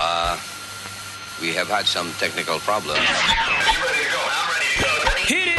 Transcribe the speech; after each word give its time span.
Uh, 0.00 0.36
we 1.40 1.54
have 1.54 1.68
had 1.68 1.86
some 1.86 2.10
technical 2.18 2.58
problems. 2.60 2.98
Hit 5.26 5.48
it! 5.48 5.58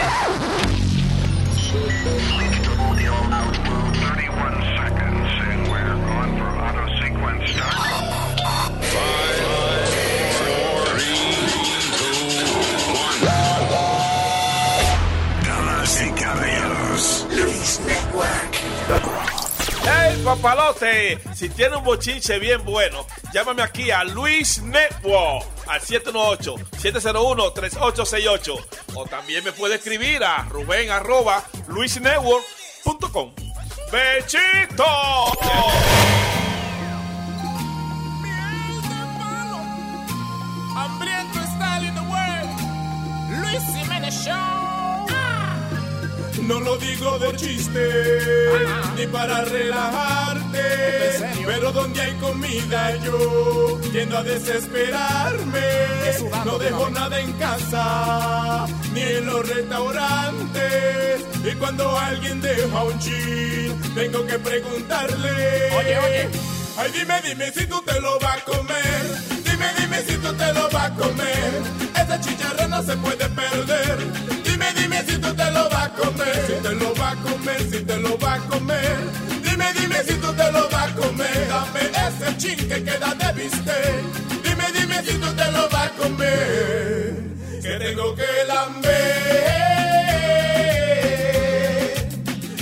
Damas 15.44 16.02
y 16.02 16.12
caballeros, 16.12 17.28
Luis 17.32 17.80
Network. 17.86 18.56
¡Hey, 19.84 20.22
papalote! 20.24 21.20
Si 21.34 21.50
tiene 21.50 21.78
un 21.78 21.84
bochinche 21.84 22.38
bien 22.40 22.64
bueno, 22.66 23.06
llámame 23.34 23.62
aquí 23.62 23.92
a 23.92 24.04
Luis 24.04 24.62
Network 24.62 25.46
al 25.68 25.80
718-701-3868. 25.82 28.66
O 28.96 29.06
también 29.06 29.44
me 29.44 29.52
puede 29.52 29.76
escribir 29.76 30.24
a 30.24 30.46
Rubén 30.46 30.90
arroba 30.92 31.44
luisnetwork.com. 31.68 33.34
¡Bechito! 33.92 34.86
No 46.50 46.60
lo 46.62 46.78
digo 46.78 47.20
de 47.20 47.36
chiste, 47.36 48.50
ni 48.98 49.06
para 49.06 49.46
relajarte. 49.46 50.64
Pero 51.46 51.72
donde 51.72 52.02
hay 52.02 52.14
comida 52.16 52.96
yo 53.04 53.80
tiendo 53.92 54.18
a 54.18 54.24
desesperarme. 54.24 55.62
No 56.46 56.58
dejo 56.58 56.90
nada 56.90 57.20
en 57.20 57.34
casa, 57.34 58.66
ni 58.96 59.02
en 59.02 59.28
los 59.28 59.48
restaurantes. 59.48 61.22
Y 61.46 61.56
cuando 61.58 61.96
alguien 62.00 62.42
deja 62.42 62.84
un 62.84 62.98
chin, 62.98 63.80
tengo 63.94 64.26
que 64.26 64.40
preguntarle. 64.40 65.70
Oye, 65.78 66.00
oye. 66.00 66.30
Ay, 66.78 66.92
dime, 66.98 67.22
dime 67.22 67.52
si 67.52 67.68
tú 67.68 67.80
te 67.84 68.02
lo 68.02 68.18
vas 68.22 68.38
a 68.38 68.44
comer. 68.46 69.04
Dime, 69.46 69.68
dime 69.78 70.02
si 70.02 70.18
tú 70.18 70.34
te 70.34 70.52
lo 70.56 70.68
vas 70.72 70.90
a 70.90 70.96
comer. 70.96 71.62
Esa 71.94 72.20
chicharra 72.20 72.68
no 72.68 72.82
se 72.82 72.98
puede 72.98 73.30
perder. 73.30 74.39
Dime, 74.60 74.74
dime 74.74 75.04
si 75.08 75.18
tú 75.18 75.34
te 75.34 75.52
lo 75.52 75.70
vas 75.70 75.86
a 75.86 75.90
comer. 75.94 76.46
Si 76.48 76.54
te 76.62 76.76
lo 76.76 76.94
vas 76.96 77.14
a 77.14 77.16
comer, 77.22 77.62
si 77.72 77.80
te 77.82 77.98
lo 77.98 78.18
vas 78.18 78.40
a 78.40 78.48
comer. 78.50 78.98
Dime, 79.42 79.74
dime 79.74 80.04
si 80.04 80.14
tú 80.16 80.34
te 80.34 80.52
lo 80.52 80.70
vas 80.70 80.92
a 80.92 80.96
comer. 80.96 81.48
Dame 81.48 81.80
ese 82.08 82.38
chin 82.38 82.58
que 82.68 82.84
queda 82.84 83.16
de 83.16 83.32
bistec. 83.42 84.04
Dime, 84.44 84.66
dime 84.78 85.02
si 85.06 85.14
tú 85.18 85.34
te 85.34 85.52
lo 85.54 85.70
vas 85.70 85.88
a 85.88 85.90
comer. 85.92 87.16
Que 87.62 87.80
tengo 87.86 88.16
que 88.16 88.44
lamber. 88.50 88.90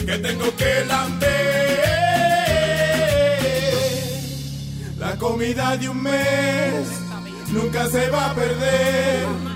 Que 0.06 0.17
tengo 0.20 0.56
que 0.56 0.86
lamber. 0.86 1.28
La 5.00 5.16
comida 5.16 5.76
de 5.78 5.89
un 5.89 6.04
mes 6.04 6.88
nunca 7.50 7.89
se 7.89 8.08
va 8.11 8.30
a 8.30 8.36
perder. 8.36 9.47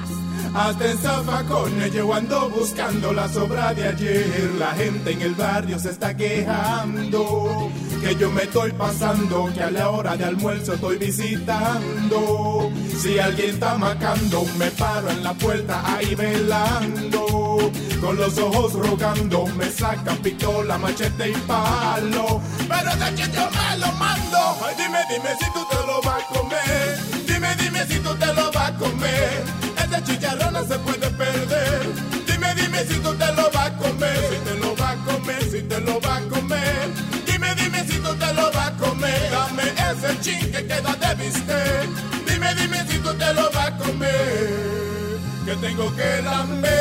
Hasta 0.53 0.91
en 0.91 0.97
zafacones 0.97 1.94
yo 1.94 2.13
ando 2.13 2.49
buscando 2.49 3.13
la 3.13 3.27
sobra 3.30 3.73
de 3.73 3.88
ayer. 3.88 4.52
La 4.59 4.71
gente 4.71 5.11
en 5.11 5.21
el 5.21 5.33
barrio 5.33 5.80
se 5.80 5.91
está 5.91 6.16
quejando. 6.16 7.71
Que 8.02 8.16
yo 8.16 8.30
me 8.31 8.43
estoy 8.43 8.71
pasando, 8.73 9.49
que 9.53 9.61
a 9.61 9.71
la 9.71 9.89
hora 9.89 10.17
de 10.17 10.25
almuerzo 10.25 10.73
estoy 10.73 10.97
visitando. 10.97 12.69
Si 12.99 13.17
alguien 13.17 13.52
está 13.52 13.77
macando, 13.77 14.43
me 14.58 14.69
paro 14.71 15.09
en 15.09 15.23
la 15.23 15.33
puerta 15.33 15.81
ahí 15.85 16.16
velando. 16.16 17.71
Con 18.02 18.17
los 18.17 18.38
ojos 18.38 18.73
rogando, 18.73 19.45
me 19.55 19.70
sacan 19.70 20.17
pistola, 20.17 20.77
machete 20.77 21.30
y 21.30 21.36
palo. 21.47 22.42
Pero 22.67 22.95
de 22.95 23.15
que 23.15 23.31
yo 23.31 23.49
me 23.52 23.77
lo 23.77 23.92
mando. 23.93 24.58
Dime, 24.77 24.99
dime 25.09 25.30
si 25.39 25.45
tú 25.53 25.65
te 25.70 25.87
lo 25.87 26.02
vas 26.02 26.23
a 26.23 26.33
comer. 26.33 26.99
Dime, 27.26 27.55
dime 27.55 27.86
si 27.87 27.99
tú 27.99 28.14
te 28.15 28.33
lo 28.33 28.52
vas 28.52 28.70
a 28.70 28.77
comer. 28.77 29.70
Ese 29.91 30.03
chicharrón 30.05 30.53
no 30.53 30.65
se 30.65 30.79
puede 30.79 31.09
perder. 31.11 31.81
Dime, 32.25 32.55
dime 32.55 32.85
si 32.85 32.93
tú 32.99 33.13
te 33.13 33.25
lo 33.33 33.52
vas 33.52 33.67
a 33.67 33.77
comer. 33.77 34.17
Si 34.31 34.37
te 34.45 34.55
lo 34.59 34.73
vas 34.77 34.91
a 34.91 35.03
comer, 35.03 35.43
si 35.43 35.61
te 35.63 35.79
lo 35.81 35.99
vas 35.99 36.21
a 36.21 36.29
comer. 36.29 36.89
Dime, 37.25 37.55
dime 37.55 37.83
si 37.85 37.97
tú 37.99 38.15
te 38.15 38.33
lo 38.33 38.52
vas 38.53 38.67
a 38.67 38.77
comer. 38.77 39.31
Dame 39.31 39.63
ese 39.63 40.19
chin 40.21 40.39
que 40.52 40.65
queda 40.65 40.95
de 40.95 41.15
bistec. 41.21 41.89
Dime, 42.25 42.55
dime 42.55 42.85
si 42.87 42.99
tú 42.99 43.13
te 43.15 43.33
lo 43.33 43.52
vas 43.52 43.67
a 43.67 43.77
comer. 43.77 45.19
Que 45.45 45.55
tengo 45.57 45.93
que 45.93 46.21
lamber. 46.21 46.71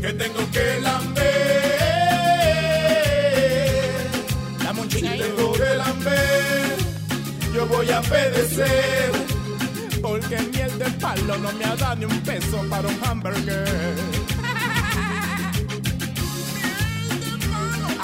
Que 0.00 0.12
tengo 0.12 0.50
que 0.52 0.80
lamber. 0.82 1.22
Dame 4.64 4.80
un 4.82 4.88
ching 4.88 5.08
ahí. 5.08 5.18
tengo 5.18 5.52
que 5.52 5.74
lamber, 5.74 6.76
yo 7.52 7.66
voy 7.66 7.90
a 7.90 8.00
pedecer. 8.02 9.31
Porque 10.12 10.36
miel 10.52 10.78
de 10.78 10.90
palo 11.00 11.38
no 11.38 11.50
me 11.52 11.64
ha 11.64 11.74
dado 11.74 11.96
ni 11.96 12.04
un 12.04 12.20
peso 12.20 12.62
para 12.68 12.86
un 12.86 12.98
hamburger. 13.02 13.96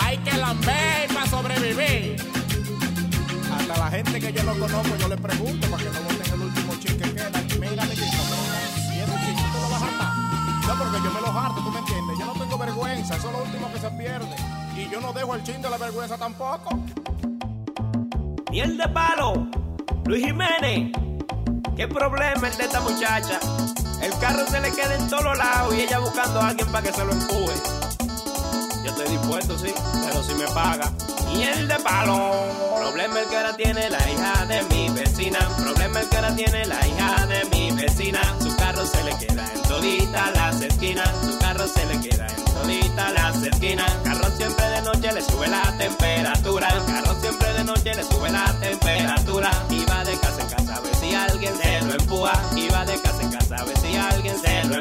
Hay 0.01 0.17
que 0.17 0.39
lamber 0.39 1.09
para 1.13 1.27
sobrevivir. 1.27 2.17
Hasta 3.53 3.77
la 3.77 3.91
gente 3.91 4.21
que 4.21 4.33
yo 4.33 4.43
no 4.43 4.59
conozco, 4.59 4.97
yo 4.97 5.07
le 5.07 5.19
pregunto 5.19 5.67
para 5.69 5.83
que 5.83 5.91
no 5.91 6.01
boten 6.01 6.33
el 6.33 6.41
último 6.41 6.75
chin 6.81 6.97
que 6.97 7.13
queda. 7.13 7.43
Y 7.43 7.59
mira, 7.59 7.85
mi 7.85 7.95
chico, 7.95 8.25
si 8.89 9.01
ese 9.01 9.37
chin 9.37 9.53
tú 9.53 9.59
lo 9.61 9.69
vas 9.69 9.83
a 9.83 9.87
hartar. 9.89 10.13
No, 10.67 10.79
porque 10.83 10.99
yo 11.05 11.13
me 11.13 11.21
lo 11.21 11.39
harto, 11.39 11.61
¿tú 11.61 11.71
me 11.71 11.79
entiendes? 11.81 12.19
Yo 12.19 12.25
no 12.25 12.33
tengo 12.33 12.57
vergüenza, 12.57 13.17
eso 13.17 13.27
es 13.27 13.33
lo 13.35 13.43
último 13.43 13.71
que 13.71 13.81
se 13.81 13.91
pierde. 13.91 14.37
Y 14.79 14.91
yo 14.91 14.99
no 15.03 15.13
dejo 15.13 15.35
el 15.35 15.43
chin 15.43 15.61
de 15.61 15.69
la 15.69 15.77
vergüenza 15.77 16.17
tampoco. 16.17 16.71
Miel 18.51 18.79
de 18.79 18.89
palo. 18.89 19.47
Luis 20.07 20.25
Jiménez. 20.25 21.08
¿Qué 21.79 21.87
problema 21.87 22.49
es 22.49 22.59
de 22.59 22.65
esta 22.65 22.81
muchacha? 22.81 23.39
El 24.03 24.11
carro 24.19 24.45
se 24.51 24.61
le 24.61 24.73
queda 24.73 24.97
en 24.97 25.09
todos 25.09 25.39
lados 25.39 25.73
y 25.77 25.83
ella 25.83 26.01
buscando 26.01 26.41
a 26.41 26.49
alguien 26.49 26.67
para 26.73 26.83
que 26.83 26.93
se 26.93 27.05
lo 27.05 27.13
empuje. 27.13 27.55
Yo 28.83 28.91
estoy 28.91 29.09
dispuesto, 29.11 29.57
sí, 29.57 29.73
pero 30.05 30.25
si 30.25 30.35
me 30.35 30.49
paga. 30.49 30.91
Miel 31.33 31.69
de 31.69 31.77
palo. 31.77 32.33
Problema 32.77 33.21
el 33.21 33.29
que 33.29 33.37
ahora 33.37 33.57
tiene 33.57 33.91
la 33.91 34.11
hija 34.11 34.45
de 34.47 34.63
mi 34.65 34.89
vecina. 34.89 35.39
Problema 35.57 36.01
el 36.01 36.09
que 36.09 36.17
ahora 36.17 36.35
tiene 36.35 36.67
la 36.67 36.85
hija 36.85 37.27
de 37.27 37.45
mi 37.45 37.71
vecina. 37.71 38.23
Su 38.41 38.57
carro 38.57 38.85
se 38.85 39.05
le 39.05 39.17
queda 39.17 39.49
en 39.55 39.63
todita 39.63 40.33
las 40.33 40.61
esquinas. 40.61 41.11
Su 41.25 41.39
carro 41.39 41.69
se 41.69 41.87
le 41.87 42.01
queda 42.01 42.27
en 42.27 42.45
todita 42.45 43.11
las 43.11 43.41
esquinas. 43.41 43.93
Carro 44.03 44.29
siempre 44.37 44.69
de 44.69 44.83
noche 44.83 45.13
le 45.13 45.23
sube 45.23 45.47
la 45.47 45.63
temperatura. 45.79 46.38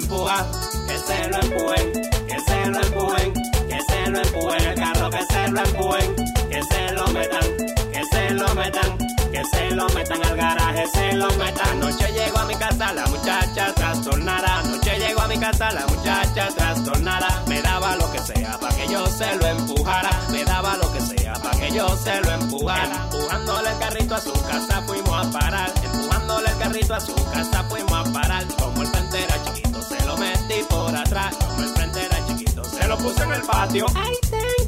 Que 0.07 0.97
se 0.97 1.28
lo 1.28 1.38
empujen, 1.41 1.91
que 2.28 2.40
se 2.40 2.66
lo 2.68 2.81
empujen, 2.81 3.34
que 3.68 3.78
se 3.90 4.09
lo 4.09 4.22
empujen. 4.22 4.62
El 4.62 4.75
carro 4.79 5.09
que 5.09 5.25
se 5.25 5.47
lo 5.50 5.59
empujen, 5.59 6.16
que 6.50 6.63
se 6.63 6.94
lo 6.94 7.07
metan, 7.07 7.57
que 7.91 8.06
se 8.09 8.29
lo 8.31 8.56
metan. 8.56 8.97
Que 9.34 9.44
se 9.51 9.72
lo 9.75 9.90
metan 9.90 10.23
al 10.23 10.38
garaje, 10.38 10.88
se 10.94 11.12
lo 11.13 11.28
metan. 11.34 11.68
Anoche 11.72 12.09
llego 12.13 12.38
a 12.38 12.45
mi 12.45 12.56
casa 12.56 12.94
la 12.94 13.06
muchacha 13.07 13.73
trastornada. 13.75 14.59
Anoche 14.59 14.97
llego 14.97 15.22
a 15.22 15.28
mi 15.28 15.38
casa 15.38 15.72
la 15.73 15.85
muchacha 15.88 16.47
trastornada. 16.56 17.44
Me 17.47 17.62
daba 17.62 17.97
lo 17.97 18.09
que 18.09 18.19
sea 18.19 18.57
para 18.57 18.75
que 18.78 18.88
yo 18.88 19.06
se 19.07 19.35
lo 19.35 19.45
empujara. 19.45 20.09
Me 20.31 20.45
daba 20.45 20.78
lo 20.78 20.91
que 20.94 21.01
sea 21.01 21.34
para 21.34 21.59
que 21.59 21.69
yo 21.72 21.97
se 21.97 22.22
lo 22.22 22.31
empujara. 22.31 23.09
Empujándole 23.12 23.69
el 23.71 23.77
carrito 23.80 24.15
a 24.15 24.21
su 24.21 24.31
casa 24.31 24.81
fuimos 24.88 25.27
a 25.27 25.30
parar. 25.31 25.74
Empujándole 25.83 26.50
el 26.50 26.57
carrito 26.57 26.95
a 26.95 27.01
su 27.01 27.13
casa 27.13 27.65
fuimos 27.69 27.92
a 27.92 28.12
parar. 28.13 28.26
Atrás. 31.07 31.36
Como 31.38 31.63
el 31.63 31.69
frente 31.69 32.06
era 32.06 32.27
chiquito, 32.27 32.63
se 32.63 32.88
lo 32.88 32.98
puse 32.98 33.24
en 33.24 33.33
el 33.33 33.42
patio. 33.42 33.86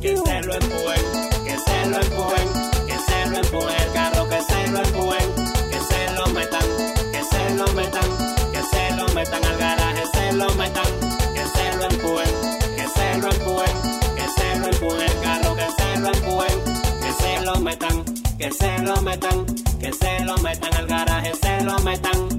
Que 0.01 0.15
se 0.15 0.41
lo 0.41 0.53
empujen, 0.53 1.03
que 1.43 1.57
se 1.59 1.85
lo 1.87 1.97
empujen, 2.01 2.47
que 2.87 2.97
se 3.07 3.29
lo 3.29 3.37
empujen 3.37 3.75
el 3.81 3.91
carro, 3.93 4.29
que 4.29 4.41
se 4.41 4.67
lo 4.71 4.79
empujen, 4.79 5.27
que 5.71 5.79
se 5.89 6.13
lo 6.15 6.27
metan, 6.27 6.67
que 7.11 7.23
se 7.31 7.55
lo 7.55 7.67
metan, 7.73 8.09
que 8.53 8.61
se 8.71 8.95
lo 8.95 9.07
metan 9.13 9.43
al 9.43 9.57
garaje, 9.57 10.03
se 10.13 10.31
lo 10.33 10.49
metan, 10.55 10.91
que 11.35 11.45
se 11.45 11.75
lo 11.77 11.83
empujen, 11.89 12.31
que 12.77 12.87
se 12.87 13.17
lo 13.17 13.27
empujen, 13.29 13.75
que 14.15 14.25
se 14.37 14.59
lo 14.59 14.67
empujen 14.67 15.01
el 15.01 15.21
carro, 15.21 15.55
que 15.55 15.67
se 15.77 15.99
lo 15.99 16.07
empujen, 16.13 16.59
que 17.01 17.11
se 17.23 17.41
lo 17.41 17.55
metan, 17.59 18.05
que 18.37 18.51
se 18.51 18.79
lo 18.79 19.01
metan, 19.01 19.45
que 19.79 19.93
se 19.93 20.19
lo 20.23 20.37
metan 20.37 20.73
al 20.75 20.87
garaje, 20.87 21.33
se 21.35 21.63
lo 21.65 21.77
metan. 21.79 22.38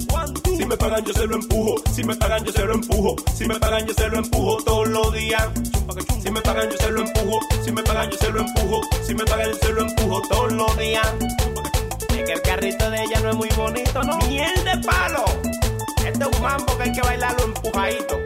Si 0.71 0.77
me 0.77 0.79
pagan 0.79 1.05
yo 1.05 1.13
se 1.13 1.27
lo 1.27 1.35
empujo, 1.35 1.75
si 1.93 2.05
me 2.05 2.15
pagan 2.15 2.45
yo 2.45 2.53
se 2.53 2.65
lo 2.65 2.75
empujo, 2.75 3.17
si 3.35 3.45
me 3.45 3.59
pagan 3.59 3.87
yo 3.89 3.93
se 3.93 4.09
lo 4.09 4.19
empujo 4.19 4.57
todos 4.63 4.89
los 4.89 5.13
días. 5.13 5.49
Si 6.23 6.31
me 6.31 6.41
pagan 6.41 6.71
yo 6.71 6.77
se 6.77 6.91
lo 6.93 7.01
empujo, 7.01 7.41
si 7.65 7.73
me 7.73 7.83
pagan 7.83 8.09
yo 8.09 8.17
se 8.17 8.31
lo 8.31 8.41
empujo, 8.41 8.81
si 9.05 9.15
me 9.17 9.25
pagan 9.25 9.51
yo 9.51 9.59
se 9.59 9.73
lo 9.73 9.83
empujo 9.83 10.23
todos 10.29 10.53
los 10.53 10.79
días. 10.79 11.09
Es 12.11 12.25
que 12.25 12.33
el 12.35 12.43
carrito 12.43 12.89
de 12.89 13.03
ella 13.03 13.19
no 13.21 13.31
es 13.31 13.37
muy 13.37 13.49
bonito, 13.57 14.01
¿no? 14.05 14.17
Miel 14.29 14.65
de 14.65 14.79
palo. 14.87 15.25
Este 16.07 16.23
es 16.23 16.37
un 16.37 16.41
mambo 16.41 16.79
que 16.79 16.83
hay 16.85 16.93
que 16.93 17.01
bailarlo 17.01 17.45
empujadito. 17.47 18.17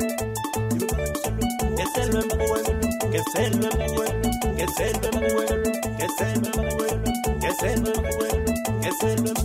Que 1.78 1.86
se 1.94 2.06
lo 2.08 2.20
empuje, 2.20 2.62
que 3.10 3.22
se 3.32 3.50
lo 3.52 3.70
empuje, 3.70 4.20
que 4.58 4.68
se 4.76 4.92
lo 5.00 5.08
empuje, 5.08 5.62
que 5.96 6.08
se 6.18 6.36
lo 6.36 6.48
empuje, 6.60 7.00
que 7.40 7.50
se 7.54 7.76
lo 7.78 7.88
empuje, 7.88 8.44
que 8.82 8.92
se 9.00 9.16
lo 9.16 9.30
empuje. 9.30 9.44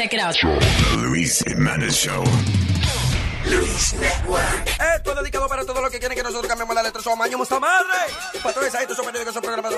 Check 0.00 0.14
it 0.14 0.20
out. 0.20 0.32
The 0.32 0.96
Luis 0.96 1.44
Jimenez 1.44 1.94
Show. 1.94 2.24
Luis 3.44 3.92
Network. 4.00 4.66
Esto 4.96 5.10
es 5.10 5.16
dedicado 5.18 5.46
para 5.46 5.62
todos 5.66 5.82
los 5.82 5.90
que 5.90 5.98
quieren 5.98 6.16
que 6.16 6.22
nosotros 6.22 6.48
cambiemos 6.48 6.74
la 6.74 6.82
letra. 6.82 7.02
Somos 7.02 7.26
años, 7.26 7.50
madre. 7.60 8.08
Para 8.42 8.54
todos 8.54 8.66
esos 8.68 8.80
esos 8.80 9.04
periódicos, 9.04 9.36
esos 9.36 9.42
programas. 9.42 9.74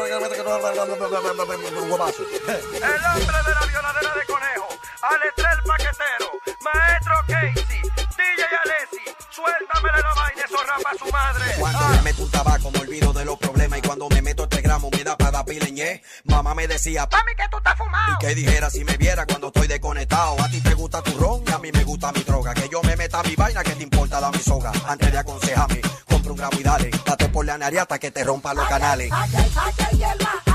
Guapazo. 1.89 2.23
El 2.23 3.05
hombre 3.05 3.37
de 3.37 3.53
la 3.53 3.67
violadera 3.67 4.15
de 4.15 4.27
conejo, 4.27 4.69
Alestrel 5.03 5.59
Paquetero, 5.67 6.31
Maestro 6.63 7.15
Casey, 7.27 7.83
DJ 7.83 8.45
Alessi, 8.63 9.05
suéltamele 9.29 10.03
la 10.03 10.15
vaina, 10.15 10.43
eso 10.45 10.63
rapa 10.63 10.91
a 10.91 10.99
su 10.99 11.11
madre. 11.11 11.45
Cuando 11.59 11.89
me 11.89 12.03
meto 12.03 12.23
un 12.23 12.31
tabaco 12.31 12.71
me 12.71 12.79
olvido 12.79 13.13
de 13.13 13.25
los 13.25 13.39
problemas 13.39 13.77
y 13.81 13.83
cuando 13.83 14.09
me 14.09 14.23
meto 14.23 14.49
este 14.73 14.89
gramo 14.89 14.91
me 14.91 15.05
da 15.05 15.17
para 15.17 15.45
pileñé. 15.45 16.03
Mamá 16.25 16.55
me 16.55 16.67
decía, 16.67 17.07
Mami, 17.11 17.35
que 17.37 17.49
tú 17.51 17.59
estás 17.59 17.77
fumado. 17.77 18.13
y 18.15 18.27
que 18.27 18.35
dijera 18.35 18.71
si 18.71 18.85
me 18.85 18.97
viera 18.97 19.27
cuando 19.27 19.49
estoy 19.49 19.67
desconectado. 19.69 20.41
A 20.41 20.49
ti 20.49 20.61
te 20.61 20.75
gusta 20.75 21.03
tu 21.03 21.13
ron 21.19 21.43
y 21.47 21.51
a 21.51 21.59
mí 21.59 21.71
me 21.73 21.85
gusta 21.85 22.13
mi 22.13 22.23
droga. 22.23 22.55
Que 22.55 22.69
yo 22.71 22.83
me 22.83 22.97
meta 22.97 23.23
mi 23.23 23.37
vaina, 23.37 23.63
que 23.63 23.73
te 23.73 23.83
importa 23.83 24.21
da 24.21 24.31
mi 24.31 24.39
soga. 24.39 24.73
Antes 24.87 25.13
de 25.13 25.19
aconsejarme, 25.19 25.81
compra 26.09 26.33
un 26.33 26.39
gramo 26.39 26.61
y 26.61 26.63
dale. 26.63 26.91
Date 27.05 27.29
por 27.29 27.45
la 27.45 27.59
nariata 27.59 27.99
que 27.99 28.11
te 28.11 28.25
rompa 28.25 28.55
los 28.55 28.67
canales. 28.67 29.11
Aquí 29.13 29.37
hay, 29.37 30.03
aquí 30.03 30.52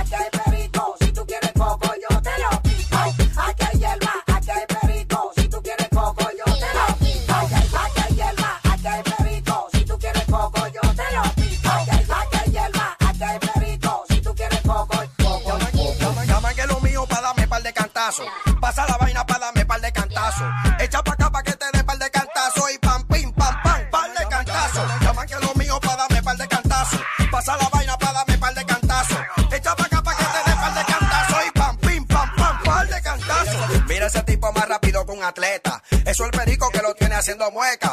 mueca. 37.52 37.87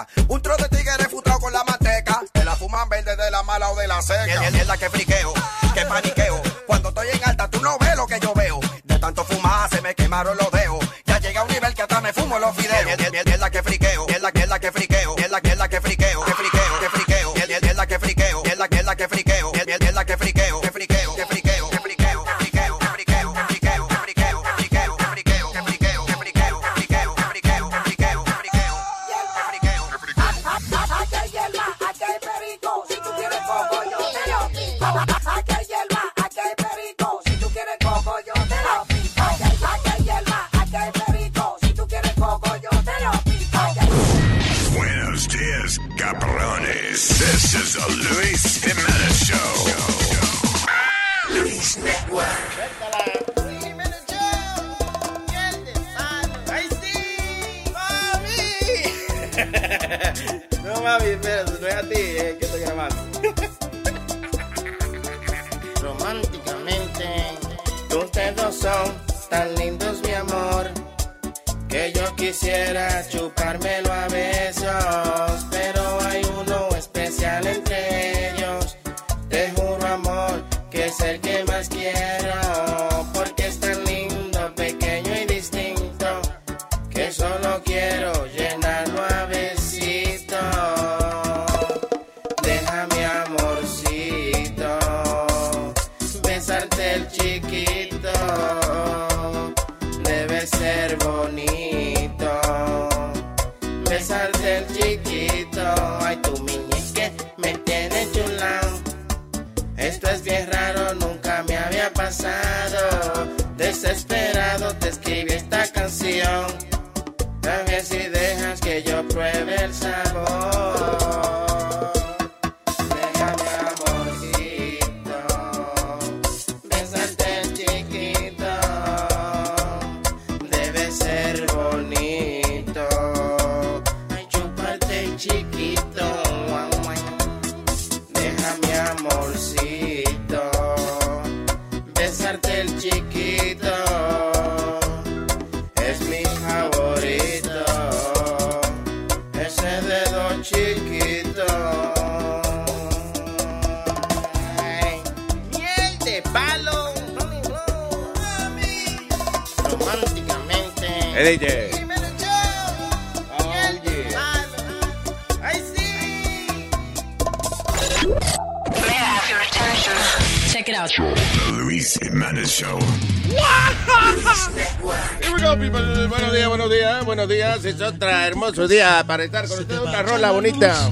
Hermoso 178.48 178.68
día 178.68 179.04
para 179.06 179.24
estar 179.24 179.48
con 179.48 179.58
ustedes. 179.58 179.80
Una 179.80 180.02
rola 180.02 180.30
bonita. 180.30 180.90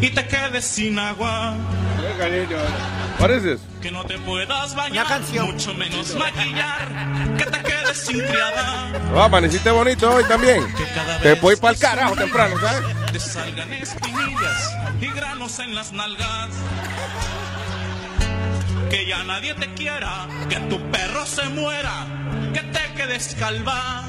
y 0.00 0.10
te 0.10 0.26
quedes 0.26 0.64
sin 0.64 0.98
agua. 0.98 1.56
This? 3.18 3.60
Que 3.80 3.90
no 3.90 4.04
te 4.04 4.18
puedas 4.18 4.74
bañar, 4.74 5.06
canción. 5.06 5.52
mucho 5.52 5.74
menos 5.74 6.14
maquillar. 6.14 7.36
Que 7.38 7.44
te 7.44 7.62
quedes 7.62 7.96
sin 7.96 8.18
criada. 8.20 8.92
Oh, 9.14 9.22
amaneciste 9.22 9.70
bonito 9.70 10.12
hoy 10.14 10.24
también. 10.24 10.62
Te 11.22 11.34
voy 11.34 11.56
para 11.56 11.72
el 11.72 11.78
carajo 11.78 12.16
temprano, 12.16 12.56
¿sabes? 12.60 12.82
te 13.12 13.20
salgan 13.20 13.72
espinillas 13.72 14.76
y 15.00 15.06
granos 15.06 15.58
en 15.60 15.74
las 15.74 15.92
nalgas. 15.92 16.50
que 18.90 19.06
ya 19.06 19.22
nadie 19.24 19.54
te 19.54 19.72
quiera, 19.74 20.26
que 20.48 20.56
tu 20.68 20.78
perro 20.90 21.24
se 21.24 21.48
muera, 21.48 22.06
que 22.52 22.60
te 22.60 22.94
quedes 22.94 23.36
calva. 23.38 24.02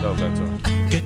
Que 0.00 0.45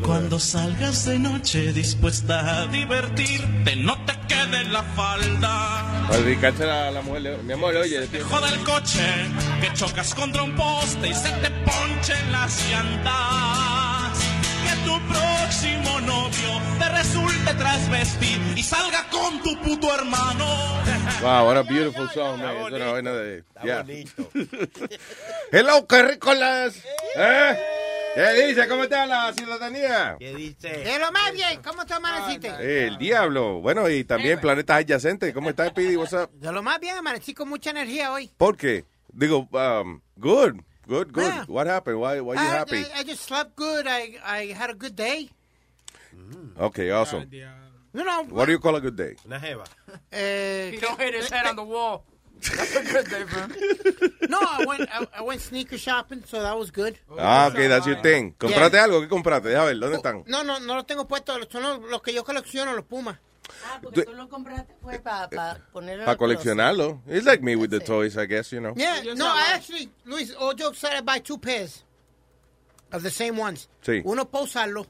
cuando 0.04 0.38
salgas 0.38 1.04
de 1.06 1.18
noche 1.18 1.72
dispuesta 1.72 2.62
a 2.62 2.66
divertirte, 2.66 3.76
no 3.76 3.96
te 4.04 4.12
quede 4.28 4.64
la 4.64 4.82
falda. 4.82 6.06
Para 6.08 6.20
dedicársela 6.22 6.88
a 6.88 6.90
la 6.90 7.02
mujer. 7.02 7.22
le- 7.22 7.36
Mi 7.38 7.52
amor, 7.52 7.74
oye, 7.76 8.06
Dejo 8.06 8.40
del 8.40 8.58
coche, 8.64 9.04
que 9.60 9.72
chocas 9.74 10.14
contra 10.14 10.42
un 10.42 10.54
poste 10.56 11.08
y 11.08 11.14
se 11.14 11.28
te 11.30 11.50
ponchen 11.50 12.32
las 12.32 12.60
llantas. 12.68 14.18
Que 14.64 14.76
tu 14.84 14.98
próximo 15.08 16.00
novio 16.00 16.60
te 16.78 16.88
resulte 16.88 17.54
trasvestir 17.54 18.40
y 18.56 18.62
salga 18.62 19.06
con 19.10 19.42
tu 19.42 19.56
puto 19.60 19.94
hermano. 19.94 20.46
Wow, 21.22 21.44
what 21.48 21.56
a 21.58 21.62
beautiful 21.64 22.08
song, 22.14 22.40
man. 22.40 22.56
Es 22.56 22.72
una 22.72 22.92
vaina 22.92 23.12
de. 23.12 23.44
yeah. 23.62 23.84
Hello, 25.52 25.86
qué 25.86 26.02
rico 26.02 26.32
las. 26.32 26.76
¿Eh? 27.14 27.58
¿Qué 28.14 28.46
dice? 28.46 28.66
¿Cómo 28.68 28.84
está 28.84 29.04
la 29.04 29.30
¿Qué 30.18 30.34
dice? 30.34 30.68
De 30.68 30.98
lo 30.98 31.10
más 31.12 31.32
bien, 31.32 31.60
¿cómo 31.62 31.84
te 31.86 31.94
amaneciste? 31.94 32.48
Eh, 32.60 32.86
el 32.88 32.98
diablo. 32.98 33.60
Bueno, 33.60 33.88
y 33.88 34.04
también 34.04 34.40
planetas 34.40 34.78
adyacentes. 34.78 35.32
¿Cómo 35.34 35.50
está, 35.50 35.72
Pidi? 35.72 35.96
De 35.96 36.52
lo 36.52 36.62
más 36.62 36.80
bien, 36.80 36.96
amanecí 36.96 37.34
con 37.34 37.48
mucha 37.48 37.70
energía 37.70 38.12
hoy. 38.12 38.30
¿Por 38.36 38.56
qué? 38.56 38.84
Digo, 39.12 39.48
um, 39.52 40.00
good, 40.16 40.60
good, 40.86 41.08
good. 41.12 41.22
Yeah. 41.24 41.44
What 41.48 41.66
happened? 41.66 41.98
Why, 41.98 42.20
why 42.20 42.34
you 42.36 42.40
I, 42.40 42.46
happy? 42.46 42.76
I, 42.76 43.00
I 43.00 43.04
just 43.04 43.22
slept 43.24 43.56
good. 43.56 43.86
I, 43.86 44.18
I 44.24 44.52
had 44.52 44.70
a 44.70 44.74
good 44.74 44.94
day. 44.94 45.30
Okay, 46.58 46.90
awesome. 46.90 47.28
You 47.92 48.04
know, 48.04 48.22
What 48.30 48.46
do 48.46 48.52
you 48.52 48.60
call 48.60 48.76
a 48.76 48.80
good 48.80 48.94
day? 48.96 49.16
Una 49.26 49.40
jeva. 49.40 49.64
eh, 50.12 50.70
He 50.74 50.78
don't 50.80 51.00
hit 51.00 51.14
his 51.14 51.28
head 51.30 51.46
on 51.46 51.56
the 51.56 51.62
wall. 51.64 52.04
That's 52.40 52.76
a 52.76 52.82
good 52.82 53.08
day, 53.10 53.24
man. 53.34 53.52
no, 54.28 54.38
I 54.40 54.64
went, 54.66 54.88
I, 54.92 55.06
I 55.18 55.22
went 55.22 55.40
sneaker 55.40 55.76
shopping, 55.76 56.22
so 56.26 56.40
that 56.42 56.56
was 56.58 56.70
good. 56.70 56.98
Ah, 57.18 57.48
okay, 57.48 57.66
that's 57.68 57.86
your 57.86 58.00
thing. 58.02 58.34
¿Compraste 58.38 58.78
algo? 58.78 59.00
¿Qué 59.00 59.08
compraste? 59.08 59.48
Déjame 59.50 59.66
ver, 59.66 59.78
¿dónde 59.78 59.96
están? 59.96 60.24
No, 60.26 60.42
no, 60.42 60.58
no 60.60 60.74
los 60.76 60.86
tengo 60.86 61.06
puestos. 61.06 61.48
Son 61.50 61.62
los, 61.62 61.80
los 61.90 62.02
que 62.02 62.12
yo 62.12 62.24
colecciono, 62.24 62.74
los 62.74 62.84
Pumas. 62.84 63.18
Ah, 63.66 63.78
porque 63.82 64.04
tú 64.04 64.12
lo 64.14 64.28
compraste 64.28 64.74
fue 64.80 64.98
para 65.00 65.28
ponerlo 65.72 66.02
en 66.02 66.06
Para 66.06 66.16
coleccionarlo. 66.16 67.02
It's 67.06 67.26
like 67.26 67.42
me 67.42 67.56
with 67.56 67.70
the 67.70 67.80
toys, 67.80 68.16
I 68.16 68.26
guess, 68.26 68.52
you 68.52 68.60
know. 68.60 68.74
Yeah, 68.76 69.02
no, 69.14 69.26
I 69.26 69.54
actually, 69.54 69.90
Luis, 70.06 70.34
all 70.34 70.54
jokes 70.54 70.78
aside, 70.78 70.96
I 70.98 71.00
buy 71.00 71.18
two 71.18 71.38
pairs 71.38 71.84
of 72.92 73.02
the 73.02 73.10
same 73.10 73.36
ones. 73.36 73.68
Sí. 73.82 74.02
Uno 74.04 74.24
para 74.26 74.44
usarlo 74.44 74.86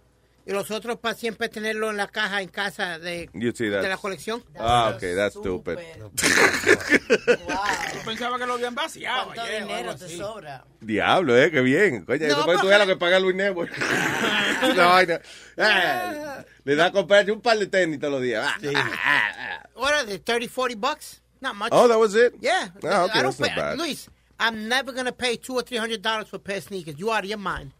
y 0.50 0.52
los 0.52 0.68
otros 0.72 0.98
para 0.98 1.14
siempre 1.14 1.48
tenerlo 1.48 1.90
en 1.90 1.96
la 1.96 2.08
caja 2.08 2.42
en 2.42 2.48
casa 2.48 2.98
de, 2.98 3.30
You 3.34 3.52
see 3.54 3.70
that? 3.70 3.82
de 3.82 3.88
la 3.88 3.96
colección. 3.96 4.42
Ah, 4.58 4.92
okay, 4.96 5.14
that's 5.14 5.36
stupid. 5.36 5.78
Yo 5.96 6.10
pensaba 8.04 8.36
que 8.36 8.46
lo 8.46 8.54
habían 8.54 8.74
vaciado. 8.74 9.26
¿Cuánto 9.32 9.44
dinero 9.44 9.94
te 9.94 10.08
sobra? 10.08 10.64
Diablo, 10.80 11.38
eh, 11.38 11.52
qué 11.52 11.60
bien. 11.60 12.04
Coño, 12.04 12.26
No, 12.26 12.32
eso 12.32 12.44
puede 12.44 12.58
tú 12.58 12.66
veas 12.66 12.80
lo 12.80 12.86
que 12.88 12.96
paga 12.96 13.20
Luis 13.20 13.36
vaina. 14.76 15.20
Eh, 15.56 16.44
le 16.64 16.74
da 16.74 16.86
a 16.86 16.90
comprarse 16.90 17.30
un 17.30 17.40
par 17.40 17.56
de 17.58 17.66
tenis 17.66 18.00
todos 18.00 18.14
los 18.14 18.22
días. 18.22 18.44
Ah, 18.44 18.58
ah, 18.74 19.32
ah. 19.38 19.68
What 19.76 19.92
are 19.92 20.06
they, 20.06 20.18
30, 20.18 20.48
40 20.48 20.74
bucks? 20.74 21.20
Not 21.40 21.54
much. 21.54 21.68
Oh, 21.70 21.86
that 21.86 21.98
was 21.98 22.14
it? 22.16 22.34
Yeah. 22.40 22.70
Ah, 22.82 23.04
okay, 23.04 23.20
I 23.20 23.22
don't 23.22 23.36
that's 23.36 23.40
not 23.40 23.50
pay, 23.50 23.56
bad. 23.56 23.78
Luis, 23.78 24.08
I'm 24.40 24.68
never 24.68 24.90
going 24.90 25.04
to 25.06 25.12
pay 25.12 25.36
two 25.36 25.54
or 25.54 25.62
three 25.62 25.76
hundred 25.78 26.02
dollars 26.02 26.28
for 26.28 26.36
a 26.36 26.40
pair 26.40 26.56
of 26.56 26.64
sneakers. 26.64 26.98
You 26.98 27.12
out 27.12 27.22
of 27.24 27.30
your 27.30 27.38
mind. 27.38 27.72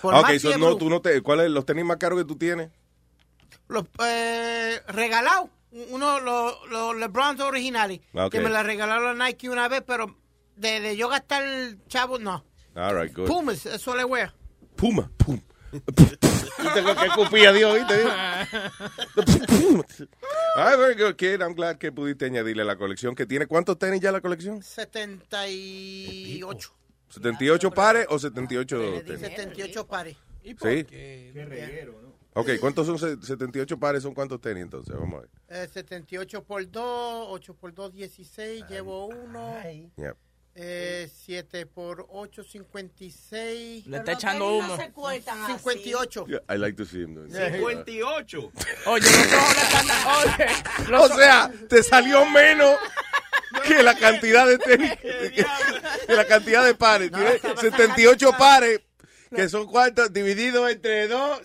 Por 0.00 0.14
Ok, 0.14 0.38
so 0.38 0.56
no, 0.58 0.76
tú 0.76 0.88
no 0.88 1.00
te, 1.00 1.20
¿cuáles 1.22 1.50
los 1.50 1.66
tenis 1.66 1.84
más 1.84 1.96
caros 1.96 2.18
que 2.18 2.24
tú 2.24 2.36
tienes? 2.36 2.70
los, 3.68 3.84
eh, 4.04 4.80
regalado. 4.88 5.48
Uno, 5.88 6.20
los 6.20 6.54
los 6.68 6.96
LeBrons 6.96 7.40
originales. 7.40 8.00
Ok. 8.12 8.32
Que 8.32 8.40
me 8.40 8.50
la 8.50 8.62
regalaron 8.62 9.20
a 9.20 9.26
Nike 9.26 9.48
una 9.48 9.68
vez, 9.68 9.82
pero 9.86 10.14
de, 10.56 10.80
de 10.80 10.96
yo 10.96 11.08
gastar 11.08 11.42
el 11.44 11.82
chavo, 11.86 12.18
no. 12.18 12.44
All 12.74 13.00
right, 13.00 13.14
good. 13.14 13.26
Pumas, 13.26 13.64
eso 13.66 13.96
le 13.96 14.04
wear. 14.04 14.34
Puma, 14.76 15.10
pum. 15.16 15.40
¿Viste 15.72 16.82
lo 16.82 16.94
que 16.94 17.08
Dios, 17.52 17.74
viste? 17.74 18.04
Ah, 20.54 20.76
very 20.76 20.94
good, 20.94 21.16
kid. 21.16 21.40
I'm 21.40 21.54
glad 21.54 21.78
que 21.78 21.90
pudiste 21.90 22.26
añadirle 22.26 22.60
a 22.62 22.66
la 22.66 22.76
colección. 22.76 23.14
que 23.14 23.24
tiene 23.24 23.46
¿Cuántos 23.46 23.78
tenis 23.78 24.02
ya 24.02 24.12
la 24.12 24.20
colección? 24.20 24.62
78. 24.62 26.74
¿78 27.12 27.72
pares 27.74 28.06
o 28.08 28.18
78 28.18 29.02
tenis? 29.04 29.20
78 29.20 29.86
pares. 29.86 30.16
Sí. 30.42 30.86
Ok, 32.34 32.50
¿cuántos 32.60 32.86
son 32.86 32.98
se- 32.98 33.20
78 33.20 33.78
pares? 33.78 34.02
¿Son 34.02 34.14
cuántos 34.14 34.40
tenis 34.40 34.62
entonces? 34.62 34.94
Vamos 34.98 35.18
a 35.18 35.20
ver. 35.20 35.30
Eh, 35.48 35.68
78 35.72 36.42
por 36.44 36.68
2, 36.70 37.26
8 37.30 37.54
por 37.54 37.74
2, 37.74 37.92
16, 37.92 38.64
llevo 38.68 39.06
uno. 39.06 39.54
Yep. 39.96 40.16
Eh, 40.54 41.10
7 41.14 41.64
por 41.66 42.06
8, 42.10 42.42
56. 42.44 43.86
Le 43.86 43.96
está 43.98 44.12
echando 44.12 44.56
humo. 44.58 44.76
58. 44.76 46.26
Yeah, 46.26 46.40
I 46.48 46.58
like 46.58 46.76
to 46.76 46.84
see 46.84 47.02
him 47.02 47.14
doing 47.14 47.30
that. 47.32 47.52
58. 47.52 48.52
Oye, 48.86 49.02
los 49.02 49.32
ojos 49.32 49.56
le 49.56 49.62
están... 49.62 49.86
Oye, 50.16 50.46
los 50.90 51.10
O 51.10 51.14
sea, 51.16 51.50
te 51.68 51.82
salió 51.82 52.26
menos 52.26 52.76
que 53.66 53.82
la 53.82 53.96
cantidad 53.96 54.46
de 54.46 54.58
tenis, 54.58 54.92
que, 55.02 55.44
que 56.06 56.14
la 56.14 56.26
cantidad 56.26 56.64
de 56.64 56.74
pares. 56.74 57.10
Tiene 57.10 57.38
78 57.38 58.32
pares, 58.38 58.80
que 59.34 59.48
son 59.48 59.66
cuántos, 59.66 60.12
dividido 60.12 60.68
entre 60.68 61.08
2, 61.08 61.40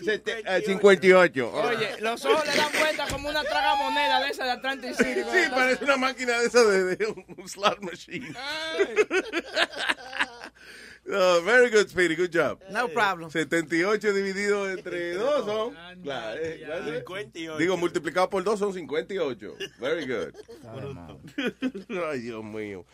58. 0.66 1.52
Oye, 1.52 1.96
los 2.00 2.24
ojos 2.24 2.46
le 2.46 2.56
dan 2.56 2.70
vuelta 2.78 3.06
como 3.08 3.28
una 3.28 3.42
tragamoneda 3.42 4.20
de 4.20 4.30
esa 4.30 4.44
de 4.44 4.50
Atlantic 4.52 4.94
City. 4.94 5.20
Sí, 5.32 5.38
parece 5.50 5.84
una 5.84 5.96
máquina 5.96 6.38
de 6.38 6.46
esa 6.46 6.64
de, 6.64 6.96
de 6.96 7.06
un, 7.06 7.24
un 7.36 7.48
slot 7.48 7.80
machine. 7.80 8.34
Oh, 11.10 11.40
very 11.44 11.70
good, 11.70 11.88
Speedy, 11.88 12.14
good 12.14 12.30
job. 12.30 12.60
No 12.70 12.88
problem. 12.88 13.30
78 13.30 14.12
dividido 14.12 14.70
entre 14.70 15.14
2 15.14 15.44
son. 15.44 15.74
Claro, 16.02 16.40
eh, 16.42 16.62
claro. 16.64 16.84
58. 16.84 17.58
Digo, 17.58 17.76
multiplicado 17.76 18.28
por 18.28 18.44
2 18.44 18.58
son 18.58 18.74
58. 18.74 19.56
Very 19.80 20.06
good. 20.06 20.34
Ay, 22.10 22.20
Dios 22.20 22.44
mío. 22.44 22.84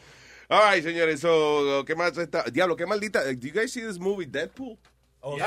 All 0.48 0.60
right, 0.70 0.84
señores, 0.84 1.20
so, 1.20 1.84
¿qué 1.86 1.96
más 1.96 2.16
está? 2.16 2.44
Diablo, 2.52 2.76
qué 2.76 2.86
maldita. 2.86 3.24
Do 3.24 3.32
you 3.32 3.52
guys 3.52 3.72
see 3.72 3.80
this 3.80 3.98
movie, 3.98 4.26
Deadpool? 4.26 4.78
You 5.24 5.38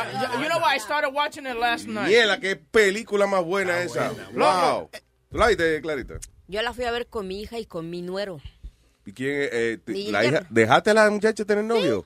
you 0.41 0.49
know 0.49 0.57
what? 0.59 0.73
I 0.73 0.79
started 0.79 1.13
watching 1.13 1.45
it 1.45 1.55
last 1.55 1.87
night. 1.87 2.09
Miela, 2.09 2.39
qué 2.39 2.55
película 2.55 3.27
más 3.27 3.45
buena 3.45 3.81
esa. 3.83 4.11
Wow. 4.33 4.89
¿Tú 5.29 5.37
la 5.37 5.47
viste, 5.47 5.79
Clarita? 5.81 6.15
Yo 6.47 6.61
la 6.63 6.73
fui 6.73 6.85
a 6.85 6.91
ver 6.91 7.07
con 7.07 7.27
mi 7.27 7.41
hija 7.41 7.59
y 7.59 7.65
con 7.65 7.89
mi 7.89 8.01
nuero. 8.01 8.41
¿Y 9.05 9.13
quién 9.13 9.49
eh, 9.51 9.77
Mi 9.85 10.11
la 10.11 10.25
hija? 10.25 10.47
¿Dejaste 10.49 10.89
a 10.89 10.93
la 10.95 11.09
muchacha 11.11 11.45
tener 11.45 11.63
novio? 11.63 12.05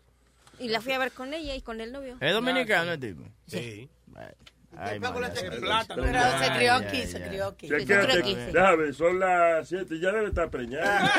Y 0.62 0.70
la 0.70 0.80
fui 0.80 0.94
a 0.94 1.00
ver 1.00 1.12
con 1.12 1.34
ella 1.34 1.56
y 1.56 1.62
con 1.62 1.82
el 1.82 1.91
novio. 1.91 2.18
¿Es 2.20 2.34
dominicano 2.34 2.91
el 2.91 3.00
tipo? 3.00 3.24
Sí. 3.48 3.89
Pero 4.13 4.36
man, 5.00 5.34
se 5.34 5.40
ese 5.40 5.50
Pero 5.50 5.62
plátano. 5.62 6.04
se 6.04 6.52
crió 6.54 6.74
Ay, 6.74 6.84
aquí, 6.84 6.98
ay, 6.98 7.08
se 7.08 7.18
ay. 7.18 7.30
crió 7.30 7.48
aquí. 7.48 7.68
Déjame, 8.36 8.94
son 8.94 9.20
las 9.20 9.68
7 9.68 10.00
ya 10.00 10.12
debe 10.12 10.28
estar 10.28 10.50
preñada. 10.50 11.12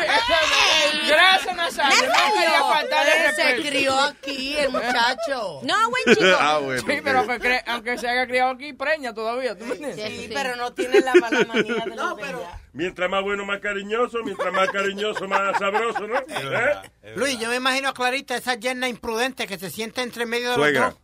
Gracias, 1.09 1.57
Nazario. 1.57 2.09
No 2.09 3.33
se 3.35 3.69
crió 3.69 4.01
aquí, 4.01 4.57
el 4.57 4.71
muchacho. 4.71 5.61
No, 5.63 5.91
buen 5.91 6.17
chico. 6.17 6.37
ah, 6.41 6.59
bueno. 6.59 6.81
Sí, 6.81 7.01
pero 7.03 7.25
aunque, 7.67 7.99
se 7.99 8.09
haya 8.09 8.27
criado 8.27 8.51
aquí, 8.53 8.73
preña 8.73 9.15
todavía, 9.15 9.57
¿tú 9.57 9.65
me 9.65 9.75
entiendes? 9.75 10.13
Sí, 10.13 10.31
pero 10.33 10.57
no 10.57 10.73
tiene 10.73 11.01
la 11.01 11.15
mala 11.15 11.45
manía 11.45 11.85
de 11.85 11.97
los 11.97 12.17
de 12.17 12.25
allá. 12.25 12.61
Mientras 12.73 13.11
más 13.11 13.23
bueno, 13.23 13.45
más 13.45 13.61
cariñoso. 13.61 14.19
Mientras 14.25 14.53
más 14.53 14.69
cariñoso, 14.71 15.29
más 15.29 15.59
sabroso, 15.59 16.07
¿no? 16.07 16.19
¿Eh? 16.19 17.15
Luis, 17.17 17.39
yo 17.39 17.49
me 17.51 17.57
imagino 17.57 17.89
a 17.89 17.95
Clarita, 17.95 18.37
esa 18.37 18.55
yerna 18.55 18.89
imprudente 18.89 19.47
que 19.47 19.59
se 19.59 19.71
siente 19.71 20.03
entre 20.03 20.27
medio 20.27 20.53
de 20.53 20.57
los 20.57 20.75
dos. 20.75 21.02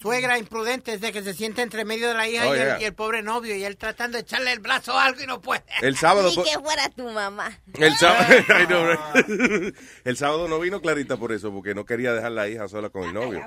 Suegra 0.00 0.38
imprudente, 0.38 0.94
es 0.94 1.00
de 1.02 1.12
que 1.12 1.22
se 1.22 1.34
siente 1.34 1.60
entre 1.60 1.84
medio 1.84 2.08
de 2.08 2.14
la 2.14 2.26
hija 2.26 2.48
Oh, 2.48 2.54
y, 2.56 2.58
el, 2.58 2.64
yeah. 2.64 2.80
y 2.80 2.84
el 2.84 2.94
pobre 2.94 3.22
novio, 3.22 3.54
y 3.54 3.64
él 3.64 3.76
tratando 3.76 4.16
de 4.16 4.22
echarle 4.22 4.50
el 4.52 4.60
brazo 4.60 4.98
a 4.98 5.04
algo 5.04 5.20
y 5.22 5.26
no 5.26 5.40
puede. 5.42 5.62
El 5.82 5.94
sábado. 5.96 6.28
Ni 6.30 6.34
fue- 6.36 6.44
que 6.44 6.58
fuera 6.58 6.88
tu 6.88 7.06
mamá. 7.10 7.60
El 7.74 7.94
sábado, 7.96 8.24
know, 8.66 8.86
right? 8.86 9.76
el 10.04 10.16
sábado 10.16 10.48
no 10.48 10.58
vino 10.58 10.80
Clarita 10.80 11.18
por 11.18 11.32
eso, 11.32 11.52
porque 11.52 11.74
no 11.74 11.84
quería 11.84 12.14
dejar 12.14 12.32
la 12.32 12.48
hija 12.48 12.66
sola 12.68 12.88
con 12.88 13.04
el 13.04 13.12
novio. 13.14 13.44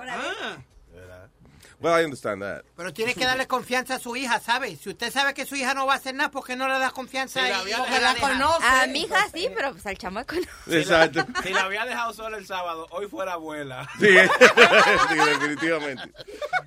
Well, 1.84 2.00
I 2.00 2.06
understand 2.06 2.42
that. 2.42 2.64
Pero 2.78 2.94
tiene 2.94 3.14
que 3.14 3.26
darle 3.26 3.46
confianza 3.46 3.96
a 3.96 4.00
su 4.00 4.16
hija, 4.16 4.40
¿sabe? 4.40 4.76
Si 4.78 4.90
usted 4.90 5.12
sabe 5.12 5.34
que 5.34 5.46
su 5.46 5.56
hija 5.58 5.74
no 5.74 5.86
va 5.86 5.94
a 5.94 5.98
hacer 5.98 6.16
nada, 6.16 6.32
¿por 6.32 6.46
qué 6.46 6.56
no 6.56 6.70
le 6.70 6.80
da 6.80 6.92
confianza 6.92 7.42
Sí, 7.44 7.50
la 7.50 7.62
y 7.62 7.66
dejado. 7.66 7.86
la 8.00 8.14
deja? 8.14 8.28
Conoce. 8.30 8.66
A 8.66 8.88
mi 8.88 9.02
hija 9.02 9.28
sí, 9.34 9.50
pero 9.54 9.72
pues 9.74 9.86
al 9.86 9.98
chamaco 9.98 10.36
no. 10.36 10.42
Exacto. 10.74 11.26
Si 11.44 11.50
la 11.50 11.64
había 11.64 11.84
dejado 11.86 12.14
sola 12.14 12.38
el 12.38 12.46
sábado, 12.48 12.88
hoy 12.92 13.08
fuera 13.08 13.34
abuela. 13.34 13.86
Sí, 14.00 14.08
sí, 15.10 15.16
definitivamente. 15.16 16.14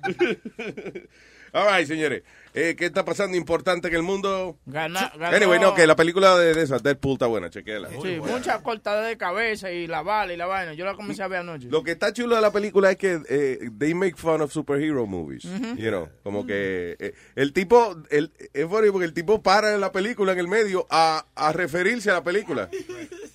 All 1.53 1.67
right, 1.77 1.87
señores. 1.87 2.23
Eh, 2.53 2.75
¿Qué 2.75 2.87
está 2.87 3.05
pasando 3.05 3.37
importante 3.37 3.87
en 3.87 3.93
el 3.93 4.01
mundo? 4.01 4.57
Gana, 4.65 5.11
ganó- 5.15 5.35
Anyway, 5.35 5.59
no, 5.59 5.75
que 5.75 5.85
la 5.85 5.95
película 5.95 6.35
de, 6.39 6.55
de 6.55 6.63
esa, 6.63 6.79
Deadpool, 6.79 7.13
está 7.13 7.27
buena, 7.27 7.51
chequela. 7.51 7.87
Sí, 8.01 8.17
mucha 8.19 8.63
cortada 8.63 9.03
de 9.03 9.15
cabeza 9.15 9.71
y 9.71 9.85
la 9.85 10.01
bala 10.01 10.33
y 10.33 10.37
la 10.37 10.47
vaina. 10.47 10.73
Yo 10.73 10.83
la 10.83 10.95
comencé 10.95 11.21
a 11.21 11.27
ver 11.27 11.39
anoche. 11.41 11.67
Lo 11.69 11.83
que 11.83 11.91
está 11.91 12.11
chulo 12.13 12.35
de 12.35 12.41
la 12.41 12.51
película 12.51 12.89
es 12.89 12.97
que 12.97 13.21
eh, 13.29 13.69
they 13.77 13.93
make 13.93 14.15
fun 14.15 14.41
of 14.41 14.51
superhero 14.51 15.05
movies. 15.05 15.45
Ujú. 15.45 15.75
You 15.75 15.89
know, 15.89 16.09
como 16.23 16.47
que 16.47 16.95
eh, 16.99 17.13
el 17.35 17.53
tipo, 17.53 17.95
el, 18.09 18.31
es 18.53 18.65
funny 18.65 18.89
porque 18.89 19.05
el 19.05 19.13
tipo 19.13 19.43
para 19.43 19.75
en 19.75 19.79
la 19.81 19.91
película 19.91 20.31
en 20.31 20.39
el 20.39 20.47
medio 20.47 20.87
a, 20.89 21.27
a 21.35 21.53
referirse 21.53 22.09
a 22.09 22.13
la 22.13 22.23
película. 22.23 22.69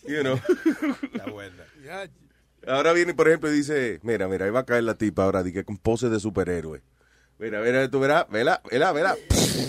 You 0.09 0.23
know. 0.23 0.41
Está 1.15 1.27
buena. 1.31 1.63
Ahora 2.67 2.93
viene, 2.93 3.15
por 3.15 3.29
ejemplo, 3.29 3.51
y 3.53 3.57
dice, 3.57 4.01
mira, 4.03 4.27
mira, 4.29 4.45
ahí 4.47 4.51
va 4.51 4.61
a 4.61 4.67
caer 4.67 4.85
la 4.85 4.95
tipa 4.97 5.25
ahora, 5.25 5.43
di 5.43 5.53
que 5.53 5.65
con 5.65 5.77
pose 5.79 6.09
de 6.09 6.19
superhéroe. 6.21 6.81
Mira, 7.39 7.61
mira, 7.61 7.91
tú 7.91 7.99
verás, 8.01 8.27
vela, 8.31 8.63
vela, 8.71 8.93
vela. 8.93 9.17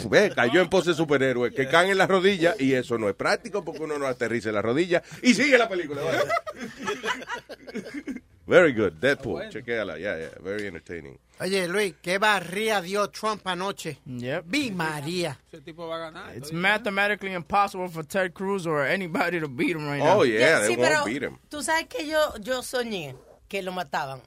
Ve, 0.10 0.32
cayó 0.36 0.62
en 0.62 0.70
pose 0.70 0.92
de 0.92 0.96
superhéroe, 0.96 1.52
que 1.54 1.68
caen 1.68 1.92
en 1.92 1.98
las 1.98 2.08
rodillas 2.08 2.60
y 2.60 2.74
eso 2.74 2.98
no 2.98 3.10
es 3.10 3.16
práctico 3.16 3.64
porque 3.66 3.82
uno 3.84 3.98
no 3.98 4.06
aterriza 4.06 4.50
en 4.50 4.56
las 4.56 4.64
rodillas 4.64 5.02
y 5.24 5.34
sigue 5.34 5.58
la 5.58 5.68
película. 5.68 6.02
vale. 6.04 6.20
Very 8.46 8.74
good, 8.74 8.92
Deadpool, 9.00 9.48
chequéala, 9.50 9.98
yeah, 9.98 10.18
yeah, 10.18 10.30
very 10.42 10.68
entertaining. 10.68 11.18
Oye, 11.40 11.66
Luis, 11.70 11.96
qué 12.02 12.18
barría 12.18 12.82
dio 12.82 13.10
Trump 13.10 13.48
anoche. 13.48 14.00
Vi 14.06 14.70
María. 14.70 15.40
Ese 15.50 15.62
tipo 15.62 15.88
va 15.88 15.96
a 15.96 16.00
ganar. 16.12 16.36
It's 16.36 16.52
mathematically 16.52 17.32
impossible 17.34 17.88
for 17.88 18.04
Ted 18.06 18.34
Cruz 18.34 18.68
or 18.68 18.86
anybody 18.86 19.40
to 19.40 19.48
beat 19.48 19.78
him 19.78 19.88
right 19.88 20.04
now. 20.04 20.20
Oh, 20.20 20.24
yeah, 20.26 20.60
they 20.60 20.76
Sí, 20.76 20.78
won't 20.78 20.90
pero 20.90 21.06
beat 21.06 21.24
him. 21.24 21.38
tú 21.50 21.64
sabes 21.64 21.88
que 21.88 22.06
yo, 22.06 22.20
yo 22.42 22.62
soñé 22.62 23.16
que 23.48 23.62
lo 23.64 23.72
mataban. 23.72 24.20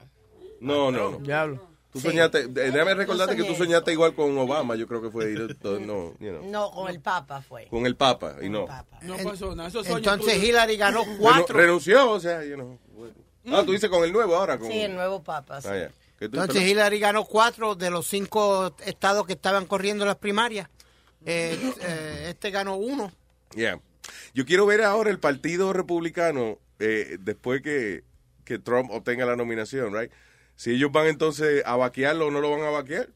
No, 0.61 0.89
no, 0.91 1.11
no. 1.11 1.19
Diablo. 1.19 1.61
Tú 1.97 2.01
Sí. 2.01 2.07
soñaste, 2.09 2.39
eh, 2.41 2.47
déjame 2.49 2.93
recordarte 2.93 3.35
que 3.35 3.43
tú 3.43 3.55
soñaste 3.55 3.91
igual 3.91 4.13
con 4.13 4.37
Obama, 4.37 4.75
yo 4.75 4.87
creo 4.87 5.01
que 5.01 5.09
fue, 5.09 5.25
no, 5.31 6.13
you 6.19 6.29
know, 6.29 6.45
No, 6.49 6.71
con 6.71 6.89
el 6.89 6.99
Papa 6.99 7.41
fue. 7.41 7.67
con 7.67 7.85
el 7.85 7.95
Papa, 7.95 8.35
y 8.41 8.49
no. 8.49 8.65
No 9.01 9.17
pasó 9.17 9.55
nada. 9.55 9.69
Entonces 9.85 10.43
Hillary 10.43 10.77
ganó 10.77 11.03
cuatro. 11.19 11.55
renunció, 11.57 12.11
o 12.11 12.19
sea, 12.19 12.43
you 12.43 12.55
know. 12.55 12.77
Ah, 13.49 13.63
tú 13.65 13.71
dices 13.71 13.89
con 13.89 14.03
el 14.03 14.11
nuevo 14.11 14.35
ahora. 14.35 14.57
Con... 14.57 14.69
Sí, 14.69 14.79
el 14.79 14.93
nuevo 14.93 15.23
Papa. 15.23 15.61
sí. 15.61 15.67
Ah, 15.71 15.77
ya. 15.77 15.91
¿Qué 16.19 16.27
tú- 16.29 16.39
Entonces 16.39 16.63
Hillary 16.67 16.99
ganó 16.99 17.23
cuatro 17.25 17.75
de 17.75 17.89
los 17.89 18.07
cinco 18.07 18.75
estados 18.85 19.25
que 19.25 19.33
estaban 19.33 19.65
corriendo 19.65 20.05
las 20.05 20.17
primarias. 20.17 20.67
Eh, 21.25 21.57
eh, 21.81 22.25
este 22.29 22.51
ganó 22.51 22.75
uno. 22.75 23.11
Yeah. 23.55 23.79
Yo 24.33 24.45
quiero 24.45 24.65
ver 24.65 24.83
ahora 24.83 25.09
el 25.09 25.19
Partido 25.19 25.73
Republicano 25.73 26.57
eh, 26.79 27.17
después 27.19 27.61
que, 27.61 28.03
que 28.43 28.59
Trump 28.59 28.89
obtenga 28.91 29.25
la 29.25 29.35
nominación, 29.35 29.93
right? 29.93 30.11
Si 30.57 30.71
ellos 30.71 30.91
van 30.91 31.07
entonces 31.07 31.63
a 31.65 31.77
vaquearlo 31.77 32.27
o 32.27 32.31
no 32.31 32.41
lo 32.41 32.51
van 32.51 32.63
a 32.63 32.69
vaquear. 32.69 33.07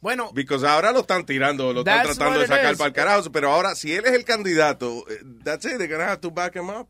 Bueno, 0.00 0.30
Porque 0.34 0.66
ahora 0.66 0.92
lo 0.92 1.00
están 1.00 1.26
tirando, 1.26 1.72
lo 1.72 1.80
están 1.80 2.02
tratando 2.04 2.38
de 2.40 2.46
sacar 2.46 2.76
para 2.76 2.88
el 2.88 2.92
carajo. 2.92 3.32
Pero 3.32 3.52
ahora, 3.52 3.74
si 3.74 3.92
él 3.94 4.04
es 4.04 4.12
el 4.12 4.24
candidato, 4.24 5.04
eh, 5.08 5.20
that's 5.44 5.64
it, 5.64 5.78
they're 5.78 5.86
gonna 5.88 6.06
have 6.10 6.20
to 6.20 6.30
back 6.30 6.54
him 6.56 6.68
up. 6.70 6.88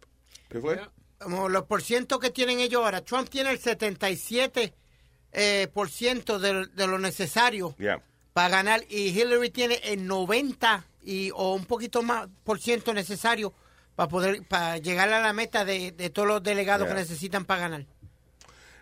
¿Qué 0.50 0.60
fue? 0.60 0.78
como 1.18 1.48
los 1.48 1.64
porcientos 1.66 2.18
que 2.18 2.30
tienen 2.30 2.58
ellos 2.60 2.82
ahora, 2.82 3.00
Trump 3.02 3.28
tiene 3.28 3.50
el 3.52 3.58
77 3.60 4.74
eh, 5.32 5.68
por 5.72 5.88
ciento 5.88 6.38
de, 6.40 6.66
de 6.66 6.86
lo 6.88 6.98
necesario 6.98 7.74
Yeah. 7.78 8.02
para 8.32 8.48
ganar 8.48 8.82
y 8.88 9.08
Hillary 9.10 9.50
tiene 9.50 9.76
el 9.84 10.06
90 10.06 10.84
y 11.00 11.30
o 11.34 11.54
un 11.54 11.64
poquito 11.66 12.02
más 12.02 12.28
por 12.44 12.58
ciento 12.60 12.92
necesario 12.92 13.54
para 13.94 14.08
poder 14.08 14.42
para 14.48 14.78
llegar 14.78 15.12
a 15.12 15.20
la 15.20 15.32
meta 15.32 15.64
de, 15.64 15.92
de 15.92 16.10
todos 16.10 16.26
los 16.26 16.42
delegados 16.42 16.86
Yeah. 16.88 16.96
que 16.96 17.02
necesitan 17.02 17.44
para 17.44 17.60
ganar. 17.60 17.86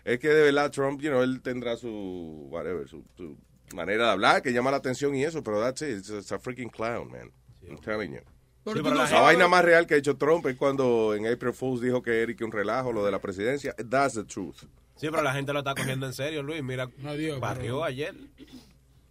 Es 0.03 0.19
que 0.19 0.29
de 0.29 0.43
verdad 0.43 0.71
Trump, 0.71 1.01
you 1.01 1.09
know, 1.09 1.21
él 1.21 1.41
tendrá 1.41 1.77
su, 1.77 2.47
whatever, 2.49 2.87
su, 2.87 3.03
su 3.15 3.37
manera 3.75 4.05
de 4.05 4.11
hablar 4.11 4.41
que 4.41 4.51
llama 4.53 4.71
la 4.71 4.77
atención 4.77 5.15
y 5.15 5.23
eso, 5.23 5.43
pero 5.43 5.61
that's 5.61 5.81
it, 5.81 5.97
it's, 5.99 6.09
it's 6.09 6.31
a 6.31 6.39
freaking 6.39 6.69
clown, 6.69 7.09
man. 7.11 7.31
I'm 7.67 7.77
telling 7.79 8.13
you. 8.13 8.21
La 8.63 9.21
vaina 9.21 9.47
más 9.47 9.63
real 9.65 9.87
que 9.87 9.95
ha 9.95 9.97
hecho 9.97 10.17
Trump 10.17 10.45
es 10.45 10.55
cuando 10.55 11.15
en 11.15 11.25
April 11.25 11.53
Fools 11.53 11.81
dijo 11.81 12.01
que 12.01 12.21
Eric 12.21 12.41
un 12.41 12.51
relajo, 12.51 12.93
lo 12.93 13.03
de 13.03 13.11
la 13.11 13.19
presidencia. 13.19 13.73
That's 13.89 14.13
the 14.13 14.23
truth. 14.23 14.57
Sí, 14.95 15.07
pero 15.09 15.23
la 15.23 15.33
gente 15.33 15.51
lo 15.51 15.59
está 15.59 15.73
cogiendo 15.73 16.05
en 16.05 16.13
serio, 16.13 16.43
Luis. 16.43 16.61
Mira, 16.61 16.87
Dios, 17.17 17.39
barrió 17.39 17.77
pero- 17.77 17.83
ayer. 17.85 18.15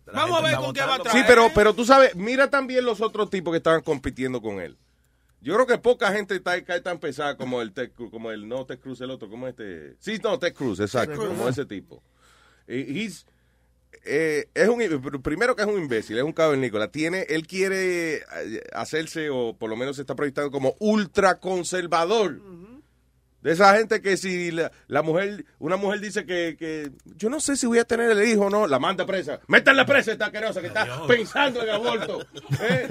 La 0.06 0.12
Vamos 0.12 0.38
a 0.38 0.42
ver 0.42 0.56
con 0.56 0.72
qué 0.72 0.80
va 0.80 0.94
a 0.94 0.98
traer. 1.00 1.18
Sí, 1.18 1.24
pero, 1.26 1.50
pero 1.54 1.74
tú 1.74 1.84
sabes, 1.84 2.14
mira 2.14 2.48
también 2.48 2.84
los 2.84 3.00
otros 3.00 3.28
tipos 3.30 3.52
que 3.52 3.58
estaban 3.58 3.80
compitiendo 3.82 4.40
con 4.40 4.60
él. 4.60 4.76
Yo 5.42 5.54
creo 5.54 5.66
que 5.66 5.78
poca 5.78 6.12
gente 6.12 6.34
está, 6.36 6.62
cae 6.64 6.80
tan 6.80 6.98
pesada 6.98 7.36
como 7.36 7.62
el 7.62 7.72
Ted 7.72 7.92
Cruz, 7.92 8.10
como 8.10 8.30
el 8.30 8.46
no 8.46 8.66
Ted 8.66 8.78
Cruz, 8.78 9.00
el 9.00 9.10
otro, 9.10 9.28
como 9.30 9.48
este. 9.48 9.96
Sí, 9.98 10.18
no, 10.22 10.38
Ted 10.38 10.52
Cruz, 10.54 10.80
exacto, 10.80 11.14
Cruz. 11.14 11.28
como 11.28 11.48
ese 11.48 11.64
tipo. 11.64 12.02
Y 12.68 12.74
he's- 13.06 13.24
eh, 14.04 14.48
es 14.54 14.68
un 14.68 14.78
primero 15.22 15.56
que 15.56 15.62
es 15.62 15.68
un 15.68 15.78
imbécil, 15.80 16.16
es 16.18 16.22
un 16.24 16.32
cavernícola. 16.32 16.90
Tiene, 16.90 17.22
él 17.28 17.46
quiere 17.46 18.16
eh, 18.16 18.22
hacerse 18.72 19.30
o 19.30 19.56
por 19.58 19.68
lo 19.70 19.76
menos 19.76 19.96
se 19.96 20.02
está 20.02 20.14
proyectando 20.14 20.50
como 20.50 20.74
ultraconservador. 20.78 22.40
De 23.42 23.52
esa 23.52 23.74
gente 23.76 24.02
que 24.02 24.16
si 24.16 24.50
la, 24.50 24.70
la 24.86 25.02
mujer, 25.02 25.44
una 25.58 25.76
mujer 25.76 26.00
dice 26.00 26.26
que, 26.26 26.56
que 26.58 26.90
yo 27.16 27.30
no 27.30 27.40
sé 27.40 27.56
si 27.56 27.66
voy 27.66 27.78
a 27.78 27.84
tener 27.84 28.10
el 28.10 28.22
hijo 28.28 28.46
o 28.46 28.50
no, 28.50 28.66
la 28.66 28.78
manda 28.78 29.06
presa. 29.06 29.40
Métanla 29.46 29.86
presa 29.86 30.12
esta 30.12 30.26
asquerosa 30.26 30.60
que 30.60 30.66
está 30.66 31.06
pensando 31.06 31.62
en 31.62 31.70
aborto. 31.70 32.26
¿eh? 32.60 32.88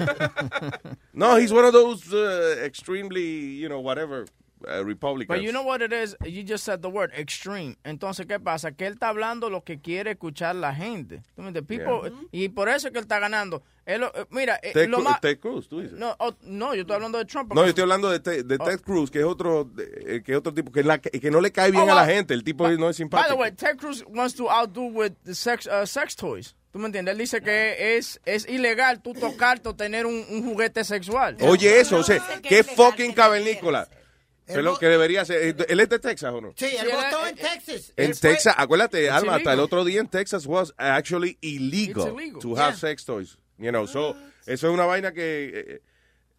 No, 1.12 1.36
he's 1.38 1.52
one 1.52 1.64
of 1.66 1.72
those 1.72 2.12
uh, 2.12 2.64
extremely, 2.64 3.58
you 3.58 3.68
know, 3.68 3.80
whatever, 3.80 4.26
uh, 4.66 4.84
Republicans. 4.84 5.28
But 5.38 5.44
you 5.44 5.52
know 5.52 5.62
what 5.64 5.80
it 5.82 5.92
is? 5.92 6.16
You 6.24 6.42
just 6.46 6.64
said 6.64 6.80
the 6.82 6.88
word 6.88 7.12
extreme. 7.16 7.76
Entonces, 7.84 8.26
¿qué 8.26 8.38
pasa? 8.40 8.72
Que 8.72 8.86
él 8.86 8.94
está 8.94 9.08
hablando 9.08 9.50
lo 9.50 9.62
que 9.62 9.80
quiere 9.80 10.12
escuchar 10.12 10.54
la 10.56 10.74
gente. 10.74 11.22
¿Tú 11.36 11.42
me 11.42 11.48
entiendes? 11.48 11.64
People- 11.78 12.12
Y 12.32 12.48
por 12.48 12.68
eso 12.68 12.88
es 12.88 12.92
que 12.92 12.98
él 12.98 13.04
está 13.04 13.18
ganando. 13.18 13.62
Él, 13.86 14.02
eh, 14.04 14.24
mira, 14.30 14.60
eh, 14.62 14.72
Ted, 14.72 14.88
lo 14.88 15.00
más... 15.00 15.20
Ted 15.20 15.40
Cruz, 15.40 15.68
tú 15.68 15.80
dices. 15.80 15.98
No, 15.98 16.14
oh, 16.20 16.32
no, 16.42 16.74
yo 16.74 16.82
estoy 16.82 16.94
hablando 16.96 17.18
de 17.18 17.24
Trump. 17.24 17.52
No, 17.54 17.62
yo 17.62 17.68
estoy 17.70 17.82
hablando 17.82 18.08
de, 18.10 18.20
Ted- 18.20 18.44
de 18.44 18.56
Oh. 18.60 18.64
Ted 18.64 18.80
Cruz, 18.82 19.10
que 19.10 19.18
es 19.20 19.24
otro, 19.24 19.64
de- 19.64 20.22
que 20.22 20.32
es 20.32 20.38
otro 20.38 20.54
tipo 20.54 20.70
que, 20.70 20.84
la- 20.84 20.98
que 21.00 21.30
no 21.30 21.40
le 21.40 21.50
cae 21.50 21.70
bien 21.72 21.88
Oh, 21.88 21.92
a 21.92 21.94
la 21.96 22.06
gente. 22.06 22.34
El 22.34 22.44
tipo 22.44 22.68
no 22.68 22.72
es 22.74 22.78
By 22.78 22.94
simpático. 22.94 23.34
the 23.34 23.40
way, 23.40 23.50
Ted 23.52 23.76
Cruz 23.78 24.04
wants 24.08 24.34
to 24.36 24.48
outdo 24.50 24.82
with 24.82 25.12
the 25.24 25.34
sex, 25.34 25.66
uh, 25.66 25.86
sex 25.86 26.14
toys. 26.14 26.54
¿Tú 26.72 26.78
me 26.78 26.86
entiendes? 26.86 27.12
Él 27.14 27.18
dice 27.18 27.40
que 27.40 27.96
es, 27.96 28.20
es 28.24 28.48
ilegal 28.48 29.02
tú 29.02 29.12
tocarte 29.12 29.68
o 29.70 29.74
tener 29.74 30.06
un, 30.06 30.24
un 30.30 30.44
juguete 30.44 30.84
sexual. 30.84 31.36
Oye, 31.40 31.80
eso, 31.80 31.96
o 31.96 32.02
sea, 32.04 32.20
sé 32.20 32.34
qué 32.42 32.48
qué 32.48 32.58
es 32.60 32.66
legal, 32.68 32.76
fucking 32.92 33.10
que 33.10 33.16
no 33.16 33.22
cavernícola. 33.24 33.88
Es 34.58 34.64
lo 34.64 34.78
que 34.78 34.86
debería 34.86 35.24
ser. 35.24 35.54
¿Él 35.68 35.80
es 35.80 35.88
de 35.88 35.98
Texas 35.98 36.32
o 36.32 36.40
no? 36.40 36.52
Sí, 36.56 36.66
él 36.66 36.88
votó 36.92 37.26
eh, 37.26 37.30
en 37.30 37.36
Texas. 37.36 37.92
En 37.96 38.12
Texas, 38.12 38.54
acuérdate, 38.56 39.10
Alma, 39.10 39.36
hasta 39.36 39.52
el 39.52 39.60
otro 39.60 39.84
día 39.84 40.00
en 40.00 40.08
Texas 40.08 40.46
was 40.46 40.72
actually 40.76 41.38
illegal, 41.40 42.14
to 42.40 42.56
have 42.56 42.72
Yeah. 42.72 42.76
sex 42.76 43.04
toys. 43.04 43.38
You 43.58 43.70
know, 43.70 43.86
so, 43.86 44.16
eso 44.46 44.68
es 44.68 44.72
una 44.74 44.86
vaina 44.86 45.12
que... 45.12 45.44
eh, 45.52 45.64
eh, 45.68 45.80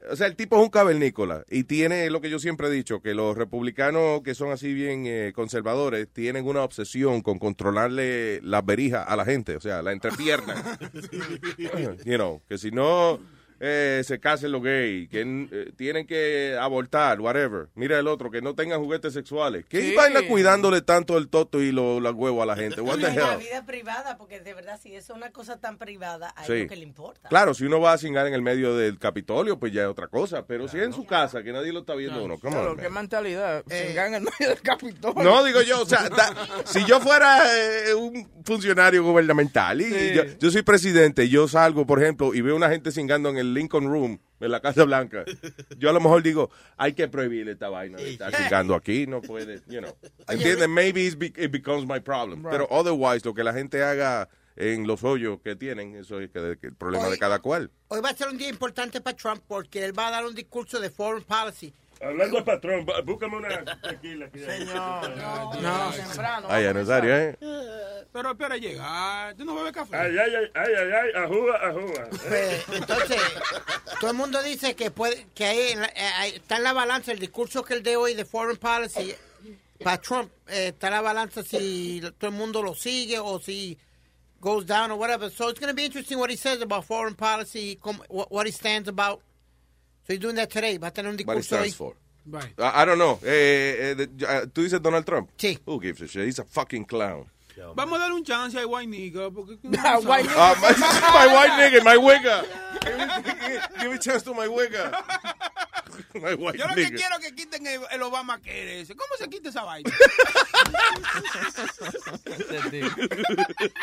o 0.10 0.16
sea, 0.16 0.26
el 0.26 0.36
tipo 0.36 0.56
es 0.58 0.64
un 0.64 0.70
cavernícola 0.72 1.44
y 1.48 1.66
tiene 1.66 2.10
lo 2.10 2.22
que 2.22 2.30
yo 2.32 2.40
siempre 2.40 2.68
he 2.68 2.72
dicho, 2.72 3.02
que 3.04 3.14
los 3.14 3.38
republicanos 3.38 4.22
que 4.24 4.34
son 4.34 4.52
así 4.52 4.74
bien 4.74 5.04
eh, 5.06 5.32
conservadores 5.36 6.08
tienen 6.12 6.48
una 6.48 6.64
obsesión 6.64 7.22
con 7.22 7.38
controlarle 7.38 8.42
las 8.42 8.66
berijas 8.66 9.06
a 9.08 9.16
la 9.16 9.26
gente, 9.26 9.56
o 9.56 9.62
sea, 9.62 9.84
la 9.84 9.92
entrepierna. 9.92 10.80
you 12.06 12.16
know, 12.16 12.42
que 12.50 12.58
si 12.58 12.72
no 12.72 13.20
eh, 13.64 14.02
se 14.04 14.20
casen 14.20 14.52
los 14.52 14.64
gays, 14.64 15.08
que 15.08 15.22
eh, 15.22 15.72
tienen 15.78 16.08
que 16.08 16.58
abortar, 16.60 17.22
whatever. 17.22 17.68
Mira 17.76 18.00
el 18.00 18.08
otro, 18.08 18.32
que 18.32 18.42
no 18.42 18.56
tengan 18.56 18.80
juguetes 18.82 19.14
sexuales. 19.14 19.66
¿Qué 19.70 19.82
Sí. 19.82 19.96
vaina 19.96 20.22
cuidándole 20.28 20.82
tanto 20.82 21.16
el 21.18 21.28
toto 21.30 21.62
y 21.62 21.72
los 21.72 22.02
huevos 22.16 22.42
a 22.42 22.48
la 22.48 22.56
gente? 22.56 22.82
What 22.82 22.98
the 22.98 23.08
En 23.08 23.16
la 23.18 23.34
hell? 23.34 23.40
vida 23.40 23.64
privada, 23.66 24.18
porque 24.18 24.40
de 24.40 24.56
verdad, 24.56 24.80
si 24.82 24.96
es 24.96 25.12
una 25.12 25.30
cosa 25.32 25.60
tan 25.60 25.78
privada, 25.78 26.30
a 26.36 26.44
Sí. 26.46 26.54
ellos 26.54 26.70
que 26.70 26.76
le 26.76 26.84
importa. 26.84 27.30
Claro, 27.30 27.54
si 27.54 27.66
uno 27.66 27.80
va 27.80 27.94
a 27.94 27.98
cingar 28.00 28.26
en 28.26 28.34
el 28.34 28.42
medio 28.42 28.76
del 28.76 28.98
Capitolio, 28.98 29.60
pues 29.60 29.72
ya 29.72 29.84
es 29.84 29.88
otra 29.90 30.08
cosa. 30.08 30.46
Pero 30.48 30.68
si 30.68 30.78
es 30.80 30.84
en 30.86 30.94
su 30.94 31.06
casa, 31.06 31.44
que 31.44 31.52
nadie 31.54 31.72
lo 31.72 31.82
está 31.82 31.94
viendo 31.94 32.24
uno, 32.24 32.40
come 32.40 32.56
Claro, 32.56 32.72
on, 32.72 32.78
qué 32.78 32.90
man. 32.90 33.04
mentalidad. 33.04 33.64
Se 33.68 33.92
en 33.92 34.14
el 34.16 34.22
medio 34.24 34.50
del 34.50 34.62
Capitolio. 34.62 35.24
No, 35.24 35.44
digo 35.44 35.62
yo, 35.62 35.82
o 35.82 35.86
sea, 35.86 36.10
da- 36.10 36.34
si 36.66 36.84
yo 36.86 37.00
fuera 37.00 37.40
eh, 37.56 37.94
un 37.94 38.28
funcionario 38.44 39.04
gubernamental 39.04 39.82
y 39.82 39.86
Sí. 39.86 40.14
yo, 40.16 40.24
yo 40.40 40.50
soy 40.52 40.64
presidente, 40.64 41.30
yo 41.30 41.48
salgo, 41.48 41.86
por 41.86 42.02
ejemplo, 42.02 42.34
y 42.34 42.42
veo 42.42 42.56
una 42.56 42.70
gente 42.70 42.92
cingando 42.92 43.30
en 43.30 43.38
el 43.38 43.51
Lincoln 43.54 43.86
Room, 43.86 44.20
en 44.40 44.52
la 44.52 44.60
Casa 44.60 44.84
Blanca, 44.86 45.24
yo 45.78 45.90
a 45.90 45.94
lo 45.94 46.00
mejor 46.00 46.24
digo, 46.24 46.50
hay 46.78 46.94
que 46.94 47.08
prohibir 47.08 47.48
esta 47.50 47.70
vaina 47.70 47.98
de 47.98 48.14
estar 48.14 48.36
cingando 48.36 48.76
aquí, 48.76 49.06
no 49.08 49.22
puede, 49.22 49.62
you 49.68 49.80
know. 49.80 49.96
¿Entiendes? 50.28 50.68
Maybe 50.68 51.08
it 51.08 51.52
becomes 51.52 51.86
my 51.86 52.00
problem. 52.00 52.44
Right. 52.44 52.52
Pero 52.52 52.68
otherwise, 52.70 53.24
lo 53.26 53.34
que 53.34 53.44
la 53.44 53.54
gente 53.54 53.84
haga 53.84 54.30
en 54.56 54.86
los 54.88 55.04
hoyos 55.04 55.40
que 55.42 55.56
tienen, 55.56 55.96
eso 55.96 56.20
es 56.20 56.30
el 56.36 56.76
problema 56.76 57.06
de 57.06 57.12
Oye. 57.12 57.20
cada 57.20 57.40
cual. 57.40 57.72
Hoy 57.88 58.02
va 58.02 58.10
a 58.10 58.16
ser 58.16 58.28
un 58.28 58.38
día 58.38 58.50
importante 58.50 59.02
para 59.02 59.16
Trump 59.16 59.42
porque 59.48 59.84
él 59.84 59.98
va 59.98 60.08
a 60.08 60.12
dar 60.12 60.26
un 60.26 60.36
discurso 60.36 60.80
de 60.80 60.90
foreign 60.90 61.24
policy. 61.24 61.74
Hablando 62.04 62.38
de 62.38 62.44
patrón, 62.44 62.86
búscame 63.06 63.38
una 63.38 63.66
tequila. 63.82 64.26
aquí. 64.26 64.40
Señor, 64.40 65.10
no, 65.18 65.62
No. 65.62 65.92
temprano. 65.92 66.48
Ay, 66.50 66.66
a 66.66 66.74
Nazario, 66.74 67.16
¿eh? 67.16 67.38
Pero 68.12 68.32
espera 68.32 68.58
llegar. 68.58 69.36
¿Tú 69.36 69.46
no 69.46 69.56
bebes 69.56 69.72
café? 69.72 69.96
Ay, 69.96 70.18
ay, 70.18 70.36
ay, 70.36 70.52
ay, 70.56 70.74
ay, 70.78 70.92
ay, 70.92 71.24
ajúa, 71.24 71.56
ajúa. 71.68 72.10
Pues, 72.28 72.66
entonces, 72.74 73.22
todo 74.00 74.12
el 74.12 74.18
mundo 74.18 74.42
dice 74.44 74.76
que 74.76 74.92
puede 74.92 75.28
que 75.34 75.46
ahí 75.46 75.60
eh, 75.96 76.10
ahí 76.18 76.32
está 76.36 76.58
en 76.58 76.64
la 76.64 76.74
balanza 76.74 77.12
el 77.12 77.20
discurso 77.20 77.64
que 77.64 77.76
él 77.76 77.84
de 77.84 77.96
hoy 77.96 78.14
de 78.16 78.26
foreign 78.26 78.58
policy 78.58 79.16
para 79.84 79.98
Trump 80.00 80.30
eh, 80.48 80.70
está 80.70 80.90
la 80.90 81.02
balanza 81.02 81.42
si 81.44 82.02
todo 82.18 82.30
el 82.32 82.36
mundo 82.36 82.62
lo 82.62 82.76
sigue 82.76 83.18
o 83.20 83.40
si 83.40 83.78
goes 84.42 84.66
down 84.66 84.92
or 84.92 84.98
whatever. 84.98 85.30
So 85.30 85.50
it's 85.50 85.60
going 85.60 85.70
to 85.70 85.76
be 85.76 85.86
interesting 85.86 86.18
what 86.20 86.30
he 86.32 86.36
says 86.36 86.62
about 86.62 86.84
foreign 86.86 87.16
policy, 87.16 87.80
what 88.10 88.46
he 88.46 88.52
stands 88.52 88.90
about. 88.90 89.22
He's 90.12 90.20
doing 90.20 90.36
that 90.36 90.50
today. 90.50 90.78
Va 90.78 90.88
a 90.88 90.92
tener 90.92 91.10
un 91.10 91.18
discurso 91.18 91.56
hoy. 91.56 91.70
stands 91.70 91.76
for. 91.76 91.96
I, 92.58 92.84
I 92.84 92.86
don't 92.86 93.00
know. 93.00 93.20
Eh, 93.24 93.96
eh, 93.98 94.08
uh, 94.26 94.48
¿Tú 94.48 94.62
dices 94.64 94.82
Donald 94.82 95.06
Trump? 95.06 95.30
Sí. 95.38 95.58
Who 95.66 95.80
gives 95.80 96.02
a 96.02 96.08
shit? 96.08 96.26
He's 96.26 96.40
a 96.40 96.46
fucking 96.46 96.86
clown. 96.86 97.26
Vamos 97.76 97.98
a 97.98 98.02
darle 98.02 98.16
un 98.16 98.24
chance 98.24 98.58
a 98.60 98.66
White 98.68 98.88
Nigga. 98.90 99.32
Porque 99.34 99.54
White 99.64 100.30
Ah, 100.36 100.56
my, 100.62 100.72
my 101.14 101.28
white 101.34 101.54
nigga, 101.58 101.84
my 101.84 101.98
wigger. 101.98 102.44
Give 102.84 102.98
me, 102.98 103.06
give 103.80 103.90
me 103.90 103.96
a 103.96 104.00
chance 104.00 104.24
to 104.24 104.34
my 104.34 104.48
wigger. 104.48 104.92
My 106.14 106.34
white 106.34 106.58
Yo 106.58 106.68
lo 106.68 106.76
que 106.76 106.86
nigga. 106.86 106.98
quiero 106.98 107.16
es 107.20 107.26
que 107.26 107.36
quiten 107.36 107.66
el, 107.68 107.82
el 107.92 108.02
Obama 108.02 108.42
que 108.42 108.82
ese. 108.82 108.96
¿Cómo 108.96 109.14
se 109.18 109.30
quita 109.30 109.50
esa 109.50 109.64
vaina? 109.64 109.90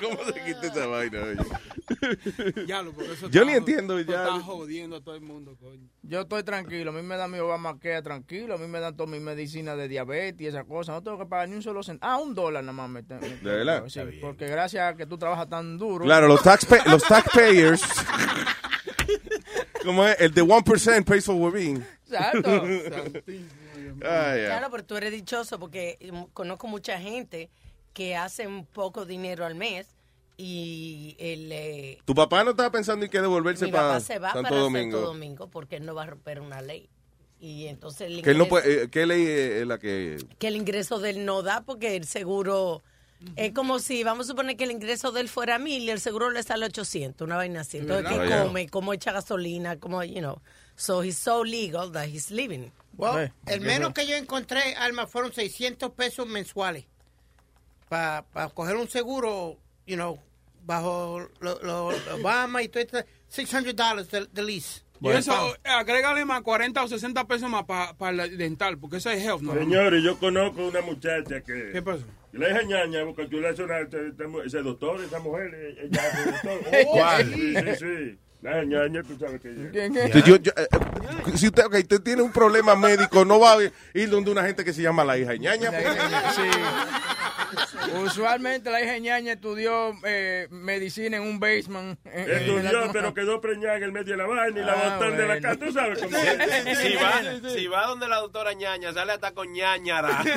¿Cómo 0.01 0.25
se 0.25 0.45
quita 0.45 0.67
esa 0.67 0.87
vaina? 0.87 1.23
oye? 1.23 2.67
Ya 2.67 2.83
lo, 2.83 2.93
porque 2.93 3.13
eso 3.13 3.29
Yo 3.31 3.45
ni 3.45 3.53
entiendo 3.53 3.99
ya. 4.01 4.25
Está 4.25 4.41
jodiendo 4.41 4.97
a 4.97 5.01
todo 5.01 5.15
el 5.15 5.21
mundo, 5.23 5.57
coño. 5.61 5.89
Yo 6.03 6.21
estoy 6.23 6.43
tranquilo, 6.43 6.91
a 6.91 6.95
mí 6.95 7.03
me 7.03 7.17
da 7.17 7.29
mi 7.29 7.39
Obamacare 7.39 8.03
tranquilo, 8.03 8.55
a 8.55 8.59
mí 8.59 8.67
me 8.67 8.81
dan 8.81 8.97
todas 8.97 9.11
mis 9.11 9.21
medicinas 9.21 9.77
de 9.77 9.89
diabetes 9.89 10.41
y 10.41 10.47
esas 10.47 10.65
cosas, 10.65 10.95
no 10.95 11.03
tengo 11.03 11.19
que 11.19 11.27
pagar 11.27 11.49
ni 11.49 11.57
un 11.57 11.63
solo 11.63 11.83
centavo. 11.83 12.13
Ah, 12.13 12.19
un 12.19 12.35
dólar 12.35 12.63
nada 12.63 12.73
más 12.73 12.89
me 12.89 13.03
tengo. 13.03 13.27
¿De 13.59 13.65
verdad? 13.65 13.89
Sí, 13.89 14.01
porque 14.21 14.47
gracias 14.47 14.93
a 14.93 14.97
que 14.97 15.07
tú 15.07 15.19
trabajas 15.19 15.49
tan 15.49 15.79
duro. 15.79 16.05
Claro, 16.05 16.29
los, 16.29 16.41
taxpa- 16.43 16.85
los 16.87 17.03
taxpayers. 17.03 17.83
Como 19.85 20.05
es, 20.05 20.21
el 20.21 20.35
de 20.35 20.43
1% 20.43 21.05
pays 21.05 21.25
for 21.25 21.37
well-being. 21.37 21.85
Exacto. 22.07 22.51
Ah. 24.05 24.35
Claro, 24.37 24.69
pero 24.71 24.85
tú 24.85 24.97
eres 24.97 25.11
dichoso 25.11 25.59
porque 25.59 25.99
mm, 26.13 26.25
conozco 26.33 26.69
mucha 26.69 27.01
gente 27.01 27.51
que 27.93 28.15
hace 28.15 28.47
un 28.47 28.65
poco 28.65 29.05
dinero 29.07 29.45
al 29.45 29.57
mes 29.57 29.89
y 30.37 31.17
el, 31.19 31.51
eh, 31.51 31.99
Tu 32.05 32.15
papá 32.15 32.45
no 32.45 32.51
estaba 32.51 32.71
pensando 32.71 33.05
en 33.05 33.11
que 33.11 33.21
devolverse 33.21 33.65
mi 33.65 33.73
para 33.73 33.89
papá 33.89 34.01
se 34.01 34.19
va 34.21 34.33
Santo 34.35 34.51
para 34.51 34.61
Domingo. 34.61 34.99
Santo 34.99 35.07
Domingo 35.13 35.51
porque 35.51 35.77
él 35.77 35.87
no 35.87 35.97
va 35.97 36.05
a 36.05 36.07
romper 36.07 36.41
una 36.41 36.61
ley. 36.63 36.89
Y 37.41 37.67
entonces 37.67 38.03
el 38.03 38.13
no 38.17 38.21
ingreso- 38.21 38.49
puede, 38.49 38.83
eh, 38.85 38.89
¿Qué 38.89 39.05
ley 39.07 39.25
es 39.27 39.67
la 39.67 39.79
que...? 39.79 40.19
que 40.39 40.49
el 40.49 40.55
ingreso 40.57 41.01
de 41.01 41.11
él 41.11 41.25
no 41.25 41.43
da 41.43 41.63
porque 41.65 41.97
el 41.97 42.05
seguro 42.05 42.85
es 43.37 43.53
como 43.53 43.79
si 43.79 44.05
vamos 44.05 44.27
a 44.27 44.29
suponer 44.31 44.57
que 44.57 44.65
el 44.65 44.71
ingreso 44.71 45.11
de 45.13 45.21
él 45.23 45.29
fuera 45.29 45.59
mil 45.59 45.83
y 45.83 45.91
el 45.91 46.01
seguro 46.01 46.31
le 46.31 46.43
sale 46.43 46.67
800, 46.67 47.25
una 47.27 47.37
vaina 47.37 47.61
así. 47.63 47.79
Entonces. 47.79 48.09
¿qué 48.11 48.43
come? 48.45 48.69
¿Cómo 48.69 48.93
echa 48.93 49.13
gasolina? 49.13 49.79
¿Cómo, 49.79 50.03
you 50.05 50.21
know? 50.21 50.41
So 50.77 51.03
he's 51.03 51.17
so 51.19 51.43
legal 51.43 51.91
that 51.93 52.07
he's 52.07 52.31
living. 52.31 52.71
Well, 52.97 53.33
el 53.47 53.61
menos 53.61 53.93
que 53.93 54.07
yo 54.07 54.17
encontré, 54.17 54.75
Alma, 54.77 55.07
fueron 55.07 55.33
600 55.33 55.93
pesos 55.93 56.27
mensuales 56.27 56.85
para 57.89 58.25
coger 58.55 58.77
un 58.77 58.89
seguro, 58.89 59.57
you 59.87 59.97
know, 59.97 60.19
bajo 60.65 61.29
lo, 61.41 61.59
lo- 61.63 61.91
Obama 62.15 62.63
y 62.63 62.69
todo 62.69 62.83
esto, 62.83 62.99
600 63.29 63.75
dólares 63.75 64.11
de, 64.11 64.27
de 64.27 64.43
lease. 64.43 64.83
Y 65.01 65.09
eso, 65.11 65.33
eh, 65.65 65.69
agrégale 65.69 66.25
más 66.25 66.43
40 66.43 66.83
o 66.83 66.89
60 66.89 67.25
pesos 67.27 67.49
más 67.49 67.65
para 67.65 68.25
el 68.25 68.37
dental, 68.37 68.79
porque 68.79 68.97
eso 68.97 69.11
es 69.11 69.23
health, 69.25 69.43
¿no? 69.43 69.55
Señores, 69.55 70.03
yo 70.03 70.19
conozco 70.19 70.67
una 70.67 70.81
muchacha 70.81 71.41
que... 71.41 71.71
¿Qué 71.73 71.81
pasó? 71.83 72.05
Le 72.33 72.49
dije 72.49 72.67
ñaña, 72.67 73.05
porque 73.05 73.27
tú 73.27 73.41
le 73.41 73.49
haces 73.49 73.61
una... 73.65 73.79
esta 73.81 74.29
mu- 74.29 74.41
Ese 74.43 74.59
doctor, 74.63 75.01
esa 75.03 75.19
mujer, 75.19 75.51
eh, 75.55 75.77
ella 75.85 76.03
es 76.09 76.25
doctor. 76.27 76.61
¿Cuál? 76.93 77.35
Sí, 77.35 77.55
sí, 77.55 77.75
sí. 77.79 78.19
La 78.41 78.63
ñaña, 78.65 79.03
tú 79.03 79.19
sabes 79.19 79.41
que 79.41 79.53
yo- 80.25 80.37
yo, 80.37 80.53
eh, 80.57 80.69
si 81.37 81.49
usted, 81.49 81.65
ok, 81.67 81.75
usted 81.75 82.01
tiene 82.03 82.23
un 82.23 82.31
problema 82.33 82.77
médico, 82.77 83.25
no 83.25 83.41
va 83.41 83.55
a 83.55 83.57
ir 83.95 84.11
donde 84.11 84.31
una 84.31 84.45
gente 84.45 84.65
que 84.65 84.73
se 84.73 84.81
llama 84.81 85.05
la 85.05 85.19
hija 85.19 85.35
ñaña. 85.35 85.73
La 85.73 85.83
hija- 85.83 86.33
sí. 86.37 86.43
Usualmente 88.05 88.71
la 88.71 88.81
hija 88.81 88.97
ñaña 88.99 89.33
estudió 89.33 89.93
eh, 90.05 90.47
medicina 90.51 91.17
en 91.17 91.25
un 91.25 91.41
basement. 91.41 91.99
en- 92.05 92.13
en- 92.13 92.31
en 92.31 92.37
Estudió, 92.43 92.87
la- 92.87 92.93
pero 92.93 93.13
quedó 93.15 93.41
preñada 93.41 93.77
en 93.79 93.83
el 93.83 93.91
medio 93.93 94.13
de 94.13 94.19
la 94.19 94.27
vaina 94.27 94.61
y 94.61 94.65
la 94.65 94.73
Ah, 94.73 94.95
botan 94.99 95.17
de 95.17 95.27
la 95.27 95.41
casa. 95.41 95.57
Tú 95.59 95.73
sabes 95.73 95.99
cómo 96.01 96.17
es. 96.17 96.79
Si 96.79 96.95
va, 96.95 97.51
si 97.51 97.67
va 97.67 97.87
donde 97.87 98.07
la 98.07 98.19
doctora 98.19 98.53
ñaña, 98.53 98.93
sale 98.93 99.15
hasta 99.15 99.33
con 99.33 99.53
ñañara. 99.53 100.23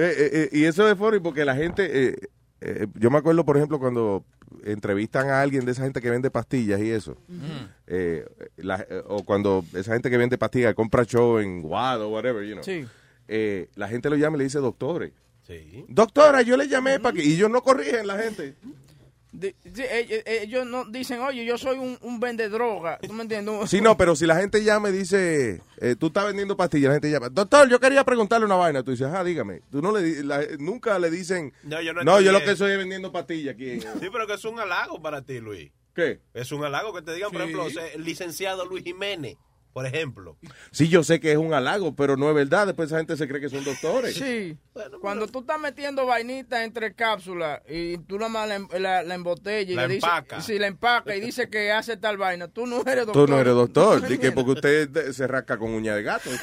Eh, 0.00 0.14
eh, 0.16 0.30
eh, 0.32 0.48
y 0.52 0.64
eso 0.64 0.88
es 0.88 0.96
funny 0.96 1.18
porque 1.18 1.44
la 1.44 1.56
gente, 1.56 2.10
eh, 2.10 2.14
eh, 2.60 2.86
yo 2.94 3.10
me 3.10 3.18
acuerdo, 3.18 3.44
por 3.44 3.56
ejemplo, 3.56 3.80
cuando 3.80 4.24
entrevistan 4.64 5.28
a 5.30 5.40
alguien 5.42 5.64
de 5.64 5.72
esa 5.72 5.82
gente 5.84 6.00
que 6.00 6.10
vende 6.10 6.30
pastillas 6.30 6.80
y 6.80 6.90
eso, 6.90 7.16
eh, 7.86 8.26
la- 8.56 8.86
eh, 8.88 9.02
o 9.06 9.22
cuando 9.24 9.64
esa 9.74 9.92
gente 9.92 10.10
que 10.10 10.16
vende 10.16 10.38
pastillas 10.38 10.74
compra 10.74 11.04
show 11.04 11.38
en 11.38 11.62
Guado 11.62 12.08
o 12.08 12.12
whatever, 12.12 12.44
you 12.46 12.52
know, 12.54 12.64
Sí. 12.64 12.84
eh, 13.28 13.68
la 13.76 13.88
gente 13.88 14.10
lo 14.10 14.16
llama 14.16 14.36
y 14.36 14.38
le 14.38 14.44
dice 14.44 14.58
doctores. 14.58 15.12
Sí. 15.46 15.84
Doctora, 15.88 16.42
yo 16.42 16.56
le 16.58 16.68
llamé 16.68 17.00
para 17.00 17.14
que... 17.16 17.24
Y 17.24 17.32
ellos 17.34 17.50
no 17.50 17.62
corrigen 17.62 18.06
la 18.06 18.18
gente. 18.18 18.54
Di- 19.30 19.54
sí, 19.74 19.82
ellos, 19.90 20.22
ellos 20.26 20.66
no 20.66 20.84
dicen, 20.86 21.20
oye, 21.20 21.44
yo 21.44 21.58
soy 21.58 21.76
un, 21.78 21.98
un 22.00 22.18
vende 22.18 22.48
droga. 22.48 22.98
¿Tú 23.06 23.12
me 23.12 23.22
entiendes? 23.22 23.68
Sí, 23.68 23.80
no, 23.80 23.96
pero 23.96 24.16
si 24.16 24.24
la 24.26 24.36
gente 24.36 24.64
llama 24.64 24.88
y 24.88 24.92
dice, 24.92 25.60
eh, 25.80 25.96
tú 25.98 26.06
estás 26.06 26.26
vendiendo 26.26 26.56
pastillas, 26.56 26.88
la 26.88 26.94
gente 26.94 27.10
llama, 27.10 27.28
doctor, 27.28 27.68
yo 27.68 27.78
quería 27.78 28.04
preguntarle 28.04 28.46
una 28.46 28.56
vaina. 28.56 28.82
Tú 28.82 28.90
dices, 28.92 29.06
ah, 29.12 29.22
dígame. 29.22 29.60
Tú 29.70 29.82
no 29.82 29.92
le, 29.96 30.22
la- 30.24 30.46
nunca 30.58 30.98
le 30.98 31.10
dicen, 31.10 31.52
No, 31.62 31.80
yo 31.82 31.92
no 31.92 32.02
no, 32.04 32.20
yo 32.20 32.32
lo 32.32 32.42
que 32.42 32.56
soy 32.56 32.72
es 32.72 32.78
vendiendo 32.78 33.12
pastillas 33.12 33.54
aquí. 33.54 33.80
Sí, 34.00 34.08
pero 34.12 34.26
que 34.26 34.34
es 34.34 34.44
un 34.44 34.58
halago 34.58 35.00
para 35.02 35.22
ti, 35.22 35.40
Luis. 35.40 35.70
¿Qué? 35.94 36.20
Es 36.32 36.52
un 36.52 36.64
halago 36.64 36.94
que 36.94 37.02
te 37.02 37.12
digan, 37.12 37.30
por 37.32 37.40
ejemplo, 37.42 37.66
el 37.94 38.04
licenciado 38.04 38.64
Luis 38.64 38.84
Jiménez, 38.84 39.36
por 39.78 39.86
ejemplo. 39.86 40.36
Sí, 40.72 40.88
yo 40.88 41.04
sé 41.04 41.20
que 41.20 41.30
es 41.30 41.38
un 41.38 41.54
halago, 41.54 41.94
pero 41.94 42.16
no 42.16 42.28
es 42.28 42.34
verdad. 42.34 42.66
Después 42.66 42.88
esa 42.88 42.98
gente 42.98 43.16
se 43.16 43.28
cree 43.28 43.40
que 43.40 43.48
son 43.48 43.62
doctores. 43.62 44.16
Sí. 44.16 44.58
Cuando 45.00 45.28
tú 45.28 45.38
estás 45.40 45.60
metiendo 45.60 46.04
vainitas 46.04 46.62
entre 46.62 46.94
cápsulas 46.94 47.60
y 47.68 47.96
tú 47.98 48.16
nada 48.18 48.28
más 48.28 48.48
la, 48.48 48.54
em- 48.56 48.68
la, 48.78 49.02
la 49.04 49.14
embotellas 49.14 49.70
y 49.70 49.74
La 49.76 49.86
le 49.86 49.94
empaca. 49.94 50.40
sí, 50.40 50.58
la 50.58 50.66
empaca 50.66 51.14
y 51.14 51.20
dice 51.20 51.48
que 51.48 51.70
hace 51.70 51.96
tal 51.96 52.16
vaina, 52.16 52.48
tú 52.48 52.66
no 52.66 52.80
eres 52.82 53.04
Tú 53.06 53.12
doctor. 53.12 53.30
no 53.30 53.38
eres 53.40 53.54
doctor, 53.54 54.02
¿Me 54.02 54.08
di 54.08 54.18
que 54.18 54.26
entiendes? 54.28 54.44
porque 54.44 54.50
usted 54.58 54.88
de- 54.88 55.12
se 55.12 55.26
rasca 55.28 55.56
con 55.58 55.72
uña 55.72 55.94
de 55.94 56.02
gato. 56.02 56.28
No- 56.30 56.38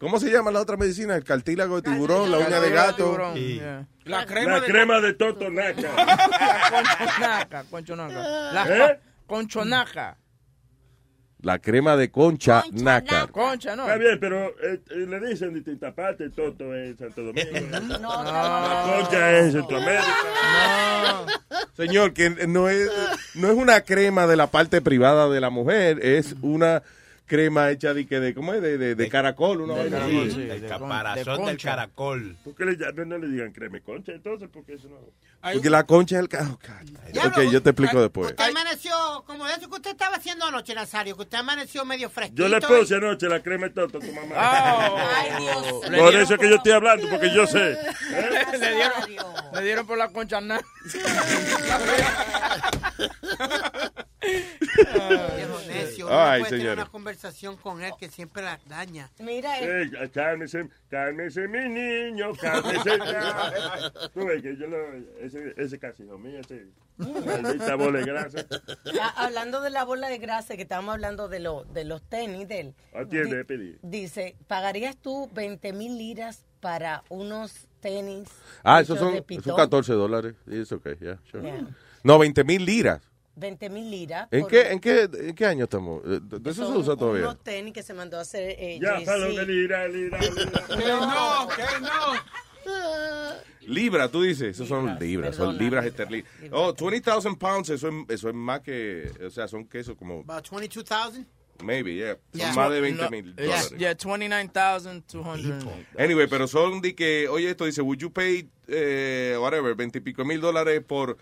¿Cómo 0.00 0.18
se 0.18 0.28
llama 0.32 0.50
la 0.50 0.60
otra 0.60 0.76
medicina? 0.76 1.14
El 1.14 1.22
cartílago 1.22 1.80
de 1.80 1.88
tiburón, 1.88 2.32
la 2.32 2.38
uña 2.38 2.58
de 2.60 2.70
gato. 2.70 3.16
La 4.04 4.04
La 4.04 4.26
crema 4.26 5.00
de 5.00 5.14
Toto 5.14 5.48
Naca. 5.50 5.92
Conchonaca, 6.72 7.64
conchonaca. 7.70 8.52
La 8.52 8.90
¿Eh? 8.90 9.00
conchonaca. 9.26 10.16
La 11.42 11.58
crema 11.58 11.96
de 11.96 12.10
concha 12.10 12.64
nácar. 12.72 13.30
Concha, 13.30 13.74
¿no? 13.74 13.82
Está 13.82 13.96
bien, 13.96 14.18
pero 14.20 14.46
eh, 14.62 14.80
eh, 14.90 15.06
le 15.08 15.20
dicen 15.20 15.52
distintas 15.52 15.92
partes, 15.92 16.32
Toto 16.34 16.74
en 16.74 16.96
Santo 16.96 17.22
Domingo. 17.22 17.50
La 18.00 19.00
concha 19.00 19.38
es 19.38 19.46
en 19.46 19.52
Centroamérica. 19.52 20.06
Señor, 21.76 22.12
que 22.12 22.30
no 22.46 22.68
es, 22.68 22.90
no 23.34 23.50
es 23.50 23.56
una 23.56 23.80
crema 23.80 24.26
de 24.26 24.36
la 24.36 24.46
parte 24.46 24.80
privada 24.80 25.28
de 25.28 25.40
la 25.40 25.50
mujer, 25.50 25.98
es 26.04 26.36
una 26.42 26.82
crema 27.32 27.70
hecha 27.70 27.94
de, 27.94 28.06
que 28.06 28.20
de 28.20 28.34
¿cómo 28.34 28.52
es? 28.52 28.60
De, 28.60 28.76
de, 28.76 28.94
de 28.94 29.08
caracol, 29.08 29.62
una 29.62 29.72
vaina 29.72 30.04
así. 30.04 30.30
Sí, 30.32 30.40
del 30.42 30.66
caparazón 30.66 31.46
del 31.46 31.56
caracol. 31.56 32.36
¿Por 32.44 32.54
qué 32.54 32.66
le 32.66 32.76
llaman? 32.76 33.08
No 33.08 33.16
le 33.16 33.26
digan 33.28 33.52
crema 33.52 33.78
y 33.78 33.80
concha 33.80 34.12
entonces? 34.12 34.50
Porque 34.52 34.74
eso 34.74 34.86
no... 34.90 34.98
Porque 35.50 35.70
la 35.70 35.84
concha 35.86 36.16
es 36.16 36.20
el... 36.20 36.28
ca- 36.28 36.46
oh. 36.46 37.28
Ok, 37.28 37.40
yo 37.50 37.62
te 37.62 37.70
explico 37.70 38.02
después. 38.02 38.32
Usted 38.32 38.44
amaneció 38.44 38.92
como 39.26 39.46
eso 39.48 39.66
que 39.70 39.76
usted 39.76 39.92
estaba 39.92 40.16
haciendo 40.16 40.44
anoche, 40.44 40.74
Nazario, 40.74 41.16
que 41.16 41.22
usted 41.22 41.38
amaneció 41.38 41.86
medio 41.86 42.10
fresquito. 42.10 42.42
Yo 42.42 42.48
le 42.50 42.58
y- 42.58 42.60
puse 42.60 42.96
anoche 42.96 43.26
la 43.30 43.42
crema 43.42 43.68
de 43.68 43.72
Toto 43.72 43.96
a 43.96 44.00
tu 44.02 44.12
mamá. 44.12 44.34
Ay, 44.36 45.30
Dios. 45.42 45.80
Por 46.02 46.14
eso 46.14 46.34
es 46.34 46.38
que 46.40 46.50
yo 46.50 46.56
estoy 46.56 46.72
hablando, 46.72 47.08
porque 47.08 47.34
yo 47.34 47.46
sé. 47.46 47.78
le, 48.60 48.74
dieron, 48.74 48.92
le 49.54 49.62
dieron 49.62 49.86
por 49.86 49.96
la 49.96 50.08
concha 50.08 50.38
nácar. 50.42 50.66
Viejo 54.22 55.60
necio, 55.68 56.06
uno 56.06 56.14
no 56.14 56.20
Ay, 56.22 56.40
puede 56.42 56.58
tener 56.58 56.72
una 56.74 56.86
conversación 56.86 57.56
con 57.56 57.82
él 57.82 57.92
que 57.98 58.08
siempre 58.08 58.42
la 58.42 58.58
daña. 58.66 59.10
Mira, 59.18 59.58
Eh, 59.60 59.90
cálmese, 60.12 60.68
cálmese 60.88 61.48
mi 61.48 61.68
niño, 61.68 62.32
cálmese 62.40 62.98
ya. 62.98 63.92
Tú 64.14 64.24
ves 64.26 64.42
que 64.42 64.56
yo 64.56 64.66
lo, 64.66 64.78
ese, 65.20 65.54
ese 65.56 65.78
casi 65.78 66.04
hijo 66.04 66.18
mío, 66.18 66.38
ese 66.40 66.66
maldita 66.96 67.74
bola 67.74 67.98
de 68.00 68.04
grasa. 68.06 68.46
a- 69.02 69.24
hablando 69.24 69.60
de 69.60 69.70
la 69.70 69.84
bola 69.84 70.08
de 70.08 70.18
grasa, 70.18 70.56
que 70.56 70.62
estábamos 70.62 70.94
hablando 70.94 71.28
de, 71.28 71.40
lo, 71.40 71.64
de 71.64 71.84
los 71.84 72.02
tenis 72.02 72.46
de 72.48 72.60
él. 72.60 72.74
Atiende, 72.94 73.38
Di- 73.38 73.44
pedí. 73.44 73.76
Dice, 73.82 74.36
¿pagarías 74.46 74.96
tú 74.96 75.28
20 75.34 75.72
mil 75.72 75.98
liras 75.98 76.44
para 76.60 77.02
unos 77.08 77.66
tenis? 77.80 78.28
Ah, 78.62 78.80
esos 78.80 78.96
hechos 78.96 79.04
son, 79.06 79.12
de 79.14 79.18
son 79.18 79.26
pitón? 79.26 79.56
14 79.56 79.92
dólares. 79.94 80.34
It's 80.46 80.70
okay, 80.70 80.94
yeah, 81.00 81.18
sure. 81.30 81.42
Yeah. 81.42 81.66
No, 82.04 82.18
20 82.18 82.44
mil 82.44 82.64
liras. 82.64 83.00
20 83.34 83.70
mil 83.70 83.90
liras. 83.90 84.28
¿En 84.30 84.40
por 84.42 84.50
qué, 84.50 84.70
en, 84.70 84.80
qué, 84.80 85.08
¿En 85.12 85.34
qué 85.34 85.46
año 85.46 85.64
estamos? 85.64 86.02
¿De 86.04 86.50
eso 86.50 86.62
se 86.66 86.68
son 86.72 86.76
usa 86.76 86.96
todavía? 86.96 87.22
Unos 87.22 87.42
tenis 87.42 87.72
que 87.72 87.82
se 87.82 87.94
mandó 87.94 88.18
a 88.18 88.20
hacer 88.22 88.56
eh, 88.58 88.78
Ya, 88.80 88.98
de 88.98 89.46
lira, 89.46 89.88
lira, 89.88 90.18
lira. 90.18 90.18
Que 90.68 90.76
no, 90.88 91.48
que 91.48 91.80
no. 91.80 92.62
Libra, 93.66 94.08
tú 94.08 94.22
dices. 94.22 94.48
Esos 94.56 94.68
son 94.68 94.98
libras, 94.98 95.36
son 95.36 95.56
libras 95.56 95.84
esterlinas. 95.86 96.28
Oh, 96.50 96.72
20,000 96.74 97.36
pounds, 97.38 97.70
eso 97.70 97.88
es, 97.88 97.94
eso 98.08 98.28
es 98.28 98.34
más 98.34 98.60
que, 98.60 99.10
o 99.24 99.30
sea, 99.30 99.48
son 99.48 99.66
que 99.66 99.80
eso 99.80 99.96
como, 99.96 100.20
About 100.20 100.48
22,000. 100.50 101.26
maybe, 101.62 101.94
yeah. 101.94 102.14
Son 102.32 102.40
Yeah. 102.40 102.52
más 102.54 102.70
de 102.70 102.80
20 102.80 103.02
No, 103.02 103.10
mil 103.10 103.34
yeah, 103.36 103.44
dólares. 103.46 103.74
Yeah, 103.78 103.94
29,200. 103.94 105.68
Anyway, 105.98 106.26
pero 106.28 106.48
son 106.48 106.80
de 106.80 106.94
que, 106.94 107.28
oye, 107.28 107.50
esto 107.50 107.64
dice, 107.64 107.82
would 107.82 107.98
you 107.98 108.12
pay, 108.12 108.48
eh, 108.68 109.36
whatever, 109.40 109.74
20 109.74 109.98
y 109.98 110.00
pico 110.00 110.24
mil 110.24 110.40
dólares 110.40 110.82
por 110.86 111.16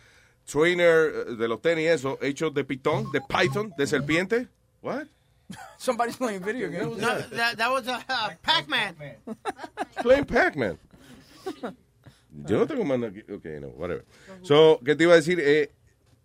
trainer 0.46 1.12
eh, 1.29 1.37
de 1.37 1.48
los 1.48 1.61
tenis, 1.61 1.88
eso, 1.88 2.18
hechos 2.20 2.53
de 2.55 2.64
pitón, 2.64 3.11
de 3.12 3.20
python, 3.20 3.72
de 3.76 3.87
serpiente? 3.87 4.48
What? 4.81 5.07
Somebody's 5.79 6.16
playing 6.16 6.42
video 6.42 6.68
games. 6.68 6.96
No, 6.98 7.18
that, 7.18 7.57
that 7.57 7.70
was 7.70 7.87
a 7.88 8.05
uh, 8.09 8.31
Pac-Man. 8.42 8.94
Playing 10.03 10.24
Pac-Man. 10.24 10.79
Yo 12.46 12.59
no 12.59 12.66
tengo 12.66 12.85
mano 12.85 13.09
aquí. 13.09 13.22
Ok, 13.31 13.44
no, 13.61 13.68
whatever. 13.68 14.05
So, 14.42 14.81
¿qué 14.85 14.94
te 14.96 15.05
iba 15.05 15.14
a 15.14 15.16
decir? 15.16 15.40
Eh, 15.40 15.70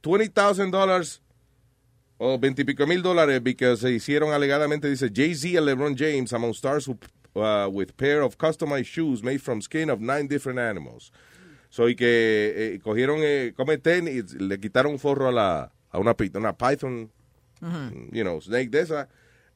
$20,000 0.04 0.70
dólares 0.70 1.22
o 2.18 2.38
veintipico 2.38 2.88
mil 2.88 3.02
dólares 3.02 3.42
porque 3.42 3.76
se 3.76 3.92
hicieron 3.92 4.32
alegadamente, 4.32 4.90
dice 4.90 5.10
Jay-Z 5.14 5.58
and 5.58 5.68
LeBron 5.68 5.96
James 5.96 6.32
among 6.32 6.54
stars 6.54 6.88
who, 6.88 6.98
uh, 7.36 7.68
with 7.68 7.98
pair 7.98 8.22
of 8.22 8.38
customized 8.38 8.86
shoes 8.86 9.22
made 9.24 9.42
from 9.42 9.62
skin 9.62 9.90
of 9.90 10.00
nine 10.00 10.28
different 10.28 10.60
animals. 10.60 11.12
So, 11.76 11.90
y 11.90 11.98
que 11.98 12.54
eh, 12.56 12.80
cogieron, 12.82 13.18
eh, 13.22 13.52
come 13.54 13.78
tenis, 13.78 14.34
y 14.34 14.42
le 14.42 14.62
quitaron 14.62 14.94
un 14.94 14.98
forro 14.98 15.28
a, 15.28 15.32
la, 15.34 15.74
a 15.92 16.00
una, 16.00 16.16
una 16.36 16.56
python, 16.56 17.12
you 18.14 18.22
know, 18.22 18.40
snake 18.40 18.70
de 18.70 18.80
esa, 18.80 19.10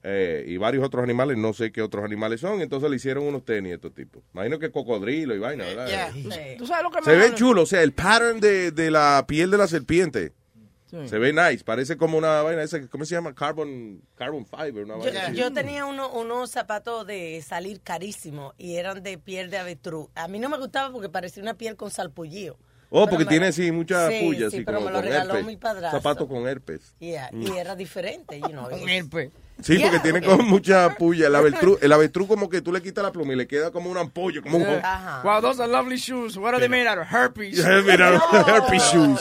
eh, 0.03 0.43
y 0.45 0.58
varios 0.58 0.84
otros 0.84 1.01
animales, 1.01 1.38
no 1.38 1.53
sé 1.53 1.71
qué 1.71 1.82
otros 1.82 2.03
animales 2.03 2.41
son, 2.41 2.60
entonces 2.60 2.89
le 2.89 2.97
hicieron 2.97 3.23
unos 3.23 3.45
tenis 3.45 3.71
a 3.71 3.75
estos 3.75 3.93
tipos. 3.93 4.21
Imagino 4.34 4.60
que 4.60 4.69
cocodrilo 4.69 5.34
y 5.34 5.39
vaina, 5.39 5.63
¿verdad? 5.63 6.12
¿Tú 6.58 6.67
sabes 6.67 6.84
lo 6.84 6.91
que 6.91 7.01
Se 7.03 7.12
me 7.12 7.15
ve 7.15 7.19
molesta? 7.19 7.36
chulo, 7.38 7.62
o 7.62 7.65
sea, 7.65 7.84
el 7.84 7.93
pattern 7.93 8.41
de, 8.41 8.71
de 8.71 8.91
la 8.91 9.23
piel 9.25 9.49
de 9.49 9.58
la 9.58 9.69
serpiente. 9.69 10.34
Sí. 10.89 11.08
Se 11.08 11.19
ve 11.19 11.32
nice, 11.34 11.63
parece 11.63 11.97
como 11.97 12.17
una 12.17 12.41
vaina 12.41 12.63
esa, 12.63 12.82
¿cómo 12.88 13.06
se 13.06 13.13
llama? 13.15 13.36
Carbon, 13.36 14.02
carbon 14.15 14.45
fiber, 14.45 14.86
una 14.86 14.95
Yo, 14.95 14.99
vaina 15.04 15.28
así. 15.28 15.36
yo 15.36 15.54
tenía 15.54 15.86
uno- 15.86 16.12
unos 16.12 16.49
zapatos 16.49 17.06
de 17.06 17.43
salir 17.45 17.82
carísimos 17.82 18.56
y 18.58 18.75
eran 18.78 19.04
de 19.04 19.17
piel 19.19 19.49
de 19.52 19.58
avestruz. 19.60 20.08
A 20.15 20.28
mí 20.28 20.39
no 20.39 20.49
me 20.49 20.58
gustaba 20.58 20.91
porque 20.91 21.10
parecía 21.10 21.43
una 21.43 21.54
piel 21.54 21.75
con 21.75 21.91
salpullío. 21.91 22.58
Oh, 22.91 23.02
Pero 23.06 23.10
porque 23.12 23.25
me- 23.25 23.30
tiene 23.30 23.45
así 23.47 23.71
mucha 23.71 24.10
Sí, 24.10 24.19
puya, 24.25 24.39
sí, 24.49 24.56
así 24.58 24.63
pero 24.65 24.78
como 24.80 24.88
me 24.88 24.93
lo 24.93 24.97
con 24.99 25.06
regaló 25.10 25.30
herpes. 25.34 25.45
mi 25.45 25.58
padrastro. 25.58 25.99
Zapato 25.99 26.28
con 26.28 26.47
herpes. 26.47 26.95
Yeah, 26.99 27.30
Mm. 27.32 27.41
Y 27.43 27.58
era 27.60 27.75
diferente, 27.75 28.39
you 28.39 28.47
know. 28.47 28.67
herpes. 28.89 29.32
Sí, 29.61 29.77
Yeah, 29.77 29.87
porque 29.91 29.99
tiene 29.99 30.21
porque- 30.21 30.37
como 30.37 30.49
mucha 30.49 30.95
puya. 30.95 31.27
El 31.27 31.35
avestruz, 31.35 31.77
el 31.81 31.91
avestruz 31.91 32.27
como 32.27 32.49
que 32.49 32.61
tú 32.61 32.71
le 32.71 32.81
quitas 32.81 33.03
la 33.03 33.11
pluma 33.11 33.33
y 33.33 33.35
le 33.35 33.47
queda 33.47 33.71
como 33.71 33.89
una 33.89 34.01
ampolla, 34.01 34.41
como 34.41 34.57
un... 34.57 34.63
Ajá. 34.65 35.21
Wow, 35.23 35.41
those 35.41 35.61
are 35.61 35.71
lovely 35.71 35.97
shoes. 35.97 36.37
What 36.37 36.53
are 36.53 36.59
they 36.59 36.69
made 36.69 36.87
out 36.87 36.97
of? 36.97 37.07
Herpes. 37.11 37.57
Yeah, 37.57 37.81
made 37.81 38.01
out 38.01 38.15
of 38.15 38.47
herpes 38.47 38.81
shoes. 38.91 39.19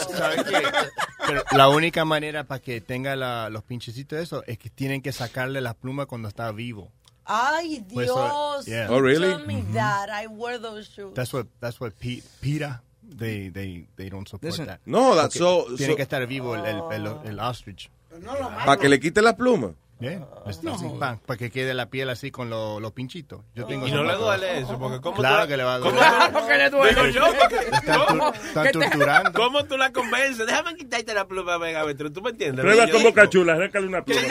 Pero 1.27 1.43
la 1.53 1.69
única 1.69 2.05
manera 2.05 2.45
para 2.45 2.61
que 2.61 2.81
tenga 2.81 3.17
la- 3.17 3.51
los 3.51 3.63
pinchecitos 3.65 4.17
de 4.19 4.23
eso 4.25 4.45
es 4.47 4.59
que 4.59 4.71
tienen 4.71 5.03
que 5.03 5.13
sacarle 5.13 5.61
las 5.61 5.75
plumas 5.75 6.07
cuando 6.07 6.29
está 6.29 6.51
vivo. 6.53 6.91
Ay, 7.25 7.85
Pues 7.93 8.07
eso- 8.09 8.25
Dios. 8.63 8.67
yeah. 8.67 8.87
Oh, 8.91 9.01
really? 9.01 9.29
Tell 9.29 9.47
me 9.47 9.63
that. 9.75 10.09
I 10.09 10.27
wear 10.29 10.59
those 10.61 10.89
shoes. 10.91 11.13
That's 11.15 11.33
what 11.35 11.47
that's 11.61 11.79
what 11.81 11.93
Pe- 11.99 12.23
PETA 12.41 12.83
they 13.03 13.51
they 13.51 13.87
they 13.97 14.09
don't 14.09 14.27
support 14.27 14.53
Listen. 14.53 14.67
that. 14.67 14.81
No, 14.87 15.15
that's 15.15 15.37
Porque 15.37 15.39
so- 15.39 15.77
tiene 15.77 15.93
so- 15.93 15.97
que 15.97 16.03
estar 16.03 16.27
vivo 16.27 16.55
el, 16.55 16.65
el, 16.65 16.83
el, 16.93 17.07
el 17.27 17.41
ostrich. 17.41 17.91
Para 18.65 18.79
que 18.79 18.89
le 18.89 18.99
quite 18.99 19.21
la 19.21 19.37
pluma. 19.37 19.75
Está 20.01 20.75
así, 20.75 20.87
pa, 21.01 21.19
para 21.27 21.37
que 21.39 21.51
quede 21.51 21.75
la 21.75 21.87
piel 21.91 22.09
así 22.11 22.31
con 22.31 22.49
lo- 22.51 22.79
los 22.79 22.93
pinchitos. 22.93 23.41
Yo 23.57 23.67
tengo 23.67 23.87
Y 23.89 23.91
no 23.91 24.05
le 24.05 24.15
duele 24.15 24.59
eso, 24.61 24.79
porque 24.79 25.01
¿cómo 25.01 25.17
Claro 25.17 25.43
tú 25.43 25.49
que 25.49 25.57
le 25.57 25.65
va 25.65 25.75
a 25.75 25.81
¿Cómo 25.81 25.91
doler. 25.93 26.11
tú- 26.29 26.33
Porque 26.33 26.57
le 26.57 26.71
duele. 26.71 26.89
Digo 26.95 27.07
yo, 27.09 27.25
porque- 27.41 27.57
Están, 27.73 28.01
¿cómo? 28.07 28.33
tu- 28.33 28.39
están 28.47 28.73
torturando. 28.73 29.33
¿Cómo 29.33 29.65
tú 29.65 29.77
la 29.77 29.93
convences? 29.93 30.47
Déjame 30.47 30.77
quitarte 30.77 31.13
la 31.15 31.27
pluma, 31.27 31.59
venga, 31.59 31.83
Betru, 31.85 32.13
¿tú 32.13 32.23
me 32.23 32.31
entiendes? 32.31 32.63
Prueba 32.65 32.87
como 32.87 32.99
digo, 32.99 33.13
cachula, 33.15 33.57
récale 33.57 33.89
una 33.89 34.05
pluma. 34.05 34.23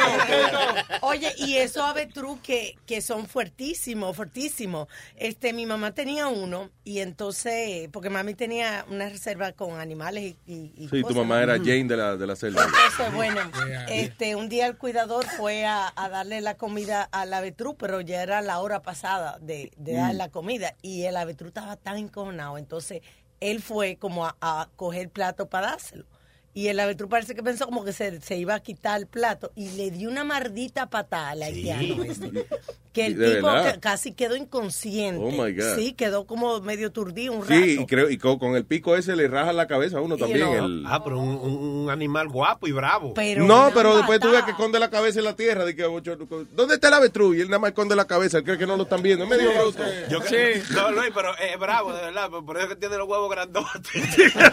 Oye, 1.01 1.33
y 1.37 1.55
esos 1.57 1.83
avestruz 1.83 2.39
que, 2.41 2.75
que 2.85 3.01
son 3.01 3.27
fuertísimos, 3.27 4.15
fuertísimos. 4.15 4.87
Este, 5.17 5.51
mi 5.53 5.65
mamá 5.65 5.91
tenía 5.93 6.27
uno 6.27 6.69
y 6.83 6.99
entonces, 6.99 7.89
porque 7.91 8.09
mami 8.09 8.33
tenía 8.35 8.85
una 8.89 9.09
reserva 9.09 9.51
con 9.51 9.79
animales 9.79 10.23
y, 10.23 10.37
y, 10.53 10.73
y 10.77 10.87
Sí, 10.89 11.03
tu 11.03 11.13
mamá 11.13 11.37
¿no? 11.37 11.41
era 11.43 11.57
Jane 11.57 11.85
de 11.85 11.97
la, 11.97 12.15
de 12.15 12.25
la 12.27 12.35
selva. 12.35 12.63
Entonces, 12.63 13.13
bueno, 13.13 13.41
este, 13.89 14.35
un 14.35 14.47
día 14.49 14.67
el 14.67 14.77
cuidador 14.77 15.25
fue 15.25 15.56
a, 15.65 15.91
a 15.95 16.09
darle 16.09 16.41
la 16.41 16.55
comida 16.55 17.03
al 17.11 17.33
avestruz, 17.33 17.75
pero 17.77 18.01
ya 18.01 18.21
era 18.21 18.41
la 18.41 18.59
hora 18.59 18.81
pasada 18.81 19.37
de, 19.39 19.71
de 19.77 19.93
dar 19.93 20.13
Mm. 20.13 20.17
la 20.17 20.29
comida 20.29 20.75
y 20.81 21.03
el 21.03 21.17
avestruz 21.17 21.49
estaba 21.49 21.75
tan 21.77 21.97
encojonado. 21.97 22.57
Entonces, 22.57 23.01
él 23.39 23.61
fue 23.61 23.97
como 23.97 24.25
a, 24.25 24.35
a 24.41 24.69
coger 24.75 25.01
el 25.03 25.09
plato 25.09 25.47
para 25.49 25.67
dárselo. 25.71 26.05
Y 26.53 26.69
el 26.69 26.79
avestruz 26.79 27.09
parece 27.09 27.35
que 27.35 27.43
pensó 27.43 27.65
como 27.65 27.83
que 27.83 27.93
se, 27.93 28.19
se 28.19 28.35
iba 28.35 28.55
a 28.55 28.59
quitar 28.61 28.99
el 28.99 29.05
plato 29.05 29.51
y 29.55 29.69
le 29.71 29.91
dio 29.91 30.09
una 30.09 30.23
mardita 30.23 30.89
patada 30.89 31.29
al 31.29 31.43
haitiano 31.43 32.03
ese. 32.03 32.31
Que 32.97 33.05
el 33.07 33.17
¿De 33.17 33.35
tipo 33.35 33.47
que- 33.63 33.79
casi 33.79 34.11
quedó 34.13 34.35
inconsciente. 34.35 35.23
Oh, 35.23 35.31
my 35.31 35.53
God. 35.53 35.75
Sí, 35.75 35.93
quedó 35.93 36.25
como 36.25 36.59
medio 36.61 36.91
turdido 36.91 37.33
un 37.33 37.41
rato. 37.41 37.53
Sí, 37.53 37.77
y 37.81 37.85
creo 37.85 38.09
y 38.09 38.17
con, 38.17 38.39
con 38.39 38.55
el 38.55 38.65
pico 38.65 38.95
ese 38.95 39.15
le 39.15 39.27
raja 39.27 39.53
la 39.53 39.67
cabeza 39.67 39.99
a 39.99 40.01
uno 40.01 40.17
también. 40.17 40.39
no. 40.45 40.65
el- 40.65 40.83
Ah, 40.87 41.03
pero 41.03 41.19
un, 41.19 41.29
un- 41.37 41.89
animal 41.89 42.27
guapo 42.27 42.67
y 42.67 42.71
bravo. 42.71 43.13
no, 43.37 43.71
pero 43.73 43.95
después 43.97 44.19
tú 44.19 44.29
ves 44.31 44.43
que 44.43 44.51
esconde 44.51 44.79
la 44.79 44.89
cabeza 44.89 45.19
en 45.19 45.25
la 45.25 45.35
tierra. 45.35 45.63
De 45.65 45.75
que, 45.75 45.85
ocho- 45.85 46.17
¿Dónde 46.53 46.75
está 46.75 46.87
el 46.89 46.93
avestruz? 46.95 47.37
Y 47.37 47.41
él 47.41 47.47
nada 47.47 47.59
más 47.59 47.69
esconde 47.69 47.95
la 47.95 48.05
cabeza. 48.05 48.39
Él 48.39 48.43
cree 48.43 48.57
que 48.57 48.65
no 48.67 48.75
lo 48.77 48.83
están 48.83 49.01
viendo. 49.01 49.23
Es 49.25 49.29
medio 49.29 49.51
bruto. 49.53 49.83
Yo 50.09 50.19
que- 50.21 50.61
No, 50.71 50.91
Luis, 50.91 51.11
pero 51.13 51.31
es 51.37 51.57
bravo, 51.59 51.93
de 51.93 52.01
verdad. 52.01 52.29
Por 52.29 52.57
eso 52.57 52.65
es 52.67 52.73
que 52.73 52.79
tiene 52.79 52.97
los 52.97 53.07
huevos 53.07 53.29
grandotes. 53.29 53.91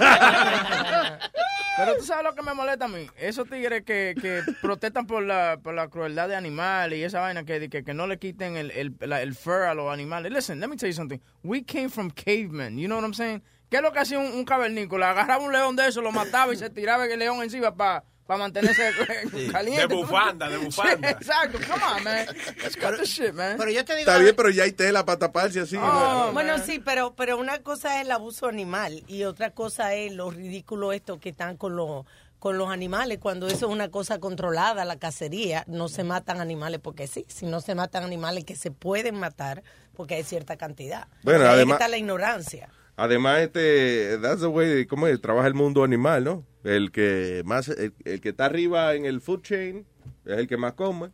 Pero 1.76 1.96
tú 1.96 2.04
sabes 2.04 2.22
lo 2.22 2.34
que 2.36 2.42
me 2.42 2.54
molesta 2.54 2.84
a 2.84 2.88
mí. 2.88 3.04
Esos 3.18 3.48
tigres 3.50 3.82
que, 3.84 4.14
que 4.20 4.42
protestan 4.62 5.08
por 5.08 5.24
la, 5.24 5.58
por 5.60 5.74
la 5.74 5.88
crueldad 5.88 6.28
de 6.28 6.36
animales 6.36 7.00
y 7.00 7.02
esa 7.02 7.18
vaina 7.18 7.42
que, 7.44 7.68
que, 7.68 7.82
que 7.82 7.94
no 7.94 8.06
le 8.06 8.16
quiten 8.34 8.56
el, 8.56 8.70
el, 8.72 8.96
la- 9.00 9.22
el 9.22 9.34
fur 9.34 9.62
a 9.62 9.74
los 9.74 9.92
animales. 9.92 10.32
Listen, 10.32 10.60
let 10.60 10.68
me 10.68 10.76
tell 10.76 10.88
you 10.88 10.94
something. 10.94 11.20
We 11.42 11.62
came 11.62 11.88
from 11.88 12.10
cavemen. 12.10 12.78
You 12.78 12.86
know 12.88 12.96
what 12.96 13.04
I'm 13.04 13.14
saying? 13.14 13.42
¿Qué 13.70 13.76
es 13.78 13.82
lo 13.82 13.92
que 13.92 14.00
hacía 14.00 14.18
un, 14.18 14.26
un 14.32 14.44
cavernícola? 14.44 15.10
Agarraba 15.10 15.42
un 15.44 15.52
león 15.52 15.76
de 15.76 15.86
eso, 15.88 16.00
lo 16.00 16.12
mataba 16.12 16.52
y 16.52 16.56
se 16.56 16.70
tiraba 16.70 17.06
el 17.06 17.18
león 17.18 17.42
encima 17.42 17.74
para 17.74 18.04
mantenerse 18.28 18.90
Sí, 19.32 19.48
caliente. 19.52 19.86
de 19.88 19.94
bufanda, 19.94 20.48
de 20.48 20.58
bufanda. 20.58 21.08
Sí, 21.08 21.14
exacto. 21.14 21.58
Come 21.68 21.84
on, 21.84 22.04
man. 22.04 22.26
Let's 22.62 22.76
cut 22.76 22.96
the 22.98 23.04
shit, 23.04 23.32
man. 23.34 23.56
Pero 23.58 23.70
yo 23.70 23.84
te 23.84 23.96
digo... 23.96 24.08
Está 24.10 24.18
bien, 24.22 24.34
pero 24.36 24.50
ya 24.50 24.64
hay 24.64 24.72
tela 24.72 25.04
para 25.04 25.18
taparse 25.18 25.60
así. 25.60 25.76
Oh, 25.76 25.80
¿no? 26.26 26.32
bueno, 26.32 26.58
sí, 26.58 26.78
pero, 26.84 27.14
pero 27.16 27.36
una 27.38 27.58
cosa 27.60 27.96
es 28.00 28.06
el 28.06 28.12
abuso 28.12 28.46
animal 28.46 29.02
y 29.08 29.24
otra 29.24 29.50
cosa 29.50 29.94
es 29.94 30.12
lo 30.12 30.30
ridículo 30.30 30.92
esto 30.92 31.18
que 31.18 31.30
están 31.30 31.56
con 31.56 31.74
los 31.76 32.04
con 32.44 32.58
los 32.58 32.68
animales, 32.68 33.16
cuando 33.20 33.46
eso 33.46 33.56
es 33.68 33.72
una 33.72 33.88
cosa 33.90 34.18
controlada, 34.20 34.84
la 34.84 34.98
cacería, 34.98 35.64
no 35.66 35.88
se 35.88 36.04
matan 36.04 36.42
animales 36.42 36.78
porque 36.78 37.06
sí, 37.06 37.24
si 37.26 37.46
no 37.46 37.62
se 37.62 37.74
matan 37.74 38.04
animales 38.04 38.44
que 38.44 38.54
se 38.54 38.70
pueden 38.70 39.14
matar 39.18 39.62
porque 39.96 40.16
hay 40.16 40.24
cierta 40.24 40.58
cantidad. 40.58 41.08
Bueno, 41.22 41.46
además- 41.46 41.76
está 41.76 41.88
la 41.88 41.96
ignorancia. 41.96 42.68
Además, 42.96 43.40
este, 43.40 44.18
that's 44.20 44.42
the 44.42 44.46
way, 44.48 44.84
¿cómo 44.84 45.06
es? 45.06 45.18
Trabaja 45.22 45.48
el 45.48 45.54
mundo 45.54 45.84
animal, 45.84 46.22
¿no? 46.22 46.44
El 46.64 46.92
que 46.92 47.40
más, 47.46 47.68
el, 47.68 47.94
el 48.04 48.20
que 48.20 48.28
está 48.28 48.44
arriba 48.44 48.92
en 48.92 49.06
el 49.06 49.22
food 49.22 49.40
chain 49.40 49.86
es 50.26 50.36
el 50.36 50.46
que 50.46 50.58
más 50.58 50.74
come. 50.74 51.08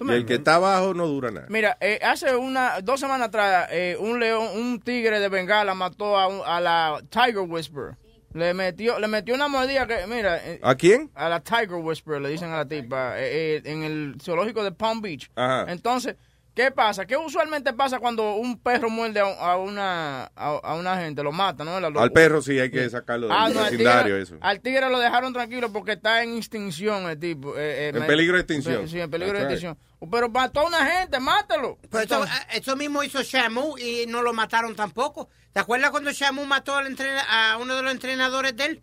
Y 0.00 0.12
el 0.12 0.26
que 0.26 0.34
está 0.34 0.54
abajo 0.54 0.94
no 0.94 1.08
dura 1.08 1.32
nada. 1.32 1.48
Mira, 1.50 1.76
eh, 1.80 1.98
hace 2.04 2.36
una 2.36 2.80
dos 2.82 3.00
semanas 3.00 3.28
atrás, 3.28 3.68
eh, 3.72 3.96
un 3.98 4.20
león, 4.20 4.46
un 4.54 4.78
tigre 4.80 5.18
de 5.18 5.28
Bengala 5.28 5.74
mató 5.74 6.16
a, 6.16 6.28
un- 6.28 6.42
a 6.46 6.60
la 6.60 7.02
Tiger 7.10 7.40
Whisperer. 7.40 7.96
Le 8.34 8.52
metió, 8.52 8.98
le 8.98 9.08
metió 9.08 9.34
una 9.34 9.48
mordida 9.48 9.86
que, 9.86 10.06
mira, 10.06 10.36
eh, 10.46 10.60
¿A 10.62 10.74
quién? 10.74 11.10
a 11.14 11.28
la 11.30 11.40
Tiger 11.40 11.74
Whisperer 11.74 12.20
le 12.20 12.28
dicen 12.28 12.50
a 12.50 12.58
la 12.58 12.68
tipa 12.68 13.18
eh, 13.18 13.56
eh, 13.56 13.62
en 13.64 13.82
el 13.84 14.16
zoológico 14.22 14.62
de 14.62 14.72
Palm 14.72 15.00
Beach. 15.00 15.30
Ajá. 15.34 15.64
Entonces, 15.72 16.14
¿qué 16.54 16.70
pasa? 16.70 17.06
¿Qué 17.06 17.16
usualmente 17.16 17.72
pasa 17.72 17.98
cuando 18.00 18.34
un 18.34 18.58
perro 18.58 18.90
muerde 18.90 19.20
a, 19.20 19.56
una 19.56 20.24
a, 20.36 20.60
a 20.62 20.74
una 20.74 20.98
gente? 20.98 21.22
Lo 21.22 21.32
mata, 21.32 21.64
¿no? 21.64 21.80
Lo- 21.80 22.00
Al 22.00 22.12
perro 22.12 22.42
sí 22.42 22.58
hay 22.60 22.70
que 22.70 22.90
sacarlo 22.90 23.28
del 23.28 23.36
Ah, 23.36 23.46
al 23.46 23.54
vecindario, 23.54 24.02
tigre, 24.16 24.22
eso. 24.22 24.36
al 24.42 24.60
tigre 24.60 24.90
lo 24.90 24.98
dejaron 24.98 25.32
tranquilo 25.32 25.72
porque 25.72 25.92
está 25.92 26.22
en 26.22 26.36
extinción 26.36 27.08
el 27.08 27.18
tipo. 27.18 27.56
eh, 27.56 27.88
eh, 27.88 27.92
En 27.94 28.06
peligro 28.06 28.34
de 28.34 28.40
extinción. 28.42 28.86
Sí, 28.88 29.00
en 29.00 29.10
peligro 29.10 29.38
de 29.38 29.56
right. 29.56 29.76
Pero 30.10 30.28
mató 30.28 30.60
a 30.60 30.66
una 30.66 30.84
gente, 30.86 31.18
mátalo. 31.18 31.78
Pero 31.90 32.04
eso, 32.04 32.24
eso 32.52 32.76
mismo 32.76 33.02
hizo 33.02 33.22
Shamu 33.22 33.76
y 33.78 34.06
no 34.06 34.22
lo 34.22 34.32
mataron 34.32 34.76
tampoco. 34.76 35.28
¿Te 35.52 35.60
acuerdas 35.60 35.90
cuando 35.90 36.12
Shamu 36.12 36.44
mató 36.44 36.76
al 36.76 36.86
entrena- 36.86 37.26
a 37.28 37.56
uno 37.58 37.74
de 37.74 37.82
los 37.82 37.92
entrenadores 37.92 38.54
de 38.56 38.64
él? 38.64 38.82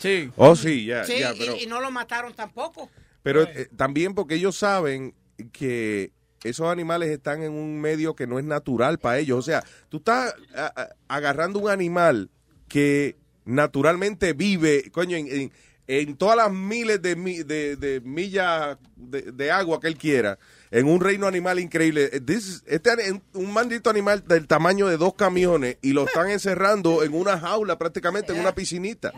Sí. 0.00 0.30
Oh, 0.36 0.56
sí, 0.56 0.84
ya, 0.86 1.04
sí, 1.04 1.18
ya, 1.18 1.32
y- 1.34 1.66
no 1.66 1.80
lo 1.80 1.90
mataron 1.90 2.34
tampoco. 2.34 2.90
Pero 3.22 3.42
eh, 3.42 3.68
también 3.76 4.14
porque 4.14 4.34
ellos 4.36 4.56
saben 4.56 5.14
que 5.52 6.12
esos 6.44 6.66
animales 6.68 7.10
están 7.10 7.42
en 7.42 7.52
un 7.52 7.80
medio 7.80 8.14
que 8.16 8.26
no 8.26 8.38
es 8.38 8.44
natural 8.44 8.98
para 8.98 9.18
ellos. 9.18 9.38
O 9.38 9.42
sea, 9.42 9.62
tú 9.88 9.98
estás 9.98 10.34
a- 10.56 10.72
a- 10.74 10.88
agarrando 11.08 11.58
un 11.60 11.70
animal 11.70 12.30
que 12.68 13.16
naturalmente 13.44 14.32
vive, 14.34 14.90
coño, 14.90 15.16
en, 15.16 15.26
en- 15.28 15.52
en 15.88 16.16
todas 16.16 16.36
las 16.36 16.52
miles 16.52 17.00
de, 17.02 17.14
de, 17.44 17.76
de 17.76 18.00
millas 18.02 18.76
de, 18.94 19.22
de 19.32 19.50
agua 19.50 19.80
que 19.80 19.86
él 19.88 19.96
quiera, 19.96 20.38
en 20.70 20.86
un 20.86 21.00
reino 21.00 21.26
animal 21.26 21.58
increíble. 21.58 22.10
Eh, 22.12 22.20
this 22.20 22.46
is- 22.46 22.62
este 22.66 22.90
es 22.92 23.14
un 23.32 23.52
maldito 23.52 23.88
animal 23.90 24.22
del 24.28 24.46
tamaño 24.46 24.86
de 24.86 24.98
dos 24.98 25.14
camiones 25.14 25.78
y 25.82 25.92
lo 25.94 26.04
están 26.04 26.28
encerrando 26.30 27.02
en 27.02 27.14
una 27.14 27.38
jaula 27.40 27.78
prácticamente, 27.78 28.32
en 28.34 28.40
una 28.40 28.54
piscinita. 28.54 29.12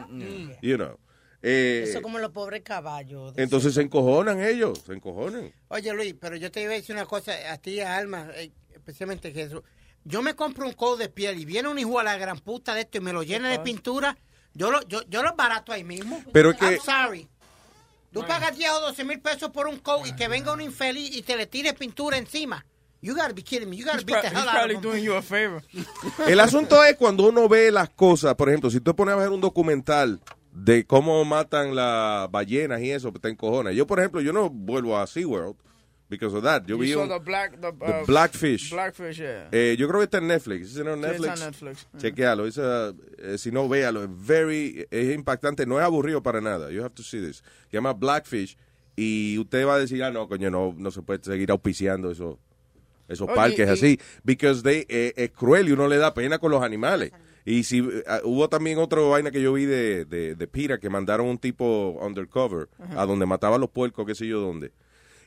You 0.63 0.77
know. 0.77 0.97
Eh, 1.43 1.87
Eso 1.89 2.03
como 2.03 2.19
los 2.19 2.31
pobres 2.33 2.63
caballos. 2.63 3.33
entonces 3.37 3.73
se 3.75 3.81
encojonan 3.81 4.41
ellos, 4.43 4.83
se 4.87 4.93
encojonan. 4.93 5.53
Oye, 5.69 5.93
Luis, 5.95 6.15
pero 6.21 6.37
yo 6.37 6.51
te 6.53 6.63
iba 6.63 6.73
a 6.73 6.77
decir 6.77 6.95
una 6.95 7.07
cosa 7.07 7.33
a 7.51 7.57
ti, 7.59 7.81
a 7.81 7.97
Alma, 7.97 8.29
eh, 8.37 8.53
especialmente 8.75 9.33
Jesús. 9.33 9.63
Yo 10.05 10.23
me 10.23 10.35
compro 10.37 10.67
un 10.67 10.73
coat 10.75 10.99
de 10.99 11.09
piel 11.09 11.39
y 11.41 11.45
viene 11.47 11.69
un 11.69 11.79
hijo 11.79 11.99
a 11.99 12.05
la 12.05 12.17
gran 12.17 12.39
puta 12.39 12.75
de 12.75 12.83
esto 12.83 12.99
y 12.99 13.01
me 13.01 13.13
lo 13.13 13.23
llena 13.23 13.51
de 13.51 13.59
pintura. 13.61 14.17
Yo 14.55 14.71
lo, 14.71 14.83
yo, 14.89 15.03
yo 15.09 15.23
lo 15.23 15.35
barato 15.37 15.73
ahí 15.73 15.85
mismo. 15.85 16.23
Pero 16.33 16.51
es 16.51 16.57
que- 16.59 16.77
I'm 16.77 16.81
sorry. 16.81 17.29
Tú 18.13 18.27
pagas 18.27 18.57
10 18.57 18.71
o 18.73 18.81
12 18.81 19.05
mil 19.05 19.21
pesos 19.21 19.51
por 19.51 19.69
un 19.69 19.79
coat 19.79 20.05
y 20.09 20.17
que 20.17 20.27
venga 20.27 20.53
un 20.53 20.61
infeliz 20.61 21.15
y 21.17 21.23
te 21.23 21.37
le 21.37 21.47
tire 21.47 21.73
pintura 21.75 22.19
encima. 22.19 22.65
You 23.03 23.15
gotta 23.15 23.33
be 23.33 23.43
kidding 23.43 23.71
me. 23.71 23.77
You 23.77 23.85
gotta 23.87 24.03
beat 24.05 24.21
the 24.21 24.29
hell 24.29 24.39
out 24.49 24.51
probably 24.51 24.75
of 24.77 24.83
doing 24.83 25.05
you 25.05 25.15
a 25.15 25.23
favor. 25.23 25.63
El 26.27 26.41
asunto 26.41 26.83
es 26.85 26.97
cuando 26.97 27.29
uno 27.29 27.49
ve 27.49 27.71
las 27.71 27.89
cosas, 27.91 28.35
por 28.35 28.49
ejemplo, 28.49 28.69
si 28.71 28.79
tú 28.81 28.91
te 28.91 28.95
pones 28.95 29.15
a 29.15 29.17
ver 29.17 29.29
un 29.31 29.41
documental 29.41 30.21
de 30.53 30.85
cómo 30.85 31.25
matan 31.25 31.75
las 31.77 32.29
ballenas 32.31 32.81
y 32.83 32.91
eso, 32.91 33.13
te 33.13 33.29
encojones. 33.29 33.77
Yo, 33.77 33.87
por 33.87 34.01
ejemplo, 34.01 34.21
yo 34.21 34.33
no 34.33 34.51
vuelvo 34.51 34.99
a 34.99 35.07
SeaWorld 35.07 35.55
because 36.11 36.35
of 36.37 36.43
that. 36.43 36.65
Yo 36.67 36.77
You 36.77 36.83
vi 36.83 36.93
un- 36.95 37.09
the 37.09 37.19
black, 37.21 37.53
the, 37.61 37.73
the 37.73 38.03
uh, 38.03 38.05
Blackfish. 38.07 38.71
Blackfish, 38.71 39.19
yeah. 39.19 39.49
Eh, 39.53 39.77
yo 39.79 39.87
creo 39.89 40.01
que 40.01 40.05
está 40.05 40.19
en 40.19 40.27
Netflix. 40.27 40.73
¿Es 40.73 40.77
en 40.77 40.87
Sí, 40.95 41.01
Netflix? 41.01 41.41
en 41.41 41.47
Netflix. 41.47 41.87
Chequealo. 41.97 42.45
Uh, 42.45 42.95
eh, 43.19 43.39
si 43.39 43.51
no, 43.51 43.69
véalo. 43.69 44.03
Es 44.03 44.09
very, 44.13 44.87
es 44.91 45.15
impactante. 45.15 45.65
No 45.65 45.79
es 45.79 45.85
aburrido 45.87 46.23
para 46.23 46.41
nada. 46.43 46.71
You 46.71 46.81
have 46.83 46.95
to 46.95 47.03
see 47.03 47.21
this. 47.25 47.37
Se 47.71 47.77
llama 47.77 47.93
Blackfish. 47.95 48.57
Y 48.97 49.39
usted 49.39 49.65
va 49.67 49.77
a 49.77 49.79
decir, 49.79 50.03
ah, 50.03 50.11
no, 50.11 50.29
coño, 50.29 50.51
no, 50.51 50.75
no 50.77 50.91
se 50.91 51.01
puede 51.01 51.23
seguir 51.25 51.51
auspiciando 51.53 52.11
eso, 52.11 52.39
esos 53.09 53.29
parques 53.29 53.67
y- 53.67 53.71
así. 53.73 54.01
Because 54.25 54.63
they, 54.63 54.85
eh, 54.89 55.15
es 55.17 55.31
cruel 55.31 55.69
y 55.69 55.73
uno 55.73 55.89
le 55.89 55.97
da 55.97 56.13
pena 56.13 56.39
con 56.39 56.51
los 56.51 56.63
animales. 56.63 57.13
Y 57.47 57.63
si 57.63 57.79
eh, 57.79 58.03
hubo 58.25 58.49
también 58.51 58.79
otra 58.79 59.01
vaina 59.01 59.31
que 59.31 59.41
yo 59.41 59.55
vi 59.55 59.65
de, 59.65 60.05
de, 60.05 60.35
de 60.35 60.47
Pira, 60.47 60.79
que 60.79 60.91
mandaron 60.91 61.27
un 61.29 61.39
tipo 61.39 61.99
undercover 62.03 62.69
a 62.95 63.07
donde 63.07 63.25
mataba 63.25 63.57
a 63.57 63.59
los 63.59 63.71
puercos, 63.71 64.05
qué 64.07 64.15
sé 64.15 64.27
yo 64.27 64.41
dónde. 64.41 64.73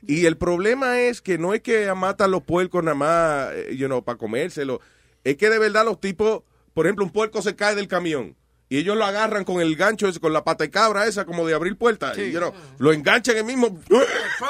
Y 0.06 0.26
el 0.26 0.36
problema 0.36 1.00
es 1.00 1.20
que 1.20 1.38
no 1.38 1.54
es 1.54 1.62
que 1.62 1.92
matan 1.94 2.30
los 2.30 2.42
puercos 2.42 2.82
nada 2.82 2.94
más, 2.94 3.50
eh, 3.52 3.76
you 3.76 3.86
know, 3.86 4.04
para 4.04 4.18
comérselo. 4.18 4.80
Es 5.22 5.36
que 5.36 5.48
de 5.48 5.58
verdad 5.58 5.84
los 5.84 6.00
tipos, 6.00 6.42
por 6.72 6.86
ejemplo, 6.86 7.04
un 7.04 7.10
puerco 7.10 7.42
se 7.42 7.56
cae 7.56 7.74
del 7.74 7.88
camión 7.88 8.36
y 8.68 8.78
ellos 8.78 8.96
lo 8.96 9.04
agarran 9.04 9.44
con 9.44 9.60
el 9.60 9.76
gancho, 9.76 10.08
ese, 10.08 10.20
con 10.20 10.32
la 10.32 10.42
pata 10.42 10.64
de 10.64 10.70
cabra 10.70 11.06
esa, 11.06 11.24
como 11.24 11.46
de 11.46 11.54
abrir 11.54 11.76
puertas. 11.76 12.16
y, 12.18 12.32
you 12.32 12.38
know, 12.38 12.52
lo 12.78 12.92
enganchan 12.92 13.36
el 13.36 13.44
mismo 13.44 13.78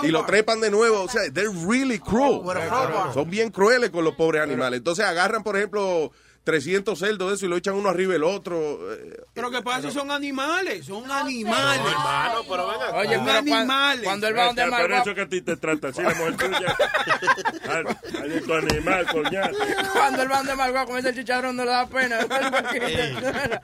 y 0.02 0.08
lo 0.08 0.24
trepan 0.24 0.60
de 0.60 0.70
nuevo. 0.70 1.02
O 1.02 1.08
sea, 1.08 1.22
they're 1.32 1.50
really 1.66 1.98
cruel. 1.98 2.40
Son 3.12 3.28
bien 3.28 3.50
crueles 3.50 3.90
con 3.90 4.04
los 4.04 4.14
pobres 4.14 4.42
animales. 4.42 4.78
Entonces 4.78 5.04
agarran, 5.04 5.42
por 5.42 5.56
ejemplo, 5.56 6.12
300 6.44 6.98
cerdos 6.98 7.28
de 7.30 7.34
eso 7.36 7.46
y 7.46 7.48
lo 7.48 7.56
echan 7.56 7.74
uno 7.74 7.88
arriba 7.88 8.14
el 8.14 8.22
otro. 8.22 8.78
eh, 8.92 9.16
Pero 9.32 9.50
que 9.50 9.62
pasa, 9.62 9.90
son 9.90 10.10
animales, 10.10 10.84
son 10.86 11.10
animales. 11.10 11.80
hermano, 11.90 12.40
pero 12.48 12.68
ven 12.68 12.82
acá. 12.82 12.96
Oye, 12.96 13.14
Son 13.16 13.24
pero 13.24 13.38
animales. 13.38 14.04
cuando 14.04 14.28
él 14.28 14.36
va 14.38 14.44
donde 14.46 14.66
Margot- 14.66 15.00
eso 15.02 15.14
que 15.14 15.20
a 15.22 15.28
ti 15.28 15.40
te 15.40 15.56
trata 15.56 15.88
así 15.88 16.02
la 16.02 16.14
mujer 16.14 16.36
tuya. 16.38 16.76
Ay, 17.66 18.40
tu 18.46 18.52
animal, 18.54 19.06
coñazo. 19.10 19.58
Cuando 19.92 20.22
el 20.22 20.28
van 20.28 20.46
de 20.46 20.54
Margot 20.54 20.76
a 20.82 20.86
comerse 20.86 21.08
el 21.08 21.14
chicharrón 21.16 21.56
no 21.56 21.64
le 21.64 21.70
da 21.70 21.86
pena. 21.88 22.18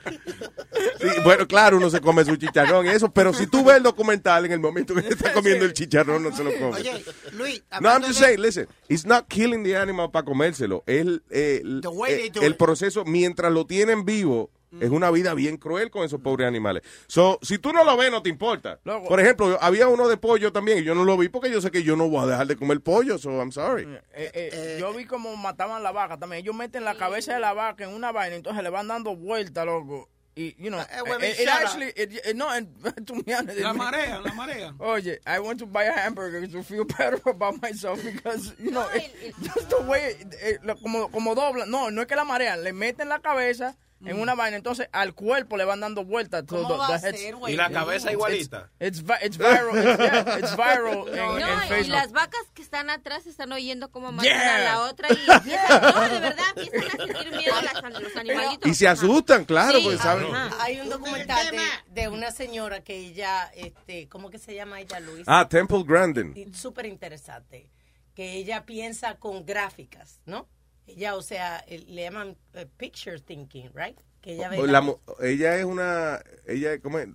Sí, 0.99 1.07
bueno, 1.23 1.47
claro, 1.47 1.77
uno 1.77 1.89
se 1.89 1.99
come 2.01 2.23
su 2.25 2.35
chicharrón 2.35 2.85
y 2.85 2.89
eso, 2.89 3.11
pero 3.11 3.33
si 3.33 3.47
tú 3.47 3.63
ves 3.63 3.77
el 3.77 3.83
documental 3.83 4.45
en 4.45 4.51
el 4.51 4.59
momento 4.59 4.93
que 4.95 5.07
está 5.07 5.33
comiendo 5.33 5.65
el 5.65 5.73
chicharrón, 5.73 6.23
no 6.23 6.35
se 6.35 6.43
lo 6.43 6.51
come. 6.53 6.79
Oye, 6.79 7.03
Luis, 7.33 7.63
No, 7.79 7.89
I'm 7.89 8.03
just 8.03 8.19
saying, 8.19 8.41
listen, 8.41 8.67
it's 8.87 9.05
not 9.05 9.27
killing 9.27 9.63
the 9.63 9.75
animal 9.77 10.09
para 10.11 10.25
comérselo. 10.25 10.83
El, 10.87 11.23
el, 11.29 11.81
way 11.87 12.13
they 12.15 12.25
el- 12.27 12.31
do 12.31 12.41
el 12.41 12.51
it. 12.51 12.57
Proceso, 12.71 13.05
mientras 13.05 13.51
lo 13.51 13.65
tienen 13.65 14.05
vivo, 14.05 14.49
es 14.79 14.89
una 14.89 15.11
vida 15.11 15.33
bien 15.33 15.57
cruel 15.57 15.91
con 15.91 16.05
esos 16.05 16.21
pobres 16.21 16.47
animales. 16.47 16.81
So, 17.07 17.37
si 17.41 17.57
tú 17.57 17.73
no 17.73 17.83
lo 17.83 17.97
ves, 17.97 18.09
no 18.09 18.21
te 18.23 18.29
importa. 18.29 18.79
Luego- 18.85 19.05
Por 19.09 19.19
ejemplo, 19.19 19.57
había 19.59 19.89
uno 19.89 20.07
de 20.07 20.15
pollo 20.15 20.53
también 20.53 20.77
y 20.79 20.83
yo 20.83 20.95
no 20.95 21.03
lo 21.03 21.17
vi 21.17 21.27
porque 21.27 21.51
yo 21.51 21.59
sé 21.59 21.71
que 21.71 21.83
yo 21.83 21.97
no 21.97 22.07
voy 22.07 22.23
a 22.23 22.27
dejar 22.27 22.47
de 22.47 22.55
comer 22.55 22.79
pollo, 22.79 23.17
so 23.17 23.31
I'm 23.31 23.51
sorry. 23.51 23.83
Eh, 24.13 24.31
eh, 24.33 24.77
yo 24.79 24.93
vi 24.93 25.03
como 25.05 25.35
mataban 25.35 25.83
la 25.83 25.91
vaca 25.91 26.17
también. 26.17 26.41
Ellos 26.43 26.55
meten 26.55 26.85
la 26.85 26.95
cabeza 26.95 27.33
de 27.33 27.41
la 27.41 27.51
vaca 27.51 27.83
en 27.83 27.93
una 27.93 28.13
vaina, 28.13 28.35
entonces 28.37 28.63
le 28.63 28.69
van 28.69 28.87
dando 28.87 29.13
vuelta, 29.13 29.65
loco. 29.65 30.07
Y, 30.37 30.55
you 30.57 30.69
know, 30.69 30.77
huevín, 30.79 31.23
it, 31.23 31.39
it 31.41 31.47
actually, 31.49 31.87
it- 31.95 32.25
it- 32.25 32.35
no, 32.37 32.47
and, 32.55 32.67
to 33.05 33.21
be 33.21 33.33
honest, 33.33 33.59
La 33.59 33.73
marea, 33.73 34.21
la 34.23 34.31
marea. 34.31 34.73
Oye, 34.79 35.17
I 35.27 35.39
went 35.39 35.59
to 35.59 35.65
buy 35.65 35.83
a 35.83 35.91
hamburger 35.91 36.47
to 36.47 36.63
feel 36.63 36.85
better 36.97 37.19
about 37.29 37.61
myself 37.61 38.01
because, 38.01 38.53
you 38.57 38.71
know, 38.71 38.87
it- 38.93 39.35
just 39.43 39.69
the 39.69 39.81
way, 39.81 40.15
eh, 40.41 40.53
como, 40.81 41.09
como 41.09 41.35
dobla, 41.35 41.65
no, 41.67 41.89
no 41.89 42.01
es 42.03 42.07
que 42.07 42.15
la 42.15 42.23
marean, 42.23 42.63
le 42.63 42.71
meten 42.71 43.09
la 43.09 43.19
cabeza 43.19 43.75
en 44.03 44.19
una 44.19 44.35
vaina, 44.35 44.57
entonces 44.57 44.87
al 44.91 45.13
cuerpo 45.13 45.57
le 45.57 45.65
van 45.65 45.79
dando 45.79 46.03
vueltas. 46.03 46.45
to 46.45 46.55
¿Cómo 46.55 46.67
the- 46.69 46.77
va 46.79 46.87
the 46.87 46.93
a 46.93 47.09
heads. 47.09 47.19
ser, 47.19 47.35
güey? 47.35 47.53
Y 47.53 47.57
la 47.57 47.69
cabeza 47.69 48.11
igualita. 48.11 48.69
It's, 48.79 49.03
it's 49.23 49.37
viral, 49.37 49.77
it's, 49.77 49.97
yeah, 49.99 50.39
it's 50.39 50.55
viral 50.57 51.07
en, 51.09 51.15
No, 51.15 51.37
en 51.37 51.43
y 51.65 51.67
Facebook. 51.67 51.87
las 51.95 52.11
vacas 52.11 52.41
que 52.53 52.61
están 52.61 52.89
atrás 52.89 53.27
están 53.27 53.51
oyendo 53.51 53.91
cómo 53.91 54.11
matan 54.11 54.25
Yeah. 54.31 54.55
a 54.55 54.61
la 54.61 54.81
otra 54.89 55.07
y 55.11 55.31
empiezan, 55.31 55.81
no, 55.81 56.01
de 56.09 56.19
verdad, 56.19 56.45
empiezan 56.55 57.01
a 57.01 57.05
sentir 57.05 57.31
miedo 57.37 57.55
las- 57.61 58.01
los 58.01 58.15
animalitos. 58.15 58.69
Y 58.69 58.73
se 58.73 58.87
asustan, 58.87 59.45
claro, 59.45 59.77
Sí, 59.77 59.83
porque 59.83 59.97
saben. 59.99 60.27
Hay 60.59 60.79
un 60.79 60.89
documental 60.89 61.51
de, 61.51 61.59
de 62.01 62.07
una 62.09 62.31
señora 62.31 62.83
que 62.83 62.95
ella, 62.97 63.51
este, 63.55 64.07
¿cómo 64.09 64.29
que 64.29 64.39
se 64.39 64.55
llama 64.55 64.81
ella, 64.81 64.99
Luis? 64.99 65.23
Ah, 65.27 65.47
Temple 65.47 65.83
Grandin. 65.85 66.53
Súper 66.53 66.85
interesante. 66.87 67.69
Que 68.15 68.33
ella 68.33 68.65
piensa 68.65 69.15
con 69.19 69.45
gráficas, 69.45 70.19
¿no? 70.25 70.49
Ella, 70.95 71.15
o 71.15 71.21
sea, 71.21 71.57
el- 71.67 71.93
le 71.95 72.03
llaman 72.03 72.35
eh, 72.53 72.67
picture 72.77 73.19
thinking, 73.19 73.69
right? 73.73 73.97
Que 74.21 74.33
ella 74.35 74.49
ve 74.49 74.67
La 74.67 74.83
ella 75.21 75.57
es 75.57 75.65
una, 75.65 76.19
ella 76.47 76.73
es, 76.73 76.81
¿cómo 76.81 76.99
es? 76.99 77.07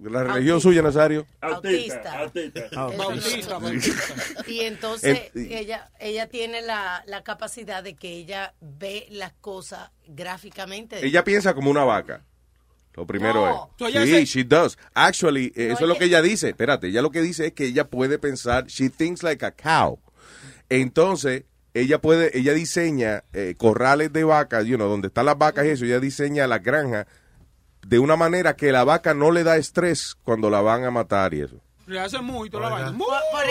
La 0.00 0.22
religión 0.24 0.60
suya, 0.60 0.82
Nazario. 0.82 1.26
Autista. 1.40 2.18
Autista. 2.20 2.68
Bautista, 3.58 3.58
Y 4.46 4.60
entonces 4.60 5.30
El- 5.34 5.52
ella 5.52 5.90
ella 6.00 6.28
tiene 6.28 6.60
la, 6.62 7.02
la 7.06 7.22
capacidad 7.22 7.82
de 7.82 7.94
que 7.94 8.10
ella 8.12 8.54
ve 8.60 9.06
las 9.10 9.32
cosas 9.34 9.90
gráficamente. 10.06 11.04
Ella 11.06 11.24
piensa 11.24 11.54
como 11.54 11.70
una 11.70 11.84
vaca. 11.84 12.22
Lo 12.94 13.06
primero 13.06 13.70
No. 13.78 13.86
es. 13.88 13.92
Sí, 13.94 14.08
se- 14.10 14.24
she 14.26 14.44
does. 14.44 14.76
Actually, 14.94 15.52
eh, 15.56 15.68
No, 15.68 15.74
eso 15.74 15.84
es 15.84 15.88
lo 15.88 15.96
que 15.98 16.04
ella 16.04 16.20
dice. 16.22 16.50
Espérate, 16.50 16.88
ella 16.88 17.00
lo 17.02 17.10
que 17.10 17.22
dice 17.22 17.46
es 17.46 17.52
que 17.52 17.64
ella 17.66 17.88
puede 17.88 18.18
pensar, 18.18 18.66
she 18.66 18.90
thinks 18.90 19.22
like 19.22 19.44
a 19.44 19.52
cow. 19.52 19.98
Entonces, 20.68 21.44
ella 21.74 22.00
puede, 22.00 22.36
ella 22.38 22.54
diseña 22.54 23.24
eh, 23.32 23.54
corrales 23.58 24.12
de 24.12 24.24
vacas, 24.24 24.64
you 24.64 24.76
know, 24.76 24.88
donde 24.88 25.08
están 25.08 25.26
las 25.26 25.36
vacas 25.36 25.66
y 25.66 25.70
eso, 25.70 25.84
ella 25.84 26.00
diseña 26.00 26.46
la 26.46 26.58
granja 26.60 27.06
de 27.86 27.98
una 27.98 28.16
manera 28.16 28.56
que 28.56 28.72
la 28.72 28.84
vaca 28.84 29.12
no 29.12 29.30
le 29.30 29.44
da 29.44 29.56
estrés 29.56 30.14
cuando 30.22 30.48
la 30.50 30.60
van 30.62 30.84
a 30.84 30.90
matar 30.90 31.34
y 31.34 31.40
eso. 31.42 31.60
Le 31.86 32.00
hace 32.00 32.18
muy 32.20 32.48
toda 32.48 32.70
la 32.70 32.76
vaina. 32.76 32.92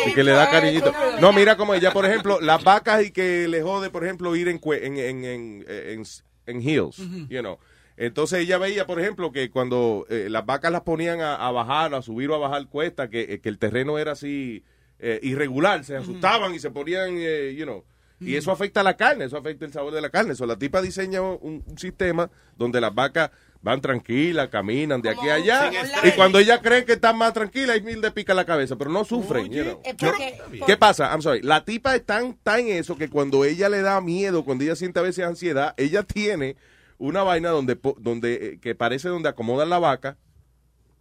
Y 0.10 0.14
que 0.14 0.24
le 0.24 0.32
da 0.32 0.50
cariñito. 0.50 0.92
No, 1.22 1.32
mira 1.34 1.56
como 1.56 1.76
ella, 1.76 1.92
por 1.94 2.06
ejemplo, 2.06 2.42
las 2.42 2.64
vacas 2.64 3.04
y 3.06 3.12
que 3.12 3.48
le 3.48 3.62
jode, 3.62 3.92
por 3.92 4.04
ejemplo, 4.04 4.36
ir 4.36 4.48
en, 4.48 4.60
cue- 4.60 4.80
en, 4.84 4.98
en, 4.98 5.24
en, 5.24 5.66
en, 5.70 6.04
en 6.48 6.62
heels, 6.68 6.98
you 7.30 7.42
know. 7.42 7.60
Entonces 7.96 8.40
ella 8.40 8.58
veía, 8.58 8.88
por 8.88 9.00
ejemplo, 9.00 9.32
que 9.32 9.52
cuando 9.52 10.08
eh, 10.10 10.26
las 10.32 10.44
vacas 10.48 10.72
las 10.72 10.82
ponían 10.82 11.22
a, 11.22 11.36
a 11.36 11.52
bajar, 11.52 11.94
a 11.94 12.02
subir 12.02 12.32
o 12.32 12.36
a 12.36 12.40
bajar 12.40 12.68
cuesta, 12.70 13.08
que, 13.08 13.22
eh, 13.34 13.40
que 13.40 13.50
el 13.50 13.60
terreno 13.60 14.00
era 14.00 14.14
así 14.14 14.64
eh, 14.98 15.20
irregular, 15.22 15.84
se 15.84 15.96
asustaban 15.96 16.56
y 16.56 16.60
se 16.60 16.72
ponían, 16.72 17.12
eh, 17.18 17.54
you 17.56 17.66
know. 17.66 17.84
Y 18.26 18.36
eso 18.36 18.52
afecta 18.52 18.82
a 18.82 18.84
la 18.84 18.96
carne, 18.98 19.26
eso 19.26 19.38
afecta 19.38 19.66
el 19.66 19.74
sabor 19.74 19.94
de 19.94 20.02
la 20.02 20.10
carne. 20.10 20.36
So, 20.36 20.46
la 20.46 20.58
tipa 20.58 20.82
diseña 20.82 21.22
un, 21.22 21.64
un 21.66 21.78
sistema 21.78 22.30
donde 22.58 22.80
las 22.82 22.94
vacas 22.94 23.32
van 23.62 23.80
tranquilas, 23.80 24.50
caminan 24.50 25.02
de 25.02 25.10
aquí 25.10 25.30
a 25.30 25.36
allá. 25.36 25.72
Y 26.08 26.12
cuando 26.12 26.40
ella 26.40 26.62
cree 26.62 26.84
que 26.86 26.94
están 26.94 27.18
más 27.18 27.34
tranquilas, 27.34 27.76
hay 27.78 27.82
mil 27.82 28.02
de 28.02 28.12
pica 28.12 28.34
la 28.34 28.46
cabeza, 28.46 28.76
pero 28.76 28.90
no 28.92 29.06
sufren. 29.06 29.50
you 29.52 29.64
know. 29.64 29.82
Es 29.86 29.96
porque- 29.96 30.38
¿Qué 30.66 30.76
pasa? 30.78 31.10
I'm 31.14 31.22
sorry. 31.22 31.42
La 31.42 31.64
tipa 31.64 31.96
es 31.96 32.06
tan, 32.06 32.34
tan 32.44 32.68
eso 32.68 32.98
que 32.98 33.10
cuando 33.10 33.46
ella 33.46 33.70
le 33.70 33.82
da 33.82 34.02
miedo, 34.02 34.44
cuando 34.44 34.64
ella 34.66 34.76
siente 34.76 35.00
a 35.00 35.04
veces 35.04 35.26
ansiedad, 35.26 35.74
ella 35.78 36.04
tiene 36.04 36.58
una 36.98 37.24
vaina 37.24 37.50
donde, 37.50 37.80
donde 38.00 38.34
eh, 38.34 38.60
que 38.62 38.76
parece 38.76 39.08
donde 39.10 39.30
acomodan 39.30 39.70
la 39.70 39.80
vaca. 39.80 40.18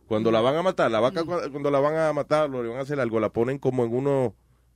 Cuando 0.06 0.30
la 0.30 0.40
van 0.40 0.56
a 0.56 0.62
matar, 0.62 0.90
la 0.90 1.00
vaca 1.00 1.22
cua- 1.22 1.50
cuando 1.50 1.70
la 1.70 1.80
van 1.80 1.96
a 1.96 2.12
matar, 2.12 2.50
o 2.50 2.62
le 2.62 2.68
van 2.68 2.78
a 2.78 2.82
hacer 2.82 3.00
algo, 3.00 3.18
la 3.18 3.30
ponen 3.30 3.58
como 3.58 3.85
en 3.85 3.94
unos, 3.94 4.32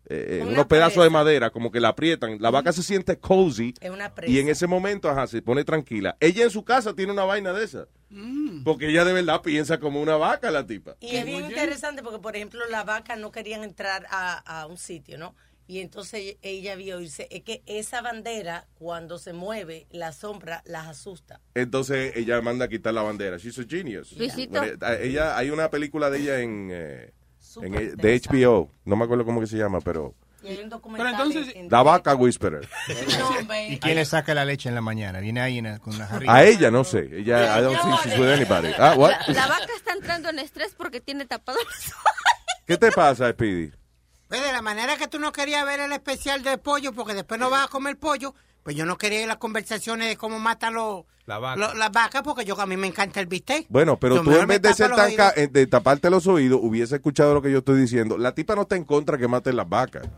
eh, 0.08 0.38
en 0.38 0.42
Una 0.42 0.52
unos 0.52 0.66
pedazos 0.66 1.02
de 1.04 1.10
madera, 1.10 1.50
como 1.50 1.70
que 1.70 1.80
la 1.80 1.88
aprietan. 1.88 2.38
La 2.40 2.50
vaca 2.50 2.72
se 2.72 2.82
siente 2.82 3.18
cozy 3.18 3.74
Es 3.80 3.90
una 3.90 4.14
presa. 4.14 4.32
y 4.32 4.38
en 4.38 4.48
ese 4.48 4.66
momento, 4.66 5.08
ajá, 5.10 5.26
se 5.26 5.42
pone 5.42 5.64
tranquila. 5.64 6.16
Ella 6.20 6.44
en 6.44 6.50
su 6.50 6.64
casa 6.64 6.94
tiene 6.94 7.12
una 7.12 7.24
vaina 7.24 7.52
de 7.52 7.64
esa. 7.64 7.88
Porque 8.64 8.88
ella 8.88 9.04
de 9.04 9.12
verdad 9.12 9.42
piensa 9.42 9.78
como 9.78 10.00
una 10.00 10.16
vaca, 10.16 10.50
la 10.50 10.66
tipa. 10.66 10.96
Y 11.00 11.16
es 11.16 11.24
bien 11.24 11.44
interesante 11.44 12.02
porque, 12.02 12.20
por 12.20 12.36
ejemplo, 12.36 12.60
las 12.70 12.86
vacas 12.86 13.18
no 13.18 13.30
querían 13.32 13.64
entrar 13.64 14.06
a, 14.10 14.38
a 14.60 14.66
un 14.66 14.78
sitio, 14.78 15.18
¿no? 15.18 15.34
Y 15.68 15.80
entonces 15.80 16.36
ella 16.42 16.76
vio 16.76 17.00
irse. 17.00 17.26
Es 17.30 17.42
que 17.42 17.62
esa 17.66 18.00
bandera, 18.00 18.68
cuando 18.78 19.18
se 19.18 19.32
mueve, 19.32 19.86
la 19.90 20.12
sombra 20.12 20.62
las 20.64 20.86
asusta. 20.86 21.40
Entonces 21.54 22.12
ella 22.16 22.40
manda 22.40 22.66
a 22.66 22.68
quitar 22.68 22.94
la 22.94 23.02
bandera. 23.02 23.36
She's 23.38 23.58
a 23.58 23.64
genius. 23.68 24.12
Luisito. 24.12 24.60
Bueno, 24.60 24.78
eh, 24.86 25.00
ella, 25.02 25.36
hay 25.36 25.50
una 25.50 25.68
película 25.68 26.09
de 26.09 26.18
ella 26.20 26.38
en, 26.40 26.68
eh, 26.72 27.12
en, 27.62 27.96
de. 27.96 28.20
HBO. 28.20 28.70
No 28.84 28.96
me 28.96 29.04
acuerdo 29.04 29.24
cómo 29.24 29.40
que 29.40 29.46
se 29.46 29.57
llama, 29.57 29.80
pero... 29.80 30.14
Y 30.42 30.48
hay 30.48 30.59
un 30.62 30.68
documental 30.68 31.12
Pero 31.16 31.24
entonces- 31.28 31.57
en- 31.57 31.68
La 31.70 31.82
vaca 31.82 32.14
Whisperer. 32.14 32.68
¿Y 33.68 33.78
quién 33.78 33.96
le 33.96 34.04
saca 34.04 34.32
la 34.34 34.44
leche 34.44 34.68
en 34.68 34.74
la 34.76 34.80
mañana? 34.80 35.18
Viene 35.20 35.40
ahí 35.40 35.59
en- 35.59 35.78
con 35.78 35.94
una 35.94 36.07
jarrita. 36.07 36.32
A 36.34 36.44
ella, 36.44 36.70
no 36.70 36.84
sé. 36.84 37.09
Ella, 37.12 37.59
I 37.59 37.62
don't 37.62 37.80
think 37.80 37.94
she's 38.04 38.18
with 38.18 38.28
anybody. 38.28 38.68
Ah, 38.78 38.94
what? 38.96 39.11
La, 39.28 39.32
la 39.34 39.46
vaca 39.48 39.66
está 39.76 39.92
entrando 39.92 40.28
en 40.28 40.38
estrés 40.38 40.74
porque 40.76 41.00
tiene 41.00 41.24
tapado 41.26 41.59
los 41.59 41.88
ojos. 41.92 42.04
¿Qué 42.66 42.76
te 42.76 42.92
pasa, 42.92 43.30
Speedy? 43.32 43.72
Ve, 44.28 44.40
de 44.40 44.52
la 44.52 44.62
manera 44.62 44.96
que 44.96 45.09
tú 45.09 45.18
no 45.18 45.32
querías 45.32 45.64
ver 45.64 45.80
el 45.80 45.92
especial 45.92 46.42
de 46.42 46.59
pollo, 46.59 46.92
porque 46.92 47.14
después 47.14 47.38
no 47.40 47.48
vas 47.50 47.64
a 47.66 47.68
comer 47.68 47.96
pollo, 47.96 48.34
pues 48.66 48.74
yo 48.74 48.84
no 48.84 48.98
quería 48.98 49.18
ir 49.20 49.24
a 49.26 49.28
las 49.28 49.36
conversaciones 49.36 50.08
de 50.08 50.16
cómo 50.16 50.40
matan 50.40 50.74
los, 50.74 51.04
La 51.24 51.38
vaca. 51.38 51.54
lo- 51.56 51.74
las 51.74 51.92
vacas, 51.92 52.22
porque 52.22 52.44
yo 52.44 52.60
a 52.60 52.66
mí 52.66 52.76
me 52.76 52.88
encanta 52.88 53.20
el 53.20 53.26
bistec. 53.26 53.64
Bueno, 53.68 53.96
pero 53.96 54.16
Yo 54.16 54.22
tú 54.24 54.32
en 54.32 54.40
me 54.40 54.46
vez 54.46 54.62
de 54.62 54.74
ser 54.74 54.88
los 54.90 54.96
tan 54.98 55.14
ca- 55.14 55.32
eh, 55.36 55.46
de 55.46 55.68
taparte 55.68 56.10
los 56.10 56.26
oídos, 56.26 56.58
hubiese 56.60 56.96
escuchado 56.96 57.32
lo 57.32 57.42
que 57.42 57.52
yo 57.52 57.58
estoy 57.58 57.80
diciendo. 57.80 58.18
La 58.18 58.34
tipa 58.34 58.56
no 58.56 58.62
está 58.62 58.74
en 58.74 58.82
contra 58.82 59.18
que 59.18 59.28
maten 59.28 59.54
las 59.54 59.68
vacas. 59.68 60.08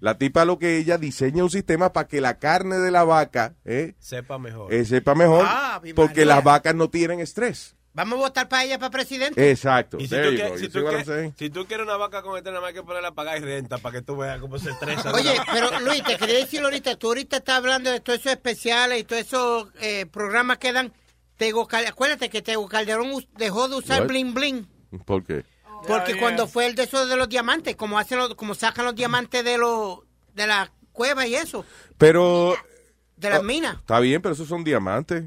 La 0.00 0.18
tipa 0.18 0.44
lo 0.44 0.58
que 0.58 0.78
ella 0.78 0.98
diseña 0.98 1.44
un 1.44 1.50
sistema 1.50 1.92
para 1.92 2.08
que 2.08 2.20
la 2.20 2.40
carne 2.40 2.78
de 2.78 2.90
la 2.90 3.04
vaca 3.04 3.54
eh, 3.64 3.94
Sepa 4.00 4.36
mejor. 4.36 4.74
eh, 4.74 4.84
sepa 4.84 5.14
mejor, 5.14 5.46
Ah, 5.48 5.80
porque 5.94 6.24
las 6.24 6.42
vacas 6.42 6.74
no 6.74 6.90
tienen 6.90 7.20
estrés. 7.20 7.76
Vamos 7.94 8.18
a 8.18 8.22
votar 8.22 8.48
para 8.48 8.64
ella 8.64 8.78
para 8.78 8.90
presidente. 8.90 9.50
Exacto. 9.50 9.98
Y 9.98 10.08
si 10.08 10.16
tú, 10.16 10.58
si, 10.58 10.68
tú 10.70 10.80
saying? 11.04 11.34
si 11.36 11.50
tú 11.50 11.66
quieres 11.66 11.84
una 11.86 11.96
vaca 11.98 12.22
con 12.22 12.36
este, 12.38 12.48
nada 12.50 12.62
más 12.62 12.68
hay 12.68 12.74
que 12.74 12.82
ponerla 12.82 13.08
a 13.08 13.14
pagar 13.14 13.36
y 13.36 13.40
renta 13.40 13.76
para 13.78 13.98
que 13.98 14.02
tú 14.02 14.16
veas 14.16 14.40
cómo 14.40 14.58
se 14.58 14.70
estresa. 14.70 15.12
Oye, 15.12 15.34
pero 15.52 15.78
Luis, 15.80 16.02
te 16.02 16.16
quería 16.16 16.38
decir 16.38 16.62
ahorita, 16.62 16.96
tú 16.96 17.08
ahorita 17.08 17.36
estás 17.36 17.56
hablando 17.56 17.90
de 17.90 18.00
todos 18.00 18.20
esos 18.20 18.32
especiales 18.32 19.00
y 19.00 19.04
todos 19.04 19.22
esos 19.22 19.68
eh, 19.80 20.06
programas 20.06 20.56
que 20.58 20.72
dan. 20.72 20.92
Tego 21.36 21.66
Cal- 21.66 21.86
acuérdate 21.86 22.30
que 22.30 22.40
Tego 22.40 22.66
Calderón 22.68 23.10
dejó 23.36 23.68
de 23.68 23.76
usar 23.76 24.02
What? 24.02 24.08
bling 24.08 24.32
bling. 24.32 24.68
¿Por 25.04 25.24
qué? 25.24 25.44
Porque 25.86 26.16
cuando 26.16 26.44
yeah. 26.44 26.52
fue 26.52 26.66
el 26.66 26.74
de 26.76 26.84
esos 26.84 27.08
de 27.08 27.16
los 27.16 27.28
diamantes, 27.28 27.74
como 27.76 27.98
hacen 27.98 28.18
los- 28.18 28.34
como 28.36 28.54
sacan 28.54 28.84
los 28.84 28.94
diamantes 28.94 29.44
de 29.44 29.58
los 29.58 29.98
de 30.34 30.46
la 30.46 30.70
cueva 30.92 31.26
y 31.26 31.34
eso, 31.34 31.64
Pero 31.98 32.54
de 33.16 33.28
las 33.30 33.40
Ah, 33.40 33.42
minas. 33.42 33.76
está 33.76 33.98
bien, 34.00 34.22
pero 34.22 34.34
esos 34.34 34.48
son 34.48 34.62
diamantes. 34.64 35.24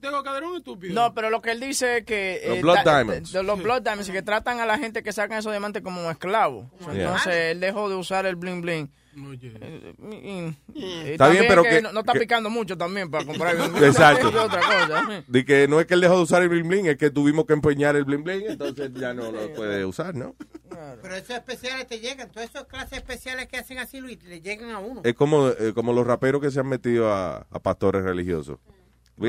Tengo 0.00 0.22
caderón 0.22 0.56
estúpido. 0.56 0.94
No, 0.94 1.12
pero 1.14 1.28
lo 1.30 1.42
que 1.42 1.50
él 1.52 1.60
dice 1.60 1.98
es 1.98 2.04
que... 2.04 2.42
Los 2.46 2.56
eh, 2.58 2.60
blood 2.62 2.78
diamonds. 2.84 3.32
de 3.32 3.42
los 3.42 3.62
blood 3.62 3.82
diamonds, 3.82 4.08
y 4.08 4.12
que 4.12 4.22
tratan 4.22 4.60
a 4.60 4.66
la 4.66 4.78
gente 4.78 5.02
que 5.02 5.12
sacan 5.12 5.38
esos 5.38 5.52
diamantes 5.52 5.82
como 5.82 6.10
esclavos. 6.10 6.66
Yeah. 6.80 7.02
Entonces, 7.04 7.34
él 7.34 7.60
dejó 7.60 7.88
de 7.88 7.96
usar 7.96 8.26
el 8.26 8.36
bling 8.36 8.62
bling. 8.62 8.90
Eh, 9.14 10.56
Está 11.12 11.28
bien, 11.28 11.44
pero 11.46 11.62
que 11.62 11.68
que- 11.68 11.82
no, 11.82 11.92
no 11.92 12.00
está 12.00 12.14
que- 12.14 12.20
picando 12.20 12.48
mucho 12.48 12.78
también 12.78 13.10
para 13.10 13.24
comprar 13.26 13.56
bling 13.58 13.72
bling. 13.72 13.84
Exacto. 13.84 14.28
Otra 14.28 14.60
cosa. 14.60 15.24
De 15.26 15.44
que 15.44 15.68
no 15.68 15.80
es 15.80 15.86
que 15.86 15.94
él 15.94 16.00
dejó 16.00 16.16
de 16.16 16.22
usar 16.22 16.42
el 16.42 16.48
bling 16.48 16.66
bling, 16.68 16.86
es 16.86 16.96
que 16.96 17.10
tuvimos 17.10 17.44
que 17.44 17.52
empeñar 17.52 17.94
el 17.96 18.04
bling 18.04 18.24
bling, 18.24 18.44
entonces 18.48 18.90
ya 18.94 19.12
no 19.12 19.30
lo 19.30 19.52
puede 19.52 19.84
usar, 19.84 20.14
¿no? 20.14 20.34
Pero 21.02 21.14
esos 21.14 21.30
especiales 21.36 21.86
te 21.86 22.00
llegan, 22.00 22.30
todas 22.30 22.48
esas 22.48 22.64
clases 22.64 22.98
especiales 22.98 23.46
que 23.48 23.58
hacen 23.58 23.78
así, 23.78 24.00
Luis, 24.00 24.22
le 24.24 24.40
llegan 24.40 24.70
a 24.70 24.78
uno. 24.78 25.02
Es 25.04 25.14
como, 25.14 25.48
eh, 25.50 25.72
como 25.74 25.92
los 25.92 26.06
raperos 26.06 26.40
que 26.40 26.50
se 26.50 26.60
han 26.60 26.68
metido 26.68 27.12
a, 27.12 27.46
a 27.50 27.58
pastores 27.60 28.02
religiosos. 28.02 28.58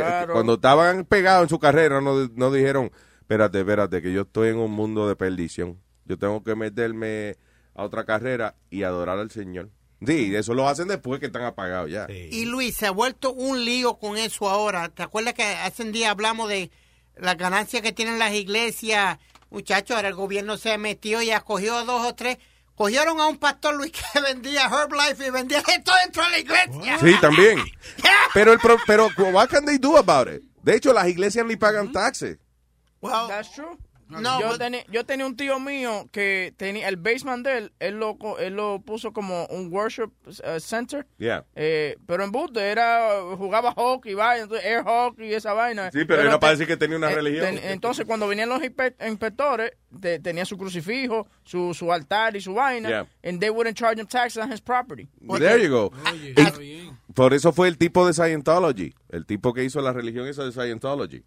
Claro. 0.02 0.34
Cuando 0.34 0.56
estaban 0.56 1.06
pegados 1.06 1.44
en 1.44 1.50
su 1.50 1.60
carrera, 1.60 2.02
no, 2.02 2.30
no 2.36 2.52
dijeron, 2.52 2.92
espérate, 3.22 3.60
espérate, 3.60 4.02
que 4.02 4.12
yo 4.12 4.22
estoy 4.22 4.50
en 4.50 4.58
un 4.58 4.72
mundo 4.72 5.08
de 5.08 5.16
perdición. 5.16 5.80
Yo 6.06 6.18
tengo 6.18 6.44
que 6.44 6.56
meterme 6.56 7.38
a 7.76 7.84
otra 7.84 8.06
carrera 8.06 8.56
y 8.70 8.84
adorar 8.84 9.20
al 9.20 9.32
Señor. 9.32 9.70
Sí, 10.06 10.36
eso 10.36 10.54
lo 10.54 10.68
hacen 10.68 10.88
después 10.88 11.20
que 11.20 11.28
están 11.28 11.44
apagados 11.44 11.90
ya. 11.90 12.08
Y 12.10 12.46
Luis, 12.46 12.76
se 12.76 12.88
ha 12.88 12.92
vuelto 12.92 13.32
un 13.34 13.64
lío 13.64 13.96
con 13.96 14.18
eso 14.18 14.50
ahora. 14.50 14.90
¿Te 14.90 15.04
acuerdas 15.04 15.34
que 15.34 15.44
hace 15.44 15.84
un 15.84 15.92
día 15.92 16.12
hablamos 16.12 16.50
de 16.50 16.72
las 17.16 17.38
ganancias 17.38 17.82
que 17.82 17.94
tienen 17.94 18.20
las 18.20 18.34
iglesias? 18.34 19.18
Muchachos, 19.50 19.96
ahora 19.96 20.10
el 20.10 20.16
gobierno 20.16 20.58
se 20.58 20.78
metió 20.78 21.22
y 21.22 21.32
acogió 21.32 21.76
a 21.76 21.86
dos 21.86 22.06
o 22.06 22.16
tres. 22.16 22.38
Cogieron 22.76 23.20
a 23.20 23.28
un 23.28 23.38
pastor 23.38 23.76
Luis 23.76 23.92
que 23.92 24.20
vendía 24.22 24.64
Herbalife 24.66 25.28
y 25.28 25.30
vendía 25.30 25.60
esto 25.60 25.92
dentro 26.04 26.24
de 26.24 26.30
la 26.32 26.40
iglesia. 26.40 27.00
Sí, 27.00 27.16
también. 27.22 27.60
Pero, 28.34 28.52
el 28.54 28.60
pro- 28.60 28.78
pero, 28.88 29.10
what 29.32 29.48
can 29.50 29.64
they 29.66 29.78
do 29.78 29.96
about 29.98 30.28
it? 30.28 30.42
De 30.64 30.76
hecho, 30.76 30.92
las 30.92 31.08
iglesias 31.08 31.46
ni 31.46 31.56
pagan 31.56 31.92
taxes. 31.92 32.38
That's 33.02 33.52
true. 33.52 33.78
No, 34.22 34.40
yo, 34.42 34.48
but- 34.50 34.58
tenía, 34.60 34.84
yo 34.92 35.06
tenía 35.06 35.26
un 35.26 35.36
tío 35.36 35.60
mío 35.60 36.08
que 36.12 36.54
tenía 36.58 36.88
el 36.90 36.98
basement 36.98 37.46
de 37.46 37.58
él, 37.58 37.74
él 37.80 38.00
lo, 38.00 38.18
co- 38.18 38.38
él 38.40 38.56
lo 38.56 38.82
puso 38.82 39.14
como 39.14 39.46
un 39.48 39.72
worship 39.74 40.12
uh, 40.28 40.60
center. 40.60 41.06
Yeah. 41.18 41.46
Eh, 41.56 41.96
pero 42.06 42.24
en 42.24 42.32
Butte 42.32 42.58
era, 42.58 43.22
jugaba 43.38 43.72
hockey, 43.74 44.14
vaya, 44.14 44.44
entonces 44.44 44.66
air 44.66 44.84
hockey 44.84 45.28
y 45.30 45.34
esa 45.34 45.54
vaina. 45.54 45.90
Sí, 45.92 46.06
pero 46.06 46.22
era 46.22 46.34
te- 46.34 46.40
para 46.40 46.52
decir 46.52 46.68
que 46.68 46.78
tenía 46.78 46.98
una 46.98 47.12
eh, 47.12 47.16
religión. 47.16 47.46
ten- 47.46 47.60
entonces 47.72 48.06
cuando 48.06 48.28
venían 48.28 48.50
los 48.50 48.62
inspe- 48.62 48.96
inspectores, 49.08 49.72
te- 50.00 50.20
tenía 50.20 50.46
su 50.46 50.58
crucifijo, 50.58 51.28
su, 51.44 51.74
su 51.74 51.92
altar 51.92 52.36
y 52.36 52.42
su 52.42 52.54
vaina, 52.54 52.90
Yeah. 52.90 53.08
and 53.24 53.40
they 53.40 53.50
wouldn't 53.50 53.78
charge 53.78 54.00
him 54.00 54.08
taxes 54.08 54.44
on 54.44 54.52
his 54.52 54.62
property. 54.62 55.08
There 55.40 55.64
you 55.64 55.70
go. 55.70 55.92
Y 56.62 56.90
por 57.14 57.34
eso 57.34 57.54
fue 57.54 57.68
el 57.68 57.78
tipo 57.78 58.06
de 58.08 58.14
Scientology, 58.14 58.94
el 59.10 59.26
tipo 59.26 59.54
que 59.54 59.64
hizo 59.64 59.82
la 59.82 59.94
religión 59.94 60.28
esa 60.28 60.44
de 60.44 60.52
Scientology. 60.52 61.24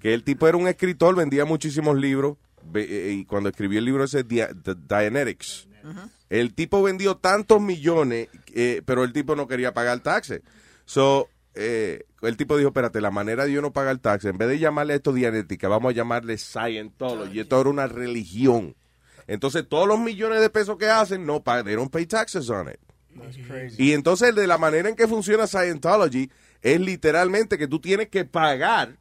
Que 0.00 0.14
el 0.14 0.24
tipo 0.24 0.48
era 0.48 0.56
un 0.56 0.68
escritor, 0.68 1.14
vendía 1.14 1.44
muchísimos 1.44 1.96
libros, 1.96 2.27
y 2.74 3.24
cuando 3.24 3.48
escribió 3.48 3.78
el 3.78 3.84
libro 3.84 4.04
ese, 4.04 4.24
Dianetics, 4.24 5.68
el 6.28 6.54
tipo 6.54 6.82
vendió 6.82 7.16
tantos 7.16 7.60
millones, 7.60 8.28
eh, 8.54 8.82
pero 8.84 9.04
el 9.04 9.12
tipo 9.12 9.34
no 9.36 9.48
quería 9.48 9.72
pagar 9.72 10.00
taxes. 10.00 10.42
So, 10.84 11.28
eh, 11.54 12.04
el 12.22 12.36
tipo 12.36 12.56
dijo, 12.56 12.68
espérate, 12.68 13.00
la 13.00 13.10
manera 13.10 13.44
de 13.44 13.52
yo 13.52 13.62
no 13.62 13.72
pagar 13.72 13.98
taxes, 13.98 14.30
en 14.30 14.38
vez 14.38 14.48
de 14.48 14.58
llamarle 14.58 14.94
esto 14.94 15.12
Dianética, 15.12 15.68
vamos 15.68 15.90
a 15.90 15.94
llamarle 15.94 16.36
Scientology. 16.36 17.40
Esto 17.40 17.60
era 17.60 17.70
una 17.70 17.86
religión. 17.86 18.76
Entonces, 19.26 19.68
todos 19.68 19.86
los 19.86 19.98
millones 19.98 20.40
de 20.40 20.50
pesos 20.50 20.76
que 20.78 20.88
hacen, 20.88 21.26
no 21.26 21.42
pagan, 21.42 21.66
they 21.66 21.74
don't 21.74 21.92
pay 21.92 22.06
taxes 22.06 22.48
on 22.48 22.68
it. 22.68 22.78
Y 23.78 23.92
entonces, 23.92 24.34
de 24.34 24.46
la 24.46 24.58
manera 24.58 24.88
en 24.88 24.96
que 24.96 25.08
funciona 25.08 25.46
Scientology, 25.46 26.30
es 26.62 26.80
literalmente 26.80 27.58
que 27.58 27.68
tú 27.68 27.80
tienes 27.80 28.08
que 28.08 28.24
pagar 28.24 28.96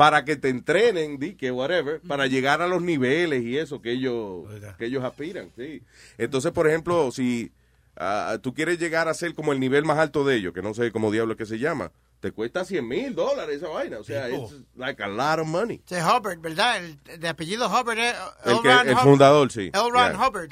para 0.00 0.24
que 0.24 0.34
te 0.36 0.48
entrenen, 0.48 1.18
di 1.18 1.34
que 1.34 1.50
whatever, 1.50 2.00
para 2.00 2.26
llegar 2.26 2.62
a 2.62 2.66
los 2.68 2.80
niveles 2.80 3.42
y 3.42 3.58
eso 3.58 3.82
que 3.82 3.92
ellos, 3.92 4.46
que 4.78 4.86
ellos 4.86 5.04
aspiran. 5.04 5.50
Sí. 5.58 5.82
Entonces, 6.16 6.52
por 6.52 6.66
ejemplo, 6.66 7.10
si 7.12 7.52
ah, 7.98 8.38
tú 8.40 8.54
quieres 8.54 8.78
llegar 8.78 9.08
a 9.08 9.12
ser 9.12 9.34
como 9.34 9.52
el 9.52 9.60
nivel 9.60 9.84
más 9.84 9.98
alto 9.98 10.24
de 10.24 10.36
ellos, 10.36 10.54
que 10.54 10.62
no 10.62 10.72
sé 10.72 10.90
cómo 10.90 11.10
diablo 11.10 11.32
es 11.34 11.36
que 11.36 11.44
se 11.44 11.58
llama, 11.58 11.92
te 12.20 12.32
cuesta 12.32 12.64
100 12.64 12.88
mil 12.88 13.14
dólares 13.14 13.58
esa 13.58 13.68
vaina. 13.68 13.98
O 13.98 14.02
sea, 14.04 14.26
es 14.28 14.40
like 14.74 15.02
a 15.02 15.08
lot 15.08 15.38
of 15.40 15.46
money. 15.46 15.82
Ese 15.84 16.02
Hubbard, 16.02 16.38
¿verdad? 16.40 16.82
El 16.82 17.20
de 17.20 17.28
apellido 17.28 17.68
Hubbard 17.68 17.98
es 17.98 18.14
El, 18.46 18.52
L. 18.52 18.60
que, 18.62 18.68
el 18.70 18.92
Hubbard. 18.92 19.04
fundador, 19.04 19.52
sí. 19.52 19.70
L. 19.74 19.82
Ron 19.90 20.12
Yeah. 20.12 20.28
Hubbard. 20.28 20.50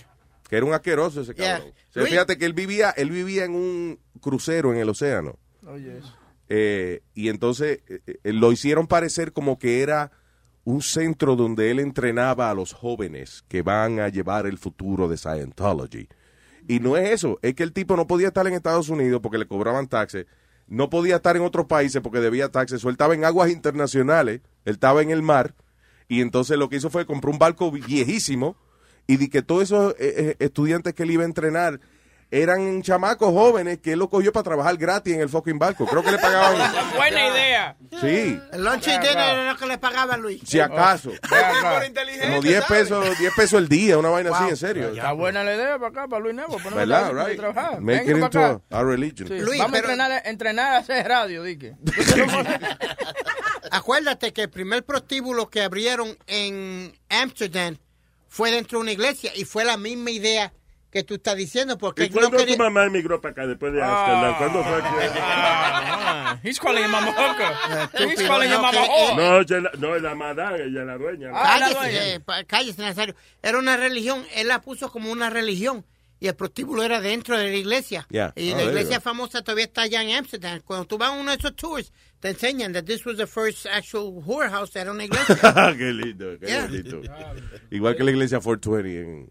Que 0.51 0.57
era 0.59 0.67
un 0.67 0.75
asqueroso 0.75 1.23
ese 1.23 1.33
Yeah. 1.33 1.55
cabrón. 1.57 1.73
O 1.73 1.93
sea, 1.95 2.03
Luis- 2.03 2.13
fíjate 2.13 2.37
que 2.37 2.45
él 2.45 2.53
vivía, 2.53 2.91
él 2.91 3.11
vivía 3.11 3.45
en 3.47 3.55
un 3.55 3.99
crucero 4.21 4.75
en 4.75 4.79
el 4.81 4.91
océano. 4.91 5.39
Eh, 6.49 7.03
y 7.15 7.29
entonces 7.29 7.81
eh, 7.89 8.01
eh, 8.07 8.33
lo 8.33 8.53
hicieron 8.53 8.87
parecer 8.87 9.33
como 9.33 9.59
que 9.59 9.83
era 9.83 10.13
un 10.65 10.83
centro 10.83 11.37
donde 11.37 11.71
él 11.71 11.79
entrenaba 11.79 12.51
a 12.51 12.55
los 12.55 12.73
jóvenes 12.73 13.45
que 13.49 13.63
van 13.63 14.01
a 14.01 14.09
llevar 14.09 14.47
el 14.47 14.59
futuro 14.59 15.09
de 15.09 15.17
Scientology. 15.17 16.09
Y 16.67 16.81
no 16.81 16.97
es 16.97 17.11
eso, 17.11 17.39
es 17.43 17.55
que 17.55 17.63
el 17.63 17.73
tipo 17.73 17.97
no 17.97 18.07
podía 18.07 18.29
estar 18.29 18.47
en 18.47 18.55
Estados 18.55 18.89
Unidos 18.91 19.21
porque 19.23 19.39
le 19.39 19.47
cobraban 19.47 19.89
taxes, 19.89 20.27
no 20.67 20.91
podía 20.91 21.17
estar 21.17 21.37
en 21.37 21.43
otros 21.43 21.67
países 21.67 22.03
porque 22.03 22.21
debía 22.21 22.51
taxes, 22.51 22.85
o 22.85 22.89
él 22.89 22.95
estaba 22.95 23.15
en 23.15 23.25
aguas 23.25 23.51
internacionales, 23.51 24.43
él 24.67 24.75
estaba 24.75 25.01
en 25.01 25.11
el 25.11 25.23
mar, 25.23 25.55
y 26.09 26.21
entonces 26.21 26.59
lo 26.59 26.69
que 26.69 26.77
hizo 26.77 26.91
fue 26.91 27.07
comprar 27.07 27.33
un 27.33 27.39
barco 27.39 27.71
viejísimo 27.71 28.57
y 29.07 29.17
di 29.17 29.29
que 29.29 29.41
todos 29.41 29.63
esos 29.63 29.95
eh, 29.99 30.37
estudiantes 30.39 30.93
que 30.93 31.05
él 31.05 31.13
iba 31.13 31.23
a 31.23 31.27
entrenar 31.27 31.81
eran 32.31 32.83
chamacos 32.83 33.31
jóvenes 33.33 33.79
que 33.79 33.93
él 33.93 33.99
lo 33.99 34.11
cogió 34.11 34.33
para 34.33 34.43
trabajar 34.45 34.77
gratis 34.77 35.15
en 35.15 35.21
el 35.23 35.29
fucking 35.31 35.59
barco. 35.59 35.87
Creo 35.87 36.03
que 36.03 36.11
le 36.11 36.19
pagaban. 36.19 36.73
Buena 36.97 37.27
idea. 37.29 37.77
Sí, 38.01 38.39
El 38.53 38.65
lunch 38.65 38.87
y 38.87 38.91
dinner 38.91 39.17
era 39.17 39.53
lo 39.53 39.59
que 39.59 39.67
le 39.67 39.79
pagaban 39.79 40.21
Luis. 40.21 40.43
si 40.47 40.61
acaso. 40.61 41.11
Como 42.23 42.41
10 42.43 42.65
pesos, 42.67 43.19
10 43.19 43.35
pesos 43.35 43.59
el 43.59 43.69
día, 43.69 43.97
una 43.97 44.11
vaina 44.11 44.31
así, 44.37 44.51
en 44.51 44.57
serio. 44.59 44.89
Está 44.91 45.13
buena 45.13 45.43
la 45.43 45.55
idea 45.55 45.79
para 45.79 45.89
acá, 45.89 46.09
para 46.09 46.23
Luis 46.23 46.35
Nevo. 46.35 46.53
ponemos 46.59 46.75
¿Verdad? 46.75 47.13
Right. 47.27 47.39
trabajar. 47.39 47.81
Make 47.81 47.99
Venga 48.01 48.03
it 48.03 48.07
para 48.21 48.27
into 48.27 48.39
acá. 48.69 48.79
a, 48.79 48.83
religion. 48.85 49.29
Sí, 49.29 49.39
Luis, 49.41 49.59
Vamos 49.59 49.73
pero- 49.73 49.89
a 49.89 49.93
entrenar, 49.93 50.23
entrenar 50.27 50.75
a 50.75 50.79
hacer 50.79 51.09
radio, 51.09 51.43
Dique. 51.43 51.77
Acuérdate 53.71 54.33
que 54.33 54.43
el 54.43 54.51
primer 54.51 54.85
prostíbulo 54.85 55.49
que 55.51 55.63
abrieron 55.63 56.17
en 56.27 56.93
Amsterdam 57.09 57.77
fue 58.29 58.51
dentro 58.51 58.79
de 58.79 58.83
una 58.83 58.93
iglesia 58.93 59.33
y 59.35 59.45
fue 59.45 59.65
la 59.65 59.77
misma 59.77 60.11
idea 60.11 60.53
que 60.91 61.03
tú 61.05 61.15
estás 61.17 61.37
diciendo 61.37 61.77
porque 61.77 62.05
¿Y 62.05 62.09
no 62.11 62.15
cuándo 62.21 62.37
quería- 62.39 62.57
tu 62.57 62.63
mamá 62.63 62.85
emigró 62.87 63.21
para 63.21 63.33
acá 63.33 63.47
después 63.47 63.73
de 63.73 63.83
Amsterdam? 63.83 64.35
¿Cuándo 64.39 64.65
fue 64.65 64.83
que...? 64.83 65.19
Ah, 66.11 66.39
he's 66.43 66.59
calling 66.59 66.85
him 66.85 66.91
mama 66.91 67.13
hooker. 67.13 68.09
He's 68.11 68.23
calling 68.27 68.49
no, 68.51 68.63
mama. 68.63 68.79
No, 69.17 69.41
ella 69.41 69.61
la- 69.61 69.71
no, 69.79 69.95
es 69.97 70.03
la 70.03 70.15
madame, 70.15 70.65
ella 70.65 70.81
es 70.81 70.87
la 70.87 70.97
dueña. 70.99 71.31
Ah, 71.35 71.59
la 71.59 71.67
cállese, 71.75 71.79
dueña. 71.81 72.15
eh, 72.41 72.45
cállese, 72.47 72.83
Nazario. 72.83 73.15
Era 73.43 73.59
una 73.59 73.77
religión, 73.77 74.25
él 74.35 74.49
la 74.49 74.61
puso 74.61 74.91
como 74.91 75.11
una 75.11 75.29
religión 75.31 75.85
y 76.21 76.29
el 76.29 76.35
prostíbulo 76.35 76.83
era 76.83 77.01
dentro 77.01 77.37
de 77.39 77.45
la 77.51 77.57
iglesia. 77.57 78.07
Yeah. 78.11 78.33
Y 78.37 78.53
Oh, 78.53 78.57
la 78.57 78.65
iglesia 78.65 79.01
famosa 79.01 79.43
todavía 79.43 79.65
está 79.67 79.83
allá 79.83 80.03
en 80.03 80.17
Amsterdam. 80.17 80.61
Cuando 80.65 80.87
tú 80.87 80.99
vas 80.99 81.11
a 81.11 81.13
uno 81.13 81.31
de 81.31 81.37
esos 81.37 81.55
tours, 81.57 81.93
te 82.21 82.31
enseñan 82.31 82.73
that 82.73 82.85
this 82.85 83.05
was 83.07 83.17
the 83.17 83.27
first 83.27 83.67
actual 83.67 84.13
whorehouse, 84.25 84.75
era 84.77 84.91
una 84.91 85.05
iglesia. 85.05 85.37
qué 85.79 85.93
lindo, 85.93 86.39
qué 86.41 86.47
Yeah. 86.47 86.67
bonito. 86.67 87.01
Igual 87.71 87.97
que 87.97 88.05
la 88.05 88.11
iglesia 88.11 88.41
420 88.41 89.01
en, 89.01 89.31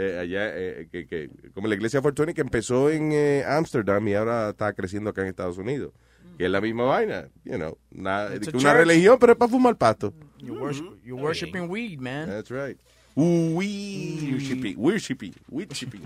eh, 0.00 0.18
allá, 0.20 0.50
eh, 0.56 0.88
que, 0.92 1.06
que- 1.06 1.28
como 1.52 1.66
la 1.68 1.74
iglesia 1.74 2.00
420 2.00 2.34
que 2.34 2.40
empezó 2.40 2.88
en 2.90 3.10
eh, 3.12 3.44
Amsterdam 3.46 4.06
y 4.08 4.14
ahora 4.14 4.50
está 4.50 4.72
creciendo 4.72 5.10
acá 5.10 5.22
en 5.22 5.28
Estados 5.28 5.58
Unidos. 5.58 5.92
Que 6.38 6.44
es 6.44 6.50
la 6.52 6.60
misma 6.60 6.84
vaina, 6.84 7.28
you 7.44 7.56
know, 7.56 7.76
una, 7.92 8.28
una 8.54 8.72
religión, 8.74 9.18
pero 9.18 9.32
es 9.32 9.38
para 9.38 9.50
fumar 9.50 9.76
pasto. 9.76 10.14
You 10.38 10.54
worship, 10.54 10.84
you're 11.04 11.20
worshiping 11.20 11.68
weed, 11.68 11.98
man. 11.98 12.28
That's 12.28 12.50
right. 12.50 12.78
Worshiping, 13.16 14.76
worshiping, 14.78 15.34
worshiping. 15.48 16.02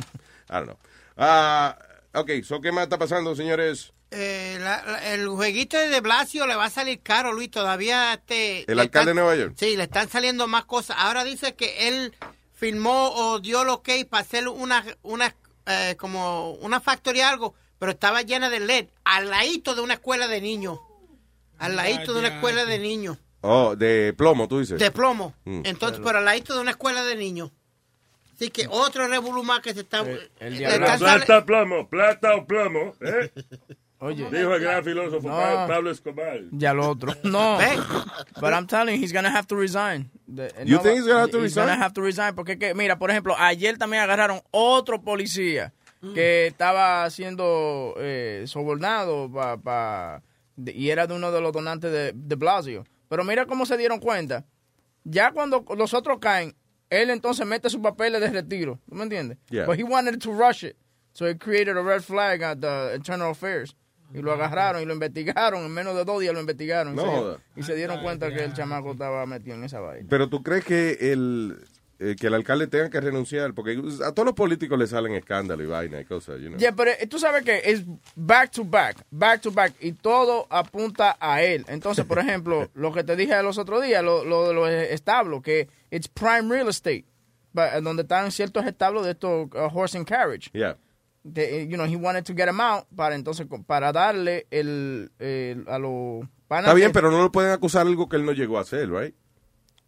I 0.48 0.52
don't 0.54 0.66
know. 0.68 0.78
Ah, 1.18 1.76
ok, 2.14 2.30
so, 2.44 2.60
¿qué 2.60 2.72
más 2.72 2.84
está 2.84 2.98
pasando, 2.98 3.34
señores? 3.36 3.92
Eh, 4.10 4.56
la- 4.60 4.82
la- 4.86 5.12
el 5.14 5.28
jueguito 5.28 5.78
de 5.78 6.00
Blasio 6.00 6.46
le 6.46 6.54
va 6.54 6.66
a 6.66 6.70
salir 6.70 7.00
caro, 7.02 7.32
Luis. 7.32 7.50
Todavía 7.50 8.14
este. 8.14 8.70
¿El 8.70 8.78
alcalde 8.78 9.10
de 9.10 9.14
Nueva 9.14 9.36
York? 9.36 9.54
Sí, 9.56 9.76
le 9.76 9.84
están 9.84 10.08
saliendo 10.08 10.46
más 10.48 10.64
cosas. 10.66 10.96
Ahora 10.98 11.24
dice 11.24 11.54
que 11.54 11.88
él 11.88 12.14
firmó 12.62 13.10
o 13.10 13.40
dio 13.40 13.62
el 13.62 13.70
ok 13.70 13.88
para 14.08 14.20
hacer 14.20 14.46
una, 14.46 14.84
una 15.02 15.34
eh, 15.66 15.96
como 15.98 16.52
una 16.52 16.80
factoría 16.80 17.28
algo, 17.28 17.56
pero 17.80 17.90
estaba 17.90 18.22
llena 18.22 18.50
de 18.50 18.60
LED, 18.60 18.86
al 19.02 19.30
ladito 19.30 19.74
de 19.74 19.80
una 19.80 19.94
escuela 19.94 20.28
de 20.28 20.40
niños. 20.40 20.78
Al 21.58 21.74
ladito 21.74 22.12
de 22.12 22.20
una 22.20 22.28
escuela 22.28 22.64
de 22.64 22.78
niños. 22.78 23.18
Oh, 23.40 23.74
de 23.74 24.14
plomo, 24.16 24.46
tú 24.46 24.60
dices. 24.60 24.78
de 24.78 24.92
plomo. 24.92 25.34
Mm. 25.44 25.62
Entonces, 25.64 25.98
por 25.98 26.16
al 26.16 26.24
ladito 26.24 26.54
de 26.54 26.60
una 26.60 26.70
escuela 26.70 27.02
de 27.02 27.16
niños. 27.16 27.50
Así 28.32 28.48
que 28.50 28.68
otro 28.70 29.08
revolú 29.08 29.42
más 29.42 29.58
que 29.58 29.74
se 29.74 29.80
está... 29.80 30.02
el 30.02 30.30
le 30.38 30.50
diablo. 30.58 30.86
están 30.86 30.98
sale- 31.00 31.26
Plata 31.26 31.38
o 31.38 31.44
plomo, 31.44 31.88
plata 31.88 32.36
o 32.36 32.46
plomo, 32.46 32.94
¿eh? 33.00 33.32
Oye. 34.04 34.28
Dijo 34.30 34.54
el 34.54 34.60
gran 34.60 34.82
filósofo 34.84 35.28
No. 35.28 35.36
Pa- 35.36 35.66
Pablo 35.68 35.90
Escobar. 35.90 36.40
Ya 36.50 36.74
lo 36.74 36.88
otro. 36.90 37.14
No. 37.22 37.58
But 38.40 38.52
I'm 38.52 38.66
telling 38.66 38.96
you, 38.96 39.00
he's 39.02 39.12
gonna 39.12 39.30
have 39.30 39.46
to 39.46 39.56
resign. 39.56 40.10
The- 40.26 40.50
You 40.64 40.76
no, 40.76 40.82
think 40.82 40.96
he's 40.98 41.06
gonna 41.06 41.20
have 41.20 41.30
to 41.30 41.38
he's 41.38 41.54
resign? 41.54 41.66
gonna 41.68 41.78
have 41.84 41.92
to 41.94 42.00
resign 42.02 42.34
porque 42.34 42.58
que, 42.58 42.74
mira, 42.74 42.98
por 42.98 43.10
ejemplo, 43.10 43.34
ayer 43.38 43.78
también 43.78 44.02
agarraron 44.02 44.40
otro 44.50 45.02
policía 45.02 45.72
que 46.14 46.48
estaba 46.48 47.08
siendo 47.10 47.94
eh, 47.98 48.42
sobornado 48.48 49.30
pa, 49.32 49.56
pa- 49.56 50.22
de- 50.56 50.72
y 50.72 50.90
era 50.90 51.06
de 51.06 51.14
uno 51.14 51.30
de 51.30 51.40
los 51.40 51.52
donantes 51.52 51.92
de, 51.92 52.12
de 52.12 52.34
Blasio. 52.34 52.84
Pero 53.08 53.22
mira 53.22 53.46
cómo 53.46 53.66
se 53.66 53.76
dieron 53.76 54.00
cuenta. 54.00 54.44
Ya 55.04 55.30
cuando 55.30 55.64
los 55.76 55.94
otros 55.94 56.18
caen, 56.18 56.56
él 56.90 57.10
entonces 57.10 57.46
mete 57.46 57.70
sus 57.70 57.80
papeles 57.80 58.20
de 58.20 58.30
retiro. 58.30 58.80
¿Tú 58.88 58.96
me 58.96 59.04
entiendes? 59.04 59.38
Yeah. 59.48 59.64
But 59.66 59.78
he 59.78 59.84
wanted 59.84 60.18
to 60.20 60.32
rush 60.32 60.64
it. 60.64 60.76
So 61.12 61.26
he 61.28 61.36
created 61.36 61.76
a 61.76 61.82
red 61.82 62.02
flag 62.02 62.42
at 62.42 62.58
the 62.60 62.94
Internal 62.96 63.30
Affairs. 63.30 63.76
Y 64.14 64.22
lo 64.22 64.32
agarraron 64.32 64.82
y 64.82 64.84
lo 64.84 64.92
investigaron. 64.92 65.64
En 65.64 65.72
menos 65.72 65.94
de 65.94 66.04
dos 66.04 66.20
días 66.20 66.34
lo 66.34 66.40
investigaron. 66.40 66.94
No 66.94 67.02
y, 67.02 67.04
se, 67.04 67.10
joda. 67.10 67.38
y 67.56 67.62
se 67.62 67.74
dieron 67.74 68.02
cuenta 68.02 68.30
que 68.30 68.44
el 68.44 68.52
chamaco 68.52 68.92
estaba 68.92 69.24
metido 69.26 69.56
en 69.56 69.64
esa 69.64 69.80
vaina. 69.80 70.06
Pero 70.08 70.28
tú 70.28 70.42
crees 70.42 70.64
que 70.64 71.12
el, 71.12 71.56
eh, 72.04 72.16
que 72.18 72.26
el 72.26 72.34
alcalde 72.34 72.66
tenga 72.66 72.90
que 72.90 73.00
renunciar, 73.00 73.54
porque 73.54 73.80
a 74.04 74.10
todos 74.10 74.26
los 74.26 74.34
políticos 74.34 74.76
le 74.76 74.88
salen 74.88 75.14
escándalos 75.14 75.64
y 75.64 75.68
vaina 75.68 76.00
y 76.00 76.04
cosas, 76.04 76.40
you 76.40 76.48
know. 76.48 76.58
Ya, 76.58 76.72
pero 76.72 76.90
eh, 76.90 77.06
tú 77.06 77.18
sabes 77.20 77.44
que 77.44 77.62
es 77.64 77.84
back 78.16 78.50
to 78.50 78.64
back, 78.64 79.04
back 79.10 79.40
to 79.40 79.52
back, 79.52 79.72
y 79.78 79.92
todo 79.92 80.48
apunta 80.50 81.16
a 81.20 81.42
él. 81.42 81.64
Entonces, 81.68 82.04
por 82.04 82.18
ejemplo, 82.18 82.68
lo 82.74 82.92
que 82.92 83.04
te 83.04 83.14
dije 83.14 83.40
los 83.44 83.56
otros 83.56 83.84
días, 83.84 84.02
lo, 84.02 84.24
lo 84.24 84.48
de 84.48 84.54
los 84.54 84.68
establos, 84.68 85.42
que 85.42 85.68
it's 85.92 86.08
prime 86.08 86.48
real 86.48 86.68
estate, 86.68 87.04
donde 87.82 88.02
están 88.02 88.32
ciertos 88.32 88.66
establos 88.66 89.04
de 89.04 89.12
estos 89.12 89.48
uh, 89.54 89.70
horse 89.72 89.96
and 89.96 90.06
carriage. 90.06 90.50
Yeah. 90.52 90.76
De- 91.24 91.68
you 91.68 91.76
know, 91.76 91.86
he 91.86 91.94
wanted 91.96 92.24
to 92.24 92.34
get 92.34 92.46
them 92.46 92.60
out 92.60 92.84
para 92.96 93.14
entonces 93.14 93.46
para 93.66 93.92
darle 93.92 94.46
el, 94.50 95.10
el- 95.20 95.64
a 95.68 95.78
los 95.78 96.24
panas 96.48 96.64
Está 96.64 96.74
bien, 96.74 96.88
que- 96.88 96.94
pero 96.94 97.10
no 97.12 97.22
lo 97.22 97.30
pueden 97.30 97.52
acusar 97.52 97.84
de 97.84 97.90
algo 97.90 98.08
que 98.08 98.16
él 98.16 98.24
no 98.26 98.32
llegó 98.32 98.58
a 98.58 98.62
hacer, 98.62 98.90
right? 98.90 99.14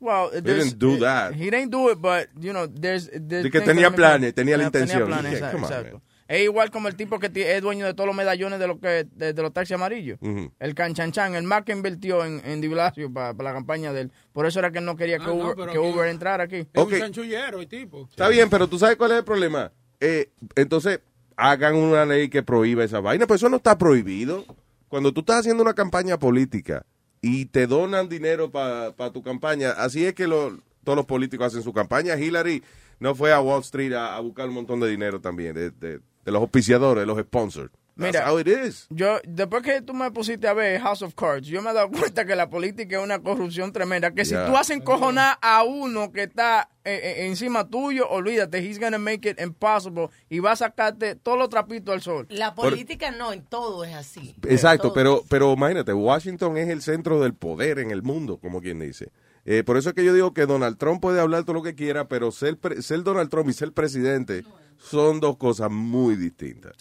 Well, 0.00 0.28
He 0.34 0.42
didn't 0.42 0.74
do 0.78 0.98
that. 1.00 1.32
He 1.32 1.50
didn't 1.50 1.70
do 1.70 1.90
it, 1.90 1.98
but, 1.98 2.28
you 2.38 2.52
know, 2.52 2.68
there's... 2.68 3.10
there's 3.10 3.42
De 3.44 3.50
que 3.50 3.60
tenía 3.62 3.90
planes, 3.90 4.34
tenía 4.34 4.56
la 4.58 4.64
intención. 4.64 5.06
planes, 5.06 5.32
Yeah, 5.32 5.38
exacto, 5.38 5.56
on, 5.56 5.64
exacto. 5.64 6.02
Es 6.28 6.42
igual 6.42 6.70
como 6.70 6.88
el 6.88 6.94
tipo 6.96 7.18
que 7.18 7.30
es 7.34 7.62
dueño 7.62 7.84
de 7.86 7.94
todos 7.94 8.06
los 8.06 8.16
medallones 8.16 8.58
de, 8.58 8.66
lo 8.66 8.78
que, 8.80 9.06
de, 9.12 9.32
de 9.32 9.42
los 9.42 9.52
taxis 9.52 9.74
amarillos. 9.74 10.18
Ujú. 10.20 10.52
El 10.58 10.74
canchanchan, 10.74 11.34
el 11.34 11.42
más 11.44 11.64
que 11.64 11.72
invirtió 11.72 12.24
en, 12.24 12.40
en 12.44 12.60
Di 12.60 12.68
Blasio 12.68 13.12
para 13.12 13.32
la 13.34 13.52
campaña 13.52 13.92
de 13.92 14.02
él. 14.02 14.12
Por 14.32 14.46
eso 14.46 14.58
era 14.58 14.70
que 14.70 14.78
él 14.78 14.84
no 14.84 14.96
quería 14.96 15.18
que, 15.18 15.24
Ah, 15.24 15.28
no, 15.28 15.34
Uber, 15.34 15.54
que 15.56 15.62
aquí- 15.64 15.78
Uber 15.78 16.08
entrara 16.08 16.44
aquí. 16.44 16.56
Es 16.58 16.66
Ok. 16.74 16.92
un 16.92 16.98
chanchullero 16.98 17.60
el 17.60 17.68
tipo. 17.68 18.08
Está 18.10 18.28
bien, 18.28 18.48
pero 18.50 18.66
tú 18.68 18.78
sabes 18.78 18.96
cuál 18.96 19.12
es 19.12 19.18
el 19.18 19.24
problema. 19.24 19.70
Eh, 20.00 20.30
entonces, 20.56 21.00
hagan 21.36 21.74
una 21.76 22.04
ley 22.04 22.28
que 22.28 22.42
prohíba 22.42 22.84
esa 22.84 23.00
vaina, 23.00 23.26
pues 23.26 23.40
eso 23.40 23.48
no 23.48 23.56
está 23.56 23.76
prohibido. 23.78 24.44
Cuando 24.88 25.12
tú 25.12 25.20
estás 25.20 25.40
haciendo 25.40 25.62
una 25.62 25.74
campaña 25.74 26.18
política 26.18 26.84
y 27.20 27.46
te 27.46 27.66
donan 27.66 28.08
dinero 28.08 28.50
para 28.50 28.92
tu 29.12 29.22
campaña, 29.22 29.70
así 29.72 30.04
es 30.04 30.14
que 30.14 30.26
lo- 30.28 30.58
todos 30.84 30.96
los 30.96 31.06
políticos 31.06 31.46
hacen 31.48 31.62
su 31.62 31.72
campaña. 31.72 32.16
Hillary 32.16 32.62
no 33.00 33.14
fue 33.14 33.32
a 33.32 33.40
Wall 33.40 33.62
Street 33.62 33.92
a, 33.94 34.14
a 34.16 34.20
buscar 34.20 34.48
un 34.48 34.54
montón 34.54 34.78
de 34.80 34.88
dinero 34.88 35.20
también, 35.20 35.54
de, 35.54 35.70
de- 35.70 35.98
de 36.24 36.32
los 36.32 36.40
auspiciadores, 36.40 37.02
de 37.02 37.06
los 37.06 37.18
sponsors. 37.20 37.70
That's 37.96 38.12
Mira, 38.12 38.28
how 38.28 38.38
it 38.40 38.48
is. 38.48 38.86
yo, 38.90 39.20
después 39.24 39.62
que 39.62 39.80
tú 39.80 39.94
me 39.94 40.10
pusiste 40.10 40.48
a 40.48 40.52
ver 40.52 40.80
House 40.80 41.02
of 41.02 41.14
Cards, 41.14 41.46
yo 41.46 41.62
me 41.62 41.70
he 41.70 41.74
dado 41.74 41.90
cuenta 41.90 42.24
que 42.24 42.34
la 42.34 42.50
política 42.50 42.96
es 42.98 43.04
una 43.04 43.20
corrupción 43.20 43.72
tremenda. 43.72 44.10
Que 44.10 44.24
Yeah. 44.24 44.46
si 44.46 44.50
tú 44.50 44.56
haces 44.56 44.76
encojonar 44.78 45.38
a 45.40 45.62
uno 45.62 46.10
que 46.10 46.24
está 46.24 46.68
eh, 46.84 47.00
eh, 47.02 47.26
encima 47.26 47.68
tuyo, 47.68 48.08
olvídate, 48.10 48.58
he's 48.58 48.80
gonna 48.80 48.98
make 48.98 49.28
it 49.30 49.40
impossible 49.40 50.08
y 50.28 50.40
va 50.40 50.52
a 50.52 50.56
sacarte 50.56 51.14
todos 51.14 51.38
los 51.38 51.48
trapitos 51.48 51.94
al 51.94 52.02
sol. 52.02 52.26
La 52.30 52.54
Por- 52.54 52.70
política 52.70 53.12
no, 53.12 53.32
en 53.32 53.42
todo 53.44 53.84
es 53.84 53.94
así. 53.94 54.34
Exacto, 54.48 54.92
pero, 54.92 55.22
pero 55.28 55.52
imagínate, 55.52 55.92
Washington 55.92 56.56
es 56.58 56.68
el 56.70 56.82
centro 56.82 57.20
del 57.22 57.34
poder 57.34 57.78
en 57.78 57.92
el 57.92 58.02
mundo, 58.02 58.38
como 58.38 58.60
quien 58.60 58.80
dice. 58.80 59.12
Eh, 59.46 59.62
por 59.62 59.76
eso 59.76 59.90
es 59.90 59.94
que 59.94 60.04
yo 60.04 60.12
digo 60.14 60.32
que 60.34 60.46
Donald 60.46 60.78
Trump 60.78 61.00
puede 61.02 61.20
hablar 61.20 61.44
todo 61.44 61.52
lo 61.54 61.62
que 61.62 61.74
quiera, 61.74 62.08
pero 62.08 62.32
ser, 62.32 62.56
pre- 62.58 62.80
ser 62.82 63.02
Donald 63.02 63.28
Trump 63.30 63.48
y 63.50 63.52
ser 63.52 63.72
presidente 63.72 64.42
son 64.78 65.20
dos 65.20 65.36
cosas 65.36 65.70
muy 65.70 66.16
distintas. 66.16 66.72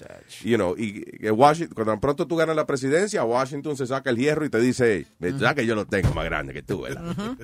You 0.43 0.57
know, 0.57 0.75
y 0.77 1.03
Washington, 1.29 1.73
cuando 1.75 1.91
tan 1.93 1.99
pronto 2.01 2.27
tú 2.27 2.35
ganas 2.35 2.55
la 2.55 2.65
presidencia, 2.65 3.23
Washington 3.23 3.77
se 3.77 3.87
saca 3.87 4.09
el 4.09 4.17
hierro 4.17 4.45
y 4.45 4.49
te 4.49 4.59
dice, 4.59 5.05
hey, 5.21 5.35
ya 5.39 5.55
que 5.55 5.65
yo 5.65 5.75
lo 5.75 5.85
tengo 5.85 6.13
más 6.13 6.25
grande 6.25 6.53
que 6.53 6.63
tú, 6.63 6.81
¿verdad? 6.81 7.03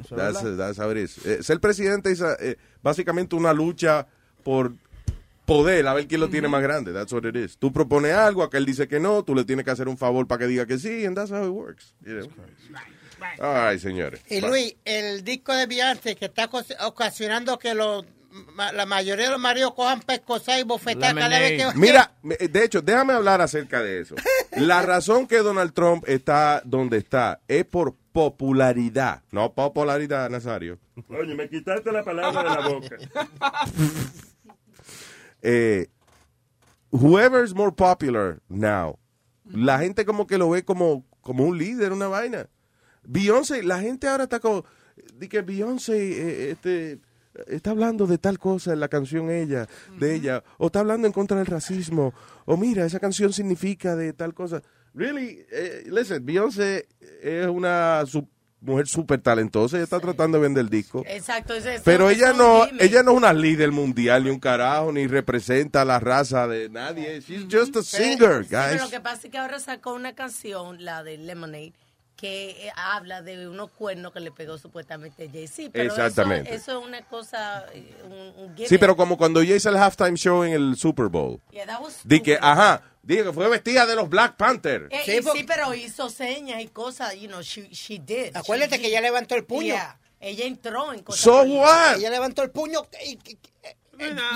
Eso 0.00 0.16
es 0.16 0.34
That's, 0.34 0.56
that's 0.56 0.78
how 0.78 0.90
it 0.90 0.96
is. 0.96 1.18
Eh, 1.26 1.42
ser 1.42 1.60
presidente 1.60 2.10
es 2.10 2.22
eh, 2.40 2.56
básicamente 2.82 3.36
una 3.36 3.52
lucha 3.52 4.06
por 4.42 4.72
poder, 5.44 5.86
a 5.86 5.92
ver 5.94 6.06
quién 6.06 6.20
lo 6.20 6.30
tiene 6.30 6.48
más 6.48 6.62
grande. 6.62 6.92
That's 6.92 7.12
what 7.12 7.24
it 7.26 7.36
is. 7.36 7.58
Tú 7.58 7.72
propones 7.72 8.12
algo, 8.14 8.42
aquel 8.42 8.64
dice 8.64 8.88
que 8.88 9.00
no, 9.00 9.22
tú 9.22 9.34
le 9.34 9.44
tienes 9.44 9.64
que 9.66 9.70
hacer 9.70 9.88
un 9.88 9.98
favor 9.98 10.26
para 10.26 10.38
que 10.40 10.46
diga 10.46 10.64
que 10.66 10.78
sí, 10.78 11.04
and 11.04 11.14
that's 11.14 11.30
how 11.30 11.44
it 11.44 11.50
works. 11.50 11.94
you 12.06 12.14
know. 12.20 12.28
Ay, 13.38 13.78
señores. 13.78 14.20
Y 14.28 14.40
Luis, 14.40 14.74
el 14.84 15.22
disco 15.24 15.52
de 15.54 15.66
Beyoncé 15.66 16.16
que 16.16 16.24
está 16.24 16.48
ocas- 16.50 16.74
ocasionando 16.84 17.58
que 17.58 17.74
los 17.74 18.04
la 18.72 18.86
mayoría 18.86 19.26
de 19.26 19.30
los 19.32 19.40
maridos 19.40 19.74
cojan 19.74 20.00
pescosas 20.00 20.58
y 20.58 20.62
bofetadas 20.62 21.14
cada 21.14 21.38
vez 21.38 21.62
que... 21.62 21.78
Mira, 21.78 22.14
me- 22.22 22.36
de 22.36 22.64
hecho, 22.64 22.80
déjame 22.80 23.12
hablar 23.12 23.40
acerca 23.40 23.82
de 23.82 24.00
eso. 24.00 24.14
La 24.56 24.82
razón 24.82 25.26
que 25.26 25.38
Donald 25.38 25.72
Trump 25.72 26.04
está 26.06 26.62
donde 26.64 26.98
está 26.98 27.40
es 27.48 27.64
por 27.64 27.94
popularidad, 28.12 29.22
no 29.30 29.52
popularidad, 29.52 30.28
Nazario. 30.30 30.78
Oye, 31.08 31.34
me 31.34 31.48
quitaste 31.48 31.90
la 31.92 32.02
palabra 32.04 32.42
de 32.42 32.48
la 32.62 32.68
boca. 32.68 32.96
eh, 35.42 35.86
whoever's 36.90 37.54
more 37.54 37.72
popular 37.72 38.40
now, 38.48 38.98
la 39.44 39.78
gente 39.78 40.04
como 40.04 40.26
que 40.26 40.38
lo 40.38 40.50
ve 40.50 40.64
como, 40.64 41.04
como 41.20 41.44
un 41.44 41.58
líder, 41.58 41.92
una 41.92 42.08
vaina. 42.08 42.48
Beyoncé, 43.04 43.62
la 43.62 43.80
gente 43.80 44.06
ahora 44.06 44.24
está 44.24 44.38
como, 44.40 44.64
di 45.14 45.28
que 45.28 45.40
Beyoncé 45.42 45.96
eh, 45.96 46.50
este, 46.52 47.00
está 47.46 47.70
hablando 47.70 48.06
de 48.06 48.18
tal 48.18 48.38
cosa 48.38 48.72
en 48.72 48.80
la 48.80 48.88
canción 48.88 49.30
ella, 49.30 49.66
de 49.98 50.14
ella, 50.14 50.42
o 50.58 50.66
está 50.66 50.80
hablando 50.80 51.06
en 51.06 51.12
contra 51.12 51.36
del 51.38 51.46
racismo, 51.46 52.12
o 52.44 52.56
mira, 52.56 52.84
esa 52.84 53.00
canción 53.00 53.32
significa 53.32 53.96
de 53.96 54.12
tal 54.12 54.34
cosa. 54.34 54.62
Really, 54.94 55.44
eh, 55.50 55.84
listen, 55.90 56.24
Beyoncé 56.26 56.86
es 57.22 57.46
una 57.46 58.02
mujer 58.60 58.86
súper 58.86 59.20
talentosa, 59.20 59.76
ella 59.76 59.84
está 59.84 59.98
tratando 59.98 60.38
de 60.38 60.42
vender 60.42 60.60
el 60.64 60.68
disco. 60.70 61.02
Exacto. 61.08 61.54
ese- 61.54 61.74
eso- 61.76 61.82
Pero 61.84 62.10
ella 62.10 62.32
no, 62.32 62.66
dime. 62.66 62.84
ella 62.84 63.02
no 63.02 63.10
es 63.12 63.16
una 63.16 63.32
líder 63.32 63.72
mundial 63.72 64.22
ni 64.24 64.30
un 64.30 64.38
carajo, 64.38 64.92
ni 64.92 65.06
representa 65.06 65.84
la 65.84 65.98
raza 65.98 66.46
de 66.46 66.68
nadie. 66.68 67.20
She's 67.22 67.46
just 67.50 67.74
a 67.76 67.82
singer, 67.82 68.44
Sí, 68.44 68.50
pero 68.50 68.68
guys. 68.70 68.82
lo 68.82 68.90
que 68.90 69.00
pasa 69.00 69.22
es 69.26 69.30
que 69.32 69.38
ahora 69.38 69.58
sacó 69.58 69.94
una 69.94 70.14
canción, 70.14 70.84
la 70.84 71.02
de 71.02 71.16
Lemonade, 71.18 71.72
que 72.22 72.70
habla 72.76 73.20
de 73.20 73.48
unos 73.48 73.72
cuernos 73.72 74.12
que 74.12 74.20
le 74.20 74.30
pegó 74.30 74.56
supuestamente 74.56 75.28
Jay-Z. 75.28 75.70
Pero 75.72 75.90
Exactamente. 75.90 76.54
Eso, 76.54 76.70
eso 76.70 76.80
es 76.80 76.86
una 76.86 77.02
cosa, 77.08 77.66
eh, 77.74 77.92
un, 78.04 78.44
un 78.44 78.56
Sí, 78.64 78.78
pero 78.78 78.96
como 78.96 79.18
cuando 79.18 79.40
ella 79.40 79.56
hizo 79.56 79.68
el 79.70 79.76
halftime 79.76 80.14
show 80.16 80.44
en 80.44 80.52
el 80.52 80.76
Super 80.76 81.06
Bowl. 81.08 81.40
Yeah, 81.50 81.66
that 81.66 81.80
was 81.82 81.98
Di 82.04 82.20
que, 82.20 82.38
ajá, 82.40 82.80
dije 83.02 83.24
que 83.24 83.32
fue 83.32 83.48
vestida 83.48 83.86
de 83.86 83.96
los 83.96 84.08
Black 84.08 84.36
Panther. 84.36 84.86
Eh, 84.92 85.00
Sí, 85.04 85.16
y 85.16 85.20
porque- 85.20 85.40
sí, 85.40 85.44
pero 85.44 85.74
hizo 85.74 86.08
señas 86.08 86.62
y 86.62 86.68
cosas, 86.68 87.16
you 87.16 87.26
know, 87.26 87.40
she, 87.42 87.68
she 87.70 87.98
did. 87.98 88.36
Acuérdate 88.36 88.76
She 88.76 88.82
que 88.82 88.88
ella 88.88 89.00
levantó 89.00 89.34
el 89.34 89.44
puño. 89.44 89.74
Yeah, 89.74 89.98
Ella 90.20 90.44
entró 90.44 90.92
en 90.92 91.02
cosas. 91.02 91.20
So 91.22 91.42
what? 91.42 91.96
Ella 91.96 92.08
levantó 92.10 92.44
el 92.44 92.50
puño. 92.52 92.86
y- 93.04 93.18
y- 93.28 93.38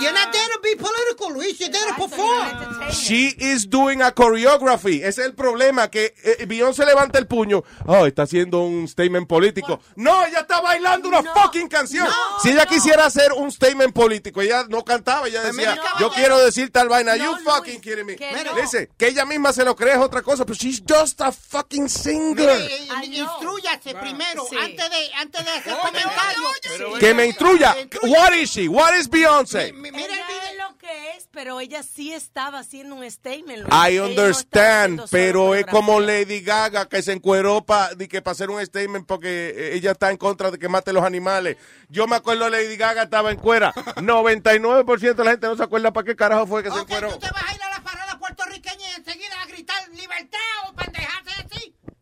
You're 0.01 0.13
not 0.13 0.33
there 0.33 0.49
to 0.55 0.61
be 0.63 0.77
political, 0.77 1.33
Luis. 1.33 1.59
You're 1.59 1.71
there 1.71 1.87
to 1.89 1.95
perform. 1.95 2.91
She 2.93 3.35
is 3.39 3.69
doing 3.69 4.01
a 4.03 4.11
choreography. 4.13 5.03
Ese 5.03 5.19
es 5.23 5.27
el 5.27 5.35
problema, 5.35 5.91
que 5.91 6.15
eh, 6.23 6.45
Beyoncé 6.47 6.85
levanta 6.85 7.19
el 7.19 7.27
puño. 7.27 7.65
Oh, 7.87 8.07
está 8.07 8.23
haciendo 8.23 8.61
un 8.63 8.87
statement 8.89 9.27
político. 9.29 9.81
No, 9.97 10.25
ella 10.25 10.41
está 10.41 10.61
bailando 10.61 11.09
una 11.09 11.23
No, 11.23 11.35
fucking 11.35 11.69
canción. 11.69 12.07
no, 12.07 12.41
si 12.43 12.51
ella 12.51 12.65
no. 12.65 12.71
quisiera 12.71 13.07
hacer 13.07 13.33
un 13.33 13.51
statement 13.51 13.93
político, 13.93 14.41
ella 14.41 14.65
no 14.69 14.85
cantaba, 14.85 15.27
ella 15.29 15.43
decía, 15.43 15.77
yo 15.99 16.11
quiero 16.11 16.39
decir 16.39 16.71
tal 16.71 16.89
vaina. 16.89 17.17
No, 17.17 17.25
you 17.25 17.33
Luis, 17.33 17.45
fucking 17.45 17.81
kidding 17.81 18.07
me. 18.07 18.17
que. 18.17 18.27
Dice, 18.61 18.91
que 18.97 19.09
ella 19.09 19.25
misma 19.25 19.53
se 19.53 19.65
lo 19.65 19.75
cree 19.75 19.93
es 19.95 19.99
otra 19.99 20.23
cosa, 20.23 20.45
pero 20.45 20.57
she's 20.57 20.83
just 20.87 21.21
a 21.21 21.33
fucking 21.33 21.89
singer. 21.89 22.37
Mire, 22.47 22.67
eh, 22.67 22.89
I 23.03 23.09
know. 23.09 23.25
instrúyase 23.35 23.95
primero 23.95 24.45
Sí. 24.49 24.57
antes 24.57 24.91
de 24.91 25.11
antes 25.15 25.45
de 25.45 25.51
hacer 25.51 25.77
comentarios. 25.77 26.99
Que 27.01 27.15
me 27.15 27.27
instruya. 27.27 27.75
What 28.03 28.33
is 28.35 28.51
she? 28.51 28.69
What 28.69 28.95
is 28.95 29.09
Beyoncé? 29.09 29.56
Mi- 29.73 29.91
Mira 29.91 30.05
el 30.15 30.21
Ella 30.21 30.51
es 30.53 30.59
lo 30.59 30.79
que 30.79 31.11
es, 31.17 31.29
pero 31.31 31.61
ella 31.61 31.83
sí 31.83 32.13
estaba 32.13 32.59
haciendo 32.61 32.95
un 32.97 33.11
statement. 33.11 33.65
Luis. 33.69 33.91
I 33.93 33.97
no 33.97 34.05
understand, 34.07 34.97
solo 34.99 35.09
pero 35.11 35.55
es 35.55 35.67
como. 35.67 36.01
Lady 36.01 36.41
Gaga 36.41 36.89
que 36.89 37.03
se 37.03 37.13
encueró 37.13 37.65
para 37.65 37.91
hacer 38.27 38.51
un 38.51 38.65
statement 38.65 39.07
porque 39.07 39.55
eh, 39.57 39.75
ella 39.75 39.93
está 39.93 40.11
en 40.11 40.17
contra 40.17 40.51
de 40.51 40.59
que 40.59 40.69
mate 40.69 40.93
los 40.93 41.05
animales. 41.05 41.57
Yo 41.89 42.07
me 42.07 42.17
acuerdo 42.17 42.49
Lady 42.51 42.77
Gaga 42.77 43.05
estaba 43.05 43.31
en 43.31 43.39
cuera. 43.39 43.73
99% 43.97 45.15
de 45.15 45.25
la 45.25 45.31
gente 45.33 45.47
no 45.47 45.57
se 45.57 45.63
acuerda 45.63 45.93
para 45.93 46.05
qué 46.05 46.17
carajo 46.17 46.47
fue 46.47 46.63
que 46.63 46.71
se 46.71 46.79
encueró. 46.79 47.11
tú 47.13 47.19
te 47.19 47.31
vas 47.31 47.43
a 47.51 47.55
ir 47.55 47.63
a 47.63 47.66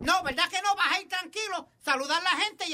No, 0.05 0.23
¿verdad 0.23 0.45
que 0.51 0.61
no? 0.63 0.75
Vas 0.77 0.93
a 0.93 1.01
ir 1.01 1.09
tranquilo, 1.09 1.69
saludar 1.85 2.23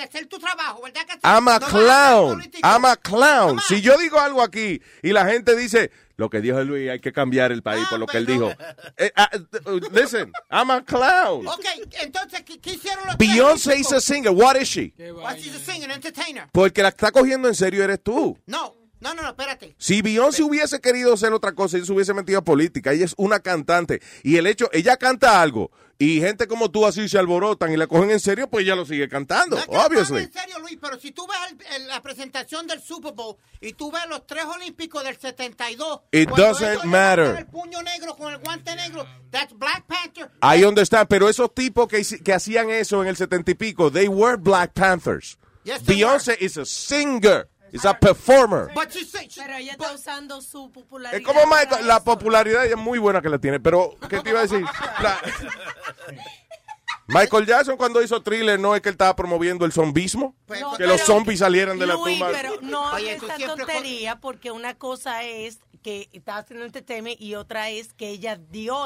hacer 0.00 0.26
tu 0.26 0.38
trabajo, 0.38 0.82
¿verdad 0.82 1.06
que 1.06 1.12
sí? 1.14 1.20
I'm 1.22 1.48
a 1.48 1.58
No 1.58 1.66
clown. 1.66 2.38
político. 2.38 2.68
I'm 2.68 2.84
a 2.84 2.96
clown. 2.96 3.60
Si 3.68 3.80
yo 3.80 3.96
digo 3.98 4.18
algo 4.18 4.42
aquí 4.42 4.80
y 5.02 5.12
la 5.12 5.26
gente 5.26 5.56
dice, 5.56 5.90
lo 6.16 6.28
que 6.28 6.40
dijo 6.40 6.62
Luis, 6.62 6.90
hay 6.90 7.00
que 7.00 7.12
cambiar 7.12 7.52
el 7.52 7.62
país 7.62 7.86
por 7.88 7.98
lo 7.98 8.06
que 8.06 8.18
él 8.18 8.26
dijo. 8.26 8.52
Eh, 8.96 9.12
ah, 9.16 9.30
uh, 9.66 9.80
listen, 9.92 10.32
I'm 10.50 10.70
a 10.70 10.84
clown. 10.84 11.46
Ok, 11.46 11.64
entonces, 12.02 12.42
¿qué, 12.42 12.60
qué 12.60 12.74
hicieron 12.74 13.06
los 13.06 13.16
Beyoncé 13.16 13.78
is 13.78 13.92
a 13.92 14.00
singer. 14.00 14.32
What 14.32 14.56
is 14.56 14.68
she? 14.68 14.92
What 15.14 15.36
she's 15.36 15.54
a 15.54 15.72
singer, 15.72 15.90
entertainer. 15.90 16.48
Porque 16.52 16.82
la 16.82 16.90
que 16.90 16.96
está 16.96 17.12
cogiendo 17.12 17.48
en 17.48 17.54
serio 17.54 17.84
eres 17.84 18.02
tú. 18.02 18.38
No, 18.46 18.74
no, 19.00 19.14
no, 19.14 19.22
no, 19.22 19.28
espérate. 19.28 19.74
Si 19.78 20.02
Beyoncé 20.02 20.42
hubiese 20.42 20.80
querido 20.80 21.14
hacer 21.14 21.32
otra 21.32 21.52
cosa, 21.52 21.76
ella 21.76 21.86
se 21.86 21.92
hubiese 21.92 22.12
metido 22.14 22.40
a 22.40 22.44
política. 22.44 22.92
Ella 22.92 23.06
es 23.06 23.14
una 23.16 23.40
cantante. 23.40 24.02
Y 24.22 24.36
el 24.36 24.46
hecho, 24.46 24.68
ella 24.72 24.96
canta 24.96 25.40
algo. 25.40 25.70
Y 26.02 26.18
gente 26.18 26.48
como 26.48 26.70
tú 26.70 26.86
así 26.86 27.10
se 27.10 27.18
alborotan 27.18 27.70
y 27.72 27.76
la 27.76 27.86
cogen 27.86 28.10
en 28.10 28.20
serio, 28.20 28.48
pues 28.48 28.64
ella 28.64 28.74
lo 28.74 28.86
sigue 28.86 29.06
cantando. 29.06 29.58
obviously. 29.68 30.22
En 30.22 30.32
serio, 30.32 30.58
Luis, 30.60 30.78
pero 30.80 30.98
si 30.98 31.10
tú 31.12 31.26
ves 31.26 31.36
el- 31.52 31.82
el- 31.82 31.88
la 31.88 32.00
presentación 32.00 32.66
del 32.66 32.80
Super 32.80 33.12
Bowl 33.12 33.36
y 33.60 33.74
tú 33.74 33.92
ves 33.92 34.00
los 34.08 34.26
tres 34.26 34.46
olímpicos 34.46 35.04
del 35.04 35.18
72, 35.18 36.00
It 36.10 36.30
doesn't 36.30 36.84
matter. 36.84 37.36
el 37.36 37.46
puño 37.48 37.82
negro 37.82 38.16
con 38.16 38.32
el 38.32 38.38
guante 38.38 38.74
negro, 38.76 39.06
that's 39.30 39.52
Black 39.52 39.84
Panther. 39.86 40.30
Ahí 40.40 40.62
donde 40.62 40.80
están. 40.80 41.06
Pero 41.06 41.28
esos 41.28 41.54
tipos 41.54 41.86
que, 41.86 42.02
que 42.24 42.32
hacían 42.32 42.70
eso 42.70 43.02
en 43.02 43.08
el 43.08 43.16
setenta 43.18 43.50
y 43.50 43.54
pico, 43.54 43.92
they 43.92 44.08
were 44.08 44.38
Black 44.38 44.72
Panthers. 44.72 45.36
Yes, 45.64 45.84
Beyoncé 45.84 46.34
is 46.40 46.56
a 46.56 46.64
singer. 46.64 47.49
Is 47.72 47.84
a 47.84 47.98
performer. 47.98 48.68
Pero 48.74 49.54
ella 49.56 49.72
está 49.72 49.92
usando 49.92 50.40
su 50.42 50.70
popularidad. 50.72 51.20
Es 51.20 51.26
como 51.26 51.40
Michael, 51.46 51.86
la 51.86 52.02
popularidad 52.02 52.64
ella 52.64 52.74
es 52.74 52.80
muy 52.80 52.98
buena 52.98 53.20
que 53.22 53.28
la 53.28 53.38
tiene, 53.38 53.60
pero 53.60 53.94
¿qué 54.08 54.20
te 54.20 54.30
iba 54.30 54.40
a 54.40 54.42
decir? 54.42 54.64
La- 55.02 55.20
Michael 57.06 57.44
Jackson 57.46 57.76
cuando 57.76 58.00
hizo 58.02 58.22
Thriller 58.22 58.58
no 58.58 58.74
es 58.76 58.82
que 58.82 58.88
él 58.88 58.94
estaba 58.94 59.16
promoviendo 59.16 59.64
el 59.64 59.72
zombismo, 59.72 60.36
No, 60.60 60.76
que 60.76 60.86
los 60.86 61.00
zombies 61.00 61.40
salieran 61.40 61.76
de 61.78 61.86
la 61.86 61.94
Luis, 61.94 62.18
tumba. 62.18 62.30
pero 62.32 62.60
no 62.60 62.92
Oye, 62.92 63.14
esta 63.14 63.36
tontería 63.36 64.20
porque 64.20 64.52
una 64.52 64.74
cosa 64.74 65.24
es 65.24 65.58
que 65.82 66.08
está 66.12 66.36
haciendo 66.36 66.64
entertainment 66.64 67.20
y 67.20 67.34
otra 67.34 67.70
es 67.70 67.92
que 67.94 68.10
ella 68.10 68.36
dio, 68.36 68.76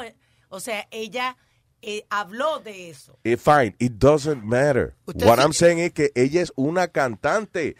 o 0.48 0.60
sea, 0.60 0.88
ella 0.90 1.36
eh, 1.86 2.06
habló 2.10 2.58
de 2.60 2.90
eso. 2.90 3.18
Eh, 3.24 3.36
fine, 3.36 3.74
it 3.78 3.92
doesn't 3.98 4.42
matter. 4.42 4.94
What 5.06 5.36
sí- 5.36 5.42
I'm 5.42 5.52
saying 5.52 5.78
es 5.78 5.92
que 5.92 6.10
ella 6.14 6.40
es 6.42 6.52
una 6.56 6.88
cantante. 6.88 7.76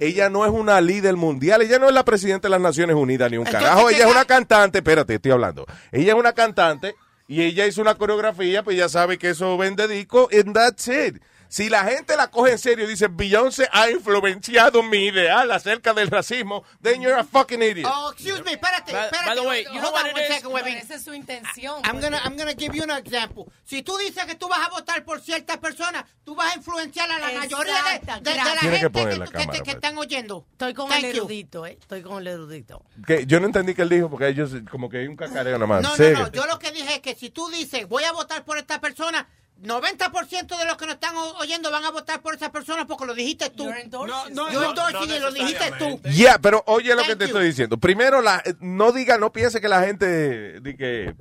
Ella 0.00 0.28
no 0.30 0.44
es 0.44 0.50
una 0.52 0.80
líder 0.80 1.16
mundial. 1.16 1.62
Ella 1.62 1.78
no 1.78 1.88
es 1.88 1.94
la 1.94 2.04
presidenta 2.04 2.46
de 2.48 2.50
las 2.50 2.60
Naciones 2.60 2.96
Unidas 2.96 3.30
ni 3.30 3.38
un 3.38 3.46
Entonces, 3.46 3.68
carajo. 3.68 3.88
¿qué 3.88 3.94
Ella 3.96 4.04
es 4.06 4.10
una 4.10 4.24
cantante. 4.24 4.78
Espérate, 4.78 5.14
estoy 5.14 5.32
hablando. 5.32 5.66
Ella 5.92 6.12
es 6.12 6.18
una 6.18 6.32
cantante 6.32 6.94
y 7.28 7.42
ella 7.42 7.66
hizo 7.66 7.80
una 7.80 7.96
coreografía, 7.96 8.62
pues 8.62 8.76
ya 8.76 8.88
sabe 8.88 9.18
que 9.18 9.30
eso 9.30 9.56
vende 9.56 9.88
disco 9.88 10.28
and 10.32 10.54
that's 10.54 10.86
it. 10.88 11.20
Si 11.48 11.68
la 11.68 11.84
gente 11.84 12.16
la 12.16 12.28
coge 12.30 12.52
en 12.52 12.58
serio 12.58 12.84
y 12.84 12.88
dice 12.88 13.08
Beyoncé 13.08 13.68
ha 13.72 13.88
influenciado 13.90 14.82
mi 14.82 15.06
ideal 15.06 15.50
acerca 15.50 15.92
del 15.94 16.08
racismo, 16.10 16.64
then 16.82 17.00
you're 17.00 17.18
a 17.18 17.24
fucking 17.24 17.62
idiot. 17.62 17.90
Oh, 17.92 18.10
excuse 18.12 18.42
me, 18.44 18.52
espérate, 18.52 18.90
espérate. 18.92 19.26
by 19.26 19.34
the 19.36 19.42
way, 19.46 19.64
you 19.64 19.70
know 19.80 19.82
Hold 19.90 19.92
what 19.94 20.04
on 20.04 20.10
it 20.10 20.14
one 20.14 20.22
is? 20.22 20.28
second, 20.34 20.52
Webby. 20.52 20.70
Esa 20.72 20.94
es 20.96 21.02
su 21.04 21.14
intención. 21.14 21.80
I'm 21.84 22.00
gonna, 22.00 22.18
I'm 22.24 22.36
gonna 22.36 22.54
give 22.54 22.74
you 22.74 22.82
an 22.82 22.90
example. 22.90 23.46
Si 23.64 23.82
tú 23.82 23.96
dices 23.98 24.24
que 24.26 24.34
tú 24.34 24.48
vas 24.48 24.60
a 24.66 24.70
votar 24.70 25.04
por 25.04 25.20
ciertas 25.20 25.58
personas, 25.58 26.04
tú 26.24 26.34
vas 26.34 26.52
a 26.52 26.56
influenciar 26.56 27.10
a 27.10 27.18
la 27.18 27.32
mayoría 27.38 27.82
de, 27.84 27.98
de- 28.00 28.30
de 28.30 28.36
la 28.36 28.44
que 28.44 28.58
gente 28.68 28.90
que, 28.90 29.16
la 29.18 29.26
que 29.26 29.32
cámara, 29.32 29.52
te- 29.52 29.58
que 29.58 29.64
pues. 29.64 29.74
están 29.76 29.98
oyendo. 29.98 30.46
Estoy 30.52 30.74
con 30.74 30.88
Thank 30.88 31.04
el 31.04 31.16
erudito, 31.16 31.66
¿eh? 31.66 31.78
Estoy 31.80 32.02
con 32.02 32.18
el 32.18 32.26
erudito. 32.26 32.82
Que 33.06 33.26
yo 33.26 33.40
no 33.40 33.46
entendí 33.46 33.74
que 33.74 33.82
él 33.82 33.88
dijo 33.88 34.10
porque 34.10 34.28
ellos 34.28 34.50
como 34.70 34.88
que 34.88 34.98
hay 34.98 35.06
un 35.06 35.16
cacareo 35.16 35.54
nada 35.54 35.66
más. 35.66 35.82
No, 35.82 35.96
no, 35.96 36.10
no. 36.18 36.32
Yo 36.32 36.46
lo 36.46 36.58
que 36.58 36.70
dije 36.72 36.94
es 36.96 37.00
que 37.00 37.14
si 37.14 37.30
tú 37.30 37.48
dices, 37.50 37.88
voy 37.88 38.04
a 38.04 38.12
votar 38.12 38.44
por 38.44 38.58
esta 38.58 38.80
persona, 38.80 39.26
90% 39.62 40.58
de 40.58 40.64
los 40.66 40.76
que 40.76 40.86
nos 40.86 40.94
están 40.96 41.14
oyendo 41.40 41.70
van 41.70 41.84
a 41.84 41.90
votar 41.90 42.20
por 42.20 42.34
esa 42.34 42.52
persona 42.52 42.86
porque 42.86 43.06
lo 43.06 43.14
dijiste 43.14 43.50
tú. 43.50 43.68
No, 43.90 44.28
no, 44.30 44.52
yo 44.52 44.64
endorsing 44.70 45.10
y 45.16 45.18
lo 45.18 45.32
dijiste 45.32 45.72
tú. 45.78 46.00
Ya, 46.14 46.38
pero 46.38 46.62
oye 46.66 46.94
lo 46.94 47.02
que 47.02 47.08
Thank 47.08 47.18
te 47.18 47.24
you. 47.24 47.28
estoy 47.28 47.46
diciendo. 47.46 47.76
Primero, 47.78 48.20
la, 48.20 48.42
eh, 48.44 48.54
no 48.60 48.92
diga, 48.92 49.18
no 49.18 49.32
piense 49.32 49.60
que 49.60 49.68
la 49.68 49.82
gente 49.82 50.60
di 50.60 50.76
que 50.76 51.14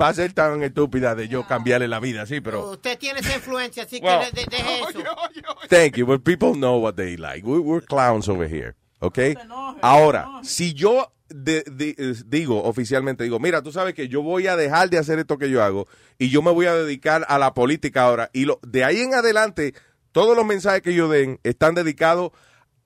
va 0.00 0.08
a 0.08 0.14
ser 0.14 0.32
tan 0.32 0.62
estúpida 0.62 1.14
de 1.14 1.28
yo 1.28 1.46
cambiarle 1.46 1.88
la 1.88 2.00
vida, 2.00 2.26
sí, 2.26 2.40
pero 2.40 2.70
Usted 2.70 2.98
tiene 2.98 3.20
esa 3.20 3.34
influencia, 3.34 3.82
así 3.84 4.00
Well. 4.02 4.20
que 4.30 4.40
de- 4.40 4.44
de- 4.46 4.56
deje 4.56 4.80
eso. 4.90 4.98
thank 5.68 5.96
you, 5.96 6.06
but 6.06 6.22
people 6.22 6.52
know 6.54 6.78
what 6.78 6.94
they 6.94 7.16
like. 7.16 7.46
We- 7.46 7.58
we're 7.60 7.84
clowns 7.84 8.28
over 8.28 8.46
here, 8.50 8.74
¿ok? 9.00 9.18
Ahora, 9.82 10.28
si 10.42 10.74
yo 10.74 11.12
de- 11.28 11.64
de- 11.66 11.94
eh, 11.98 12.14
digo 12.26 12.62
oficialmente, 12.62 13.24
digo, 13.24 13.40
mira, 13.40 13.60
tú 13.62 13.72
sabes 13.72 13.94
que 13.94 14.08
yo 14.08 14.22
voy 14.22 14.46
a 14.46 14.56
dejar 14.56 14.90
de 14.90 14.98
hacer 14.98 15.18
esto 15.18 15.38
que 15.38 15.50
yo 15.50 15.62
hago 15.62 15.86
y 16.18 16.28
yo 16.30 16.40
me 16.40 16.52
voy 16.52 16.66
a 16.66 16.74
dedicar 16.74 17.26
a 17.28 17.38
la 17.38 17.52
política 17.52 18.04
ahora 18.04 18.30
y 18.32 18.44
lo, 18.44 18.60
de 18.62 18.84
ahí 18.84 19.00
en 19.00 19.14
adelante 19.14 19.74
todos 20.12 20.36
los 20.36 20.46
mensajes 20.46 20.82
que 20.82 20.94
yo 20.94 21.08
den 21.08 21.40
están 21.42 21.74
dedicados 21.74 22.30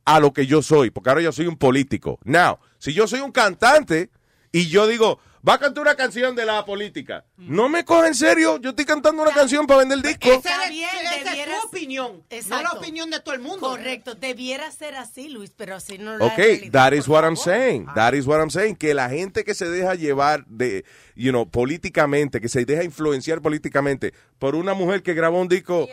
a 0.07 0.19
lo 0.21 0.33
que 0.33 0.47
yo 0.47 0.63
soy, 0.63 0.91
porque 0.91 1.11
ahora 1.11 1.21
yo 1.23 1.33
soy 1.33 1.47
un 1.47 1.57
político. 1.59 2.19
Now, 2.25 2.59
si 2.79 2.93
yo 2.95 3.07
soy 3.07 3.21
un 3.21 3.31
cantante 3.31 4.11
y 4.51 4.67
yo 4.69 4.87
digo, 4.87 5.21
va 5.47 5.55
a 5.55 5.59
cantar 5.59 5.83
una 5.83 5.95
canción 5.95 6.37
de 6.37 6.45
la 6.45 6.65
política, 6.65 7.25
no 7.39 7.69
me 7.69 7.85
coge 7.85 8.09
en 8.09 8.15
serio, 8.15 8.59
yo 8.61 8.71
estoy 8.71 8.85
cantando 8.85 9.23
una 9.23 9.33
canción 9.33 9.67
para 9.67 9.81
vender 9.81 10.03
disco. 10.03 10.31
Esa 10.33 10.65
es, 10.65 10.71
bien, 10.71 10.89
esa 11.03 11.17
es 11.17 11.25
debieras- 11.25 11.61
tu 11.63 11.69
opinión, 11.69 12.13
no 12.19 12.25
la 12.31 12.37
Exacto. 12.37 12.79
opinión 12.79 13.11
de 13.11 13.21
todo 13.21 13.35
el 13.35 13.41
mundo. 13.41 13.61
Correcto, 13.61 14.15
debiera 14.15 14.71
ser 14.71 14.97
así, 14.97 15.29
Luis, 15.29 15.53
pero 15.57 15.77
así 15.77 15.97
no 15.99 16.17
la 16.17 16.27
Ok, 16.27 16.37
realidad, 16.37 16.73
that 16.73 16.93
is 16.93 17.09
what 17.09 17.25
I'm 17.25 17.37
saying. 17.37 17.87
That 17.95 18.13
is 18.15 18.27
what 18.27 18.39
I'm 18.41 18.51
saying. 18.51 18.77
Que 18.77 18.93
la 18.95 19.09
gente 19.09 19.45
que 19.45 19.55
se 19.55 19.69
deja 19.69 19.95
llevar 19.95 20.45
de, 20.47 20.85
you 21.15 21.31
know, 21.31 21.49
políticamente, 21.49 22.41
que 22.41 22.49
se 22.49 22.65
deja 22.65 22.85
influenciar 22.85 23.41
políticamente 23.41 24.13
por 24.39 24.55
una 24.55 24.75
mujer 24.75 25.03
que 25.03 25.15
grabó 25.15 25.41
un 25.41 25.49
disco, 25.49 25.89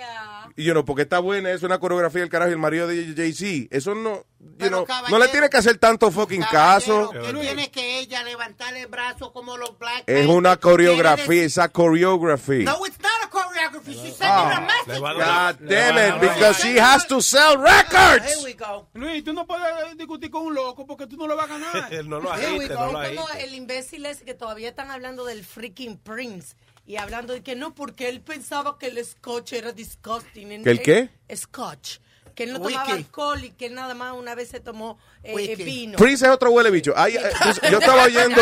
you 0.57 0.71
know, 0.73 0.83
porque 0.83 1.03
está 1.03 1.19
buena, 1.19 1.51
es 1.51 1.63
una 1.63 1.79
coreografía 1.79 2.21
del 2.21 2.29
carajo 2.29 2.49
y 2.49 2.53
el 2.53 2.59
marido 2.59 2.87
de 2.87 3.13
Jay-Z. 3.15 3.67
Eso 3.75 3.93
no, 3.95 4.25
you 4.59 4.67
know, 4.69 4.85
no 5.09 5.19
le 5.19 5.27
tiene 5.29 5.49
que 5.49 5.57
hacer 5.57 5.77
tanto 5.77 6.11
fucking 6.11 6.41
caso. 6.43 7.11
¿Qué 7.11 7.33
tiene 7.33 7.71
que 7.71 7.99
ella 7.99 8.23
levantar 8.23 8.75
el 8.75 8.87
brazo 8.87 9.31
como 9.31 9.55
los 9.57 9.77
Black 9.77 10.03
Es 10.07 10.27
una 10.27 10.57
coreografía, 10.57 11.43
esa 11.43 11.71
choreography. 11.71 12.63
No, 12.63 12.85
it's 12.85 12.97
not 12.99 13.11
a 13.23 13.29
choreography. 13.29 13.93
She's 13.93 14.15
sending 14.15 14.27
Ah. 14.27 14.57
a 14.57 14.61
message. 14.61 14.99
God 14.99 15.57
damn 15.69 15.97
it, 15.97 16.21
because 16.21 16.57
she 16.61 16.79
has 16.79 17.05
to 17.07 17.21
sell 17.21 17.57
records. 17.57 18.25
Here 18.25 18.43
we 18.43 18.53
go. 18.53 18.87
Luis, 18.95 19.23
tú 19.23 19.33
no 19.33 19.45
puedes 19.45 19.95
discutir 19.97 20.29
con 20.31 20.43
un 20.47 20.55
loco 20.55 20.85
porque 20.85 21.07
tú 21.07 21.17
no 21.17 21.27
le 21.27 21.35
vas 21.35 21.45
a 21.45 21.57
ganar. 21.57 21.87
Él 21.93 22.09
no 22.09 22.19
lo 22.19 22.31
agite, 22.31 22.69
no 22.73 22.91
lo 22.91 23.01
Es 23.03 23.15
como 23.15 23.27
agite. 23.27 23.43
el 23.43 23.53
imbécil 23.55 24.05
ese 24.05 24.25
que 24.25 24.33
todavía 24.33 24.69
están 24.69 24.91
hablando 24.91 25.23
del 25.25 25.43
freaking 25.45 25.97
Prince 25.97 26.55
y 26.87 26.95
hablando 26.95 27.33
de 27.33 27.41
que 27.43 27.55
no, 27.55 27.75
porque 27.75 28.09
él 28.09 28.21
pensaba 28.21 28.79
que 28.79 28.87
el 28.87 29.05
scotch 29.05 29.53
era 29.53 29.71
disgusting. 29.73 30.63
¿Que 30.63 30.71
el 30.71 30.81
qué? 30.81 31.09
Scotch. 31.35 31.97
Que 32.33 32.43
él 32.43 32.53
no 32.53 32.61
tomaba 32.61 32.83
Wiki. 32.83 32.91
alcohol 32.93 33.43
y 33.43 33.49
que 33.49 33.65
él 33.65 33.73
nada 33.73 33.93
más 33.95 34.13
una 34.13 34.35
vez 34.35 34.49
se 34.49 34.59
tomó 34.59 34.97
eh, 35.23 35.33
eh, 35.37 35.55
vino. 35.55 35.97
Prince 35.97 36.23
es 36.25 36.31
otro 36.31 36.51
huele 36.51 36.69
bicho. 36.71 36.93
Ay, 36.95 37.15
eh, 37.17 37.21
pues, 37.43 37.59
yo 37.71 37.79
estaba 37.79 38.03
oyendo. 38.05 38.41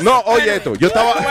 No, 0.00 0.20
oye 0.20 0.54
esto. 0.56 0.74
Yo 0.76 0.86
estaba. 0.88 1.14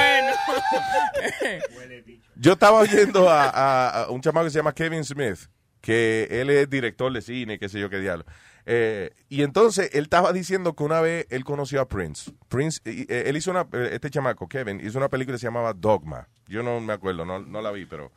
Yo 2.35 2.53
estaba 2.53 2.79
oyendo 2.79 3.29
a, 3.29 3.45
a- 3.49 4.03
a 4.03 4.09
un 4.11 4.21
chamaco 4.21 4.45
que 4.45 4.51
se 4.51 4.59
llama 4.59 4.73
Kevin 4.73 5.03
Smith, 5.03 5.39
que 5.81 6.27
él 6.29 6.49
es 6.51 6.69
director 6.69 7.11
de 7.11 7.21
cine, 7.21 7.57
qué 7.57 7.67
sé 7.67 7.79
yo 7.79 7.89
qué 7.89 7.97
diablo. 7.99 8.25
Eh, 8.69 9.11
y 9.29 9.43
entonces 9.43 9.89
él 9.93 10.03
estaba 10.03 10.33
diciendo 10.33 10.75
que 10.75 10.83
una 10.83 10.99
vez 10.99 11.25
él 11.29 11.45
conoció 11.45 11.79
a 11.79 11.87
Prince. 11.87 12.33
Prince, 12.49 12.81
eh, 12.83 13.23
él 13.25 13.37
hizo 13.37 13.49
una, 13.49 13.61
eh, 13.71 13.91
este 13.93 14.09
chamaco, 14.09 14.49
Kevin, 14.49 14.81
hizo 14.83 14.97
una 14.97 15.07
película 15.07 15.35
que 15.35 15.39
se 15.39 15.47
llamaba 15.47 15.73
Dogma. 15.73 16.27
Yo 16.47 16.61
no 16.63 16.81
me 16.81 16.91
acuerdo, 16.91 17.23
no, 17.23 17.39
no 17.39 17.61
la 17.61 17.71
vi, 17.71 17.85
pero 17.85 18.11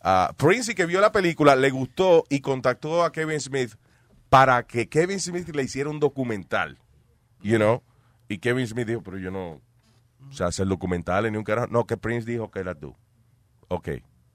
ah, 0.00 0.32
Prince 0.38 0.74
que 0.74 0.86
vio 0.86 0.98
la 1.02 1.12
película 1.12 1.56
le 1.56 1.68
gustó 1.68 2.24
y 2.30 2.40
contactó 2.40 3.04
a 3.04 3.12
Kevin 3.12 3.38
Smith 3.38 3.74
para 4.30 4.66
que 4.66 4.88
Kevin 4.88 5.20
Smith 5.20 5.54
le 5.54 5.62
hiciera 5.62 5.90
un 5.90 6.00
documental, 6.00 6.78
you 7.42 7.56
know. 7.58 7.82
Y 8.28 8.38
Kevin 8.38 8.66
Smith 8.66 8.86
dijo, 8.86 9.02
pero 9.02 9.18
yo 9.18 9.30
no, 9.30 9.60
o 10.26 10.32
sea, 10.32 10.46
hacer 10.46 10.66
documentales 10.68 11.30
ni 11.30 11.36
un 11.36 11.44
carajo. 11.44 11.68
No, 11.70 11.86
que 11.86 11.98
Prince 11.98 12.24
dijo 12.24 12.50
que 12.50 12.60
era 12.60 12.74
tú. 12.74 12.96
Ok. 13.68 13.90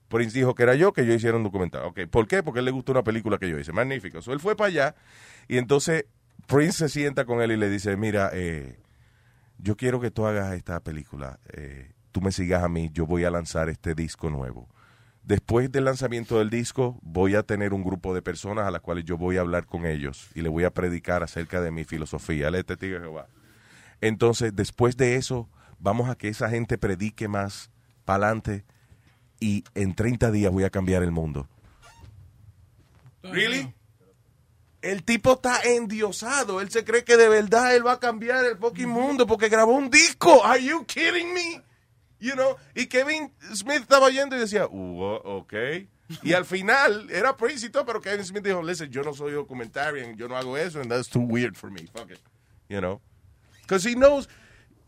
Prince 0.08 0.38
dijo 0.38 0.56
que 0.56 0.64
era 0.64 0.76
yo, 0.76 0.94
que 0.94 1.06
yo 1.06 1.14
hiciera 1.14 1.38
un 1.38 1.44
documental. 1.44 1.84
Ok. 1.86 2.02
¿Por 2.10 2.28
qué? 2.28 2.44
Porque 2.44 2.60
él 2.60 2.66
le 2.66 2.72
gustó 2.72 2.92
una 2.92 3.04
película 3.04 3.38
que 3.38 3.50
yo 3.50 3.60
hice. 3.60 3.74
Magnífico. 3.74 4.22
So, 4.22 4.34
él 4.34 4.40
fue 4.40 4.56
para 4.56 4.68
allá 4.68 4.96
y 5.48 5.58
entonces 5.58 6.06
Prince 6.48 6.78
se 6.78 6.90
sienta 6.90 7.26
con 7.26 7.42
él 7.42 7.52
y 7.52 7.58
le 7.58 7.70
dice, 7.70 7.98
mira, 7.98 8.30
eh, 8.34 8.80
yo 9.58 9.76
quiero 9.76 10.00
que 10.00 10.12
tú 10.12 10.26
hagas 10.26 10.54
esta 10.54 10.80
película. 10.80 11.40
Eh, 11.54 11.92
tú 12.12 12.22
me 12.22 12.32
sigas 12.32 12.64
a 12.64 12.70
mí. 12.70 12.90
Yo 12.94 13.06
voy 13.06 13.26
a 13.26 13.32
lanzar 13.32 13.70
este 13.70 13.96
disco 13.96 14.30
nuevo. 14.30 14.70
Después 15.24 15.70
del 15.70 15.84
lanzamiento 15.84 16.40
del 16.40 16.50
disco, 16.50 16.98
voy 17.02 17.36
a 17.36 17.44
tener 17.44 17.74
un 17.74 17.84
grupo 17.84 18.16
de 18.16 18.22
personas 18.22 18.66
a 18.66 18.72
las 18.72 18.80
cuales 18.80 19.04
yo 19.04 19.18
voy 19.18 19.36
a 19.36 19.42
hablar 19.42 19.66
con 19.66 19.86
ellos 19.86 20.30
y 20.36 20.42
le 20.42 20.48
voy 20.48 20.64
a 20.64 20.72
predicar 20.72 21.22
acerca 21.22 21.60
de 21.60 21.70
mi 21.70 21.84
filosofía. 21.84 22.48
Él 22.48 22.56
es 22.56 22.66
testigo 22.66 22.98
Jehová. 22.98 23.28
Entonces, 24.00 24.56
después 24.56 24.96
de 24.96 25.16
eso, 25.16 25.50
vamos 25.80 26.10
a 26.10 26.16
que 26.16 26.30
esa 26.30 26.50
gente 26.50 26.78
predique 26.78 27.28
más 27.28 27.72
para 28.06 28.28
adelante 28.28 28.64
y 29.40 29.64
en 29.76 29.96
30 29.96 30.32
días 30.32 30.52
voy 30.52 30.64
a 30.64 30.70
cambiar 30.70 31.04
el 31.04 31.12
mundo. 31.12 31.48
¿Really? 33.24 33.74
El 34.82 35.04
tipo 35.04 35.34
está 35.34 35.62
endiosado. 35.64 36.62
Él 36.62 36.70
se 36.70 36.84
cree 36.84 37.04
que 37.04 37.18
de 37.18 37.28
verdad 37.28 37.76
él 37.76 37.86
va 37.86 37.94
a 37.94 38.00
cambiar 38.00 38.46
el 38.46 38.58
fucking 38.58 38.88
mundo 38.88 39.28
porque 39.28 39.50
grabó 39.50 39.74
un 39.74 39.90
disco. 39.90 40.46
Are 40.46 40.64
you 40.64 40.86
kidding 40.86 41.34
me? 41.34 41.62
You 42.20 42.34
know? 42.34 42.56
Y 42.76 42.86
Kevin 42.88 43.32
Smith 43.54 43.82
estaba 43.82 44.08
oyendo 44.08 44.36
y 44.36 44.40
decía, 44.40 44.68
"Uh, 44.68 45.20
ok. 45.24 45.54
Y 46.24 46.34
al 46.34 46.46
final 46.46 47.10
era 47.12 47.36
Prince 47.36 47.66
y 47.66 47.70
todo, 47.70 47.86
pero 47.86 48.00
Kevin 48.00 48.24
Smith 48.24 48.44
dijo, 48.44 48.64
listen, 48.64 48.90
yo 48.90 49.04
no 49.04 49.14
soy 49.14 49.34
documentarian, 49.34 50.16
yo 50.16 50.28
no 50.28 50.38
hago 50.38 50.58
eso, 50.58 50.80
and 50.80 50.90
that's 50.90 51.10
too 51.10 51.20
weird 51.20 51.56
for 51.56 51.70
me. 51.70 51.82
Fuck 51.94 52.12
it. 52.12 52.20
You 52.70 52.80
know? 52.80 53.02
Because 53.62 53.84
he 53.88 53.94
knows, 53.94 54.30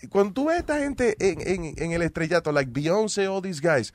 cuando 0.10 0.34
tú 0.34 0.46
ves 0.46 0.56
a 0.56 0.60
esta 0.60 0.80
gente 0.80 1.18
en, 1.20 1.42
en, 1.46 1.74
en 1.78 1.92
el 1.92 2.04
estrellato, 2.04 2.54
like 2.54 2.72
Beyoncé, 2.72 3.28
all 3.28 3.42
these 3.42 3.60
guys, 3.60 3.94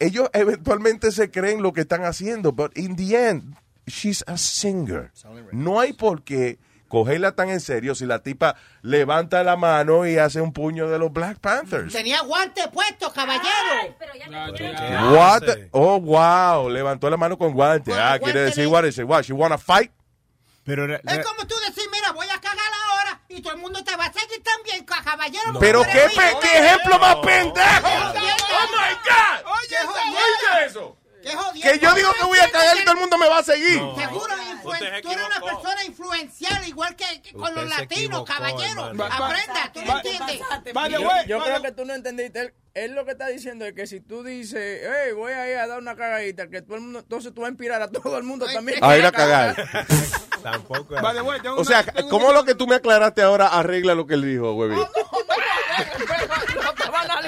ellos 0.00 0.28
eventualmente 0.32 1.12
se 1.12 1.30
creen 1.30 1.62
lo 1.62 1.72
que 1.72 1.82
están 1.82 2.04
haciendo, 2.04 2.52
but 2.52 2.76
in 2.76 2.96
the 2.96 3.28
end, 3.28 3.54
she's 3.86 4.24
a 4.26 4.36
singer. 4.36 5.12
No 5.52 5.78
hay 5.80 5.92
por 5.92 6.22
qué 6.24 6.58
cogerla 6.88 7.32
tan 7.36 7.50
en 7.50 7.60
serio 7.60 7.94
si 7.94 8.04
la 8.04 8.18
tipa 8.20 8.56
levanta 8.82 9.44
la 9.44 9.56
mano 9.56 10.06
y 10.08 10.18
hace 10.18 10.40
un 10.40 10.52
puño 10.52 10.88
de 10.88 10.98
los 10.98 11.12
Black 11.12 11.38
Panthers. 11.38 11.92
Tenía 11.92 12.20
guante 12.22 12.62
puesto, 12.72 13.12
caballero. 13.12 13.94
What? 15.14 15.42
the- 15.42 15.68
Oh, 15.72 16.00
wow. 16.00 16.68
Levantó 16.68 17.08
la 17.10 17.16
mano 17.16 17.38
con 17.38 17.52
guante. 17.52 17.92
Ah, 17.94 18.18
quiere 18.20 18.40
decir, 18.40 18.66
what 18.66 18.84
is 18.84 18.98
it? 18.98 19.04
What, 19.04 19.22
she 19.24 19.32
wanna 19.32 19.58
fight? 19.58 19.92
Pero, 20.64 20.84
Es 20.94 21.00
como 21.24 21.46
tú 21.46 21.54
decir, 21.68 21.84
mira, 21.92 22.12
voy 22.12 22.26
a 22.26 22.40
cagar 22.40 22.58
ahora 22.90 23.19
y 23.30 23.42
todo 23.42 23.54
el 23.54 23.60
mundo 23.60 23.82
te 23.84 23.94
va 23.96 24.06
a 24.06 24.12
seguir 24.12 24.42
también, 24.42 24.84
ca- 24.84 25.02
caballero. 25.02 25.58
Pero 25.60 25.82
qué, 25.84 26.10
pe- 26.14 26.36
qué 26.42 26.58
ejemplo 26.58 26.98
más 26.98 27.16
pendejo. 27.16 27.86
Oh 27.86 28.12
my 28.72 28.94
God. 29.04 29.52
Oye, 29.52 29.76
Oye 29.86 30.66
eso. 30.66 30.96
Qué 31.22 31.34
jodiendo. 31.36 31.72
Que 31.72 31.78
yo 31.78 31.94
digo 31.94 32.12
que 32.18 32.24
voy 32.24 32.38
a 32.38 32.50
cagar 32.50 32.76
y 32.78 32.84
todo 32.84 32.94
el 32.94 33.00
mundo 33.00 33.18
me 33.18 33.28
va 33.28 33.38
a 33.38 33.42
seguir. 33.42 33.74
Seguro, 33.78 34.34
influen- 34.36 35.02
tú 35.02 35.10
eres 35.12 35.26
una 35.26 35.40
persona 35.40 35.84
influencial 35.84 36.68
igual 36.68 36.96
que, 36.96 37.22
que 37.22 37.32
con 37.32 37.54
los 37.54 37.68
latinos, 37.68 38.24
caballero. 38.24 38.88
hermano. 38.88 39.24
Aprenda, 39.24 39.70
tú 39.72 39.80
no 39.84 39.96
entiendes. 39.96 40.40
yo 40.90 41.00
yo 41.26 41.42
creo 41.44 41.62
que 41.62 41.72
tú 41.72 41.84
no 41.84 41.94
entendiste. 41.94 42.54
Él, 42.72 42.92
lo 42.94 43.04
que 43.04 43.10
está 43.12 43.26
diciendo 43.26 43.64
es 43.66 43.72
que 43.74 43.86
si 43.88 44.00
tú 44.00 44.22
dices, 44.22 44.82
hey, 44.84 45.12
voy 45.12 45.32
a 45.32 45.50
ir 45.50 45.56
a 45.58 45.66
dar 45.66 45.78
una 45.80 45.96
cagadita, 45.96 46.48
que 46.48 46.62
todo 46.62 46.76
el 46.76 46.82
mundo, 46.82 47.00
entonces 47.00 47.34
tú 47.34 47.40
vas 47.40 47.48
a 47.48 47.50
inspirar 47.50 47.82
a 47.82 47.88
todo 47.90 48.16
el 48.16 48.22
mundo 48.22 48.46
también. 48.46 48.78
A 48.82 48.96
ir 48.96 49.04
a 49.04 49.10
cagar. 49.10 49.56
Tampoco. 50.42 50.94
O 51.56 51.64
sea, 51.64 51.84
¿cómo 52.08 52.32
lo 52.32 52.44
que 52.44 52.54
tú 52.54 52.66
me 52.68 52.76
aclaraste 52.76 53.22
ahora 53.22 53.48
arregla 53.48 53.94
lo 53.96 54.06
que 54.06 54.14
él 54.14 54.22
dijo, 54.22 54.52
güey? 54.54 54.70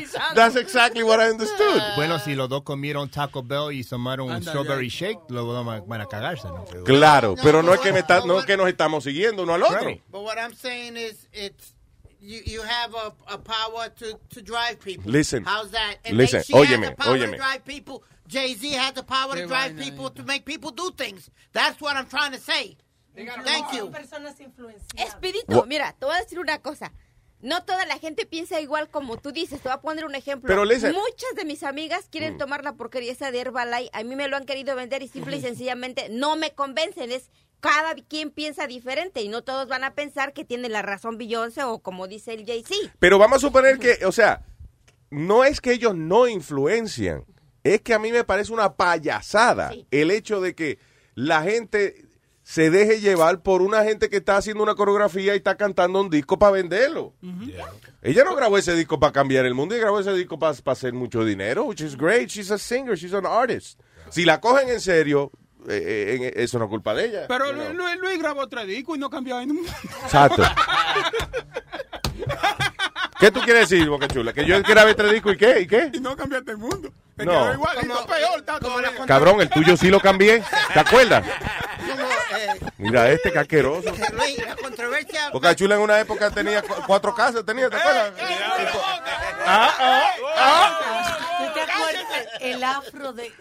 Analizando. 0.05 0.35
That's 0.35 0.57
exactly 0.57 1.03
what 1.03 1.21
I 1.21 1.31
understood. 1.31 1.83
Bueno, 1.97 2.19
si 2.19 2.35
los 2.35 2.49
dos 2.49 2.63
comieron 2.63 3.09
Taco 3.11 3.43
Bell 3.43 3.73
y 3.73 3.85
tomaron 3.85 4.31
un 4.31 4.43
strawberry 4.43 4.89
shake, 4.89 5.19
los 5.29 5.47
dos 5.47 5.87
van 5.87 6.01
a- 6.01 6.07
cagarse, 6.07 6.49
¿no? 6.49 6.65
Claro, 6.85 7.37
pero 7.43 7.63
no 7.63 7.73
es 7.75 7.81
que 7.81 7.93
me 7.93 8.01
está, 8.01 8.25
no 8.25 8.39
es 8.39 8.47
que 8.47 8.57
nos 8.57 8.69
estamos 8.69 9.05
siguiendo 9.05 9.43
uno 9.43 9.55
al 9.55 9.63
otro. 9.63 9.81
Right. 9.81 10.03
But 10.11 10.23
what 10.23 10.39
I'm 10.39 10.55
saying 10.55 10.97
is, 10.97 11.29
it's 11.33 11.75
you, 12.21 12.41
you 12.45 12.63
have 12.63 12.95
a, 12.95 13.13
a 13.35 13.39
power 13.39 13.89
to, 13.99 14.19
to 14.31 14.43
drive 14.43 14.81
people. 14.81 15.11
Listen. 15.11 15.45
How's 15.45 15.71
that? 15.73 15.97
And 16.05 16.17
Listen, 16.17 16.43
she 16.43 16.53
has 16.53 16.67
óyeme, 16.67 16.91
the 16.91 16.97
power 16.97 17.17
óyeme. 17.17 17.31
to 17.33 17.37
drive 17.37 17.65
people. 17.65 18.03
Jay 18.29 18.55
Z 18.55 18.73
has 18.73 18.93
the 18.95 19.03
power 19.03 19.35
to 19.35 19.47
drive 19.47 19.77
people 19.77 20.09
to 20.11 20.23
make 20.23 20.45
people 20.45 20.71
do 20.71 20.91
things. 20.97 21.31
That's 21.53 21.81
what 21.81 21.97
I'm 21.97 22.07
trying 22.07 22.33
to 22.33 22.39
say. 22.39 22.77
Thank 23.15 23.75
you. 23.75 23.91
personas 23.91 24.41
influenciadas. 24.41 25.67
Mira, 25.67 25.95
te 25.99 26.07
voy 26.07 26.15
a 26.17 26.21
decir 26.23 26.39
una 26.39 26.59
cosa. 26.59 26.93
No 27.43 27.64
toda 27.64 27.84
la 27.86 27.99
gente 27.99 28.24
piensa 28.24 28.61
igual 28.61 28.88
como 28.88 29.16
tú 29.18 29.32
dices. 29.32 29.61
Te 29.61 29.68
voy 29.68 29.76
a 29.76 29.80
poner 29.80 30.05
un 30.05 30.14
ejemplo. 30.14 30.47
Pero. 30.49 30.62
Muchas 30.64 31.34
de 31.36 31.45
mis 31.45 31.62
amigas 31.64 32.07
quieren 32.11 32.34
Mm. 32.34 32.38
tomar 32.38 32.64
la 32.64 32.74
porquería 32.74 33.12
esa 33.12 33.30
de 33.32 33.40
Herbalife. 33.40 33.90
A 33.93 34.05
mí 34.05 34.14
me 34.16 34.28
lo 34.28 34.36
han 34.36 34.47
querido 34.47 34.74
vender 34.76 35.03
y 35.03 35.09
simple 35.09 35.36
y 35.36 35.40
sencillamente 35.40 36.09
no 36.09 36.36
me 36.36 36.53
convencen. 36.53 37.11
Es 37.12 37.30
cada 37.61 37.95
quien 37.95 38.30
piensa 38.30 38.66
diferente 38.66 39.22
y 39.22 39.28
no 39.28 39.43
todos 39.43 39.68
van 39.68 39.84
a 39.84 39.95
pensar 39.95 40.32
que 40.32 40.45
tiene 40.45 40.68
la 40.68 40.82
razón 40.82 41.18
Beyoncé 41.18 41.62
o 41.64 41.80
como 41.80 42.09
dice 42.09 42.32
el 42.32 42.47
Jay-Z. 42.47 42.93
Pero 42.99 43.18
vamos 43.18 43.36
a 43.38 43.40
suponer 43.40 43.78
que, 43.78 44.05
o 44.07 44.12
sea, 44.12 44.43
no 45.11 45.45
es 45.45 45.61
que 45.61 45.72
ellos 45.72 45.95
no 45.95 46.26
influencian, 46.26 47.24
es 47.64 47.80
que 47.82 47.95
a 47.95 47.99
mí 47.99 48.11
me 48.12 48.24
parece 48.24 48.53
una 48.53 48.74
payasada 48.74 49.72
el 49.90 50.11
hecho 50.11 50.40
de 50.40 50.55
que 50.55 50.78
la 51.14 51.43
gente 51.43 52.05
se 52.43 52.70
deje 52.70 53.01
llevar 53.01 53.43
por 53.43 53.62
una 53.62 53.84
gente 53.84 54.09
que 54.11 54.16
está 54.16 54.36
haciendo 54.36 54.62
una 54.62 54.74
coreografía 54.74 55.34
y 55.34 55.36
está 55.38 55.57
cantando 55.57 56.01
un 56.01 56.11
disco 56.11 56.38
para 56.38 56.53
venderlo. 56.53 57.14
Ella 58.03 58.24
no 58.24 58.34
grabó 58.34 58.59
ese 58.59 58.74
disco 58.74 58.99
para 58.99 59.12
cambiar 59.12 59.47
el 59.47 59.55
mundo, 59.55 59.74
ella 59.74 59.82
grabó 59.84 60.01
ese 60.01 60.12
disco 60.14 60.38
para 60.38 60.57
hacer 60.66 60.93
mucho 60.93 61.24
dinero, 61.24 61.64
which 61.64 61.80
is 61.80 61.97
great. 61.97 62.28
She's 62.28 62.51
a 62.51 62.59
singer, 62.59 62.97
she's 62.97 63.14
an 63.14 63.26
artist. 63.26 63.78
Si 64.11 64.24
la 64.24 64.40
cogen 64.40 64.68
en 64.68 64.80
serio, 64.80 65.30
eh, 65.68 66.18
eh, 66.20 66.32
eso 66.36 66.59
no 66.59 66.64
es 66.64 66.68
culpa 66.70 66.93
de 66.95 67.07
ella. 67.07 67.24
Pero 67.28 67.47
you 67.47 67.53
know. 67.53 67.64
Luis, 67.72 67.76
Luis- 67.78 68.01
Luis 68.01 68.18
grabó 68.18 68.49
tres 68.49 68.66
discos 68.66 68.97
y 68.97 69.01
no 69.01 69.09
cambió 69.09 69.40
en 69.40 69.59
Exacto. 70.05 70.43
¿Qué 73.20 73.30
tú 73.30 73.40
quieres 73.40 73.68
decir, 73.68 73.88
Boca 73.88 74.09
Chula? 74.09 74.32
¿Que 74.32 74.45
yo 74.45 74.61
grabé 74.62 74.95
tres 74.95 75.12
discos 75.12 75.34
y 75.34 75.36
qué? 75.36 75.61
¿Y 75.61 75.66
qué? 75.66 75.90
Y 75.95 76.01
no 76.01 76.16
cambiaste 76.16 76.51
el 76.53 76.59
mundo. 76.59 76.93
No. 77.17 77.53
quedó 77.81 77.95
no 78.01 78.07
peor. 78.07 79.07
Cabrón, 79.07 79.41
el 79.41 79.51
tuyo 79.51 79.77
sí 79.77 79.89
lo 79.89 80.01
cambié. 80.01 80.43
¿Te 80.73 80.81
acuerdas? 80.81 81.25
Como, 81.79 82.03
eh, 82.39 82.61
Mira 82.79 83.11
este 83.11 83.33
caqueroso. 83.33 83.91
Luis, 84.13 84.39
la 84.47 84.57
controversia. 84.57 85.31
Boca 85.31 85.55
Chula 85.55 85.75
en 85.77 85.81
una 85.83 86.01
época 86.01 86.31
tenía 86.31 86.63
cu- 86.63 86.75
cuatro 86.87 87.15
casas, 87.15 87.45
tenía, 87.45 87.69
¿te 87.69 87.77
acuerdas? 87.77 88.13
Ah, 89.45 89.75
ah, 89.79 90.11
ah. 90.39 91.39
¿Tú 91.39 91.53
te 91.55 91.61
acuerdas 91.61 92.03
el 92.41 92.65
afro 92.65 93.13
de... 93.13 93.33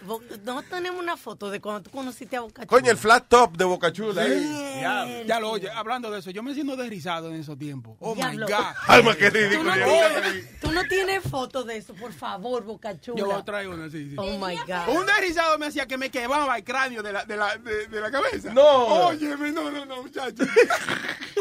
No 0.43 0.61
tenemos 0.63 0.99
una 0.99 1.15
foto 1.17 1.49
de 1.49 1.59
cuando 1.61 1.81
tú 1.83 1.91
conociste 1.91 2.35
a 2.37 2.41
Boca 2.41 2.65
Coño, 2.65 2.91
el 2.91 2.97
Chula? 2.97 3.01
flat 3.01 3.27
top 3.27 3.57
de 3.57 3.63
Boca 3.65 3.91
Chula. 3.91 4.23
¿eh? 4.25 4.79
Ya, 4.81 5.23
ya 5.25 5.39
lo 5.39 5.51
oye, 5.51 5.69
hablando 5.69 6.09
de 6.11 6.19
eso, 6.19 6.31
yo 6.31 6.41
me 6.43 6.53
siento 6.53 6.75
desrizado 6.75 7.29
en 7.29 7.35
esos 7.39 7.57
tiempos. 7.57 7.95
Oh 7.99 8.15
my. 8.15 8.37
God. 8.37 8.49
Alma, 8.87 9.15
qué 9.15 9.29
Tú 9.31 9.37
ridículo. 9.37 9.75
no, 9.75 9.77
ya. 9.77 9.85
tienes, 10.21 10.59
tú 10.59 10.71
no 10.71 10.83
tienes 10.85 11.23
foto 11.23 11.63
de 11.63 11.77
eso, 11.77 11.93
por 11.93 12.13
favor, 12.13 12.63
Boca 12.63 12.99
Chula. 12.99 13.19
Yo 13.19 13.35
a 13.35 13.45
traer 13.45 13.67
una, 13.73 13.89
sí, 13.89 14.09
sí. 14.09 14.15
Oh 14.17 14.37
my 14.37 14.55
God. 14.67 14.95
Un 14.95 15.05
desrizado 15.05 15.57
me 15.57 15.67
hacía 15.67 15.85
que 15.87 15.97
me 15.97 16.09
quemaba 16.09 16.57
el 16.57 16.63
cráneo 16.63 17.01
de 17.03 17.11
la, 17.13 17.25
de 17.25 17.37
la, 17.37 17.57
de, 17.57 17.87
de 17.87 18.01
la 18.01 18.11
cabeza. 18.11 18.53
No. 18.53 19.07
Óyeme, 19.07 19.51
no, 19.51 19.69
no, 19.71 19.85
no, 19.85 20.03
muchacho. 20.03 20.43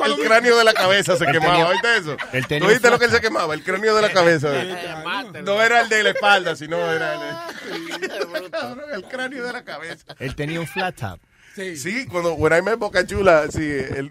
El 0.04 0.16
cráneo 0.26 0.56
de 0.56 0.64
la 0.64 0.72
cabeza 0.72 1.14
se 1.16 1.26
quemaba, 1.26 1.68
¿oíste 1.68 1.96
eso? 1.98 2.16
¿Tú 2.58 2.66
viste 2.68 2.90
lo 2.90 2.98
que 2.98 3.04
él 3.04 3.10
se 3.10 3.20
quemaba? 3.20 3.52
El 3.52 3.62
cráneo 3.62 3.94
de 3.94 4.00
la 4.00 4.10
cabeza. 4.10 4.50
No 5.44 5.60
era 5.60 5.82
el 5.82 5.88
de 5.90 6.02
la 6.02 6.10
espalda, 6.10 6.56
sino 6.56 6.78
era 6.90 7.46
el, 7.70 8.00
el 8.94 9.02
cráneo 9.04 9.44
de 9.44 9.52
la 9.52 9.62
cabeza. 9.62 10.14
Él 10.18 10.34
tenía 10.34 10.58
un 10.58 10.66
flat 10.66 10.98
top. 10.98 11.20
Sí. 11.54 11.76
Sí, 11.76 12.06
cuando 12.06 12.34
when 12.34 12.56
I 12.56 12.62
met 12.62 12.78
Boca 12.78 13.04
Chula, 13.04 13.48
sí, 13.50 13.60
él 13.60 14.10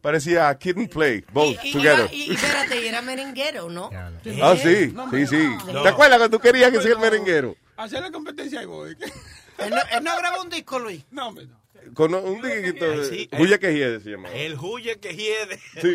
parecía 0.00 0.56
Kid 0.58 0.78
and 0.78 0.88
Play, 0.88 1.24
both 1.32 1.56
Y, 1.62 1.68
y- 1.68 1.72
together. 1.72 2.08
y- 2.12 2.30
y 2.30 2.34
espérate, 2.34 2.80
y 2.82 2.86
era 2.86 3.02
merenguero, 3.02 3.68
¿no? 3.70 3.90
Ah, 3.94 4.10
sí, 4.56 4.92
sí, 5.10 5.26
sí. 5.26 5.48
¿Te 5.82 5.88
acuerdas 5.88 6.18
cuando 6.18 6.30
tú 6.30 6.38
querías 6.40 6.70
que 6.70 6.80
sea 6.80 6.92
el 6.92 6.98
merenguero? 6.98 7.56
Hacer 7.76 8.02
la 8.02 8.10
competencia 8.10 8.62
y 8.62 8.66
voy. 8.66 8.96
Él 9.58 9.70
no, 9.70 9.76
él 9.76 10.04
no 10.04 10.16
grabó 10.16 10.42
un 10.42 10.50
disco, 10.50 10.78
Luis. 10.78 11.04
No, 11.10 11.28
hombre, 11.28 11.46
no. 11.46 11.58
Con 11.92 12.14
un 12.14 12.40
diguito 12.40 12.88
de... 12.88 13.04
Sí, 13.08 13.28
Julia 13.36 13.58
que 13.58 13.74
hiede 13.74 13.98
se 14.00 14.10
llamaba. 14.10 14.32
El 14.34 14.56
huye 14.56 15.00
que 15.00 15.16
hiede. 15.16 15.58
Sí. 15.82 15.94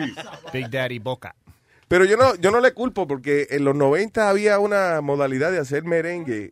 Big 0.52 0.70
Daddy 0.70 1.00
Boca. 1.00 1.34
Pero 1.88 2.04
yo 2.04 2.18
no, 2.18 2.36
yo 2.36 2.52
no 2.52 2.60
le 2.60 2.74
culpo 2.74 3.08
porque 3.08 3.48
en 3.52 3.64
los 3.64 3.74
90 3.76 4.28
había 4.28 4.60
una 4.60 5.00
modalidad 5.00 5.50
de 5.54 5.60
hacer 5.60 5.84
merengue 5.86 6.52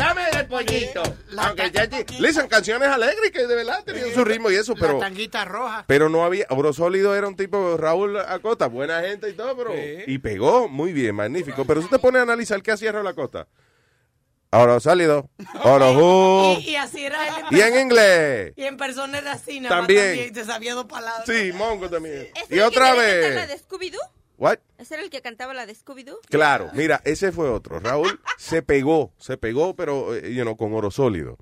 Dame 0.00 0.22
del 0.34 0.46
pollito. 0.46 1.02
Aunque 1.36 1.70
ya 1.70 1.88
Listen, 2.18 2.48
canciones 2.48 2.88
alegres 2.88 3.30
que 3.30 3.46
de 3.46 3.54
verdad 3.54 3.84
tenían 3.84 4.12
su 4.14 4.24
ritmo 4.24 4.50
y 4.50 4.54
eso, 4.56 4.74
La 4.74 4.80
pero 4.80 4.98
tanguita 4.98 5.44
roja. 5.44 5.84
pero 5.86 6.08
no 6.08 6.24
había, 6.24 6.46
Oro 6.50 6.72
Sólido 6.72 7.14
era 7.14 7.28
un 7.28 7.36
tipo, 7.36 7.76
Raúl 7.76 8.18
Acosta, 8.18 8.66
buena 8.66 9.00
gente 9.02 9.28
y 9.28 9.34
todo, 9.34 9.56
pero, 9.56 9.72
y 10.06 10.18
pegó 10.18 10.68
muy 10.68 10.92
bien, 10.92 11.14
magnífico. 11.14 11.64
Pero 11.66 11.82
si 11.82 11.88
te 11.88 11.98
pones 11.98 12.20
a 12.20 12.22
analizar 12.22 12.62
qué 12.62 12.72
hacía 12.72 12.92
Raúl 12.92 13.06
Acosta. 13.06 13.46
Oro 14.52 14.80
Sólido, 14.80 15.30
Oro 15.62 15.92
Who, 15.92 16.58
Y, 16.60 16.70
y 16.70 16.76
así 16.76 17.04
era 17.04 17.38
él. 17.38 17.44
y 17.50 17.60
en 17.60 17.78
inglés. 17.82 18.52
Y 18.56 18.64
en 18.64 18.76
persona 18.76 19.18
era 19.18 19.32
así, 19.32 19.60
nada 19.60 19.76
más 19.76 19.86
También. 19.86 20.06
también. 20.06 20.32
Te 20.32 20.44
sabía 20.44 20.74
dos 20.74 20.86
palabras. 20.86 21.22
Sí, 21.24 21.52
Mongo 21.52 21.88
también. 21.88 22.28
¿Ese 22.34 22.46
Y 22.48 22.54
el 22.54 22.58
que 22.58 22.62
otra 22.64 22.94
la 22.94 23.00
vez. 23.00 23.48
de 23.48 23.58
Scooby-Doo? 23.60 23.98
What? 24.40 24.58
¿Ese 24.78 24.94
era 24.94 25.02
el 25.04 25.10
que 25.10 25.20
cantaba 25.20 25.52
la 25.54 25.66
de 25.66 25.74
Scooby-Doo? 25.74 26.18
Claro, 26.30 26.70
mira, 26.72 27.02
ese 27.04 27.30
fue 27.30 27.48
otro. 27.50 27.78
Raúl 27.78 28.18
se 28.38 28.62
pegó, 28.62 29.12
se 29.18 29.36
pegó, 29.36 29.76
pero, 29.76 30.14
eh, 30.16 30.34
you 30.34 30.42
know, 30.42 30.56
con 30.56 30.72
oro 30.72 30.90
sólido. 30.90 31.36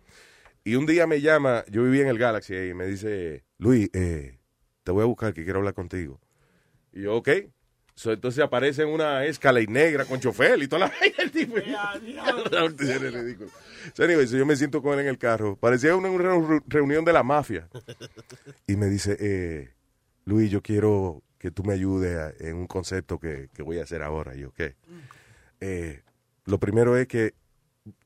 Y 0.64 0.74
un 0.74 0.84
día 0.84 1.06
me 1.06 1.20
llama, 1.20 1.64
yo 1.70 1.84
vivía 1.84 2.02
en 2.02 2.08
el 2.08 2.18
Galaxy 2.18 2.54
y 2.56 2.74
me 2.74 2.86
dice, 2.86 3.44
Luis, 3.58 3.88
eh, 3.94 4.40
te 4.82 4.90
voy 4.90 5.02
a 5.04 5.06
buscar 5.06 5.32
que 5.32 5.44
quiero 5.44 5.60
hablar 5.60 5.74
contigo. 5.74 6.20
Y 6.92 7.02
yo, 7.02 7.14
ok. 7.14 7.28
So, 7.94 8.12
entonces 8.12 8.42
aparece 8.42 8.82
en 8.82 8.88
una 8.88 9.24
escala 9.24 9.60
y 9.60 9.66
negra 9.68 10.04
con 10.04 10.18
chofer 10.20 10.60
y 10.60 10.66
toda 10.68 10.88
la 10.88 10.92
vaina 11.00 11.16
el 11.18 11.30
tipo. 11.30 11.54
Ridículo. 13.22 13.50
So, 13.94 14.02
anyway, 14.04 14.26
so 14.26 14.36
yo 14.36 14.44
me 14.44 14.56
siento 14.56 14.82
con 14.82 14.94
él 14.94 15.00
en 15.00 15.08
el 15.08 15.18
carro. 15.18 15.56
Parecía 15.56 15.94
una 15.94 16.08
reu- 16.08 16.62
reunión 16.66 17.04
de 17.04 17.12
la 17.12 17.22
mafia. 17.22 17.68
Y 18.66 18.74
me 18.76 18.86
dice, 18.86 19.16
eh, 19.20 19.70
Luis, 20.24 20.50
yo 20.50 20.62
quiero 20.62 21.22
que 21.38 21.50
tú 21.50 21.62
me 21.64 21.74
ayudes 21.74 22.16
a- 22.18 22.32
en 22.46 22.56
un 22.56 22.66
concepto 22.66 23.18
que, 23.18 23.48
que 23.54 23.62
voy 23.62 23.78
a 23.78 23.82
hacer 23.84 24.02
ahora. 24.02 24.34
Y 24.34 24.40
yo, 24.40 24.52
¿qué? 24.52 24.76
Eh, 25.60 26.02
lo 26.44 26.58
primero 26.58 26.96
es 26.96 27.06
que, 27.06 27.34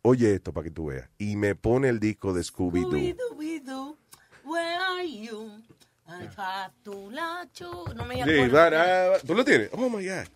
oye 0.02 0.34
esto 0.34 0.52
para 0.52 0.64
que 0.64 0.70
tú 0.70 0.86
veas. 0.86 1.08
Y 1.18 1.36
me 1.36 1.54
pone 1.54 1.88
el 1.88 2.00
disco 2.00 2.32
de 2.32 2.42
Scooby-Doo. 2.42 3.16
Scooby-Doo, 3.16 3.96
where 4.44 4.76
are 4.76 5.08
you? 5.08 5.22
You- 5.22 5.62
No 7.94 8.04
me 8.04 8.22
Sí, 8.24 8.48
va, 8.48 8.68
va. 8.70 9.18
¿Tú 9.20 9.34
lo 9.34 9.44
tienes? 9.44 9.70
Oh 9.72 9.88
my 9.88 10.04
God. 10.06 10.26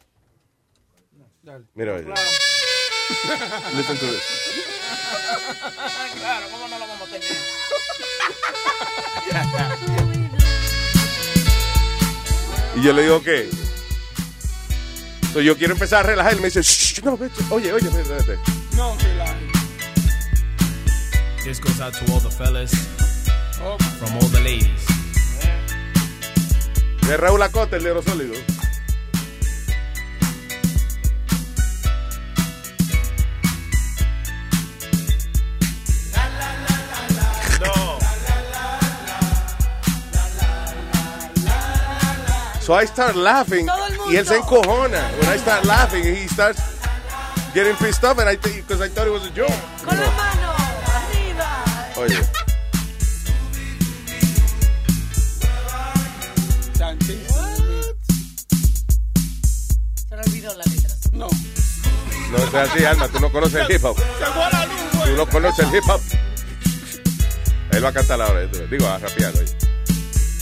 Mira, 1.74 1.94
oye. 1.94 2.06
Listen 3.76 3.96
to 3.98 4.06
this. 4.06 4.22
claro, 6.18 6.46
¿cómo 6.50 6.66
no 6.68 6.78
lo 6.78 6.86
vamos 6.88 7.08
a 7.08 7.12
tener? 7.12 7.28
Y 12.76 12.82
yo 12.82 12.92
le 12.92 13.02
digo, 13.02 13.22
¿qué? 13.22 13.48
Entonces 15.22 15.44
yo 15.44 15.56
quiero 15.56 15.72
empezar 15.74 16.00
a 16.00 16.08
relajar 16.08 16.34
y 16.36 16.40
me 16.40 16.46
dice, 16.46 16.62
"Shh, 16.62 17.02
no, 17.04 17.16
vete. 17.16 17.42
oye, 17.50 17.72
oye, 17.72 17.88
espérate. 17.88 18.38
No, 18.74 18.96
relaje. 18.98 19.46
This 21.44 21.60
goes 21.60 21.80
out 21.80 21.94
to 21.94 22.12
all 22.12 22.20
the 22.20 22.30
fellas 22.30 22.72
from 23.98 24.16
all 24.16 24.28
the 24.30 24.40
ladies. 24.40 24.84
De 27.06 27.16
Raúl 27.16 27.40
Acosta, 27.42 27.76
el 27.76 27.84
de 27.84 27.88
Aerosólido. 27.90 28.34
So 42.66 42.74
I 42.74 42.84
start 42.84 43.14
laughing 43.14 43.68
y 44.10 44.16
él 44.16 44.26
se 44.26 44.38
encojona. 44.38 44.98
When 45.20 45.28
I 45.28 45.38
start 45.38 45.64
laughing, 45.66 46.02
he 46.02 46.26
starts 46.26 46.60
getting 47.54 47.76
pissed 47.76 48.02
off 48.02 48.18
and 48.18 48.28
I 48.28 48.34
think 48.34 48.66
because 48.66 48.80
I 48.80 48.88
thought 48.88 49.06
it 49.06 49.12
was 49.12 49.24
a 49.24 49.30
joke. 49.30 49.54
Con 49.84 49.96
la 49.96 50.10
mano 50.10 50.52
arriba. 50.88 51.64
Oye, 51.96 52.16
Se 60.08 60.16
me 60.16 60.22
olvidó 60.22 60.52
la 60.56 60.64
letra. 60.64 60.90
No. 61.12 61.28
no 62.32 62.38
es 62.38 62.54
así, 62.54 62.84
Alma, 62.84 63.06
tú 63.06 63.20
no 63.20 63.30
conoces 63.30 63.64
el 63.64 63.76
hip 63.76 63.84
hop. 63.84 63.96
Tú 65.04 65.16
no 65.16 65.26
conoces 65.26 65.68
el 65.68 65.72
hip 65.76 65.84
hop. 65.88 66.00
Él 67.70 67.84
va 67.84 67.90
a 67.90 67.92
cantar 67.92 68.20
ahora, 68.20 68.44
digo, 68.46 68.88
a 68.88 68.98
rapear. 68.98 69.32
oye. 69.36 69.56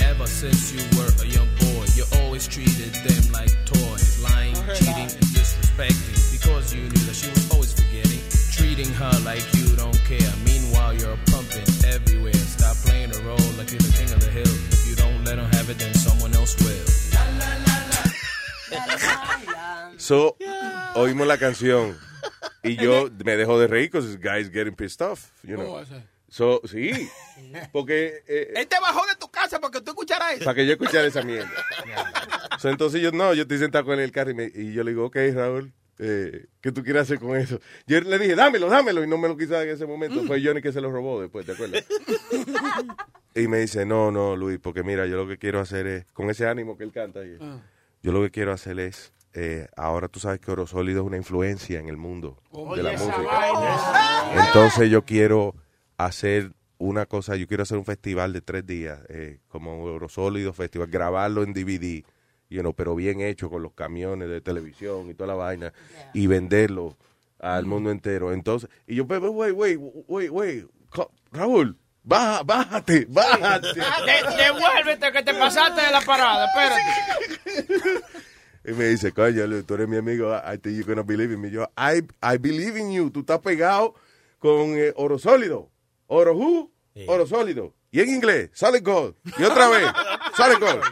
Ever 0.01 0.27
since 0.27 0.73
you 0.73 0.81
were 0.97 1.04
always 2.35 2.49
treated 2.49 2.93
them 3.07 3.31
like 3.31 3.55
toys, 3.65 4.19
lying, 4.21 4.57
cheating, 4.75 5.07
and 5.07 5.27
disrespecting. 5.39 6.19
Because 6.35 6.75
you 6.75 6.83
knew 6.83 7.05
that 7.07 7.15
she 7.15 7.31
was 7.31 7.49
always 7.53 7.73
forgetting, 7.73 8.19
treating 8.51 8.91
her 8.93 9.15
like 9.23 9.47
you 9.55 9.77
don't 9.77 9.95
care. 10.03 10.33
Meanwhile, 10.45 10.95
you're 10.95 11.17
pumping 11.31 11.63
everywhere. 11.87 12.35
Stop 12.35 12.75
playing 12.83 13.11
the 13.11 13.23
role 13.23 13.39
like 13.55 13.71
you're 13.71 13.79
the 13.79 13.95
king 13.95 14.11
of 14.11 14.19
the 14.19 14.33
hill. 14.35 14.51
If 14.75 14.83
you 14.91 14.97
don't 14.97 15.25
let 15.25 15.37
them 15.37 15.47
have 15.53 15.71
it, 15.71 15.79
then 15.79 15.95
someone 15.95 16.35
else 16.35 16.59
will. 16.59 16.75
So, 19.97 20.37
oímos 20.97 21.29
la 21.29 21.39
canción 21.39 21.97
y 22.65 22.75
yo 22.75 23.09
me 23.25 23.37
dejo 23.37 23.59
de 23.61 23.69
reír 23.69 23.87
because 23.93 24.07
this 24.07 24.17
guy's 24.17 24.51
getting 24.51 24.75
pissed 24.75 25.01
off, 25.01 25.31
you 25.45 25.57
know. 25.57 25.85
So, 26.35 26.61
sí, 26.65 26.91
porque 27.71 28.25
eh, 28.27 28.53
Él 28.57 28.67
te 28.67 28.81
bajó 28.81 29.07
de 29.07 29.15
tu 29.15 29.31
casa 29.31 29.61
para 29.61 29.71
que 29.71 29.81
tú 29.83 29.93
escucharas 29.93 30.33
eso. 30.35 30.45
para 30.45 30.57
que 30.57 30.67
yo 30.67 30.73
escuchara 30.73 31.07
esa 31.07 31.23
mierda. 31.23 31.49
So, 32.59 32.71
entonces 32.71 33.01
yo, 33.01 33.13
no, 33.13 33.35
yo 33.35 33.43
estoy 33.43 33.59
sentado 33.59 33.85
con 33.85 33.95
él 33.95 34.01
en 34.01 34.05
el 34.07 34.11
carro 34.11 34.33
y, 34.33 34.35
me- 34.35 34.51
y 34.53 34.73
yo 34.73 34.83
le 34.83 34.91
digo, 34.91 35.05
ok, 35.07 35.17
Raúl, 35.33 35.73
eh, 36.01 36.47
¿qué 36.61 36.73
tú 36.73 36.83
quieres 36.83 37.03
hacer 37.03 37.21
con 37.21 37.37
eso? 37.37 37.61
Yo 37.87 38.01
le 38.01 38.19
dije, 38.19 38.35
dámelo, 38.35 38.69
dámelo, 38.69 39.05
y 39.05 39.07
no 39.07 39.17
me 39.17 39.29
lo 39.29 39.37
quiso 39.37 39.53
dar 39.53 39.63
en 39.69 39.75
ese 39.77 39.87
momento. 39.87 40.25
Fue 40.25 40.43
Johnny 40.45 40.61
que 40.61 40.73
se 40.73 40.81
lo 40.81 40.91
robó 40.91 41.21
después, 41.21 41.47
¿te 41.47 41.53
acuerdas? 41.53 41.85
y 43.37 43.47
me 43.47 43.59
dice, 43.59 43.87
no, 43.87 44.11
no, 44.11 44.35
Luis, 44.35 44.59
porque 44.61 44.83
mira, 44.83 45.07
yo 45.07 45.17
lo 45.17 45.29
que 45.29 45.39
quiero 45.39 45.61
hacer 45.61 45.87
es, 45.87 46.05
con 46.15 46.31
ese 46.31 46.49
ánimo 46.49 46.77
que 46.77 46.83
él 46.83 46.91
canta, 46.91 47.25
y- 47.25 47.39
yo 48.03 48.11
lo 48.11 48.23
que 48.23 48.33
quiero 48.33 48.53
hacer 48.53 48.81
es, 48.81 49.13
eh, 49.35 49.69
ahora 49.77 50.09
tú 50.09 50.19
sabes 50.19 50.41
que 50.41 50.51
Oro 50.51 50.67
Sólido 50.67 51.03
es 51.03 51.07
una 51.07 51.17
influencia 51.17 51.79
en 51.79 51.89
el 51.89 51.97
mundo 51.97 52.43
de 52.77 52.83
la 52.83 52.91
música. 52.93 54.47
Entonces 54.47 54.91
yo 54.91 55.05
quiero 55.05 55.55
hacer 55.99 56.53
una 56.79 57.07
cosa, 57.07 57.37
yo 57.37 57.47
quiero 57.47 57.63
hacer 57.63 57.79
un 57.79 57.85
festival 57.85 58.33
de 58.33 58.41
tres 58.41 58.67
días, 58.67 59.01
eh, 59.09 59.39
como 59.49 59.87
Eurosólido 59.89 60.53
Festival, 60.53 60.89
grabarlo 60.89 61.43
en 61.43 61.53
DVD, 61.55 62.05
you 62.51 62.61
know, 62.61 62.75
pero 62.75 62.95
bien 62.95 63.21
hecho 63.21 63.49
con 63.49 63.63
los 63.63 63.73
camiones 63.73 64.29
de 64.29 64.41
televisión 64.41 65.09
y 65.09 65.15
toda 65.15 65.29
la 65.29 65.35
vaina, 65.35 65.73
y 66.13 66.27
venderlo 66.27 66.97
al 67.39 67.65
mundo 67.67 67.91
entero. 67.91 68.33
Entonces, 68.33 68.69
y 68.87 68.97
yo, 68.97 69.05
wait, 69.05 69.55
wait, 69.55 70.31
wait, 70.31 70.67
co- 70.91 71.11
Raúl, 71.33 71.77
baja, 72.03 72.43
bájate, 72.43 73.07
bájate. 73.09 73.69
De- 73.75 74.43
devuélvete 74.43 75.13
que 75.13 75.23
te 75.23 75.35
pasaste 75.35 75.81
de 75.81 75.91
la 75.93 76.01
parada, 76.01 76.47
espérate. 76.47 77.75
Y 78.67 78.73
me 78.73 78.87
dice, 78.87 79.13
coño, 79.13 79.45
tú 79.65 79.75
eres 79.75 79.87
mi 79.89 79.99
amigo, 79.99 80.35
I 80.35 80.57
think 80.57 80.77
you're 80.77 80.87
gonna 80.87 81.03
believe 81.03 81.31
in 81.35 81.39
me. 81.41 81.51
Yo, 81.51 81.71
I, 81.77 81.99
I 82.23 82.39
believe 82.39 82.79
in 82.81 82.91
you. 82.93 83.11
Tú 83.11 83.21
estás 83.21 83.41
pegado 83.41 83.95
con 84.39 84.79
eh, 84.79 84.93
oro 84.97 85.19
sólido. 85.19 85.69
Oro 86.15 86.33
who? 86.35 86.71
Oro 87.09 87.27
sólido. 87.27 87.75
Y 87.91 88.01
en 88.01 88.09
inglés, 88.11 88.51
solid 88.55 88.83
gold. 88.85 89.15
Y 89.39 89.43
otra 89.45 89.69
vez, 89.69 89.85
solid 90.37 90.59
gold. 90.61 90.83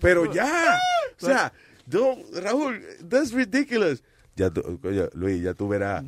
Pero 0.00 0.32
ya, 0.32 0.78
o 1.20 1.24
sea, 1.26 1.52
don't, 1.86 2.24
Raúl, 2.34 2.80
that's 3.08 3.32
ridiculous. 3.32 4.02
Ya, 4.36 4.50
tú- 4.50 4.80
coño, 4.80 5.08
Luis, 5.14 5.42
ya 5.42 5.54
tú 5.54 5.68
verás 5.68 6.04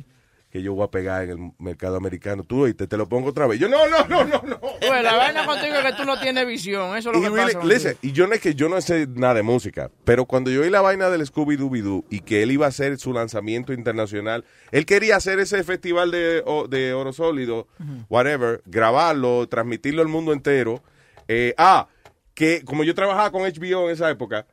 que 0.53 0.61
yo 0.61 0.75
voy 0.75 0.83
a 0.85 0.91
pegar 0.91 1.23
en 1.23 1.29
el 1.31 1.51
mercado 1.57 1.95
americano. 1.97 2.43
Tú 2.43 2.67
y 2.67 2.75
te, 2.75 2.85
te 2.85 2.95
lo 2.95 3.09
pongo 3.09 3.29
otra 3.29 3.47
vez. 3.47 3.59
Yo, 3.59 3.67
no, 3.67 3.87
no, 3.89 4.05
no, 4.07 4.23
no, 4.23 4.39
no. 4.45 4.59
Pues 4.61 5.03
la 5.03 5.15
vaina 5.15 5.47
contigo 5.47 5.73
es 5.73 5.83
que 5.83 5.93
tú 5.93 6.05
no 6.05 6.19
tienes 6.19 6.45
visión. 6.45 6.95
Eso 6.95 7.09
es 7.09 7.15
lo 7.17 7.19
Y 7.19 7.23
que 7.23 7.29
really- 7.35 7.53
pasa. 7.55 7.65
listen, 7.65 7.97
y 8.03 8.11
yo 8.11 8.27
no 8.27 8.35
es 8.35 8.39
que 8.39 8.53
yo 8.53 8.69
no 8.69 8.79
sé 8.79 9.07
nada 9.07 9.33
de 9.33 9.41
música, 9.41 9.89
pero 10.05 10.25
cuando 10.25 10.51
yo 10.51 10.61
oí 10.61 10.69
la 10.69 10.81
vaina 10.81 11.09
del 11.09 11.25
Scooby 11.25 11.55
Doo 11.55 11.71
Doo 11.81 12.05
y 12.11 12.19
que 12.19 12.43
él 12.43 12.51
iba 12.51 12.67
a 12.67 12.69
hacer 12.69 12.99
su 12.99 13.13
lanzamiento 13.13 13.73
internacional, 13.73 14.45
él 14.71 14.85
quería 14.85 15.15
hacer 15.15 15.39
ese 15.39 15.63
festival 15.63 16.11
de, 16.11 16.43
de 16.69 16.93
oro 16.93 17.13
sólido, 17.13 17.67
whatever, 18.07 18.61
grabarlo, 18.67 19.47
transmitirlo 19.47 20.03
al 20.03 20.07
mundo 20.07 20.33
entero. 20.33 20.83
Eh, 21.27 21.55
ah, 21.57 21.87
que 22.35 22.63
como 22.63 22.83
yo 22.83 22.93
trabajaba 22.93 23.31
con 23.31 23.41
HBO 23.41 23.87
en 23.87 23.93
esa 23.95 24.07
época, 24.11 24.45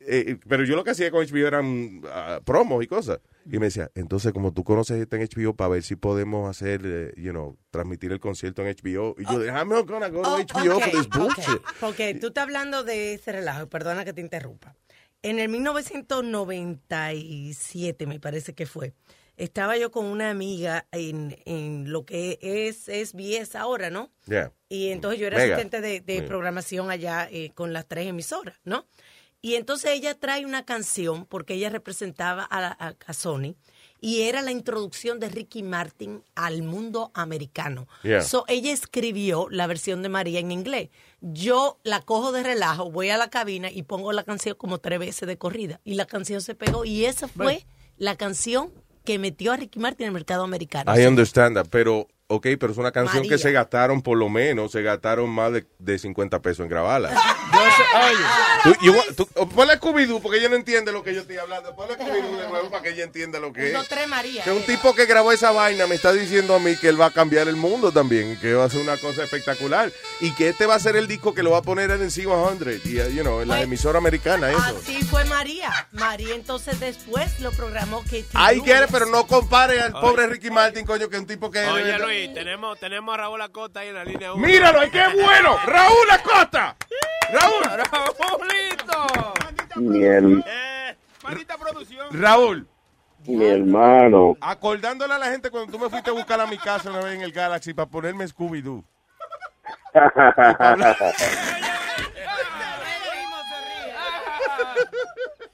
eh, 0.00 0.36
pero 0.46 0.64
yo 0.64 0.76
lo 0.76 0.84
que 0.84 0.90
hacía 0.90 1.10
con 1.10 1.24
HBO 1.24 1.46
eran 1.46 2.02
ah, 2.12 2.40
promos 2.44 2.84
y 2.84 2.86
cosas. 2.86 3.20
Y 3.50 3.58
me 3.58 3.66
decía, 3.66 3.90
entonces 3.94 4.32
como 4.32 4.52
tú 4.52 4.62
conoces 4.64 5.00
esto 5.00 5.16
en 5.16 5.22
HBO, 5.22 5.54
para 5.56 5.68
ver 5.70 5.82
si 5.82 5.96
podemos 5.96 6.48
hacer, 6.50 6.82
eh, 6.84 7.12
you 7.16 7.30
know, 7.30 7.56
transmitir 7.70 8.12
el 8.12 8.20
concierto 8.20 8.62
en 8.66 8.74
HBO. 8.76 9.14
Y 9.18 9.24
yo, 9.24 9.42
I'm 9.44 9.68
not 9.68 9.88
gonna 9.88 10.08
go 10.08 10.22
to 10.22 10.36
HBO 10.54 10.76
Ok, 10.76 10.82
for 10.82 10.90
this 10.90 11.06
ok. 11.06 11.16
bullshit. 11.16 11.62
Porque 11.80 12.14
tú 12.14 12.28
estás 12.28 12.42
hablando 12.44 12.84
de 12.84 13.14
ese 13.14 13.32
relajo, 13.32 13.66
perdona 13.68 14.04
que 14.04 14.12
te 14.12 14.20
interrumpa. 14.20 14.74
En 15.22 15.38
el 15.38 15.48
1997, 15.48 18.06
me 18.06 18.20
parece 18.20 18.54
que 18.54 18.66
fue, 18.66 18.94
estaba 19.36 19.76
yo 19.76 19.90
con 19.90 20.04
una 20.04 20.30
amiga 20.30 20.86
en, 20.92 21.36
en 21.44 21.90
lo 21.92 22.04
que 22.04 22.38
es 22.40 22.86
SBS 22.86 23.56
ahora, 23.56 23.90
¿no? 23.90 24.10
Yeah. 24.26 24.52
Y 24.68 24.88
entonces 24.90 25.20
yo 25.20 25.26
era 25.26 25.38
Mega. 25.38 25.54
asistente 25.56 25.80
de, 25.80 26.00
de 26.00 26.22
programación 26.22 26.90
allá 26.90 27.28
eh, 27.30 27.50
con 27.54 27.72
las 27.72 27.86
tres 27.86 28.06
emisoras, 28.06 28.56
¿no? 28.64 28.86
Y 29.40 29.54
entonces 29.54 29.92
ella 29.92 30.14
trae 30.18 30.44
una 30.44 30.64
canción 30.64 31.24
porque 31.26 31.54
ella 31.54 31.70
representaba 31.70 32.42
a, 32.44 32.60
la- 32.60 32.76
a- 32.78 32.94
a 33.06 33.12
Sony 33.12 33.54
y 34.00 34.22
era 34.22 34.42
la 34.42 34.50
introducción 34.52 35.18
de 35.20 35.28
Ricky 35.28 35.62
Martin 35.62 36.22
al 36.34 36.62
mundo 36.62 37.10
americano. 37.14 37.86
Yeah. 38.02 38.22
So, 38.22 38.44
ella 38.48 38.72
escribió 38.72 39.46
la 39.50 39.66
versión 39.66 40.02
de 40.02 40.08
María 40.08 40.40
en 40.40 40.50
inglés. 40.52 40.90
Yo 41.20 41.78
la 41.84 42.00
cojo 42.02 42.30
de 42.32 42.42
relajo, 42.42 42.90
voy 42.90 43.10
a 43.10 43.16
la 43.18 43.28
cabina 43.30 43.70
y 43.70 43.82
pongo 43.82 44.12
la 44.12 44.22
canción 44.24 44.56
como 44.56 44.78
tres 44.78 44.98
veces 44.98 45.26
de 45.28 45.36
corrida. 45.38 45.80
Y 45.84 45.94
la 45.94 46.06
canción 46.06 46.40
se 46.42 46.54
pegó. 46.54 46.84
Y 46.84 47.04
esa 47.06 47.26
fue 47.28 47.64
la 47.96 48.16
canción 48.16 48.72
que 49.04 49.18
metió 49.18 49.52
a 49.52 49.56
Ricky 49.56 49.78
Martin 49.80 50.04
en 50.04 50.08
el 50.08 50.14
mercado 50.14 50.44
americano. 50.44 50.96
I 50.96 51.06
understand 51.06 51.56
that, 51.56 51.66
pero, 51.70 52.06
ok, 52.28 52.46
pero 52.60 52.72
es 52.72 52.78
una 52.78 52.92
canción 52.92 53.18
María. 53.22 53.30
que 53.30 53.38
se 53.38 53.52
gastaron 53.52 54.02
por 54.02 54.16
lo 54.16 54.28
menos, 54.28 54.70
se 54.72 54.82
gastaron 54.82 55.28
más 55.30 55.52
de, 55.52 55.66
de 55.78 55.98
50 55.98 56.40
pesos 56.40 56.60
en 56.60 56.68
grabarla. 56.68 57.10
Tú, 58.62 58.74
you 58.82 58.92
want- 58.92 59.14
tú- 59.16 59.28
ponle 59.54 59.78
Scooby-Doo 59.78 60.20
porque 60.20 60.38
ella 60.38 60.48
no 60.48 60.56
entiende 60.56 60.90
lo 60.92 61.02
que 61.02 61.14
yo 61.14 61.20
estoy 61.20 61.36
hablando. 61.38 61.74
Ponle 61.76 61.94
Scooby-Doo 61.94 62.36
de 62.38 62.48
nuevo 62.48 62.70
para 62.70 62.82
que 62.82 62.90
ella 62.90 63.04
entienda 63.04 63.38
lo 63.38 63.52
que 63.52 63.70
Uno, 63.70 63.82
es. 63.82 63.88
tres 63.88 64.08
María. 64.08 64.42
Que 64.44 64.50
un 64.50 64.62
tipo 64.62 64.94
que 64.94 65.06
grabó 65.06 65.30
esa 65.32 65.52
vaina 65.52 65.86
me 65.86 65.94
está 65.94 66.12
diciendo 66.12 66.54
a 66.54 66.58
mí 66.58 66.76
que 66.76 66.88
él 66.88 67.00
va 67.00 67.06
a 67.06 67.10
cambiar 67.10 67.46
el 67.48 67.56
mundo 67.56 67.92
también, 67.92 68.38
que 68.40 68.54
va 68.54 68.64
a 68.64 68.70
ser 68.70 68.80
una 68.80 68.96
cosa 68.96 69.22
espectacular 69.24 69.92
y 70.20 70.32
que 70.34 70.48
este 70.48 70.66
va 70.66 70.74
a 70.74 70.80
ser 70.80 70.96
el 70.96 71.06
disco 71.06 71.34
que 71.34 71.42
lo 71.42 71.52
va 71.52 71.58
a 71.58 71.62
poner 71.62 71.90
en 71.92 72.02
el 72.02 72.10
C100 72.10 72.80
y, 72.84 73.00
uh, 73.00 73.08
you 73.10 73.22
know, 73.22 73.40
en 73.40 73.48
la 73.48 73.54
Pues, 73.56 73.64
emisora 73.64 73.98
americana 73.98 74.50
eso. 74.50 74.60
Así 74.60 75.02
fue 75.04 75.24
María. 75.26 75.88
María 75.92 76.34
entonces 76.34 76.78
después 76.80 77.38
lo 77.40 77.52
programó 77.52 78.02
que 78.04 78.24
Ahí 78.34 78.60
quiere, 78.60 78.86
pero 78.88 79.06
no 79.06 79.26
compare 79.26 79.80
al 79.80 79.92
pobre 79.92 80.26
Ricky 80.26 80.50
Martin, 80.50 80.84
coño, 80.84 81.08
que 81.08 81.16
es 81.16 81.20
un 81.22 81.28
tipo 81.28 81.50
que... 81.50 81.64
Oye, 81.64 81.96
Luis, 82.18 82.34
tenemos, 82.34 82.78
tenemos 82.80 83.14
a 83.14 83.18
Raúl 83.18 83.40
Acosta 83.40 83.80
ahí 83.80 83.88
en 83.88 83.94
la 83.94 84.04
línea 84.04 84.32
1. 84.32 84.44
¡Míralo, 84.44 84.80
ay, 84.80 84.90
qué 84.90 85.04
bueno! 85.22 85.56
¡Raúl 85.66 86.10
Acosta! 86.10 86.74
¡Raúl! 87.32 87.62
¡Raúlito! 87.62 89.06
Mi, 89.76 90.00
her- 90.02 90.42
Raúl, 92.10 92.66
mi 93.24 93.44
hermano. 93.44 94.36
acordándole 94.40 95.14
a 95.14 95.18
la 95.18 95.26
gente 95.26 95.50
cuando 95.50 95.70
tú 95.70 95.78
me 95.78 95.88
fuiste 95.88 96.10
a 96.10 96.12
buscar 96.12 96.40
a 96.40 96.46
mi 96.46 96.58
casa 96.58 96.90
una 96.90 97.00
vez 97.00 97.14
en 97.14 97.22
el 97.22 97.30
Galaxy 97.30 97.72
para 97.74 97.88
ponerme 97.88 98.24
Scooby-Doo. 98.26 98.82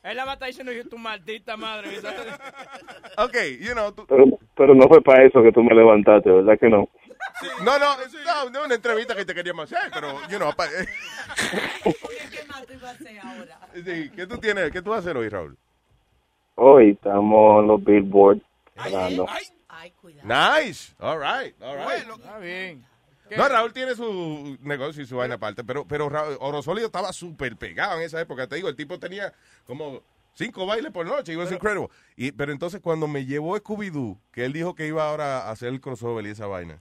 Él 0.05 0.19
la 0.19 0.27
va 0.27 0.33
a 0.33 0.35
estar 0.35 0.49
diciendo 0.49 0.71
tu 0.91 0.99
maldita 0.99 1.57
madre. 1.57 1.89
Ok, 3.17 3.37
you 3.59 3.73
know, 3.73 3.91
tú- 3.91 4.05
pero, 4.07 4.25
pero 4.55 4.75
no 4.75 4.87
fue 4.87 5.01
para 5.03 5.25
eso 5.25 5.43
que 5.43 5.51
tú 5.51 5.63
me 5.63 5.75
levantaste, 5.75 6.31
¿verdad 6.31 6.59
que 6.61 6.69
no? 6.69 6.89
no, 7.65 7.79
no, 7.79 7.97
no, 8.25 8.51
no, 8.51 8.65
una 8.67 8.75
entrevista 8.75 9.17
que 9.17 9.25
te 9.25 9.35
queríamos 9.35 9.73
hacer, 9.73 9.91
pero, 9.93 10.13
you 10.29 10.37
know, 10.37 10.53
pa- 10.55 10.69
Sí, 13.75 14.11
¿qué 14.15 14.27
tú 14.27 14.39
tienes, 14.39 14.71
qué 14.71 14.83
tú 14.83 14.91
vas 14.91 14.99
a 14.99 15.01
hacer 15.01 15.17
hoy, 15.17 15.29
Raúl? 15.29 15.57
Hoy 16.57 16.91
estamos 16.91 17.63
en 17.63 17.69
los 17.69 17.83
Billboard. 17.83 18.39
hablando. 18.77 19.27
Nice, 20.23 20.95
all 21.01 21.19
right, 21.19 21.55
all 21.63 21.77
right. 21.77 22.07
Está 22.09 22.39
bien. 22.39 22.85
No, 23.37 23.49
Raúl 23.49 23.73
tiene 23.73 23.95
su 23.95 24.57
negocio 24.61 25.03
y 25.03 25.07
su 25.07 25.17
vaina 25.17 25.35
aparte, 25.37 25.65
pero, 25.65 25.87
pero 25.87 26.09
Raúl, 26.09 26.37
Oro 26.41 26.63
Sólido 26.63 26.87
estaba 26.87 27.13
súper 27.13 27.57
pegado 27.57 27.97
en 27.99 28.03
esa 28.05 28.21
época. 28.21 28.47
Te 28.47 28.57
digo, 28.57 28.69
el 28.69 28.77
tipo 28.77 28.99
tenía 28.99 29.33
como 29.67 30.03
cinco 30.35 30.67
bailes 30.67 30.93
por 30.93 31.07
noche, 31.07 31.33
y 31.33 31.37
was 31.37 31.53
incredible. 31.53 31.89
Y, 32.17 32.33
pero 32.33 32.53
entonces 32.53 32.81
cuando 32.81 33.07
me 33.07 33.25
llevó 33.25 33.57
Scooby-Doo, 33.57 34.19
que 34.33 34.45
él 34.45 34.53
dijo 34.53 34.75
que 34.75 34.87
iba 34.87 35.09
ahora 35.09 35.43
a 35.43 35.51
hacer 35.51 35.69
el 35.69 35.81
crossover 35.81 36.27
y 36.27 36.31
esa 36.31 36.47
vaina, 36.47 36.81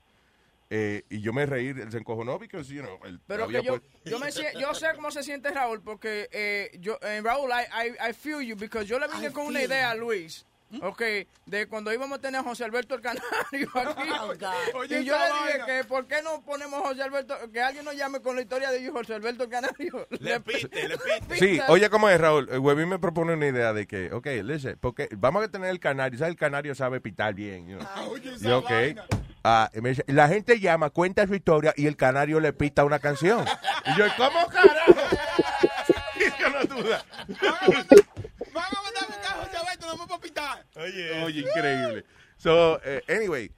eh, 0.69 1.03
y 1.09 1.21
yo 1.21 1.33
me 1.33 1.45
reí, 1.45 1.67
él 1.67 1.91
se 1.91 1.99
encojonó, 1.99 2.39
because, 2.39 2.73
you 2.73 2.81
know, 2.81 2.97
él 3.05 3.19
Pero 3.27 3.47
que 3.47 3.61
yo, 3.61 3.79
puesto- 3.79 3.87
yo, 4.05 4.17
me, 4.17 4.31
yo 4.59 4.73
sé 4.73 4.87
cómo 4.95 5.11
se 5.11 5.21
siente 5.21 5.51
Raúl, 5.51 5.81
porque 5.83 6.29
eh, 6.31 6.71
yo, 6.79 6.97
eh, 7.03 7.21
Raúl, 7.23 7.51
I, 7.51 7.89
I, 7.89 8.09
I 8.09 8.13
feel 8.13 8.41
you, 8.41 8.55
because 8.55 8.87
yo 8.87 8.97
le 8.97 9.07
vine 9.07 9.31
con 9.31 9.45
una 9.45 9.61
idea 9.61 9.91
a 9.91 9.95
Luis, 9.95 10.47
ok, 10.81 11.01
de 11.45 11.67
cuando 11.67 11.93
íbamos 11.93 12.17
a 12.17 12.21
tener 12.21 12.41
a 12.41 12.43
José 12.43 12.63
Alberto 12.65 12.95
el 12.95 13.01
Canario 13.01 13.23
aquí. 14.31 14.45
Oye, 14.75 15.01
y 15.01 15.05
yo 15.05 15.15
le 15.17 15.25
dije 15.25 15.57
vaina. 15.59 15.65
que, 15.65 15.83
¿por 15.83 16.07
qué 16.07 16.21
no 16.23 16.41
ponemos 16.43 16.83
a 16.83 16.87
José 16.87 17.03
Alberto, 17.03 17.35
que 17.51 17.61
alguien 17.61 17.85
nos 17.85 17.95
llame 17.95 18.21
con 18.21 18.35
la 18.35 18.41
historia 18.41 18.71
de 18.71 18.89
José 18.89 19.13
Alberto 19.15 19.43
el 19.43 19.49
Canario? 19.49 20.07
Le 20.19 20.39
pite, 20.39 20.87
le 20.87 20.97
pite. 20.97 21.35
Sí, 21.39 21.59
oye, 21.67 21.89
¿cómo 21.89 22.09
es, 22.09 22.19
Raúl? 22.19 22.47
El 22.51 22.59
Webby 22.59 22.85
me 22.85 22.99
propone 22.99 23.33
una 23.33 23.47
idea 23.47 23.73
de 23.73 23.85
que, 23.87 24.11
ok, 24.11 24.27
listen, 24.43 24.77
porque 24.79 25.09
vamos 25.17 25.43
a 25.43 25.47
tener 25.49 25.69
el 25.69 25.79
canario, 25.79 26.17
¿sabes? 26.17 26.31
El 26.31 26.37
canario 26.37 26.75
sabe 26.75 27.01
pitar 27.01 27.33
bien. 27.33 27.67
you 27.67 27.77
know. 27.77 28.17
Yo, 28.39 28.59
ok. 28.59 28.71
Ah, 29.43 29.69
y 29.73 29.81
me 29.81 29.89
dice, 29.89 30.03
la 30.07 30.27
gente 30.29 30.59
llama, 30.59 30.89
cuenta 30.89 31.27
su 31.27 31.35
historia 31.35 31.73
y 31.75 31.87
el 31.87 31.97
canario 31.97 32.39
le 32.39 32.53
pita 32.53 32.85
una 32.85 32.99
canción. 32.99 33.45
Y 33.85 33.97
yo, 33.97 34.05
¿cómo 34.17 34.47
carajo? 34.47 34.95
Y 36.15 36.41
yo 36.41 36.49
no 36.49 36.63
duda. 36.63 37.05
Oye, 40.75 41.23
oye, 41.23 41.39
increíble. 41.41 42.05
So, 42.37 42.79
eh, 42.83 43.01
anyway, 43.07 43.51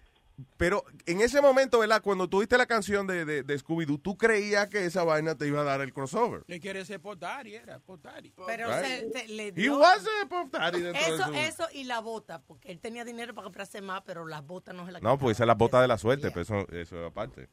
pero 0.57 0.83
en 1.05 1.21
ese 1.21 1.41
momento, 1.41 1.79
¿verdad? 1.79 2.01
Cuando 2.01 2.27
tuviste 2.27 2.57
la 2.57 2.65
canción 2.65 3.07
de, 3.07 3.23
de, 3.25 3.43
de 3.43 3.55
Scooby-Doo, 3.57 3.97
¿tú 4.01 4.17
creías 4.17 4.67
que 4.67 4.85
esa 4.85 5.03
vaina 5.03 5.35
te 5.35 5.47
iba 5.47 5.61
a 5.61 5.63
dar 5.63 5.81
el 5.81 5.93
crossover? 5.93 6.43
Le 6.47 6.59
quiere 6.59 6.83
ser 6.83 6.99
Potari, 6.99 7.55
era 7.55 7.79
Potari. 7.79 8.33
Pero 8.45 8.67
Right. 8.67 8.85
se, 8.85 9.11
se- 9.11 9.27
le 9.29 9.47
He 9.47 9.51
dio... 9.53 9.77
was 9.79 10.05
a 10.23 10.27
pop 10.27 10.51
daddy 10.51 10.81
dentro 10.81 11.01
de 11.05 11.15
Eso, 11.15 11.25
su- 11.27 11.33
eso 11.33 11.67
y 11.73 11.85
la 11.85 11.99
bota, 12.01 12.41
porque 12.41 12.71
él 12.71 12.79
tenía 12.79 13.05
dinero 13.05 13.33
para 13.33 13.45
comprarse 13.45 13.81
más, 13.81 14.01
pero 14.05 14.27
las 14.27 14.45
botas 14.45 14.75
no 14.75 14.85
se 14.85 14.91
las 14.91 15.01
No, 15.01 15.17
pues 15.17 15.37
esa 15.37 15.43
es 15.43 15.47
la 15.47 15.55
bota 15.55 15.81
de 15.81 15.87
la 15.87 15.97
suerte, 15.97 16.29
pero 16.31 16.41
eso, 16.41 16.67
eso 16.71 16.99
es 17.01 17.07
aparte. 17.07 17.47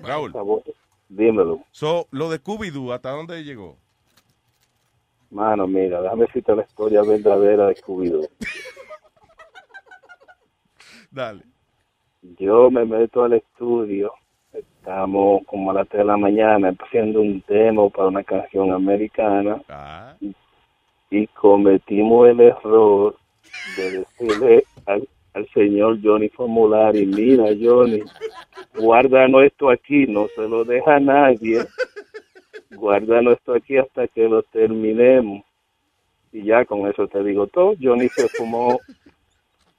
Raúl. 0.00 0.32
Dímelo. 1.08 1.62
So, 1.70 2.08
lo 2.10 2.30
de 2.30 2.40
Scooby-Doo, 2.42 2.92
¿hasta 2.94 3.10
dónde 3.10 3.44
llegó? 3.44 3.78
Mano, 5.32 5.66
mira, 5.66 6.00
déjame 6.02 6.26
decirte 6.26 6.54
la 6.54 6.62
historia 6.62 7.02
verdadera 7.02 7.66
de 7.66 7.74
Scooby-Doo. 7.76 8.28
Dale. 11.10 11.42
Yo 12.38 12.70
me 12.70 12.84
meto 12.84 13.24
al 13.24 13.34
estudio, 13.34 14.12
estamos 14.52 15.42
como 15.46 15.70
a 15.70 15.74
las 15.74 15.88
3 15.88 16.00
de 16.00 16.04
la 16.04 16.16
mañana 16.16 16.74
haciendo 16.78 17.20
un 17.20 17.42
demo 17.48 17.90
para 17.90 18.08
una 18.08 18.22
canción 18.22 18.72
americana 18.72 19.60
Ah. 19.68 20.14
y 21.10 21.26
cometimos 21.28 22.28
el 22.28 22.40
error 22.40 23.16
de 23.76 23.98
decirle 23.98 24.64
al, 24.86 25.08
al 25.34 25.48
señor 25.50 25.98
Johnny 26.02 26.28
Formulari, 26.28 27.06
mira 27.06 27.46
Johnny, 27.60 28.02
guárdanos 28.78 29.44
esto 29.44 29.68
aquí, 29.70 30.06
no 30.06 30.28
se 30.36 30.48
lo 30.48 30.64
deja 30.64 30.96
a 30.96 31.00
nadie, 31.00 31.64
guárdanos 32.74 33.34
esto 33.34 33.54
aquí 33.54 33.76
hasta 33.76 34.08
que 34.08 34.28
lo 34.28 34.42
terminemos. 34.42 35.44
Y 36.32 36.44
ya 36.44 36.64
con 36.64 36.88
eso 36.88 37.06
te 37.08 37.22
digo 37.22 37.46
todo, 37.46 37.74
Johnny 37.80 38.08
se 38.08 38.26
fumó 38.28 38.80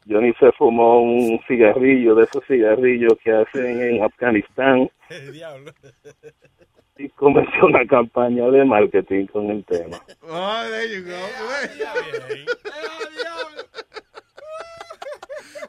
Johnny 0.08 0.34
se 0.39 0.52
fumó 0.54 1.02
un 1.02 1.39
cigarrillo 1.48 2.16
de 2.16 2.24
esos 2.26 2.46
cigarrillos 2.46 3.14
que 3.24 3.32
hacen 3.32 3.82
en 3.82 4.04
Afganistán 4.04 4.91
y 6.98 7.10
comenzó 7.10 7.66
una 7.66 7.86
campaña 7.86 8.48
de 8.50 8.66
marketing 8.66 9.28
con 9.28 9.50
el 9.50 9.64
tema. 9.64 9.98
Oh, 10.22 10.66
there 10.70 10.94
you 10.94 11.06
go. 11.06 11.14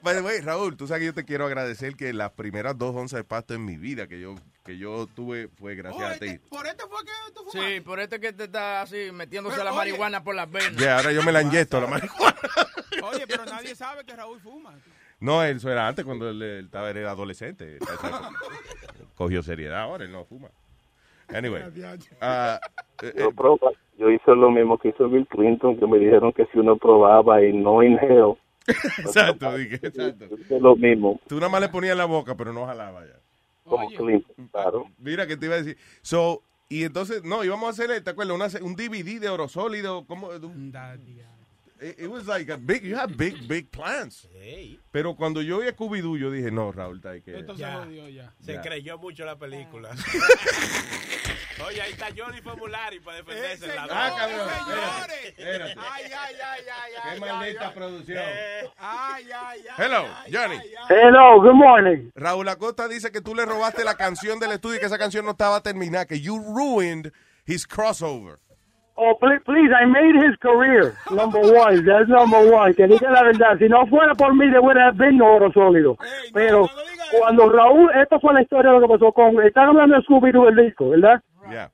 By 0.05 0.15
the 0.17 0.21
way, 0.21 0.41
Raúl, 0.43 0.77
tú 0.77 0.87
sabes 0.87 1.01
que 1.01 1.07
yo 1.07 1.15
te 1.15 1.25
quiero 1.25 1.47
agradecer 1.47 1.97
que 1.97 2.13
las 2.13 2.33
primeras 2.33 2.77
dos 2.77 2.95
onzas 2.95 3.21
de 3.21 3.25
pasto 3.25 3.55
en 3.55 3.65
mi 3.65 3.79
vida 3.79 4.07
que 4.07 4.21
yo 4.21 4.35
que 4.63 4.77
yo 4.77 5.07
tuve 5.07 5.49
fue 5.49 5.75
gracias 5.75 6.17
a 6.17 6.19
ti. 6.19 6.39
Por 6.51 6.67
este 6.67 6.85
fue 6.87 7.05
que 7.05 7.33
tú 7.35 7.43
Sí, 7.51 7.81
por 7.81 7.99
este 8.01 8.21
que 8.21 8.35
te 8.35 8.45
está 8.45 8.83
así 8.83 9.11
metiéndose 9.13 9.65
la 9.65 9.73
marihuana 9.73 10.23
por 10.23 10.35
las 10.35 10.51
venas. 10.51 10.77
Ya, 10.77 10.99
ahora 10.99 11.11
yo 11.13 11.23
me 11.23 11.33
la 11.33 11.41
inyecto 11.41 11.81
la 11.81 11.87
marihuana. 11.87 12.37
Oye, 13.03 13.27
pero 13.27 13.47
nadie 13.47 13.75
sabe 13.75 14.05
que 14.05 14.15
Raúl 14.15 14.41
fuma. 14.41 14.75
No, 15.21 15.43
eso 15.43 15.71
era 15.71 15.89
antes 15.89 16.05
cuando 16.05 16.29
él, 16.29 16.43
él 16.43 16.65
estaba 16.67 16.91
era 16.91 17.11
adolescente. 17.11 17.79
Cogió 19.15 19.43
seriedad, 19.43 19.81
ahora 19.81 20.05
él 20.05 20.13
no 20.13 20.27
fuma. 20.27 20.49
Anyway. 21.29 21.63
eh, 22.21 22.59
Yo, 23.17 23.33
proba- 23.33 23.73
yo 23.97 24.11
hice 24.11 24.35
lo 24.35 24.51
mismo 24.51 24.77
que 24.77 24.89
hizo 24.89 25.09
Bill 25.09 25.27
Clinton, 25.29 25.79
que 25.79 25.87
me 25.87 25.99
dijeron 25.99 26.33
que 26.33 26.45
si 26.53 26.59
uno 26.59 26.77
probaba 26.77 27.43
y 27.43 27.53
no 27.55 27.83
inhale, 27.83 28.37
exacto, 28.99 29.57
dije, 29.57 29.75
exacto. 29.83 30.27
hice 30.39 30.61
lo 30.61 30.77
mismo, 30.77 31.21
Tú 31.27 31.37
nada 31.37 31.49
más 31.49 31.61
le 31.61 31.69
ponías 31.69 31.93
en 31.93 31.99
la 31.99 32.07
boca, 32.07 32.37
pero 32.37 32.53
no 32.53 32.67
jalaba 32.67 33.05
ya. 33.05 33.21
como 33.65 33.89
Clinton, 33.89 34.49
claro. 34.51 34.87
Mira 34.99 35.27
que 35.27 35.37
te 35.37 35.47
iba 35.47 35.55
a 35.57 35.59
decir. 35.59 35.77
So, 36.03 36.43
y 36.69 36.85
entonces, 36.85 37.23
no, 37.25 37.45
íbamos 37.45 37.67
a 37.67 37.71
hacer, 37.71 38.03
¿te 38.03 38.11
acuerdas? 38.11 38.35
Una, 38.35 38.67
un 38.67 38.75
DVD 38.75 39.21
de 39.21 39.29
oro 39.29 39.49
sólido. 39.49 40.07
¿cómo? 40.07 40.31
It, 41.81 41.97
it 41.99 42.09
was 42.11 42.27
like 42.29 42.49
a 42.51 42.57
big, 42.57 42.85
you 42.85 42.97
have 42.97 43.17
big, 43.17 43.49
big 43.49 43.71
plans. 43.73 44.29
Pero 44.93 45.15
cuando 45.17 45.41
yo 45.43 45.59
vi 45.61 45.67
a 45.69 45.73
Scooby-Doo, 45.73 46.17
yo 46.19 46.31
dije, 46.31 46.51
no, 46.53 46.71
Raúl, 46.73 46.97
está 46.99 47.11
ahí 47.11 47.21
que... 47.23 47.37
Esto 47.39 47.57
se 47.57 47.65
jodió 47.65 48.09
ya. 48.09 48.33
Se 48.41 48.53
Ya. 48.55 48.63
creyó 48.63 48.97
mucho 48.99 49.25
la 49.25 49.37
película. 49.37 49.91
Oye, 51.67 51.81
ahí 51.81 51.93
está 51.93 52.07
Johnny 52.17 52.41
Formulari 52.43 53.01
para 53.01 53.19
defenderse 53.19 53.67
en 53.71 53.77
la 53.77 53.83
Ah, 53.89 54.15
cabrón. 54.17 54.49
Señores. 54.67 55.25
Espérate. 55.39 55.75
Ay, 55.79 56.05
ay, 56.05 56.13
ay, 56.13 56.35
ay, 56.43 56.93
ay. 57.03 57.15
Qué 57.15 57.21
maldita 57.21 57.75
producción. 57.75 58.23
Ay, 58.77 59.25
ay, 59.33 59.65
ay. 59.69 59.85
Hello, 59.85 60.05
Johnny. 60.33 60.59
Hello, 60.89 61.41
good 61.41 61.55
morning. 61.55 62.11
Raúl 62.17 62.49
Acosta 62.49 62.89
dice 62.89 63.11
que 63.13 63.21
tú 63.21 63.35
le 63.35 63.45
robaste 63.47 63.85
la 63.85 63.95
canción 63.97 64.39
del 64.41 64.53
estudio 64.53 64.77
y 64.77 64.81
que 64.81 64.87
esa 64.87 64.99
canción 64.99 65.25
no 65.25 65.31
estaba 65.33 65.63
terminada, 65.63 66.07
que 66.07 66.21
you 66.21 66.39
ruined 66.39 67.13
his 67.47 67.67
crossover. 67.67 68.39
Oh, 68.97 69.15
please, 69.19 69.41
please, 69.45 69.71
I 69.73 69.87
made 69.87 70.15
his 70.15 70.37
career 70.37 70.95
number 71.11 71.41
one. 71.41 71.85
That's 71.85 72.09
number 72.09 72.49
one. 72.49 72.75
Que 72.75 72.87
diga 72.87 73.11
la 73.11 73.25
verdad. 73.25 73.59
Si 73.59 73.69
no 73.69 73.87
fuera 73.87 74.15
por 74.15 74.35
mí, 74.35 74.49
de 74.49 74.59
hubiera 74.61 74.93
been 74.93 75.21
oro 75.21 75.51
sólido. 75.53 75.97
Pero 76.33 76.69
cuando 77.19 77.51
Raúl, 77.51 77.91
esta 77.95 78.21
fue 78.21 78.35
la 78.35 78.43
historia 78.43 78.71
de 78.71 78.79
lo 78.79 78.87
que 78.87 78.93
pasó 78.95 79.13
con. 79.13 79.43
Están 79.43 79.71
hablando 79.71 79.97
de 79.97 80.03
Scooby-Doo, 80.03 80.49
el 80.49 80.57
disco, 80.57 80.91
¿verdad? 80.91 81.21
Yeah. 81.51 81.71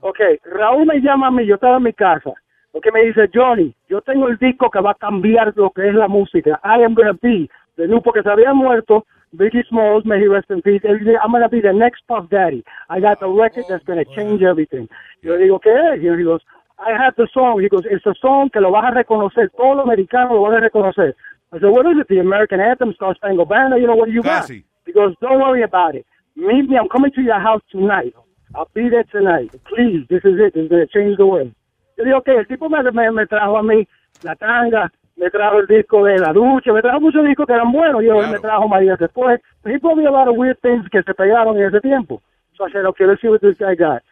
Ok, 0.00 0.18
Raúl 0.44 0.86
me 0.86 1.00
llama 1.00 1.28
a 1.28 1.30
mí, 1.30 1.46
yo 1.46 1.54
estaba 1.54 1.76
en 1.76 1.84
mi 1.84 1.92
casa. 1.92 2.32
Porque 2.72 2.90
me 2.90 3.02
dice, 3.02 3.30
Johnny, 3.32 3.74
yo 3.88 4.00
tengo 4.00 4.28
el 4.28 4.36
disco 4.36 4.70
que 4.70 4.80
va 4.80 4.92
a 4.92 4.94
cambiar 4.94 5.52
lo 5.56 5.70
que 5.70 5.88
es 5.88 5.94
la 5.94 6.08
música. 6.08 6.60
I 6.64 6.82
am 6.82 6.94
gonna 6.94 7.12
be 7.20 7.48
the 7.76 7.86
new, 7.86 8.02
porque 8.02 8.22
se 8.22 8.30
había 8.30 8.52
muerto 8.52 9.06
Biggie 9.36 9.66
Smalls, 9.68 10.04
may 10.04 10.18
he 10.18 10.26
rest 10.26 10.50
in 10.50 10.60
peace. 10.62 10.82
I'm 10.84 11.32
gonna 11.32 11.48
be 11.48 11.60
the 11.60 11.72
next 11.72 12.02
Puff 12.08 12.28
Daddy. 12.30 12.64
I 12.88 13.00
got 13.00 13.20
the 13.20 13.28
record 13.28 13.64
that's 13.68 13.84
gonna 13.84 14.04
oh, 14.08 14.14
change 14.14 14.42
everything. 14.42 14.88
Yo 15.22 15.34
le 15.34 15.44
digo, 15.44 15.60
¿qué 15.60 15.94
es? 15.94 16.00
He 16.00 16.24
goes, 16.24 16.40
I 16.78 16.92
have 16.92 17.14
the 17.16 17.28
song. 17.32 17.60
He 17.60 17.68
goes, 17.68 17.84
it's 17.88 18.06
a 18.06 18.14
song 18.20 18.50
que 18.50 18.60
lo 18.60 18.72
vas 18.72 18.90
a 18.90 18.94
reconocer. 18.94 19.50
Todos 19.56 19.76
los 19.76 19.84
americanos 19.84 20.32
lo 20.32 20.42
van 20.42 20.54
a 20.54 20.60
reconocer. 20.60 21.14
I 21.52 21.58
said, 21.58 21.70
what 21.70 21.86
is 21.86 21.98
it? 22.00 22.08
The 22.08 22.18
American 22.18 22.60
Anthem, 22.60 22.92
Star 22.94 23.14
Spangled 23.14 23.48
Banner, 23.48 23.76
you 23.76 23.86
know, 23.86 23.96
what 23.96 24.06
do 24.06 24.12
you 24.12 24.22
got? 24.22 24.48
He 24.48 24.92
goes, 24.92 25.14
don't 25.20 25.40
worry 25.40 25.62
about 25.62 25.94
it. 25.94 26.06
Meet 26.36 26.68
me, 26.68 26.76
I'm 26.76 26.88
coming 26.88 27.12
to 27.12 27.22
your 27.22 27.40
house 27.40 27.62
tonight. 27.70 28.14
I'll 28.54 28.70
be 28.74 28.88
there 28.88 29.04
tonight. 29.04 29.50
Please, 29.66 30.06
this 30.08 30.24
is 30.24 30.38
it. 30.38 30.54
It's 30.54 30.70
going 30.70 30.86
to 30.86 30.86
change 30.86 31.18
the 31.18 31.26
world. 31.26 31.52
Yo 31.96 32.04
digo, 32.04 32.18
ok, 32.18 32.28
el 32.28 32.46
tipo 32.46 32.68
me, 32.68 32.82
me, 32.82 33.10
me 33.10 33.26
trajo 33.26 33.58
a 33.58 33.62
mí 33.62 33.86
la 34.22 34.34
tanga, 34.34 34.90
me 35.16 35.30
trajo 35.30 35.58
el 35.58 35.66
disco 35.66 36.04
de 36.04 36.18
la 36.18 36.32
ducha, 36.32 36.72
me 36.72 36.80
trajo 36.82 37.00
muchos 37.00 37.24
discos 37.24 37.46
que 37.46 37.52
eran 37.52 37.72
buenos. 37.72 38.02
Yo 38.02 38.16
me 38.26 38.38
trajo 38.38 38.68
María 38.68 38.96
después. 38.96 39.40
He 39.64 39.78
me 39.94 40.06
a 40.06 40.10
lot 40.10 40.28
of 40.28 40.36
weird 40.36 40.58
things 40.62 40.88
que 40.90 41.02
se 41.02 41.14
pegaron 41.14 41.58
en 41.58 41.64
ese 41.64 41.80
tiempo. 41.80 42.22
So 42.56 42.66
I 42.66 42.72
said, 42.72 42.84
okay, 42.86 43.06
let's 43.06 43.20
see 43.20 43.28
what 43.28 43.40
this 43.40 43.58
guy 43.58 43.74
got. 43.74 44.02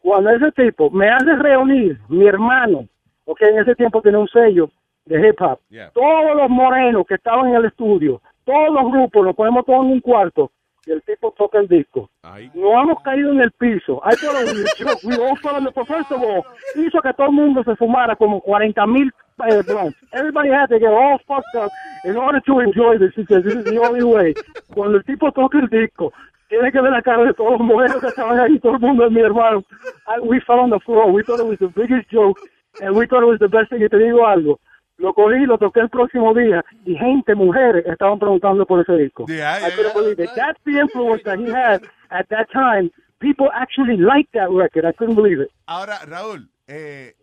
Cuando 0.00 0.30
ese 0.30 0.52
tipo 0.52 0.90
me 0.90 1.08
hace 1.08 1.34
reunir 1.36 1.98
mi 2.08 2.26
hermano 2.26 2.88
ok, 3.26 3.42
en 3.42 3.58
ese 3.58 3.74
tiempo 3.74 4.00
tenía 4.02 4.18
un 4.18 4.28
sello 4.28 4.70
de 5.06 5.28
hip 5.28 5.40
hop. 5.40 5.58
Yeah. 5.68 5.90
Todos 5.90 6.36
los 6.36 6.48
morenos 6.50 7.06
que 7.06 7.14
estaban 7.14 7.48
en 7.48 7.56
el 7.56 7.64
estudio, 7.66 8.20
todos 8.44 8.70
los 8.70 8.90
grupos, 8.92 9.24
nos 9.24 9.36
ponemos 9.36 9.64
todos 9.64 9.84
en 9.84 9.92
un 9.92 10.00
cuarto 10.00 10.50
y 10.86 10.92
el 10.92 11.02
tipo 11.02 11.32
toca 11.36 11.58
el 11.58 11.68
disco. 11.68 12.10
No 12.54 12.82
hemos 12.82 13.00
caído 13.02 13.32
en 13.32 13.40
el 13.40 13.50
piso. 13.52 14.02
I 14.04 14.14
thought. 14.16 15.04
We 15.04 15.14
all 15.16 15.36
thought 15.40 15.62
it 15.62 15.74
was- 15.74 15.86
first 15.86 16.12
of 16.12 16.22
all, 16.22 16.42
hizo 16.74 17.00
que 17.00 17.12
todo 17.14 17.28
el 17.28 17.32
mundo 17.32 17.64
se 17.64 17.74
fumara 17.76 18.16
como 18.16 18.40
40 18.40 18.86
mil 18.86 19.10
eh, 19.42 19.62
blunts. 19.62 19.96
Everybody 20.12 20.50
had 20.50 20.66
to 20.68 20.78
get 20.78 20.90
all 20.92 21.18
fucked 21.26 21.54
up 21.56 21.70
in 22.04 22.16
order 22.16 22.40
to 22.40 22.60
enjoy 22.60 22.98
this. 22.98 23.12
He 23.16 23.24
says, 23.26 23.44
this 23.44 23.54
is 23.54 23.64
the 23.64 23.78
only 23.80 24.04
way. 24.04 24.34
Cuando 24.72 24.98
el 24.98 25.04
tipo 25.04 25.30
toca 25.32 25.58
el 25.58 25.68
disco, 25.68 26.12
tiene 26.48 26.70
que 26.70 26.80
ver 26.80 26.92
la 26.92 27.02
cara 27.02 27.24
de 27.24 27.34
todos 27.34 27.52
los 27.58 27.60
morenos 27.60 28.00
que 28.00 28.08
estaban 28.08 28.38
ahí, 28.38 28.58
todo 28.60 28.74
el 28.74 28.80
mundo, 28.80 29.10
mi 29.10 29.20
hermano. 29.20 29.64
I- 30.06 30.20
we 30.20 30.40
fell 30.40 30.60
on 30.60 30.70
the 30.70 30.80
floor. 30.80 31.10
We 31.12 31.22
thought 31.24 31.40
it 31.40 31.46
was 31.46 31.58
the 31.58 31.68
biggest 31.68 32.08
joke, 32.10 32.38
and 32.80 32.94
we 32.96 33.06
thought 33.06 33.22
it 33.22 33.28
was 33.28 33.38
the 33.40 33.48
best 33.48 33.70
thing. 33.70 33.82
Y 33.82 33.88
te 33.88 33.98
digo 33.98 34.26
algo, 34.26 34.60
lo 34.98 35.12
cogí, 35.12 35.46
lo 35.46 35.58
toqué 35.58 35.80
el 35.80 35.88
próximo 35.88 36.32
día, 36.34 36.62
y 36.84 36.94
gente, 36.96 37.34
mujeres, 37.34 37.84
estaban 37.86 38.18
preguntando 38.18 38.64
por 38.66 38.80
ese 38.80 38.92
disco. 38.96 39.24
I 39.66 39.70
couldn't 39.76 39.94
believe 39.94 40.20
it. 40.22 40.30
That's 40.36 40.60
the 40.64 40.78
influence 40.78 41.22
that 41.24 41.38
he 41.38 41.50
had 41.50 41.82
at 42.10 42.28
that 42.28 42.46
time. 42.52 42.90
People 43.20 43.48
actually 43.54 43.96
liked 43.96 44.32
that 44.34 44.50
record. 44.50 44.84
I 44.84 44.92
couldn't 44.92 45.16
believe 45.16 45.40
it. 45.40 45.50
Ahora, 45.66 45.98
Raúl, 46.06 46.46
eh, 46.68 47.14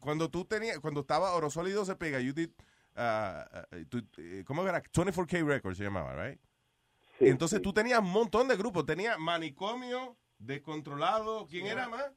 cuando 0.00 0.28
tú 0.30 0.44
tenías, 0.44 0.78
cuando 0.80 1.00
estaba 1.00 1.32
Oro 1.34 1.50
Sólido 1.50 1.84
se 1.84 1.94
pega, 1.96 2.20
you 2.20 2.32
did, 2.32 2.50
uh, 2.96 3.76
uh, 3.80 3.84
tú- 3.88 4.02
eh, 4.18 4.42
¿cómo 4.46 4.66
era? 4.66 4.82
24K 4.82 5.44
Records 5.46 5.78
se 5.78 5.84
llamaba, 5.84 6.14
right? 6.14 6.38
entonces 7.20 7.60
tú 7.60 7.72
tenías 7.72 7.98
un 8.00 8.10
montón 8.10 8.48
de 8.48 8.56
grupos, 8.56 8.86
tenías 8.86 9.18
Manicomio, 9.18 10.16
Descontrolado, 10.38 11.46
¿quién 11.46 11.66
era 11.66 11.86
más? 11.88 12.10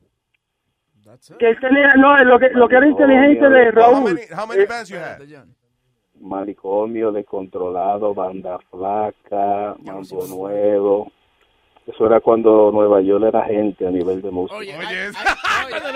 Que 1.38 1.50
él 1.50 1.60
tenía, 1.60 1.96
no, 1.96 2.24
lo 2.24 2.40
que, 2.40 2.50
lo 2.52 2.70
que 2.70 2.76
era 2.78 2.88
inteligente 2.88 3.50
de 3.50 3.72
Raúl. 3.72 4.18
How 4.32 4.48
many 4.48 4.62
eh, 4.62 4.66
bands 4.66 4.90
you 4.90 4.98
had? 4.98 5.20
Manicomio, 6.22 7.12
Descontrolado, 7.12 8.14
Banda 8.14 8.60
Flaca, 8.72 9.76
Mambo 9.80 10.26
Nuevo. 10.28 11.12
Eso 11.86 12.06
era 12.06 12.22
cuando 12.22 12.72
Nueva 12.72 13.02
York 13.02 13.26
era 13.26 13.44
gente 13.44 13.86
a 13.86 13.92
nivel 13.92 14.22
de 14.22 14.32
música. 14.32 14.56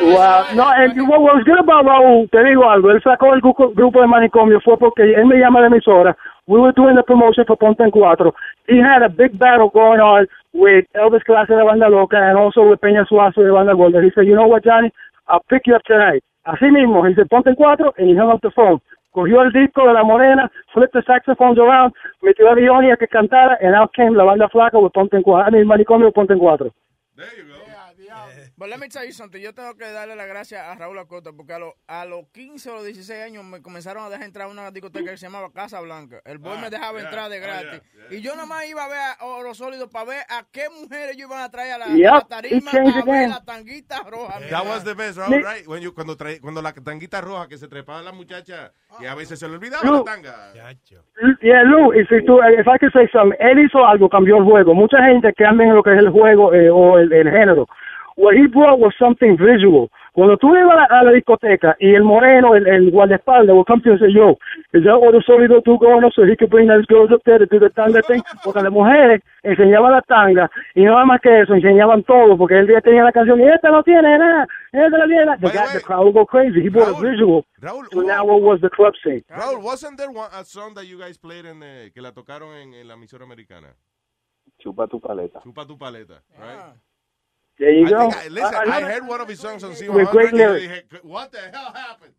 Wow. 0.01 0.55
No, 0.55 0.63
and 0.69 1.07
what 1.07 1.21
was 1.21 1.43
good 1.45 1.59
about 1.59 1.85
Raúl, 1.85 2.29
te 2.29 2.43
digo 2.43 2.69
algo, 2.69 2.91
él 2.91 3.01
sacó 3.01 3.33
el 3.33 3.41
grupo, 3.41 3.69
grupo 3.71 4.01
de 4.01 4.07
manicomio 4.07 4.59
fue 4.61 4.77
porque 4.77 5.03
él 5.03 5.25
me 5.25 5.37
llama 5.37 5.61
de 5.61 5.67
emisora. 5.67 6.17
We 6.47 6.59
were 6.59 6.73
doing 6.73 6.95
the 6.95 7.03
promotion 7.03 7.45
for 7.45 7.57
Ponte 7.57 7.83
en 7.83 7.91
Cuatro. 7.91 8.33
He 8.67 8.79
had 8.79 9.01
a 9.01 9.09
big 9.09 9.37
battle 9.37 9.69
going 9.69 9.99
on 9.99 10.27
with 10.53 10.85
Elvis 10.93 11.23
Clase 11.23 11.49
de 11.49 11.63
Banda 11.63 11.89
Loca 11.89 12.17
and 12.17 12.37
also 12.37 12.69
with 12.69 12.79
Peña 12.79 13.05
Suazo 13.07 13.43
de 13.43 13.51
Banda 13.51 13.73
Gorda. 13.73 14.01
He 14.01 14.11
said, 14.13 14.27
you 14.27 14.35
know 14.35 14.47
what, 14.47 14.63
Johnny? 14.63 14.91
I'll 15.27 15.43
pick 15.49 15.67
you 15.67 15.75
up 15.75 15.83
tonight. 15.83 16.23
Así 16.45 16.71
mismo, 16.71 17.07
he 17.07 17.15
said, 17.15 17.29
Ponte 17.29 17.47
en 17.47 17.55
Cuatro, 17.55 17.93
and 17.97 18.09
he 18.09 18.15
hung 18.15 18.29
up 18.29 18.41
the 18.41 18.51
phone. 18.51 18.79
Cogió 19.17 19.41
el 19.41 19.51
disco 19.51 19.87
de 19.87 19.93
La 19.93 20.03
Morena, 20.03 20.47
flipped 20.71 20.93
the 20.93 21.01
saxophones 21.01 21.57
around, 21.57 21.91
metió 22.21 22.51
a 22.51 22.53
Diony 22.53 22.91
a 22.91 22.97
que 22.97 23.07
cantara, 23.07 23.57
and 23.63 23.73
out 23.73 23.91
came 23.93 24.15
La 24.15 24.23
Banda 24.23 24.47
Flaca 24.47 24.77
with 24.77 24.91
Ponte 24.91 25.17
en 25.17 25.23
Cuatro. 25.23 25.49
I 25.49 25.51
mean, 25.51 25.65
Manicomio 25.65 26.11
Ponte 26.11 26.33
en 26.33 26.39
Cuatro. 26.39 26.71
But 28.59 28.69
let 28.69 28.79
me 28.79 28.89
tell 28.89 29.05
you 29.05 29.11
something. 29.11 29.39
Yo 29.39 29.53
tengo 29.53 29.75
que 29.77 29.85
darle 29.91 30.15
las 30.15 30.27
gracias 30.27 30.65
a 30.65 30.73
Raúl 30.73 30.97
Acosta 30.97 31.31
porque 31.31 31.53
a, 31.53 31.59
los 31.59 31.73
a 31.87 32.05
los 32.05 32.25
15 32.33 32.71
o 32.71 32.73
los 32.77 32.85
16 32.85 33.21
años 33.23 33.43
me 33.43 33.61
comenzaron 33.61 34.03
a 34.03 34.09
dejar 34.09 34.25
entrar 34.25 34.47
a 34.47 34.51
una 34.51 34.71
discoteca 34.71 35.11
que 35.11 35.17
se 35.17 35.27
llamaba 35.27 35.51
Casa 35.53 35.79
Blanca. 35.79 36.21
El 36.25 36.39
boy 36.39 36.57
me 36.57 36.71
dejaba 36.71 36.99
entrar 36.99 37.29
de 37.29 37.39
gratis. 37.39 37.81
Y 38.09 38.21
yo 38.21 38.31
nada 38.33 38.47
más 38.47 38.67
iba 38.67 38.83
a 38.83 38.87
ver 38.87 38.97
a 39.19 39.25
Oro 39.25 39.53
Sólido 39.53 39.87
para 39.91 40.05
ver 40.05 40.21
a 40.27 40.43
qué 40.51 40.69
mujeres 40.69 41.15
yo 41.15 41.27
iban 41.27 41.41
a 41.41 41.51
traer 41.51 41.73
a 41.73 41.77
la, 41.77 41.95
tarima 42.27 42.71
a 42.71 43.05
ver 43.05 43.29
la 43.29 43.45
tanguita 43.45 43.99
roja. 44.09 44.39
That 44.49 44.65
was 44.65 44.83
the 44.83 44.95
best, 44.95 45.19
Raúl, 45.19 45.43
right? 45.43 45.67
When 45.67 45.83
you- 45.83 45.93
cuando, 45.93 46.17
trae- 46.17 46.41
cuando 46.41 46.59
la 46.63 46.73
tanguita 46.73 47.21
roja 47.21 47.47
que 47.47 47.59
se 47.59 47.67
trepaba 47.67 48.01
la 48.01 48.11
muchacha 48.11 48.71
y 48.99 49.05
a 49.05 49.13
veces 49.13 49.37
se 49.37 49.47
le 49.47 49.53
olvidaba 49.53 49.83
Lu- 49.83 49.97
la 49.99 50.03
tanga. 50.03 50.53
Yeah, 51.43 51.61
Lou, 51.63 51.93
y 51.93 52.03
si 52.07 52.25
tú, 52.25 52.39
if 52.41 52.65
I 52.65 52.79
could 52.79 52.91
say 52.91 53.07
something, 53.11 53.37
él 53.39 53.59
hizo 53.59 53.85
algo, 53.85 54.09
cambió 54.09 54.37
el 54.37 54.45
juego. 54.45 54.73
Mucha 54.73 54.97
gente 55.03 55.31
que 55.37 55.45
anda 55.45 55.63
en 55.63 55.75
lo 55.75 55.83
que 55.83 55.93
es 55.93 55.99
el 55.99 56.09
juego 56.09 56.53
eh, 56.55 56.71
o 56.71 56.97
el, 56.97 57.13
el 57.13 57.29
género. 57.29 57.67
What 58.17 58.33
he 58.35 58.47
brought 58.47 58.79
was 58.79 58.93
something 58.97 59.37
visual. 59.37 59.89
Cuando 60.13 60.37
tú 60.37 60.49
ibas 60.55 60.73
a 60.73 60.75
la, 60.75 60.85
a 60.89 61.03
la 61.03 61.11
discoteca 61.11 61.77
y 61.79 61.93
el 61.93 62.03
moreno, 62.03 62.55
el, 62.55 62.65
el 62.65 62.89
guardaespaldas, 62.89 63.55
will 63.55 63.63
come 63.63 63.79
to 63.83 63.89
you 63.89 63.91
and 63.93 64.01
say, 64.01 64.11
yo, 64.11 64.39
is 64.73 64.83
that 64.85 64.97
what 64.97 65.11
the 65.13 65.21
sólido 65.21 65.61
tú 65.61 65.77
going 65.77 66.03
on 66.03 66.11
so 66.15 66.25
he 66.25 66.35
could 66.35 66.49
bring 66.49 66.65
those 66.67 66.87
girls 66.87 67.11
up 67.11 67.21
there 67.25 67.37
to 67.37 67.45
do 67.45 67.59
the 67.59 67.69
tanga 67.69 68.01
thing? 68.01 68.23
Porque 68.43 68.63
las 68.63 68.71
mujeres 68.71 69.21
enseñaban 69.43 69.91
la 69.91 70.01
tanga 70.01 70.49
y 70.73 70.81
no 70.81 70.93
nada 70.93 71.05
más 71.05 71.21
que 71.21 71.41
eso, 71.41 71.53
enseñaban 71.53 72.01
todo, 72.05 72.35
porque 72.35 72.57
él 72.57 72.67
ya 72.67 72.81
tenía 72.81 73.03
la 73.03 73.11
canción 73.11 73.39
y 73.39 73.47
esta 73.47 73.69
no 73.69 73.83
tiene 73.83 74.17
nada, 74.17 74.47
esta 74.71 74.97
no 74.97 75.05
tiene 75.05 75.25
nada. 75.25 75.37
The, 75.37 75.49
guy, 75.49 75.73
the 75.73 75.81
crowd 75.81 76.05
would 76.05 76.15
go 76.15 76.25
crazy. 76.25 76.63
He 76.63 76.69
brought 76.69 76.97
a 76.97 76.99
visual 76.99 77.45
to 77.61 78.03
now 78.03 78.25
what 78.25 78.41
was 78.41 78.59
the 78.61 78.71
club 78.71 78.95
scene. 79.03 79.23
Raúl, 79.29 79.61
wasn't 79.61 79.99
there 79.99 80.09
one, 80.09 80.31
a 80.33 80.43
song 80.43 80.73
that 80.73 80.87
you 80.87 80.97
guys 80.97 81.19
played 81.19 81.45
in, 81.45 81.61
eh, 81.61 81.91
que 81.93 82.01
la 82.01 82.11
tocaron 82.11 82.55
en, 82.55 82.73
en 82.73 82.87
la 82.87 82.95
emisora 82.95 83.23
americana? 83.23 83.75
Chupa 84.57 84.87
tu 84.87 84.99
paleta. 84.99 85.41
Chupa 85.43 85.67
tu 85.67 85.77
paleta, 85.77 86.23
right? 86.39 86.73
There 87.59 87.71
you 87.73 87.87
I 87.87 87.89
go. 87.89 88.11
think 88.11 88.15
I, 88.15 88.27
listen, 88.29 88.53
I- 88.55 88.77
I 88.77 88.81
heard 88.83 89.07
one 89.07 89.19
of 89.19 89.27
his 89.27 89.39
songs 89.39 89.63
on 89.63 89.71
C100 89.73 89.93
With 89.95 90.09
great 90.11 90.31
y 90.33 90.37
yo 90.37 90.49
lyrics. 90.53 90.67
dije, 90.89 90.99
what 91.03 91.31
the 91.31 91.39
hell 91.39 91.73
happened? 91.73 92.13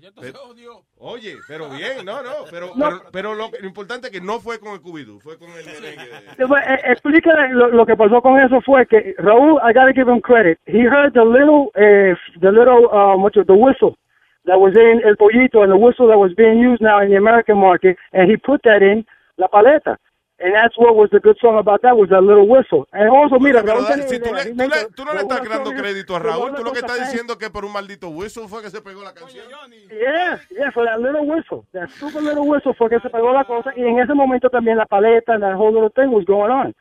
ya 0.00 0.10
Pero- 0.20 0.84
Oye, 0.98 1.36
pero 1.48 1.68
bien, 1.70 2.04
no, 2.04 2.22
no, 2.22 2.44
pero, 2.50 2.66
No. 2.76 2.88
pero, 2.88 3.02
pero 3.10 3.34
lo, 3.34 3.50
lo 3.60 3.66
importante 3.66 4.06
es 4.08 4.12
que 4.12 4.20
no 4.20 4.38
fue 4.38 4.60
con 4.60 4.74
el 4.74 4.80
Cubidú, 4.80 5.18
fue 5.20 5.38
con 5.38 5.48
el 5.50 5.64
merengue. 5.64 6.06
Sí, 6.36 6.42
pues, 6.46 6.64
eh, 6.68 6.80
explícale 6.84 7.48
lo, 7.54 7.68
lo 7.70 7.84
que 7.84 7.96
pasó 7.96 8.20
con 8.22 8.38
eso 8.38 8.60
fue 8.60 8.86
que 8.86 9.14
Raúl, 9.18 9.58
I 9.64 9.72
gotta 9.72 9.92
give 9.92 10.08
him 10.08 10.20
credit. 10.20 10.58
He 10.66 10.82
heard 10.86 11.14
the 11.14 11.24
little, 11.24 11.70
eh, 11.74 12.14
the 12.40 12.52
little, 12.52 12.84
it, 12.86 13.44
the 13.46 13.54
whistle 13.54 13.96
that 14.44 14.58
was 14.60 14.76
in 14.76 15.00
El 15.04 15.16
Pollito 15.16 15.62
and 15.64 15.72
the 15.72 15.76
whistle 15.76 16.06
that 16.06 16.18
was 16.18 16.32
being 16.36 16.60
used 16.60 16.80
now 16.80 17.00
in 17.02 17.08
the 17.10 17.16
American 17.16 17.58
market, 17.58 17.96
and 18.12 18.30
he 18.30 18.36
put 18.36 18.62
that 18.62 18.82
in 18.82 19.04
La 19.38 19.48
Paleta. 19.48 19.96
And 20.38 20.52
that's 20.52 20.76
what 20.76 20.94
was 20.94 21.08
the 21.10 21.18
good 21.18 21.38
song 21.40 21.56
about 21.56 21.80
that 21.80 21.96
was 21.96 22.10
that 22.10 22.20
little 22.22 22.46
whistle. 22.46 22.86
And 22.92 23.08
also, 23.08 23.38
mira, 23.40 23.62
Pero, 23.62 23.78
Raúl 23.78 23.86
tenía 23.86 24.06
si 24.06 24.18
tú, 24.20 24.34
le- 24.34 24.44
tú 24.52 24.68
le- 24.68 24.68
the- 24.68 24.92
tú 24.94 25.04
no 25.06 25.14
le 25.14 25.20
estás 25.22 25.40
is- 25.40 25.80
crédito 25.80 26.14
a 26.14 26.18
Raúl, 26.18 26.54
tú 26.54 26.62
lo 26.62 26.72
que 26.72 26.80
estás 26.80 26.98
diciendo 27.00 27.38
que 27.38 27.48
por 27.48 27.64
un 27.64 27.72
maldito 27.72 28.10
whistle 28.10 28.46
fue 28.46 28.62
que 28.62 28.68
se 28.68 28.82
pegó 28.82 29.02
la 29.02 29.14
canción. 29.14 29.46
Yeah, 29.88 30.38
yeah, 30.50 30.70
for 30.72 30.84
that 30.84 30.98
little 30.98 31.22
whistle. 31.22 31.64
That 31.72 31.88
super 31.88 32.20
little 32.22 32.42
whistle 32.44 32.74
fue 32.74 32.90
que 32.90 33.00
se 33.00 33.08
pegó 33.08 33.32
la 33.32 33.44
cosa. 33.44 33.72
Y 33.76 33.82
en 33.82 33.98
ese 33.98 34.12
momento 34.12 34.50
también 34.50 34.76
la 34.76 34.84
paleta 34.84 35.32
and 35.32 35.42
that 35.42 35.54
whole 35.56 35.72
little 35.72 35.88
thing 35.90 36.12
was 36.12 36.26
going 36.26 36.50
on. 36.50 36.74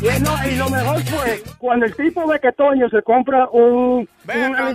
Y, 0.00 0.20
no, 0.22 0.48
y 0.48 0.56
lo 0.56 0.68
mejor 0.70 1.02
fue 1.02 1.42
cuando 1.58 1.86
el 1.86 1.94
tipo 1.96 2.26
ve 2.26 2.38
que 2.40 2.52
Toño 2.52 2.88
se 2.90 3.02
compra 3.02 3.48
un, 3.50 4.08
Ven, 4.24 4.50
una 4.50 4.72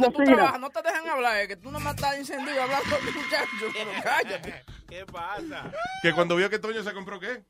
no 0.57 0.69
te 0.69 0.81
dejan 0.81 1.07
hablar, 1.07 1.37
es 1.37 1.47
que 1.47 1.55
tú 1.57 1.71
no 1.71 1.79
me 1.79 1.89
estás 1.91 2.17
encendido 2.17 2.61
hablando 2.61 2.83
con 2.89 3.07
el 3.07 3.13
muchacho, 3.13 3.65
pero 3.73 3.91
cállate. 4.03 4.63
¿Qué 4.91 5.05
pasa? 5.05 5.71
Que 6.01 6.11
cuando 6.11 6.35
vio 6.35 6.49
que 6.49 6.59
Toño 6.59 6.83
se 6.83 6.91
compró 6.91 7.17
qué? 7.17 7.41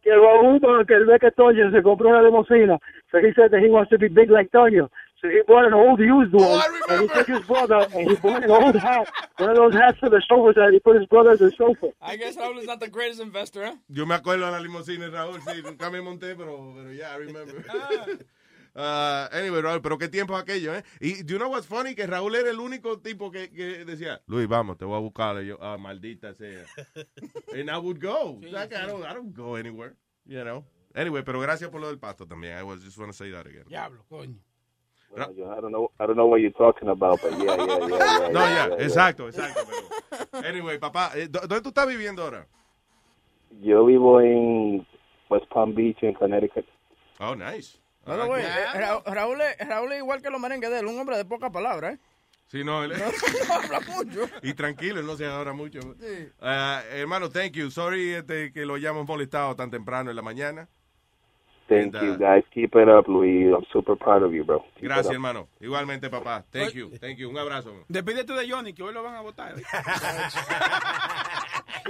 Que 0.00 0.14
Raúl, 0.14 0.58
que 0.86 0.94
él 0.94 1.04
ve 1.04 1.18
que 1.18 1.30
Toño 1.30 1.70
se 1.70 1.82
compró 1.82 2.08
una 2.08 2.22
limusina. 2.22 2.78
So 3.10 3.18
he 3.18 3.34
said 3.34 3.50
that 3.50 3.60
he 3.60 3.68
wants 3.68 3.90
to 3.90 3.98
be 3.98 4.08
big 4.08 4.30
like 4.30 4.50
Toño. 4.50 4.88
So 5.20 5.28
he 5.28 5.42
bought 5.46 5.66
an 5.66 5.74
old 5.74 6.00
used 6.00 6.32
one, 6.32 6.62
and 6.88 7.02
he 7.02 7.08
took 7.08 7.26
his 7.26 7.44
brother, 7.46 7.86
and 7.92 8.10
he 8.10 8.16
bought 8.16 8.42
an 8.42 8.50
old 8.50 8.76
hat, 8.76 9.08
one 9.36 9.50
of 9.50 9.56
those 9.56 9.74
hats 9.74 9.98
for 9.98 10.08
the 10.08 10.22
chauffeurs 10.26 10.54
that 10.56 10.72
he 10.72 10.78
put 10.78 10.96
his 10.96 11.06
brother 11.06 11.32
as 11.32 11.42
a 11.42 11.50
chauffeur. 11.50 11.92
I 12.00 12.16
guess 12.16 12.36
Raúl 12.36 12.58
is 12.60 12.66
not 12.66 12.80
the 12.80 12.88
greatest 12.88 13.20
investor, 13.20 13.64
¿eh? 13.64 13.76
Yo 13.88 14.06
me 14.06 14.14
acuerdo 14.14 14.46
de 14.46 14.52
la 14.52 14.60
limusina, 14.60 15.10
Raúl, 15.10 15.42
sí, 15.42 15.62
nunca 15.62 15.90
me 15.90 16.00
monté, 16.00 16.34
pero, 16.34 16.72
pero 16.74 16.92
ya, 16.92 17.14
I 17.14 17.18
remember. 17.18 17.62
Uh, 18.78 19.26
anyway, 19.32 19.62
Raúl, 19.62 19.80
pero 19.80 19.96
qué 19.96 20.06
tiempo 20.08 20.36
aquello, 20.36 20.74
¿eh? 20.74 20.84
Y 21.00 21.22
do 21.22 21.32
you 21.32 21.38
know 21.38 21.48
what's 21.48 21.66
funny? 21.66 21.94
Que 21.94 22.06
Raúl 22.06 22.34
era 22.34 22.50
el 22.50 22.60
único 22.60 22.98
tipo 23.00 23.30
que, 23.30 23.50
que 23.50 23.86
decía, 23.86 24.20
Luis, 24.26 24.46
vamos, 24.46 24.76
te 24.76 24.84
voy 24.84 24.96
a 24.96 25.00
buscar. 25.00 25.42
Y 25.42 25.46
yo, 25.46 25.56
ah, 25.62 25.78
maldita 25.78 26.34
sea. 26.34 26.62
And 27.54 27.70
I 27.70 27.78
would 27.78 27.98
go. 27.98 28.38
Like, 28.42 28.74
I, 28.76 28.86
don't, 28.86 29.02
I 29.02 29.14
don't 29.14 29.34
go 29.34 29.56
anywhere, 29.56 29.96
you 30.26 30.44
know. 30.44 30.62
Anyway, 30.94 31.22
pero 31.22 31.40
gracias 31.40 31.70
por 31.70 31.80
lo 31.80 31.86
del 31.88 31.98
pasto 31.98 32.26
también. 32.26 32.58
I 32.58 32.62
was 32.64 32.82
just 32.84 32.98
want 32.98 33.10
to 33.10 33.16
say 33.16 33.30
that 33.30 33.46
again. 33.46 33.64
Diablo, 33.66 34.04
coño. 34.10 34.36
Yo, 35.34 35.50
I 35.50 35.60
don't 35.62 35.70
know, 35.72 35.90
I 35.98 36.04
don't 36.06 36.16
know 36.16 36.26
what 36.26 36.40
you're 36.42 36.52
talking 36.52 36.88
about, 36.88 37.18
but 37.22 37.32
yeah, 37.38 37.56
yeah, 37.56 37.66
yeah, 37.66 37.88
yeah. 37.88 38.28
No, 38.28 38.40
yeah, 38.40 38.50
ya, 38.50 38.66
yeah, 38.68 38.76
yeah. 38.76 38.84
exacto, 38.84 39.28
exacto. 39.28 39.62
pero- 39.64 40.44
Anyway, 40.46 40.78
papá, 40.78 41.12
eh, 41.14 41.28
¿dó- 41.30 41.40
¿dónde 41.46 41.62
tú 41.62 41.68
estás 41.70 41.86
viviendo 41.86 42.22
ahora? 42.22 42.46
Yo 43.62 43.86
vivo 43.86 44.20
en 44.20 44.86
West 45.30 45.46
Palm 45.48 45.74
Beach, 45.74 46.02
en 46.02 46.12
Connecticut. 46.12 46.66
Oh, 47.20 47.34
nice. 47.34 47.78
Way, 48.06 48.44
eh, 48.44 48.48
Ra- 48.74 49.02
Raúl, 49.06 49.40
es, 49.40 49.68
Raúl 49.68 49.92
es 49.92 49.98
igual 49.98 50.22
que 50.22 50.30
los 50.30 50.40
merengues 50.40 50.70
de 50.70 50.78
él, 50.80 50.86
un 50.86 50.98
hombre 50.98 51.16
de 51.16 51.24
poca 51.24 51.50
palabra, 51.50 51.90
¿eh? 51.92 51.98
Sí, 52.48 52.62
no, 52.62 52.84
él 52.84 52.92
No 53.48 53.54
habla 53.54 53.80
mucho. 53.80 54.28
Y 54.42 54.54
tranquilo, 54.54 55.00
él 55.00 55.06
no 55.06 55.16
se 55.16 55.26
ahora 55.26 55.52
mucho. 55.52 55.80
Sí. 55.98 56.28
Ah, 56.40 56.80
hermano, 56.92 57.28
thank 57.28 57.52
you. 57.54 57.70
Sorry 57.72 58.14
este, 58.14 58.52
que 58.52 58.64
lo 58.64 58.74
hayamos 58.74 59.04
molestado 59.06 59.56
tan 59.56 59.70
temprano 59.70 60.10
en 60.10 60.16
la 60.16 60.22
mañana. 60.22 60.68
Thank 61.68 61.96
And, 61.96 62.04
you, 62.06 62.12
uh, 62.12 62.16
guys. 62.16 62.44
Keep 62.52 62.76
it 62.76 62.88
up, 62.88 63.08
Luis. 63.08 63.48
I'm 63.52 63.64
super 63.72 63.96
proud 63.96 64.22
of 64.22 64.30
you, 64.32 64.44
bro. 64.44 64.62
Keep 64.76 64.84
Gracias, 64.84 65.12
hermano. 65.12 65.48
Igualmente, 65.58 66.08
papá. 66.08 66.44
Thank 66.52 66.74
you, 66.74 66.90
thank 67.00 67.16
you. 67.18 67.28
Un 67.28 67.36
abrazo. 67.38 67.84
Despídete 67.88 68.32
de 68.34 68.48
Johnny, 68.48 68.72
que 68.72 68.84
hoy 68.84 68.94
lo 68.94 69.02
van 69.02 69.16
a 69.16 69.20
votar. 69.22 69.52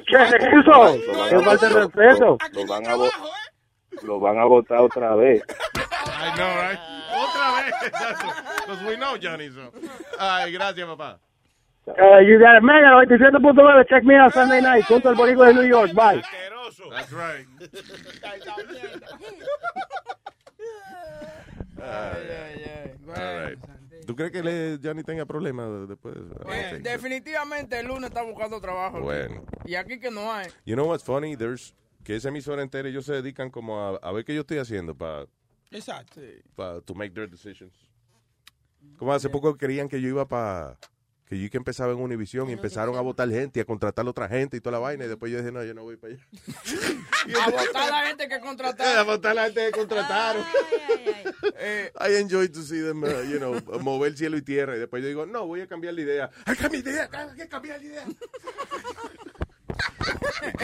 ¿Qué 0.06 0.16
es 0.16 0.32
eso? 0.32 0.96
¿Qué 1.28 1.38
falta 1.40 1.68
de 1.68 1.74
respeto? 1.74 2.38
Vo- 2.38 3.10
lo 4.02 4.18
van 4.20 4.38
a 4.38 4.44
votar 4.44 4.78
otra 4.80 5.14
vez. 5.14 5.42
I 6.18 6.36
know, 6.36 6.54
right? 6.56 6.96
otra 7.16 7.46
vez. 7.56 7.72
Because 8.66 8.82
we 8.82 8.96
know 8.96 9.16
Johnny. 9.16 9.48
So. 9.50 9.72
Ay, 10.18 10.52
gracias, 10.52 10.86
papá. 10.86 11.18
Uh, 11.86 12.18
you 12.18 12.38
got 12.40 12.56
it, 12.56 12.64
Mega 12.64 12.90
97.9. 12.90 13.88
Check 13.88 14.04
me 14.04 14.16
out 14.16 14.34
Sunday 14.34 14.60
night. 14.60 14.84
Junto 14.86 15.08
al 15.08 15.14
Boricua 15.14 15.46
de 15.48 15.54
New 15.54 15.68
York. 15.68 15.92
Bye. 15.94 16.20
That's 16.90 17.12
right. 17.12 17.46
All 21.78 23.44
right. 23.44 23.58
¿Tú 24.04 24.16
crees 24.16 24.32
que 24.32 24.42
le, 24.42 24.78
Johnny 24.82 25.04
tenga 25.04 25.26
problemas 25.26 25.88
después? 25.88 26.16
Eh, 26.48 26.80
definitivamente 26.82 27.78
el 27.78 27.86
lunes 27.86 28.10
está 28.10 28.22
buscando 28.22 28.60
trabajo. 28.60 29.00
Bueno. 29.00 29.44
Y 29.64 29.76
aquí 29.76 30.00
que 30.00 30.10
no 30.10 30.32
hay. 30.32 30.48
You 30.64 30.74
know 30.74 30.86
what's 30.86 31.04
funny? 31.04 31.36
There's 31.36 31.72
que 32.02 32.16
esa 32.16 32.30
emisora 32.30 32.62
entera 32.62 32.88
ellos 32.88 33.04
se 33.04 33.14
dedican 33.14 33.50
como 33.50 33.80
a, 33.80 33.96
a 33.96 34.12
ver 34.12 34.24
qué 34.24 34.34
yo 34.34 34.40
estoy 34.40 34.58
haciendo 34.58 34.96
para 34.96 35.26
Exacto. 35.70 36.20
pa, 36.54 36.80
to 36.82 36.94
make 36.94 37.14
their 37.14 37.28
decisions. 37.28 37.72
Como 38.98 39.12
hace 39.12 39.28
poco 39.28 39.56
creían 39.56 39.88
que 39.88 40.00
yo 40.00 40.08
iba 40.08 40.26
para 40.28 40.78
que 41.26 41.40
yo 41.40 41.50
que 41.50 41.56
empezaba 41.56 41.92
en 41.92 41.98
Univision 41.98 42.48
y 42.48 42.52
empezaron 42.52 42.94
a 42.94 43.00
votar 43.00 43.28
gente 43.28 43.58
y 43.58 43.62
a 43.62 43.64
contratar 43.64 44.06
a 44.06 44.10
otra 44.10 44.28
gente 44.28 44.56
y 44.56 44.60
toda 44.60 44.72
la 44.74 44.78
vaina 44.78 45.06
y 45.06 45.08
después 45.08 45.32
yo 45.32 45.38
dije, 45.38 45.50
no, 45.50 45.64
yo 45.64 45.74
no 45.74 45.82
voy 45.82 45.96
para 45.96 46.14
allá. 46.14 46.24
A 47.44 47.50
votar 47.50 47.82
a 47.82 47.90
la 47.90 48.06
gente 48.06 48.28
que 48.28 48.34
a 48.34 48.40
contrataron. 48.40 49.06
votar 49.06 49.32
a 49.32 49.34
la 49.34 49.44
gente 49.46 49.66
que 49.66 49.72
contrataron. 49.72 50.44
I 52.00 52.14
enjoy 52.20 52.48
to 52.48 52.62
see 52.62 52.80
them, 52.80 53.02
uh, 53.02 53.22
you 53.28 53.38
know, 53.38 53.60
mover 53.80 54.16
cielo 54.16 54.36
y 54.36 54.42
tierra 54.42 54.76
y 54.76 54.78
después 54.78 55.02
yo 55.02 55.08
digo, 55.08 55.26
no, 55.26 55.44
voy 55.46 55.62
a 55.62 55.66
cambiar 55.66 55.94
la 55.94 56.02
idea. 56.02 56.30
¡Hay 56.44 56.54
que 56.54 56.62
cambiar 56.62 56.86
idea! 56.86 57.08
¡Hay 57.10 57.36
que 57.36 57.48
cambiar 57.48 57.80
la 57.80 57.86
idea! 57.86 58.06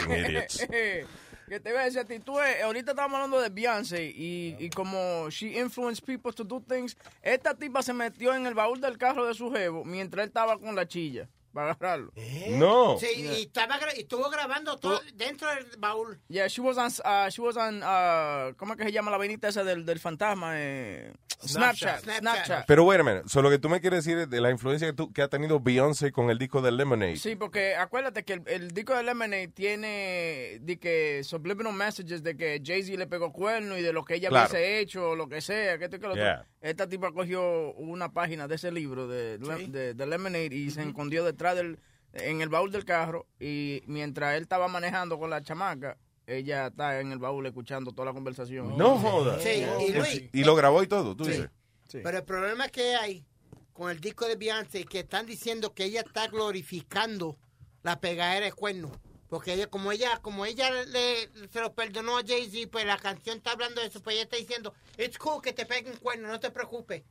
Idiots. 0.07 0.65
que 1.47 1.59
te 1.59 1.71
voy 1.71 1.81
a 1.81 1.85
decir 1.85 1.99
a 1.99 2.05
ti, 2.05 2.19
tú, 2.19 2.39
eh, 2.39 2.61
ahorita 2.63 2.91
estamos 2.91 3.15
hablando 3.15 3.39
de 3.39 3.49
Beyoncé 3.49 4.05
y, 4.05 4.55
y 4.59 4.69
como 4.69 5.29
she 5.29 5.59
influenced 5.59 6.05
people 6.05 6.31
to 6.31 6.43
do 6.43 6.61
things, 6.61 6.97
esta 7.21 7.53
tipa 7.53 7.81
se 7.81 7.93
metió 7.93 8.33
en 8.33 8.45
el 8.45 8.53
baúl 8.53 8.79
del 8.79 8.97
carro 8.97 9.25
de 9.25 9.33
su 9.33 9.51
jevo 9.51 9.83
mientras 9.83 10.23
él 10.23 10.27
estaba 10.29 10.57
con 10.57 10.75
la 10.75 10.87
chilla 10.87 11.27
para 11.53 11.71
agarrarlo. 11.71 12.11
No. 12.49 12.97
Sí, 12.99 13.07
y, 13.15 13.41
estaba, 13.43 13.79
gra- 13.79 13.95
y 13.95 14.01
estuvo 14.01 14.29
grabando 14.29 14.77
todo 14.77 14.99
dentro 15.13 15.47
del 15.49 15.65
baúl. 15.77 16.19
Yeah, 16.27 16.47
she 16.47 16.61
was 16.61 16.77
on, 16.77 16.87
uh, 17.05 17.29
she 17.29 17.41
was 17.41 17.55
on, 17.57 17.83
uh, 17.83 18.55
¿cómo 18.57 18.73
es 18.73 18.77
que 18.79 18.85
se 18.85 18.91
llama 18.91 19.11
la 19.11 19.17
vainita 19.17 19.47
esa 19.47 19.63
del, 19.63 19.85
del 19.85 19.99
fantasma? 19.99 20.53
Eh, 20.55 21.13
Snapchat. 21.45 22.01
Snapchat. 22.03 22.19
Snapchat. 22.19 22.65
Pero 22.67 22.83
bueno, 22.85 23.03
minute. 23.03 23.29
So, 23.29 23.41
lo 23.41 23.49
que 23.49 23.59
tú 23.59 23.69
me 23.69 23.81
quieres 23.81 24.03
decir 24.05 24.17
es 24.19 24.29
de 24.29 24.41
la 24.41 24.49
influencia 24.49 24.87
que, 24.87 24.93
tú- 24.93 25.11
que 25.13 25.21
ha 25.21 25.27
tenido 25.27 25.59
Beyoncé 25.59 26.11
con 26.11 26.29
el 26.29 26.37
disco 26.39 26.61
de 26.61 26.71
Lemonade. 26.71 27.17
Sí, 27.17 27.35
porque 27.35 27.75
acuérdate 27.75 28.23
que 28.23 28.33
el, 28.33 28.43
el 28.47 28.71
disco 28.71 28.95
de 28.95 29.03
Lemonade 29.03 29.49
tiene 29.49 30.59
de 30.61 30.79
que 30.79 31.21
subliminal 31.23 31.73
messages 31.73 32.23
de 32.23 32.35
que 32.35 32.61
Jay-Z 32.63 32.97
le 32.97 33.07
pegó 33.07 33.31
cuerno 33.31 33.77
y 33.77 33.81
de 33.81 33.93
lo 33.93 34.03
que 34.05 34.15
ella 34.15 34.29
Claro. 34.29 34.49
hubiese 34.49 34.79
hecho, 34.79 35.09
o 35.11 35.15
lo 35.15 35.27
que 35.27 35.41
sea, 35.41 35.77
que 35.77 35.85
esto 35.85 35.97
y 35.97 35.99
que 35.99 36.07
lo 36.07 36.13
otro. 36.13 36.23
Yeah. 36.23 36.45
Esta 36.61 36.87
tipa 36.87 37.11
cogió 37.11 37.73
una 37.73 38.11
página 38.13 38.47
de 38.47 38.55
ese 38.55 38.71
libro 38.71 39.07
de, 39.07 39.37
de 39.37 40.05
Lemonade 40.07 40.55
y 40.55 40.71
se 40.71 40.81
escondió 40.81 41.25
detrás 41.25 41.42
del, 41.55 41.79
en 42.13 42.41
el 42.41 42.49
baúl 42.49 42.71
del 42.71 42.85
carro 42.85 43.27
y 43.39 43.81
mientras 43.87 44.35
él 44.35 44.43
estaba 44.43 44.67
manejando 44.67 45.19
con 45.19 45.29
la 45.29 45.41
chamaca, 45.41 45.97
ella 46.25 46.67
está 46.67 46.99
en 47.01 47.11
el 47.11 47.19
baúl 47.19 47.45
escuchando 47.45 47.91
toda 47.91 48.05
la 48.07 48.13
conversación. 48.13 48.77
No 48.77 48.97
jodas. 48.97 49.43
Sí, 49.43 49.65
y 49.87 49.91
Luis, 49.93 50.23
Y 50.31 50.43
lo 50.43 50.55
grabó 50.55 50.81
y 50.81 50.87
todo, 50.87 51.15
tú 51.15 51.25
Sí. 51.25 51.31
dices. 51.31 51.49
Pero 51.91 52.17
el 52.17 52.23
problema 52.23 52.69
que 52.69 52.95
hay 52.95 53.25
con 53.73 53.91
el 53.91 53.99
disco 53.99 54.25
de 54.27 54.35
Beyoncé 54.35 54.85
que 54.85 54.99
están 54.99 55.25
diciendo 55.25 55.73
que 55.73 55.83
ella 55.85 56.01
está 56.01 56.27
glorificando 56.27 57.37
la 57.83 57.99
pegadera 57.99 58.45
de 58.45 58.51
cuernos. 58.53 58.91
Porque 59.29 59.53
ella, 59.53 59.67
como 59.67 59.91
ella, 59.91 60.19
como 60.21 60.45
ella 60.45 60.69
le, 60.85 61.29
se 61.51 61.59
lo 61.59 61.73
perdonó 61.73 62.17
a 62.19 62.21
Jay-Z, 62.25 62.69
pues 62.71 62.85
la 62.85 62.97
canción 62.97 63.37
está 63.37 63.51
hablando 63.51 63.81
de 63.81 63.87
eso, 63.87 64.01
pues 64.01 64.15
ella 64.15 64.23
está 64.23 64.37
diciendo, 64.37 64.73
it's 64.97 65.17
cool 65.17 65.41
que 65.41 65.53
te 65.53 65.65
peguen 65.65 65.95
cuernos, 65.97 66.29
no 66.31 66.39
te 66.39 66.51
preocupes. 66.51 67.03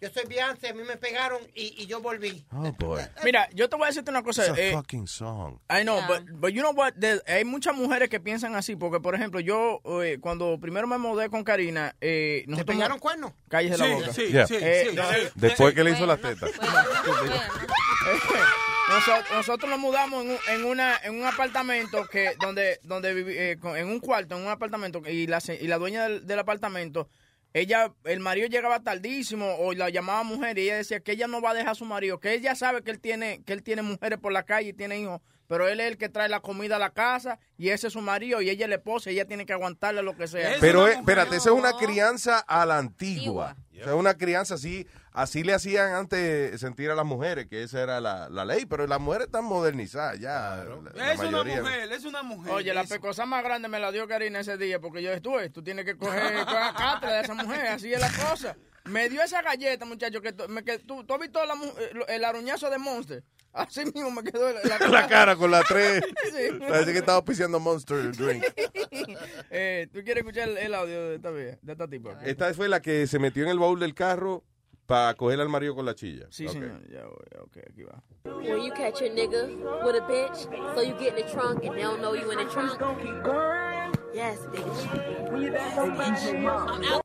Yo 0.00 0.08
soy 0.10 0.26
Beyoncé, 0.28 0.68
a 0.68 0.74
mí 0.74 0.84
me 0.84 0.96
pegaron 0.96 1.40
y, 1.56 1.74
y 1.82 1.86
yo 1.86 2.00
volví. 2.00 2.46
Oh, 2.52 2.70
boy. 2.78 3.02
Mira, 3.24 3.48
yo 3.52 3.68
te 3.68 3.74
voy 3.74 3.84
a 3.84 3.86
decirte 3.88 4.10
una 4.12 4.22
cosa. 4.22 4.42
It's 4.46 4.56
a 4.56 4.60
eh, 4.62 4.72
fucking 4.72 5.08
song. 5.08 5.58
I 5.68 5.82
know, 5.82 6.00
but, 6.06 6.22
but 6.40 6.50
you 6.52 6.62
know 6.62 6.72
what? 6.72 6.92
There- 6.94 7.20
hay 7.26 7.44
muchas 7.44 7.74
mujeres 7.74 8.08
que 8.08 8.20
piensan 8.20 8.54
así, 8.54 8.76
porque 8.76 9.00
por 9.00 9.16
ejemplo, 9.16 9.40
yo 9.40 9.80
eh, 10.02 10.18
cuando 10.20 10.56
primero 10.60 10.86
me 10.86 10.98
mudé 10.98 11.28
con 11.30 11.42
Karina, 11.42 11.96
eh, 12.00 12.44
¿Te 12.54 12.64
pegaron 12.64 13.00
cuernos? 13.00 13.32
Cállese 13.48 13.74
Sí, 13.76 13.82
la 13.82 13.94
boca. 13.96 14.12
sí, 14.12 14.26
Yeah. 14.30 14.46
sí, 14.46 14.54
Eh, 14.60 14.86
sí, 14.90 14.96
no, 14.96 15.02
sí. 15.10 15.16
Después 15.34 15.74
que 15.74 15.82
le 15.82 15.90
hizo 15.90 16.06
las 16.06 16.20
tetas. 16.20 16.50
Nosotros, 18.88 19.26
nosotros 19.32 19.70
nos 19.70 19.78
mudamos 19.80 20.24
en 20.24 20.30
un, 20.30 20.38
en 20.48 20.64
una 20.64 20.96
en 21.02 21.14
un 21.20 21.26
apartamento 21.26 22.06
que 22.06 22.34
donde 22.40 22.80
donde 22.82 23.12
viví, 23.12 23.34
eh, 23.36 23.58
con- 23.60 23.76
en 23.76 23.86
un 23.88 24.00
cuarto 24.00 24.34
en 24.36 24.42
un 24.44 24.48
apartamento 24.50 25.02
y 25.06 25.26
la 25.26 25.40
se- 25.40 25.56
y 25.62 25.66
la 25.66 25.76
dueña 25.76 26.04
del, 26.04 26.26
del 26.26 26.38
apartamento 26.38 27.06
ella 27.54 27.92
el 28.04 28.20
marido 28.20 28.46
llegaba 28.48 28.80
tardísimo 28.80 29.56
o 29.58 29.72
la 29.72 29.88
llamaba 29.88 30.22
mujer 30.22 30.58
y 30.58 30.62
ella 30.62 30.76
decía 30.76 31.00
que 31.00 31.12
ella 31.12 31.26
no 31.26 31.40
va 31.40 31.50
a 31.50 31.54
dejar 31.54 31.70
a 31.70 31.74
su 31.74 31.84
marido 31.84 32.20
que 32.20 32.34
ella 32.34 32.54
sabe 32.54 32.82
que 32.82 32.90
él 32.90 33.00
tiene 33.00 33.42
que 33.44 33.52
él 33.52 33.62
tiene 33.62 33.82
mujeres 33.82 34.18
por 34.18 34.32
la 34.32 34.42
calle 34.44 34.70
y 34.70 34.72
tiene 34.74 34.98
hijos 34.98 35.20
pero 35.46 35.66
él 35.66 35.80
es 35.80 35.86
el 35.88 35.96
que 35.96 36.10
trae 36.10 36.28
la 36.28 36.40
comida 36.40 36.76
a 36.76 36.78
la 36.78 36.90
casa 36.90 37.38
y 37.56 37.70
ese 37.70 37.86
es 37.86 37.94
su 37.94 38.02
marido 38.02 38.42
y 38.42 38.50
ella 38.50 38.66
es 38.66 38.68
la 38.68 38.76
esposa 38.76 39.10
y 39.10 39.14
ella 39.14 39.24
tiene 39.24 39.46
que 39.46 39.54
aguantarle 39.54 40.02
lo 40.02 40.14
que 40.14 40.26
sea 40.28 40.52
Es 40.54 40.60
Pero, 40.60 40.80
mujer. 40.82 40.98
espérate, 40.98 41.36
esa 41.36 41.48
es 41.48 41.56
una 41.56 41.72
crianza 41.72 42.38
a 42.40 42.66
la 42.66 42.76
antigua. 42.76 43.56
O 43.80 43.84
sea, 43.84 43.94
una 43.94 44.14
crianza 44.14 44.54
así, 44.54 44.86
así 45.12 45.42
le 45.44 45.54
hacían 45.54 45.92
antes 45.92 46.60
sentir 46.60 46.90
a 46.90 46.94
las 46.94 47.04
mujeres, 47.06 47.46
que 47.46 47.62
esa 47.62 47.82
era 47.82 48.00
la, 48.00 48.28
la 48.28 48.44
ley, 48.44 48.66
pero 48.66 48.86
las 48.86 49.00
mujeres 49.00 49.26
están 49.26 49.44
modernizadas 49.44 50.18
ya. 50.18 50.64
la- 50.64 50.90
la 50.94 51.12
Es 51.12 51.18
una 51.18 51.30
mayoría. 51.30 51.62
mujer, 51.62 51.92
es 51.92 52.04
una 52.04 52.22
mujer. 52.22 52.52
Oye, 52.52 52.74
la 52.74 52.84
pecosa 52.84 53.26
más 53.26 53.42
grande 53.44 53.68
me 53.68 53.78
la 53.78 53.90
dio 53.92 54.06
Karina 54.08 54.40
ese 54.40 54.56
día 54.56 54.80
porque 54.80 55.02
yo 55.02 55.12
estuve. 55.12 55.50
Tú 55.50 55.62
tienes 55.62 55.84
que 55.84 55.96
coger 55.96 56.32
coger 56.46 56.74
cátedra 56.76 57.16
de 57.16 57.20
esa 57.22 57.34
mujer, 57.34 57.66
así 57.68 57.92
es 57.92 58.00
la 58.00 58.10
cosa. 58.10 58.56
Me 58.84 59.08
dio 59.10 59.22
esa 59.22 59.42
galleta, 59.42 59.84
muchacho, 59.84 60.22
que, 60.22 60.34
que 60.64 60.78
tú, 60.78 61.04
tú 61.04 61.14
has 61.14 61.20
visto 61.20 61.44
la 61.44 61.54
eh, 61.54 61.90
lo- 61.92 62.06
el 62.08 62.24
aruñazo 62.24 62.70
de 62.70 62.78
Monster. 62.78 63.22
Así 63.52 63.84
mismo 63.84 64.10
me 64.10 64.22
quedó 64.22 64.52
la, 64.52 64.60
la 64.62 64.88
La 64.88 65.06
cara 65.08 65.36
con 65.36 65.50
la 65.50 65.62
tres. 65.62 66.02
Sí. 66.24 66.58
Parece 66.60 66.92
que 66.92 66.98
estaba 66.98 67.24
piseando 67.24 67.58
Monster 67.58 68.12
Drink. 68.16 68.44
eh, 69.50 69.88
¿Tú 69.92 70.00
quieres 70.04 70.18
escuchar 70.18 70.48
el, 70.48 70.58
el 70.58 70.74
audio 70.74 71.08
de 71.08 71.14
esta, 71.16 71.32
de 71.32 71.58
esta 71.66 71.88
tipa? 71.88 72.18
Esta 72.24 72.52
fue 72.54 72.68
la 72.68 72.80
que 72.80 73.06
se 73.06 73.18
metió 73.18 73.42
en 73.44 73.50
el 73.50 73.58
baúl 73.58 73.80
del 73.80 73.94
carro 73.94 74.44
para 74.86 75.14
coger 75.14 75.40
al 75.40 75.48
marido 75.48 75.74
con 75.74 75.84
la 75.84 75.94
chilla. 75.94 76.26
Sí, 76.30 76.46
Ok. 76.46 76.52
señor. 76.52 76.88
Ya, 76.88 77.04
voy, 77.04 77.26
ok, 77.42 77.56
aquí 77.70 77.82
va. 77.82 78.02
When 78.24 78.62
you 78.62 78.72
catch 78.72 79.00
your 79.00 79.10
nigga 79.10 79.46
with 79.84 79.96
a 79.96 80.06
bitch, 80.06 80.48
so 80.74 80.82
you 80.82 80.94
get 80.98 81.18
in 81.18 81.26
the 81.26 81.30
trunk 81.30 81.64
and 81.64 81.74
they 81.74 81.82
don't 81.82 82.00
know 82.00 82.14
you 82.14 82.30
in 82.30 82.38
the 82.38 82.44
trunk. 82.46 82.78
Yes, 84.14 84.38
bitch. 84.46 84.88
I'm 85.76 86.84
out. 86.84 87.04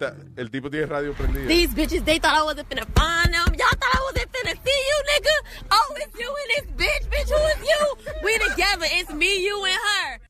Ta- 0.00 0.14
el 0.36 0.50
tipo 0.50 0.70
tiene 0.70 0.86
radio 0.86 1.12
prendido. 1.12 1.46
These 1.46 1.74
bitches, 1.74 2.04
they 2.06 2.18
thought 2.18 2.34
I 2.34 2.42
wasn't 2.42 2.70
finna 2.70 2.86
find 2.96 3.34
them. 3.34 3.54
Y'all 3.54 3.68
thought 3.68 3.94
I 3.94 4.00
wasn't 4.10 4.32
finna 4.32 4.54
see 4.64 4.80
you, 4.88 5.02
nigga. 5.12 5.36
Oh, 5.70 5.94
it's 5.98 6.18
you 6.18 6.34
and 6.40 6.48
this 6.56 6.86
bitch. 6.86 7.04
Bitch, 7.10 7.28
who 7.28 7.36
is 7.52 7.68
you? 7.68 7.96
We 8.24 8.38
together. 8.38 8.86
It's 8.88 9.12
me, 9.12 9.44
you, 9.44 9.62
and 9.62 9.74
her. 9.74 10.29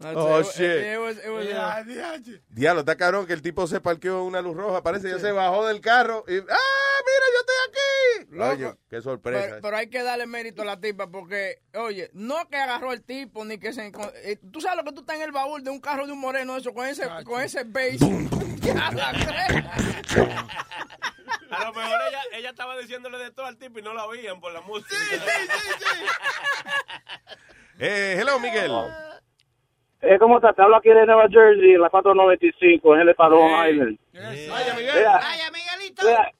Oh, 0.00 0.38
it. 0.38 0.46
It- 0.46 0.52
shit. 0.52 0.84
It, 0.94 0.98
was, 1.00 1.16
it 1.18 1.28
was, 1.28 1.44
Ya, 1.48 1.82
diache. 1.82 2.40
Diablo, 2.50 2.80
está 2.80 2.96
cabrón 2.96 3.26
que 3.26 3.32
el 3.32 3.42
tipo 3.42 3.66
se 3.66 3.80
parqueó 3.80 4.20
en 4.20 4.26
una 4.26 4.40
luz 4.40 4.56
roja. 4.56 4.80
Parece 4.82 5.08
que 5.08 5.14
ya 5.14 5.18
se 5.18 5.32
bajó 5.32 5.66
del 5.66 5.80
carro 5.80 6.24
y. 6.28 6.36
¡Ah, 6.36 6.40
mira, 6.40 7.26
yo 7.34 7.40
estoy 7.40 7.56
aquí! 7.68 8.26
Loco. 8.36 8.50
Oye, 8.52 8.74
qué 8.88 9.00
sorpresa. 9.02 9.46
Pero, 9.48 9.60
pero 9.62 9.76
hay 9.76 9.88
que 9.90 10.02
darle 10.04 10.26
mérito 10.26 10.62
a 10.62 10.64
la 10.66 10.78
tipa 10.78 11.08
porque, 11.10 11.62
oye, 11.74 12.10
no 12.12 12.48
que 12.48 12.56
agarró 12.56 12.92
el 12.92 13.02
tipo 13.02 13.44
ni 13.44 13.58
que 13.58 13.72
se... 13.72 13.90
eh, 14.22 14.38
Tú 14.52 14.60
sabes 14.60 14.76
lo 14.76 14.84
que 14.84 14.92
tú 14.92 15.00
estás 15.00 15.16
en 15.16 15.22
el 15.22 15.32
baúl 15.32 15.64
de 15.64 15.70
un 15.70 15.80
carro 15.80 16.06
de 16.06 16.12
un 16.12 16.20
moreno 16.20 16.56
eso, 16.56 16.72
con 16.72 16.86
ese, 16.86 17.08
con 17.24 17.42
ese 17.42 17.64
bass. 17.64 17.98
Ya 18.60 18.74
la 18.92 19.12
creo. 20.12 20.28
A 21.50 21.64
lo 21.64 21.72
mejor 21.72 21.98
ella, 22.08 22.20
ella 22.34 22.50
estaba 22.50 22.76
diciéndole 22.76 23.16
de 23.18 23.30
todo 23.30 23.46
al 23.46 23.56
tipo 23.56 23.78
y 23.78 23.82
no 23.82 23.94
la 23.94 24.04
oían 24.04 24.40
por 24.40 24.52
la 24.52 24.60
música. 24.60 24.94
Eh, 27.78 28.16
hello, 28.20 28.38
Miguel. 28.40 28.70
Eh, 28.70 29.17
¿Cómo 30.20 30.36
estás? 30.36 30.54
Te 30.54 30.62
hablo 30.62 30.76
aquí 30.76 30.88
de 30.90 31.06
Nueva 31.06 31.28
Jersey, 31.28 31.72
en 31.74 31.80
la 31.80 31.90
495, 31.90 32.94
en 32.96 33.08
el 33.08 33.14
Padrón 33.14 33.50
Island. 33.68 33.98
Vaya, 34.14 34.74
Miguel. 34.74 34.94
Mira, 34.96 35.12
Vaya, 35.18 35.50
Miguelito. 35.50 36.02
mira, 36.06 36.30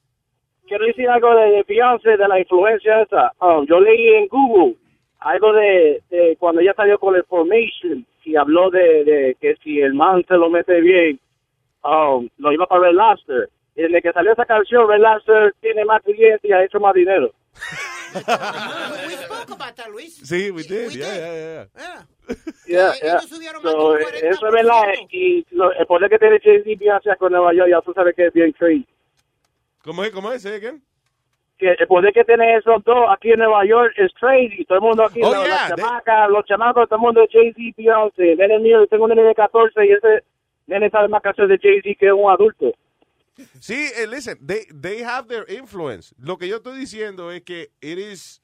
quiero 0.67 0.85
decir 0.85 1.09
algo 1.09 1.35
de, 1.35 1.51
de 1.51 1.65
Beyoncé, 1.67 2.17
de 2.17 2.27
la 2.27 2.39
influencia 2.39 3.01
esa. 3.01 3.33
Um, 3.41 3.65
yo 3.67 3.79
leí 3.79 4.15
en 4.15 4.27
Google 4.27 4.75
algo 5.19 5.51
de, 5.53 6.01
de 6.09 6.37
cuando 6.39 6.61
ella 6.61 6.73
salió 6.75 6.97
con 6.99 7.15
el 7.15 7.23
Formation 7.25 8.05
y 8.23 8.35
habló 8.37 8.69
de, 8.69 9.03
de 9.03 9.37
que 9.41 9.55
si 9.63 9.81
el 9.81 9.93
man 9.93 10.23
se 10.27 10.35
lo 10.35 10.49
mete 10.49 10.79
bien, 10.79 11.19
um, 11.83 12.29
lo 12.37 12.51
iba 12.53 12.65
para 12.65 12.83
Red 12.83 12.93
Lobster. 12.93 13.49
Y 13.75 13.81
desde 13.83 14.01
que 14.01 14.13
salió 14.13 14.31
esa 14.33 14.45
canción, 14.45 14.87
Red 14.87 15.01
Lobster 15.01 15.53
tiene 15.61 15.83
más 15.85 16.01
clientes 16.03 16.41
y 16.49 16.53
ha 16.53 16.63
hecho 16.63 16.79
más 16.79 16.93
dinero. 16.93 17.31
We 18.15 18.21
spoke 19.15 19.51
about 19.51 19.75
that, 19.75 19.89
Luis. 19.91 20.15
Sí, 20.23 20.49
we 20.51 20.63
did. 20.63 20.87
We 20.87 20.93
Yeah, 20.95 21.11
did. 21.13 21.19
yeah, 21.19 21.33
yeah. 21.33 21.43
Yeah. 21.43 21.65
Yeah, 21.77 22.05
Yeah. 22.67 22.93
ellos 23.01 23.25
subieron 23.27 23.63
más 23.63 23.71
So, 23.73 23.97
eh, 23.97 24.03
eso 24.23 24.45
es 24.47 24.53
verdad. 24.53 24.83
eh, 24.93 25.07
Y 25.11 25.45
lo- 25.51 25.71
el 25.73 25.85
poder 25.87 26.09
que 26.09 26.19
tiene 26.19 26.39
Jay-Z 26.39 26.69
Beyoncé 26.79 27.15
con 27.17 27.31
Nueva 27.31 27.53
York, 27.53 27.69
ya 27.71 27.81
tú 27.81 27.93
sabes 27.93 28.15
que 28.15 28.27
es 28.27 28.33
bien 28.33 28.51
crazy. 28.51 28.85
¿Cómo 29.83 30.03
es? 30.03 30.11
¿Cómo 30.11 30.31
es? 30.31 30.41
Say 30.43 30.53
again? 30.55 30.81
que 31.57 31.71
el 31.77 31.87
poder 31.87 32.13
que 32.13 32.23
tienen 32.23 32.57
esos 32.57 32.81
dos 32.85 33.05
aquí 33.09 33.31
en 33.31 33.39
Nueva 33.39 33.65
York 33.65 33.91
es 33.97 34.13
crazy. 34.13 34.63
Todo 34.63 34.77
el 34.77 34.81
mundo 34.81 35.03
aquí, 35.03 35.19
Oh, 35.21 35.33
los, 35.33 35.43
yeah, 35.45 35.55
las 35.67 35.75
they- 35.75 35.83
chamacas, 35.83 36.29
los 36.29 36.45
chamacos, 36.45 36.87
todo 36.87 36.95
el 36.95 37.01
mundo 37.01 37.19
de 37.19 37.27
Jay-Z, 37.29 37.73
Beyoncé. 37.75 38.35
Nene 38.37 38.59
mío, 38.59 38.87
tengo 38.87 39.03
un 39.03 39.09
nene 39.09 39.23
de 39.23 39.35
14 39.35 39.85
y 39.85 39.91
ese 39.91 40.23
nene 40.67 40.89
sabe 40.89 41.09
más 41.09 41.21
canciones 41.21 41.59
de 41.59 41.67
Jay-Z 41.69 41.99
que 41.99 42.13
un 42.13 42.31
adulto. 42.31 42.71
Sí, 43.59 43.87
eh, 43.97 44.07
listen, 44.07 44.37
they, 44.45 44.67
they 44.81 45.01
have 45.03 45.27
their 45.27 45.45
influence. 45.49 46.15
Lo 46.17 46.37
que 46.37 46.47
yo 46.47 46.57
estoy 46.57 46.79
diciendo 46.79 47.29
es 47.29 47.41
que 47.41 47.71
it 47.81 47.97
is, 47.97 48.41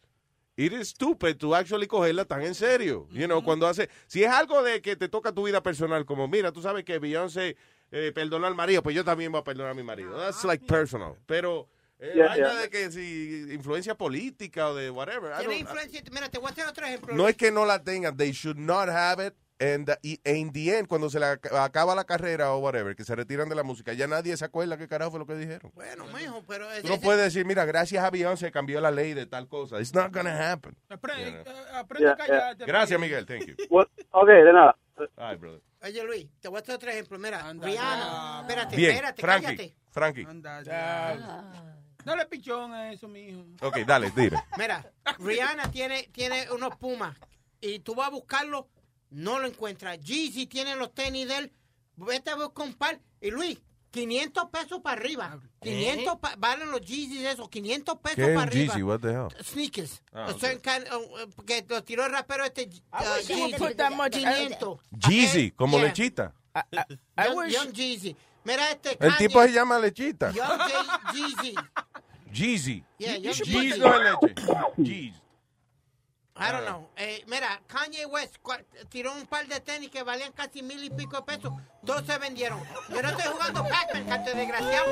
it 0.57 0.71
is 0.73 0.89
stupid 0.89 1.37
to 1.37 1.53
actually 1.55 1.87
cogerla 1.87 2.25
tan 2.25 2.41
en 2.43 2.55
serio. 2.55 3.07
You 3.11 3.27
know, 3.27 3.43
cuando 3.43 3.67
hace, 3.67 3.89
si 4.07 4.23
es 4.23 4.31
algo 4.31 4.63
de 4.63 4.81
que 4.81 4.95
te 4.95 5.07
toca 5.09 5.31
tu 5.31 5.43
vida 5.45 5.61
personal, 5.61 6.05
como 6.05 6.27
mira, 6.27 6.51
tú 6.51 6.61
sabes 6.61 6.83
que 6.85 6.97
Beyoncé 6.99 7.57
eh, 7.91 8.11
perdonó 8.13 8.47
al 8.47 8.55
marido, 8.55 8.81
pues 8.81 8.95
yo 8.95 9.03
también 9.03 9.31
voy 9.31 9.41
a 9.41 9.43
perdonar 9.43 9.71
a 9.71 9.75
mi 9.75 9.83
marido. 9.83 10.17
That's 10.17 10.43
like 10.43 10.65
personal. 10.65 11.15
Pero 11.25 11.67
eh, 11.99 12.13
Yeah, 12.15 12.55
de 12.61 12.69
que 12.69 12.91
si 12.91 13.47
influencia 13.53 13.95
política 13.95 14.69
o 14.69 14.75
de 14.75 14.89
whatever. 14.89 15.31
I 15.33 15.39
Tiene 15.39 15.53
don't- 15.55 15.59
influencia. 15.61 16.01
Mira, 16.11 16.29
te 16.29 16.37
voy 16.39 16.47
a 16.49 16.51
hacer 16.51 16.65
otro 16.67 16.85
ejemplo. 16.85 17.15
no 17.15 17.27
es 17.27 17.35
que 17.35 17.51
no 17.51 17.65
la 17.65 17.83
tengan, 17.83 18.15
they 18.17 18.31
should 18.31 18.57
not 18.57 18.89
have 18.89 19.25
it. 19.25 19.33
And 19.57 19.89
uh, 19.89 19.93
y- 20.01 20.19
in 20.25 20.51
the 20.51 20.77
end, 20.79 20.87
cuando 20.89 21.09
se 21.09 21.17
le 21.19 21.25
acaba 21.27 21.95
la 21.95 22.03
carrera 22.03 22.51
o 22.53 22.57
whatever, 22.59 22.93
que 22.95 23.05
se 23.05 23.15
retiran 23.15 23.47
de 23.47 23.55
la 23.55 23.63
música, 23.63 23.93
ya 23.93 24.05
nadie 24.05 24.35
se 24.35 24.43
acuerda 24.43 24.77
qué 24.77 24.87
carajo 24.87 25.11
fue 25.11 25.19
lo 25.21 25.25
que 25.25 25.35
dijeron. 25.35 25.71
Bueno, 25.73 26.05
mijo, 26.07 26.43
pero... 26.45 26.67
Tú 26.81 26.89
no 26.89 26.99
puedes 26.99 27.23
decir, 27.23 27.45
mira, 27.45 27.63
gracias 27.63 28.03
a 28.03 28.09
Beyoncé 28.09 28.51
cambió 28.51 28.81
la 28.81 28.91
ley 28.91 29.13
de 29.13 29.25
tal 29.25 29.47
cosa. 29.47 29.79
It's 29.79 29.93
not 29.93 30.13
gonna 30.13 30.51
happen. 30.51 30.75
Aprende, 30.89 31.23
You 31.31 31.43
know. 31.43 31.53
eh, 31.53 31.65
aprende 31.73 32.09
a 32.09 32.15
callarte. 32.17 32.65
Gracias, 32.65 32.99
Miguel. 32.99 33.25
Thank 33.25 33.45
you. 33.45 33.55
What? 33.69 33.87
Ok, 34.11 34.27
de 34.27 34.51
nada. 34.53 34.77
Ay, 35.15 35.37
brother. 35.37 35.61
Oye, 35.83 36.03
Luis, 36.03 36.27
te 36.41 36.47
voy 36.49 36.57
a 36.57 36.61
hacer 36.61 36.75
otro 36.75 36.89
ejemplo. 36.89 37.17
Mira, 37.19 37.53
Rihanna. 37.53 38.39
Espérate, 38.41 38.75
Bien, 38.75 38.91
espérate, 38.91 39.21
Frankie. 39.21 39.45
cállate. 39.45 39.75
Frankie. 39.91 40.27
Dale 42.03 42.25
pichón 42.27 42.73
a 42.73 42.91
eso, 42.91 43.07
mijo. 43.07 43.41
Ok, 43.61 43.77
dale, 43.85 44.11
dile. 44.15 44.37
Mira, 44.57 44.85
Rihanna 45.19 45.71
tiene, 45.71 46.09
tiene 46.11 46.51
unos 46.51 46.75
pumas 46.75 47.17
y 47.61 47.79
tú 47.79 47.95
vas 47.95 48.07
a 48.07 48.11
buscarlo, 48.11 48.67
no 49.09 49.39
lo 49.39 49.47
encuentras. 49.47 49.99
Jeezy 50.01 50.47
tiene 50.47 50.75
los 50.75 50.93
tenis 50.93 51.27
de 51.27 51.37
él, 51.37 51.51
vete 51.95 52.31
a 52.31 52.35
buscar 52.35 52.65
un 52.67 52.73
par. 52.73 52.99
Y 53.21 53.31
Luis, 53.31 53.57
500 53.91 54.49
pesos 54.49 54.81
para 54.81 54.99
arriba. 54.99 55.39
500 55.61 56.19
pa- 56.19 56.35
valen 56.37 56.69
los 56.69 56.81
Jeezys 56.81 57.21
esos, 57.25 57.47
500 57.49 57.97
pesos 57.99 58.15
¿Qué 58.17 58.23
es 58.23 58.35
para 58.35 58.41
arriba. 58.43 58.73
Jeezy? 58.73 58.83
What 58.83 58.99
the 58.99 59.09
hell? 59.11 59.27
Sneakers. 59.43 60.01
Ah, 60.11 60.25
A 60.25 60.31
ok. 60.31 60.39
certain 60.39 60.59
kind, 60.83 60.93
uh, 60.93 61.23
uh, 61.23 61.43
que 61.45 61.65
lo 61.67 61.83
tiró 61.83 62.05
el 62.05 62.11
rapero 62.11 62.43
este. 62.43 62.63
uh, 62.63 62.97
wish 63.17 63.27
you 63.29 63.37
much- 63.95 64.11
500. 64.11 64.79
Jeezy, 64.91 65.51
como 65.51 65.77
Yeah. 65.77 65.87
lechita. 65.87 66.33
Young, 67.17 67.47
Young 67.49 67.71
Jeezy. 67.73 68.15
Mira 68.43 68.69
este 68.69 68.91
El 68.91 68.97
Kanye. 68.97 69.17
tipo 69.27 69.41
se 69.41 69.51
llama 69.53 69.79
lechita. 69.79 70.31
Young 70.31 70.59
Jeezy. 71.13 71.55
Jeezy. 72.31 72.83
Yeah, 72.99 73.15
Young 73.17 73.33
Jeezy 73.33 73.51
Jeezy. 73.51 73.79
no 73.79 73.93
es 73.93 74.01
leche. 74.03 74.35
Jeezy. 74.77 75.21
I 76.37 76.51
don't 76.51 76.65
know. 76.65 76.85
Eh, 76.97 77.23
mira, 77.27 77.47
Kanye 77.67 78.05
West 78.05 78.35
tiró 78.89 79.13
un 79.13 79.25
par 79.25 79.47
de 79.47 79.59
tenis 79.61 79.89
que 79.89 80.03
valían 80.03 80.33
casi 80.33 80.61
mil 80.61 80.83
y 80.83 80.89
pico 80.89 81.15
de 81.15 81.23
pesos. 81.23 81.53
Dos 81.81 82.01
se 82.05 82.17
vendieron. 82.17 82.59
Yo 82.89 83.01
no 83.01 83.07
estoy 83.07 83.31
jugando 83.31 83.63
Pac-Man, 83.63 84.03
canto 84.05 84.31
desgraciado. 84.31 84.85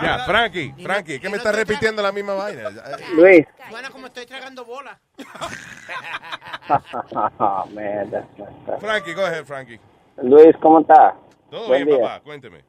Ya, 0.00 0.18
Frankie, 0.20 0.72
Frankie, 0.82 1.20
que 1.20 1.28
me 1.28 1.36
está 1.36 1.52
repitiendo 1.52 2.02
la 2.02 2.10
misma 2.10 2.32
vaina. 2.34 2.70
Luis. 3.14 3.44
Suena 3.68 3.90
como 3.90 4.06
estoy 4.06 4.24
tragando 4.24 4.64
bola. 4.64 4.98
oh, 7.38 7.66
man, 7.74 8.10
that's. 8.10 8.80
Frankie, 8.80 9.12
go 9.12 9.26
ahead, 9.26 9.44
Frankie. 9.44 9.78
Luis, 10.22 10.56
¿cómo 10.62 10.80
está? 10.80 11.14
Todo 11.50 11.68
Buen 11.68 11.84
bien, 11.84 11.98
día. 11.98 12.06
papá, 12.08 12.20
cuénteme. 12.20 12.64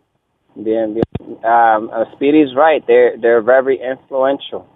Bien, 0.55 0.93
bien. 0.93 1.03
Um, 1.43 1.89
uh, 1.89 2.03
Speedy's 2.15 2.53
right. 2.53 2.85
They're 2.85 3.17
they're 3.17 3.41
very 3.41 3.79
influential. 3.81 4.67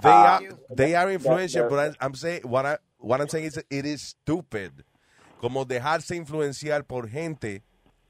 They 0.00 0.10
Ah, 0.10 0.36
are 0.36 0.48
they 0.74 0.94
are 0.94 1.12
influential, 1.12 1.68
that- 1.68 1.70
but 1.70 1.96
I, 2.00 2.04
I'm 2.06 2.14
saying 2.14 2.42
what 2.44 2.64
I 2.66 2.78
what 2.98 3.20
I'm 3.20 3.28
saying 3.28 3.46
is 3.46 3.56
it 3.70 3.84
is 3.86 4.02
stupid. 4.02 4.84
Como 5.40 5.64
dejarse 5.64 6.16
influenciar 6.16 6.84
por 6.86 7.08
gente 7.08 7.62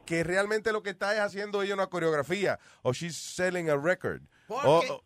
que 0.06 0.24
realmente 0.24 0.72
lo 0.72 0.82
que 0.82 0.90
está 0.90 1.12
es 1.14 1.20
haciendo 1.20 1.62
ella 1.62 1.74
una 1.74 1.86
coreografía 1.88 2.58
o 2.82 2.92
she's 2.92 3.16
selling 3.16 3.68
a 3.68 3.76
record 3.76 4.22
o 4.48 5.02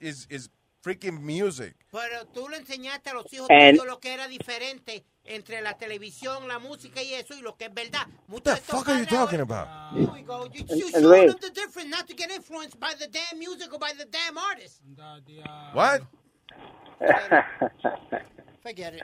it's 0.00 0.48
freaking 0.82 1.20
music. 1.22 1.74
Pero 1.90 2.26
tú 2.32 2.48
le 2.48 2.56
enseñaste 2.56 3.10
a 3.10 3.14
los 3.14 3.30
hijos 3.32 3.48
And- 3.50 3.76
tuyos 3.78 3.86
lo 3.86 4.00
que 4.00 4.14
era 4.14 4.26
diferente 4.28 5.04
entre 5.24 5.60
la 5.62 5.74
televisión, 5.74 6.48
la 6.48 6.58
música 6.58 7.02
y 7.02 7.14
eso, 7.14 7.34
y 7.34 7.42
lo 7.42 7.56
que 7.56 7.66
es 7.66 7.74
verdad. 7.74 8.06
What 8.28 8.42
the 8.42 8.56
fuck 8.56 8.88
are 8.88 8.98
you 8.98 9.06
talking 9.06 9.40
about? 9.40 9.68
Here 9.94 10.08
we 10.12 10.22
go. 10.22 10.48
You, 10.52 10.64
you 10.68 10.90
And 10.94 11.04
showing 11.04 11.26
them 11.28 11.36
the 11.40 11.50
difference, 11.50 11.88
not 11.88 12.08
to 12.08 12.14
get 12.14 12.30
influenced 12.30 12.78
by 12.80 12.94
the 12.98 13.06
damn 13.06 13.38
music 13.38 13.72
or 13.72 13.78
by 13.78 13.92
the 13.96 14.04
damn 14.06 14.36
artist. 14.36 14.80
What? 15.72 16.02
Forget 18.62 18.94
it. 18.94 19.02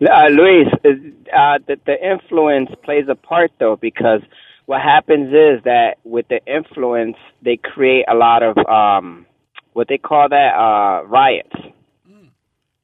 Uh, 0.00 0.28
Luis, 0.28 0.66
uh, 0.82 1.58
the, 1.66 1.76
the 1.84 1.96
influence 2.02 2.70
plays 2.82 3.04
a 3.10 3.14
part 3.14 3.50
though 3.58 3.76
because 3.80 4.22
what 4.64 4.80
happens 4.80 5.28
is 5.28 5.62
that 5.64 5.96
with 6.04 6.26
the 6.28 6.40
influence 6.46 7.16
they 7.42 7.58
create 7.58 8.06
a 8.10 8.14
lot 8.14 8.42
of 8.42 8.56
um, 8.66 9.26
what 9.74 9.88
they 9.88 9.98
call 9.98 10.28
that 10.30 10.54
uh, 10.54 11.06
riots. 11.06 11.54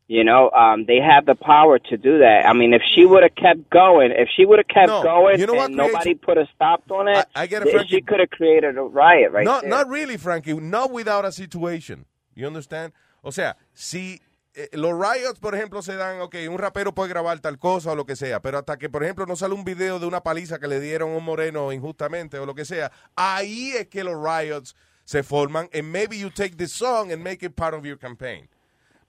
You 0.09 0.23
know, 0.23 0.51
um, 0.51 0.85
they 0.87 1.01
have 1.01 1.27
the 1.27 1.35
power 1.35 1.81
to 1.81 1.97
do 1.97 2.19
that. 2.19 2.47
I 2.47 2.53
mean, 2.53 2.73
if 2.74 2.83
she 2.95 3.05
would 3.05 3.24
have 3.24 3.35
kept 3.35 3.69
going, 3.70 4.12
if 4.12 4.28
she 4.37 4.45
would 4.45 4.61
have 4.61 4.69
kept 4.69 4.87
No, 4.87 5.03
going, 5.03 5.41
you 5.41 5.47
know 5.47 5.55
what 5.55 5.66
and 5.70 5.77
nobody 5.77 6.15
creates- 6.15 6.24
put 6.24 6.39
a 6.39 6.47
stop 6.55 6.89
on 6.93 7.09
it, 7.09 7.27
I 7.35 7.47
get 7.49 7.66
it, 7.66 7.73
Frankie. 7.73 7.97
she 7.97 8.03
could 8.03 8.20
have 8.20 8.31
created 8.31 8.78
a 8.78 8.83
riot 8.83 9.33
right 9.33 9.45
not, 9.45 9.62
there. 9.62 9.70
not 9.70 9.89
really, 9.89 10.16
Frankie. 10.16 10.55
Not 10.55 10.93
without 10.93 11.24
a 11.24 11.33
situation. 11.33 12.07
You 12.37 12.47
understand? 12.47 12.93
O 13.23 13.33
sea, 13.33 13.57
si 13.73 14.20
eh, 14.55 14.69
los 14.74 14.93
riots, 14.93 15.41
por 15.41 15.55
ejemplo, 15.57 15.83
se 15.83 15.97
dan, 15.97 16.20
ok, 16.20 16.37
un 16.49 16.59
rapero 16.59 16.93
puede 16.95 17.09
grabar 17.09 17.41
tal 17.41 17.59
cosa 17.59 17.91
o 17.91 17.97
lo 17.97 18.07
que 18.07 18.15
sea, 18.15 18.41
pero 18.41 18.59
hasta 18.59 18.77
que, 18.78 18.89
por 18.89 19.03
ejemplo, 19.03 19.27
no 19.27 19.35
sale 19.35 19.55
un 19.55 19.65
video 19.65 19.99
de 19.99 20.07
una 20.07 20.20
paliza 20.23 20.61
que 20.61 20.69
le 20.69 20.78
dieron 20.78 21.15
a 21.15 21.16
un 21.16 21.24
moreno 21.24 21.73
injustamente 21.73 22.39
o 22.39 22.47
lo 22.47 22.55
que 22.55 22.65
sea, 22.65 22.93
ahí 23.16 23.73
es 23.77 23.89
que 23.89 24.05
los 24.05 24.15
riots 24.15 24.77
se 25.05 25.24
forman 25.24 25.69
and 25.74 25.91
maybe 25.91 26.16
you 26.16 26.31
take 26.31 26.57
this 26.57 26.73
song 26.73 27.11
and 27.11 27.23
make 27.24 27.45
it 27.45 27.57
part 27.57 27.74
of 27.74 27.85
your 27.85 27.99
campaign. 27.99 28.49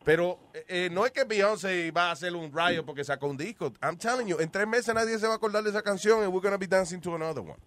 Pero 0.08 0.40
eh, 0.54 0.64
eh, 0.70 0.90
no 0.90 1.06
es 1.06 1.12
que 1.12 1.26
Beyoncé 1.26 1.92
va 1.92 2.08
a 2.08 2.12
hacer 2.12 2.34
un 2.34 2.50
riot 2.50 2.86
porque 2.86 3.04
sacó 3.04 3.28
un 3.28 3.36
disco. 3.36 3.74
I'm 3.84 3.98
telling 3.98 4.26
you, 4.26 4.38
en 4.40 4.50
tres 4.50 4.66
meses 4.66 4.96
nadie 4.96 5.20
se 5.20 5.28
va 5.28 5.34
a 5.34 5.36
acordar 5.38 5.62
de 5.64 5.70
esa 5.70 5.82
canción 5.82 6.24
and 6.24 6.32
we're 6.32 6.40
going 6.42 6.54
to 6.54 6.58
be 6.58 6.66
dancing 6.66 7.02
to 7.02 7.14
another 7.16 7.42
one. 7.42 7.60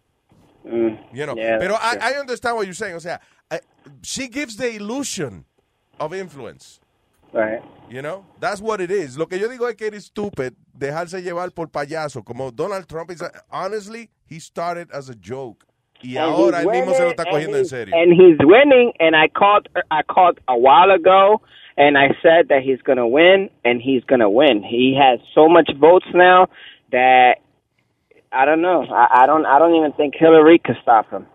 Mm, 0.65 0.99
You 1.12 1.27
know, 1.27 1.35
yeah, 1.37 1.59
pero 1.59 1.75
I, 1.75 1.99
I 2.01 2.19
understand 2.19 2.57
what 2.57 2.65
you're 2.65 2.73
saying. 2.73 2.95
O 2.97 2.99
sea, 3.01 3.21
I- 3.51 3.61
she 4.03 4.27
gives 4.29 4.57
the 4.57 4.75
illusion 4.75 5.45
of 5.99 6.15
influence. 6.15 6.81
Right. 7.35 7.61
You 7.91 8.01
know, 8.01 8.25
that's 8.41 8.62
what 8.62 8.81
it 8.81 8.91
is. 8.91 9.19
Lo 9.19 9.27
que 9.27 9.39
yo 9.39 9.47
digo 9.47 9.69
es 9.69 9.77
que 9.77 9.89
it 9.89 9.95
is 9.95 10.07
stupid 10.07 10.55
dejarse 10.75 11.21
llevar 11.23 11.55
por 11.55 11.67
payaso. 11.69 12.25
Como 12.25 12.51
Donald 12.51 12.87
Trump 12.89 13.11
is, 13.11 13.23
honestly, 13.51 14.09
he 14.27 14.41
started 14.41 14.91
as 14.93 15.11
a 15.11 15.15
joke. 15.15 15.67
Y 16.02 16.16
And 16.16 16.31
ahora 16.31 16.59
he's 16.59 16.66
él 16.66 16.72
mismo 16.72 16.93
se 16.94 17.02
lo 17.02 17.09
winning, 17.09 17.10
está 17.10 17.22
and 17.22 17.31
cogiendo 17.31 17.59
en 17.59 17.64
serio. 17.66 17.94
And 17.97 18.12
he's 18.12 18.39
winning, 18.40 18.93
and 19.01 19.14
I 19.16 19.28
called 19.28 19.68
I 19.90 20.02
called 20.02 20.39
a 20.48 20.56
while 20.56 20.90
ago, 20.90 21.40
and 21.77 21.97
I 21.98 22.09
said 22.22 22.48
that 22.48 22.62
he's 22.62 22.81
going 22.82 22.98
to 22.98 23.06
win, 23.06 23.51
and 23.64 23.81
he's 23.82 24.05
going 24.05 24.20
to 24.20 24.31
win. 24.31 24.62
He 24.62 24.97
has 24.98 25.20
so 25.35 25.48
much 25.48 25.70
votes 25.78 26.06
now 26.14 26.48
that 26.90 27.36
I 28.32 28.44
don't 28.44 28.62
know. 28.62 28.85
I, 28.90 29.22
I 29.22 29.27
don't 29.27 29.44
I 29.47 29.59
don't 29.59 29.74
even 29.74 29.93
think 29.93 30.14
Hillary 30.18 30.59
could 30.59 30.77
stop 30.82 31.10
him. 31.10 31.27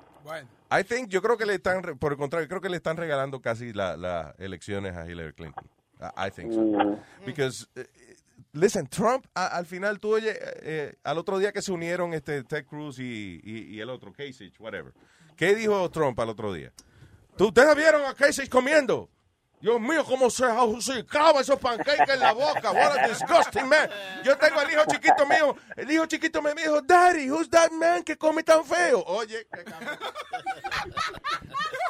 I 0.71 0.81
think, 0.83 1.09
yo 1.09 1.21
creo 1.21 1.37
que 1.37 1.45
le 1.45 1.53
están, 1.53 1.83
re- 1.83 1.95
por 1.95 2.11
el 2.11 2.17
contrario, 2.17 2.47
creo 2.49 2.59
que 2.59 2.69
le 2.69 2.77
están 2.77 2.97
regalando 2.97 3.39
casi 3.39 3.71
las 3.71 3.97
la 3.99 4.33
elecciones 4.39 4.95
a 4.97 5.07
Hillary 5.07 5.33
Clinton. 5.33 5.63
I, 6.01 6.27
I 6.27 6.29
think 6.31 6.51
so. 6.51 6.59
Mm. 6.59 6.97
Because, 7.25 7.67
eh, 7.77 7.85
listen, 8.55 8.87
Trump, 8.87 9.25
al 9.33 9.65
final 9.65 9.99
tú 9.99 10.15
oye, 10.15 10.33
eh, 10.39 10.95
al 11.03 11.17
otro 11.17 11.37
día 11.37 11.51
que 11.51 11.61
se 11.61 11.71
unieron 11.71 12.13
este 12.13 12.43
Ted 12.43 12.65
Cruz 12.65 12.99
y, 12.99 13.39
y- 13.43 13.75
y 13.75 13.79
el 13.81 13.89
otro, 13.89 14.11
Kasich, 14.11 14.59
whatever. 14.59 14.93
¿Qué 15.35 15.53
dijo 15.55 15.89
Trump 15.91 16.19
al 16.19 16.29
otro 16.29 16.53
día? 16.53 16.71
¿Tú, 17.37 17.47
¿Ustedes 17.47 17.75
vieron 17.75 18.05
a 18.05 18.13
Kasich 18.13 18.49
comiendo? 18.49 19.09
Dios 19.61 19.81
mío, 19.81 20.03
cómo 20.05 20.29
se 20.29 20.45
clava 21.05 21.41
esos 21.41 21.57
pancakes 21.59 22.13
en 22.13 22.19
la 22.19 22.33
boca. 22.33 22.71
What 22.71 22.99
a 22.99 23.07
disgusting 23.07 23.67
man. 23.67 23.89
Yo 24.23 24.37
tengo 24.37 24.59
al 24.59 24.69
hijo 24.71 24.81
chiquito 24.87 25.25
mío. 25.25 25.55
El 25.75 25.89
hijo 25.91 26.05
chiquito 26.05 26.41
me 26.41 26.53
dijo, 26.53 26.81
Daddy, 26.81 27.29
who's 27.31 27.49
that 27.49 27.71
man 27.71 28.03
que 28.03 28.15
come 28.15 28.43
tan 28.43 28.63
feo? 28.63 29.03
Oye, 29.07 29.47
qué. 29.51 29.63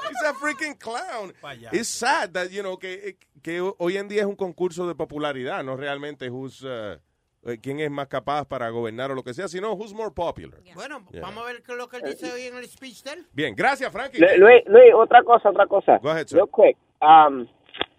He's 0.10 0.22
a 0.24 0.34
freaking 0.34 0.76
clown. 0.80 1.34
It's 1.72 1.90
sad 1.90 2.32
that, 2.34 2.50
you 2.52 2.62
know, 2.62 2.78
que, 2.78 3.18
que 3.42 3.60
hoy 3.78 3.98
en 3.98 4.08
día 4.08 4.22
es 4.22 4.28
un 4.28 4.36
concurso 4.36 4.88
de 4.88 4.96
popularidad, 4.96 5.64
no 5.64 5.76
realmente 5.76 6.30
who's, 6.30 6.62
uh, 6.64 6.98
eh, 7.44 7.58
quién 7.62 7.80
es 7.80 7.92
más 7.92 8.08
capaz 8.08 8.46
para 8.46 8.70
gobernar 8.70 9.12
o 9.12 9.16
lo 9.16 9.24
que 9.24 9.34
sea, 9.34 9.48
sino 9.48 9.74
who's 9.74 9.94
more 9.94 10.12
popular. 10.12 10.60
Bueno, 10.76 11.06
Yeah. 11.12 11.22
vamos 11.22 11.44
a 11.44 11.48
ver 11.48 11.62
qué 11.62 11.72
es 11.74 11.78
lo 11.78 11.90
que 11.90 11.98
él 11.98 12.04
dice 12.04 12.32
hoy 12.32 12.44
en 12.44 12.56
el 12.56 12.68
speech 12.70 13.04
de 13.04 13.12
él. 13.14 13.28
Bien, 13.34 13.54
gracias, 13.56 13.92
Frankie. 13.92 14.20
Lu- 14.20 14.28
Luis, 14.38 14.64
Luis, 14.68 14.94
otra 14.96 15.24
cosa, 15.24 15.50
otra 15.50 15.68
cosa. 15.68 15.98
Go 16.02 16.10
ahead, 16.12 16.28
sir. 16.28 16.38
Real 16.38 16.50
quick. 16.50 16.78
Um, 17.06 17.48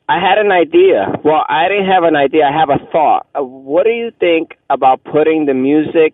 I 0.09 0.21
had 0.21 0.39
an 0.39 0.53
idea. 0.53 1.07
Well, 1.25 1.45
I 1.49 1.69
didn't 1.69 1.87
have 1.87 2.05
an 2.05 2.17
idea. 2.17 2.45
I 2.45 2.53
have 2.59 2.71
a 2.71 2.79
thought. 2.93 3.27
Uh, 3.35 3.43
what 3.43 3.85
do 3.85 3.91
you 3.91 4.11
think 4.19 4.57
about 4.71 5.03
putting 5.05 5.47
the 5.47 5.55
music 5.55 6.13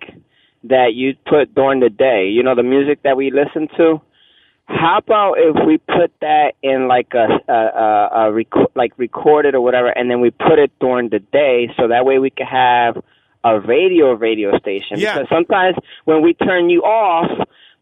that 0.65 0.95
you 0.95 1.15
put 1.27 1.55
during 1.55 1.81
the 1.81 1.91
day? 1.91 2.29
You 2.29 2.43
know, 2.43 2.55
the 2.55 2.63
music 2.63 3.03
that 3.03 3.17
we 3.17 3.31
listen 3.31 3.69
to. 3.77 4.01
how 4.67 4.99
about 4.99 5.35
if 5.39 5.57
we 5.67 5.79
put 5.79 6.13
that 6.21 6.53
in 6.63 6.89
like 6.89 7.13
a, 7.15 7.27
a, 7.49 7.53
a, 7.53 8.09
a 8.13 8.33
reco- 8.33 8.71
like 8.75 8.93
recorded 8.97 9.55
or 9.55 9.61
whatever, 9.61 9.89
and 9.89 10.11
then 10.11 10.21
we 10.21 10.31
put 10.31 10.59
it 10.59 10.71
during 10.81 11.09
the 11.11 11.19
day, 11.19 11.69
so 11.77 11.89
that 11.89 12.05
way 12.05 12.19
we 12.19 12.31
could 12.31 12.47
have 12.47 12.97
a 13.45 13.59
radio 13.61 14.13
radio 14.13 14.57
station. 14.59 14.99
Yeah. 14.99 15.15
Because 15.15 15.29
sometimes 15.29 15.77
when 16.05 16.23
we 16.23 16.35
turn 16.35 16.71
you 16.71 16.83
off, 16.83 17.31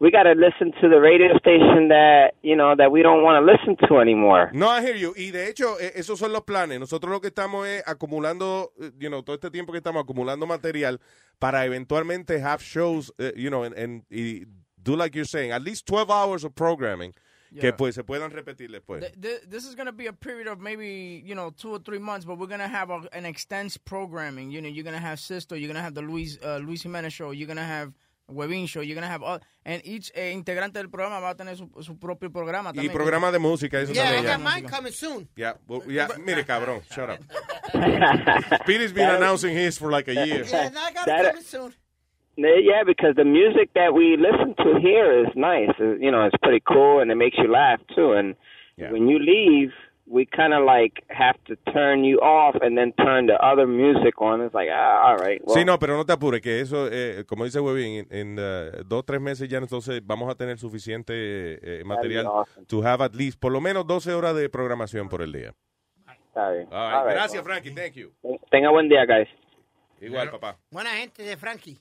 we 0.01 0.09
got 0.09 0.23
to 0.23 0.33
listen 0.33 0.71
to 0.81 0.89
the 0.89 0.99
radio 0.99 1.37
station 1.37 1.87
that 1.89 2.33
you 2.41 2.55
know 2.55 2.75
that 2.75 2.91
we 2.91 3.03
don't 3.03 3.21
want 3.23 3.37
to 3.37 3.45
listen 3.45 3.77
to 3.87 3.99
anymore. 4.01 4.49
No, 4.51 4.67
I 4.67 4.81
hear 4.81 4.95
you. 4.95 5.13
Y 5.15 5.29
de 5.31 5.47
hecho, 5.47 5.79
eh, 5.79 5.91
esos 5.95 6.17
son 6.17 6.31
los 6.33 6.41
planes. 6.41 6.79
Nosotros 6.79 7.11
lo 7.11 7.21
que 7.21 7.27
estamos 7.29 7.67
es 7.67 7.83
acumulando, 7.87 8.71
eh, 8.81 8.91
you 8.99 9.09
know, 9.09 9.21
todo 9.21 9.35
este 9.35 9.51
tiempo 9.51 9.71
que 9.71 9.77
estamos 9.77 10.03
acumulando 10.03 10.47
material 10.47 10.99
para 11.39 11.65
eventualmente 11.65 12.41
have 12.41 12.61
shows, 12.63 13.13
eh, 13.19 13.31
you 13.37 13.49
know, 13.51 13.63
and, 13.63 13.77
and- 13.77 14.03
y 14.09 14.45
do 14.83 14.95
like 14.95 15.15
you're 15.15 15.27
saying, 15.29 15.51
at 15.51 15.61
least 15.61 15.85
12 15.87 16.09
hours 16.09 16.43
of 16.43 16.53
programming 16.55 17.13
que 17.53 17.67
Yeah. 17.67 17.75
pues 17.75 17.93
se 17.95 18.03
puedan 18.03 18.31
repetir 18.31 18.71
después. 18.71 19.01
Th- 19.01 19.13
th- 19.21 19.41
this 19.49 19.65
is 19.67 19.75
going 19.75 19.85
to 19.87 19.91
be 19.91 20.07
a 20.07 20.13
period 20.13 20.47
of 20.47 20.59
maybe 20.59 21.21
you 21.23 21.35
know 21.35 21.51
two 21.51 21.69
or 21.73 21.79
three 21.79 21.99
months, 21.99 22.25
but 22.25 22.39
we're 22.39 22.47
going 22.47 22.61
to 22.61 22.67
have 22.67 22.89
a, 22.89 23.01
an 23.11 23.25
extensive 23.25 23.83
programming. 23.85 24.49
You 24.51 24.61
know, 24.61 24.69
you're 24.69 24.85
going 24.85 24.95
to 24.95 25.05
have 25.05 25.19
Sisto, 25.19 25.55
you're 25.55 25.67
going 25.67 25.75
to 25.75 25.83
have 25.83 25.93
the 25.93 26.01
Luis 26.01 26.39
uh, 26.43 26.57
Luis 26.65 26.81
Jimenez 26.83 27.13
show, 27.13 27.31
you're 27.31 27.47
going 27.47 27.57
to 27.57 27.63
have 27.63 27.91
Webin 28.31 28.67
show, 28.67 28.81
you're 28.81 28.95
going 28.95 29.05
to 29.05 29.11
have 29.11 29.21
all, 29.23 29.39
and 29.65 29.81
each 29.85 30.11
eh, 30.15 30.31
integrante 30.31 30.73
del 30.79 30.89
programa 30.89 31.19
va 31.19 31.29
a 31.31 31.35
tener 31.35 31.55
su, 31.55 31.69
su 31.81 31.97
propio 31.97 32.31
programa 32.31 32.71
Y 32.73 32.89
programa 32.89 33.31
de 33.31 33.39
música, 33.39 33.79
eso 33.79 33.93
Yeah, 33.93 34.03
I 34.09 34.15
también. 34.15 34.23
got 34.23 34.31
ya. 34.31 34.37
mine 34.37 34.67
coming 34.69 34.91
soon. 34.93 35.27
Yeah, 35.35 35.53
well, 35.67 35.81
yeah, 35.87 36.07
mire, 36.23 36.43
cabrón, 36.45 36.81
shut 36.93 37.09
up. 37.09 37.19
Speedy's 38.63 38.91
been 38.93 39.09
announcing 39.09 39.55
his 39.55 39.77
for 39.77 39.91
like 39.91 40.07
a 40.07 40.13
year. 40.25 40.43
Yeah, 40.45 40.69
I 40.75 40.91
got 40.93 41.05
That- 41.05 41.25
it 41.25 41.27
coming 41.31 41.43
soon. 41.43 41.73
Yeah, 42.37 42.83
because 42.85 43.13
the 43.17 43.25
music 43.25 43.69
that 43.75 43.93
we 43.93 44.17
listen 44.17 44.55
to 44.57 44.79
here 44.79 45.19
is 45.21 45.27
nice. 45.35 45.69
You 45.77 46.09
know, 46.11 46.23
it's 46.25 46.35
pretty 46.41 46.61
cool 46.67 46.99
and 47.01 47.11
it 47.11 47.15
makes 47.15 47.37
you 47.37 47.51
laugh 47.51 47.79
too. 47.95 48.13
And 48.13 48.35
when 48.77 49.07
you 49.07 49.19
leave, 49.19 49.71
we 50.11 50.25
kind 50.25 50.53
of 50.53 50.65
like 50.65 51.01
have 51.07 51.37
to 51.45 51.55
turn 51.71 52.03
you 52.03 52.19
off 52.19 52.55
and 52.61 52.77
then 52.77 52.91
turn 52.93 53.27
the 53.27 53.35
other 53.41 53.65
music 53.65 54.21
on. 54.21 54.41
It's 54.41 54.53
like, 54.53 54.69
ah, 54.69 55.07
all 55.07 55.17
right. 55.17 55.41
Well, 55.43 55.55
Sí, 55.55 55.63
no, 55.65 55.79
pero 55.79 55.95
no 55.95 56.05
te 56.05 56.11
apures, 56.11 56.41
que 56.41 56.59
eso, 56.59 56.89
eh, 56.91 57.23
como 57.25 57.45
dice 57.45 57.59
Webin, 57.61 58.07
en, 58.09 58.37
en, 58.37 58.39
uh, 58.39 58.83
dos, 58.85 59.05
tres 59.05 59.21
meses 59.21 59.47
ya 59.47 59.57
entonces 59.59 60.01
vamos 60.05 60.29
a 60.29 60.35
tener 60.35 60.57
suficiente 60.57 61.13
eh, 61.15 61.83
material 61.85 62.25
awesome. 62.27 62.65
to 62.67 62.81
have 62.83 63.01
at 63.01 63.15
least 63.15 63.39
por 63.39 63.51
lo 63.51 63.61
menos 63.61 63.87
12 63.87 64.13
horas 64.13 64.35
de 64.35 64.49
programación 64.49 65.07
por 65.07 65.21
el 65.21 65.31
día. 65.31 65.53
Está 66.27 66.51
bien. 66.51 66.67
All 66.71 66.89
right, 66.89 66.95
All 66.97 67.05
right, 67.05 67.15
Gracias, 67.15 67.43
well. 67.43 67.43
Frankie. 67.43 67.71
Thank 67.71 67.93
you. 67.93 68.11
Tenga 68.49 68.69
buen 68.69 68.89
día, 68.89 69.05
guys. 69.05 69.29
Igual, 70.01 70.29
papá. 70.31 70.57
Buena 70.71 70.89
gente 70.91 71.23
de 71.23 71.37
Frankie. 71.37 71.77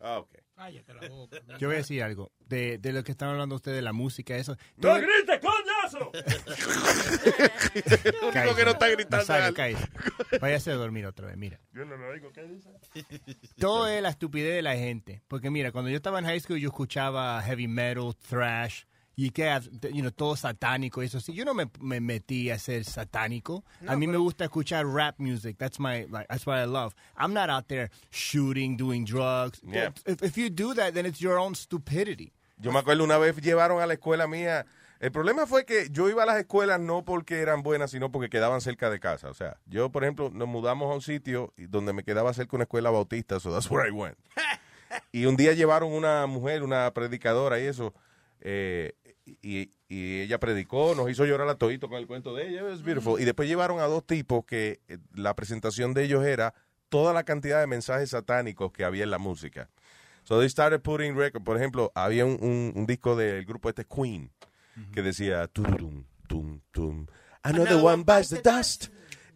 Ah, 0.00 0.22
Yo 1.58 1.68
voy 1.68 1.76
a 1.76 1.78
decir 1.78 2.02
algo. 2.02 2.32
De, 2.46 2.78
de 2.78 2.92
lo 2.92 3.04
que 3.04 3.12
están 3.12 3.28
hablando 3.30 3.54
ustedes 3.54 3.76
de 3.76 3.82
la 3.82 3.92
música, 3.92 4.36
eso. 4.36 4.56
¡No 4.76 4.94
grites, 4.94 5.40
coñazo! 5.40 6.10
Cállese. 8.32 8.56
que 8.56 8.64
no 8.64 8.70
está 8.70 8.88
gritando 8.88 9.16
Nazario, 9.18 9.44
algo. 9.46 9.56
cállese. 9.56 9.88
Váyase 10.40 10.70
a 10.70 10.74
dormir 10.74 11.06
otra 11.06 11.26
vez, 11.26 11.36
mira. 11.36 11.60
Yo 11.72 11.84
no 11.84 11.96
lo 11.96 12.08
oigo, 12.08 12.32
¿qué 12.32 12.42
dice? 12.44 12.70
Todo 13.58 13.88
es 13.88 14.02
la 14.02 14.10
estupidez 14.10 14.54
de 14.56 14.62
la 14.62 14.76
gente. 14.76 15.22
Porque 15.28 15.50
mira, 15.50 15.72
cuando 15.72 15.90
yo 15.90 15.96
estaba 15.96 16.18
en 16.18 16.26
high 16.26 16.40
school, 16.40 16.58
yo 16.58 16.68
escuchaba 16.68 17.40
heavy 17.42 17.68
metal, 17.68 18.14
thrash, 18.28 18.84
y 19.20 19.30
que, 19.30 19.60
you 19.92 20.00
know, 20.00 20.12
todo 20.12 20.36
satánico, 20.36 21.02
eso 21.02 21.18
sí. 21.18 21.34
Yo 21.34 21.44
no 21.44 21.52
me, 21.52 21.68
me 21.80 21.98
metí 21.98 22.52
a 22.52 22.58
ser 22.58 22.84
satánico. 22.84 23.64
a 23.84 23.96
mí 23.96 24.06
me 24.06 24.16
gusta 24.16 24.44
escuchar 24.44 24.86
rap 24.86 25.18
music. 25.18 25.58
That's 25.58 25.80
my, 25.80 26.06
like, 26.08 26.28
that's 26.28 26.46
what 26.46 26.56
I 26.56 26.66
love. 26.66 26.94
I'm 27.16 27.34
not 27.34 27.50
out 27.50 27.66
there 27.66 27.90
shooting, 28.10 28.76
doing 28.76 29.04
drugs. 29.04 29.60
Yeah. 29.66 29.90
If, 30.06 30.22
if 30.22 30.38
you 30.38 30.50
do 30.50 30.72
that, 30.74 30.94
then 30.94 31.04
it's 31.04 31.20
your 31.20 31.36
own 31.36 31.56
stupidity. 31.56 32.32
Yo 32.60 32.70
me 32.70 32.78
acuerdo 32.78 33.02
una 33.02 33.18
vez 33.18 33.34
llevaron 33.40 33.82
a 33.82 33.88
la 33.88 33.94
escuela 33.94 34.28
mía. 34.28 34.66
El 35.00 35.10
problema 35.10 35.48
fue 35.48 35.64
que 35.64 35.88
yo 35.90 36.08
iba 36.08 36.22
a 36.22 36.26
las 36.26 36.38
escuelas 36.38 36.78
no 36.78 37.04
porque 37.04 37.40
eran 37.40 37.64
buenas, 37.64 37.90
sino 37.90 38.12
porque 38.12 38.28
quedaban 38.30 38.60
cerca 38.60 38.88
de 38.88 39.00
casa. 39.00 39.30
O 39.30 39.34
sea, 39.34 39.56
yo, 39.66 39.90
por 39.90 40.04
ejemplo, 40.04 40.30
nos 40.32 40.46
mudamos 40.46 40.92
a 40.92 40.94
un 40.94 41.02
sitio 41.02 41.52
donde 41.56 41.92
me 41.92 42.04
quedaba 42.04 42.32
cerca 42.34 42.54
una 42.54 42.64
escuela 42.64 42.90
bautista, 42.90 43.40
so 43.40 43.52
that's 43.52 43.68
where 43.68 43.88
I 43.88 43.90
went. 43.90 44.16
Y 45.12 45.26
un 45.26 45.36
día 45.36 45.52
llevaron 45.52 45.92
una 45.92 46.24
mujer, 46.26 46.62
una 46.62 46.90
predicadora 46.94 47.60
y 47.60 47.66
eso, 47.66 47.92
eh, 48.40 48.94
y, 49.42 49.70
y 49.88 50.20
ella 50.20 50.38
predicó, 50.38 50.94
nos 50.94 51.10
hizo 51.10 51.24
llorar 51.26 51.48
a 51.48 51.56
todito 51.56 51.88
con 51.88 51.98
el 51.98 52.06
cuento 52.06 52.34
de 52.34 52.48
ella, 52.48 52.64
was 52.64 52.82
beautiful. 52.82 53.20
Y 53.20 53.24
después 53.24 53.48
llevaron 53.48 53.80
a 53.80 53.84
dos 53.84 54.06
tipos 54.06 54.44
que 54.44 54.80
eh, 54.88 54.98
la 55.14 55.34
presentación 55.34 55.92
de 55.94 56.04
ellos 56.04 56.24
era 56.24 56.54
toda 56.88 57.12
la 57.12 57.24
cantidad 57.24 57.60
de 57.60 57.66
mensajes 57.66 58.10
satánicos 58.10 58.72
que 58.72 58.84
había 58.84 59.04
en 59.04 59.10
la 59.10 59.18
música. 59.18 59.68
So 60.24 60.38
they 60.38 60.48
started 60.48 60.80
putting 60.80 61.16
record. 61.16 61.42
Por 61.42 61.56
ejemplo, 61.56 61.90
había 61.94 62.24
un, 62.24 62.38
un- 62.42 62.72
un 62.76 62.86
disco 62.86 63.16
del 63.16 63.44
grupo 63.44 63.68
este 63.68 63.84
Queen 63.84 64.30
que 64.92 65.02
decía 65.02 65.46
turum, 65.48 66.04
tum, 66.28 66.60
tum. 66.70 67.06
Another 67.42 67.76
one 67.82 68.04
bites 68.04 68.28
the 68.30 68.40
dust. 68.42 68.88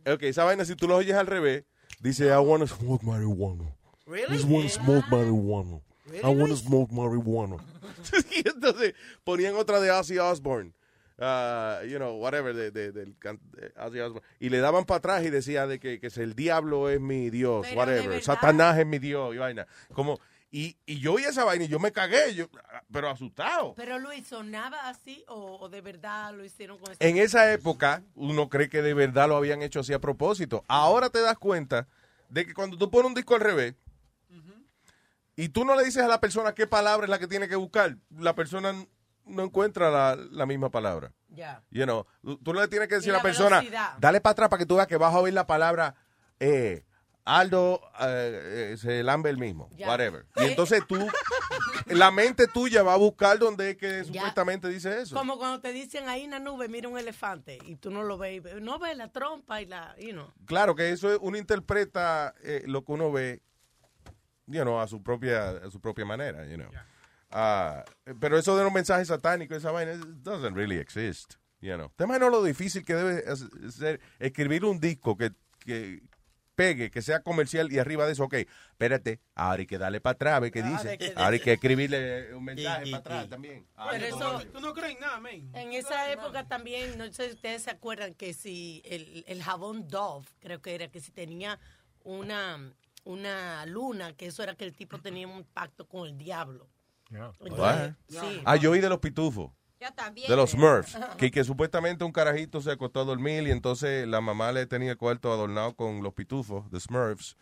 Ok, 0.07 0.23
esa 0.25 0.45
vaina, 0.45 0.65
si 0.65 0.77
tú 0.77 0.87
lo 0.87 0.97
oyes 0.97 1.15
al 1.17 1.27
revés, 1.27 1.65
dice 2.01 2.27
I 2.27 2.37
wanna 2.39 2.67
smoke 2.67 3.05
marijuana. 3.05 3.65
Really? 4.07 4.37
Just 4.37 4.49
wanna 4.49 4.69
smoke 4.69 5.07
marijuana. 5.11 5.81
I 6.23 6.27
wanna 6.27 6.57
smoke 6.57 6.93
marijuana. 6.93 7.57
y 8.31 8.49
entonces 8.49 8.95
ponían 9.25 9.55
otra 9.57 9.81
de 9.81 9.91
Ozzy 9.91 10.19
Osbourne. 10.19 10.73
uh, 11.19 11.85
you 11.87 11.99
know, 11.99 12.17
whatever, 12.17 12.55
de, 12.55 12.71
de- 12.71 12.91
de 12.93 14.03
Osbourne. 14.03 14.23
Y 14.41 14.49
le 14.49 14.59
daban 14.59 14.85
para 14.85 14.99
atrás 14.99 15.25
y 15.25 15.31
decía 15.31 15.67
de 15.67 15.79
que, 15.79 16.01
que 16.01 16.09
el 16.21 16.35
diablo 16.35 16.89
es 16.91 17.01
mi 17.01 17.31
Dios, 17.31 17.63
Pero 17.69 17.87
de 17.87 17.97
whatever. 17.99 18.23
Satanás 18.23 18.79
es 18.79 18.87
mi 18.87 18.99
Dios 18.99 19.35
y 19.35 19.39
vaina. 19.39 19.67
Como, 19.95 20.19
y, 20.51 20.77
y 20.85 20.99
yo 21.01 21.15
oí 21.15 21.25
esa 21.25 21.45
vaina 21.45 21.65
y 21.65 21.69
yo 21.69 21.79
me 21.79 21.93
cagué, 21.93 22.35
yo, 22.35 22.47
pero 22.93 23.09
asustado. 23.09 23.75
Pero 23.77 23.99
Luis, 23.99 24.27
¿sonaba 24.27 24.89
así 24.89 25.25
o, 25.29 25.57
o 25.61 25.69
de 25.69 25.81
verdad 25.81 26.35
lo 26.35 26.45
hicieron 26.45 26.79
con 26.79 26.95
En 26.99 27.17
esa 27.19 27.53
época, 27.53 28.03
uno 28.17 28.49
cree 28.49 28.69
que 28.69 28.83
de 28.83 28.93
verdad 28.95 29.29
lo 29.29 29.37
habían 29.37 29.63
hecho 29.63 29.81
así 29.81 29.93
a 29.93 30.01
propósito. 30.01 30.65
Ahora 30.69 31.09
te 31.09 31.21
das 31.21 31.39
cuenta 31.39 31.87
de 32.29 32.47
que 32.47 32.55
cuando 32.55 32.77
tú 32.77 32.91
pones 32.91 33.07
un 33.09 33.15
disco 33.15 33.35
al 33.35 33.41
revés 33.43 33.75
y 35.43 35.49
tú 35.49 35.65
no 35.65 35.75
le 35.75 35.85
dices 35.85 36.05
a 36.05 36.07
la 36.07 36.21
persona 36.21 36.55
qué 36.55 36.69
palabra 36.69 37.05
es 37.05 37.11
la 37.11 37.19
que 37.19 37.27
tiene 37.27 37.49
que 37.49 37.57
buscar, 37.57 37.97
la 38.17 38.33
persona 38.37 38.73
no 39.25 39.43
encuentra 39.43 39.91
la, 39.91 40.15
la 40.15 40.47
misma 40.47 40.71
palabra. 40.71 41.13
Ya. 41.31 41.65
You 41.71 41.83
know, 41.83 42.07
tú- 42.45 42.55
le 42.55 42.69
tienes 42.69 42.87
que 42.87 42.95
decir 42.95 43.11
a 43.11 43.15
la 43.15 43.19
la 43.19 43.23
persona, 43.25 43.65
dale 43.99 44.21
para 44.21 44.33
atrás 44.33 44.49
para 44.49 44.59
que 44.59 44.67
tú 44.67 44.77
veas 44.77 44.87
que 44.87 44.97
vas 44.97 45.13
a 45.13 45.19
oír 45.19 45.35
la 45.35 45.49
palabra 45.49 45.97
eh, 46.39 46.85
Aldo 47.25 47.81
eh, 48.01 48.71
eh, 48.73 48.77
se 48.77 49.03
lambe 49.03 49.31
el 49.31 49.37
mismo, 49.39 49.69
whatever. 49.81 50.27
Y 50.37 50.45
entonces 50.45 50.85
tú, 50.87 50.97
la 51.87 52.13
mente 52.13 52.47
tuya 52.47 52.85
va 52.85 52.95
a 52.95 52.99
buscar 52.99 53.39
donde 53.41 53.71
es 53.71 53.77
que 53.77 54.05
supuestamente 54.05 54.69
dice 54.69 55.01
eso. 55.03 55.17
Como 55.17 55.39
cuando 55.39 55.61
te 55.61 55.73
dicen 55.73 56.09
ahí 56.09 56.23
en 56.23 56.31
la 56.31 56.39
nube, 56.39 56.69
mira 56.69 56.89
un 56.89 56.99
elefante 56.99 57.59
y 57.67 57.77
tú 57.77 57.91
no 57.91 58.05
lo 58.05 58.17
ves, 58.17 58.43
no 58.61 58.79
ves 58.79 58.97
la 58.97 59.09
trompa 59.11 59.61
y 59.61 59.67
la, 59.67 59.97
you 59.99 60.11
know. 60.13 60.33
Claro 60.47 60.77
que 60.77 60.91
eso 60.91 61.13
es, 61.13 61.19
uno 61.21 61.37
interpreta 61.37 62.33
eh, 62.45 62.63
lo 62.67 62.85
que 62.85 62.93
uno 62.93 63.11
ve, 63.11 63.43
you 64.47 64.63
know, 64.63 64.81
a 64.81 64.87
su 64.89 65.03
propia, 65.03 65.51
a 65.51 65.71
su 65.71 65.81
propia 65.81 66.05
manera, 66.05 66.47
you 66.47 66.57
know. 66.57 66.71
Ah, 67.31 67.85
pero 68.21 68.39
eso 68.39 68.57
de 68.57 68.65
los 68.65 68.73
mensajes 68.73 69.09
satánicos, 69.09 69.57
esa 69.59 69.71
vaina, 69.71 69.93
it 69.95 70.01
doesn't 70.23 70.55
really 70.55 70.77
exist, 70.79 71.35
you 71.61 71.75
know. 71.77 71.91
Te 71.97 72.05
imaginas 72.05 72.31
lo 72.31 72.43
difícil 72.43 72.85
que 72.85 72.95
debe 72.95 73.25
ser 73.71 74.01
escribir 74.19 74.65
un 74.65 74.79
disco 74.81 75.17
que, 75.17 75.33
que 75.61 76.03
pegue, 76.55 76.91
que 76.91 77.01
sea 77.01 77.21
comercial 77.23 77.73
y 77.73 77.79
arriba 77.79 78.05
de 78.05 78.13
eso, 78.13 78.25
ok, 78.25 78.35
espérate, 78.73 79.21
ahora 79.35 79.61
hay 79.61 79.67
que 79.67 79.79
darle 79.79 80.03
para 80.03 80.13
atrás, 80.13 80.35
a 80.35 80.41
ver 80.41 80.51
qué 80.53 80.63
dice. 80.63 80.85
ver 80.89 80.99
qué 80.99 81.13
Ahora 81.17 81.29
hay 81.29 81.33
dice. 81.33 81.45
que 81.45 81.53
escribirle 81.55 82.35
un 82.35 82.45
mensaje 82.45 82.85
para 82.91 82.99
atrás 82.99 83.29
también. 83.31 83.67
Pero 83.91 84.05
eso, 84.07 84.43
Tú 84.53 84.61
no 84.61 84.75
crees 84.75 84.95
en 84.97 85.01
nada, 85.01 85.19
men. 85.19 85.51
en 85.55 85.73
esa 85.73 86.13
época 86.13 86.47
también, 86.47 86.99
no 86.99 87.11
sé 87.11 87.29
si 87.31 87.35
ustedes 87.37 87.63
se 87.63 87.71
acuerdan 87.71 88.13
que 88.13 88.35
si 88.35 88.83
el, 88.85 89.25
el 89.27 89.43
jabón 89.43 89.89
Dove, 89.89 90.27
creo 90.41 90.61
que 90.61 90.75
era 90.75 90.89
que 90.89 91.01
si 91.01 91.11
tenía 91.13 91.59
una, 92.05 92.59
una 93.05 93.67
luna, 93.67 94.13
que 94.15 94.27
eso 94.27 94.43
era 94.43 94.55
que 94.55 94.65
el 94.65 94.75
tipo 94.75 94.99
tenía 94.99 95.27
un 95.27 95.45
pacto 95.45 95.87
con 95.87 96.09
el 96.09 96.19
diablo. 96.19 96.69
Entonces, 97.11 97.59
What? 97.59 97.93
sí. 98.09 98.43
Ah, 98.45 98.57
yo 98.57 98.71
oí 98.71 98.81
de 98.81 98.89
los 98.89 98.99
pitufos. 98.99 99.51
Yo 99.81 99.93
también. 99.93 100.29
De 100.29 100.37
los 100.37 100.51
Smurfs. 100.51 100.97
Que, 101.19 101.31
que 101.31 101.45
supuestamente 101.45 102.05
un 102.05 102.13
carajito 102.13 102.61
se 102.61 102.71
acostó 102.71 103.01
a 103.01 103.05
dormir 103.05 103.47
y 103.49 103.51
entonces 103.51 104.07
la 104.07 104.21
mamá 104.21 104.53
le 104.53 104.67
tenía 104.67 104.93
el 104.93 104.97
cuarto 104.97 105.33
adornado 105.33 105.75
con 105.75 106.03
los 106.03 106.15
pitufos, 106.15 106.71
de 106.71 106.81
Smurfs. 106.81 107.37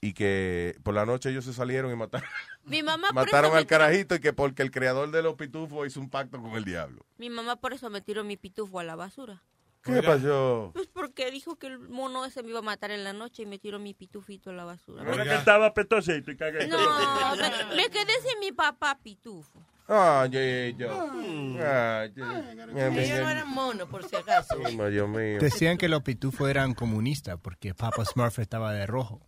Y 0.00 0.12
que 0.12 0.78
por 0.84 0.94
la 0.94 1.04
noche 1.04 1.30
ellos 1.30 1.44
se 1.44 1.52
salieron 1.52 1.90
y 1.90 1.96
mataron, 1.96 2.28
Mi 2.64 2.84
mamá 2.84 3.10
mataron 3.12 3.56
al 3.56 3.66
carajito 3.66 4.14
y 4.14 4.20
que 4.20 4.32
porque 4.32 4.62
el 4.62 4.70
creador 4.70 5.10
de 5.10 5.22
los 5.22 5.34
pitufos 5.34 5.86
hizo 5.88 5.98
un 5.98 6.08
pacto 6.08 6.40
con 6.40 6.52
el 6.52 6.64
diablo. 6.64 7.04
Mi 7.16 7.30
mamá 7.30 7.56
por 7.56 7.72
eso 7.72 7.90
me 7.90 8.00
tiró 8.00 8.22
mi 8.22 8.36
pitufo 8.36 8.78
a 8.78 8.84
la 8.84 8.94
basura. 8.94 9.42
¿Qué 9.94 10.02
pasó? 10.02 10.70
Pues 10.74 10.86
porque 10.88 11.30
dijo 11.30 11.56
que 11.56 11.66
el 11.68 11.78
mono 11.78 12.24
ese 12.24 12.42
me 12.42 12.50
iba 12.50 12.58
a 12.60 12.62
matar 12.62 12.90
en 12.90 13.04
la 13.04 13.12
noche 13.12 13.42
y 13.42 13.46
me 13.46 13.58
tiró 13.58 13.78
mi 13.78 13.94
pitufito 13.94 14.50
a 14.50 14.52
la 14.52 14.64
basura. 14.64 15.02
Ahora 15.04 15.24
que 15.24 15.34
estaba 15.34 15.72
petosito 15.74 16.30
y 16.30 16.36
cagué. 16.36 16.66
No, 16.68 16.76
me, 17.36 17.76
me 17.76 17.88
quedé 17.90 18.12
sin 18.26 18.38
mi 18.40 18.52
papá 18.52 18.98
pitufo. 19.02 19.62
Ah, 19.90 20.26
yo, 20.30 20.38
yo. 20.76 20.90
Ah, 21.62 22.06
yo- 22.14 22.24
Ellos 22.30 23.20
no 23.20 23.30
eran 23.30 23.48
monos, 23.48 23.88
por 23.88 24.04
si 24.06 24.16
acaso. 24.16 24.54
Ay, 24.64 24.76
Dios 24.92 25.08
mío. 25.08 25.38
Decían 25.40 25.78
que 25.78 25.88
los 25.88 26.02
pitufos 26.02 26.48
eran 26.50 26.74
comunistas 26.74 27.38
porque 27.42 27.74
Papa 27.74 28.04
Smurf 28.04 28.38
estaba 28.38 28.72
de 28.74 28.86
rojo. 28.86 29.20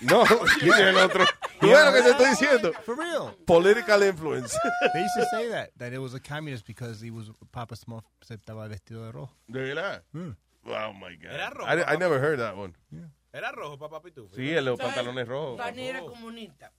No, 0.00 0.22
dice 0.62 0.88
el 0.90 0.96
otro. 0.96 1.24
¿Tú 1.60 1.68
ves 1.68 1.84
lo 1.86 1.92
que 1.92 2.02
te 2.02 2.10
estoy 2.10 2.26
diciendo? 2.30 2.72
For 2.84 2.96
real. 2.96 3.34
Political 3.46 4.02
influence. 4.02 4.56
They 4.92 5.02
used 5.02 5.14
to 5.16 5.24
say 5.30 5.48
that, 5.48 5.70
that 5.78 5.92
it 5.92 5.98
was 5.98 6.14
a 6.14 6.20
communist 6.20 6.66
because 6.66 7.00
he 7.00 7.10
was, 7.10 7.30
Papa 7.52 7.74
Smurf 7.76 8.04
se 8.22 8.34
estaba 8.36 8.68
vestido 8.68 9.04
de 9.06 9.12
rojo. 9.12 9.32
¿De 9.48 9.60
verdad? 9.60 10.02
Mm. 10.12 10.36
Oh, 10.68 10.92
my 10.92 11.14
God. 11.16 11.32
Era 11.32 11.50
rojo, 11.50 11.68
I, 11.70 11.94
I 11.94 11.96
never 11.96 12.18
heard 12.20 12.38
that 12.40 12.56
one. 12.56 12.74
Era 13.32 13.52
rojo, 13.52 13.76
papá 13.78 14.00
Pitufo. 14.00 14.34
Sí, 14.34 14.50
el- 14.52 14.64
los 14.64 14.78
pantalones 14.78 15.28
rojos. 15.28 15.58
Barney 15.58 15.88
era 15.88 16.00
comunista. 16.00 16.72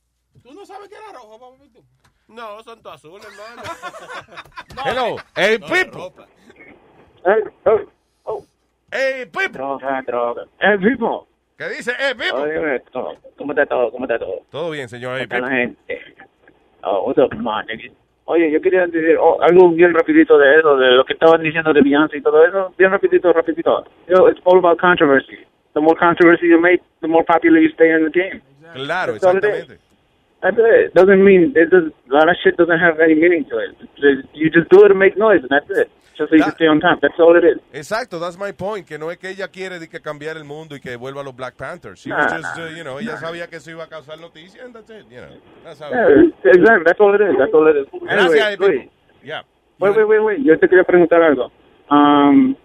¿Tú 0.44 0.54
no 0.54 0.66
sabes 0.66 0.90
que 0.90 0.96
era 0.96 1.12
rojo, 1.14 1.40
papá 1.40 1.64
Pitufo? 1.64 1.88
No, 2.28 2.62
son 2.64 2.82
todos 2.82 2.96
azules, 2.98 3.26
hermano. 3.26 3.62
Hello. 4.86 5.16
Hey, 5.36 5.58
No, 5.60 5.68
de 5.68 5.86
people. 5.86 6.02
ropa. 6.02 6.28
Hey, 8.92 9.26
people. 9.26 9.50
Droga, 9.54 10.02
droga. 10.06 10.44
Eh, 10.60 10.78
Pipo. 10.78 11.28
¿Qué 11.58 11.70
dice? 11.70 11.92
Eh. 11.92 12.14
Oye, 12.34 12.80
todo. 12.92 13.16
¿Cómo 13.36 13.52
está 13.52 13.66
todo? 13.66 13.92
¿Cómo 13.92 14.06
está 14.06 14.20
todo? 14.20 14.42
Todo 14.52 14.70
bien, 14.70 14.88
señor. 14.88 15.14
¿Cómo 15.14 15.24
está 15.24 15.40
la 15.40 15.50
gente? 15.50 16.02
Oh, 16.84 17.06
what's 17.08 17.18
up, 17.18 17.36
man? 17.36 17.66
Oye, 18.26 18.52
yo 18.52 18.62
quería 18.62 18.86
decir 18.86 19.18
oh, 19.20 19.42
algo 19.42 19.72
bien 19.72 19.92
rapidito 19.94 20.38
de 20.38 20.60
eso, 20.60 20.78
de 20.78 20.92
lo 20.92 21.04
que 21.04 21.14
estaban 21.14 21.42
diciendo 21.42 21.74
de 21.74 21.82
Beyoncé 21.82 22.18
y 22.18 22.22
todo 22.22 22.46
eso. 22.46 22.74
Bien 22.78 22.92
rapidito, 22.92 23.34
rapidito. 23.34 23.86
You 24.08 24.16
know, 24.16 24.28
it's 24.28 24.40
all 24.44 24.60
about 24.60 24.78
controversy. 24.80 25.38
The 25.74 25.82
more 25.82 25.98
controversy 25.98 26.48
you 26.48 26.62
make, 26.62 26.84
the 27.02 27.08
more 27.08 27.26
popular 27.26 27.60
you 27.60 27.70
stay 27.70 27.92
in 27.92 28.04
the 28.04 28.12
game. 28.12 28.42
Claro, 28.76 29.14
That's 29.14 29.24
exactamente. 29.26 29.80
That's 30.42 30.58
it. 30.60 30.94
Doesn't 30.94 31.24
mean 31.24 31.54
it 31.56 31.72
does. 31.72 31.92
A 32.12 32.14
lot 32.14 32.30
of 32.30 32.36
shit 32.44 32.56
doesn't 32.58 32.80
have 32.80 33.00
any 33.00 33.16
meaning 33.16 33.46
to 33.46 33.58
it. 33.58 34.30
You 34.34 34.52
just 34.52 34.70
do 34.70 34.86
it 34.86 34.90
to 34.90 34.96
make 34.96 35.18
noise, 35.18 35.42
and 35.42 35.50
that's 35.50 35.70
it. 35.72 35.90
Just 36.18 36.30
so 36.32 36.36
you 36.36 36.44
can 36.44 36.54
stay 36.56 36.66
on 36.68 36.80
top. 36.80 37.00
That's 37.00 37.14
all 37.20 37.36
it 37.38 37.44
is. 37.46 37.60
Exacto, 37.74 38.20
that's 38.20 38.38
my 38.40 38.52
point. 38.52 38.88
Que 38.88 38.98
no 38.98 39.12
es 39.12 39.18
que 39.20 39.30
ella 39.30 39.48
quiere 39.50 39.78
de 39.80 39.88
que 39.88 40.00
cambiar 40.02 40.36
el 40.38 40.46
mundo 40.46 40.76
y 40.76 40.80
que 40.80 40.96
vuelva 40.98 41.22
a 41.22 41.24
los 41.24 41.36
Black 41.36 41.56
Panthers. 41.56 42.00
She 42.02 42.10
Nah, 42.10 42.18
was 42.26 42.34
just, 42.34 42.58
uh, 42.58 42.68
you 42.76 42.84
know, 42.84 42.98
ella 43.00 43.12
nah. 43.14 43.18
sabía 43.18 43.48
que 43.48 43.58
eso 43.58 43.70
iba 43.70 43.84
a 43.84 43.88
causar 43.88 44.18
noticias 44.20 44.66
and 44.66 44.74
that's 44.74 44.90
it, 44.90 45.06
you 45.12 45.22
know. 45.22 45.30
That's 45.64 45.80
how 45.80 45.90
Yeah, 45.92 46.08
exactly. 46.44 46.84
That's 46.86 47.00
all 47.00 47.14
it 47.14 47.22
is. 47.22 47.38
That's 47.38 47.54
all 47.54 47.68
it 47.68 47.78
is. 47.78 47.88
Gracias, 48.02 48.34
Anyway, 48.34 48.50
people. 48.58 48.68
wait, 48.68 48.92
Yeah. 49.24 49.42
wait, 49.80 49.96
wait, 49.96 50.08
wait, 50.08 50.24
wait. 50.24 50.40
Yo 50.44 50.58
te 50.58 50.68
quería 50.68 50.84
preguntar 50.84 51.22
algo. 51.22 51.52
Um, 51.92 52.56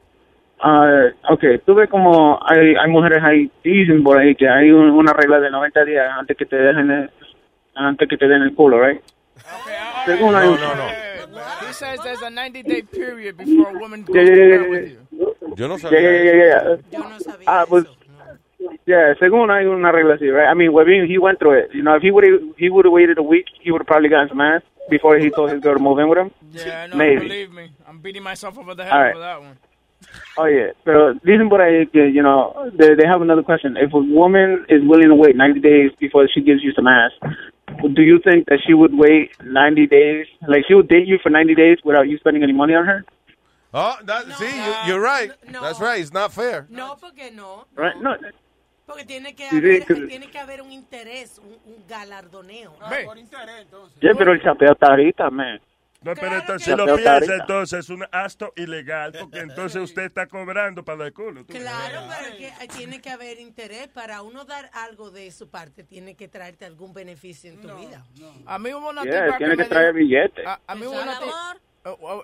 uh, 0.64 1.10
okay, 1.34 1.58
tú 1.66 1.74
ves 1.74 1.90
como 1.90 2.38
hay, 2.48 2.74
hay 2.74 2.90
mujeres 2.90 3.22
ahí, 3.22 3.50
dicen 3.62 4.02
por 4.02 4.18
ahí 4.18 4.34
que 4.34 4.48
hay 4.48 4.70
un- 4.70 4.90
una 4.90 5.12
regla 5.12 5.40
de 5.40 5.50
90 5.50 5.84
días 5.84 6.08
antes 6.18 6.36
que 6.36 6.46
te 6.46 6.56
dejen 6.56 6.90
el, 6.90 7.10
antes 7.74 8.08
que 8.08 8.16
te 8.16 8.26
den 8.28 8.42
el 8.42 8.54
culo, 8.54 8.80
right? 8.82 9.00
Según 10.06 10.34
hay- 10.34 10.46
No, 10.46 10.56
no, 10.56 10.74
no. 10.74 10.88
He 11.66 11.72
says 11.72 11.98
there's 12.04 12.22
a 12.22 12.30
90 12.30 12.62
day 12.62 12.82
period 12.82 13.36
before 13.36 13.70
a 13.74 13.78
woman 13.78 14.02
goes 14.04 14.16
Yeah, 14.16 14.24
to 14.24 14.30
yeah, 14.30 14.56
bed 14.58 14.62
yeah, 14.62 14.68
with 14.70 14.90
you. 14.90 14.98
Yo 15.56 15.68
no 15.68 15.76
Yeah, 15.76 15.90
yeah, 15.90 16.22
yeah, 16.22 16.32
yeah. 16.32 16.76
Yo 16.92 17.08
no 17.08 17.18
sabía. 17.18 17.44
Ah, 17.46 17.64
pues, 17.68 17.84
yeah, 18.86 19.14
según 19.18 19.50
hay 19.50 19.66
una 19.66 19.90
regla 19.92 20.14
así, 20.14 20.30
right? 20.30 20.48
I 20.48 20.54
mean, 20.54 20.72
Webin, 20.72 21.06
he 21.06 21.18
went 21.18 21.38
through 21.38 21.58
it. 21.58 21.70
You 21.74 21.82
know, 21.82 21.94
if 21.96 22.02
he 22.02 22.10
would 22.10 22.24
he 22.58 22.68
would 22.70 22.84
have 22.84 22.92
waited 22.92 23.18
a 23.18 23.22
week, 23.22 23.46
he 23.60 23.70
would 23.70 23.80
have 23.80 23.86
probably 23.86 24.08
gotten 24.08 24.28
some 24.28 24.40
ass 24.40 24.62
before 24.90 25.18
he 25.18 25.30
told 25.30 25.50
his 25.50 25.60
girl 25.60 25.74
to 25.74 25.80
move 25.82 25.98
in 25.98 26.08
with 26.08 26.18
him. 26.18 26.30
Yeah, 26.52 26.86
no, 26.88 26.96
Maybe. 26.96 27.20
believe 27.28 27.52
me. 27.52 27.70
I'm 27.88 27.98
beating 28.00 28.22
myself 28.22 28.58
over 28.58 28.74
the 28.74 28.84
head 28.84 28.92
All 28.92 29.02
right. 29.02 29.14
for 29.14 29.20
that 29.20 29.40
one. 29.40 29.56
Oh 30.36 30.46
yeah, 30.46 30.72
pero 30.84 31.14
dicen 31.24 31.48
por 31.48 31.60
ahí 31.60 31.86
que, 31.90 32.10
you 32.10 32.22
know, 32.22 32.52
they, 32.74 32.94
they 32.94 33.06
have 33.06 33.22
another 33.22 33.42
question. 33.42 33.76
If 33.76 33.92
a 33.94 33.98
woman 33.98 34.66
is 34.68 34.82
willing 34.84 35.08
to 35.08 35.14
wait 35.14 35.36
90 35.36 35.60
days 35.60 35.92
before 35.98 36.26
she 36.28 36.40
gives 36.42 36.62
you 36.62 36.72
some 36.72 36.86
ass, 36.88 37.12
do 37.94 38.02
you 38.02 38.18
think 38.22 38.46
that 38.48 38.60
she 38.66 38.74
would 38.74 38.94
wait 38.94 39.30
90 39.42 39.86
days? 39.86 40.26
Like 40.46 40.64
she 40.66 40.74
would 40.74 40.88
date 40.88 41.06
you 41.06 41.18
for 41.22 41.30
90 41.30 41.54
days 41.54 41.78
without 41.84 42.08
you 42.08 42.18
spending 42.18 42.42
any 42.42 42.52
money 42.52 42.74
on 42.74 42.86
her? 42.86 43.04
Oh, 43.74 43.96
that, 44.04 44.26
see, 44.36 44.44
you, 44.44 44.72
you're 44.86 45.00
right. 45.00 45.30
That's 45.50 45.80
right. 45.80 46.00
It's 46.00 46.12
not 46.12 46.32
fair. 46.32 46.66
No, 46.68 46.94
porque 47.00 47.30
no. 47.34 47.64
Right? 47.74 47.96
No. 48.02 48.16
Porque 48.86 49.04
tiene 49.06 49.34
que 49.34 49.48
Sí, 49.48 49.56
haber, 49.58 49.86
que- 49.86 50.06
tiene 50.06 50.26
que 50.26 50.38
haber 50.38 50.60
un 50.60 50.70
interés, 50.72 51.38
un, 51.38 51.52
un 51.72 51.86
galardoneo. 51.88 52.74
Ah, 52.82 52.92
por 53.06 53.16
interés, 53.16 53.62
entonces. 53.62 53.98
Yeah, 54.02 54.12
pero 54.18 54.32
el 54.32 54.42
chapeo 54.42 54.72
está 54.72 54.88
ahorita, 54.88 55.30
man. 55.30 55.58
No, 56.04 56.14
pero 56.14 56.36
entonces 56.36 56.64
si 56.64 56.70
lo 56.70 56.86
no. 56.86 56.96
piensa, 56.96 57.34
entonces 57.36 57.78
es 57.80 57.88
un 57.90 58.04
acto 58.10 58.52
ilegal, 58.56 59.12
porque 59.18 59.38
entonces 59.40 59.82
usted 59.82 60.02
está 60.02 60.26
cobrando 60.26 60.84
para 60.84 61.06
el 61.06 61.12
culo. 61.12 61.44
tú. 61.44 61.52
Claro, 61.52 62.00
pero 62.08 62.34
es 62.36 62.58
que 62.58 62.68
tiene 62.68 63.00
que 63.00 63.10
haber 63.10 63.38
interés. 63.40 63.88
Para 63.88 64.22
uno 64.22 64.44
dar 64.44 64.70
algo 64.72 65.10
de 65.10 65.30
su 65.30 65.48
parte, 65.48 65.84
tiene 65.84 66.14
que 66.16 66.28
traerte 66.28 66.64
algún 66.64 66.92
beneficio 66.92 67.50
en 67.52 67.60
tu 67.60 67.68
vida. 67.76 68.04
A 68.46 68.58
mí 68.58 68.72
hubo 68.74 68.90
una 68.90 69.02
Yeah, 69.04 69.24
tipa 69.26 69.38
tiene 69.38 69.52
que 69.52 69.56
que 69.58 69.62
me 69.64 69.68
traer 69.68 69.94
dijo, 69.94 69.98
billete. 70.06 70.46
a, 70.46 70.60
a 70.66 70.74
mí 70.74 70.86
hubo 70.86 71.00
una 71.02 71.18
tipa, 71.18 71.56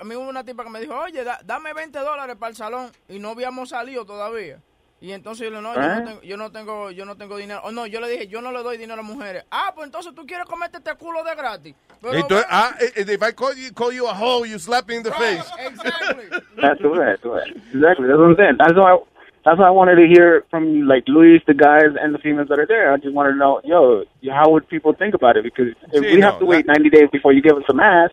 a 0.00 0.05
mí 0.05 0.14
hubo 0.14 0.28
una 0.28 0.44
tipa 0.44 0.64
que 0.64 0.70
me 0.70 0.80
dijo, 0.80 0.94
oye, 0.98 1.24
da- 1.24 1.40
dame 1.44 1.72
20 1.74 1.98
dólares 1.98 2.36
para 2.36 2.50
el 2.50 2.56
salón 2.56 2.90
y 3.09 3.18
no 3.18 3.30
habíamos 3.30 3.68
salido 3.70 4.05
todavía. 4.06 4.60
Y 5.00 5.12
entonces 5.12 5.48
yo 5.48 5.54
le 5.54 5.62
no, 5.62 5.74
yo 5.74 5.80
¿Eh? 5.80 5.86
no, 5.86 6.04
tengo, 6.04 6.22
yo 6.22 6.36
no 6.36 6.50
tengo, 6.50 6.90
yo 6.90 7.04
no 7.04 7.16
tengo 7.16 7.36
dinero. 7.36 7.60
O 7.64 7.70
no, 7.70 7.86
yo 7.86 8.00
le 8.00 8.08
dije, 8.08 8.26
yo 8.26 8.40
no 8.42 8.50
le 8.50 8.62
doy 8.64 8.78
dinero 8.78 9.00
a 9.00 9.04
mujeres. 9.04 9.44
Ah, 9.50 9.70
pues 9.74 9.86
entonces 9.86 10.12
tú 10.14 10.26
quieres 10.26 10.46
comerte 10.46 10.78
este 10.78 10.94
culo 10.96 11.22
de 11.22 11.36
gratis. 11.36 11.74
Pero, 12.02 12.14
Entonces, 12.14 12.46
ah, 12.50 12.74
eh, 12.80 13.04
if 13.06 13.22
I 13.22 13.32
call 13.32 13.54
you, 13.54 13.72
call 13.72 13.92
you 13.92 14.06
a 14.08 14.14
hoe, 14.14 14.44
you 14.44 14.58
slap 14.58 14.88
me 14.88 14.96
in 14.96 15.02
the 15.04 15.12
face. 15.12 15.44
Exactly. 15.58 16.24
That's 16.60 16.80
right, 16.82 17.20
that's 17.20 17.24
right. 17.24 17.56
Exactly. 17.72 18.06
That's 18.08 18.18
what 18.18 18.30
I'm 18.30 18.36
saying. 18.36 18.56
That's 18.58 18.74
why. 18.74 18.98
That's 19.44 19.58
why 19.58 19.68
I 19.68 19.70
wanted 19.70 19.94
to 19.96 20.06
hear 20.06 20.44
from 20.50 20.68
you, 20.68 20.84
like 20.86 21.04
Luis, 21.06 21.40
the 21.46 21.54
guys, 21.54 21.94
and 21.98 22.12
the 22.12 22.18
females 22.18 22.48
that 22.48 22.58
are 22.58 22.66
there. 22.66 22.92
I 22.92 22.96
just 22.98 23.14
wanted 23.14 23.32
to 23.32 23.36
know, 23.38 23.60
yo, 23.64 24.04
how 24.30 24.50
would 24.50 24.68
people 24.68 24.92
think 24.92 25.14
about 25.14 25.36
it? 25.38 25.44
Because 25.44 25.68
if 25.92 26.02
Sí, 26.02 26.14
we 26.14 26.20
no, 26.20 26.26
have 26.26 26.38
to 26.40 26.44
wait 26.44 26.66
90 26.66 26.90
days 26.90 27.08
before 27.10 27.32
you 27.32 27.40
give 27.40 27.56
us 27.56 27.62
some 27.66 27.80
ass, 27.80 28.10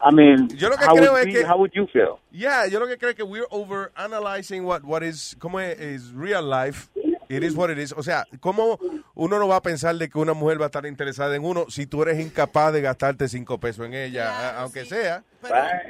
I 0.00 0.12
mean, 0.14 0.48
Yo 0.56 0.68
lo 0.68 0.76
que 0.76 0.84
how, 0.86 0.94
creo 0.94 1.12
would 1.12 1.26
es 1.28 1.34
que- 1.34 1.44
how 1.46 1.56
would 1.58 1.72
you 1.74 1.86
feel? 1.86 2.18
Yeah, 2.30 2.66
yo 2.66 2.78
lo 2.78 2.86
que 2.86 2.98
creo 2.98 3.10
es 3.10 3.16
que 3.16 3.22
we're 3.24 3.46
over 3.50 3.90
analyzing 3.96 4.64
what, 4.64 4.82
what 4.84 5.02
is, 5.02 5.36
cómo 5.38 5.58
es, 5.60 5.78
is 5.80 6.12
real 6.12 6.42
life. 6.48 6.88
It 7.28 7.42
is 7.42 7.56
what 7.56 7.70
it 7.70 7.78
is. 7.78 7.92
O 7.96 8.02
sea, 8.04 8.24
¿cómo 8.40 8.78
uno 9.14 9.38
no 9.40 9.48
va 9.48 9.56
a 9.56 9.62
pensar 9.62 9.96
de 9.96 10.08
que 10.08 10.16
una 10.18 10.32
mujer 10.32 10.60
va 10.60 10.66
a 10.66 10.68
estar 10.68 10.86
interesada 10.86 11.34
en 11.34 11.44
uno 11.44 11.66
si 11.68 11.86
tú 11.86 12.02
eres 12.02 12.20
incapaz 12.20 12.72
de 12.72 12.82
gastarte 12.82 13.28
cinco 13.28 13.58
pesos 13.58 13.84
en 13.86 13.94
ella, 13.94 14.60
aunque 14.60 14.84
sea? 14.84 15.24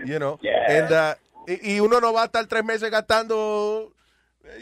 You 0.06 0.16
know? 0.18 0.38
And, 0.68 0.90
uh, 0.92 1.14
y, 1.46 1.74
y 1.74 1.80
uno 1.80 2.00
no 2.00 2.12
va 2.14 2.22
a 2.22 2.24
estar 2.26 2.46
tres 2.46 2.64
meses 2.64 2.90
gastando, 2.90 3.92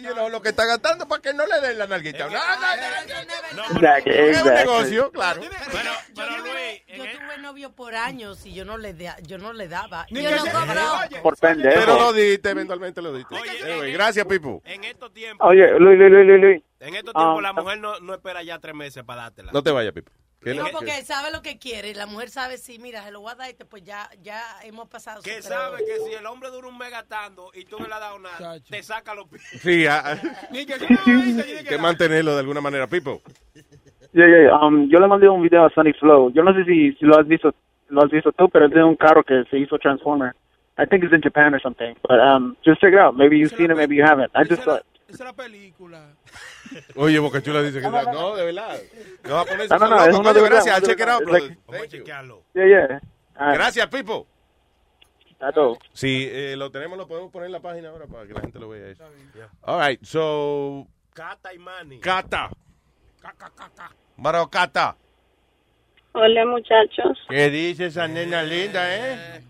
you 0.01 0.12
know, 0.12 0.28
lo 0.28 0.40
que 0.43 0.51
está 0.51 0.65
gastando 0.66 1.06
para 1.09 1.23
que 1.23 1.32
no 1.35 1.47
le 1.47 1.61
den 1.61 1.78
la 1.78 1.86
nalguita. 1.86 2.28
No, 2.28 3.62
Exactly, 3.74 4.12
Es 4.15 4.43
un 4.43 4.55
negocio, 4.55 5.11
claro. 5.12 5.40
Pero, 5.43 5.90
yo, 6.15 6.43
tuve, 6.43 6.85
yo 6.89 7.05
tuve 7.05 7.39
novio 7.39 7.73
por 7.73 7.94
años 7.94 8.44
y 8.47 8.55
yo 8.55 8.65
no 8.65 8.77
le, 8.78 8.94
da- 8.94 9.16
yo 9.23 9.39
no 9.39 9.52
le 9.52 9.69
daba. 9.69 10.06
Ni 10.11 10.23
yo 10.23 10.31
no 10.31 10.44
cobraba. 10.44 11.09
Por 11.23 11.36
pendejo. 11.36 11.81
Pero 11.81 11.98
lo 11.98 12.12
diste, 12.12 12.51
eventualmente 12.51 13.01
lo 13.02 13.12
diste. 13.12 13.35
Anyway, 13.36 13.93
gracias, 13.93 14.27
Pipo. 14.27 14.62
En 14.65 14.85
estos 14.85 15.12
tiempos, 15.12 15.47
Oye, 15.48 15.78
Luis, 15.78 15.98
Luis, 15.98 16.11
Luis, 16.11 16.40
Luis, 16.40 16.62
en 16.81 16.94
estos 16.94 17.15
tiempos 17.15 17.39
Ah, 17.39 17.43
la 17.43 17.52
mujer 17.52 17.78
no, 17.78 17.98
no 18.01 18.15
espera 18.15 18.43
ya 18.43 18.59
tres 18.59 18.74
meses 18.74 19.02
para 19.05 19.23
dártela. 19.23 19.52
No 19.52 19.62
te 19.62 19.70
vayas, 19.70 19.93
Pipo. 19.93 20.11
¿Qué 20.45 20.55
No, 20.55 20.66
porque 20.71 20.93
sabe 21.03 21.33
lo 21.33 21.41
que 21.41 21.59
quiere. 21.59 21.95
La 21.95 22.07
mujer 22.07 22.29
sabe, 22.29 22.59
sí, 22.59 22.79
mira, 22.79 23.03
se 23.03 23.11
lo 23.11 23.21
voy 23.21 23.33
a 23.33 23.35
dar 23.35 23.51
y 23.51 23.55
pues 23.65 23.83
ya, 23.83 24.09
ya 24.23 24.41
hemos 24.62 24.89
pasado. 24.89 25.23
Que 25.23 25.41
su 25.41 25.49
sabe 25.49 25.79
que 25.79 25.99
si 26.01 26.12
el 26.12 26.27
hombre 26.27 26.51
dura 26.51 26.69
un 26.69 26.77
mes 26.77 26.91
gastando 26.91 27.51
y 27.55 27.65
tú 27.65 27.79
no 27.79 27.87
le 27.87 27.95
has 27.95 28.01
dado 28.01 28.19
nada, 28.19 28.61
te 28.61 28.83
saca 28.83 29.15
los 29.15 29.27
pies. 29.29 29.43
Sí, 29.62 29.87
ah, 29.87 30.21
Ni 30.51 30.66
que 30.66 31.79
mantenerlo 31.79 32.35
de 32.35 32.41
alguna 32.41 32.61
manera, 32.61 32.87
Pipo. 32.87 33.23
Yeah, 34.12 34.27
yeah, 34.29 34.43
yeah. 34.43 34.59
Um, 34.59 34.89
yo 34.89 35.01
le 35.01 35.09
mandé 35.09 35.29
un 35.29 35.43
video 35.43 35.65
a 35.65 35.71
Sunny 35.71 35.93
Flow. 35.95 36.31
Yo 36.33 36.43
no 36.45 36.53
sé 36.53 36.65
si, 36.65 36.93
si 36.93 37.05
lo 37.05 37.19
has 37.19 37.27
visto, 37.27 37.53
lo 37.89 38.05
has 38.05 38.11
visto 38.11 38.31
tú, 38.33 38.49
pero 38.49 38.66
es 38.66 38.73
de 38.73 38.85
un 38.85 38.97
carro 38.97 39.25
que 39.25 39.45
se 39.51 39.59
hizo 39.59 39.79
Transformer. 39.79 40.35
I 40.77 40.87
think 40.87 41.05
it's 41.05 41.12
in 41.12 41.23
Japan 41.23 41.55
or 41.55 41.61
something. 41.61 41.95
But 42.03 42.21
um, 42.21 42.57
just 42.65 42.81
check 42.81 42.93
it 42.93 42.99
out. 42.99 43.16
Maybe 43.16 43.39
you've 43.39 43.55
seen 43.57 43.71
it, 43.71 43.77
maybe 43.77 43.97
you 43.97 44.05
haven't. 44.05 44.31
I 44.35 44.45
just 44.45 44.62
saw 44.62 44.77
it. 44.77 44.85
Esa 45.09 45.25
es 45.25 45.31
la 45.31 45.33
película. 45.33 46.15
Oye, 46.96 47.18
Boca 47.18 47.42
Chula 47.42 47.62
dice 47.62 47.80
que 47.80 47.88
no, 47.88 48.36
de 48.36 48.44
verdad. 48.44 48.80
No 49.24 49.34
va 49.34 49.40
a 49.40 49.44
poner 49.44 49.68
No, 49.70 49.78
no, 49.78 50.22
no, 50.22 50.34
de 50.34 50.40
verdad, 50.40 50.62
gracias. 50.64 50.82
Check 50.82 51.01
it 51.01 51.09
out, 51.09 51.24
brother. 51.24 51.56
Vamos 51.66 51.82
a 51.82 51.88
chequearlo. 51.88 52.42
Yeah, 52.55 52.66
yeah. 52.66 52.86
Right. 53.36 53.55
Gracias, 53.55 53.86
Pipo. 53.88 54.26
Si 55.92 56.28
eh, 56.30 56.56
lo 56.56 56.70
tenemos, 56.70 56.96
lo 56.96 57.06
podemos 57.06 57.30
poner 57.30 57.46
en 57.46 57.52
la 57.52 57.60
página 57.60 57.90
ahora 57.90 58.06
para 58.06 58.26
que 58.26 58.32
la 58.32 58.40
gente 58.40 58.59
lo 58.59 58.68
vea. 58.70 58.88
Eso. 58.88 59.05
All 59.62 59.86
right, 59.86 60.02
so... 60.02 60.86
Cata 61.12 61.52
y 61.52 61.59
Manny. 61.59 62.01
Cata. 62.01 62.51
Marocata. 64.16 64.96
Hola 66.12 66.46
muchachos, 66.46 67.18
¿Qué 67.28 67.51
dice 67.51 67.86
esa 67.86 68.06
nena 68.06 68.44
linda, 68.44 68.94
eh? 68.94 69.42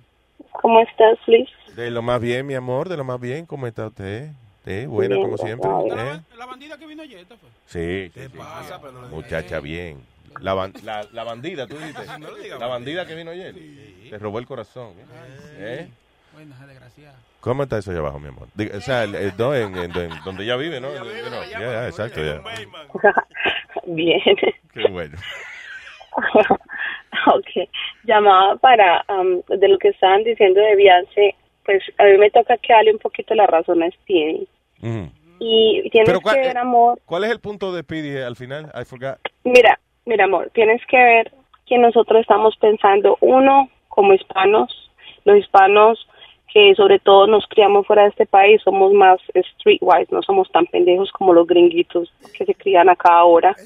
¿cómo 0.53 0.81
estás 0.81 1.19
Luis? 1.27 1.49
De 1.77 1.91
lo 1.91 2.01
más 2.01 2.23
bien, 2.23 2.47
mi 2.47 2.55
amor, 2.55 2.89
de 2.89 2.97
lo 2.97 3.05
más 3.05 3.21
bien. 3.21 3.45
¿Cómo 3.45 3.67
está 3.67 3.89
usted? 3.89 4.31
Sí, 4.65 4.87
buena 4.87 5.17
como 5.17 5.37
siempre. 5.37 5.69
¿eh? 5.71 6.21
La 6.39 6.47
bandida 6.47 6.79
que 6.79 6.87
vino 6.87 7.03
ayer, 7.03 7.27
fue. 7.27 7.37
Sí. 7.67 8.11
¿Qué 8.15 8.23
sí, 8.25 8.29
sí. 8.33 8.39
pasa? 8.39 8.81
Pero 8.81 8.93
no 8.93 9.01
le 9.03 9.07
digas. 9.09 9.13
Muchacha, 9.13 9.61
bien. 9.61 10.01
La, 10.41 10.55
ban- 10.55 10.75
la, 10.83 11.07
la 11.13 11.23
bandida, 11.25 11.67
tú 11.67 11.77
dices. 11.77 12.07
No 12.19 12.59
La 12.59 12.67
bandida 12.67 13.07
que 13.07 13.15
vino 13.15 13.31
ayer. 13.31 13.55
Te 14.11 14.19
robó 14.19 14.39
el 14.39 14.47
corazón. 14.47 14.93
¿eh? 14.99 15.87
¿Eh? 15.87 15.89
Bueno, 16.33 16.55
desgraciada. 16.67 17.15
¿Cómo 17.41 17.63
está 17.65 17.79
eso 17.79 17.91
allá 17.91 18.01
abajo, 18.01 18.19
mi 18.19 18.29
amor? 18.29 18.49
Diga, 18.55 18.79
o 18.79 18.81
sea, 18.81 19.05
el- 19.05 19.15
el- 19.15 19.33
no, 19.39 19.55
en, 19.55 19.77
en- 19.77 19.95
en 19.97 20.11
donde 20.25 20.45
ella 20.45 20.57
vive, 20.57 20.81
¿no? 20.81 20.89
You 20.95 21.01
know, 21.29 21.43
ya, 21.51 21.61
ya, 21.61 21.87
exacto, 21.89 22.21
ya. 22.25 22.41
Bien. 23.87 24.21
Qué 24.73 24.89
bueno. 24.91 25.17
ok, 27.27 27.69
llamaba 28.05 28.57
para, 28.57 29.05
am, 29.09 29.43
de 29.49 29.69
lo 29.69 29.79
que 29.79 29.89
estaban 29.89 30.25
diciendo 30.25 30.61
de 30.61 30.77
Beyoncé, 30.77 31.35
pues 31.65 31.83
a 31.99 32.05
mí 32.05 32.19
me 32.19 32.31
toca 32.31 32.57
que 32.59 32.73
darle 32.73 32.93
un 32.93 32.99
poquito 32.99 33.35
la 33.35 33.47
razón 33.47 33.83
a. 33.83 33.87
Ujú. 34.83 35.09
Y 35.41 35.89
tienes 35.91 36.07
Pero 36.09 36.21
¿cuál- 36.21 36.37
que 36.37 36.41
ver, 36.43 36.59
amor, 36.59 36.99
¿Cuál 37.07 37.25
es 37.25 37.31
el 37.31 37.41
punto 37.41 37.73
de 37.73 37.83
Speedy 37.83 38.19
al 38.19 38.37
final? 38.37 38.71
I 38.75 38.85
forgot. 38.85 39.19
Mira, 39.45 39.79
mira, 40.07 40.25
amor, 40.25 40.51
tienes 40.55 40.81
que 40.87 40.97
ver 40.97 41.33
que 41.67 41.79
nosotros 41.79 42.21
estamos 42.21 42.57
pensando, 42.57 43.17
uno, 43.21 43.69
como 43.89 44.13
hispanos, 44.15 44.91
los 45.25 45.39
hispanos 45.39 46.07
que 46.53 46.73
sobre 46.77 47.01
todo 47.01 47.27
nos 47.27 47.45
criamos 47.49 47.85
fuera 47.85 48.03
de 48.05 48.11
este 48.11 48.27
país, 48.27 48.63
somos 48.63 48.93
más 48.93 49.19
streetwise, 49.59 50.13
no 50.13 50.23
somos 50.23 50.49
tan 50.53 50.67
pendejos 50.67 51.11
como 51.11 51.33
los 51.33 51.49
gringuitos 51.49 52.13
que 52.39 52.45
se 52.45 52.55
crían 52.55 52.89
acá 52.89 53.13
ahora. 53.13 53.57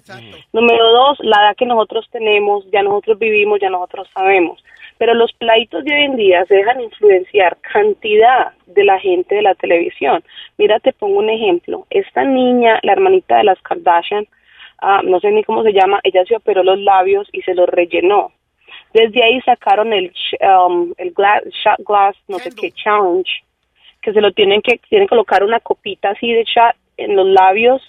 Número 0.55 0.91
dos, 0.91 1.19
la 1.21 1.37
edad 1.43 1.57
que 1.57 1.67
nosotros 1.67 2.09
tenemos, 2.11 2.65
ya 2.73 2.83
nosotros 2.83 3.19
vivimos, 3.19 3.61
ya 3.61 3.69
nosotros 3.69 4.09
sabemos. 4.15 4.65
Pero 4.99 5.15
los 5.15 5.33
plaitos 5.33 5.85
de 5.85 5.95
hoy 5.95 6.03
en 6.03 6.17
día 6.17 6.45
se 6.47 6.57
dejan 6.57 6.81
influenciar 6.81 7.57
cantidad 7.61 8.53
de 8.67 8.85
la 8.85 8.99
gente 8.99 9.37
de 9.37 9.43
la 9.43 9.55
televisión. 9.55 10.23
Mira, 10.57 10.81
te 10.81 10.93
pongo 10.93 11.19
un 11.19 11.31
ejemplo. 11.31 11.87
Esta 11.91 12.25
niña, 12.25 12.81
la 12.83 12.93
hermanita 12.93 13.39
de 13.39 13.45
las 13.45 13.61
Kardashian, 13.63 14.27
ah, 14.79 15.01
no 15.05 15.21
sé 15.21 15.31
ni 15.31 15.45
cómo 15.45 15.63
se 15.63 15.73
llama, 15.73 16.01
ella 16.03 16.25
se 16.27 16.37
operó 16.37 16.63
los 16.63 16.79
labios 16.79 17.29
y 17.33 17.43
se 17.43 17.55
los 17.55 17.69
rellenó. 17.69 18.33
Desde 18.93 19.23
ahí 19.23 19.41
sacaron 19.43 19.93
el, 19.93 20.13
um, 20.41 20.93
el 20.97 21.13
glass, 21.13 21.45
shot 21.65 21.79
glass, 21.87 22.17
no 22.27 22.39
sé 22.39 22.51
qué, 22.59 22.71
challenge, 22.73 23.31
que 24.03 24.13
se 24.13 24.21
lo 24.21 24.33
tienen 24.33 24.63
que, 24.63 24.79
tienen 24.89 25.07
que 25.07 25.11
colocar 25.11 25.45
una 25.45 25.61
copita 25.61 26.11
así 26.11 26.33
de 26.33 26.45
shot 26.45 26.75
en 26.97 27.15
los 27.15 27.27
labios 27.27 27.83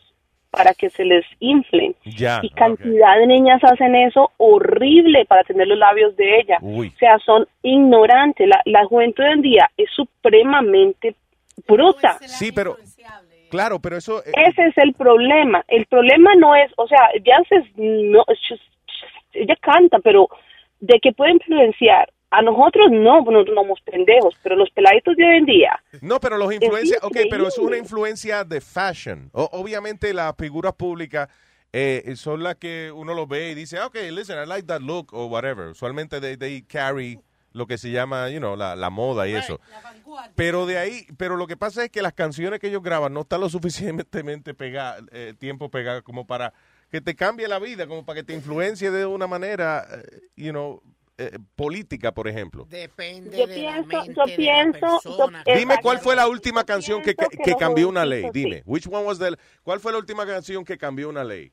para 0.52 0.74
que 0.74 0.90
se 0.90 1.06
les 1.06 1.26
inflen. 1.40 1.96
Ya. 2.04 2.40
Y 2.42 2.50
cantidad 2.50 3.18
de 3.20 3.28
niñas 3.28 3.64
hacen 3.64 3.96
eso 3.96 4.32
horrible 4.38 5.26
para 5.26 5.44
tener 5.44 5.68
los 5.68 5.78
labios 5.78 6.16
de 6.18 6.40
ella. 6.40 6.58
Uy. 6.62 6.92
O 6.96 6.98
sea, 6.98 7.18
son 7.26 7.48
ignorantes. 7.62 8.48
La, 8.48 8.62
la 8.66 8.86
juventud 8.86 9.24
de 9.24 9.30
hoy 9.30 9.36
en 9.36 9.42
día 9.42 9.70
es 9.78 9.90
supremamente 9.92 11.16
bruta. 11.68 12.18
Sí, 12.22 12.52
pero... 12.52 12.78
Claro, 13.50 13.80
pero 13.80 13.98
eso... 13.98 14.20
eh, 14.24 14.32
Ese 14.48 14.68
es 14.68 14.78
el 14.78 14.94
problema. 14.94 15.64
El 15.68 15.86
problema 15.88 16.36
no 16.36 16.56
es, 16.56 16.72
o 16.78 16.88
sea, 16.88 17.10
es- 17.16 17.66
no, 17.78 18.24
ella 19.34 19.56
canta, 19.60 19.98
pero 20.04 20.28
de 20.80 21.00
que 21.00 21.12
puede 21.14 21.32
influenciar 21.32 22.10
a 22.32 22.42
nosotros 22.42 22.88
no, 22.92 23.22
nosotros 23.22 23.56
no 23.56 23.62
somos 23.64 23.82
pendejos, 23.82 24.36
pero 24.44 24.56
los 24.56 24.70
peladitos 24.72 25.16
de 25.16 25.26
hoy 25.26 25.38
en 25.38 25.46
día. 25.46 25.84
No, 26.02 26.20
pero 26.20 26.38
los 26.38 26.54
influencias, 26.54 27.00
ok, 27.04 27.18
pero 27.30 27.48
es 27.48 27.58
una 27.58 27.78
influencia 27.78 28.44
de 28.44 28.62
fashion. 28.62 29.30
O- 29.34 29.50
obviamente 29.54 30.14
las 30.14 30.36
figuras 30.38 30.74
públicas 30.74 31.28
eh, 31.74 32.14
son 32.16 32.44
las 32.44 32.56
que 32.56 32.92
uno 32.94 33.14
lo 33.14 33.28
ve 33.28 33.52
y 33.52 33.56
dice, 33.56 33.80
ok, 33.82 33.96
listen, 34.12 34.38
I 34.44 34.48
like 34.48 34.68
that 34.68 34.82
look 34.82 35.14
o 35.14 35.26
whatever. 35.28 35.68
Usualmente 35.68 36.20
they, 36.22 36.38
they 36.38 36.62
carry 36.64 37.20
lo 37.52 37.66
que 37.66 37.80
se 37.80 37.90
llama, 37.90 38.30
you 38.30 38.38
know, 38.38 38.56
la, 38.56 38.76
la 38.76 38.90
moda 38.92 39.28
y 39.28 39.34
eso. 39.34 39.60
Pero 40.36 40.66
de 40.68 40.78
ahí, 40.78 41.08
pero 41.18 41.36
lo 41.36 41.48
que 41.48 41.58
pasa 41.58 41.84
es 41.84 41.90
que 41.90 42.02
las 42.04 42.14
canciones 42.14 42.60
que 42.60 42.68
ellos 42.68 42.84
graban 42.84 43.12
no 43.14 43.22
están 43.22 43.42
lo 43.42 43.50
suficientemente 43.50 44.54
pegadas, 44.54 45.02
eh, 45.12 45.34
tiempo 45.38 45.70
pegadas 45.70 46.04
como 46.04 46.28
para 46.28 46.54
que 46.92 47.02
te 47.02 47.16
cambie 47.16 47.48
la 47.48 47.60
vida, 47.60 47.88
como 47.88 48.06
para 48.06 48.20
que 48.20 48.24
te 48.24 48.34
influencie 48.34 48.92
de 48.92 49.06
una 49.06 49.26
manera, 49.28 49.86
eh, 49.92 50.20
you 50.36 50.52
know, 50.52 50.82
eh, 51.20 51.38
política, 51.56 52.12
por 52.14 52.28
ejemplo. 52.28 52.66
Depende 52.70 53.38
Yo 53.38 53.46
de 53.46 53.54
pienso, 53.54 53.92
la 53.92 54.04
mente 54.04 54.14
yo 54.16 54.24
de 54.26 54.32
la 54.32 54.36
pienso, 54.38 54.80
yo- 54.80 55.00
persona. 55.18 55.44
Dime 55.56 55.76
cuál 55.82 56.00
fue 56.00 56.16
la 56.16 56.28
última 56.28 56.64
canción 56.64 57.02
que, 57.02 57.14
que, 57.14 57.26
que 57.28 57.38
que 57.38 57.52
los 57.52 57.60
cambió 57.60 57.90
una 57.90 58.06
ley. 58.06 58.30
Dime, 58.34 58.64
which 58.66 58.88
one 58.88 59.06
was 59.06 59.20
the, 59.20 59.36
¿cuál 59.64 59.80
fue 59.80 59.92
la 59.92 59.98
última 60.00 60.26
canción 60.26 60.64
que 60.66 60.78
cambió 60.78 61.10
una 61.10 61.24
ley? 61.24 61.52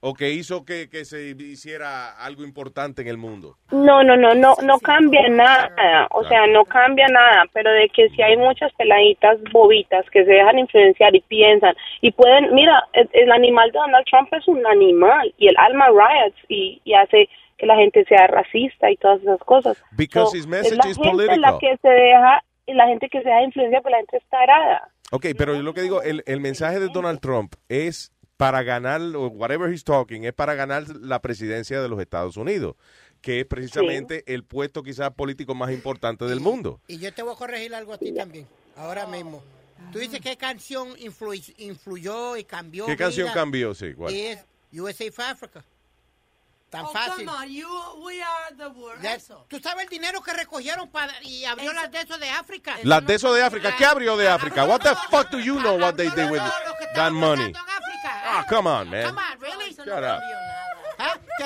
O 0.00 0.14
que 0.14 0.30
hizo 0.30 0.64
que, 0.64 0.88
que 0.88 1.04
se 1.04 1.30
hiciera 1.36 2.10
algo 2.24 2.44
importante 2.44 3.02
en 3.02 3.08
el 3.08 3.16
mundo. 3.16 3.56
No, 3.72 4.04
no, 4.04 4.16
no, 4.16 4.32
no, 4.32 4.54
no 4.62 4.78
cambia 4.78 5.28
nada, 5.28 6.06
o 6.12 6.22
sea, 6.28 6.46
no 6.46 6.64
cambia 6.66 7.08
nada, 7.08 7.46
pero 7.52 7.72
de 7.72 7.88
que 7.88 8.08
si 8.10 8.22
hay 8.22 8.36
muchas 8.36 8.72
peladitas 8.74 9.38
bobitas 9.50 10.08
que 10.10 10.24
se 10.24 10.30
dejan 10.30 10.56
influenciar 10.60 11.16
y 11.16 11.20
piensan 11.22 11.74
y 12.00 12.12
pueden, 12.12 12.54
mira, 12.54 12.80
el, 12.92 13.08
el 13.12 13.32
animal 13.32 13.72
de 13.72 13.78
Donald 13.80 14.04
Trump 14.08 14.32
es 14.34 14.46
un 14.46 14.64
animal 14.68 15.34
y 15.36 15.48
el 15.48 15.56
alma 15.56 15.86
riots 15.88 16.38
y, 16.48 16.80
y 16.84 16.94
hace 16.94 17.28
que 17.58 17.66
la 17.66 17.76
gente 17.76 18.04
sea 18.08 18.26
racista 18.28 18.90
y 18.90 18.96
todas 18.96 19.20
esas 19.20 19.40
cosas. 19.40 19.76
Because 19.90 20.30
So, 20.30 20.36
his 20.38 20.46
message 20.46 20.72
es 20.72 20.78
la 20.78 20.90
is 20.90 20.96
gente 20.96 21.10
political. 21.10 21.40
la 21.40 21.58
que 21.58 21.76
se 21.82 21.88
deja, 21.88 22.44
la 22.68 22.86
gente 22.86 23.08
que 23.08 23.18
se 23.20 23.28
deja 23.28 23.42
influenciar, 23.42 23.82
pues 23.82 23.92
la 23.92 23.98
gente 23.98 24.16
está 24.16 24.40
arada. 24.40 24.88
Ok, 25.10 25.26
pero 25.36 25.54
yo 25.54 25.62
lo 25.62 25.74
que 25.74 25.82
digo, 25.82 26.02
el, 26.02 26.22
el 26.26 26.40
mensaje 26.40 26.78
de 26.80 26.88
Donald 26.88 27.20
Trump 27.20 27.54
es 27.68 28.12
para 28.36 28.62
ganar, 28.62 29.00
o 29.16 29.26
whatever 29.28 29.68
he's 29.72 29.82
talking, 29.82 30.24
es 30.24 30.32
para 30.32 30.54
ganar 30.54 30.84
la 31.00 31.20
presidencia 31.20 31.82
de 31.82 31.88
los 31.88 31.98
Estados 32.00 32.36
Unidos, 32.36 32.76
que 33.20 33.40
es 33.40 33.46
precisamente 33.46 34.22
el 34.32 34.44
puesto 34.44 34.82
quizás 34.84 35.10
político 35.10 35.54
más 35.56 35.72
importante 35.72 36.24
del 36.26 36.38
mundo. 36.40 36.80
Y 36.86 36.98
yo 37.00 37.12
te 37.12 37.22
voy 37.22 37.32
a 37.32 37.36
corregir 37.36 37.74
algo 37.74 37.94
a 37.94 37.98
ti 37.98 38.12
también, 38.12 38.46
ahora 38.76 39.06
mismo. 39.06 39.42
Tú 39.92 39.98
dices 39.98 40.20
qué 40.20 40.36
canción 40.36 40.90
influ- 40.98 41.54
influyó 41.58 42.36
y 42.36 42.44
cambió. 42.44 42.84
¿Qué 42.86 42.96
canción 42.96 43.26
vida? 43.26 43.34
cambió? 43.34 43.74
Sí, 43.74 43.94
¿cuál? 43.94 44.12
Y 44.14 44.20
es 44.26 44.44
USA 44.72 45.10
for 45.10 45.24
Africa. 45.24 45.64
Tan 46.70 46.84
Oh, 46.84 46.92
fácil. 46.92 47.24
come 47.26 47.30
on, 47.30 47.48
you- 47.48 47.94
we 48.04 48.20
are 48.22 48.54
the 48.56 48.66
world. 48.68 49.02
Ya- 49.02 49.14
Eso. 49.14 49.46
¿Tú 49.48 49.58
sabes 49.58 49.84
el 49.84 49.88
dinero 49.88 50.20
que 50.22 50.32
recogieron 50.34 50.90
para 50.90 51.14
y 51.22 51.44
abrió 51.46 51.72
las 51.72 51.90
de 51.90 52.00
esos 52.02 52.20
de 52.20 52.28
África? 52.28 52.76
Las 52.82 53.06
de 53.06 53.14
eso 53.14 53.32
de 53.32 53.42
África. 53.42 53.74
¿Qué 53.76 53.86
abrió 53.86 54.16
de 54.18 54.28
África? 54.28 54.64
What 54.64 54.80
the 54.80 54.94
fuck 55.10 55.30
do 55.30 55.38
you 55.40 55.58
know 55.60 55.78
what 55.78 55.94
they 55.94 56.10
did 56.10 56.30
with 56.30 56.42
that 56.94 57.10
money? 57.12 57.52
Ah, 58.04 58.44
come 58.48 58.68
on, 58.68 58.90
man. 58.90 59.14
Shut 59.84 59.88
up. 60.04 60.20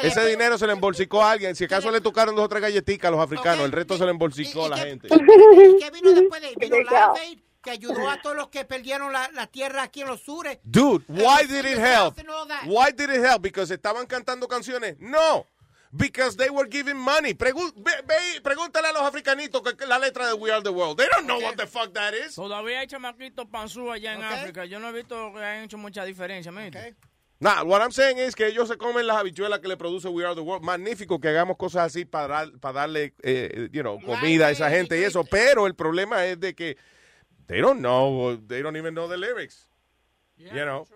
Ese 0.02 0.24
dinero 0.26 0.56
se 0.58 0.66
le 0.66 0.72
embolsicó 0.72 1.22
a 1.22 1.32
alguien. 1.32 1.54
Si 1.54 1.64
acaso 1.64 1.90
le 1.90 2.00
tocaron 2.00 2.34
dos 2.34 2.46
o 2.46 2.48
tres 2.48 2.62
galletitas 2.62 3.08
a 3.08 3.10
los 3.12 3.20
africanos, 3.20 3.64
el 3.64 3.72
resto 3.72 3.96
se 3.96 4.04
le 4.04 4.10
embolsicó 4.10 4.66
a 4.66 4.70
la 4.70 4.78
gente. 4.78 5.08
¿Y 5.08 5.78
qué 5.78 5.90
vino 5.92 6.10
después 6.12 6.40
de 6.40 6.54
Vino 6.56 6.76
Live 6.78 7.20
Aid, 7.20 7.38
que 7.62 7.70
ayudó 7.70 8.10
a 8.10 8.20
todos 8.20 8.36
los 8.36 8.48
que 8.48 8.64
perdieron 8.64 9.12
la, 9.12 9.30
la 9.32 9.46
tierra 9.46 9.84
aquí 9.84 10.02
en 10.02 10.08
los 10.08 10.20
sures. 10.20 10.58
Dude, 10.64 11.04
why 11.08 11.46
did 11.46 11.64
it 11.64 11.78
help? 11.78 12.18
Why 12.66 12.90
did 12.92 13.10
it 13.10 13.24
help? 13.24 13.42
Because 13.42 13.72
estaban 13.72 14.06
cantando 14.06 14.48
canciones. 14.48 14.96
No. 14.98 15.46
Because 15.94 16.36
they 16.38 16.48
were 16.48 16.66
giving 16.68 16.96
money. 16.96 17.34
Pregu- 17.34 17.72
ve- 17.76 18.02
ve- 18.06 18.40
pregúntale 18.42 18.88
a 18.88 18.92
los 18.92 19.02
africanitos 19.02 19.60
que, 19.62 19.76
que 19.76 19.86
la 19.86 19.98
letra 19.98 20.26
de 20.26 20.32
We 20.32 20.50
Are 20.50 20.62
the 20.62 20.70
World. 20.70 20.96
They 20.96 21.06
don't 21.12 21.26
know 21.26 21.38
what 21.38 21.56
the 21.56 21.66
fuck 21.66 21.92
that 21.92 22.14
is. 22.14 22.34
Todavía 22.34 22.80
hay 22.80 22.86
chamaquitos 22.86 23.46
panzú 23.50 23.90
allá 23.92 24.14
en 24.14 24.22
África. 24.22 24.64
Yo 24.64 24.80
no 24.80 24.88
he 24.88 24.92
visto 24.92 25.32
que 25.34 25.40
hayan 25.40 25.64
hecho 25.64 25.76
mucha 25.76 26.04
diferencia, 26.04 26.50
¿me 26.50 26.70
Nah, 27.40 27.62
what 27.64 27.82
I'm 27.82 27.90
saying 27.90 28.18
es 28.18 28.34
que 28.36 28.46
ellos 28.46 28.68
se 28.68 28.76
comen 28.78 29.04
las 29.06 29.16
habichuelas 29.16 29.58
que 29.58 29.66
le 29.68 29.76
produce 29.76 30.08
We 30.08 30.24
Are 30.24 30.34
the 30.34 30.40
World. 30.40 30.64
Magnífico 30.64 31.20
que 31.20 31.28
hagamos 31.28 31.56
cosas 31.56 31.86
así 31.86 32.04
para, 32.06 32.28
dar- 32.46 32.58
para 32.60 32.72
darle, 32.82 33.14
eh, 33.22 33.68
you 33.72 33.82
know, 33.82 34.00
comida 34.00 34.46
a 34.46 34.50
esa 34.50 34.70
gente 34.70 34.98
y 34.98 35.02
eso. 35.04 35.24
Pero 35.24 35.66
el 35.66 35.74
problema 35.74 36.24
es 36.24 36.40
de 36.40 36.54
que 36.54 36.78
they 37.46 37.60
don't 37.60 37.80
know, 37.80 38.36
they 38.48 38.62
don't 38.62 38.76
even 38.76 38.94
know 38.94 39.08
the 39.08 39.16
lyrics. 39.16 39.68
You 40.36 40.64
know. 40.64 40.86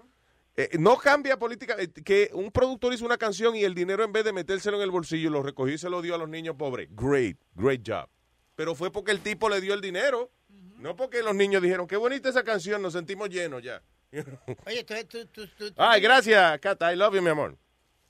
Eh, 0.57 0.71
no 0.79 0.97
cambia 0.97 1.39
política, 1.39 1.77
eh, 1.79 1.89
que 2.03 2.31
un 2.33 2.51
productor 2.51 2.95
hizo 2.95 3.05
una 3.05 3.19
canción 3.19 3.55
y 3.57 3.65
el 3.65 3.75
dinero 3.75 4.03
en 4.05 4.13
vez 4.13 4.25
de 4.25 4.33
metérselo 4.33 4.79
en 4.79 4.83
el 4.85 4.91
bolsillo, 4.91 5.29
lo 5.29 5.43
recogió 5.43 5.75
y 5.75 5.79
se 5.79 5.91
lo 5.91 6.01
dio 6.01 6.15
a 6.15 6.19
los 6.19 6.29
niños 6.31 6.57
pobres. 6.57 6.89
Great, 6.93 7.37
great 7.55 7.83
job. 7.87 8.09
Pero 8.55 8.75
fue 8.75 8.91
porque 8.91 9.13
el 9.13 9.21
tipo 9.21 9.51
le 9.51 9.61
dio 9.61 9.75
el 9.75 9.83
dinero, 9.83 10.31
no 10.79 10.97
porque 10.97 11.23
los 11.23 11.35
niños 11.35 11.61
dijeron, 11.63 11.87
qué 11.87 11.99
bonita 11.99 12.31
esa 12.31 12.43
canción, 12.43 12.81
nos 12.81 12.95
sentimos 12.95 13.29
llenos 13.29 13.63
ya. 13.63 13.83
Oye, 14.67 14.83
tú, 14.85 14.95
tú, 15.07 15.27
tú, 15.27 15.47
tú- 15.59 15.75
Ay, 15.77 16.01
gracias, 16.01 16.59
Cata, 16.61 16.91
I 16.91 16.97
love 16.97 17.15
you, 17.15 17.21
mi 17.23 17.29
amor. 17.29 17.59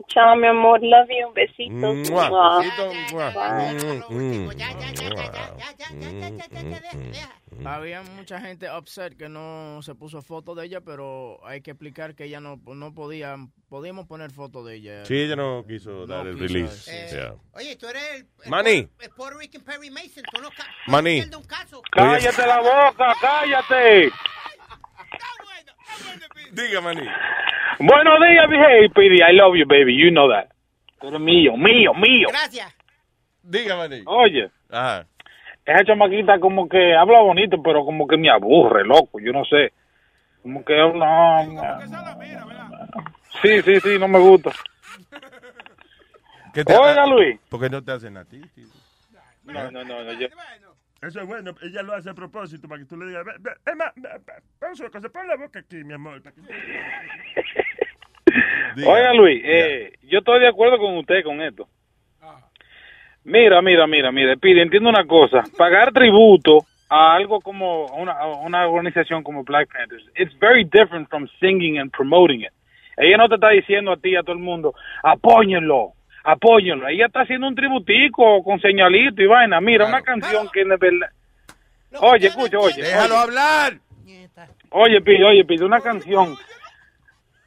Chao, 0.08 0.36
mi 0.36 0.46
amor. 0.46 0.80
Love 0.82 1.08
you. 1.08 1.32
Besitos. 1.34 2.10
Mm, 4.10 4.46
mm, 4.46 4.50
Había 7.66 8.02
mucha 8.02 8.40
gente 8.40 8.68
upset 8.70 9.16
que 9.16 9.28
no 9.28 9.80
se 9.82 9.94
puso 9.94 10.20
foto 10.22 10.54
de 10.54 10.66
ella, 10.66 10.80
pero 10.82 11.40
hay 11.44 11.62
que 11.62 11.70
explicar 11.72 12.14
que 12.14 12.24
ella 12.24 12.38
no, 12.40 12.60
no 12.66 12.94
podía, 12.94 13.36
podíamos 13.68 14.06
poner 14.06 14.30
foto 14.30 14.64
de 14.64 14.76
ella. 14.76 15.04
Sí, 15.06 15.14
ella 15.22 15.36
no 15.36 15.64
quiso 15.66 16.06
dar 16.06 16.26
el 16.26 16.34
quiso, 16.34 16.44
release. 16.54 16.90
eh, 16.92 17.10
Yeah. 17.16 17.34
Oye, 17.52 17.76
tú 17.76 17.86
eres 17.88 18.02
el, 18.14 18.26
el. 18.44 18.50
Puerto- 18.84 19.04
el 19.04 19.10
Puerto 19.10 19.38
Rican 19.38 19.62
Perry 19.62 19.90
Mason. 19.90 20.22
Tú 20.32 20.42
no 20.42 20.50
caso. 21.46 21.82
Cállate 21.90 22.46
la 22.46 22.60
boca, 22.60 23.14
cállate. 23.20 24.10
Diga, 26.52 26.80
maní. 26.80 27.06
Buenos 27.78 28.18
días, 28.20 28.48
mi 28.48 28.56
hey, 28.56 28.88
Pidi. 28.94 29.16
I 29.22 29.32
love 29.32 29.56
you, 29.56 29.66
baby. 29.66 29.94
You 29.96 30.10
know 30.10 30.28
that. 30.30 30.48
Tú 31.00 31.08
eres 31.08 31.20
mío, 31.20 31.56
mío, 31.56 31.92
mío. 31.94 32.28
Gracias. 32.30 32.74
Diga, 33.42 33.76
maní. 33.76 34.02
Oye, 34.06 34.50
Ajá. 34.70 35.06
esa 35.64 35.84
chamaquita 35.84 36.38
como 36.40 36.68
que 36.68 36.94
habla 36.94 37.20
bonito, 37.20 37.60
pero 37.62 37.84
como 37.84 38.06
que 38.06 38.16
me 38.16 38.30
aburre, 38.30 38.84
loco. 38.84 39.18
Yo 39.20 39.32
no 39.32 39.44
sé. 39.44 39.72
Como 40.42 40.64
que 40.64 40.74
no. 40.76 41.80
Sí, 43.42 43.60
sí, 43.62 43.80
sí, 43.80 43.98
no 43.98 44.08
me 44.08 44.18
gusta. 44.18 44.50
¿Qué 46.54 46.64
te- 46.64 46.74
Oiga, 46.74 47.06
Luis. 47.06 47.38
¿Por 47.50 47.60
qué 47.60 47.68
no 47.68 47.82
te 47.82 47.92
hacen 47.92 48.16
a 48.16 48.24
ti? 48.24 48.40
No, 49.44 49.70
no, 49.70 49.84
no, 49.84 50.02
no, 50.02 50.12
yo- 50.14 50.28
Eso 51.06 51.20
es 51.20 51.26
bueno, 51.26 51.52
ella 51.62 51.82
lo 51.82 51.94
hace 51.94 52.10
a 52.10 52.14
propósito 52.14 52.68
para 52.68 52.80
que 52.80 52.86
tú 52.86 52.96
le 52.96 53.06
digas, 53.06 53.24
"Ve- 53.24 53.36
ve- 53.38 53.52
es 53.64 53.76
más, 53.76 53.92
ve- 53.96 54.08
ve- 54.26 54.32
vamos 54.60 54.80
a 54.80 54.84
una 54.84 54.90
cosa, 54.92 55.08
pon 55.08 55.26
la 55.28 55.36
boca 55.36 55.60
aquí, 55.60 55.84
mi 55.84 55.94
amor. 55.94 56.22
para 56.22 56.34
que- 56.34 56.42
Oiga, 58.86 59.14
Luis, 59.14 59.40
eh, 59.44 59.92
yo 60.02 60.18
estoy 60.18 60.40
de 60.40 60.48
acuerdo 60.48 60.78
con 60.78 60.96
usted 60.98 61.22
con 61.22 61.40
esto. 61.40 61.68
Mira, 63.24 63.60
mira, 63.60 63.86
mira, 63.88 64.12
mira, 64.12 64.36
pide, 64.36 64.62
entiendo 64.62 64.88
una 64.88 65.04
cosa. 65.04 65.42
Pagar 65.56 65.92
tributo 65.92 66.64
a 66.88 67.14
algo 67.14 67.40
como 67.40 67.86
una, 67.96 68.12
a 68.12 68.26
una 68.40 68.68
organización 68.68 69.24
como 69.24 69.42
Black 69.42 69.68
Panthers, 69.72 70.04
it's 70.16 70.36
very 70.38 70.62
different 70.64 71.08
from 71.08 71.26
singing 71.40 71.78
and 71.80 71.90
promoting 71.90 72.42
it. 72.42 72.52
Ella 72.96 73.16
no 73.16 73.28
te 73.28 73.34
está 73.34 73.48
diciendo 73.50 73.92
a 73.92 73.96
ti 73.96 74.10
y 74.10 74.16
a 74.16 74.22
todo 74.22 74.32
el 74.36 74.42
mundo, 74.42 74.74
apóyenlo, 75.02 75.92
apóyenlo. 76.26 76.88
Ella 76.88 77.06
está 77.06 77.20
haciendo 77.20 77.46
un 77.46 77.54
tributico 77.54 78.42
con 78.42 78.60
señalito 78.60 79.22
y 79.22 79.26
vaina. 79.26 79.60
Mira, 79.60 79.86
una 79.86 80.02
canción 80.02 80.48
que 80.52 80.64
de 80.64 80.76
verdad... 80.76 81.08
Oye, 82.00 82.26
escucha, 82.26 82.58
oye. 82.58 82.82
Déjalo 82.82 83.14
oye. 83.14 83.22
hablar. 83.22 83.72
Oye, 84.70 85.00
pide, 85.00 85.24
oye, 85.24 85.44
pide 85.44 85.64
una 85.64 85.80
canción. 85.80 86.36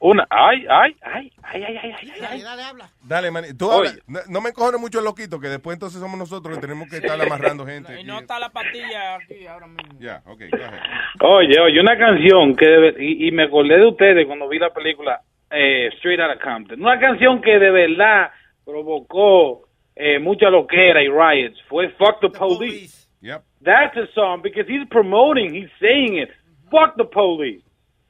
Una, 0.01 0.25
ay, 0.29 0.65
ay, 0.69 0.95
ay, 1.01 1.31
ay, 1.43 1.63
ay, 1.65 1.77
ay, 1.77 1.93
ay, 1.99 2.43
ay. 2.47 2.79
Dale, 3.03 3.31
man. 3.31 3.43
Tú 3.57 3.69
Oye. 3.69 3.89
habla. 3.89 4.01
No, 4.07 4.19
no 4.29 4.41
me 4.41 4.49
encojones 4.49 4.79
mucho 4.79 4.99
el 4.99 5.05
loquito, 5.05 5.41
que 5.41 5.49
después 5.49 5.75
entonces 5.75 5.99
somos 5.99 6.17
nosotros 6.17 6.55
que 6.55 6.61
tenemos 6.61 6.89
que 6.89 6.97
estar 6.97 7.19
amarrando 7.21 7.65
gente. 7.65 7.99
Y 7.99 8.05
no 8.05 8.17
está 8.17 8.39
la 8.39 8.49
pastilla 8.49 9.15
aquí 9.15 9.45
ahora 9.45 9.67
mismo. 9.67 9.99
Ya, 9.99 10.21
ok, 10.25 10.39
go 10.51 10.63
ahead. 10.63 10.79
Oye, 11.19 11.59
oye, 11.59 11.81
una 11.81 11.97
canción 11.97 12.55
que 12.55 12.65
de 12.65 12.95
y, 13.03 13.27
y 13.27 13.31
me 13.33 13.43
acordé 13.43 13.77
de 13.77 13.87
ustedes 13.87 14.25
cuando 14.25 14.47
vi 14.47 14.57
la 14.57 14.69
película 14.69 15.19
eh, 15.51 15.89
Straight 15.97 16.21
Outta 16.21 16.39
Compton. 16.39 16.81
Una 16.81 16.97
canción 16.97 17.41
que 17.41 17.59
de 17.59 17.69
verdad 17.69 18.31
provocó 18.69 19.67
eh, 19.95 20.19
mucha 20.19 20.49
loquera 20.49 21.01
y 21.01 21.07
riots 21.07 21.57
fue 21.67 21.89
Fuck 21.97 22.21
the 22.21 22.29
Police. 22.29 23.07
Yep. 23.21 23.43
That's 23.61 23.97
a 23.97 24.07
song 24.13 24.41
because 24.41 24.65
he's 24.69 24.87
promoting, 24.89 25.53
he's 25.53 25.69
saying 25.79 26.17
it. 26.17 26.29
Fuck 26.71 26.95
the 26.95 27.03
police. 27.03 27.63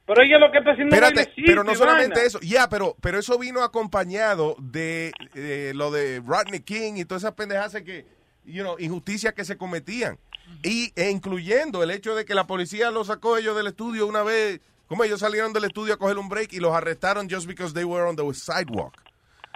Pero 0.06 0.22
ella 0.22 0.38
lo 0.38 0.50
que 0.50 0.58
está 0.58 0.72
haciendo 0.72 0.94
es 0.94 1.02
Espérate, 1.02 1.30
bailecito 1.30 1.46
pero 1.46 1.64
no 1.64 1.74
solamente 1.74 2.14
vaina. 2.14 2.26
eso, 2.26 2.40
ya, 2.42 2.68
pero, 2.68 2.96
pero 3.00 3.18
eso 3.18 3.38
vino 3.38 3.62
acompañado 3.62 4.56
de 4.58 5.12
eh, 5.34 5.72
lo 5.74 5.90
de 5.90 6.20
Rodney 6.24 6.60
King 6.60 6.94
y 6.96 7.04
todas 7.04 7.22
esas 7.22 7.34
pendejas 7.34 7.74
que, 7.82 8.06
you 8.44 8.62
know, 8.62 8.76
injusticias 8.78 9.34
que 9.34 9.44
se 9.44 9.56
cometían. 9.56 10.18
Y, 10.64 10.92
e 10.96 11.10
incluyendo 11.10 11.82
el 11.82 11.92
hecho 11.92 12.14
de 12.16 12.24
que 12.24 12.34
la 12.34 12.46
policía 12.46 12.90
los 12.90 13.06
sacó 13.06 13.36
ellos 13.36 13.56
del 13.56 13.68
estudio 13.68 14.06
una 14.06 14.24
vez, 14.24 14.60
como 14.88 15.04
ellos 15.04 15.20
salieron 15.20 15.52
del 15.52 15.64
estudio 15.64 15.94
a 15.94 15.96
coger 15.96 16.18
un 16.18 16.28
break 16.28 16.52
y 16.52 16.58
los 16.58 16.72
arrestaron 16.72 17.28
just 17.30 17.46
because 17.46 17.72
they 17.72 17.84
were 17.84 18.04
on 18.04 18.16
the 18.16 18.22
sidewalk. 18.34 18.94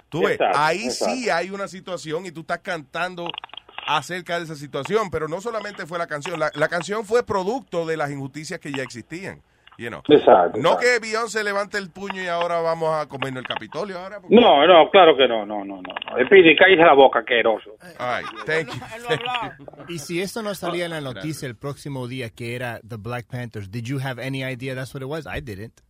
Tú 0.09 0.21
ves, 0.21 0.33
Exacto, 0.33 0.57
ahí 0.59 0.85
exacto. 0.85 1.13
sí 1.15 1.29
hay 1.29 1.49
una 1.49 1.67
situación 1.67 2.25
y 2.25 2.31
tú 2.31 2.41
estás 2.41 2.59
cantando 2.59 3.27
acerca 3.87 4.37
de 4.39 4.45
esa 4.45 4.55
situación, 4.55 5.09
pero 5.11 5.27
no 5.27 5.41
solamente 5.41 5.85
fue 5.85 5.97
la 5.99 6.07
canción, 6.07 6.39
la, 6.39 6.51
la 6.55 6.67
canción 6.67 7.05
fue 7.05 7.23
producto 7.25 7.85
de 7.85 7.97
las 7.97 8.09
injusticias 8.11 8.59
que 8.59 8.71
ya 8.71 8.83
existían. 8.83 9.41
You 9.77 9.89
know. 9.89 10.01
Exacto, 10.07 10.57
No 10.61 10.77
que 10.77 10.99
Beyoncé 10.99 11.43
levante 11.43 11.77
el 11.77 11.89
puño 11.89 12.23
y 12.23 12.27
ahora 12.27 12.61
vamos 12.61 12.95
a 12.95 13.07
comernos 13.09 13.41
el 13.41 13.47
Capitolio 13.47 13.99
ahora. 13.99 14.21
porque- 14.21 14.33
No, 14.33 14.65
no, 14.65 14.89
claro 14.89 15.17
que 15.17 15.27
no, 15.27 15.45
no, 15.45 15.65
no, 15.65 15.81
no. 15.81 15.93
no. 16.17 16.29
Pide, 16.29 16.55
cállese 16.55 16.81
la 16.81 16.93
boca, 16.93 17.19
asqueroso. 17.19 17.71
All 17.99 18.21
right, 18.21 18.25
thank 18.45 18.69
you. 18.69 19.85
Y 19.89 19.99
si 19.99 20.21
eso 20.21 20.41
no 20.41 20.55
salía 20.55 20.85
en 20.85 20.91
la 20.91 21.01
noticia 21.01 21.45
el 21.45 21.57
próximo 21.57 22.07
día 22.07 22.29
que 22.29 22.55
era 22.55 22.79
The 22.87 22.95
Black 22.95 23.25
Panthers, 23.27 23.69
did 23.69 23.83
you 23.83 23.99
have 23.99 24.25
any 24.25 24.45
idea 24.45 24.75
that's 24.75 24.93
what 24.93 25.01
it 25.01 25.09
was? 25.09 25.25
I 25.27 25.41
didn't. 25.41 25.81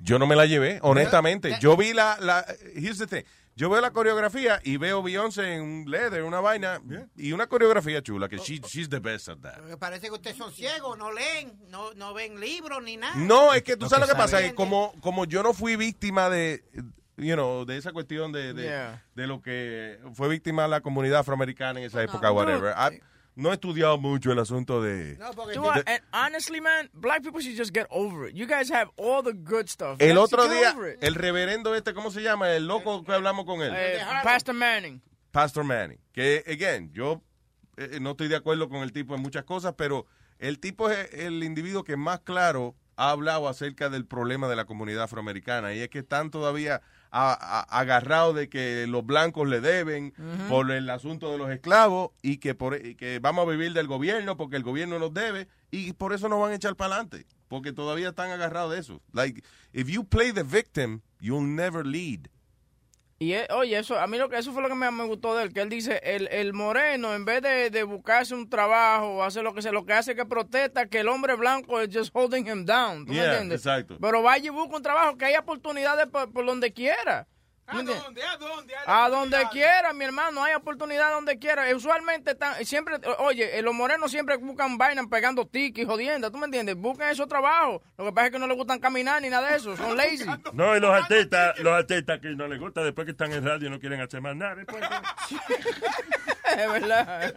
Yo 0.00 0.18
no 0.18 0.26
me 0.26 0.34
la 0.34 0.46
llevé, 0.46 0.80
honestamente. 0.82 1.56
Yo 1.60 1.76
vi 1.76 1.92
la, 1.92 2.16
la 2.20 2.44
here's 2.74 2.98
the 2.98 3.06
thing. 3.06 3.22
Yo 3.54 3.68
veo 3.68 3.80
la 3.82 3.90
coreografía 3.90 4.60
y 4.64 4.78
veo 4.78 5.02
Beyoncé 5.02 5.54
en 5.56 5.62
un 5.62 5.90
leather, 5.90 6.22
una 6.22 6.40
vaina, 6.40 6.80
y 7.16 7.32
una 7.32 7.46
coreografía 7.46 8.02
chula, 8.02 8.28
que 8.28 8.38
she- 8.38 8.60
she's 8.66 8.88
the 8.88 8.98
best 8.98 9.28
at 9.28 9.38
that. 9.42 9.58
Porque 9.58 9.76
parece 9.76 10.06
que 10.06 10.12
ustedes 10.14 10.36
son 10.38 10.52
ciegos, 10.52 10.96
no 10.96 11.12
leen, 11.12 11.52
no, 11.68 11.92
no 11.94 12.14
ven 12.14 12.40
libros 12.40 12.82
ni 12.82 12.96
nada. 12.96 13.14
No, 13.16 13.52
es 13.52 13.62
que 13.62 13.76
tú 13.76 13.84
Lo 13.84 13.88
sabes 13.90 14.06
que 14.06 14.12
lo 14.12 14.16
que 14.16 14.22
pasa, 14.22 14.40
que 14.42 14.54
como, 14.54 14.94
como 15.00 15.26
yo 15.26 15.42
no 15.42 15.52
fui 15.52 15.76
víctima 15.76 16.30
de, 16.30 16.64
you 17.18 17.34
know, 17.34 17.66
de 17.66 17.76
esa 17.76 17.92
cuestión 17.92 18.32
de, 18.32 18.54
de, 18.54 18.62
Yeah. 18.62 19.04
de 19.14 19.26
lo 19.26 19.42
que 19.42 19.98
fue 20.14 20.28
víctima 20.28 20.66
la 20.66 20.80
comunidad 20.80 21.20
afroamericana 21.20 21.78
en 21.80 21.86
esa 21.86 22.02
época, 22.02 22.32
whatever. 22.32 22.74
I- 22.76 23.02
no 23.34 23.50
he 23.50 23.54
estudiado 23.54 23.98
mucho 23.98 24.32
el 24.32 24.38
asunto 24.38 24.82
de... 24.82 25.16
Dude, 25.16 25.82
and 25.86 26.02
honestly, 26.12 26.60
man, 26.60 26.90
black 26.92 27.22
people 27.22 27.40
should 27.40 27.56
just 27.56 27.72
get 27.74 27.86
over 27.90 28.28
it. 28.28 28.34
You 28.34 28.46
guys 28.46 28.70
have 28.70 28.90
all 28.96 29.22
the 29.22 29.32
good 29.32 29.68
stuff. 29.68 30.00
El 30.00 30.18
otro 30.18 30.48
día, 30.48 30.74
el 31.00 31.14
reverendo 31.14 31.74
este, 31.74 31.94
¿cómo 31.94 32.10
se 32.10 32.22
llama? 32.22 32.50
El 32.50 32.66
loco 32.66 33.04
que 33.04 33.12
hablamos 33.12 33.44
con 33.44 33.62
él. 33.62 33.72
Eh, 33.74 33.98
Pastor 34.22 34.54
Manning. 34.54 35.00
Pastor 35.30 35.64
Manning. 35.64 35.98
Que, 36.12 36.44
again, 36.46 36.92
yo 36.92 37.22
eh, 37.76 37.98
no 38.00 38.10
estoy 38.10 38.28
de 38.28 38.36
acuerdo 38.36 38.68
con 38.68 38.82
el 38.82 38.92
tipo 38.92 39.14
en 39.14 39.22
muchas 39.22 39.44
cosas, 39.44 39.74
pero 39.76 40.06
el 40.38 40.58
tipo 40.58 40.90
es 40.90 41.12
el 41.14 41.42
individuo 41.42 41.84
que 41.84 41.96
más 41.96 42.20
claro 42.20 42.76
ha 42.96 43.10
hablado 43.10 43.48
acerca 43.48 43.88
del 43.88 44.06
problema 44.06 44.48
de 44.48 44.56
la 44.56 44.66
comunidad 44.66 45.04
afroamericana. 45.04 45.72
Y 45.72 45.80
es 45.80 45.88
que 45.88 46.00
están 46.00 46.30
todavía 46.30 46.82
a- 47.12 47.32
a- 47.60 47.78
agarrados 47.80 48.34
de 48.34 48.48
que 48.48 48.86
los 48.88 49.04
blancos 49.04 49.46
le 49.46 49.60
deben 49.60 50.14
por 50.48 50.70
el 50.70 50.88
asunto 50.90 51.30
de 51.30 51.38
los 51.38 51.50
esclavos 51.50 52.10
y 52.22 52.38
que, 52.38 52.54
por, 52.54 52.74
y 52.84 52.94
que 52.94 53.18
vamos 53.20 53.46
a 53.46 53.50
vivir 53.50 53.72
del 53.74 53.86
gobierno 53.86 54.36
porque 54.36 54.56
el 54.56 54.62
gobierno 54.62 54.98
nos 54.98 55.12
debe 55.12 55.46
y 55.70 55.92
por 55.92 56.12
eso 56.14 56.28
nos 56.28 56.40
van 56.40 56.52
a 56.52 56.54
echar 56.56 56.74
para 56.74 56.94
adelante. 56.94 57.26
Porque 57.48 57.72
todavía 57.74 58.08
están 58.08 58.30
agarrados 58.30 58.72
de 58.72 58.78
eso. 58.80 59.02
Like, 59.12 59.42
if 59.74 59.88
you 59.88 60.04
play 60.04 60.32
the 60.32 60.42
victim, 60.42 61.00
you'll 61.20 61.46
never 61.46 61.84
lead. 61.86 62.28
Y 63.22 63.34
eh, 63.34 63.46
oye, 63.50 63.78
eso 63.78 63.98
a 64.00 64.06
mí 64.08 64.18
lo 64.18 64.28
que 64.28 64.36
eso 64.36 64.52
fue 64.52 64.62
lo 64.62 64.68
que 64.68 64.74
me, 64.74 64.90
me 64.90 65.04
gustó 65.04 65.36
de 65.36 65.44
él, 65.44 65.52
que 65.52 65.60
él 65.60 65.68
dice, 65.68 66.00
el, 66.02 66.26
el 66.32 66.52
moreno 66.52 67.14
en 67.14 67.24
vez 67.24 67.40
de, 67.40 67.70
de 67.70 67.82
buscarse 67.84 68.34
un 68.34 68.48
trabajo 68.50 69.06
o 69.18 69.22
hacer 69.22 69.44
lo 69.44 69.54
que 69.54 69.62
sea, 69.62 69.70
lo 69.70 69.86
que 69.86 69.92
hace 69.92 70.10
es 70.12 70.16
que 70.16 70.26
protesta 70.26 70.86
que 70.86 71.00
el 71.00 71.08
hombre 71.08 71.36
blanco 71.36 71.80
es 71.80 71.88
just 71.92 72.10
holding 72.12 72.46
him 72.48 72.64
down, 72.64 73.06
¿tú 73.06 73.12
me 73.12 73.24
entiendes? 73.24 73.60
exacto. 73.60 73.96
Pero 74.00 74.22
vaya 74.22 74.46
y 74.46 74.50
busca 74.50 74.76
un 74.76 74.82
trabajo, 74.82 75.16
que 75.16 75.26
hay 75.26 75.36
oportunidades 75.36 76.06
por, 76.06 76.32
por 76.32 76.44
donde 76.44 76.72
quiera. 76.72 77.28
¿Me 77.72 77.80
entiendes? 77.80 78.04
A 78.86 79.08
donde 79.08 79.38
quiera, 79.50 79.92
mi 79.92 80.04
hermano, 80.04 80.42
hay 80.42 80.54
oportunidad 80.54 81.10
donde 81.12 81.38
quiera. 81.38 81.74
Usualmente 81.74 82.32
están, 82.32 82.64
siempre, 82.66 82.96
oye, 83.18 83.58
eh, 83.58 83.62
los 83.62 83.72
morenos 83.74 84.10
siempre 84.10 84.36
buscan 84.36 84.76
vainas 84.76 85.06
pegando 85.06 85.46
tickets, 85.46 85.86
jodiendo, 85.88 86.30
¿tú 86.30 86.38
me 86.38 86.46
entiendes? 86.46 86.74
Buscan 86.76 87.08
esos 87.10 87.28
trabajos. 87.28 87.80
Lo 87.96 88.04
que 88.06 88.12
pasa 88.12 88.26
es 88.26 88.32
que 88.32 88.38
no 88.38 88.46
les 88.46 88.56
gustan 88.56 88.78
caminar 88.80 89.22
ni 89.22 89.30
nada 89.30 89.50
de 89.50 89.56
eso, 89.56 89.76
son 89.76 89.96
lazy. 89.96 90.26
No, 90.52 90.76
y 90.76 90.80
los 90.80 90.90
artistas, 90.92 91.58
los 91.60 91.72
artistas 91.72 92.20
que 92.20 92.28
no 92.30 92.46
les 92.48 92.58
gusta, 92.58 92.82
después 92.82 93.04
que 93.06 93.12
están 93.12 93.32
en 93.32 93.44
radio 93.44 93.70
no 93.70 93.78
quieren 93.80 94.00
hacer 94.00 94.20
más 94.20 94.36
nada. 94.36 94.54
después- 94.56 94.82
es 96.58 96.72
verdad. 96.72 97.32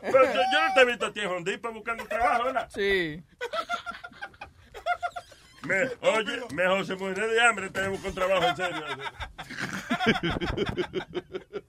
Pero 0.00 0.24
yo, 0.24 0.40
yo 0.52 0.68
no 0.68 0.74
te 0.74 0.80
he 0.80 0.84
visto 0.86 1.06
a 1.06 1.12
ti 1.12 1.20
en 1.20 1.26
Hondipa 1.28 1.68
buscando 1.70 2.06
trabajo, 2.06 2.44
¿verdad? 2.44 2.68
Sí. 2.74 3.22
Me- 5.62 6.08
oye, 6.08 6.40
mejor 6.54 6.86
se 6.86 6.96
muere 6.96 7.26
de 7.26 7.40
hambre, 7.40 7.70
te 7.70 7.88
busco 7.88 8.08
un 8.08 8.14
trabajo 8.14 8.44
en 8.46 8.56
serio. 8.56 8.82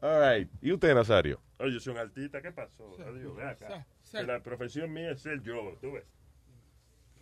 All 0.00 0.20
right. 0.20 0.48
¿Y 0.62 0.72
usted, 0.72 0.94
Nazario? 0.94 1.40
Oye, 1.58 1.72
yo 1.74 1.80
soy 1.80 1.92
un 1.94 1.98
artista, 1.98 2.40
¿qué 2.40 2.52
pasó? 2.52 2.96
Adiós, 3.06 3.34
ve 3.36 3.44
acá. 3.44 3.86
Que 4.10 4.22
La 4.22 4.40
profesión 4.42 4.92
mía 4.92 5.10
es 5.10 5.20
ser 5.22 5.42
yo, 5.42 5.76
tú 5.80 5.92
ves. 5.92 6.04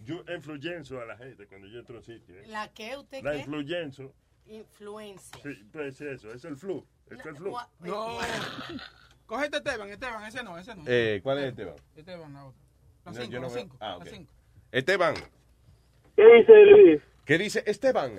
Yo 0.04 0.22
influyenzo 0.32 1.00
a 1.00 1.06
la 1.06 1.16
gente 1.16 1.46
cuando 1.46 1.66
yo 1.68 1.78
entro 1.80 1.96
a 1.96 1.98
un 1.98 2.04
sitio. 2.04 2.34
¿eh? 2.38 2.44
¿La 2.46 2.68
qué? 2.68 2.96
¿Usted 2.96 3.22
La 3.24 3.32
qué? 3.32 3.38
influyenzo. 3.38 4.12
Influencia. 4.46 5.40
Sí, 5.42 5.64
pues 5.72 6.00
eso, 6.00 6.32
es 6.32 6.44
el 6.44 6.56
flu. 6.56 6.86
Es 7.10 7.24
el 7.24 7.34
flu. 7.36 7.56
No. 7.80 8.18
Cógete 9.24 9.56
Esteban, 9.56 9.88
Esteban, 9.88 10.22
ese 10.24 10.42
no, 10.44 10.56
ese 10.58 10.76
no. 10.76 10.84
Eh, 10.86 11.20
¿Cuál 11.22 11.38
es 11.38 11.44
Esteban? 11.48 11.74
Esteban, 11.96 12.32
la 12.34 12.44
otra. 12.44 12.60
La 13.06 13.10
No, 13.12 13.18
cinco, 13.18 13.32
yo 13.32 13.40
no 13.40 13.46
la 13.48 13.52
veo. 13.54 13.62
cinco, 13.62 13.76
Ah, 13.80 13.98
cinco. 14.08 14.32
Esteban. 14.72 15.14
¿Qué 16.16 16.24
dice 16.34 16.64
Luis? 16.66 17.02
¿Qué 17.24 17.38
dice 17.38 17.62
Esteban? 17.66 18.12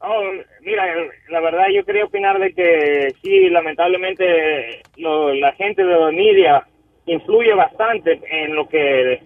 Oh, 0.00 0.22
mira, 0.62 0.84
la 1.28 1.40
verdad 1.40 1.66
yo 1.72 1.84
quería 1.84 2.04
opinar 2.04 2.38
de 2.40 2.52
que 2.54 3.14
sí, 3.22 3.48
lamentablemente 3.50 4.82
lo- 4.96 5.32
la 5.34 5.52
gente 5.52 5.84
de 5.84 5.92
los 5.94 6.12
media 6.12 6.66
influye 7.06 7.54
bastante 7.54 8.20
en 8.28 8.54
lo 8.54 8.68
que 8.68 9.20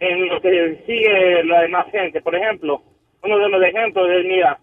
en 0.00 0.28
lo 0.28 0.40
que 0.40 0.82
sigue 0.86 1.44
la 1.44 1.62
demás 1.62 1.86
gente. 1.90 2.20
Por 2.20 2.34
ejemplo, 2.34 2.82
uno 3.22 3.38
de 3.38 3.48
los 3.48 3.62
ejemplos 3.62 4.08
es, 4.10 4.24
mira, 4.26 4.58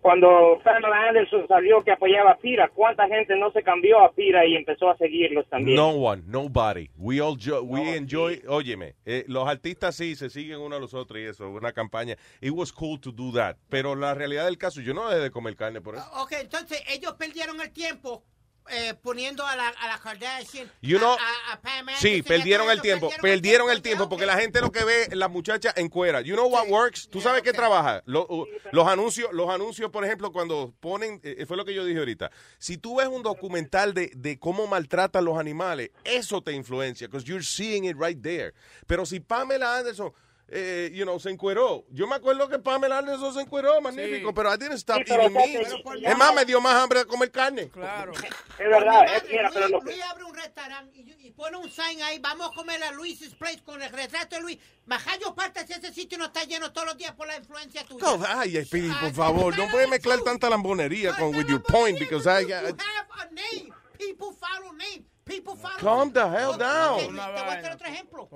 cuando 0.00 0.60
Pamela 0.62 1.08
Anderson 1.08 1.46
salió 1.48 1.82
que 1.82 1.90
apoyaba 1.90 2.30
a 2.32 2.36
Pira, 2.38 2.68
¿cuánta 2.72 3.08
gente 3.08 3.36
no 3.36 3.50
se 3.52 3.62
cambió 3.62 4.00
a 4.00 4.12
Pira 4.12 4.46
y 4.46 4.54
empezó 4.54 4.88
a 4.90 4.96
seguirlos 4.96 5.48
también? 5.48 5.76
No 5.76 5.88
one, 5.90 6.22
nobody. 6.26 6.88
We 6.96 7.20
all 7.20 7.36
jo- 7.36 7.62
we 7.62 7.96
enjoy. 7.96 8.40
Óyeme, 8.46 8.94
eh, 9.04 9.24
los 9.26 9.48
artistas 9.48 9.96
sí 9.96 10.14
se 10.14 10.30
siguen 10.30 10.60
unos 10.60 10.78
a 10.78 10.80
los 10.80 10.94
otros 10.94 11.18
y 11.20 11.24
eso, 11.24 11.50
una 11.50 11.72
campaña. 11.72 12.16
It 12.40 12.52
was 12.52 12.72
cool 12.72 13.00
to 13.00 13.10
do 13.10 13.32
that. 13.32 13.56
Pero 13.68 13.96
la 13.96 14.14
realidad 14.14 14.44
del 14.44 14.58
caso, 14.58 14.80
yo 14.80 14.94
no 14.94 15.08
dejé 15.08 15.22
de 15.22 15.30
comer 15.30 15.56
carne 15.56 15.80
por 15.80 15.96
eso. 15.96 16.04
Ok, 16.22 16.32
entonces 16.40 16.82
ellos 16.88 17.14
perdieron 17.14 17.60
el 17.60 17.72
tiempo 17.72 18.22
eh, 18.70 18.94
poniendo 19.02 19.46
a 19.46 19.54
la, 19.56 19.68
a 19.68 19.88
la 19.88 19.98
Kardashian, 19.98 20.70
You 20.80 20.98
know, 20.98 21.12
a, 21.12 21.50
a- 21.50 21.52
a 21.54 21.60
Pam 21.60 21.86
Sí, 21.98 22.08
Anderson 22.08 22.24
perdieron 22.24 22.70
el 22.70 22.80
tiempo, 22.80 23.10
perdieron 23.20 23.70
el 23.70 23.82
tiempo 23.82 24.08
porque 24.08 24.26
la 24.26 24.36
gente 24.38 24.60
lo 24.60 24.70
que 24.72 24.84
ve 24.84 25.08
la 25.12 25.28
muchacha 25.28 25.72
en 25.76 25.88
cuera. 25.88 26.20
You 26.20 26.34
know 26.34 26.48
what 26.48 26.68
works? 26.68 27.08
¿Tú 27.08 27.20
sabes 27.20 27.42
qué 27.42 27.52
trabaja? 27.52 28.02
Lo- 28.06 28.26
uh, 28.28 28.46
los 28.72 28.86
anuncios, 28.88 29.32
los 29.32 29.48
anuncios, 29.50 29.90
por 29.90 30.04
ejemplo, 30.04 30.32
cuando 30.32 30.74
ponen, 30.80 31.20
eh, 31.22 31.44
fue 31.46 31.56
lo 31.56 31.64
que 31.64 31.74
yo 31.74 31.84
dije 31.84 31.98
ahorita. 31.98 32.30
Si 32.58 32.78
tú 32.78 32.96
ves 32.96 33.08
un 33.08 33.22
documental 33.22 33.94
de, 33.94 34.10
de 34.14 34.38
cómo 34.38 34.66
maltratan 34.66 35.24
los 35.24 35.38
animales, 35.38 35.90
eso 36.04 36.42
te 36.42 36.52
influencia, 36.52 37.06
because 37.08 37.24
you're 37.26 37.44
seeing 37.44 37.84
it 37.84 37.96
right 37.98 38.20
there. 38.22 38.52
Pero 38.86 39.06
si 39.06 39.20
Pamela 39.20 39.76
Anderson 39.78 40.12
eh, 40.48 40.90
you 40.94 41.04
know, 41.04 41.18
se 41.18 41.30
encueró. 41.30 41.84
Yo 41.90 42.06
me 42.06 42.14
acuerdo 42.16 42.48
que 42.48 42.58
Pamela 42.58 42.98
Anderson 42.98 43.34
se 43.34 43.40
encueró, 43.40 43.80
magnífico, 43.80 44.32
pero 44.32 44.54
I 44.54 44.56
didn't 44.56 44.74
stop 44.78 44.98
Sí, 45.04 45.12
eating 45.12 45.32
meat. 45.32 45.66
Es 46.02 46.16
más, 46.16 46.34
me 46.34 46.44
dio 46.44 46.60
más 46.60 46.74
hambre 46.74 47.00
de 47.00 47.06
comer 47.06 47.30
carne. 47.30 47.68
Claro. 47.70 48.12
Es 48.12 48.58
verdad, 48.58 49.16
es, 49.16 49.24
mira, 49.28 49.50
pero 49.52 49.68
lo 49.68 49.80
Luis 49.80 50.00
abre 50.02 50.24
un 50.24 50.34
restaurante 50.34 50.98
y, 50.98 51.26
y 51.26 51.30
pone 51.32 51.56
un 51.56 51.68
sign 51.70 52.00
ahí, 52.02 52.18
vamos 52.20 52.50
a 52.50 52.54
comer 52.54 52.82
a 52.84 52.92
Luis's 52.92 53.34
Place 53.34 53.62
con 53.64 53.82
el 53.82 53.90
retrato 53.90 54.36
de 54.36 54.42
Luis. 54.42 54.58
Majayo 54.86 55.34
parte 55.34 55.66
si 55.66 55.72
ese 55.72 55.92
sitio 55.92 56.16
no 56.16 56.26
está 56.26 56.44
lleno 56.44 56.72
todos 56.72 56.86
los 56.86 56.96
días 56.96 57.12
por 57.14 57.26
la 57.26 57.36
influencia 57.36 57.84
tuya. 57.84 58.04
No, 58.04 58.24
ay, 58.26 58.64
Speedy, 58.64 58.92
por 59.00 59.12
favor, 59.12 59.56
no 59.58 59.66
puedes 59.68 59.88
mezclar 59.88 60.20
tanta 60.20 60.48
lambonería 60.48 61.14
con 61.16 61.34
with 61.34 61.46
your 61.48 61.62
point 61.62 61.98
because 61.98 62.26
I, 62.26 62.44
I- 62.44 62.46
You 62.46 62.76
have 62.76 63.08
a 63.20 63.24
name. 63.32 63.72
People 63.98 64.32
follow 64.32 64.72
name. 64.72 65.04
People 65.24 65.56
follow 65.56 65.78
calm 65.80 66.12
the 66.12 66.20
hell 66.20 66.56
down. 66.56 67.00
Te 67.00 67.06
voy 67.08 67.18
a 67.18 67.52
hacer 67.52 67.72
otro 67.72 67.88
ejemplo. 67.88 68.28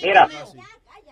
Mira 0.00 0.28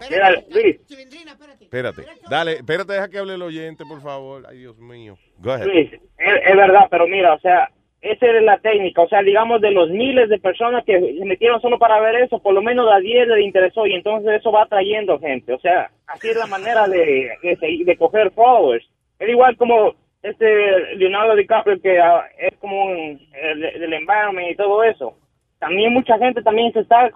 el 0.01 0.45
Luis. 0.51 0.81
Espérate. 0.89 1.65
Espérate, 1.65 2.03
dale, 2.29 2.53
espérate, 2.53 2.93
deja 2.93 3.09
que 3.09 3.19
hable 3.19 3.35
el 3.35 3.43
oyente, 3.43 3.85
por 3.85 4.01
favor. 4.03 4.45
Ay, 4.49 4.59
Dios 4.59 4.79
mío. 4.79 5.17
Go 5.39 5.53
ahead. 5.53 5.67
Luis, 5.67 5.93
es, 5.93 6.01
es 6.19 6.57
verdad, 6.57 6.89
pero 6.91 7.07
mira, 7.07 7.35
o 7.35 7.41
sea, 7.41 7.71
esa 8.01 8.27
es 8.27 8.43
la 8.43 8.59
técnica, 8.59 9.03
o 9.03 9.09
sea, 9.09 9.23
digamos 9.23 9.61
de 9.61 9.73
los 9.73 9.91
miles 9.91 10.31
de 10.31 10.39
personas 10.39 10.85
que 10.87 10.99
se 10.99 11.25
metieron 11.27 11.61
solo 11.61 11.79
para 11.79 12.01
ver 12.01 12.17
eso, 12.17 12.39
por 12.39 12.55
lo 12.55 12.63
menos 12.63 12.91
a 12.91 12.99
10 12.99 13.29
le 13.29 13.43
interesó 13.43 13.87
y 13.87 13.93
entonces 13.93 14.41
eso 14.41 14.51
va 14.51 14.63
atrayendo 14.63 15.19
gente, 15.19 15.53
o 15.53 15.61
sea, 15.61 15.91
así 16.07 16.29
es 16.29 16.37
la 16.37 16.47
manera 16.47 16.89
de, 16.89 17.31
de, 17.43 17.85
de 17.85 17.97
coger 17.99 18.31
followers. 18.31 18.89
Es 19.19 19.29
igual 19.29 19.55
como 19.59 19.95
este 20.23 20.97
Leonardo 20.97 21.37
DiCaprio 21.37 21.81
que 21.81 21.99
ah, 21.99 22.25
es 22.39 22.57
como 22.59 22.87
un, 22.87 23.21
el, 23.35 23.61
del 23.61 23.93
environment 23.93 24.51
y 24.51 24.57
todo 24.57 24.83
eso. 24.83 25.15
También 25.59 25.93
mucha 25.93 26.17
gente 26.19 26.43
también 26.43 26.73
se 26.73 26.81
está 26.81 27.11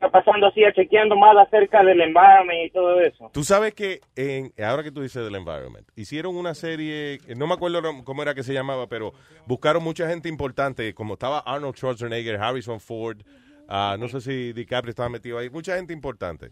como- 0.00 0.10
pasando 0.12 0.46
así, 0.46 0.60
chequeando 0.74 1.16
más 1.16 1.36
acerca 1.36 1.82
del 1.84 2.00
environment 2.00 2.66
y 2.66 2.70
todo 2.70 3.00
eso. 3.00 3.30
Tú 3.32 3.44
sabes 3.44 3.74
que 3.74 4.00
en, 4.16 4.52
ahora 4.64 4.82
que 4.82 4.90
tú 4.90 5.02
dices 5.02 5.22
del 5.24 5.34
environment, 5.34 5.86
hicieron 5.96 6.36
una 6.36 6.54
serie, 6.54 7.18
no 7.36 7.46
me 7.46 7.54
acuerdo 7.54 7.82
cómo 8.04 8.22
era 8.22 8.34
que 8.34 8.42
se 8.42 8.52
llamaba, 8.54 8.86
pero 8.88 9.12
buscaron 9.46 9.82
mucha 9.82 10.08
gente 10.08 10.28
importante, 10.28 10.94
como 10.94 11.14
estaba 11.14 11.40
Arnold 11.40 11.76
Schwarzenegger, 11.76 12.36
Harrison 12.36 12.80
Ford, 12.80 13.22
ah, 13.68 13.96
no 13.98 14.08
sé 14.08 14.20
si 14.20 14.52
DiCaprio 14.52 14.90
estaba 14.90 15.08
metido 15.08 15.38
ahí, 15.38 15.50
mucha 15.50 15.76
gente 15.76 15.92
importante. 15.92 16.50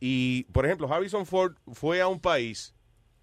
Y, 0.00 0.44
por 0.52 0.66
ejemplo, 0.66 0.92
Harrison 0.92 1.24
Ford 1.24 1.54
fue 1.72 2.00
a 2.00 2.08
un 2.08 2.20
país 2.20 2.74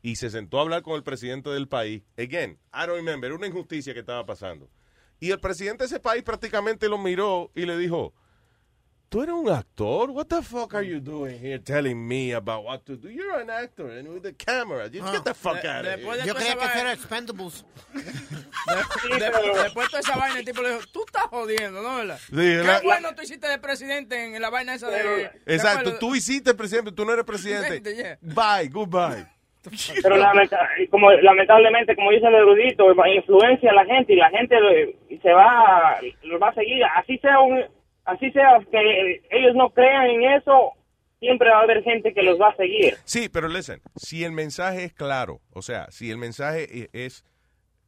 y 0.01 0.15
se 0.15 0.29
sentó 0.29 0.57
a 0.59 0.61
hablar 0.63 0.81
con 0.81 0.95
el 0.95 1.03
presidente 1.03 1.49
del 1.49 1.67
país. 1.67 2.03
Again, 2.17 2.57
I 2.73 2.85
don't 2.87 2.95
remember, 2.97 3.31
una 3.31 3.47
injusticia 3.47 3.93
que 3.93 3.99
estaba 4.01 4.25
pasando. 4.25 4.69
Y 5.19 5.31
el 5.31 5.39
presidente 5.39 5.83
de 5.83 5.85
ese 5.87 5.99
país 5.99 6.23
prácticamente 6.23 6.89
lo 6.89 6.97
miró 6.97 7.51
y 7.55 7.65
le 7.65 7.77
dijo, 7.77 8.13
¿Tú 9.13 9.21
eres 9.21 9.35
un 9.35 9.47
actor? 9.47 10.09
What 10.09 10.25
the 10.25 10.41
fuck 10.41 10.73
are 10.73 10.83
you 10.83 10.99
doing 10.99 11.37
here 11.39 11.59
telling 11.59 11.95
me 12.07 12.33
about 12.33 12.63
what 12.65 12.79
to 12.85 12.95
do? 12.97 13.09
You're 13.09 13.39
an 13.41 13.49
actor 13.51 13.87
and 13.99 14.07
with 14.11 14.23
the 14.23 14.33
camera. 14.33 14.89
Just 14.89 15.05
get 15.13 15.23
the 15.23 15.35
fuck 15.35 15.61
De- 15.61 15.67
out 15.69 15.85
of 15.85 15.91
después 15.91 16.15
here. 16.15 16.21
de 16.23 16.27
Yo 16.27 16.33
creía 16.33 16.55
que 16.57 16.79
era 16.81 16.93
Expendables. 16.93 17.63
de- 17.93 18.01
de- 18.01 19.63
Después 19.63 19.85
de 19.85 19.89
toda 19.91 19.99
esa 19.99 20.17
vaina, 20.17 20.39
el 20.39 20.45
tipo 20.45 20.63
le 20.63 20.69
dijo, 20.69 20.81
tú 20.91 21.03
estás 21.05 21.25
jodiendo, 21.29 21.83
¿no? 21.83 21.97
¿Verdad? 21.97 22.17
Sí, 22.17 22.31
Qué 22.35 22.63
la- 22.63 22.81
bueno 22.81 23.09
tú 23.15 23.21
hiciste 23.21 23.47
de 23.47 23.59
presidente 23.59 24.35
en 24.35 24.41
la 24.41 24.49
vaina 24.49 24.73
esa 24.73 24.89
de... 24.89 25.29
Exacto, 25.45 25.91
¿te 25.93 25.99
tú 25.99 26.15
hiciste 26.15 26.55
presidente, 26.55 26.91
tú 26.91 27.05
no 27.05 27.13
eres 27.13 27.23
presidente. 27.25 27.83
Yeah. 27.95 28.17
Bye, 28.21 28.69
goodbye. 28.69 29.27
Pero 30.01 30.17
lamenta- 30.17 30.67
como 30.89 31.11
lamentablemente, 31.11 31.95
como 31.95 32.09
dice 32.09 32.25
el 32.25 32.33
erudito, 32.33 32.85
influencia 33.15 33.69
a 33.69 33.75
la 33.75 33.85
gente 33.85 34.13
y 34.13 34.15
la 34.15 34.29
gente 34.31 34.55
se 35.21 35.31
va, 35.31 35.99
lo 36.23 36.39
va 36.39 36.49
a 36.49 36.53
seguir. 36.55 36.83
Así 36.95 37.19
sea 37.19 37.39
un, 37.39 37.63
así 38.05 38.31
sea 38.31 38.59
que 38.71 39.21
ellos 39.31 39.55
no 39.55 39.69
crean 39.71 40.05
en 40.07 40.23
eso, 40.33 40.71
siempre 41.19 41.49
va 41.49 41.59
a 41.59 41.63
haber 41.63 41.83
gente 41.83 42.13
que 42.13 42.21
los 42.23 42.39
va 42.39 42.49
a 42.49 42.55
seguir. 42.55 42.95
Sí, 43.05 43.29
pero 43.29 43.47
listen, 43.47 43.81
si 43.95 44.23
el 44.23 44.31
mensaje 44.33 44.83
es 44.83 44.93
claro, 44.93 45.39
o 45.51 45.61
sea, 45.61 45.89
si 45.91 46.11
el 46.11 46.17
mensaje 46.17 46.67
e- 46.83 46.89
es, 46.91 47.23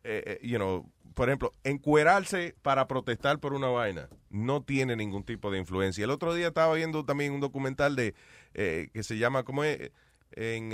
eh, 0.03 0.23
eh, 0.25 0.39
you 0.41 0.57
know, 0.57 0.89
por 1.13 1.29
ejemplo, 1.29 1.51
encuerarse 1.63 2.55
para 2.61 2.87
protestar 2.87 3.39
por 3.39 3.53
una 3.53 3.67
vaina, 3.67 4.09
no 4.29 4.63
tiene 4.63 4.95
ningún 4.97 5.23
tipo 5.23 5.49
de 5.51 5.57
influencia. 5.59 6.03
El 6.03 6.11
otro 6.11 6.33
día 6.33 6.47
estaba 6.47 6.73
viendo 6.75 7.05
también 7.05 7.31
un 7.33 7.39
documental 7.39 7.95
de, 7.95 8.13
eh, 8.53 8.89
que 8.93 9.01
se 9.03 9.17
llama, 9.17 9.43
¿cómo 9.43 9.63
es? 9.63 9.91
En 10.31 10.73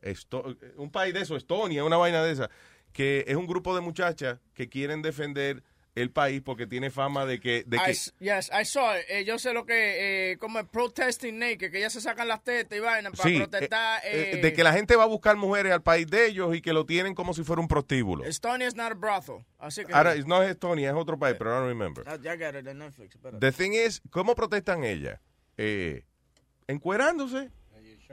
Esto- 0.00 0.56
un 0.76 0.90
país 0.90 1.12
de 1.12 1.20
eso, 1.22 1.36
Estonia, 1.36 1.84
una 1.84 1.96
vaina 1.96 2.22
de 2.22 2.32
esa, 2.32 2.50
que 2.92 3.24
es 3.26 3.34
un 3.36 3.46
grupo 3.46 3.74
de 3.74 3.80
muchachas 3.80 4.38
que 4.54 4.68
quieren 4.68 5.02
defender 5.02 5.62
el 6.00 6.10
país 6.10 6.40
porque 6.44 6.66
tiene 6.66 6.90
fama 6.90 7.26
de 7.26 7.40
que... 7.40 7.64
De 7.66 7.78
que 7.78 7.92
yes, 7.92 8.50
I 8.52 8.64
saw 8.64 8.96
it. 8.96 9.04
Eh, 9.08 9.24
yo 9.24 9.38
sé 9.38 9.52
lo 9.52 9.64
que, 9.66 10.32
eh, 10.32 10.38
como 10.38 10.58
es 10.58 10.66
protesting 10.66 11.38
naked, 11.38 11.70
que 11.70 11.80
ya 11.80 11.90
se 11.90 12.00
sacan 12.00 12.28
las 12.28 12.42
tetas 12.44 12.76
y 12.78 12.80
vaina 12.80 13.10
para 13.10 13.22
Sí, 13.28 13.36
protestar. 13.38 14.00
eh, 14.04 14.32
eh, 14.34 14.36
de 14.40 14.52
que 14.52 14.62
la 14.62 14.72
gente 14.72 14.96
va 14.96 15.04
a 15.04 15.06
buscar 15.06 15.36
mujeres 15.36 15.72
al 15.72 15.82
país 15.82 16.06
de 16.06 16.26
ellos 16.26 16.54
y 16.56 16.60
que 16.60 16.72
lo 16.72 16.86
tienen 16.86 17.14
como 17.14 17.34
si 17.34 17.42
fuera 17.44 17.60
un 17.60 17.68
prostíbulo. 17.68 18.24
Estonia 18.24 18.66
is 18.68 18.74
not 18.74 18.92
a 18.92 18.94
brothel. 18.94 19.44
Así 19.58 19.84
que... 19.84 19.92
Ahora, 19.92 20.14
no 20.26 20.42
es 20.42 20.50
Estonia, 20.50 20.90
es 20.90 20.94
otro 20.96 21.18
país, 21.18 21.36
pero 21.38 21.50
I 21.50 21.54
don't 21.54 21.68
remember. 21.68 22.04
Ah, 22.06 22.16
ya 22.22 22.36
got 22.36 22.54
it 22.60 22.66
en 22.66 22.78
Netflix. 22.78 23.14
espérate. 23.14 23.40
The 23.40 23.52
thing 23.52 23.72
is, 23.72 24.00
¿cómo 24.10 24.34
protestan 24.34 24.84
ellas? 24.84 25.20
Eh, 25.56 26.04
encuerándose, 26.66 27.50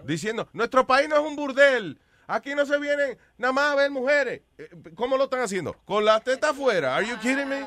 diciendo, 0.06 0.48
nuestro 0.54 0.88
país 0.88 1.08
no 1.10 1.16
es 1.18 1.22
un 1.22 1.36
burdel. 1.36 2.00
Aquí 2.28 2.56
no 2.56 2.66
se 2.66 2.78
vienen 2.80 3.18
nada 3.38 3.54
más 3.54 3.72
a 3.72 3.76
ver 3.76 3.92
mujeres. 3.92 4.42
Eh, 4.58 4.70
¿Cómo 4.96 5.18
lo 5.18 5.26
están 5.26 5.42
haciendo? 5.42 5.74
Con 5.86 6.06
las 6.06 6.24
tetas 6.24 6.52
afuera. 6.52 6.96
Are 6.96 7.06
you 7.06 7.18
kidding 7.20 7.48
me? 7.48 7.66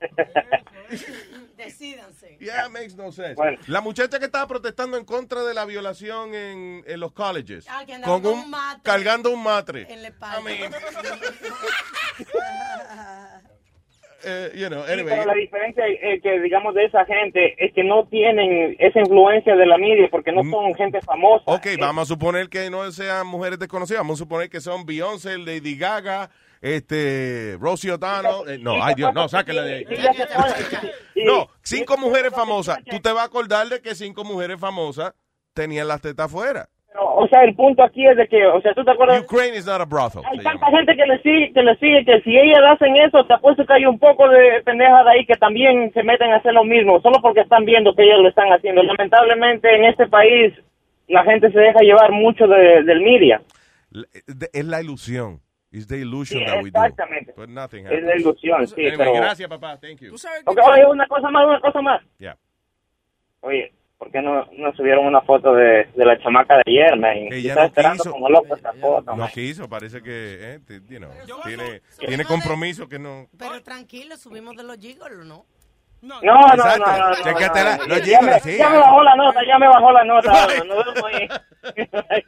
Decídanse. 1.56 2.36
Yeah, 2.40 2.68
makes 2.68 2.94
no 2.96 3.12
sense. 3.12 3.34
Bueno. 3.34 3.58
La 3.66 3.80
muchacha 3.80 4.18
que 4.18 4.24
estaba 4.24 4.46
protestando 4.46 4.96
en 4.96 5.04
contra 5.04 5.42
de 5.44 5.54
la 5.54 5.64
violación 5.66 6.34
en, 6.34 6.82
en 6.86 7.00
los 7.00 7.12
colleges. 7.12 7.66
Ah, 7.68 7.84
que 7.86 7.94
andaba 7.94 8.20
con 8.20 8.32
un 8.32 8.50
matre. 8.50 8.82
cargando 8.82 9.30
un 9.30 9.42
matre. 9.42 9.92
En 9.92 10.02
la 10.02 10.08
espalda. 10.08 10.40
Eh, 14.24 14.52
you 14.54 14.68
know, 14.68 14.84
Sí, 14.84 14.92
anyway. 14.92 15.10
pero 15.16 15.24
la 15.26 15.34
diferencia 15.34 15.84
eh, 15.86 16.20
que 16.22 16.40
digamos 16.40 16.74
de 16.74 16.84
esa 16.84 17.04
gente 17.06 17.54
es 17.64 17.72
que 17.72 17.82
no 17.84 18.06
tienen 18.08 18.76
esa 18.78 19.00
influencia 19.00 19.56
de 19.56 19.66
la 19.66 19.78
media 19.78 20.08
porque 20.10 20.32
no 20.32 20.42
son 20.44 20.74
gente 20.74 21.00
famosa. 21.00 21.44
Ok, 21.46 21.66
vamos 21.78 22.02
a 22.02 22.06
suponer 22.14 22.48
que 22.48 22.68
no 22.70 22.90
sean 22.92 23.26
mujeres 23.26 23.58
desconocidas. 23.58 24.00
Vamos 24.00 24.18
a 24.20 24.24
suponer 24.24 24.50
que 24.50 24.60
son 24.60 24.84
Beyoncé, 24.84 25.38
Lady 25.38 25.76
Gaga, 25.76 26.30
este, 26.60 27.56
Rosie 27.60 27.92
O'Donnell. 27.92 28.48
Eh, 28.48 28.58
no, 28.58 28.82
ay 28.82 28.94
Dios, 28.94 29.12
no, 29.14 29.28
sáquenla 29.28 29.62
de 29.62 29.74
ahí. 29.76 29.84
No, 31.24 31.48
cinco 31.62 31.96
mujeres 31.96 32.32
famosas. 32.32 32.78
Tú 32.88 33.00
te 33.00 33.10
vas 33.12 33.22
a 33.22 33.26
acordar 33.26 33.68
de 33.68 33.80
que 33.80 33.94
cinco 33.94 34.24
mujeres 34.24 34.58
famosas 34.58 35.14
tenían 35.54 35.88
las 35.88 36.00
tetas 36.00 36.26
afuera. 36.26 36.68
Pero, 36.92 37.14
o 37.14 37.28
sea, 37.28 37.44
el 37.44 37.54
punto 37.54 37.84
aquí 37.84 38.04
es 38.06 38.16
de 38.16 38.26
que, 38.26 38.44
o 38.46 38.60
sea, 38.62 38.74
tú 38.74 38.84
te 38.84 38.90
acuerdas... 38.90 39.22
Ukraine 39.22 39.56
is 39.56 39.64
not 39.66 39.80
a 39.80 39.84
brothel. 39.84 40.22
Hay 40.24 40.38
tanta 40.38 40.66
llama. 40.66 40.76
gente 40.78 40.96
que 40.96 41.06
le 41.06 41.22
sigue, 41.22 41.52
que 41.52 41.62
le 41.62 41.76
sigue, 41.76 42.04
que 42.04 42.20
si 42.22 42.36
ellas 42.36 42.58
hacen 42.68 42.96
eso, 42.96 43.24
te 43.26 43.34
apuesto 43.34 43.64
que 43.64 43.72
hay 43.74 43.86
un 43.86 43.98
poco 43.98 44.28
de 44.28 44.60
pendejas 44.64 45.04
de 45.04 45.10
ahí 45.12 45.24
que 45.26 45.36
también 45.36 45.92
se 45.92 46.02
meten 46.02 46.32
a 46.32 46.36
hacer 46.38 46.52
lo 46.52 46.64
mismo, 46.64 47.00
solo 47.00 47.18
porque 47.22 47.40
están 47.42 47.64
viendo 47.64 47.94
que 47.94 48.02
ellas 48.02 48.18
lo 48.20 48.28
están 48.28 48.48
haciendo. 48.48 48.82
Lamentablemente 48.82 49.72
en 49.72 49.84
este 49.84 50.08
país 50.08 50.52
la 51.06 51.22
gente 51.24 51.50
se 51.52 51.58
deja 51.60 51.78
llevar 51.80 52.10
mucho 52.10 52.46
de- 52.48 52.82
del 52.82 53.00
media. 53.02 53.40
Es 54.52 54.64
la 54.64 54.80
ilusión. 54.82 55.40
It's 55.72 55.86
the 55.86 55.98
illusion 55.98 56.40
Sí, 56.40 56.46
that 56.46 56.56
we 56.64 56.70
do. 56.72 56.78
exactamente. 56.80 57.32
But 57.36 57.48
nothing 57.48 57.86
Es 57.86 57.92
la 58.02 58.08
happens. 58.08 58.20
ilusión, 58.22 58.66
sí, 58.66 58.74
Anyway, 58.80 58.96
pero... 58.98 59.12
gracias, 59.14 59.48
papá. 59.48 59.78
Thank 59.78 60.00
you. 60.00 60.12
Ok, 60.46 60.58
oye, 60.64 60.86
una 60.86 61.06
cosa 61.06 61.30
más, 61.30 61.46
una 61.46 61.60
cosa 61.60 61.80
más. 61.80 62.02
Yeah. 62.18 62.36
Oye, 63.42 63.72
¿por 64.00 64.10
qué 64.10 64.22
no, 64.22 64.46
no 64.56 64.72
subieron 64.72 65.04
una 65.06 65.20
foto 65.20 65.52
de, 65.54 65.84
de 65.94 66.04
la 66.06 66.18
chamaca 66.22 66.54
de 66.56 66.62
ayer, 66.66 66.98
man? 66.98 67.16
No 67.28 67.64
esperando 67.64 68.02
quiso. 68.02 68.12
como 68.12 68.30
loco 68.30 68.56
esa 68.56 68.72
foto, 68.72 69.10
No 69.10 69.16
man. 69.18 69.28
quiso, 69.32 69.68
parece 69.68 70.02
que, 70.02 70.54
eh, 70.54 70.60
te- 70.66 70.80
you 70.88 70.98
know, 70.98 71.10
tiene, 71.44 71.82
tiene 71.98 72.24
compromiso 72.24 72.88
que 72.88 72.98
no. 72.98 73.28
Pero 73.38 73.62
tranquilo, 73.62 74.16
subimos 74.16 74.56
de 74.56 74.62
los 74.62 74.78
gigolos, 74.78 75.26
¿no? 75.26 75.44
No, 76.00 76.18
no, 76.22 76.34
no, 76.34 76.54
Exacto. 76.54 76.90
no, 76.90 77.08
no, 77.10 77.14
Chécatela, 77.16 77.76
no, 77.76 77.86
los 77.88 77.98
ya, 77.98 78.04
gigolos, 78.20 78.24
me, 78.46 78.52
sí, 78.52 78.56
ya 78.58 78.70
me 78.70 78.78
bajó 78.78 79.02
la 79.02 79.16
nota, 79.16 79.40
ya 79.46 79.58
me 79.58 79.68
bajó 79.68 79.92
la 79.92 80.04
nota. 80.04 80.46
nos 80.64 80.84
vemos 80.86 81.04
ahí. 81.12 81.28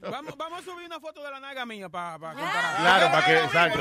Vamos, 0.00 0.36
vamos 0.36 0.60
a 0.60 0.62
subir 0.62 0.86
una 0.86 0.98
foto 1.00 1.22
de 1.22 1.30
la 1.30 1.38
naga 1.40 1.66
mía 1.66 1.88
para 1.88 2.12
comparar. 2.18 2.76
Claro, 2.80 3.10
para 3.12 3.26
que, 3.26 3.38
exacto. 3.38 3.80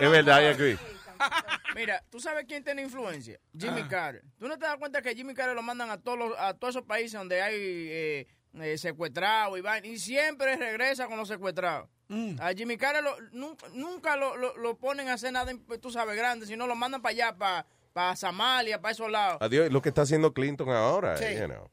Es 0.00 0.10
verdad, 0.10 0.42
I 0.42 0.46
agree. 0.46 0.78
Mira, 1.74 2.02
¿tú 2.10 2.20
sabes 2.20 2.44
quién 2.46 2.64
tiene 2.64 2.82
influencia? 2.82 3.38
Jimmy 3.56 3.82
Carter. 3.88 4.22
¿Tú 4.38 4.48
no 4.48 4.58
te 4.58 4.66
das 4.66 4.76
cuenta 4.76 5.02
que 5.02 5.14
Jimmy 5.14 5.34
Carter 5.34 5.54
lo 5.54 5.62
mandan 5.62 5.90
a 5.90 5.98
todos 6.00 6.18
los, 6.18 6.38
a 6.38 6.54
todos 6.54 6.74
esos 6.74 6.86
países 6.86 7.12
donde 7.12 7.40
hay 7.42 7.54
eh, 7.56 8.26
eh, 8.54 8.78
secuestrados 8.78 9.58
y 9.58 9.60
vaina, 9.60 9.86
y 9.86 9.98
siempre 9.98 10.56
regresa 10.56 11.06
con 11.06 11.16
los 11.16 11.28
secuestrados? 11.28 11.88
A 12.40 12.52
Jimmy 12.52 12.76
Carter 12.76 13.04
lo- 13.04 13.20
nunca, 13.32 13.66
nunca 13.72 14.16
lo, 14.16 14.36
lo- 14.36 14.56
lo 14.56 14.76
ponen 14.76 15.08
a 15.08 15.12
hacer 15.14 15.32
nada, 15.32 15.52
tú 15.80 15.90
sabes, 15.92 16.16
grande, 16.16 16.46
sino 16.46 16.66
lo 16.66 16.74
mandan 16.74 17.00
para 17.02 17.12
allá, 17.12 17.36
para 17.36 17.66
para 17.92 18.14
Somalia, 18.16 18.80
para 18.80 18.92
esos 18.92 19.10
lados. 19.10 19.38
Adiós, 19.40 19.70
lo 19.72 19.80
que 19.82 19.88
está 19.90 20.02
haciendo 20.02 20.32
Clinton 20.32 20.68
ahora, 20.70 21.16
Sí. 21.16 21.24
you 21.38 21.46
know. 21.46 21.68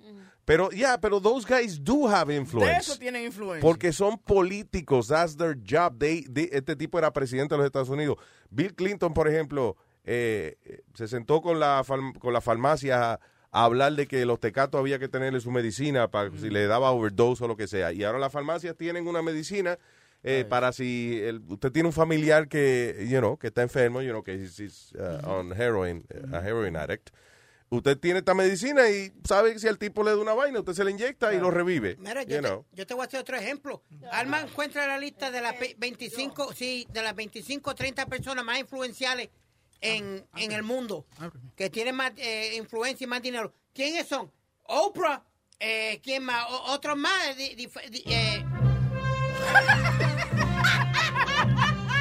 Pero, 0.46 0.70
yeah, 0.70 0.98
pero 0.98 1.20
those 1.20 1.46
guys 1.46 1.84
do 1.84 2.08
have 2.08 2.34
influence. 2.34 2.72
De 2.72 2.78
eso 2.80 2.98
tienen 2.98 3.26
influencia. 3.26 3.60
Porque 3.62 3.92
son 3.92 4.18
políticos, 4.18 5.08
that's 5.10 5.36
their 5.36 5.56
job. 5.58 5.98
They- 6.00 6.24
they- 6.32 6.50
este 6.54 6.76
tipo 6.78 6.98
era 6.98 7.12
presidente 7.12 7.54
de 7.54 7.58
los 7.58 7.66
Estados 7.66 7.90
Unidos. 7.90 8.18
Bill 8.50 8.74
Clinton, 8.74 9.14
por 9.14 9.28
ejemplo, 9.28 9.76
eh, 10.06 10.56
eh, 10.64 10.82
se 10.94 11.08
sentó 11.10 11.42
con 11.42 11.60
la, 11.60 11.84
con 12.20 12.32
la 12.32 12.40
farmacia 12.40 13.20
a 13.52 13.64
hablar 13.64 13.94
de 13.94 14.08
que 14.08 14.26
los 14.26 14.40
tecatos 14.40 14.80
había 14.80 15.00
que 15.00 15.10
tenerle 15.10 15.42
su 15.42 15.52
medicina 15.52 16.10
para 16.10 16.32
si 16.32 16.50
le 16.50 16.66
daba 16.68 16.92
overdose 16.92 17.44
o 17.44 17.48
lo 17.50 17.58
que 17.58 17.68
sea. 17.68 17.92
Y 17.92 18.06
ahora 18.06 18.18
las 18.20 18.32
farmacias 18.32 18.76
tienen 18.78 19.06
una 19.08 19.22
medicina 19.22 19.78
eh, 20.24 20.46
para 20.48 20.72
si 20.74 21.20
el- 21.24 21.42
usted 21.48 21.72
tiene 21.72 21.88
un 21.88 21.94
familiar 21.94 22.48
que, 22.48 23.06
you 23.10 23.20
know, 23.20 23.38
que 23.38 23.48
está 23.48 23.62
enfermo, 23.62 24.02
you 24.02 24.10
know, 24.10 24.24
que 24.24 24.34
is, 24.34 24.60
is, 24.60 24.94
uh, 24.96 25.26
on 25.30 25.52
heroin, 25.54 26.06
uh, 26.32 26.36
a 26.36 26.40
heroin 26.42 26.76
addict. 26.76 27.10
Usted 27.70 27.98
tiene 28.00 28.20
esta 28.20 28.34
medicina 28.34 28.90
y 28.90 29.12
sabe 29.28 29.52
que 29.52 29.60
si 29.60 29.68
al 29.68 29.78
tipo 29.78 30.02
le 30.02 30.12
da 30.12 30.18
una 30.18 30.34
vaina, 30.34 30.60
usted 30.60 30.72
se 30.74 30.84
la 30.86 30.90
inyecta 30.92 31.34
y 31.34 31.40
lo 31.40 31.52
revive. 31.52 31.98
Mira, 32.00 32.24
you 32.24 32.30
yo, 32.30 32.42
te, 32.42 32.48
know. 32.48 32.66
yo 32.72 32.88
te 32.88 32.94
voy 32.94 33.04
a 33.04 33.08
hacer 33.08 33.20
otro 33.20 33.36
ejemplo. 33.36 33.84
Alma 34.12 34.40
encuentra 34.42 34.88
la 34.88 34.98
lista 34.98 35.32
de 35.32 35.42
las 35.42 35.60
ve- 35.60 35.76
25, 35.78 36.54
sí, 36.54 36.88
de 36.94 37.02
las 37.02 37.14
25 37.14 37.76
30 37.76 38.06
personas 38.06 38.46
más 38.46 38.58
influenciales 38.60 39.30
en, 39.82 40.26
en 40.38 40.52
el 40.54 40.64
mundo, 40.64 41.06
que 41.58 41.70
tienen 41.70 41.96
más 41.96 42.14
eh, 42.18 42.56
influencia 42.56 43.04
y 43.04 43.08
más 43.08 43.22
dinero. 43.22 43.54
¿Quiénes 43.74 44.08
son? 44.08 44.32
Oprah, 44.64 45.24
eh, 45.60 46.00
¿quién 46.02 46.24
más? 46.24 46.46
O- 46.50 46.72
otros 46.74 46.96
más. 46.98 47.36
di- 47.36 47.56
dif- 47.56 47.90
di- 47.90 48.04
eh. 48.08 48.46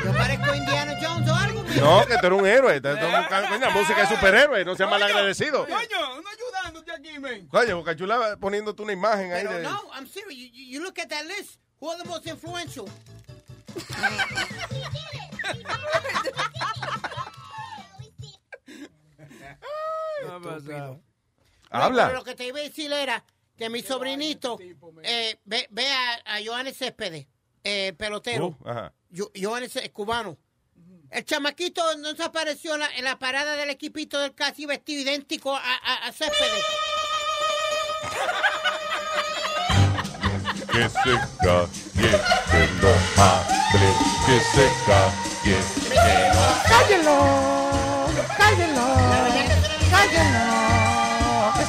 Yo 0.05 0.13
parezco 0.13 0.55
Indiana 0.55 0.95
Jones 1.01 1.29
o 1.29 1.35
algo. 1.35 1.63
mijo. 1.65 1.81
No, 1.81 2.07
que 2.07 2.17
tú 2.19 2.27
eres 2.27 2.39
un 2.39 2.47
héroe. 2.47 2.81
coño, 2.81 3.71
música 3.73 4.01
de 4.03 4.07
superhéroe, 4.15 4.65
no 4.65 4.77
sea 4.77 4.87
malagradecido. 4.87 5.67
Coño, 5.67 6.21
no 6.23 6.29
ayudándote 6.29 6.93
aquí, 6.93 7.19
man. 7.19 7.47
Coño, 7.49 7.77
Boca 7.77 7.97
Chula 7.97 8.37
poniéndote 8.41 8.83
una 8.83 8.93
imagen 8.93 9.33
ahí 9.33 9.43
Pero 9.43 9.57
de... 9.59 9.63
no, 9.65 9.83
I'm 9.95 10.07
serious. 10.07 10.51
You, 10.53 10.81
look 10.83 10.99
at 11.01 11.09
that 11.09 11.25
list. 11.27 11.59
Who 11.81 11.91
are 11.91 11.99
the 12.03 12.09
most 12.09 12.27
influential? 12.27 12.89
Habla. 21.71 22.07
Pero 22.07 22.19
lo 22.19 22.25
que 22.25 22.35
te 22.35 22.47
iba 22.47 22.59
a 22.59 22.63
decir 22.63 22.93
era 22.93 23.25
que 23.57 23.69
mi 23.71 23.83
sobrinito 23.83 24.59
eh, 25.03 25.37
ve, 25.45 25.67
ve 25.71 25.87
a, 25.93 26.21
a 26.37 26.41
Johannes 26.45 26.77
Céspedes, 26.77 27.27
eh, 27.65 27.93
pelotero. 27.97 28.49
Uh, 28.61 28.69
ajá. 28.69 28.93
Yo- 29.11 29.31
Johannes 29.41 29.75
es 29.77 29.91
cubano. 29.91 30.37
El 31.11 31.25
chamaquito 31.25 31.97
no 31.99 32.15
se 32.17 32.23
apareció 32.25 32.75
en 32.75 32.81
la, 32.81 32.89
en 32.97 33.05
la 33.05 33.17
parada 33.19 33.55
del 33.57 33.71
equipito 33.71 34.19
del 34.19 34.35
casi 34.35 34.67
vestido 34.67 35.03
idéntico 35.03 35.55
a, 35.57 35.61
a, 35.63 36.07
a 36.09 36.13
Céspedes. 36.13 36.65
Que 40.73 40.89
se 40.89 41.19
calle, 41.41 42.11
que 42.51 42.63
no 42.83 42.93
hable, 43.23 43.89
que 44.27 44.37
se 44.41 44.67
calle, 44.87 45.59
que 45.93 46.15
no... 46.35 46.43
¡Cállelo! 46.69 47.17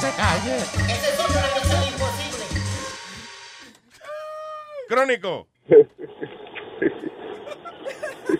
¡Cállelo! 0.00 0.06
¡Cállelo! 0.06 0.06
¡Que 0.06 0.06
se 0.06 0.10
calle! 0.16 0.56
Esa 0.56 1.08
es 1.08 1.18
una 1.18 1.48
misión 1.54 1.82
imposible. 1.92 2.44
Crónico. 4.88 5.46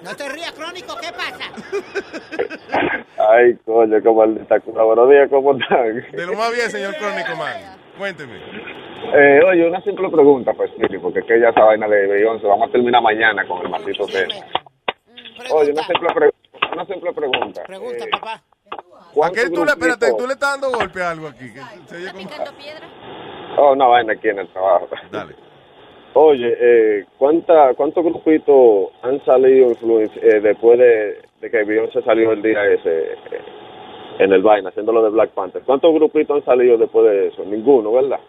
No 0.02 0.16
te 0.16 0.28
rías, 0.28 0.52
Crónico, 0.52 0.94
¿qué 1.00 1.08
pasa? 1.12 1.50
Ay, 3.30 3.56
coño, 3.64 4.00
qué 4.02 4.10
maldita 4.10 4.60
cosa. 4.60 4.82
Buenos 4.82 5.10
días, 5.10 5.28
¿cómo 5.30 5.52
están? 5.58 5.94
De 6.12 6.26
lo 6.26 6.34
más 6.34 6.52
bien, 6.54 6.70
señor 6.70 6.94
Crónico, 6.96 7.36
man. 7.36 7.76
Cuénteme. 7.98 8.36
Eh, 9.14 9.40
oye, 9.46 9.66
una 9.66 9.80
simple 9.82 10.08
pregunta, 10.10 10.52
pues, 10.54 10.70
Philly, 10.76 10.98
porque 10.98 11.20
es 11.20 11.24
que 11.26 11.40
ya 11.40 11.48
esa 11.48 11.64
vaina 11.64 11.88
de 11.88 12.06
Beyoncé, 12.06 12.46
vamos 12.46 12.68
a 12.68 12.72
terminar 12.72 13.02
mañana 13.02 13.46
con 13.46 13.62
el 13.62 13.68
maldito 13.70 14.06
tema. 14.06 14.34
Oye, 15.52 15.72
una 15.72 15.82
simple, 15.86 16.08
pre- 16.14 16.30
una 16.72 16.86
simple 16.86 17.12
pregunta. 17.12 17.62
Pregunta, 17.64 18.04
Eh, 18.04 18.08
papá. 18.10 18.42
¿A 19.22 19.30
qué 19.30 19.50
tú 19.50 19.64
le, 19.64 19.70
espérate, 19.72 20.12
tú 20.16 20.26
le 20.26 20.32
estás 20.34 20.60
dando 20.60 20.76
golpe 20.76 21.02
a 21.02 21.10
algo 21.10 21.28
aquí? 21.28 21.48
se 21.86 21.96
oye 21.96 22.06
como- 22.12 22.28
Oh, 23.56 23.72
una 23.72 23.86
vaina 23.86 24.12
aquí 24.12 24.28
en 24.28 24.38
el 24.38 24.48
trabajo. 24.48 24.88
Dale. 25.10 25.34
Oye, 26.14 26.56
eh, 26.60 27.04
¿cuánta, 27.18 27.74
¿cuántos 27.74 28.04
grupitos 28.04 28.90
han 29.02 29.22
salido 29.24 29.70
eh, 29.72 30.40
después 30.40 30.78
de, 30.78 31.22
de 31.40 31.50
que 31.50 31.64
Beyoncé 31.64 32.02
salió 32.02 32.32
el 32.32 32.42
día 32.42 32.64
ese 32.66 33.12
eh, 33.12 33.42
en 34.18 34.32
el 34.32 34.42
vaina, 34.42 34.70
haciéndolo 34.70 35.02
de 35.02 35.10
Black 35.10 35.30
Panther? 35.30 35.62
¿Cuántos 35.62 35.92
grupitos 35.94 36.36
han 36.38 36.44
salido 36.44 36.76
después 36.78 37.04
de 37.06 37.28
eso? 37.28 37.44
Ninguno, 37.44 37.92
¿verdad? 37.92 38.20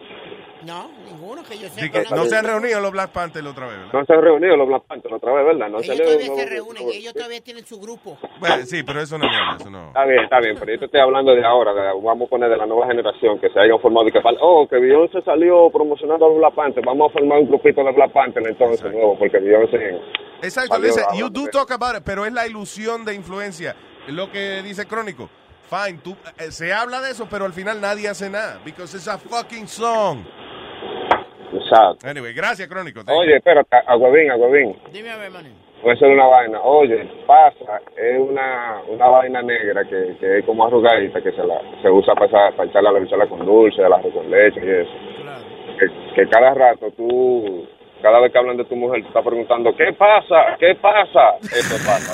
No, 0.65 0.89
ninguno 1.29 1.47
que 1.47 1.57
yo 1.57 1.69
Sí, 1.69 1.81
sepa. 1.81 2.03
que 2.03 2.15
no 2.15 2.25
se 2.25 2.35
han 2.37 2.45
reunido 2.45 2.79
los 2.79 2.91
Black 2.91 3.11
Panthers 3.11 3.45
otra 3.45 3.67
vez, 3.67 3.77
¿verdad? 3.77 3.93
No 3.93 4.05
se 4.05 4.13
han 4.13 4.21
reunido 4.21 4.55
los 4.57 4.67
Black 4.67 4.83
Panthers 4.87 5.13
otra 5.15 5.33
vez, 5.33 5.45
¿verdad? 5.45 5.69
No 5.69 5.77
Ellos 5.79 5.87
salió 5.87 6.03
todavía 6.05 6.35
se 6.35 6.45
reúnen, 6.45 6.83
grupo. 6.83 6.91
ellos 6.97 7.13
todavía 7.13 7.41
tienen 7.41 7.65
su 7.65 7.79
grupo. 7.79 8.17
Bueno, 8.39 8.65
sí, 8.65 8.83
pero 8.83 9.01
eso 9.01 9.17
no 9.17 9.25
eso 9.59 9.69
no. 9.69 9.87
Está 9.89 10.05
bien, 10.05 10.23
está 10.23 10.39
bien, 10.39 10.55
pero 10.59 10.71
yo 10.73 10.79
te 10.79 10.85
estoy 10.85 10.99
hablando 11.01 11.35
de 11.35 11.45
ahora, 11.45 11.73
de- 11.73 11.93
vamos 12.03 12.27
a 12.27 12.29
poner 12.29 12.49
de 12.49 12.57
la 12.57 12.65
nueva 12.65 12.87
generación, 12.87 13.39
que 13.39 13.49
se 13.49 13.59
hayan 13.59 13.79
formado 13.79 14.07
y 14.07 14.11
que, 14.11 14.19
oh, 14.41 14.67
que 14.67 14.77
Beyoncé 14.77 15.21
salió 15.21 15.69
promocionando 15.69 16.25
a 16.25 16.29
los 16.29 16.37
Black 16.39 16.53
Panthers, 16.55 16.85
vamos 16.85 17.09
a 17.09 17.13
formar 17.19 17.39
un 17.39 17.47
grupito 17.47 17.83
de 17.83 17.91
Black 17.91 18.11
Panthers 18.11 18.47
entonces 18.47 18.91
nuevo, 18.91 19.17
porque 19.17 19.37
Beyoncé... 19.39 19.99
Exacto, 20.41 20.75
salió 20.75 20.91
ahora, 20.91 21.17
you 21.17 21.29
do 21.29 21.47
talk 21.51 21.69
about 21.71 21.95
it, 21.97 22.03
pero 22.05 22.25
es 22.25 22.33
la 22.33 22.47
ilusión 22.47 23.03
de 23.05 23.13
influencia. 23.13 23.75
Es 24.07 24.13
lo 24.13 24.31
que 24.31 24.61
dice 24.63 24.85
Crónico. 24.87 25.29
Fine, 25.69 25.99
tú, 26.03 26.15
eh, 26.39 26.51
se 26.51 26.73
habla 26.73 26.99
de 27.01 27.11
eso, 27.11 27.27
pero 27.29 27.45
al 27.45 27.53
final 27.53 27.79
nadie 27.79 28.07
hace 28.07 28.27
nada. 28.29 28.59
Because 28.65 28.95
it's 28.97 29.07
a 29.07 29.19
fucking 29.19 29.67
song. 29.67 30.23
Exacto. 31.53 32.07
Anyway, 32.07 32.33
gracias, 32.33 32.67
Crónico. 32.67 33.03
Thank 33.03 33.17
Oye, 33.17 33.37
espera, 33.37 33.65
a 33.87 33.95
Huevín, 33.97 34.31
a 34.31 34.35
Huevín. 34.35 34.77
Dime 34.91 35.09
a 35.11 35.17
ver, 35.17 35.31
maní. 35.31 35.49
Voy 35.81 35.91
a 35.91 35.93
hacer 35.93 36.09
una 36.09 36.25
vaina. 36.27 36.59
Oye, 36.61 37.09
pasa, 37.25 37.79
es 37.95 38.19
una, 38.19 38.81
una 38.87 39.07
vaina 39.07 39.41
negra 39.41 39.83
que, 39.85 40.17
que 40.19 40.39
es 40.39 40.45
como 40.45 40.65
arrugadita, 40.65 41.21
que 41.21 41.31
se 41.31 41.43
la 41.43 41.59
se 41.81 41.89
usa 41.89 42.13
para, 42.15 42.25
esa- 42.27 42.55
para 42.57 42.69
echarle 42.69 42.89
a 42.89 42.91
la 42.91 42.99
bichola 42.99 43.27
con 43.27 43.45
dulce, 43.45 43.83
a 43.83 43.89
la 43.89 44.01
con 44.01 44.29
leche 44.29 44.59
y 44.63 44.69
eso. 44.69 44.91
Que, 45.79 45.87
que 46.15 46.29
cada 46.29 46.53
rato 46.53 46.91
tú, 46.97 47.65
cada 48.01 48.19
vez 48.19 48.31
que 48.33 48.37
hablan 48.37 48.57
de 48.57 48.65
tu 48.65 48.75
mujer, 48.75 49.01
te 49.01 49.07
estás 49.07 49.23
preguntando, 49.25 49.73
¿qué 49.75 49.93
pasa? 49.93 50.57
¿Qué 50.59 50.75
pasa? 50.75 51.37
Eso 51.43 51.75
pasa. 51.87 52.13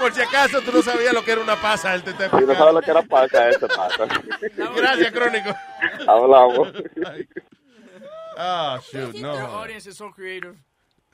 Por 0.00 0.12
si 0.12 0.22
acaso 0.22 0.60
tú 0.62 0.72
no 0.76 0.82
sabías 0.82 1.12
lo 1.14 1.22
que 1.22 1.32
era 1.32 1.40
una 1.42 1.56
pasa, 1.56 1.94
él 1.94 2.02
te 2.02 2.10
está 2.10 2.28
Si 2.30 2.44
no 2.44 2.54
sabes 2.54 2.74
lo 2.74 2.80
que 2.80 2.90
era 2.90 3.02
pasa, 3.02 3.48
eso 3.50 3.66
pasa. 3.68 4.04
Gracias, 4.76 5.10
Crónico. 5.12 5.50
Hablamos. 6.06 6.72
Ah, 8.36 8.78
shoot, 8.80 9.20
no. 9.20 9.34
audience 9.34 9.86
is 9.86 9.96
so 9.96 10.10
creative. 10.10 10.56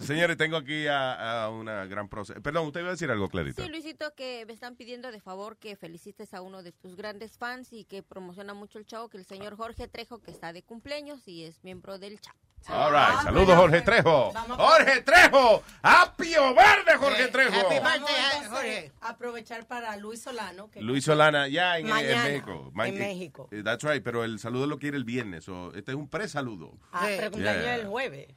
Señores, 0.03 0.37
tengo 0.37 0.57
aquí 0.57 0.87
a, 0.87 1.45
a 1.45 1.51
una 1.51 1.85
gran 1.87 2.09
proceso. 2.09 2.41
Perdón, 2.43 2.67
usted 2.67 2.81
iba 2.81 2.89
a 2.89 2.93
decir 2.93 3.11
algo, 3.11 3.29
Clarita. 3.29 3.63
Sí, 3.63 3.69
Luisito, 3.69 4.15
que 4.15 4.45
me 4.47 4.53
están 4.53 4.77
pidiendo 4.77 5.11
de 5.13 5.21
favor 5.21 5.57
que 5.57 5.77
felicites 5.77 6.35
a 6.35 6.43
uno 6.43 6.63
de 6.63 6.73
tus 6.73 6.97
grandes 6.97 7.39
fans 7.39 7.73
y 7.73 7.85
que 7.85 8.03
promociona 8.03 8.55
mucho 8.55 8.79
el 8.79 8.85
show, 8.87 9.09
que 9.09 9.19
el 9.19 9.25
señor 9.25 9.57
Jorge 9.57 9.89
Trejo, 9.89 10.19
que 10.21 10.31
está 10.31 10.53
de 10.53 10.63
cumpleaños 10.63 11.27
y 11.29 11.45
es 11.45 11.63
miembro 11.65 11.99
del 11.99 12.21
chat. 12.21 12.35
All 12.69 12.93
right, 12.93 13.23
saludos, 13.25 13.57
Jorge 13.57 13.81
Trejo. 13.83 14.33
Jorge 14.57 15.01
Trejo, 15.03 15.65
apio 15.83 16.55
verde, 16.55 16.97
Jorge 16.97 17.27
Trejo. 17.27 17.69
Vamos 17.83 18.11
entonces 18.41 18.93
a 19.01 19.09
aprovechar 19.11 19.67
para 19.67 19.97
Luis 19.97 20.23
Solano. 20.23 20.71
Que 20.71 20.81
Luis 20.81 21.05
Solana, 21.05 21.49
ya 21.49 21.79
en, 21.79 21.89
México. 21.89 22.71
Ma- 22.73 22.87
en 22.87 22.95
eh, 22.95 22.99
México. 23.01 23.49
eh, 23.51 23.63
That's 23.65 23.83
right, 23.83 24.03
pero 24.05 24.23
el 24.23 24.39
saludo 24.39 24.69
lo 24.69 24.79
quiere 24.79 24.97
el 24.97 25.03
viernes. 25.05 25.43
so, 25.45 25.75
este 25.75 25.91
es 25.91 25.97
un 25.97 26.09
pre-saludo. 26.09 26.79
Ah, 26.93 27.07
pero 27.09 27.33
cumpleaños 27.33 27.65
Yeah. 27.65 27.75
el 27.77 27.87
jueves. 27.89 28.29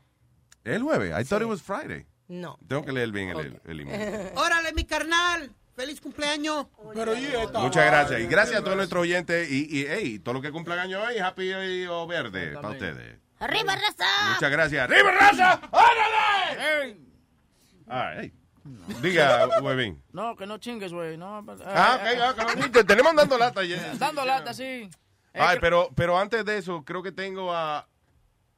El 0.66 0.82
jueves. 0.84 1.14
I 1.18 1.24
thought 1.24 1.42
it 1.42 1.48
was 1.48 1.62
Friday. 1.62 2.06
No. 2.28 2.58
Tengo 2.68 2.84
que 2.84 2.92
leer 2.92 3.12
bien 3.12 3.30
el, 3.30 3.62
el 3.66 3.80
email. 3.82 4.32
Órale, 4.36 4.74
mi 4.74 4.84
carnal. 4.84 5.52
Feliz 5.76 6.00
cumpleaños. 6.02 6.68
Pero 6.94 7.16
y 7.16 7.26
esta. 7.26 7.60
Muchas 7.60 7.86
gracias. 7.86 8.20
Y 8.22 8.26
gracias 8.28 8.60
a 8.60 8.64
todos 8.64 8.78
nuestros 8.78 9.02
oyentes. 9.04 9.50
Y, 9.52 9.68
y 9.80 9.86
hey, 9.88 10.20
todo 10.20 10.34
lo 10.34 10.42
que 10.42 10.52
cumplan 10.52 10.80
año 10.80 11.02
hoy, 11.02 11.18
happy 11.20 11.86
o 11.86 12.08
verde 12.08 12.54
para 12.54 12.70
ustedes. 12.70 13.20
¡Arriba, 13.40 13.76
raza! 13.76 14.34
Muchas 14.34 14.50
gracias. 14.52 14.84
¡Arriba, 14.90 15.12
raza! 15.12 15.62
¡Órale! 15.72 16.98
All 17.88 18.22
right. 18.22 18.34
Diga, 19.02 19.48
huevín. 19.62 20.02
No, 20.12 20.36
que 20.36 20.46
no 20.48 20.58
chingues, 20.58 20.92
güey. 20.94 21.18
No, 21.18 21.44
pues, 21.46 21.60
Ah, 21.66 22.00
eh, 22.06 22.20
ok. 22.22 22.72
Te- 22.72 22.84
Tenemos 22.86 23.14
dando 23.16 23.38
lata 23.38 23.64
ya. 23.64 23.94
Dando 24.00 24.26
lata, 24.26 24.54
sí. 24.54 24.90
Ay, 25.34 25.58
pero, 25.60 25.90
pero 25.96 26.18
antes 26.18 26.46
de 26.46 26.58
eso, 26.58 26.84
creo 26.86 27.04
que 27.04 27.12
tengo 27.12 27.54
a 27.54 27.88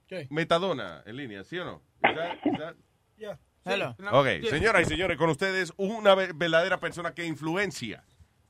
¿Qué? 0.08 0.28
Metadona 0.30 1.02
en 1.08 1.18
línea, 1.18 1.44
¿sí 1.44 1.58
o 1.58 1.66
no? 1.66 1.82
Is 2.04 2.16
that- 2.16 2.46
is 2.46 2.58
that- 2.60 2.76
Hello. 3.70 3.96
Ok, 4.14 4.28
señoras 4.50 4.84
y 4.84 4.86
señores, 4.86 5.18
con 5.18 5.30
ustedes 5.30 5.74
una 5.76 6.16
ve- 6.16 6.32
verdadera 6.34 6.80
persona 6.80 7.14
que 7.14 7.26
influencia 7.26 8.02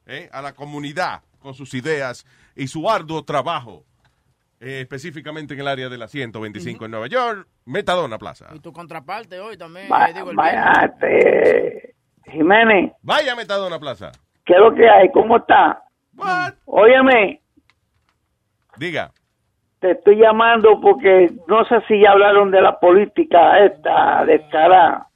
¿eh? 0.06 0.30
a 0.32 0.44
la 0.44 0.54
comunidad 0.54 1.24
con 1.40 1.56
sus 1.56 1.74
ideas 1.74 2.24
y 2.56 2.68
su 2.68 2.88
arduo 2.88 3.24
trabajo, 3.26 3.84
eh, 4.60 4.82
específicamente 4.82 5.56
en 5.56 5.62
el 5.62 5.68
área 5.68 5.90
de 5.90 5.98
la 5.98 6.08
125 6.08 6.86
en 6.86 6.92
Nueva 6.92 7.08
York, 7.08 7.48
Metadona 7.66 8.20
Plaza. 8.20 8.50
Y 8.54 8.60
tu 8.60 8.72
contraparte 8.72 9.40
hoy 9.40 9.58
también. 9.58 9.88
Va- 9.92 10.12
digo, 10.14 10.30
el 10.30 10.36
vaya, 10.36 10.96
Jiménez, 12.32 12.92
Vaya 13.02 13.36
Metadona 13.36 13.80
Plaza. 13.80 14.12
¿qué 14.46 14.54
es 14.54 14.60
lo 14.60 14.72
que 14.76 14.88
hay? 14.88 15.10
¿Cómo 15.12 15.38
está? 15.38 15.82
Óyeme, 16.66 17.42
Diga. 18.78 19.12
Te 19.80 19.92
estoy 19.92 20.18
llamando 20.18 20.80
porque 20.82 21.32
no 21.48 21.66
sé 21.66 21.82
si 21.88 22.02
ya 22.02 22.12
hablaron 22.12 22.52
de 22.52 22.62
la 22.62 22.80
política 22.80 23.60
esta 23.60 24.26
descarada, 24.26 25.08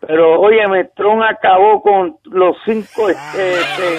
pero 0.00 0.40
óyeme, 0.40 0.84
Trump 0.94 1.22
acabó 1.22 1.82
con 1.82 2.16
los 2.24 2.56
cinco, 2.64 3.08
este, 3.08 3.60
este, 3.60 3.98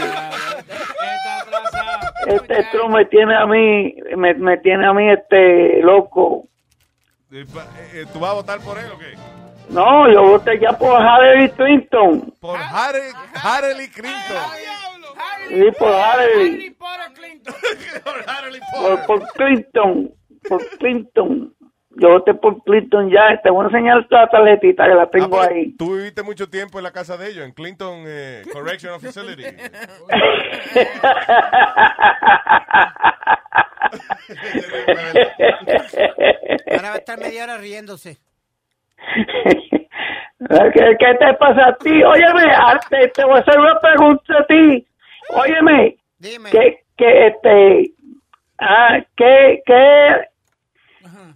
Este 2.27 2.63
Trump 2.71 2.95
me 2.95 3.05
tiene 3.05 3.35
a 3.35 3.45
mí, 3.45 3.95
me, 4.15 4.33
me 4.33 4.57
tiene 4.57 4.85
a 4.85 4.93
mí 4.93 5.09
este 5.09 5.81
loco. 5.81 6.43
Eh, 7.31 8.05
¿Tú 8.13 8.19
vas 8.19 8.31
a 8.31 8.33
votar 8.35 8.59
por 8.59 8.77
él 8.77 8.85
o 8.93 8.97
qué? 8.97 9.15
No, 9.69 10.09
yo 10.09 10.23
voté 10.23 10.59
ya 10.59 10.71
por 10.77 10.99
Hillary 11.01 11.49
Clinton. 11.51 12.33
Por 12.39 12.57
Harry, 12.57 13.11
Harley 13.33 13.89
Clinton. 13.89 14.37
Sí, 15.49 15.71
por 15.79 15.89
Hillary. 15.89 16.75
Por, 18.73 19.05
por 19.05 19.27
Clinton. 19.33 20.11
Por 20.47 20.67
Clinton. 20.77 21.53
Yo 21.99 22.09
voté 22.09 22.33
por 22.35 22.63
Clinton 22.63 23.09
ya. 23.09 23.41
Te 23.41 23.49
voy 23.49 23.63
a 23.63 23.67
enseñar 23.69 24.05
la 24.09 24.27
tarjetita 24.29 24.87
que 24.87 24.93
la 24.93 25.09
tengo 25.09 25.41
Ah, 25.41 25.47
ahí. 25.49 25.73
Tú 25.77 25.95
viviste 25.95 26.21
mucho 26.21 26.47
tiempo 26.49 26.77
en 26.77 26.83
la 26.83 26.91
casa 26.91 27.17
de 27.17 27.29
ellos, 27.29 27.45
en 27.45 27.53
Clinton 27.53 28.03
eh, 28.05 28.43
Correctional 28.53 28.99
Facility. 28.99 29.43
Ahora 36.71 36.89
va 36.89 36.95
a 36.95 36.97
estar 36.97 37.19
media 37.19 37.43
hora 37.43 37.57
riéndose. 37.57 38.17
¿Qué, 40.39 40.95
qué 40.99 41.13
te 41.19 41.33
pasa 41.39 41.67
a 41.69 41.75
ti? 41.77 42.03
Óyeme, 42.03 42.43
te, 42.89 43.07
te 43.09 43.25
voy 43.25 43.37
a 43.37 43.41
hacer 43.41 43.59
una 43.59 43.79
pregunta 43.79 44.33
a 44.39 44.45
ti. 44.45 44.86
Óyeme, 45.29 45.97
¿qué, 46.51 46.85
qué, 46.97 47.27
este, 47.27 47.93
ah, 48.59 48.99
qué, 49.15 49.61
qué, 49.65 50.29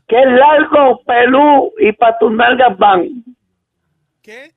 qué 0.07 0.25
largo, 0.25 1.01
pelú 1.03 1.71
y 1.79 1.91
pa' 1.93 2.17
tus 2.19 2.31
nalgas 2.31 2.77
van? 2.77 3.23
¿Qué? 4.21 4.51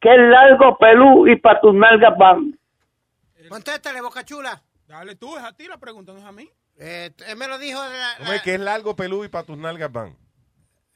¿Qué 0.00 0.16
largo, 0.16 0.76
pelú 0.78 1.26
y 1.28 1.36
pa' 1.36 1.60
tus 1.60 1.74
nalgas 1.74 2.16
van? 2.18 2.58
Contéstale, 3.48 4.00
boca 4.00 4.24
chula. 4.24 4.60
Dale 4.86 5.14
tú, 5.16 5.36
es 5.36 5.42
a 5.44 5.52
ti 5.52 5.66
la 5.66 5.78
pregunta, 5.78 6.12
no 6.12 6.18
es 6.18 6.24
a 6.24 6.32
mí. 6.32 6.48
Eh, 6.78 7.10
él 7.28 7.36
me 7.36 7.48
lo 7.48 7.58
dijo, 7.58 7.82
de 7.82 7.96
la- 7.96 8.16
Hombre, 8.20 8.40
que 8.42 8.54
es 8.54 8.60
largo, 8.60 8.94
pelú 8.94 9.24
y 9.24 9.28
para 9.28 9.44
tus 9.46 9.56
nalgas 9.56 9.90
van. 9.90 10.16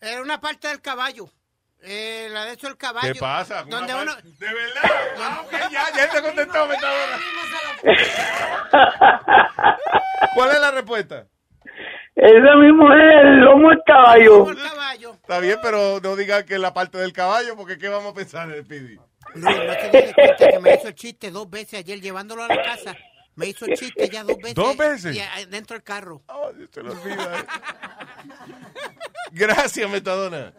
era 0.00 0.22
una 0.22 0.40
parte 0.40 0.68
del 0.68 0.80
caballo. 0.80 1.28
Eh, 1.82 2.28
la 2.30 2.44
de 2.44 2.52
hecho 2.52 2.68
el 2.68 2.76
caballo. 2.76 3.12
¿Qué 3.12 3.18
pasa? 3.18 3.64
Donde 3.64 3.92
uno... 3.94 4.14
¿De 4.16 4.46
verdad? 4.46 4.82
Ah, 5.18 5.42
ok, 5.44 5.52
ya, 5.70 5.90
ya 5.94 6.04
él 6.04 6.10
te 6.10 6.22
contestó. 6.22 6.68
¿Cuál 10.34 10.50
es 10.50 10.60
la 10.60 10.70
respuesta? 10.72 11.26
Ese 12.14 12.56
mismo 12.56 12.92
es 12.92 13.14
el 13.22 13.40
lomo 13.40 13.70
del 13.70 13.82
caballo. 13.86 14.50
Está 14.50 15.40
bien, 15.40 15.58
pero 15.62 16.00
no 16.02 16.16
diga 16.16 16.44
que 16.44 16.54
es 16.54 16.60
la 16.60 16.74
parte 16.74 16.98
del 16.98 17.12
caballo, 17.12 17.56
porque 17.56 17.78
¿qué 17.78 17.88
vamos 17.88 18.12
a 18.12 18.14
pensar 18.14 18.50
en 18.50 18.56
el 18.56 18.66
no 19.34 19.48
te 19.48 19.90
des 19.90 20.14
cuenta 20.14 20.48
que 20.48 20.58
me 20.58 20.74
hizo 20.74 20.88
el 20.88 20.94
chiste 20.94 21.30
dos 21.30 21.48
veces 21.48 21.80
ayer 21.80 22.00
llevándolo 22.00 22.44
a 22.44 22.48
la 22.48 22.62
casa. 22.62 22.96
Me 23.36 23.46
hizo 23.46 23.64
el 23.64 23.76
chiste 23.76 24.08
ya 24.08 24.24
dos 24.24 24.36
veces. 24.38 24.54
¿Dos 24.54 24.76
veces? 24.76 25.16
Y, 25.16 25.20
eh, 25.20 25.46
dentro 25.48 25.74
del 25.74 25.84
carro. 25.84 26.22
Se 26.72 26.82
lo 26.82 26.92
olvida. 26.92 27.46
Gracias, 29.32 29.90
Metadona. 29.90 30.52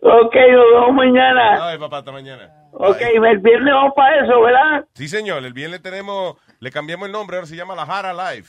Ok, 0.00 0.34
nos 0.34 0.64
vemos 0.72 0.94
mañana. 0.94 1.68
Ay, 1.68 1.78
papá, 1.78 1.98
hasta 1.98 2.12
mañana. 2.12 2.50
Ok, 2.72 3.00
el 3.00 3.38
viernes 3.38 3.74
vamos 3.74 3.92
para 3.94 4.24
eso, 4.24 4.40
¿verdad? 4.40 4.86
Sí, 4.94 5.08
señor, 5.08 5.44
el 5.44 5.52
viernes 5.52 5.82
tenemos, 5.82 6.36
le 6.60 6.70
cambiamos 6.70 7.06
el 7.06 7.12
nombre, 7.12 7.36
ahora 7.36 7.46
se 7.46 7.56
llama 7.56 7.74
La 7.74 7.86
Jara 7.86 8.12
Live. 8.12 8.48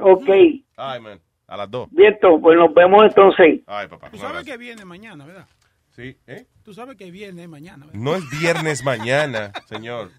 Ok, 0.00 0.28
Ay, 0.76 1.00
man, 1.00 1.20
a 1.46 1.56
las 1.56 1.70
dos. 1.70 1.88
viento, 1.90 2.38
pues 2.40 2.56
nos 2.56 2.72
vemos 2.74 3.02
entonces. 3.04 3.60
Ay, 3.66 3.88
papá. 3.88 4.10
Tú 4.10 4.18
sabes 4.18 4.44
que 4.44 4.56
viene 4.56 4.84
mañana, 4.84 5.24
¿verdad? 5.26 5.46
Sí, 5.90 6.16
¿eh? 6.26 6.46
Tú 6.62 6.72
sabes 6.72 6.96
que 6.96 7.10
viene 7.10 7.48
mañana, 7.48 7.86
¿verdad? 7.86 8.00
No 8.00 8.14
es 8.14 8.22
viernes 8.40 8.84
mañana, 8.84 9.50
señor. 9.66 10.10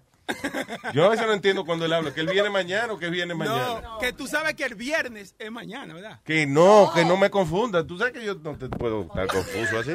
Yo 0.94 1.04
a 1.04 1.08
veces 1.10 1.26
no 1.26 1.32
entiendo 1.32 1.64
cuando 1.64 1.84
él 1.84 1.92
habla, 1.92 2.12
que 2.14 2.20
él 2.20 2.28
viene 2.28 2.50
mañana 2.50 2.92
o 2.92 2.98
que 2.98 3.08
viene 3.10 3.34
mañana. 3.34 3.80
No, 3.82 3.98
que 3.98 4.12
tú 4.12 4.26
sabes 4.26 4.54
que 4.54 4.64
el 4.64 4.74
viernes 4.74 5.34
es 5.38 5.50
mañana, 5.50 5.94
¿verdad? 5.94 6.20
Que 6.24 6.46
no, 6.46 6.90
que 6.94 7.04
no 7.04 7.16
me 7.16 7.30
confunda. 7.30 7.86
Tú 7.86 7.98
sabes 7.98 8.12
que 8.12 8.24
yo 8.24 8.34
no 8.34 8.56
te 8.56 8.68
puedo 8.68 9.02
estar 9.02 9.26
confuso 9.28 9.78
así. 9.78 9.92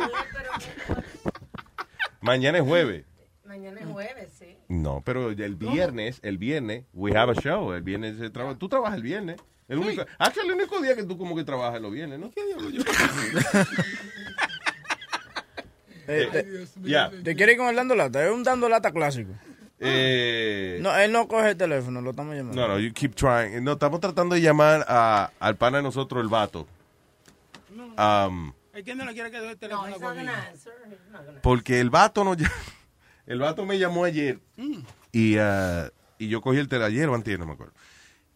Mañana 2.22 2.58
es 2.60 2.64
jueves. 2.64 3.06
Mañana 3.44 3.80
es 3.82 3.88
jueves, 3.88 4.30
sí. 4.40 4.58
No, 4.68 5.02
pero 5.06 5.30
el 5.30 5.56
viernes, 5.56 6.20
el 6.24 6.38
viernes, 6.38 6.86
we 6.94 7.16
have 7.16 7.32
a 7.32 7.36
show. 7.36 7.72
El 7.74 7.84
viernes 7.84 8.18
se 8.18 8.30
traba- 8.30 8.58
Tú 8.58 8.68
trabajas 8.68 8.98
el 8.98 9.04
viernes. 9.04 9.38
El 9.68 9.80
único, 9.80 10.06
ah, 10.20 10.32
que 10.32 10.42
el 10.42 10.52
único 10.52 10.80
día 10.80 10.96
que 10.96 11.04
tú 11.04 11.18
como 11.18 11.36
que 11.36 11.44
trabajas 11.44 11.82
los 11.82 11.92
viernes, 11.92 12.20
¿no? 12.20 12.32
Eh, 16.08 16.30
te- 16.32 16.66
Ya. 16.88 17.10
¿Te 17.24 17.36
quiere 17.36 17.54
ir 17.54 17.58
con 17.58 17.68
el 17.68 17.76
dando 17.76 17.96
lata? 17.96 18.24
Es 18.24 18.32
un 18.32 18.44
dando 18.44 18.70
lata 18.70 18.92
clásico. 18.92 19.32
Eh, 19.80 20.80
No, 20.82 20.96
él 20.98 21.12
no 21.12 21.28
coge 21.28 21.50
el 21.52 21.58
teléfono, 21.58 22.02
lo 22.02 22.12
estamos 22.12 22.36
llamando. 22.36 22.62
No, 22.62 22.68
no, 22.68 22.80
you 22.80 22.94
keep 22.94 23.14
trying. 23.16 23.64
No, 23.64 23.74
estamos 23.74 24.00
tratando 24.00 24.36
de 24.36 24.42
llamar 24.42 24.86
a, 24.88 25.32
al 25.40 25.56
pana 25.58 25.78
de 25.78 25.84
nosotros, 25.84 26.22
el 26.24 26.30
vato. 26.30 26.68
Um, 27.98 28.52
¿El 28.74 28.84
que 28.84 28.94
no 28.96 29.06
le 29.06 29.14
quiere 29.14 29.32
que 29.32 29.40
dé 29.40 29.52
el 29.52 29.58
teléfono 29.58 29.96
conmigo? 29.98 30.32
porque 31.42 31.80
el 31.80 31.90
vato 31.90 32.24
no 32.26 32.36
El 33.26 33.40
vato 33.40 33.66
me 33.66 33.80
llamó 33.80 34.04
ayer 34.04 34.40
y, 35.12 35.38
ah, 35.38 35.90
y 36.20 36.28
yo 36.28 36.42
cogí 36.42 36.60
el 36.60 36.68
teléfono, 36.68 36.88
ayer 36.88 37.10
o 37.10 37.16
antier, 37.16 37.40
no 37.40 37.46
me 37.46 37.54
acuerdo. 37.54 37.74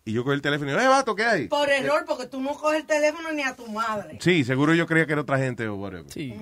Y 0.05 0.13
yo 0.13 0.23
cogí 0.23 0.35
el 0.35 0.41
teléfono 0.41 0.69
y 0.71 0.73
digo, 0.73 0.83
eh, 0.83 0.87
vato, 0.87 1.13
¿qué 1.15 1.25
hay? 1.25 1.47
Por 1.47 1.69
error, 1.69 2.05
porque 2.07 2.25
tú 2.25 2.41
no 2.41 2.55
coges 2.55 2.79
el 2.81 2.85
teléfono 2.87 3.31
ni 3.33 3.43
a 3.43 3.55
tu 3.55 3.67
madre. 3.67 4.17
Sí, 4.21 4.43
seguro 4.43 4.73
yo 4.73 4.87
creía 4.87 5.05
que 5.05 5.11
era 5.11 5.21
otra 5.21 5.37
gente 5.37 5.67
o 5.67 5.75
whatever. 5.75 6.11
Sí. 6.11 6.35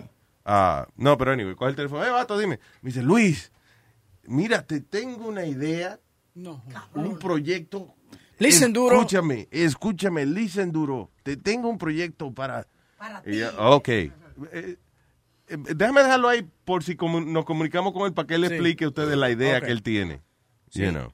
Ah, 0.45 0.87
no, 0.95 1.17
pero 1.17 1.31
anyway, 1.31 1.55
coge 1.55 1.71
el 1.71 1.75
teléfono, 1.75 2.05
eh, 2.05 2.09
vato, 2.11 2.37
dime. 2.37 2.59
Me 2.81 2.91
dice, 2.91 3.01
Luis, 3.01 3.51
mira, 4.27 4.65
te 4.65 4.81
tengo 4.81 5.27
una 5.27 5.45
idea, 5.45 5.99
No. 6.35 6.63
un 6.93 7.17
proyecto. 7.17 7.93
Listen 8.39 8.71
duro. 8.71 8.97
Escúchame, 8.97 9.47
escúchame, 9.49 10.25
listen 10.25 10.71
duro. 10.71 11.09
Te 11.23 11.35
tengo 11.37 11.69
un 11.69 11.77
proyecto 11.79 12.31
para... 12.33 12.67
Y 13.25 13.39
yo, 13.39 13.49
ok. 13.57 13.87
Eh, 13.89 14.11
eh, 14.51 14.77
déjame 15.75 16.03
dejarlo 16.03 16.29
ahí 16.29 16.47
por 16.65 16.83
si 16.83 16.95
comu- 16.95 17.25
nos 17.25 17.45
comunicamos 17.45 17.93
con 17.93 18.03
él 18.03 18.13
para 18.13 18.27
que 18.27 18.35
él 18.35 18.45
Sí. 18.47 18.53
explique 18.53 18.85
a 18.85 18.89
ustedes 18.89 19.17
la 19.17 19.31
idea 19.31 19.59
que 19.61 19.71
él 19.71 19.81
tiene. 19.81 20.21
Sí. 20.69 20.83
You 20.83 20.91
know. 20.91 21.13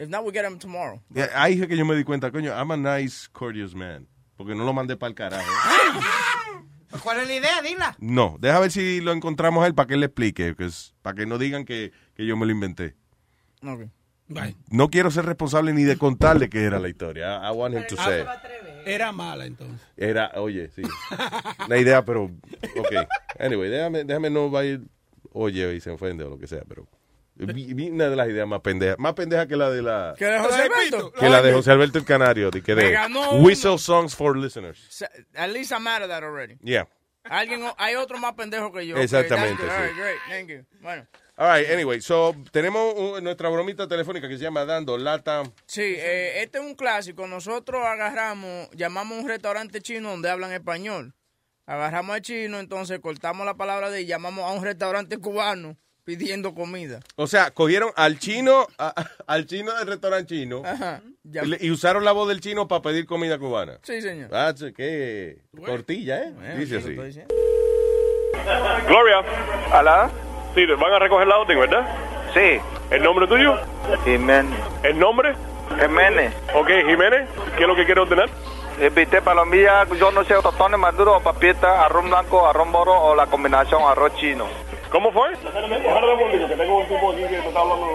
If 0.00 0.08
not, 0.08 0.24
we 0.24 0.32
get 0.32 0.44
him 0.44 0.58
tomorrow. 0.58 1.00
Eh, 1.14 1.28
Ahí 1.34 1.60
es 1.60 1.66
que 1.68 1.76
yo 1.76 1.84
me 1.84 1.94
di 1.96 2.04
cuenta, 2.04 2.30
coño, 2.32 2.50
I'm 2.52 2.70
a 2.72 2.76
nice, 3.00 3.28
courteous 3.32 3.74
man. 3.74 4.08
Porque 4.36 4.54
no 4.54 4.64
lo 4.64 4.72
mandé 4.72 4.96
para 4.96 5.08
el 5.10 5.14
carajo. 5.14 5.44
Pues, 6.90 7.02
¿Cuál 7.02 7.20
es 7.20 7.28
la 7.28 7.34
idea? 7.34 7.62
Dila. 7.62 7.96
No, 7.98 8.36
deja 8.40 8.60
ver 8.60 8.70
si 8.70 9.00
lo 9.00 9.12
encontramos 9.12 9.64
a 9.64 9.66
él 9.66 9.74
para 9.74 9.86
que 9.86 9.94
él 9.94 10.00
le 10.00 10.06
explique, 10.06 10.54
para 11.02 11.14
que 11.16 11.26
no 11.26 11.38
digan 11.38 11.64
que, 11.64 11.92
que 12.14 12.26
yo 12.26 12.36
me 12.36 12.46
lo 12.46 12.52
inventé. 12.52 12.94
Ok. 13.62 13.86
No 14.70 14.90
quiero 14.90 15.10
ser 15.10 15.24
responsable 15.24 15.72
ni 15.72 15.84
de 15.84 15.96
contarle 15.96 16.50
qué 16.50 16.64
era 16.64 16.78
la 16.78 16.88
historia. 16.88 17.40
I, 17.42 17.48
I 17.48 17.56
want 17.56 17.74
him 17.74 17.84
to 17.88 17.96
say. 17.96 18.24
Era 18.84 19.10
mala, 19.12 19.46
entonces. 19.46 19.80
Era, 19.96 20.32
oye, 20.36 20.70
sí. 20.70 20.82
Una 21.66 21.76
idea, 21.78 22.04
pero, 22.04 22.24
ok. 22.24 23.08
Anyway, 23.38 23.70
déjame, 23.70 24.04
déjame 24.04 24.30
no 24.30 24.50
va 24.50 24.60
a 24.60 24.64
ir, 24.64 24.82
oye, 25.32 25.74
y 25.74 25.80
se 25.80 25.90
ofende 25.90 26.24
o 26.24 26.30
lo 26.30 26.38
que 26.38 26.46
sea, 26.46 26.62
pero 26.68 26.86
vi, 27.46 27.90
una 27.90 28.08
de 28.08 28.16
las 28.16 28.28
ideas 28.28 28.46
más 28.46 28.60
pendejas, 28.60 28.98
más 28.98 29.14
pendeja 29.14 29.46
que 29.46 29.56
la 29.56 29.70
de 29.70 29.82
la, 29.82 30.14
¿Qué 30.18 30.26
de 30.26 30.38
José 30.38 30.62
Alberto? 30.62 31.12
que 31.12 31.28
la 31.28 31.42
de 31.42 31.52
José 31.52 31.70
Alberto 31.70 31.98
el 31.98 32.04
Canario, 32.04 32.50
de 32.50 32.62
que 32.62 32.74
de 32.74 32.90
ganó. 32.92 33.36
Whistle 33.40 33.78
Songs 33.78 34.14
for 34.14 34.36
Listeners. 34.36 35.04
At 35.34 35.50
least 35.50 35.70
I'm 35.72 35.86
out 35.86 36.02
of 36.02 36.08
that 36.08 36.22
already. 36.22 36.56
Yeah. 36.62 36.88
Alguien, 37.24 37.62
hay 37.76 37.94
otro 37.94 38.18
más 38.18 38.32
pendejo 38.34 38.72
que 38.72 38.86
yo. 38.86 38.96
Exactamente, 38.96 39.62
Okay, 39.62 39.68
sí. 39.68 39.74
All 39.74 39.86
right, 39.86 39.96
great, 39.96 40.18
thank 40.28 40.48
you. 40.48 40.64
Bueno. 40.80 41.06
All 41.36 41.46
right, 41.46 41.70
anyway, 41.70 42.00
so 42.00 42.34
tenemos 42.50 42.94
un- 42.96 43.22
nuestra 43.22 43.48
bromita 43.48 43.86
telefónica 43.86 44.28
que 44.28 44.38
se 44.38 44.44
llama 44.44 44.64
Dando 44.64 44.96
Lata. 44.98 45.44
Sí, 45.66 45.82
eh, 45.82 46.42
este 46.42 46.58
es 46.58 46.64
un 46.64 46.74
clásico. 46.74 47.26
Nosotros 47.28 47.80
agarramos, 47.84 48.68
llamamos 48.72 49.18
a 49.18 49.20
un 49.20 49.28
restaurante 49.28 49.80
chino 49.80 50.10
donde 50.10 50.30
hablan 50.30 50.52
español. 50.52 51.14
Agarramos 51.66 52.16
al 52.16 52.22
chino, 52.22 52.58
entonces 52.58 52.98
cortamos 52.98 53.44
la 53.46 53.54
palabra 53.54 53.90
de 53.90 54.00
y 54.00 54.06
llamamos 54.06 54.44
a 54.50 54.52
un 54.54 54.64
restaurante 54.64 55.18
cubano 55.18 55.76
pidiendo 56.08 56.54
comida. 56.54 57.00
O 57.16 57.26
sea, 57.26 57.50
cogieron 57.50 57.90
al 57.94 58.18
chino, 58.18 58.66
a- 58.78 58.94
al 59.26 59.44
chino 59.44 59.74
del 59.74 59.86
restaurante 59.88 60.34
chino 60.34 60.62
Ajá. 60.64 61.02
Ya- 61.22 61.42
y 61.60 61.70
usaron 61.70 62.02
la 62.02 62.12
voz 62.12 62.28
del 62.28 62.40
chino 62.40 62.66
para 62.66 62.80
pedir 62.80 63.04
comida 63.04 63.38
cubana. 63.38 63.78
Sí, 63.82 64.00
señor. 64.00 64.30
Ah, 64.32 64.54
qué 64.74 65.36
tortilla, 65.66 66.22
¿eh? 66.22 66.32
Bueno, 66.34 66.56
Dice 66.56 66.78
así. 66.78 66.94
Gloria. 68.86 69.22
¿Alá? 69.70 70.10
Sí, 70.54 70.64
van 70.64 70.92
a 70.94 70.98
recoger 70.98 71.26
la 71.26 71.36
orden, 71.40 71.60
¿verdad? 71.60 71.86
Sí. 72.32 72.58
¿El 72.90 73.02
nombre 73.02 73.26
tuyo? 73.26 73.54
Jiménez. 74.06 74.58
¿El 74.84 74.98
nombre? 74.98 75.34
Jiménez. 75.78 76.32
Ok, 76.54 76.68
Jiménez, 76.86 77.28
¿qué 77.58 77.64
es 77.64 77.68
lo 77.68 77.76
que 77.76 77.84
quiere 77.84 78.00
ordenar? 78.00 78.30
Viste 78.96 79.20
palomilla, 79.20 79.84
yo 79.98 80.10
no 80.12 80.24
sé, 80.24 80.34
tostones 80.42 80.78
maduros, 80.80 81.22
papita, 81.22 81.84
arroz 81.84 82.04
blanco, 82.04 82.46
arroz 82.48 82.66
moro 82.68 82.94
o 82.98 83.14
la 83.14 83.26
combinación 83.26 83.82
arroz 83.82 84.14
chino. 84.16 84.46
¿Cómo 84.90 85.12
fue? 85.12 85.30
que 85.32 86.56
tengo 86.56 86.78
un 86.78 86.86
tipo 86.88 87.12
aquí 87.12 87.22
que 87.28 87.38
está 87.38 87.60
hablando 87.60 87.86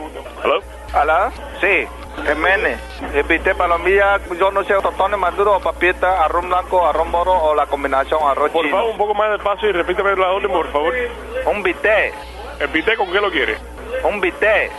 ¿Hello? 0.43 0.59
¿Alá? 0.93 1.31
Sí, 1.59 1.87
Jiménez. 2.27 2.79
Viste 3.27 3.55
palomilla, 3.55 4.19
yo 4.39 4.51
no 4.51 4.63
sé, 4.63 4.73
tostones 4.75 5.19
maduros, 5.19 5.61
papita, 5.63 6.23
arroz 6.23 6.45
blanco, 6.47 6.85
arroz 6.85 7.07
moro 7.07 7.31
o 7.33 7.55
la 7.55 7.65
combinación 7.65 8.19
arroz 8.23 8.51
Por 8.51 8.65
chino. 8.65 8.77
favor, 8.77 8.91
un 8.91 8.97
poco 8.97 9.13
más 9.15 9.31
despacio 9.31 9.69
y 9.69 9.71
repíteme 9.71 10.15
la 10.15 10.31
orden, 10.31 10.51
por 10.51 10.71
favor. 10.71 10.93
Un 11.45 11.63
bistec. 11.63 12.13
¿El 12.59 12.67
bistec 12.67 12.97
con 12.97 13.11
qué 13.11 13.19
lo 13.19 13.31
quiere? 13.31 13.57
Un 14.03 14.21
bistec. 14.21 14.71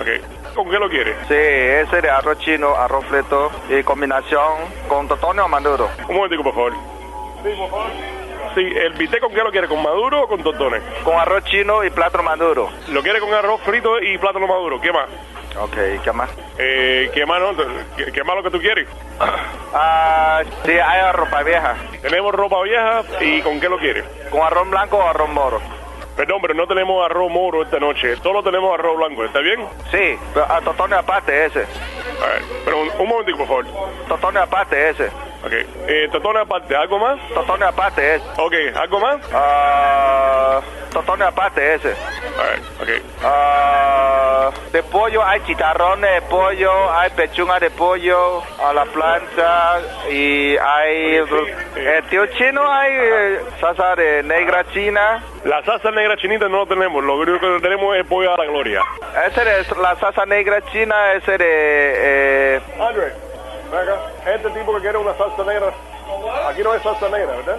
Ok. 0.00 0.54
¿Con 0.54 0.70
qué 0.70 0.78
lo 0.78 0.88
quieres? 0.88 1.16
Sí, 1.28 1.34
ese 1.34 2.00
de 2.00 2.10
arroz 2.10 2.38
chino, 2.38 2.74
arroz 2.74 3.04
frito 3.06 3.50
y 3.68 3.82
combinación 3.82 4.54
con 4.88 5.06
totones 5.06 5.44
o 5.44 5.48
maduro. 5.48 5.88
Un 6.08 6.16
momentico, 6.16 6.42
por 6.42 6.54
favor. 6.54 6.72
Sí, 7.44 7.50
por 7.56 7.70
favor. 7.70 8.17
Sí, 8.54 8.60
¿el 8.60 8.92
bistec 8.94 9.20
con 9.20 9.32
qué 9.32 9.42
lo 9.42 9.50
quiere? 9.50 9.68
¿Con 9.68 9.82
maduro 9.82 10.22
o 10.22 10.28
con 10.28 10.42
tostones? 10.42 10.82
Con 11.04 11.14
arroz 11.18 11.44
chino 11.44 11.84
y 11.84 11.90
plátano 11.90 12.22
maduro. 12.24 12.70
¿Lo 12.88 13.02
quiere 13.02 13.20
con 13.20 13.32
arroz 13.32 13.60
frito 13.62 14.00
y 14.00 14.18
plátano 14.18 14.46
maduro? 14.46 14.80
¿Qué 14.80 14.92
más? 14.92 15.06
Ok, 15.60 15.76
¿qué 16.04 16.12
más? 16.12 16.30
Eh, 16.58 17.10
¿Qué 17.12 17.26
más, 17.26 17.40
no? 17.40 17.52
¿Qué, 17.96 18.12
qué 18.12 18.22
más 18.22 18.36
lo 18.36 18.42
que 18.42 18.50
tú 18.50 18.60
quieres? 18.60 18.86
Ah, 19.74 20.42
sí, 20.64 20.72
hay 20.72 21.12
ropa 21.12 21.42
vieja. 21.42 21.76
Tenemos 22.02 22.34
ropa 22.34 22.62
vieja 22.62 23.02
y 23.20 23.40
¿con 23.42 23.60
qué 23.60 23.68
lo 23.68 23.78
quieres? 23.78 24.04
¿Con 24.30 24.42
arroz 24.42 24.68
blanco 24.70 24.98
o 24.98 25.08
arroz 25.08 25.28
moro? 25.30 25.60
Perdón, 26.18 26.38
pero 26.42 26.52
no 26.52 26.66
tenemos 26.66 27.04
arroz 27.08 27.30
moro 27.30 27.62
esta 27.62 27.78
noche. 27.78 28.16
Solo 28.16 28.42
tenemos 28.42 28.76
arroz 28.76 28.96
blanco. 28.96 29.22
¿Está 29.24 29.38
bien? 29.38 29.64
Sí, 29.92 30.18
pero 30.34 30.50
a 30.50 30.60
totones 30.60 30.98
aparte 30.98 31.46
ese. 31.46 31.60
A 31.60 32.26
ver, 32.26 32.42
pero 32.64 32.80
un, 32.80 32.90
un 32.98 33.08
momentico, 33.08 33.38
por 33.38 33.46
favor. 33.46 33.66
Totones 34.08 34.42
aparte 34.42 34.88
ese. 34.90 35.06
Ok. 35.44 35.52
Eh, 35.86 36.08
totones 36.10 36.42
aparte, 36.42 36.74
¿algo 36.74 36.98
más? 36.98 37.20
Totones 37.28 37.68
aparte 37.68 38.16
ese. 38.16 38.24
Ok, 38.36 38.52
¿algo 38.74 38.98
más? 38.98 39.18
Ah, 39.32 40.60
totones 40.92 41.28
aparte 41.28 41.74
ese. 41.74 41.90
A 41.90 42.42
ver, 42.42 42.60
ok. 42.82 43.04
Ah, 43.22 43.77
de 44.72 44.82
pollo 44.82 45.24
hay 45.24 45.40
chicharrones 45.40 46.14
de 46.14 46.22
pollo, 46.22 46.92
hay 46.92 47.10
pechuga 47.10 47.58
de 47.58 47.70
pollo 47.70 48.42
a 48.62 48.72
la 48.72 48.84
plancha 48.84 49.80
y 50.10 50.56
hay... 50.56 51.16
El 51.76 52.04
tío 52.10 52.26
chino 52.26 52.70
hay 52.70 52.92
eh, 52.92 53.40
salsa 53.60 53.94
de 53.96 54.22
negra 54.22 54.64
china. 54.72 55.22
La 55.44 55.62
salsa 55.64 55.90
negra 55.90 56.16
chinita 56.16 56.48
no 56.48 56.58
lo 56.58 56.66
tenemos. 56.66 57.02
Lo 57.02 57.16
único 57.16 57.38
que 57.38 57.60
tenemos 57.60 57.96
es 57.96 58.06
pollo 58.06 58.34
a 58.34 58.36
la 58.36 58.44
gloria. 58.44 58.82
Ese 59.26 59.44
de 59.44 59.64
la 59.80 59.96
salsa 59.96 60.26
negra 60.26 60.60
china, 60.72 61.12
ese 61.14 61.38
de... 61.38 62.56
Eh, 62.56 62.60
Andre, 62.80 63.12
acá. 63.72 64.32
Este 64.34 64.50
tipo 64.50 64.74
que 64.74 64.80
quiere 64.80 64.98
una 64.98 65.14
salsa 65.14 65.44
negra. 65.44 65.72
Aquí 66.48 66.62
no 66.62 66.72
hay 66.72 66.80
salsa 66.80 67.08
negra, 67.08 67.36
¿verdad? 67.36 67.58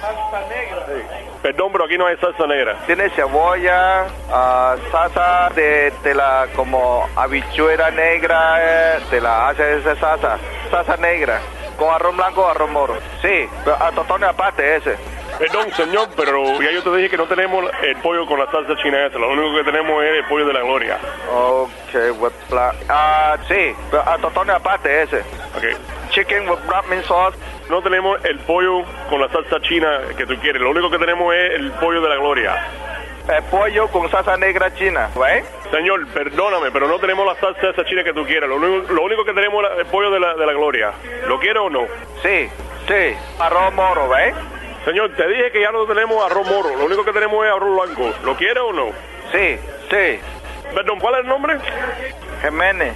salsa 0.00 0.48
negra. 0.48 0.86
Sí. 0.86 1.25
Perdón, 1.42 1.70
pero 1.72 1.84
aquí 1.84 1.96
no 1.96 2.06
hay 2.06 2.16
salsa 2.16 2.46
negra. 2.46 2.76
Tiene 2.86 3.08
cebolla, 3.10 4.06
ah, 4.30 4.76
salsa 4.90 5.50
de, 5.54 5.92
de 6.02 6.14
la 6.14 6.48
como 6.56 7.08
habichuela 7.14 7.90
negra, 7.90 8.56
eh, 8.60 9.00
de 9.10 9.20
la 9.20 9.48
hace 9.48 9.78
esa 9.78 9.96
salsa, 9.96 10.38
salsa 10.70 10.96
negra, 10.96 11.40
con 11.78 11.94
arroz 11.94 12.16
blanco 12.16 12.42
o 12.42 12.48
arroz 12.48 12.70
moro. 12.70 12.96
Sí, 13.22 13.48
a 13.78 13.90
totones 13.92 14.28
aparte 14.28 14.76
ese. 14.76 14.96
Perdón, 15.38 15.70
señor, 15.72 16.08
pero 16.16 16.60
ya 16.62 16.70
yo 16.70 16.82
te 16.82 16.96
dije 16.96 17.10
que 17.10 17.16
no 17.18 17.26
tenemos 17.26 17.62
el 17.82 17.96
pollo 17.96 18.24
con 18.26 18.38
la 18.38 18.50
salsa 18.50 18.74
china 18.82 19.04
esa. 19.06 19.18
Lo 19.18 19.30
único 19.30 19.54
que 19.58 19.64
tenemos 19.70 20.02
es 20.02 20.10
el 20.12 20.24
pollo 20.24 20.46
de 20.46 20.52
la 20.54 20.60
gloria. 20.60 20.98
Ok, 21.30 22.18
with 22.18 22.32
black. 22.48 22.74
Ah, 22.88 23.36
sí, 23.46 23.74
a 23.92 24.16
totones 24.18 24.56
aparte 24.56 25.02
ese. 25.02 25.18
Ok. 25.54 26.10
Chicken 26.10 26.48
with 26.48 26.58
black 26.66 26.86
sauce. 27.06 27.36
No 27.68 27.82
tenemos 27.82 28.24
el 28.24 28.38
pollo 28.40 28.84
con 29.10 29.20
la 29.20 29.28
salsa 29.28 29.60
china 29.60 30.00
que 30.16 30.26
tú 30.26 30.36
quieres. 30.36 30.62
Lo 30.62 30.70
único 30.70 30.90
que 30.90 30.98
tenemos 30.98 31.34
es 31.34 31.54
el 31.54 31.72
pollo 31.72 32.00
de 32.00 32.08
la 32.08 32.16
gloria. 32.16 32.66
El 33.28 33.42
pollo 33.44 33.88
con 33.88 34.08
salsa 34.08 34.36
negra 34.36 34.72
china, 34.74 35.10
¿right? 35.16 35.44
Señor, 35.72 36.06
perdóname, 36.08 36.70
pero 36.70 36.86
no 36.86 36.98
tenemos 37.00 37.26
la 37.26 37.34
salsa 37.40 37.70
esa 37.70 37.84
china 37.84 38.04
que 38.04 38.12
tú 38.12 38.24
quieres. 38.24 38.48
Lo 38.48 38.56
único, 38.56 38.92
lo 38.92 39.02
único 39.02 39.24
que 39.24 39.32
tenemos 39.32 39.64
es 39.64 39.78
el 39.80 39.86
pollo 39.86 40.10
de 40.12 40.20
la, 40.20 40.34
de 40.34 40.46
la 40.46 40.52
gloria. 40.52 40.92
¿Lo 41.26 41.40
quieres 41.40 41.60
o 41.60 41.68
no? 41.68 41.86
Sí, 42.22 42.48
sí. 42.86 43.16
Arroz 43.40 43.74
moro, 43.74 44.08
¿ves? 44.08 44.32
Señor, 44.84 45.10
te 45.16 45.26
dije 45.26 45.50
que 45.50 45.60
ya 45.60 45.72
no 45.72 45.84
tenemos 45.86 46.24
arroz 46.24 46.48
moro. 46.48 46.76
Lo 46.76 46.84
único 46.84 47.04
que 47.04 47.12
tenemos 47.12 47.44
es 47.44 47.52
arroz 47.52 47.84
blanco. 47.84 48.14
¿Lo 48.24 48.36
quieres 48.36 48.62
o 48.62 48.72
no? 48.72 48.90
Sí, 49.32 49.58
sí. 49.90 50.20
Perdón, 50.72 51.00
¿cuál 51.00 51.14
es 51.14 51.20
el 51.22 51.26
nombre? 51.26 51.56
Jiménez. 52.42 52.94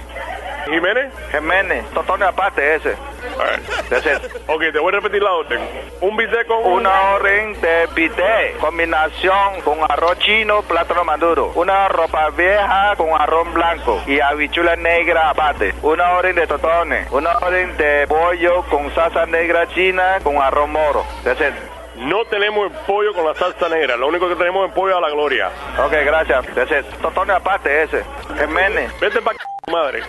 ¿Jiménez? 0.65 1.13
Jiménez. 1.31 1.85
Totones 1.93 2.27
aparte 2.27 2.75
ese. 2.75 2.95
Ver. 3.37 4.21
Ok, 4.47 4.61
te 4.71 4.79
voy 4.79 4.93
a 4.93 4.97
repetir 4.97 5.21
la 5.21 5.31
orden. 5.31 5.59
Un 6.01 6.17
bistec 6.17 6.47
con... 6.47 6.65
Una 6.65 7.13
orden 7.13 7.59
de 7.61 7.87
bistec, 7.93 8.57
combinación 8.59 9.61
con 9.63 9.79
arroz 9.89 10.17
chino, 10.19 10.61
plátano 10.63 11.03
maduro. 11.03 11.51
Una 11.55 11.87
ropa 11.87 12.29
vieja 12.29 12.95
con 12.95 13.09
arroz 13.19 13.51
blanco 13.53 14.01
y 14.07 14.19
habichuela 14.19 14.75
negra 14.75 15.29
aparte. 15.29 15.73
Una 15.81 16.11
orden 16.11 16.35
de 16.35 16.47
totones. 16.47 17.11
Una 17.11 17.37
orden 17.37 17.75
de 17.77 18.05
pollo 18.07 18.63
con 18.69 18.93
salsa 18.93 19.25
negra 19.25 19.67
china 19.67 20.19
con 20.23 20.37
arroz 20.37 20.69
moro. 20.69 21.05
That's 21.23 21.41
it. 21.41 21.80
No 22.01 22.25
tenemos 22.25 22.71
el 22.71 22.77
pollo 22.87 23.13
con 23.13 23.25
la 23.25 23.35
salsa 23.35 23.69
negra. 23.69 23.95
Lo 23.95 24.07
único 24.07 24.27
que 24.27 24.35
tenemos 24.35 24.67
es 24.67 24.73
pollo 24.73 24.97
a 24.97 25.01
la 25.01 25.09
gloria. 25.11 25.51
Ok, 25.77 25.93
gracias. 26.03 26.45
That's 26.55 26.71
it. 26.71 26.85
Totones 26.99 27.35
aparte 27.35 27.83
ese. 27.83 28.03
Jiménez. 28.39 28.91
Vete 28.99 29.21
para 29.21 29.37
madre. 29.71 30.01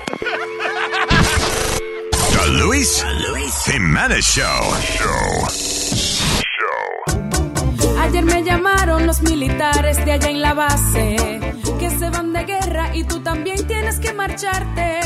The 2.32 2.48
Luis, 2.48 3.05
Jimenez 3.66 4.24
Show. 4.24 4.73
Ayer 8.01 8.24
me 8.24 8.43
llamaron 8.43 9.06
los 9.06 9.20
militares 9.23 10.02
de 10.05 10.12
allá 10.12 10.31
en 10.31 10.40
la 10.40 10.55
base 10.55 11.40
que 11.78 11.90
se 11.90 12.10
van 12.10 12.32
de 12.32 12.44
guerra 12.44 12.90
y 12.94 13.05
tú 13.05 13.20
también 13.20 13.66
tienes 13.66 14.01
que 14.01 14.12
marcharte. 14.12 15.01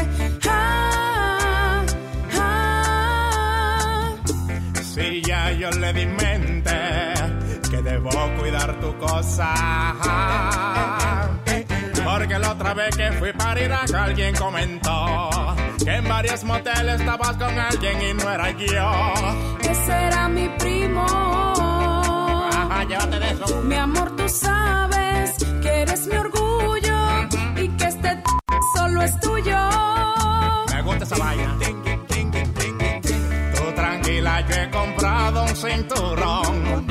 Si 4.96 5.20
ya 5.20 5.52
yo 5.52 5.68
le 5.72 5.92
di 5.92 6.06
mente 6.06 6.72
que 7.70 7.82
debo 7.82 8.08
cuidar 8.38 8.80
tu 8.80 8.96
cosa. 8.96 9.52
Porque 12.02 12.38
la 12.38 12.52
otra 12.52 12.72
vez 12.72 12.96
que 12.96 13.12
fui 13.12 13.30
para 13.34 13.60
Irak 13.60 13.92
alguien 13.92 14.34
comentó 14.36 15.54
que 15.84 15.96
en 15.96 16.08
varios 16.08 16.44
moteles 16.44 16.98
estabas 16.98 17.36
con 17.36 17.58
alguien 17.58 18.00
y 18.00 18.14
no 18.14 18.30
era 18.32 18.50
yo. 18.52 18.90
Ese 19.70 19.92
era 19.92 20.30
mi 20.30 20.48
primo. 20.58 21.04
Ajá, 22.54 22.84
llévate 22.84 23.18
de 23.18 23.30
eso. 23.32 23.62
Mi 23.64 23.74
amor, 23.74 24.16
tú 24.16 24.26
sabes 24.30 25.36
que 25.60 25.82
eres 25.82 26.06
mi 26.06 26.16
orgullo 26.16 27.28
y 27.54 27.68
que 27.68 27.84
este 27.84 28.22
solo 28.74 29.02
es 29.02 29.20
tuyo. 29.20 29.58
Me 30.72 30.80
gusta 30.80 31.04
esa 31.04 31.18
vaina. 31.18 31.75
Cinturón. 35.56 36.86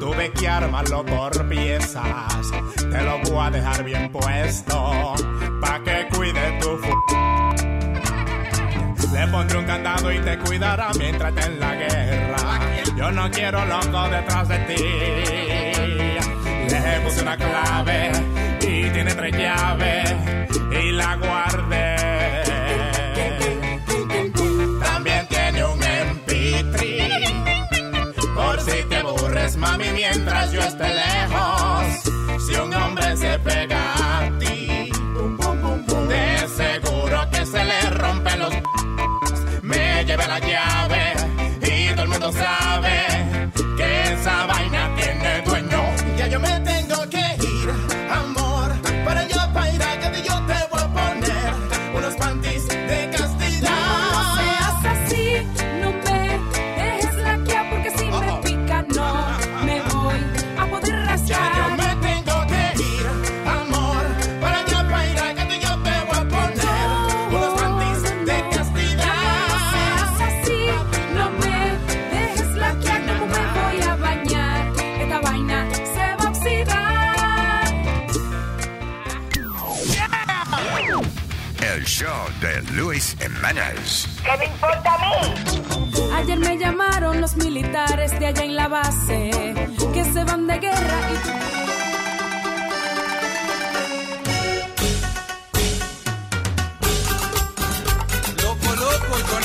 Tuve 0.00 0.32
que 0.32 0.48
armarlo 0.48 1.04
por 1.04 1.48
piezas. 1.48 2.50
Te 2.76 3.02
lo 3.02 3.18
voy 3.30 3.46
a 3.46 3.50
dejar 3.50 3.84
bien 3.84 4.10
puesto. 4.10 5.14
Pa' 5.60 5.82
que 5.82 6.08
cuide 6.14 6.58
tu 6.60 6.78
fu 6.78 7.06
le 9.16 9.26
pondré 9.28 9.58
un 9.58 9.64
candado 9.64 10.12
y 10.12 10.18
te 10.18 10.38
cuidará 10.38 10.90
mientras 10.98 11.34
esté 11.34 11.50
en 11.50 11.60
la 11.60 11.74
guerra. 11.74 12.60
Yo 12.96 13.10
no 13.12 13.30
quiero 13.30 13.64
loco 13.64 14.08
detrás 14.10 14.48
de 14.48 14.58
ti. 14.58 14.82
Le 16.70 17.00
puse 17.00 17.22
una 17.22 17.36
clave 17.36 18.12
y 18.60 18.90
tiene 18.90 19.14
tres 19.14 19.32
llaves 19.32 20.14
y 20.70 20.92
la 20.92 21.16
guardé. 21.16 21.55
Mientras 30.78 31.14
yo 31.14 31.15
Manners. 83.40 84.08
¿Qué 84.24 84.36
me 84.38 84.44
importa 84.46 84.94
a 84.94 84.98
mí? 84.98 86.10
Ayer 86.14 86.38
me 86.38 86.58
llamaron 86.58 87.20
los 87.20 87.36
militares 87.36 88.18
de 88.18 88.26
allá 88.26 88.44
en 88.44 88.56
la 88.56 88.68
base 88.68 89.30
que 89.94 90.04
se 90.04 90.24
van 90.24 90.46
de 90.46 90.58
guerra 90.58 90.98
y... 91.12 91.46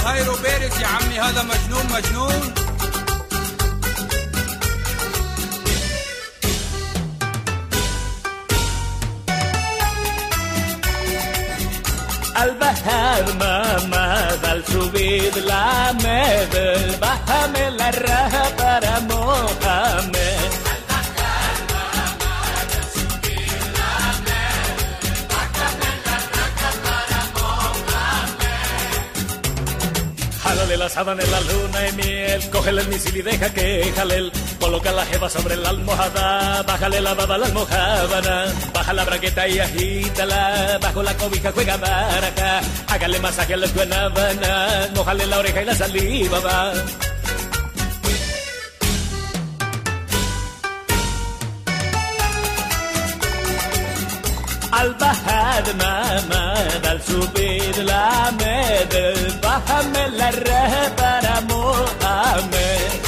Jairo 0.04 0.36
Pérez 0.44 0.82
يا 0.82 0.88
عمي 0.88 1.20
هذا 1.20 1.44
مجنون 1.44 1.86
مجنون 1.94 2.71
Al 12.42 12.58
bajar 12.58 13.24
mamá, 13.36 14.28
al 14.52 14.66
subir 14.66 15.32
la 15.46 15.94
med, 16.02 17.00
bájame 17.00 17.70
la 17.80 17.92
raja 17.92 18.44
para 18.58 19.00
Mohamed. 19.02 20.50
Jálale 30.44 30.78
la 30.78 30.90
sábana 30.90 31.22
en 31.22 31.32
la 31.32 31.42
luna 31.42 31.88
y 31.90 31.92
miel, 31.94 32.50
cógele 32.50 32.82
el 32.82 32.88
misil 32.88 33.18
y 33.18 33.22
deja 33.22 33.54
que 33.54 33.94
jale 33.96 34.16
él. 34.16 34.32
Coloca 34.62 34.92
la 34.92 35.04
jeva 35.08 35.28
sobre 35.28 35.56
la 35.58 35.70
almohada, 35.70 36.62
bájale 36.62 37.02
la 37.02 37.16
baba 37.16 37.36
la 37.36 37.48
almohábana, 37.48 38.46
baja 38.72 38.94
la 38.94 39.04
braqueta 39.04 39.48
y 39.48 39.58
agítala, 39.58 40.78
bajo 40.80 41.02
la 41.02 41.18
cobija 41.18 41.52
juega 41.52 41.78
baraja, 41.78 42.62
hágale 42.88 43.20
masaje 43.20 43.56
a 43.56 43.58
la 43.58 43.68
guanábana, 43.68 44.90
mojale 44.96 45.26
la 45.26 45.40
oreja 45.40 45.64
y 45.64 45.66
la 45.66 45.76
saliva 45.76 46.40
va. 46.42 46.74
Al 54.72 54.94
bajar 54.94 55.64
mamá, 55.76 56.54
al 56.88 57.02
subir 57.02 57.78
la 57.84 58.32
med, 58.38 59.42
bájame 59.42 60.10
la 60.20 60.32
raja 60.32 60.96
para 60.96 61.42
Mohamed. 61.42 63.01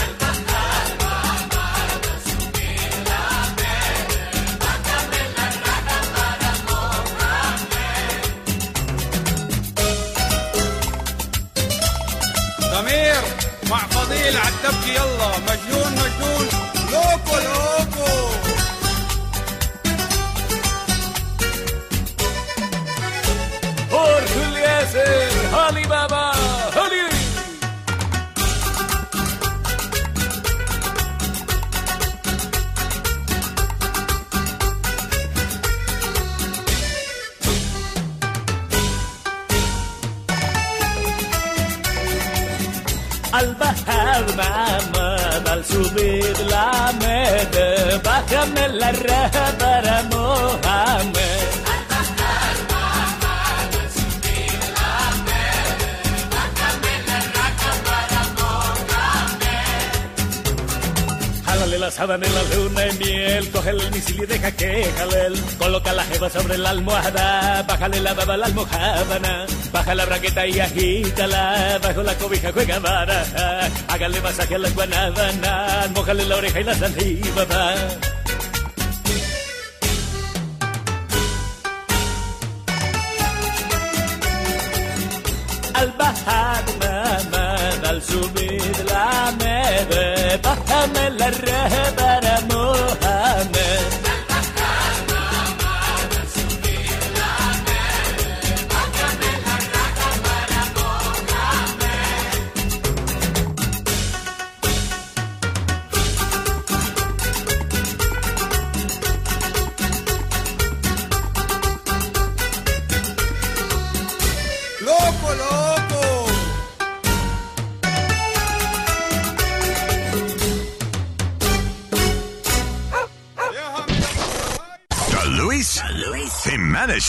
فضيل 14.62 14.62
عالتبكي 14.62 14.94
يلا 14.94 15.38
مجنون 15.38 15.92
مجنون 15.92 16.48
لوكو 16.92 17.36
لوكو 17.36 18.08
Por 23.90 24.20
Juliasen, 24.34 25.30
Holly 25.54 25.84
Baba, 25.86 26.31
Holly. 26.31 26.31
Al 43.33 43.55
bajar 43.55 44.23
mamá, 44.37 45.17
al 45.53 45.65
subir 45.65 46.37
la 46.51 46.93
med, 47.01 47.99
bájame 48.03 48.67
la 48.69 48.91
raja 48.91 49.45
para 49.57 50.03
Mohamed. 50.03 51.62
Sábana 61.93 62.25
en 62.25 62.33
la 62.33 62.43
luna 62.55 62.85
en 62.87 62.97
miel, 62.97 63.51
cógele 63.51 63.83
el 63.83 63.91
misil 63.91 64.23
y 64.23 64.25
deja 64.25 64.51
que 64.51 64.91
jale. 64.97 65.39
Coloca 65.59 65.93
la 65.93 66.03
jeva 66.05 66.27
sobre 66.27 66.57
la 66.57 66.71
almohada, 66.71 67.61
bájale 67.67 67.99
la 67.99 68.13
baba 68.15 68.35
la 68.35 68.47
almohábana, 68.47 69.45
baja 69.71 69.93
la 69.93 70.05
braqueta 70.05 70.47
y 70.47 70.59
agítala, 70.59 71.79
bajo 71.83 72.01
la 72.01 72.15
cobija 72.15 72.51
juega 72.51 72.79
baraja, 72.79 73.69
hágale 73.89 74.21
masaje 74.21 74.55
a 74.55 74.57
la 74.57 74.69
guanábana, 74.71 75.91
mojale 75.93 76.25
la 76.25 76.35
oreja 76.37 76.59
y 76.61 76.63
la 76.63 76.73
saliva 76.73 77.45
va. 77.45 77.73
Al 85.75 85.91
bajar 85.91 86.63
mamá, 86.79 87.55
al 87.87 88.01
subir 88.01 88.85
la 88.89 89.31
med, 89.37 90.22
bájame 90.37 91.09
la 91.11 92.22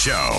Show. 0.05 0.34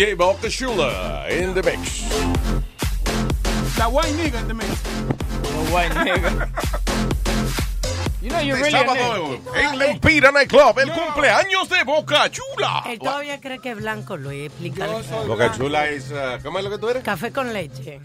DJ 0.00 0.16
Boca 0.16 0.48
Shula 0.48 1.28
in 1.28 1.52
the 1.52 1.62
mix. 1.62 2.08
La 3.76 3.86
white 3.86 4.14
nigga 4.14 4.40
in 4.40 4.48
the 4.48 4.54
mix 4.54 4.80
The 5.42 5.70
white 5.70 5.92
nigga. 5.92 6.48
You 8.22 8.30
know 8.30 8.40
you're 8.40 8.56
De 8.56 8.62
really 8.62 8.78
a 8.78 8.86
sábado 8.86 9.38
en 9.54 9.78
Lempira 9.78 10.32
Nightclub, 10.32 10.78
el 10.78 10.90
cumpleaños 10.90 11.68
de 11.68 11.84
Boca 11.84 12.30
Chula. 12.30 12.82
Él 12.86 12.98
todavía 12.98 13.38
cree 13.42 13.58
que 13.58 13.72
es 13.72 13.76
blanco, 13.76 14.16
Luis. 14.16 14.46
Explícale. 14.46 15.02
Boca 15.26 15.52
Chula 15.52 15.88
es, 15.90 16.10
uh, 16.10 16.42
¿cómo 16.42 16.60
es 16.60 16.64
lo 16.64 16.70
que 16.70 16.78
tú 16.78 16.88
eres? 16.88 17.04
Café 17.04 17.30
con 17.30 17.52
leche. 17.52 18.00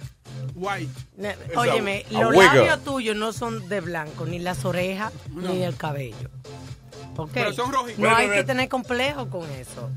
white 0.54 0.92
Es 1.18 1.56
Óyeme, 1.56 2.06
a- 2.14 2.18
a 2.18 2.22
los 2.24 2.36
labios 2.36 2.84
tuyos 2.84 3.16
no 3.16 3.32
son 3.32 3.70
de 3.70 3.80
blanco, 3.80 4.26
ni 4.26 4.40
las 4.40 4.66
orejas, 4.66 5.14
ni 5.32 5.64
el 5.64 5.78
cabello. 5.78 6.30
¿Ok? 7.16 7.32
Pero 7.34 7.54
son 7.54 7.72
rojitos. 7.72 8.00
No 8.00 8.14
hay 8.14 8.28
que 8.28 8.40
eh. 8.40 8.44
tener 8.44 8.68
complejo 8.68 9.30
con 9.30 9.50
eso. 9.52 9.90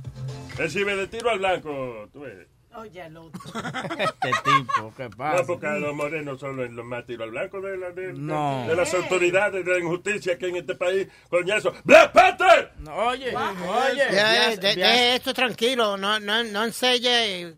Recibe 0.59 0.97
de 0.97 1.07
tiro 1.07 1.31
al 1.31 1.39
blanco, 1.39 2.09
tú 2.13 2.21
ves. 2.21 2.47
Oye, 2.75 3.03
otro. 3.17 3.41
Este 3.99 4.31
tipo, 4.45 4.93
¿qué 4.97 5.09
pasa? 5.11 5.39
No, 5.41 5.47
porque 5.47 5.67
a 5.67 5.73
los 5.79 5.95
morenos 5.95 6.39
son 6.39 6.57
los, 6.57 6.71
los 6.71 6.85
más 6.85 7.05
tiro 7.07 7.25
al 7.25 7.31
blanco 7.31 7.61
de, 7.61 7.77
la- 7.79 7.91
de, 7.91 8.13
No. 8.13 8.67
de 8.69 8.77
las 8.77 8.93
autoridades 8.95 9.65
de 9.65 9.73
la 9.73 9.79
injusticia 9.79 10.37
que 10.39 10.49
en 10.49 10.57
este 10.57 10.75
país, 10.75 11.09
coñazo. 11.31 11.73
¡Black 11.85 12.13
Panther! 12.13 12.73
Oye, 12.93 13.35
oye. 13.35 14.07
Ya, 14.13 14.53
eh, 14.53 14.57
de- 14.59 14.77
deje 14.77 15.15
esto 15.17 15.33
tranquilo, 15.35 15.97
no, 15.97 16.21
no, 16.21 16.45
no 16.45 16.65
enselle. 16.65 17.55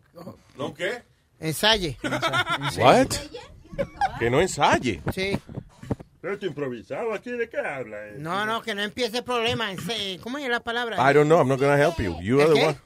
¿No 0.57 0.73
qué? 0.73 1.01
Ensaye. 1.39 1.97
What? 2.77 3.07
Que 4.19 4.29
no 4.29 4.39
ensaye. 4.41 5.01
Sí. 5.13 5.37
Pero 6.21 6.33
esto 6.35 6.45
improvisado 6.45 7.13
aquí, 7.13 7.31
¿de 7.31 7.49
qué 7.49 7.57
habla? 7.57 7.97
eh? 8.09 8.13
No, 8.17 8.45
no, 8.45 8.61
que 8.61 8.75
no 8.75 8.83
empiece 8.83 9.17
el 9.17 9.23
problema. 9.23 9.69
¿Cómo 10.21 10.37
es 10.37 10.47
la 10.47 10.59
palabra? 10.59 10.97
I 11.09 11.13
don't 11.13 11.25
know, 11.27 11.39
I'm 11.39 11.47
not 11.47 11.59
gonna 11.59 11.77
help 11.77 11.97
you. 11.99 12.15
You 12.21 12.41
are 12.41 12.53
the 12.53 12.63
one. 12.67 12.77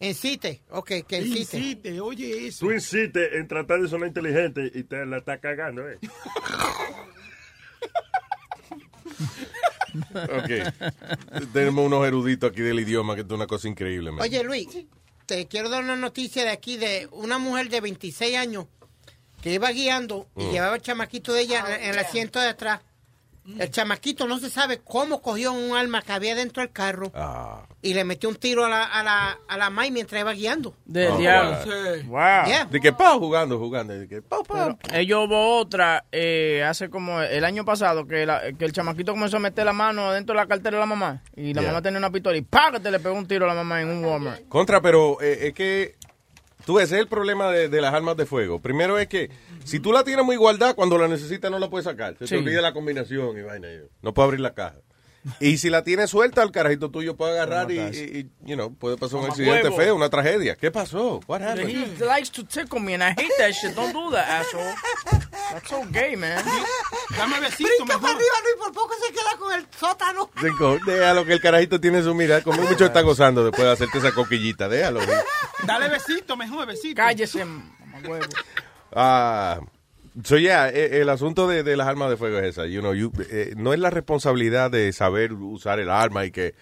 Incite. 0.00 0.62
Ok, 0.70 0.92
que 1.08 1.18
incite. 1.18 1.58
Incite, 1.58 2.00
oye 2.00 2.46
eso. 2.48 2.66
Tú 2.66 2.72
insistes 2.72 3.32
en 3.32 3.48
tratar 3.48 3.80
de 3.80 3.88
sonar 3.88 4.08
inteligente 4.08 4.70
y 4.74 4.84
te 4.84 5.04
la 5.04 5.18
estás 5.18 5.40
cagando, 5.40 5.88
¿eh? 5.88 5.98
Ok. 10.14 11.50
Tenemos 11.52 11.86
unos 11.86 12.06
eruditos 12.06 12.50
aquí 12.50 12.60
del 12.60 12.80
idioma 12.80 13.14
que 13.14 13.22
es 13.22 13.30
una 13.30 13.46
cosa 13.46 13.68
increíble, 13.68 14.10
man. 14.12 14.20
Oye, 14.22 14.42
Luis, 14.44 14.68
te 15.26 15.46
quiero 15.46 15.68
dar 15.68 15.82
una 15.82 15.96
noticia 15.96 16.44
de 16.44 16.50
aquí 16.50 16.76
de 16.76 17.08
una 17.12 17.38
mujer 17.38 17.68
de 17.68 17.80
26 17.80 18.36
años 18.36 18.66
que 19.42 19.54
iba 19.54 19.70
guiando 19.70 20.28
y 20.36 20.44
Mm. 20.44 20.50
llevaba 20.52 20.76
el 20.76 20.82
chamaquito 20.82 21.32
de 21.32 21.40
ella 21.42 21.64
en, 21.76 21.82
en 21.84 21.90
el 21.90 21.98
asiento 21.98 22.38
de 22.40 22.48
atrás. 22.48 22.80
El 23.58 23.70
chamaquito 23.70 24.26
no 24.26 24.38
se 24.38 24.50
sabe 24.50 24.80
cómo 24.84 25.22
cogió 25.22 25.52
un 25.52 25.76
arma 25.76 26.02
que 26.02 26.12
había 26.12 26.34
dentro 26.34 26.62
del 26.62 26.70
carro 26.72 27.10
Ah. 27.14 27.62
y 27.82 27.94
le 27.94 28.04
metió 28.04 28.28
un 28.28 28.36
tiro 28.36 28.64
a 28.64 28.68
la, 28.68 28.84
a 28.84 29.02
la, 29.02 29.38
a 29.48 29.56
la 29.56 29.70
May 29.70 29.90
mientras 29.90 30.20
iba 30.20 30.32
guiando. 30.32 30.74
Del 30.84 31.12
Oh, 31.12 31.16
diablo. 31.18 31.56
wow. 31.62 32.02
Wow. 32.08 32.46
Yeah. 32.46 32.64
De 32.70 32.80
que 32.80 32.92
pa 32.92 33.12
jugando, 33.14 33.58
jugando. 33.58 33.94
De 33.94 34.06
que 34.08 34.20
pa, 34.22 34.42
pa. 34.42 34.76
Ellos 34.92 35.26
hubo 35.26 35.56
otra 35.58 36.04
eh, 36.12 36.62
hace 36.66 36.90
como 36.90 37.20
el 37.22 37.44
año 37.44 37.64
pasado 37.64 38.06
que, 38.06 38.26
la- 38.26 38.52
que 38.52 38.64
el 38.64 38.72
chamaquito 38.72 39.12
comenzó 39.12 39.38
a 39.38 39.40
meter 39.40 39.64
la 39.64 39.72
mano 39.72 40.12
dentro 40.12 40.34
de 40.34 40.40
la 40.42 40.46
cartera 40.46 40.76
de 40.76 40.80
la 40.80 40.86
mamá 40.86 41.22
y 41.36 41.54
la 41.54 41.62
Yeah. 41.62 41.70
mamá 41.70 41.82
tenía 41.82 41.98
una 41.98 42.10
pistola 42.10 42.36
y 42.36 42.42
¡pá! 42.42 42.70
que 42.72 42.80
te 42.80 42.90
le 42.90 42.98
pegó 43.00 43.14
un 43.14 43.26
tiro 43.26 43.44
a 43.44 43.48
la 43.48 43.54
mamá 43.54 43.80
en 43.80 43.88
un 43.88 44.04
Walmart. 44.04 44.46
Contra, 44.48 44.80
pero 44.80 45.20
eh, 45.22 45.48
es 45.48 45.54
que 45.54 45.96
tú 46.68 46.74
ves, 46.74 46.84
ese 46.84 46.96
es 46.96 47.00
el 47.00 47.08
problema 47.08 47.50
de, 47.50 47.70
de 47.70 47.80
las 47.80 47.94
armas 47.94 48.14
de 48.18 48.26
fuego. 48.26 48.60
Primero 48.60 48.98
es 48.98 49.08
que 49.08 49.30
si 49.64 49.80
tú 49.80 49.90
la 49.90 50.04
tienes 50.04 50.22
muy 50.22 50.36
guardada, 50.36 50.74
cuando 50.74 50.98
la 50.98 51.08
necesitas 51.08 51.50
no 51.50 51.58
la 51.58 51.70
puedes 51.70 51.86
sacar. 51.86 52.14
Se 52.18 52.26
Sí. 52.26 52.34
te 52.34 52.40
olvida 52.42 52.60
la 52.60 52.74
combinación 52.74 53.38
y 53.38 53.40
vaina. 53.40 53.68
No 54.02 54.12
puedes 54.12 54.26
abrir 54.26 54.40
la 54.40 54.52
caja. 54.52 54.76
Y 55.40 55.58
si 55.58 55.68
la 55.68 55.82
tienes 55.84 56.10
suelta, 56.10 56.42
el 56.42 56.50
carajito 56.52 56.90
tuyo 56.90 57.16
puede 57.16 57.32
agarrar 57.32 57.70
y, 57.70 57.78
y- 57.78 58.18
y, 58.18 58.48
you 58.48 58.54
know, 58.54 58.72
puede 58.74 58.96
pasar 58.96 59.18
un 59.20 59.26
accidente 59.26 59.70
feo, 59.72 59.94
una 59.96 60.08
tragedia. 60.08 60.56
¿Qué 60.56 60.70
pasó? 60.70 61.20
What 61.26 61.40
He 61.40 61.44
happened? 61.44 62.00
likes 62.00 62.30
to 62.30 62.44
tickle 62.44 62.80
me 62.80 62.94
and 62.94 63.02
I 63.02 63.10
hate 63.10 63.32
that 63.38 63.52
shit. 63.52 63.74
Don't 63.74 63.92
do 63.92 64.10
that, 64.12 64.26
asshole. 64.28 64.74
That's 65.52 65.68
so 65.68 65.82
gay, 65.90 66.16
man. 66.16 66.42
Dame 67.16 67.40
besito, 67.40 67.68
Brinca 67.84 67.98
para 67.98 68.14
arriba, 68.14 68.34
Luis, 68.42 68.56
por 68.58 68.72
poco 68.72 68.94
se 69.04 69.12
queda 69.12 69.36
con 69.38 69.52
el 69.52 69.66
sótano. 69.78 70.30
Cinco, 70.40 70.78
Déjalo 70.86 71.24
que 71.26 71.32
el 71.34 71.40
carajito 71.40 71.80
tiene 71.80 72.02
su 72.02 72.14
mirada. 72.14 72.42
Como 72.42 72.62
mucho 72.62 72.86
está 72.86 73.00
gozando 73.02 73.44
después 73.44 73.64
de 73.66 73.72
hacerte 73.72 73.98
esa 73.98 74.12
coquillita. 74.12 74.68
Déjalo. 74.68 75.00
Dale 75.66 75.88
besito, 75.88 76.36
mejor 76.36 76.66
besito. 76.66 76.96
Cállese, 76.96 77.44
mamá 77.44 77.68
huevo. 78.08 78.26
Ah, 78.92 79.60
so 80.24 80.36
yeah, 80.38 80.68
eh, 80.68 81.00
el 81.00 81.08
asunto 81.08 81.46
de, 81.48 81.62
de 81.62 81.76
las 81.76 81.86
armas 81.88 82.10
de 82.10 82.16
fuego 82.16 82.38
es 82.38 82.44
esa. 82.46 82.66
You 82.66 82.80
know, 82.80 82.94
you- 82.94 83.12
eh, 83.30 83.54
no 83.56 83.72
es 83.72 83.78
la 83.78 83.90
responsabilidad 83.90 84.70
de 84.70 84.92
saber 84.92 85.32
usar 85.32 85.78
el 85.80 85.90
arma 85.90 86.24
y 86.24 86.30
que 86.30 86.54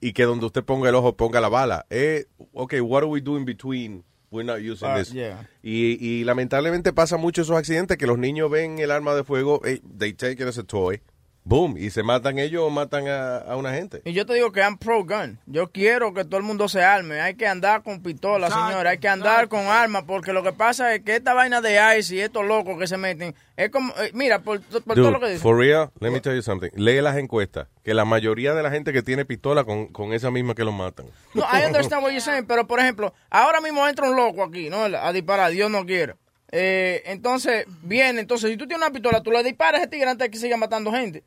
y 0.00 0.12
que 0.12 0.24
donde 0.24 0.46
usted 0.46 0.62
ponga 0.64 0.88
el 0.88 0.94
ojo 0.94 1.16
ponga 1.16 1.40
la 1.40 1.48
bala. 1.48 1.86
Eh, 1.90 2.26
okay, 2.52 2.80
what 2.80 3.00
do 3.02 3.08
we 3.08 3.20
do 3.20 3.36
in 3.36 3.44
between? 3.44 4.04
We're 4.30 4.44
not 4.44 4.58
using 4.60 4.88
Ah, 4.88 4.98
this. 4.98 5.12
yeah. 5.12 5.48
Y, 5.62 5.96
y 6.04 6.24
lamentablemente 6.24 6.92
pasa 6.92 7.16
mucho 7.16 7.42
esos 7.42 7.56
accidentes 7.56 7.96
que 7.96 8.06
los 8.06 8.18
niños 8.18 8.50
ven 8.50 8.78
el 8.80 8.90
arma 8.90 9.14
de 9.14 9.24
fuego, 9.24 9.62
eh, 9.64 9.80
they 9.96 10.12
take 10.12 10.42
it 10.42 10.48
as 10.48 10.58
a 10.58 10.64
toy, 10.64 11.00
boom, 11.46 11.76
y 11.78 11.90
se 11.90 12.02
matan 12.02 12.38
ellos 12.38 12.62
o 12.64 12.70
matan 12.70 13.06
a, 13.06 13.38
a 13.38 13.56
una 13.56 13.72
gente. 13.72 14.02
Y 14.04 14.12
yo 14.12 14.26
te 14.26 14.34
digo 14.34 14.50
que 14.50 14.60
I'm 14.60 14.76
pro 14.76 15.04
gun. 15.04 15.38
Yo 15.46 15.70
quiero 15.70 16.12
que 16.12 16.24
todo 16.24 16.38
el 16.38 16.42
mundo 16.42 16.68
se 16.68 16.82
arme. 16.82 17.20
Hay 17.20 17.36
que 17.36 17.46
andar 17.46 17.82
con 17.82 18.02
pistola, 18.02 18.48
Exacto, 18.48 18.68
señora. 18.68 18.90
Hay 18.90 18.98
que 18.98 19.08
andar 19.08 19.48
con 19.48 19.60
armas. 19.66 20.02
Porque 20.06 20.32
lo 20.32 20.42
que 20.42 20.52
pasa 20.52 20.92
es 20.94 21.02
que 21.02 21.14
esta 21.16 21.34
vaina 21.34 21.60
de 21.60 21.78
ICE 21.98 22.16
y 22.16 22.20
estos 22.20 22.44
locos 22.44 22.78
que 22.78 22.86
se 22.86 22.96
meten. 22.96 23.34
Es 23.56 23.70
como. 23.70 23.94
eh, 23.98 24.10
mira, 24.12 24.40
por, 24.40 24.60
por 24.60 24.96
todo 24.96 25.12
lo 25.12 25.20
que 25.20 25.26
dicen. 25.26 25.40
for 25.40 25.56
real, 25.56 25.90
let 26.00 26.10
me 26.10 26.20
tell 26.20 26.34
you 26.34 26.42
something. 26.42 26.68
Lee 26.74 27.00
las 27.00 27.16
encuestas, 27.16 27.68
que 27.84 27.94
la 27.94 28.04
mayoría 28.04 28.52
de 28.52 28.62
la 28.62 28.70
gente 28.70 28.92
que 28.92 29.02
tiene 29.02 29.24
pistola 29.24 29.64
con, 29.64 29.86
con 29.86 30.12
esa 30.12 30.30
misma 30.30 30.54
que 30.54 30.64
los 30.64 30.74
matan. 30.74 31.06
No, 31.32 31.42
I 31.42 31.64
understand 31.64 32.02
what 32.02 32.10
you're 32.10 32.20
saying, 32.20 32.46
pero 32.46 32.66
por 32.66 32.80
ejemplo, 32.80 33.14
ahora 33.30 33.60
mismo 33.60 33.86
entra 33.86 34.10
un 34.10 34.16
loco 34.16 34.42
aquí, 34.42 34.68
¿no? 34.68 34.84
A 34.84 35.12
disparar, 35.12 35.52
Dios 35.52 35.70
no 35.70 35.86
quiera. 35.86 36.16
Eh, 36.52 37.02
entonces, 37.06 37.66
viene, 37.82 38.20
entonces, 38.20 38.50
si 38.50 38.56
tú 38.56 38.66
tienes 38.66 38.86
una 38.86 38.92
pistola, 38.92 39.22
tú 39.22 39.30
le 39.30 39.42
disparas 39.42 39.80
a 39.80 39.82
ese 39.84 39.90
tigre 39.90 40.10
antes 40.10 40.26
de 40.26 40.30
que 40.30 40.38
siga 40.38 40.56
matando 40.56 40.92
gente. 40.92 41.22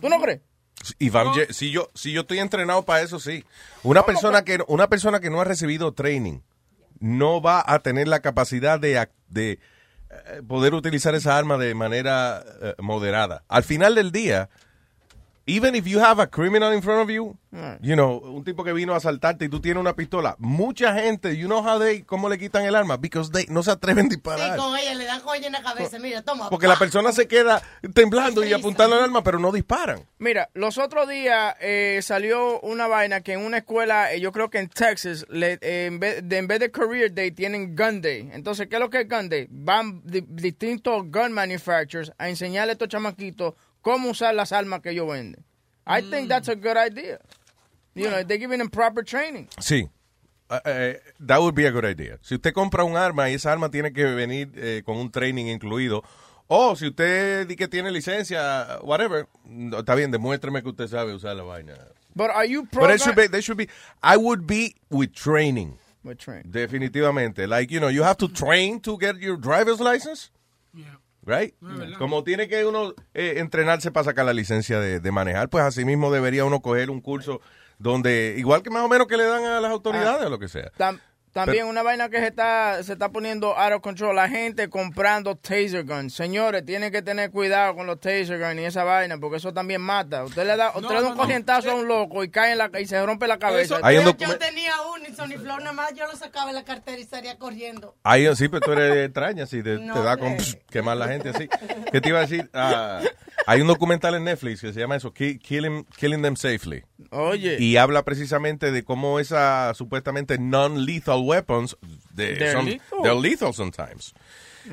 ¿Tú 0.00 0.08
no 0.08 0.20
crees? 0.20 0.40
Si 1.50 1.70
yo 1.70 1.90
si 1.94 2.12
yo 2.12 2.20
estoy 2.20 2.38
entrenado 2.38 2.84
para 2.84 3.02
eso 3.02 3.18
sí. 3.18 3.44
Una 3.82 4.04
persona 4.04 4.44
que 4.44 4.58
una 4.68 4.88
persona 4.88 5.20
que 5.20 5.30
no 5.30 5.40
ha 5.40 5.44
recibido 5.44 5.92
training 5.92 6.40
no 7.00 7.42
va 7.42 7.64
a 7.66 7.80
tener 7.80 8.08
la 8.08 8.20
capacidad 8.20 8.78
de 8.78 9.08
de 9.28 9.58
eh, 10.10 10.42
poder 10.46 10.74
utilizar 10.74 11.14
esa 11.14 11.36
arma 11.36 11.58
de 11.58 11.74
manera 11.74 12.44
eh, 12.62 12.74
moderada. 12.78 13.42
Al 13.48 13.64
final 13.64 13.94
del 13.94 14.12
día, 14.12 14.48
even 15.46 15.74
if 15.74 15.86
you 15.86 16.00
have 16.00 16.20
a 16.20 16.26
criminal 16.26 16.72
in 16.74 16.82
front 16.82 17.00
of 17.02 17.08
you, 17.10 17.36
you 17.80 17.94
know, 17.94 18.18
un 18.18 18.44
tipo 18.44 18.64
que 18.64 18.72
vino 18.72 18.92
a 18.92 18.96
asaltarte 18.96 19.44
y 19.46 19.48
tú 19.48 19.60
tienes 19.60 19.80
una 19.80 19.94
pistola, 19.94 20.34
mucha 20.38 20.92
gente, 20.94 21.36
you 21.36 21.46
know 21.46 21.62
how 21.66 21.78
they 21.78 22.02
cómo 22.02 22.28
le 22.28 22.36
quitan 22.38 22.64
el 22.64 22.74
arma 22.74 22.96
because 22.98 23.30
they 23.30 23.46
no 23.48 23.62
se 23.62 23.70
atreven 23.70 24.06
a 24.06 24.08
disparar. 24.10 24.52
Sí, 24.52 24.58
con 24.60 24.76
ella 24.76 24.94
le 24.94 25.04
dan 25.04 25.20
con 25.20 25.36
ella 25.36 25.46
en 25.46 25.52
la 25.52 25.62
cabeza. 25.62 25.98
Mira, 25.98 26.22
toma. 26.22 26.50
Porque 26.50 26.66
la 26.68 26.76
persona 26.76 27.12
se 27.12 27.26
queda 27.28 27.62
temblando 27.94 28.44
y 28.44 28.52
apuntando 28.52 28.96
el 28.98 29.04
arma, 29.04 29.22
pero 29.22 29.38
no 29.38 29.52
disparan. 29.52 30.00
Mira, 30.18 30.50
los 30.54 30.76
otros 30.78 31.08
días 31.08 31.54
eh, 31.60 32.00
salió 32.02 32.60
una 32.60 32.86
vaina 32.88 33.20
que 33.20 33.32
en 33.34 33.40
una 33.40 33.58
escuela, 33.58 34.12
eh, 34.12 34.20
yo 34.20 34.32
creo 34.32 34.50
que 34.50 34.58
en 34.58 34.68
Texas, 34.68 35.24
le- 35.30 35.58
eh, 35.62 35.86
en, 35.86 35.98
vez 36.00 36.28
de, 36.28 36.38
en 36.38 36.46
vez 36.46 36.60
de 36.60 36.70
Career 36.70 37.14
Day, 37.14 37.30
tienen 37.30 37.74
Gun 37.76 38.00
Day. 38.02 38.28
Entonces, 38.32 38.66
¿qué 38.68 38.76
es 38.76 38.80
lo 38.80 38.90
que 38.90 39.00
es 39.02 39.08
Gun 39.08 39.28
Day? 39.28 39.46
Van 39.50 40.02
di- 40.04 40.24
distintos 40.28 41.04
gun 41.10 41.32
manufacturers 41.32 42.12
a 42.18 42.28
enseñarle 42.28 42.72
a 42.72 42.74
estos 42.74 42.88
chamaquitos 42.88 43.54
cómo 43.86 44.10
usar 44.10 44.34
las 44.34 44.50
armas 44.50 44.80
que 44.80 44.90
ellos 44.90 45.06
venden. 45.06 45.44
I 45.86 46.02
think 46.02 46.28
that's 46.28 46.48
a 46.48 46.56
good 46.56 46.76
idea. 46.76 47.20
You 47.94 48.10
know, 48.10 48.24
they're 48.24 48.36
giving 48.36 48.58
them 48.58 48.68
proper 48.68 49.04
training. 49.04 49.48
Sí. 49.60 49.88
Uh, 50.50 50.58
eh, 50.64 50.98
that 51.20 51.38
would 51.38 51.54
be 51.54 51.66
a 51.66 51.70
good 51.70 51.84
idea. 51.84 52.18
Si 52.20 52.34
usted 52.34 52.52
compra 52.52 52.82
un 52.82 52.96
arma 52.96 53.30
y 53.30 53.34
esa 53.34 53.52
arma 53.52 53.70
tiene 53.70 53.92
que 53.92 54.04
venir 54.04 54.50
eh, 54.56 54.82
con 54.84 54.96
un 54.96 55.12
training 55.12 55.46
incluido, 55.46 56.02
o 56.48 56.74
si 56.74 56.88
usted 56.88 57.46
que 57.56 57.68
tiene 57.68 57.92
licencia, 57.92 58.80
whatever, 58.82 59.28
no, 59.44 59.78
está 59.78 59.94
bien, 59.94 60.10
demuéstreme 60.10 60.62
que 60.62 60.70
usted 60.70 60.88
sabe 60.88 61.14
usar 61.14 61.36
la 61.36 61.44
vaina. 61.44 61.74
But 62.12 62.30
are 62.30 62.46
you 62.48 62.66
pro 62.66 62.82
But 62.82 62.90
it 62.90 63.00
should 63.00 63.14
be, 63.14 63.28
they 63.28 63.40
should 63.40 63.56
be, 63.56 63.68
I 64.02 64.16
would 64.16 64.48
be 64.48 64.74
with 64.90 65.12
training. 65.12 65.78
With 66.02 66.18
training. 66.18 66.50
Definitivamente. 66.50 67.46
Like, 67.46 67.70
you 67.70 67.78
know, 67.78 67.88
you 67.88 68.02
have 68.02 68.16
to 68.18 68.28
train 68.28 68.80
to 68.80 68.98
get 68.98 69.18
your 69.20 69.36
driver's 69.36 69.78
license. 69.78 70.30
Right? 71.26 71.54
Como 71.98 72.22
tiene 72.22 72.46
que 72.48 72.64
uno 72.64 72.94
eh, 73.12 73.34
entrenarse 73.38 73.90
para 73.90 74.04
sacar 74.04 74.24
la 74.24 74.32
licencia 74.32 74.78
de, 74.80 75.00
de 75.00 75.10
manejar, 75.12 75.48
pues 75.50 75.64
así 75.64 75.84
mismo 75.84 76.10
debería 76.12 76.44
uno 76.44 76.60
coger 76.60 76.88
un 76.88 77.00
curso 77.00 77.40
donde, 77.78 78.36
igual 78.38 78.62
que 78.62 78.70
más 78.70 78.82
o 78.84 78.88
menos 78.88 79.06
que 79.08 79.16
le 79.16 79.24
dan 79.24 79.44
a 79.44 79.60
las 79.60 79.70
autoridades 79.72 80.24
o 80.26 80.30
lo 80.30 80.38
que 80.38 80.48
sea. 80.48 80.70
Tam- 80.78 81.00
también 81.36 81.64
Pero- 81.64 81.68
una 81.68 81.82
vaina 81.82 82.08
que 82.08 82.18
se 82.18 82.28
está, 82.28 82.82
se 82.82 82.94
está 82.94 83.10
poniendo 83.10 83.58
out 83.58 83.74
of 83.74 83.82
control. 83.82 84.16
La 84.16 84.26
gente 84.26 84.70
comprando 84.70 85.36
taser 85.36 85.84
guns. 85.84 86.14
Señores, 86.14 86.64
tienen 86.64 86.90
que 86.90 87.02
tener 87.02 87.30
cuidado 87.30 87.74
con 87.76 87.86
los 87.86 88.00
taser 88.00 88.38
guns 88.40 88.58
y 88.58 88.64
esa 88.64 88.84
vaina, 88.84 89.18
porque 89.18 89.36
eso 89.36 89.52
también 89.52 89.82
mata. 89.82 90.24
Usted 90.24 90.46
le 90.46 90.56
da, 90.56 90.70
usted 90.74 90.94
le 90.94 91.02
da 91.02 91.08
un 91.08 91.16
corrientazo 91.16 91.72
a 91.72 91.74
un 91.74 91.86
loco 91.86 92.24
y 92.24 92.30
cae 92.30 92.52
en 92.52 92.58
la, 92.58 92.70
y 92.80 92.86
se 92.86 93.04
rompe 93.04 93.26
la 93.26 93.38
cabeza. 93.38 93.78
Hay 93.82 93.98
un 93.98 94.04
yo, 94.06 94.12
yo 94.16 94.38
tenía 94.38 94.72
uno 94.96 95.04
y 95.06 95.14
Sony 95.14 95.38
Flow 95.38 95.58
nada 95.58 95.74
más 95.74 95.92
yo 95.94 96.06
lo 96.06 96.16
sacaba 96.16 96.48
en 96.48 96.54
la 96.54 96.64
cartera 96.64 96.98
y 96.98 97.04
salía 97.04 97.36
corriendo. 97.36 97.94
Ahí 98.02 98.26
sí, 98.34 98.48
pero 98.48 98.62
tú 98.62 98.72
eres 98.72 99.04
extraña, 99.04 99.44
así 99.44 99.62
te, 99.62 99.78
No, 99.78 99.92
te 99.92 100.02
da 100.02 100.16
con 100.16 100.38
pss, 100.38 100.56
quemar 100.70 100.96
la 100.96 101.08
gente 101.08 101.28
así. 101.28 101.50
¿Qué 101.92 102.00
te 102.00 102.08
iba 102.08 102.20
a 102.20 102.22
decir? 102.22 102.48
Ah, 102.54 103.02
hay 103.46 103.60
un 103.60 103.66
documental 103.68 104.14
en 104.14 104.24
Netflix 104.24 104.60
que 104.60 104.72
se 104.72 104.80
llama 104.80 104.96
eso, 104.96 105.12
Ki- 105.12 105.38
Killing, 105.38 105.84
Killing 105.96 106.22
Them 106.22 106.36
Safely. 106.36 106.84
Oye. 107.10 107.56
Y 107.60 107.76
habla 107.76 108.04
precisamente 108.04 108.72
de 108.72 108.82
cómo 108.84 109.20
esa 109.20 109.72
supuestamente 109.74 110.38
non-lethal 110.38 111.20
weapons, 111.22 111.76
de, 112.12 112.34
They're 112.36 112.52
son- 112.52 112.64
lethal. 112.66 112.98
they're 113.02 113.20
lethal 113.20 113.54
sometimes. 113.54 114.12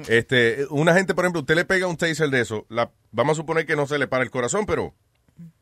Este, 0.08 0.66
una 0.72 0.94
gente, 0.96 1.14
por 1.14 1.24
ejemplo, 1.26 1.42
usted 1.42 1.56
le 1.56 1.66
pega 1.66 1.86
un 1.88 1.98
taser 1.98 2.30
de 2.30 2.42
eso, 2.42 2.66
la, 2.70 2.92
vamos 3.12 3.38
a 3.38 3.42
suponer 3.42 3.66
que 3.66 3.76
no 3.76 3.86
se 3.86 4.00
le 4.00 4.08
para 4.08 4.24
el 4.24 4.32
corazón, 4.32 4.66
pero 4.66 4.94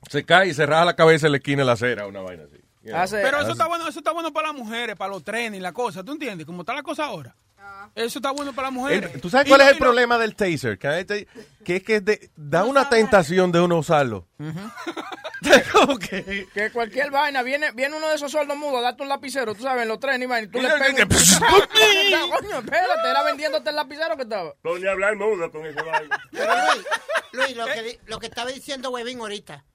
se 0.09 0.23
cae 0.23 0.47
y 0.49 0.53
se 0.53 0.65
raja 0.65 0.85
la 0.85 0.95
cabeza 0.95 1.25
en 1.27 1.33
la 1.33 1.37
esquina 1.39 1.59
de 1.59 1.65
la 1.65 1.73
acera, 1.73 2.07
una 2.07 2.21
vaina 2.21 2.43
así. 2.43 2.55
You 2.83 2.91
know. 2.93 3.05
Pero 3.11 3.41
eso 3.41 3.51
está 3.51 3.67
bueno, 3.67 3.87
eso 3.87 3.99
está 3.99 4.11
bueno 4.11 4.31
para 4.33 4.47
las 4.47 4.57
mujeres, 4.57 4.95
para 4.95 5.11
los 5.11 5.23
trenes 5.23 5.59
y 5.59 5.61
la 5.61 5.71
cosa, 5.73 6.03
¿tú 6.03 6.13
entiendes? 6.13 6.47
Como 6.47 6.61
está 6.61 6.73
la 6.73 6.81
cosa 6.81 7.05
ahora. 7.05 7.35
Eso 7.95 8.19
está 8.19 8.31
bueno 8.31 8.53
para 8.53 8.67
las 8.69 8.73
mujeres. 8.73 9.13
El- 9.15 9.21
¿Tú 9.21 9.29
sabes 9.29 9.47
Y 9.47 9.49
cuál 9.49 9.59
no- 9.59 9.65
es 9.65 9.71
el 9.71 9.75
y 9.77 9.79
no- 9.79 9.85
problema 9.85 10.17
del 10.17 10.35
taser? 10.35 10.77
Que, 10.79 11.27
que 11.65 11.75
es 11.77 11.83
que 11.83 11.99
de- 12.01 12.29
da 12.37 12.63
una 12.63 12.87
tentación 12.89 13.51
de 13.51 13.59
uno 13.61 13.77
usarlo. 13.77 14.27
Que 16.53 16.69
cualquier 16.71 17.09
vaina, 17.09 17.41
viene, 17.41 17.71
viene 17.71 17.95
uno 17.97 18.07
de 18.09 18.15
esos 18.15 18.31
sordos 18.31 18.55
mudos, 18.55 18.81
date 18.83 19.01
un 19.01 19.09
lapicero, 19.09 19.55
tú 19.55 19.63
sabes, 19.63 19.81
en 19.83 19.89
los 19.89 19.99
trenes, 19.99 20.21
y 20.21 20.25
vaina, 20.29 20.47
y 20.47 20.51
tú 20.51 20.61
le 20.61 20.69
pegas. 20.69 20.93
que- 20.93 21.05
Coño, 22.41 22.59
espérate, 22.59 23.09
era 23.09 23.23
vendiéndote 23.23 23.69
el 23.71 23.75
lapicero 23.75 24.15
que 24.15 24.23
estaba. 24.23 24.53
Pone 24.61 24.87
a 24.87 24.91
hablar 24.91 25.15
mudo 25.15 25.51
con 25.51 25.65
ese 25.65 25.81
vaina. 25.81 26.21
Pero 26.31 26.53
Luis, 26.53 26.85
Luis, 27.33 27.55
lo 27.57 27.65
que, 27.65 27.83
di- 27.83 27.99
lo 28.05 28.19
que 28.19 28.27
estaba 28.27 28.51
diciendo 28.51 28.91
Webin 28.91 29.19
ahorita. 29.19 29.65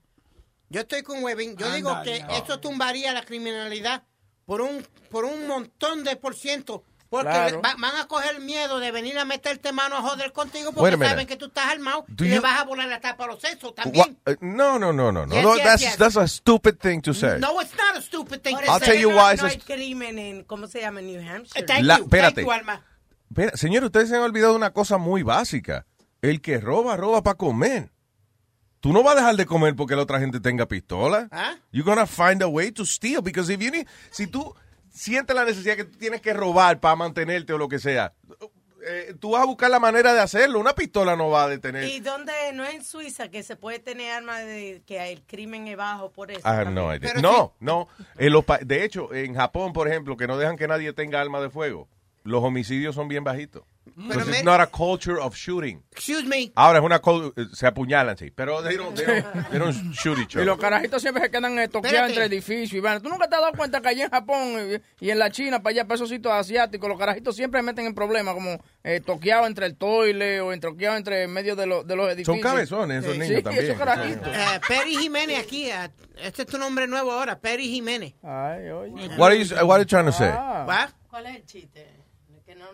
Yo 0.68 0.80
estoy 0.80 1.02
con 1.02 1.22
Webin. 1.22 1.56
Yo 1.56 1.70
digo 1.72 2.00
que 2.02 2.24
esto 2.30 2.60
tumbaría 2.60 3.12
la 3.12 3.24
criminalidad 3.24 4.04
por 4.44 4.60
un, 4.60 4.86
por 5.10 5.24
un 5.24 5.46
montón 5.46 6.04
de 6.04 6.16
por 6.16 6.34
ciento. 6.36 6.84
Porque 7.08 7.28
Claro. 7.30 7.62
va- 7.62 7.76
van 7.78 7.96
a 7.96 8.08
coger 8.08 8.40
miedo 8.40 8.80
de 8.80 8.90
venir 8.90 9.16
a 9.18 9.24
meterte 9.24 9.72
mano 9.72 9.96
a 9.96 10.02
joder 10.02 10.32
contigo 10.32 10.72
porque 10.72 10.96
saben 10.98 11.26
que 11.26 11.36
tú 11.36 11.46
estás 11.46 11.66
armado 11.66 12.04
Do 12.08 12.24
y 12.24 12.28
le 12.30 12.40
vas 12.40 12.58
a 12.60 12.64
volar 12.64 12.88
la 12.88 13.00
tapa 13.00 13.24
a 13.24 13.26
los 13.28 13.40
sesos 13.40 13.74
también. 13.74 14.18
uh, 14.26 14.32
no, 14.40 14.78
no, 14.78 14.92
no, 14.92 15.12
no, 15.12 15.24
no. 15.24 15.32
Yes, 15.34 15.42
no 15.44 15.54
yes, 15.54 15.64
that's, 15.64 15.82
yes. 15.82 15.96
that's 15.96 16.16
a 16.16 16.26
stupid 16.26 16.78
thing 16.78 17.00
to 17.02 17.14
say. 17.14 17.38
No, 17.38 17.60
it's 17.60 17.74
not 17.76 17.96
a 17.96 18.02
stupid 18.02 18.40
thing. 18.42 18.54
Por 18.56 18.64
to 18.64 18.70
I'll 18.72 18.76
eso 18.82 18.84
tell 18.90 19.00
you 19.00 19.10
why 19.10 19.36
no, 19.36 19.46
hay 19.46 19.58
crimen 19.58 20.18
en, 20.18 20.42
¿cómo 20.44 20.66
se 20.66 20.80
llama? 20.80 20.98
En 21.00 21.06
New 21.06 21.20
Hampshire. 21.20 21.64
Thank 21.64 21.84
La- 21.84 21.98
you, 21.98 22.04
espérate. 22.04 22.34
thank 22.42 22.46
you, 22.46 22.52
Alma. 22.52 22.82
Espera, 23.30 23.56
señor, 23.56 23.84
ustedes 23.84 24.08
se 24.08 24.16
han 24.16 24.22
olvidado 24.22 24.52
de 24.52 24.56
una 24.58 24.72
cosa 24.72 24.98
muy 24.98 25.22
básica. 25.22 25.86
El 26.22 26.40
que 26.40 26.58
roba, 26.58 26.96
roba 26.96 27.22
para 27.22 27.36
comer. 27.36 27.90
Tú 28.80 28.92
no 28.92 29.02
vas 29.02 29.14
a 29.14 29.20
dejar 29.20 29.36
de 29.36 29.46
comer 29.46 29.74
porque 29.74 29.96
la 29.96 30.02
otra 30.02 30.18
gente 30.20 30.38
tenga 30.40 30.66
pistola. 30.66 31.28
¿Ah? 31.30 31.54
You're 31.72 31.88
gonna 31.88 32.06
find 32.06 32.42
a 32.42 32.46
way 32.48 32.70
to 32.72 32.84
steal 32.84 33.20
because 33.22 33.52
if 33.52 33.60
you 33.60 33.70
need, 33.70 33.86
si 34.10 34.26
tú 34.26 34.54
sientes 34.97 35.36
la 35.36 35.44
necesidad 35.44 35.77
que 35.77 35.85
tú 35.85 35.98
tienes 35.98 36.20
que 36.20 36.32
robar 36.32 36.81
para 36.81 36.97
mantenerte 36.97 37.52
o 37.52 37.59
lo 37.59 37.68
que 37.68 37.78
sea, 37.78 38.14
eh, 38.89 39.14
tú 39.18 39.32
vas 39.32 39.43
a 39.43 39.47
buscar 39.47 39.68
la 39.70 39.81
manera 39.81 40.14
de 40.14 40.20
hacerlo. 40.20 40.60
Una 40.60 40.73
pistola 40.74 41.16
no 41.16 41.28
va 41.28 41.44
a 41.44 41.48
detener. 41.48 41.85
¿Y 41.89 42.01
dónde? 42.01 42.32
No 42.55 42.64
es 42.64 42.74
en 42.77 42.85
Suiza 42.85 43.28
que 43.28 43.43
se 43.43 43.56
puede 43.56 43.78
tener 43.81 44.12
armas 44.12 44.39
de 44.44 44.82
que 44.86 45.12
el 45.12 45.23
crimen 45.23 45.66
es 45.66 45.77
bajo 45.77 46.12
por 46.12 46.31
eso. 46.31 46.40
También. 46.64 46.74
no 46.74 46.94
idea. 46.94 47.14
No, 47.20 47.52
no. 47.60 47.89
En 48.16 48.32
los 48.32 48.44
pa- 48.44 48.59
de 48.59 48.85
hecho, 48.85 49.12
en 49.12 49.35
Japón, 49.35 49.73
por 49.73 49.89
ejemplo, 49.89 50.16
que 50.16 50.27
no 50.28 50.39
dejan 50.39 50.56
que 50.56 50.68
nadie 50.68 50.93
tenga 50.93 51.20
arma 51.20 51.40
de 51.40 51.51
fuego, 51.51 51.89
los 52.23 52.43
homicidios 52.44 52.94
son 52.94 53.09
bien 53.09 53.24
bajitos. 53.24 53.64
Because 53.97 54.28
it's 54.28 54.44
not 54.44 54.60
a 54.60 54.66
culture 54.66 55.18
of 55.18 55.35
shooting. 55.35 55.82
Excuse 55.90 56.27
me. 56.27 56.52
Ahora 56.55 56.81
es 56.81 56.85
una 56.85 57.01
eh, 57.35 57.47
se 57.55 57.66
apuñalan, 57.66 58.14
sí, 58.18 58.31
pero 58.31 58.62
they 58.62 58.77
don't, 58.77 58.94
they 58.94 59.06
don't, 59.06 59.48
they 59.51 59.59
don't 59.59 59.94
shoot 59.94 60.18
each 60.18 60.35
Y 60.35 60.39
other. 60.39 60.47
los 60.47 60.59
carajitos 60.59 61.01
siempre 61.01 61.23
se 61.23 61.31
quedan 61.31 61.59
eh, 61.59 61.68
toqueados 61.68 62.10
entre 62.10 62.27
edificios. 62.27 62.74
Y 62.74 62.81
van. 62.81 63.01
¿Tú 63.01 63.09
nunca 63.09 63.27
te 63.27 63.36
has 63.36 63.40
dado 63.40 63.55
cuenta 63.55 63.81
que 63.81 63.89
allá 63.89 64.05
en 64.05 64.10
Japón 64.10 64.39
eh, 64.59 64.82
y 65.01 65.09
en 65.09 65.18
la 65.18 65.31
China, 65.31 65.62
para 65.62 65.70
allá, 65.70 65.85
para 65.85 65.94
esos 65.94 66.10
sitios 66.10 66.35
asiáticos, 66.35 66.89
los 66.90 66.98
carajitos 66.98 67.35
siempre 67.35 67.60
se 67.60 67.62
meten 67.64 67.86
en 67.86 67.94
problemas, 67.94 68.35
como 68.35 68.62
eh, 68.85 69.01
toqueados 69.01 69.47
entre 69.47 69.64
el 69.64 69.77
toile 69.77 70.43
o 70.43 70.52
en 70.52 70.60
toqueados 70.60 70.98
entre 70.98 71.23
en 71.23 71.32
medio 71.32 71.56
de, 71.56 71.66
los 71.66 71.86
de 71.86 71.97
los 71.97 72.09
edificios. 72.10 72.39
cabezones 72.43 73.02
esos 73.02 73.16
niños 73.16 73.39
sí, 73.39 73.43
también. 73.43 73.64
esos 73.64 73.78
carajitos. 73.78 74.28
Perry 74.68 74.97
Jiménez 74.97 75.39
aquí. 75.40 75.70
este 76.18 76.43
es 76.43 76.48
tu 76.48 76.59
nombre 76.59 76.86
nuevo 76.86 77.12
ahora, 77.12 77.39
Perry 77.39 77.68
Jiménez. 77.68 78.12
Ay, 78.23 78.68
oye. 78.68 79.09
What 79.16 79.31
are 79.31 79.43
you, 79.43 79.55
what 79.66 79.77
are 79.77 79.82
you 79.85 79.86
trying 79.89 80.05
to 80.05 80.12
say? 80.12 80.28
¿Va? 80.28 80.90
¿Cuál 81.09 81.27
es 81.28 81.36
el 81.36 81.47
chiste? 81.47 82.05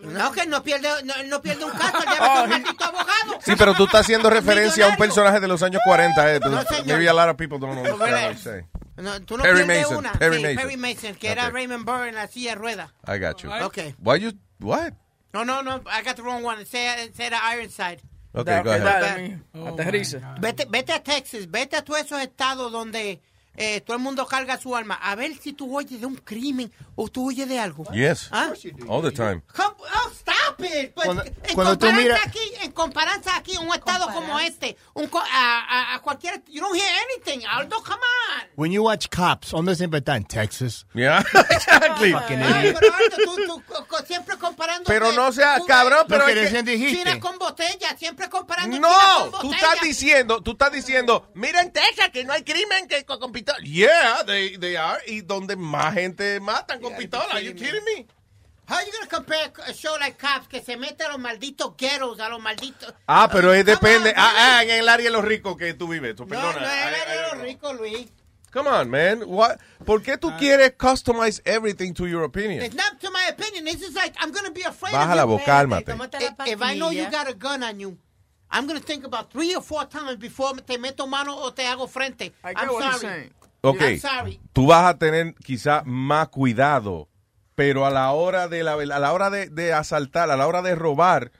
No, 0.02 0.32
que 0.32 0.46
no 0.46 0.62
pierde, 0.62 0.88
no, 1.04 1.14
él 1.14 1.28
no 1.28 1.40
pierde 1.40 1.64
un 1.64 1.70
caso, 1.72 1.98
ser 2.00 2.20
un 2.44 2.48
maldito 2.50 2.84
abogado. 2.84 3.38
Sí, 3.40 3.52
pero 3.56 3.74
tú 3.74 3.84
estás 3.84 4.02
haciendo 4.02 4.30
referencia 4.30 4.86
a 4.86 4.88
un 4.88 4.96
personaje 4.96 5.38
de 5.40 5.48
los 5.48 5.62
años 5.62 5.80
40. 5.84 6.34
Eh, 6.34 6.40
No, 6.40 6.62
señor. 6.64 6.86
maybe 6.86 7.09
a 7.09 7.12
lot 7.12 7.28
of 7.28 7.36
people 7.36 7.59
don't 7.59 7.76
understand 7.78 8.00
what 8.00 8.30
I'm 8.30 8.36
saying. 8.36 8.66
No, 8.96 9.20
tú 9.22 9.36
no 9.36 9.42
Perry 9.42 9.64
pierdes 9.64 9.82
Mason, 9.84 9.96
una. 9.98 10.12
Perry 10.12 10.36
Sí, 10.36 10.42
Mason. 10.42 10.56
Perry 10.56 10.76
Mason, 10.76 11.14
que 11.14 11.28
era 11.30 11.42
Okay. 11.44 11.52
Raymond 11.54 11.84
Burr 11.84 12.06
en 12.09 12.14
la 12.14 12.26
silla 12.28 12.50
de 12.50 12.56
ruedas. 12.56 12.90
I 13.06 13.18
got 13.18 13.38
you. 13.42 13.50
Okay. 13.50 13.94
Why 13.98 14.18
you, 14.20 14.32
what? 14.60 14.92
No, 15.32 15.44
no, 15.44 15.62
no, 15.62 15.82
I 15.86 16.02
got 16.02 16.16
the 16.16 16.22
wrong 16.22 16.44
one. 16.44 16.64
Say, 16.66 17.10
say 17.14 17.30
the 17.30 17.36
Ironside. 17.42 18.02
Okay, 18.34 18.62
go 18.62 18.70
ahead. 18.70 19.40
Aterriza. 19.54 20.36
Vete, 20.40 20.66
vete 20.68 20.92
a 20.92 21.02
Texas, 21.02 21.50
vete 21.50 21.76
a 21.76 21.82
todos 21.82 22.00
esos 22.00 22.20
estados 22.20 22.70
donde 22.72 23.20
eh, 23.57 23.81
todo 23.83 23.97
el 23.97 24.03
mundo 24.03 24.27
carga 24.27 24.59
su 24.59 24.74
arma. 24.74 24.95
A 24.95 25.15
ver 25.15 25.37
si 25.39 25.53
tú 25.53 25.77
oyes 25.77 26.01
de 26.01 26.07
un 26.07 26.16
crimen 26.16 26.73
o 26.95 27.09
tú 27.09 27.29
oyes 27.29 27.49
de 27.49 27.59
algo. 27.59 27.85
Yes. 27.93 28.29
¿Ah? 28.31 28.53
All 28.89 29.03
the 29.03 29.12
time. 29.12 29.43
Com- 29.55 29.74
Oh, 29.95 30.11
stop 30.12 30.61
it. 30.61 30.93
Pues, 30.95 31.07
Cuando- 31.07 31.24
en, 31.24 31.35
cuando 31.55 31.77
tú 31.79 31.87
comparanza 31.87 32.01
miras- 32.03 32.20
aquí, 32.27 32.39
en 32.62 32.73
comparanza 32.73 33.37
aquí, 33.37 33.57
un 33.59 33.74
estado 33.74 34.07
como 34.12 34.39
este, 34.39 34.77
un, 34.95 35.11
a, 35.15 35.59
a, 35.93 35.95
a 35.95 35.99
cualquier... 36.01 36.43
You 36.49 36.61
don't 36.62 36.74
hear 36.77 36.89
anything, 37.11 37.45
Aldo, 37.47 37.83
come 37.83 37.97
on. 38.01 38.49
When 38.57 38.73
you 38.73 38.83
watch 38.85 39.09
Cops, 39.15 39.51
¿dónde 39.51 39.74
siempre 39.77 39.99
está? 39.99 40.16
En 40.16 40.24
Texas. 40.24 40.87
Yeah, 40.95 41.19
exactly. 41.51 42.15
Ay, 42.15 42.74
pero 42.79 42.95
Aldo, 42.95 43.16
tú, 43.16 43.62
tú 43.89 43.97
siempre 44.07 44.37
comparando... 44.39 44.85
Pero 44.87 45.12
no 45.12 45.31
sea 45.33 45.59
tú- 45.59 45.66
cabrón, 45.66 46.07
pero 46.09 46.24
que 46.27 46.31
es 46.33 46.37
que- 46.39 46.45
recién 46.45 46.65
dijiste. 46.65 46.99
China 47.05 47.20
con 47.20 47.39
botella, 47.39 47.97
siempre 47.99 48.29
comparando 48.31 48.74
China 48.77 48.89
No, 48.89 49.31
con 49.31 49.41
tú 49.43 49.53
estás 49.53 49.81
diciendo, 49.83 50.43
tú 50.43 50.53
estás 50.53 50.73
diciendo, 50.73 51.31
mira 51.35 51.61
en 51.61 51.73
Texas 51.73 52.11
que 52.12 52.24
no 52.24 52.33
hay 52.33 52.43
crimen 52.45 52.89
que 52.89 53.05
con, 53.05 53.19
con 53.20 53.33
pistola. 53.44 53.59
Yeah, 53.64 54.23
they, 54.24 54.56
they 54.56 54.77
are. 54.77 55.01
Y 55.06 55.20
donde 55.23 55.56
más 55.56 55.94
gente 55.94 56.40
matan 56.40 56.81
con 56.81 56.94
pistola. 56.94 57.27
Are 57.32 57.43
you 57.44 57.55
kidding 57.55 57.85
me? 57.85 58.06
How 58.69 58.78
you 58.81 58.93
gonna 58.93 59.06
compare 59.10 59.52
a 59.66 59.73
show 59.74 59.97
like 59.98 60.16
Cops 60.19 60.47
que 60.48 60.62
se 60.62 60.77
mete 60.77 61.02
a 61.05 61.09
los 61.09 61.19
malditos 61.19 61.77
ghettos, 61.77 62.20
a 62.20 62.28
los 62.28 62.40
malditos... 62.40 62.94
Ah, 63.09 63.28
pero 63.31 63.52
es 63.52 63.64
depende. 63.66 64.10
on, 64.10 64.14
Ah, 64.16 64.32
ah, 64.59 64.62
en 64.62 64.70
el 64.70 64.89
área 64.89 65.05
de 65.05 65.10
los 65.10 65.24
ricos 65.24 65.56
que 65.56 65.74
tú 65.74 65.89
vives. 65.89 66.16
No, 66.19 66.27
perdona. 66.27 66.60
no 66.60 66.66
I- 66.66 66.78
era 66.78 66.97
I 66.97 67.16
de 67.16 67.23
los 67.23 67.39
ricos, 67.43 67.77
Luis. 67.78 68.06
Come 68.52 68.69
on, 68.70 68.89
man. 68.90 69.23
What? 69.27 69.59
¿Por 69.85 70.02
qué 70.02 70.16
tú 70.16 70.31
quieres 70.39 70.74
customize 70.78 71.40
everything 71.44 71.93
to 71.94 72.06
your 72.06 72.23
opinion? 72.23 72.62
It's 72.62 72.74
not 72.77 73.01
to 73.01 73.10
my 73.10 73.27
opinion. 73.31 73.64
This 73.64 73.82
is 73.82 73.94
like, 73.94 74.14
I'm 74.20 74.31
gonna 74.31 74.51
be 74.51 74.62
afraid 74.62 74.93
Baja 74.93 75.10
of 75.12 75.16
la 75.16 75.23
you. 75.23 75.28
voz, 75.28 75.43
cálmate. 75.43 75.89
If, 76.20 76.35
if 76.47 76.62
I 76.62 76.77
know 76.78 76.90
you 76.90 77.10
got 77.10 77.28
a 77.28 77.35
gun 77.35 77.62
on 77.62 77.81
you, 77.81 77.97
I'm 78.53 78.66
gonna 78.66 78.81
think 78.81 79.05
about 79.05 79.31
three 79.31 79.55
or 79.57 79.62
four 79.62 79.87
times 79.89 80.19
before 80.19 80.55
te 80.61 80.79
meto 80.79 81.07
mano 81.07 81.35
o 81.35 81.53
te 81.53 81.66
hago 81.66 81.89
frente. 81.89 82.33
I 82.45 82.53
I'm 82.55 83.01
sorry. 83.01 83.33
Ok, 83.62 83.81
I'm 83.81 83.99
sorry. 83.99 84.41
tú 84.53 84.66
vas 84.66 84.85
a 84.85 84.99
tener 84.99 85.35
quizá 85.37 85.83
más 85.85 86.29
cuidado, 86.29 87.09
pero 87.55 87.87
a 87.87 87.91
la 87.91 88.12
hora 88.12 88.49
de 88.49 88.62
la, 88.62 88.74
a 88.74 88.99
la 88.99 89.12
hora 89.12 89.31
de, 89.31 89.49
de 89.49 89.73
asaltar, 89.73 90.31
a 90.31 90.37
la 90.37 90.47
hora 90.47 90.62
de 90.62 90.74
robar, 90.74 91.33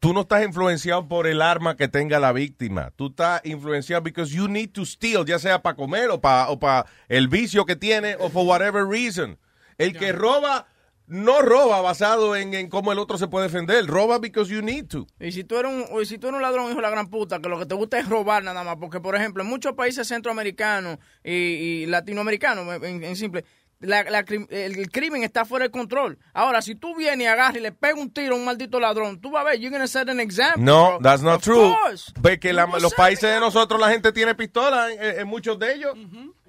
tú 0.00 0.12
no 0.12 0.22
estás 0.22 0.44
influenciado 0.44 1.08
por 1.08 1.26
el 1.26 1.40
arma 1.42 1.76
que 1.76 1.88
tenga 1.88 2.18
la 2.18 2.32
víctima. 2.32 2.92
Tú 2.96 3.08
estás 3.08 3.40
influenciado 3.44 4.02
because 4.02 4.34
you 4.34 4.48
need 4.48 4.70
to 4.72 4.84
steal, 4.84 5.24
ya 5.24 5.38
sea 5.38 5.62
para 5.62 5.76
comer 5.76 6.10
o 6.10 6.20
para 6.20 6.50
o 6.50 6.58
pa 6.58 6.86
el 7.08 7.28
vicio 7.28 7.64
que 7.64 7.76
tiene 7.76 8.16
o 8.18 8.28
for 8.28 8.44
whatever 8.46 8.86
reason. 8.86 9.38
El 9.78 9.96
que 9.96 10.12
roba 10.12 10.66
no 11.10 11.42
roba 11.42 11.80
basado 11.80 12.36
en, 12.36 12.54
en 12.54 12.68
cómo 12.68 12.92
el 12.92 12.98
otro 12.98 13.18
se 13.18 13.26
puede 13.28 13.48
defender, 13.48 13.84
roba 13.86 14.18
because 14.18 14.50
you 14.52 14.62
need 14.62 14.86
to. 14.86 15.06
Y 15.18 15.32
si 15.32 15.44
tú 15.44 15.56
eres 15.58 15.72
un, 15.72 16.06
si 16.06 16.18
tú 16.18 16.28
eres 16.28 16.36
un 16.36 16.42
ladrón, 16.42 16.66
hijo 16.66 16.76
de 16.76 16.82
la 16.82 16.90
gran 16.90 17.08
puta, 17.10 17.40
que 17.40 17.48
lo 17.48 17.58
que 17.58 17.66
te 17.66 17.74
gusta 17.74 17.98
es 17.98 18.08
robar 18.08 18.42
nada 18.44 18.62
más, 18.64 18.76
porque 18.80 19.00
por 19.00 19.16
ejemplo, 19.16 19.42
en 19.42 19.48
muchos 19.48 19.72
países 19.74 20.06
centroamericanos 20.08 20.98
y, 21.24 21.32
y 21.32 21.86
latinoamericanos, 21.86 22.82
en, 22.84 23.02
en 23.04 23.16
simple, 23.16 23.44
la- 23.80 24.00
el, 24.00 24.46
el 24.50 24.90
crimen 24.90 25.22
está 25.22 25.44
fuera 25.46 25.64
de 25.64 25.70
control. 25.70 26.18
Ahora, 26.34 26.60
si 26.60 26.74
tú 26.74 26.94
vienes 26.94 27.24
y 27.24 27.26
agarras 27.26 27.56
y 27.56 27.60
le 27.60 27.72
pegas 27.72 27.98
un 27.98 28.12
tiro 28.12 28.34
a 28.34 28.38
un 28.38 28.44
maldito 28.44 28.78
ladrón, 28.78 29.20
tú 29.20 29.30
vas 29.30 29.40
a 29.40 29.50
ver, 29.50 29.58
you're 29.58 29.70
gonna 29.74 29.86
set 29.88 30.08
an 30.10 30.20
example. 30.20 30.62
No, 30.62 30.98
bro. 30.98 30.98
that's 31.02 31.22
not 31.22 31.36
Of 31.38 31.42
true. 31.44 31.74
course. 31.82 32.12
Porque 32.22 32.52
la- 32.52 32.66
no 32.66 32.78
los 32.78 32.92
países 32.94 33.32
de 33.32 33.40
nosotros 33.40 33.80
la 33.80 33.88
gente 33.90 34.12
tiene 34.12 34.34
pistola 34.34 34.92
en, 34.92 35.20
en 35.20 35.26
muchos 35.26 35.58
de 35.58 35.74
ellos. 35.74 35.94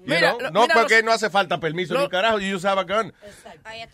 Mira, 0.04 0.32
lo- 0.32 0.50
no 0.50 0.62
mira 0.62 0.74
porque 0.74 0.96
los- 0.96 1.04
no 1.04 1.12
hace 1.12 1.30
falta 1.30 1.58
permiso 1.60 1.94
lo- 1.94 2.00
ni 2.02 2.08
carajo, 2.08 2.38
you 2.40 2.52
just 2.54 2.64
have 2.64 2.80
a 2.80 2.84
gun. 2.84 3.12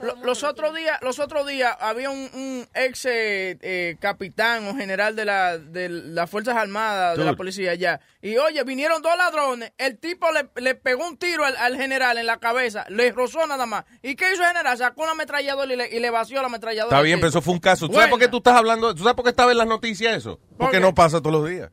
Lo- 0.00 0.16
los 0.24 0.42
otros 0.44 0.74
días, 0.74 0.98
los 1.02 1.18
otros 1.18 1.46
días 1.46 1.76
había 1.80 2.10
un, 2.10 2.30
un 2.34 2.68
ex 2.74 3.04
eh, 3.06 3.58
eh, 3.60 3.96
capitán 4.00 4.66
o 4.68 4.74
general 4.76 5.16
de 5.16 5.24
la 5.24 5.58
de 5.58 5.88
las 5.88 6.30
fuerzas 6.30 6.56
armadas 6.56 7.16
de 7.18 7.24
la 7.24 7.34
policía 7.36 7.72
allá 7.72 8.00
y 8.22 8.36
oye 8.38 8.62
vinieron 8.64 9.02
dos 9.02 9.16
ladrones, 9.16 9.72
el 9.78 9.98
tipo 9.98 10.30
le, 10.32 10.48
le 10.60 10.74
pegó 10.74 11.06
un 11.06 11.16
tiro 11.18 11.44
al, 11.44 11.56
al 11.56 11.76
general 11.76 12.18
en 12.18 12.26
la 12.26 12.38
cabeza, 12.38 12.84
le 12.88 13.12
rozó 13.12 13.46
nada 13.46 13.66
más 13.66 13.84
y 14.02 14.14
qué 14.16 14.32
hizo 14.32 14.42
el 14.42 14.48
general 14.48 14.78
sacó 14.78 15.02
una 15.02 15.12
ametralladora 15.12 15.72
y 15.72 15.76
le, 15.76 15.88
y 15.96 16.00
le 16.00 16.10
vació 16.10 16.40
la 16.40 16.46
ametralladora. 16.48 16.96
Está 16.96 17.02
bien, 17.02 17.18
pero 17.18 17.28
eso 17.28 17.42
fue 17.42 17.54
un 17.54 17.60
caso. 17.60 17.86
¿Tú 17.88 17.94
sabes 17.94 18.10
por 18.10 18.18
qué 18.18 18.28
tú 18.28 18.38
estás 18.38 18.54
hablando? 18.56 18.94
¿Tú 18.94 19.02
sabes 19.02 19.14
por 19.14 19.24
qué 19.24 19.30
estaba 19.30 19.52
en 19.52 19.58
las 19.58 19.66
noticias 19.66 20.16
eso? 20.16 20.40
Porque 20.56 20.80
no 20.80 20.94
pasa 20.94 21.18
todos 21.20 21.40
los 21.40 21.48
días. 21.50 21.70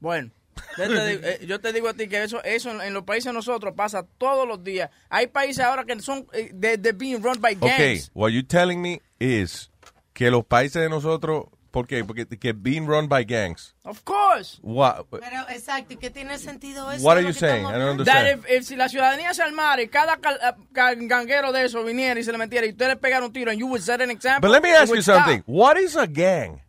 Bueno. 0.00 0.30
Yo 0.76 0.88
te, 0.88 1.06
digo, 1.06 1.20
eh, 1.24 1.40
yo 1.46 1.60
te 1.60 1.72
digo 1.72 1.88
a 1.88 1.94
ti 1.94 2.08
que 2.08 2.22
eso, 2.22 2.42
eso 2.44 2.70
en, 2.70 2.80
en 2.80 2.94
los 2.94 3.04
países 3.04 3.26
de 3.26 3.32
nosotros 3.32 3.74
pasa 3.76 4.04
todos 4.18 4.46
los 4.46 4.62
días. 4.64 4.90
Hay 5.08 5.26
países 5.28 5.64
ahora 5.64 5.84
que 5.84 6.00
son 6.00 6.26
eh, 6.32 6.50
de, 6.52 6.76
de 6.76 6.92
being 6.92 7.22
run 7.22 7.40
by 7.40 7.54
gangs. 7.54 7.74
Okay, 7.74 8.00
what 8.14 8.30
you're 8.30 8.46
telling 8.46 8.80
me 8.80 9.00
is 9.18 9.70
que 10.12 10.30
los 10.30 10.44
países 10.44 10.80
de 10.82 10.88
nosotros, 10.88 11.46
¿por 11.70 11.86
qué? 11.86 12.04
Porque 12.04 12.26
que 12.26 12.52
being 12.52 12.86
run 12.86 13.08
by 13.08 13.24
gangs. 13.24 13.74
Of 13.84 14.02
course. 14.04 14.58
What, 14.62 15.06
Pero, 15.10 15.48
exacto, 15.48 15.94
¿y 15.94 15.96
qué 15.96 16.10
tiene 16.10 16.38
sentido 16.38 16.90
eso? 16.92 17.04
what 17.04 17.16
are 17.16 17.26
you 17.26 17.32
saying? 17.32 17.66
I 17.66 17.72
don't 17.72 18.00
hablando? 18.00 18.04
That 18.04 18.16
understand. 18.16 18.44
if, 18.46 18.50
if 18.62 18.64
si 18.64 18.76
la 18.76 18.88
ciudadanía 18.88 19.34
se 19.34 19.42
armara 19.42 19.82
y 19.82 19.88
cada 19.88 20.18
ca- 20.18 20.54
ganguero 20.72 21.52
de 21.52 21.64
eso 21.64 21.82
viniera 21.84 22.18
y 22.18 22.22
se 22.24 22.32
le 22.32 22.38
metiera 22.38 22.66
y 22.66 22.70
usted 22.70 22.88
le 22.88 22.96
pegara 22.96 23.24
un 23.26 23.32
tiro 23.32 23.50
and 23.50 23.58
you 23.58 23.66
would 23.66 23.82
set 23.82 24.00
an 24.00 24.10
example. 24.10 24.48
But 24.48 24.52
let 24.54 24.62
me 24.62 24.74
ask 24.74 24.94
you 24.94 25.02
stop. 25.02 25.24
something. 25.24 25.42
What 25.46 25.76
is 25.78 25.96
a 25.96 26.06
gang? 26.06 26.60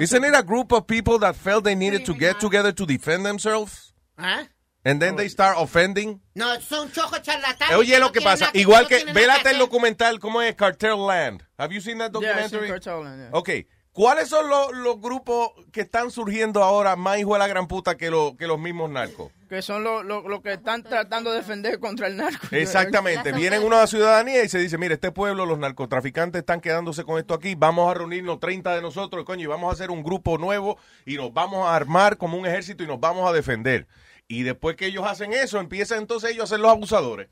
Isn't 0.00 0.24
it 0.24 0.34
a 0.34 0.42
group 0.42 0.72
of 0.72 0.86
people 0.86 1.18
that 1.20 1.36
felt 1.36 1.64
they 1.64 1.74
needed 1.74 2.04
to 2.06 2.14
get 2.14 2.40
together 2.40 2.72
to 2.72 2.86
defend 2.86 3.24
themselves? 3.24 3.92
¿Ah? 4.18 4.44
And 4.84 5.02
then 5.02 5.16
they 5.16 5.28
start 5.28 5.56
offending? 5.58 6.20
No, 6.36 6.60
son 6.60 6.88
chojos 6.90 7.20
charlatanes. 7.20 7.76
Oye, 7.76 7.98
lo 7.98 8.12
que 8.12 8.20
pasa, 8.20 8.50
igual 8.54 8.86
que, 8.86 9.04
vélate 9.12 9.50
el 9.50 9.58
documental, 9.58 10.20
¿cómo 10.20 10.40
es? 10.42 10.54
Cartel 10.54 10.96
Land. 11.04 11.42
Have 11.58 11.72
you 11.72 11.80
seen 11.80 11.98
that 11.98 12.12
Yeah, 12.12 12.18
I've 12.18 12.50
seen 12.50 12.60
documentary? 12.60 12.68
Cartel 12.68 13.02
Land, 13.02 13.20
yeah. 13.22 13.30
Ok, 13.38 13.50
¿cuáles 13.96 14.28
son 14.28 14.48
los, 14.48 14.72
los 14.76 15.00
grupos 15.00 15.50
que 15.72 15.80
están 15.80 16.10
surgiendo 16.12 16.62
ahora 16.62 16.94
más 16.94 17.18
hijo 17.18 17.32
de 17.32 17.38
la 17.40 17.48
gran 17.48 17.66
puta 17.66 17.96
que, 17.96 18.10
lo- 18.10 18.36
que 18.36 18.46
los 18.46 18.58
mismos 18.60 18.90
narcos? 18.90 19.32
Que 19.48 19.62
son 19.62 19.82
los 19.84 20.04
lo, 20.04 20.28
lo 20.28 20.42
que 20.42 20.52
están 20.52 20.82
tratando 20.82 21.30
de 21.30 21.38
defender 21.38 21.78
contra 21.80 22.06
el 22.08 22.16
narco. 22.16 22.46
Exactamente, 22.50 23.32
vienen 23.32 23.62
una 23.64 23.86
ciudadanía 23.86 24.44
y 24.44 24.48
se 24.48 24.58
dice, 24.58 24.76
mire, 24.78 24.94
este 24.94 25.10
pueblo, 25.12 25.46
los 25.46 25.58
narcotraficantes 25.58 26.40
están 26.40 26.60
quedándose 26.60 27.04
con 27.04 27.18
esto 27.18 27.32
aquí, 27.34 27.54
vamos 27.56 27.90
a 27.90 27.94
reunirnos 27.94 28.38
30 28.38 28.74
de 28.74 28.82
nosotros, 28.82 29.24
coño, 29.24 29.42
y 29.44 29.46
vamos 29.46 29.70
a 29.70 29.72
hacer 29.72 29.90
un 29.90 30.02
grupo 30.02 30.36
nuevo 30.38 30.78
y 31.06 31.16
nos 31.16 31.32
vamos 31.32 31.66
a 31.66 31.74
armar 31.74 32.16
como 32.18 32.36
un 32.36 32.46
ejército 32.46 32.84
y 32.84 32.86
nos 32.86 33.00
vamos 33.00 33.28
a 33.28 33.32
defender. 33.32 33.86
Y 34.28 34.42
después 34.42 34.74
que 34.76 34.86
ellos 34.86 35.04
hacen 35.06 35.32
eso, 35.32 35.60
empiezan 35.60 35.98
entonces 35.98 36.30
ellos 36.32 36.44
a 36.44 36.46
ser 36.54 36.60
los 36.60 36.70
abusadores. 36.72 37.28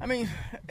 I 0.00 0.06
mean, 0.06 0.28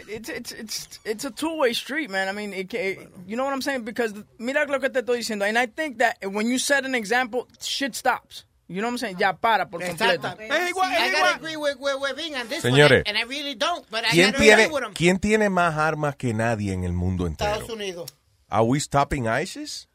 it's 0.08 0.30
it's 0.30 0.52
it's 0.52 1.00
it's 1.06 1.26
a 1.26 1.32
two 1.32 1.58
way 1.58 1.74
street, 1.74 2.10
man. 2.10 2.28
I 2.28 2.34
mean, 2.34 2.54
it, 2.54 2.70
ca- 2.70 2.98
you 3.26 3.36
know 3.36 3.46
what 3.46 3.54
I'm 3.54 3.62
saying? 3.62 3.84
Because 3.84 4.14
mira 4.38 4.66
lo 4.68 4.80
que 4.80 4.90
te 4.90 5.02
estoy 5.02 5.20
diciendo, 5.20 5.48
and 5.48 5.58
I 5.58 5.66
think 5.66 6.00
that 6.00 6.18
when 6.32 6.48
you 6.48 6.60
set 6.60 6.86
an 6.86 6.94
example, 6.96 7.48
shit 7.62 7.96
stops. 7.96 8.46
You 8.68 8.82
know 8.82 8.88
what 8.88 8.94
I'm 8.94 8.98
saying? 9.00 9.18
Ya 9.20 9.34
para 9.34 9.66
por 9.66 9.82
completo. 9.82 10.28
Exacto. 10.28 10.40
I 10.40 11.12
gotta 11.12 11.36
agree 11.36 11.58
with, 11.58 11.78
with, 11.80 12.00
with 12.00 12.16
Vin 12.16 12.34
on 12.36 12.48
this 12.48 12.64
Señores, 12.64 13.00
one, 13.00 13.04
and 13.08 13.18
I 13.18 13.24
really 13.24 13.56
don't, 13.56 13.86
but 13.92 14.04
I 14.06 14.10
¿Quién 14.10 14.34
tiene, 14.34 14.54
agree 14.64 14.74
with 14.74 14.84
him. 14.84 14.94
¿Quién 14.94 15.20
tiene 15.20 15.50
más 15.50 15.78
armas 15.78 16.16
que 16.16 16.34
nadie 16.34 16.72
en 16.74 16.84
el 16.84 16.94
mundo 16.94 17.28
entero? 17.28 17.52
Estados 17.52 17.70
Unidos. 17.70 18.14
¿Are 18.50 18.64
we 18.64 18.80
stopping 18.80 19.28
ISIS? 19.28 19.88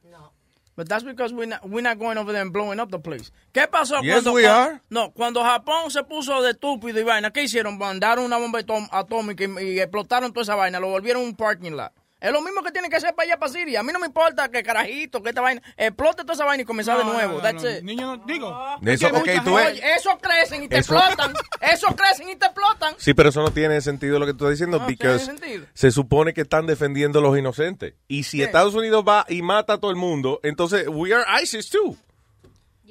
But 0.79 0.89
that's 0.89 1.03
because 1.03 1.33
we're 1.33 1.47
not, 1.47 1.69
we're 1.69 1.81
not 1.83 1.99
going 1.99 2.19
over 2.19 2.31
there 2.31 2.41
and 2.41 2.53
blowing 2.53 2.79
up 2.79 2.93
the 2.93 3.01
place. 3.01 3.33
¿Qué 3.53 3.67
pasó 3.67 4.01
Yes, 4.01 4.23
cuando... 4.23 4.33
we 4.33 4.47
are. 4.47 4.81
No, 4.89 5.11
cuando 5.11 5.43
Japón 5.43 5.91
se 5.91 6.05
puso 6.05 6.41
de 6.41 6.53
estúpido 6.53 7.01
y 7.01 7.03
vaina, 7.03 7.33
¿qué 7.33 7.43
hicieron? 7.43 7.77
Mandaron 7.79 8.25
una 8.25 8.37
bomba 8.37 8.61
atómica 8.93 9.43
y, 9.43 9.73
y 9.75 9.81
explotaron 9.81 10.33
toda 10.33 10.43
esa 10.45 10.55
vaina, 10.55 10.79
lo 10.79 10.87
volvieron 10.87 11.25
un 11.25 11.35
parking 11.35 11.73
lot. 11.73 11.91
Es 12.21 12.33
lo 12.33 12.43
mismo 12.43 12.63
que 12.65 12.73
tiene 12.73 12.89
que 12.91 12.97
hacer 12.97 13.15
para 13.15 13.27
allá, 13.29 13.39
para 13.39 13.53
Siria. 13.53 13.81
A 13.81 13.83
mí 13.85 13.93
no 13.93 14.01
me 14.01 14.07
importa 14.07 14.49
que 14.49 14.63
carajito, 14.65 15.23
que 15.23 15.29
esta 15.29 15.41
vaina, 15.41 15.63
explote 15.77 16.23
toda 16.23 16.35
esa 16.35 16.45
vaina 16.45 16.63
y 16.63 16.65
comenzar 16.67 16.99
de 16.99 17.05
nuevo. 17.05 17.35
no, 17.35 17.41
That's 17.41 17.63
no. 17.63 17.71
it. 17.71 17.83
Niño, 17.83 18.17
no, 18.17 18.25
digo. 18.27 18.49
Eso, 18.85 19.09
tú 19.45 19.55
ves. 19.55 19.69
Oye, 19.73 19.83
eso 19.97 20.19
crecen 20.21 20.65
y 20.65 20.69
te 20.69 20.79
Eso- 20.79 20.97
explotan. 20.97 21.33
Eso 21.61 21.87
crecen 21.95 22.29
y 22.29 22.37
te 22.37 22.47
explotan. 22.47 22.95
Sí, 22.99 23.15
pero 23.15 23.29
eso 23.29 23.41
no 23.43 23.53
tiene 23.53 23.81
sentido 23.81 24.19
lo 24.19 24.27
que 24.27 24.33
tú 24.33 24.45
estás 24.47 24.51
diciendo, 24.59 24.79
No, 24.79 24.85
porque 24.85 24.97
tiene 24.97 25.19
sentido. 25.21 25.67
se 25.75 25.91
supone 25.93 26.35
que 26.35 26.41
están 26.41 26.67
defendiendo 26.67 27.21
a 27.21 27.23
los 27.23 27.39
inocentes. 27.39 27.95
Y 28.09 28.25
si. 28.25 28.43
Estados 28.43 28.75
Unidos 28.75 29.05
va 29.07 29.25
y 29.29 29.43
mata 29.43 29.75
a 29.75 29.79
todo 29.79 29.91
el 29.91 29.97
mundo, 29.97 30.41
entonces 30.43 30.87
we 30.89 31.15
are 31.15 31.25
ISIS 31.43 31.71
too. 31.71 31.97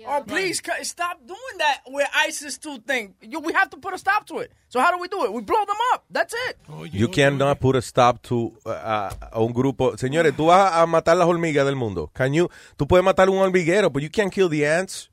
Oh, 0.10 0.24
please, 0.26 0.62
c- 0.66 0.84
stop 0.84 1.18
doing 1.28 1.58
that 1.60 1.82
with 1.88 2.08
ISIS 2.28 2.58
2 2.60 2.80
thing. 2.88 3.14
You, 3.22 3.40
we 3.42 3.52
have 3.54 3.70
to 3.72 3.78
put 3.78 3.94
a 3.94 3.98
stop 3.98 4.26
to 4.28 4.40
it. 4.40 4.52
So 4.70 4.80
how 4.80 4.92
do 4.92 5.00
we 5.02 5.08
do 5.10 5.26
it? 5.26 5.34
We 5.34 5.42
blow 5.42 5.66
them 5.66 5.76
up. 5.94 6.06
That's 6.10 6.34
it. 6.48 6.58
You 6.94 7.10
cannot 7.10 7.60
put 7.60 7.76
a 7.76 7.82
stop 7.82 8.22
to 8.24 8.54
uh, 8.66 8.70
a, 8.72 9.12
a 9.34 9.42
un 9.42 9.52
grupo. 9.54 9.98
Señores, 9.98 10.34
tú 10.36 10.46
vas 10.48 10.72
a 10.74 10.86
matar 10.86 11.18
las 11.18 11.28
hormigas 11.28 11.66
del 11.66 11.76
mundo. 11.76 12.10
Can 12.14 12.34
you, 12.34 12.50
tú 12.78 12.88
puedes 12.88 13.04
matar 13.04 13.30
un 13.30 13.38
hormiguero, 13.38 13.92
but 13.92 14.02
you 14.02 14.10
can't 14.10 14.32
kill 14.32 14.50
the 14.50 14.66
ants. 14.66 15.10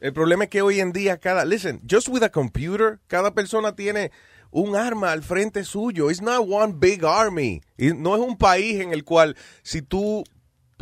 El 0.00 0.12
problema 0.12 0.44
es 0.44 0.50
que 0.50 0.62
hoy 0.62 0.80
en 0.80 0.92
día 0.92 1.18
cada, 1.18 1.44
listen, 1.44 1.82
just 1.86 2.08
with 2.08 2.22
a 2.22 2.30
computer, 2.30 3.00
cada 3.08 3.32
persona 3.34 3.74
tiene 3.74 4.10
un 4.50 4.74
arma 4.74 5.12
al 5.12 5.22
frente 5.22 5.62
suyo. 5.64 6.10
It's 6.10 6.22
not 6.22 6.46
one 6.48 6.74
big 6.78 7.04
army. 7.04 7.60
No 7.76 8.14
es 8.14 8.20
un 8.20 8.36
país 8.36 8.80
en 8.80 8.92
el 8.92 9.04
cual 9.04 9.36
si 9.62 9.82
tú 9.82 10.24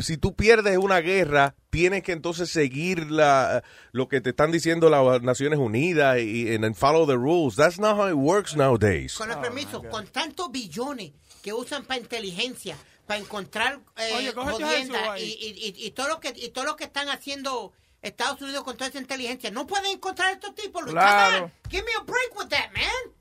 si 0.06 0.16
tú 0.16 0.34
pierdes 0.34 0.78
una 0.78 1.00
guerra, 1.00 1.54
tienes 1.70 2.02
que 2.02 2.12
entonces 2.12 2.50
seguir 2.50 3.10
la, 3.10 3.62
lo 3.92 4.08
que 4.08 4.20
te 4.20 4.30
están 4.30 4.52
diciendo 4.52 4.90
las 4.90 5.22
Naciones 5.22 5.58
Unidas 5.58 6.18
y 6.20 6.54
and 6.54 6.74
follow 6.74 7.06
the 7.06 7.16
rules. 7.16 7.56
That's 7.56 7.78
not 7.78 7.96
how 7.96 8.08
it 8.08 8.14
works 8.14 8.56
nowadays. 8.56 9.14
Con 9.14 9.30
el 9.30 9.38
permiso, 9.38 9.82
con 9.82 10.06
tantos 10.06 10.50
billones 10.50 11.12
que 11.42 11.52
usan 11.52 11.84
para 11.84 12.00
inteligencia, 12.00 12.76
para 13.06 13.20
encontrar 13.20 13.80
eh, 13.96 14.14
Oye, 14.14 14.28
eso 14.28 15.16
y, 15.16 15.22
y, 15.22 15.74
y, 15.80 15.86
y 15.86 15.90
todo 15.92 16.08
lo 16.08 16.20
que 16.20 16.32
y 16.36 16.50
todo 16.50 16.64
lo 16.64 16.76
que 16.76 16.84
están 16.84 17.08
haciendo 17.08 17.72
Estados 18.02 18.40
Unidos 18.42 18.64
con 18.64 18.76
toda 18.76 18.90
esa 18.90 18.98
inteligencia, 18.98 19.50
no 19.50 19.66
pueden 19.66 19.86
encontrar 19.86 20.28
a 20.28 20.32
estos 20.32 20.54
tipos. 20.54 20.82
Luis. 20.82 20.92
Claro. 20.92 21.36
Come 21.36 21.44
on, 21.44 21.70
give 21.70 21.84
me 21.84 21.92
a 22.00 22.04
break 22.04 22.38
with 22.38 22.48
that, 22.48 22.72
man. 22.72 23.14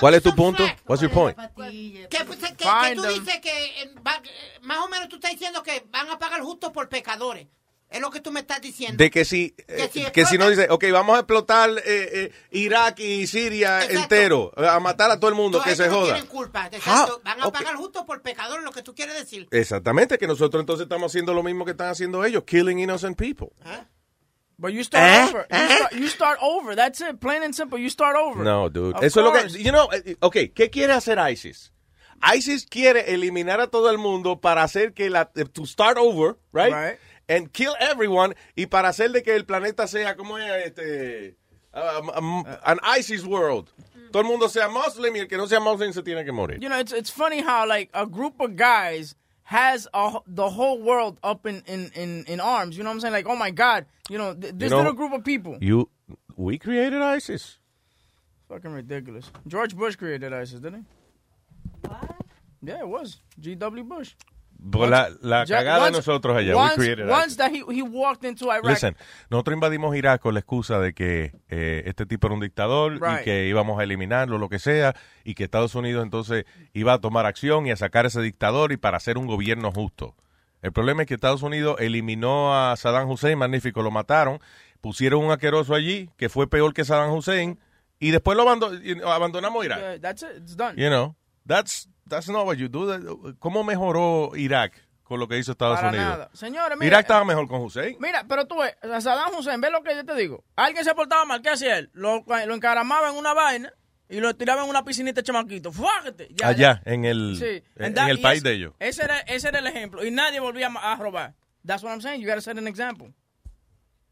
¿Cuál 0.00 0.14
es 0.14 0.22
tu 0.22 0.34
punto? 0.34 0.64
What's 0.86 1.02
your 1.02 1.10
point? 1.10 1.36
Que, 1.36 2.24
pues, 2.26 2.38
que- 2.38 2.64
Find 2.64 2.96
tú 2.96 3.02
dices 3.02 3.40
que 3.40 3.82
eh, 3.82 3.94
va- 4.06 4.22
más 4.62 4.78
o 4.78 4.88
menos 4.88 5.08
tú 5.08 5.16
estás 5.16 5.30
diciendo 5.32 5.62
que 5.62 5.84
van 5.90 6.08
a 6.10 6.18
pagar 6.18 6.40
justo 6.42 6.72
por 6.72 6.88
pecadores. 6.88 7.46
Es 7.90 8.00
lo 8.00 8.10
que 8.10 8.20
tú 8.20 8.32
me 8.32 8.40
estás 8.40 8.60
diciendo. 8.60 8.96
De 8.96 9.08
que 9.08 9.24
si, 9.24 9.50
Que 9.52 9.64
eh, 9.84 9.90
si 9.92 10.04
que 10.06 10.26
si 10.26 10.36
no 10.36 10.48
dice, 10.50 10.66
ok, 10.68 10.84
vamos 10.90 11.14
a 11.16 11.20
explotar 11.20 11.70
eh, 11.70 11.82
eh, 11.86 12.32
Irak 12.50 12.98
y 12.98 13.26
Siria 13.28 13.84
Exacto. 13.84 14.00
entero, 14.02 14.52
a 14.56 14.80
matar 14.80 15.12
a 15.12 15.20
todo 15.20 15.28
el 15.28 15.36
mundo, 15.36 15.62
que 15.62 15.76
se 15.76 15.86
no 15.86 15.94
joda. 15.94 16.14
tienen 16.14 16.26
culpa. 16.26 16.66
Exacto. 16.72 17.20
Ah, 17.24 17.36
Van 17.36 17.42
a 17.42 17.52
pagar 17.52 17.76
justo 17.76 18.04
por 18.04 18.20
pecadores, 18.20 18.64
lo 18.64 18.72
que 18.72 18.82
tú 18.82 18.94
quieres 18.96 19.14
decir. 19.16 19.46
Exactamente, 19.52 20.18
que 20.18 20.26
nosotros 20.26 20.60
entonces 20.60 20.84
estamos 20.84 21.12
haciendo 21.12 21.34
lo 21.34 21.44
mismo 21.44 21.64
que 21.64 21.70
están 21.72 21.88
haciendo 21.90 22.24
ellos, 22.24 22.42
killing 22.44 22.80
innocent 22.80 23.16
people. 23.16 23.50
But 24.58 24.72
you 24.72 24.84
start 24.84 25.04
¿Eh? 25.04 25.28
over. 25.28 25.46
You 25.50 25.76
start, 25.76 25.92
you 25.92 26.08
start 26.08 26.38
over. 26.40 26.74
That's 26.76 27.00
it. 27.00 27.20
Plain 27.20 27.42
and 27.42 27.54
simple. 27.54 27.78
You 27.78 27.90
start 27.90 28.16
over. 28.16 28.44
No, 28.44 28.68
dude. 28.68 28.96
Of 28.96 29.02
Eso 29.02 29.20
es 29.20 29.24
lo 29.24 29.32
que, 29.32 29.62
you 29.62 29.72
know, 29.72 29.88
eh, 29.92 30.16
ok, 30.20 30.54
¿qué 30.54 30.70
quiere 30.70 30.92
hacer 30.92 31.18
ISIS? 31.18 31.72
ISIS 32.22 32.66
quiere 32.66 33.12
eliminar 33.12 33.60
a 33.60 33.66
todo 33.66 33.90
el 33.90 33.98
mundo 33.98 34.40
para 34.40 34.62
hacer 34.62 34.94
que 34.94 35.10
la, 35.10 35.30
eh, 35.34 35.44
to 35.44 35.66
start 35.66 35.98
over, 35.98 36.36
right? 36.52 36.72
Right. 36.72 36.98
And 37.28 37.50
kill 37.52 37.74
everyone 37.80 38.34
y 38.54 38.66
para 38.66 38.90
hacer 38.90 39.10
de 39.10 39.22
que 39.22 39.34
el 39.34 39.44
planeta 39.44 39.88
sea 39.88 40.14
como 40.14 40.38
es 40.38 40.66
este, 40.66 41.36
um, 41.72 42.10
um, 42.10 42.44
an 42.64 42.78
ISIS 42.98 43.24
world. 43.24 43.70
Todo 44.12 44.22
el 44.22 44.28
mundo 44.28 44.48
sea 44.48 44.68
muslim 44.68 45.16
y 45.16 45.20
el 45.20 45.26
que 45.26 45.36
no 45.36 45.48
sea 45.48 45.58
muslim 45.58 45.92
se 45.92 46.02
tiene 46.02 46.24
que 46.24 46.30
morir. 46.30 46.60
You 46.60 46.68
know, 46.68 46.78
it's 46.78 46.92
it's 46.92 47.10
funny 47.10 47.40
how 47.40 47.66
like 47.66 47.90
a 47.94 48.06
group 48.06 48.40
of 48.40 48.54
guys 48.54 49.16
has 49.44 49.86
a, 49.94 50.18
the 50.26 50.48
whole 50.50 50.80
world 50.82 51.18
up 51.22 51.46
in, 51.46 51.62
in, 51.66 51.90
in, 51.94 52.24
in 52.24 52.40
arms. 52.40 52.76
You 52.76 52.82
know 52.82 52.90
what 52.90 52.94
I'm 52.94 53.00
saying? 53.00 53.12
Like, 53.12 53.26
oh 53.26 53.36
my 53.36 53.50
God, 53.50 53.86
you 54.08 54.18
know, 54.18 54.34
th- 54.34 54.54
this 54.56 54.70
know- 54.70 54.78
little 54.78 54.92
group 54.94 55.12
of 55.12 55.24
people. 55.24 55.58
You, 55.60 55.88
we 56.36 56.58
created 56.58 57.00
ISIS. 57.02 57.58
Fucking 58.48 58.72
ridiculous. 58.72 59.30
George 59.46 59.76
Bush 59.76 59.96
created 59.96 60.32
ISIS, 60.32 60.60
didn't 60.60 60.80
he? 61.82 61.88
What? 61.88 62.16
Yeah, 62.62 62.80
it 62.80 62.88
was 62.88 63.20
G.W. 63.40 63.84
Bush. 63.84 64.14
La, 64.72 65.10
la 65.20 65.44
cagada 65.46 65.84
de 65.84 65.90
once- 65.90 65.96
nosotros 65.98 66.36
allá. 66.36 66.56
Once, 66.56 66.70
we 66.78 66.84
created 66.86 67.10
once 67.10 67.36
that 67.36 67.50
he, 67.52 67.62
he 67.70 67.82
walked 67.82 68.24
into 68.24 68.46
Iraq. 68.46 68.64
Listen, 68.64 68.96
nosotros 69.28 69.54
invadimos 69.54 69.94
Irak 69.94 70.22
con 70.22 70.32
la 70.34 70.40
excusa 70.40 70.78
de 70.80 70.94
que 70.94 71.32
eh, 71.50 71.82
este 71.86 72.06
tipo 72.06 72.26
era 72.28 72.34
un 72.34 72.40
dictador 72.40 72.94
Right. 73.00 73.20
y 73.20 73.24
que 73.24 73.46
íbamos 73.46 73.78
a 73.78 73.82
eliminarlo, 73.84 74.38
lo 74.38 74.48
que 74.48 74.58
sea, 74.58 74.94
y 75.22 75.34
que 75.34 75.44
Estados 75.44 75.74
Unidos 75.74 76.02
entonces 76.02 76.46
iba 76.72 76.94
a 76.94 76.98
tomar 76.98 77.26
acción 77.26 77.66
y 77.66 77.72
a 77.72 77.76
sacar 77.76 78.06
a 78.06 78.08
ese 78.08 78.22
dictador 78.22 78.72
y 78.72 78.76
para 78.78 78.96
hacer 78.96 79.18
un 79.18 79.26
gobierno 79.26 79.70
justo. 79.70 80.14
El 80.62 80.72
problema 80.72 81.02
es 81.02 81.08
que 81.08 81.14
Estados 81.14 81.42
Unidos 81.42 81.76
eliminó 81.78 82.54
a 82.56 82.74
Saddam 82.76 83.10
Hussein, 83.10 83.36
magnífico, 83.38 83.82
lo 83.82 83.90
mataron, 83.90 84.38
pusieron 84.80 85.22
un 85.22 85.30
asqueroso 85.30 85.74
allí 85.74 86.08
que 86.16 86.30
fue 86.30 86.48
peor 86.48 86.72
que 86.72 86.86
Saddam 86.86 87.12
Hussein 87.12 87.58
y 87.98 88.12
después 88.12 88.34
lo 88.36 88.48
abandonamos 88.48 89.64
Irak. 89.64 89.78
Yeah, 89.78 90.00
that's 90.00 90.22
it. 90.22 90.38
It's 90.38 90.56
done. 90.56 90.74
You 90.76 90.88
know, 90.88 91.14
that's, 91.46 91.88
that's 92.08 92.28
not 92.28 92.46
what 92.46 92.56
you 92.56 92.68
do. 92.68 93.34
¿Cómo 93.38 93.64
mejoró 93.64 94.32
Irak 94.36 94.72
con 95.02 95.20
lo 95.20 95.28
que 95.28 95.38
hizo 95.38 95.52
Estados 95.52 95.76
Para 95.76 95.88
Unidos? 95.90 96.06
nada. 96.08 96.30
Señores, 96.32 96.76
mira. 96.78 96.86
Irak 96.88 97.00
estaba 97.02 97.24
mejor 97.24 97.46
con 97.48 97.60
Hussein. 97.62 97.96
Mira, 98.00 98.24
pero 98.28 98.46
tú 98.46 98.58
ves, 98.58 98.74
a 98.82 99.00
Saddam 99.00 99.34
Hussein, 99.38 99.60
ve 99.60 99.70
lo 99.70 99.82
que 99.82 99.94
yo 99.94 100.04
te 100.04 100.14
digo. 100.14 100.44
Alguien 100.56 100.84
se 100.84 100.94
portaba 100.94 101.24
mal, 101.24 101.42
¿qué 101.42 101.50
hacía 101.50 101.78
él? 101.78 101.90
Lo, 101.92 102.24
lo 102.26 102.54
encaramaba 102.54 103.10
en 103.10 103.16
una 103.16 103.34
vaina 103.34 103.72
y 104.08 104.20
lo 104.20 104.34
tiraba 104.34 104.64
en 104.64 104.70
una 104.70 104.84
piscinita 104.84 105.22
chamaquito. 105.22 105.70
Ya, 106.34 106.48
Allá, 106.48 106.82
en 106.84 107.04
el, 107.04 107.36
Sí. 107.38 107.62
en, 107.76 107.94
that- 107.94 108.08
el 108.10 108.18
y 108.18 108.22
país 108.22 108.38
ese- 108.38 108.48
de 108.48 108.54
ellos. 108.54 108.74
Ese 108.78 109.04
era, 109.04 109.18
ese 109.20 109.48
era 109.48 109.58
el 109.58 109.66
ejemplo. 109.66 110.04
Y 110.04 110.10
nadie 110.10 110.40
volvía 110.40 110.68
a, 110.68 110.96
robar. 110.96 111.34
That's 111.66 111.82
what 111.82 111.90
I'm 111.92 112.00
saying. 112.00 112.20
You 112.20 112.28
gotta 112.28 112.40
set 112.42 112.58
an 112.58 112.66
example. 112.68 113.12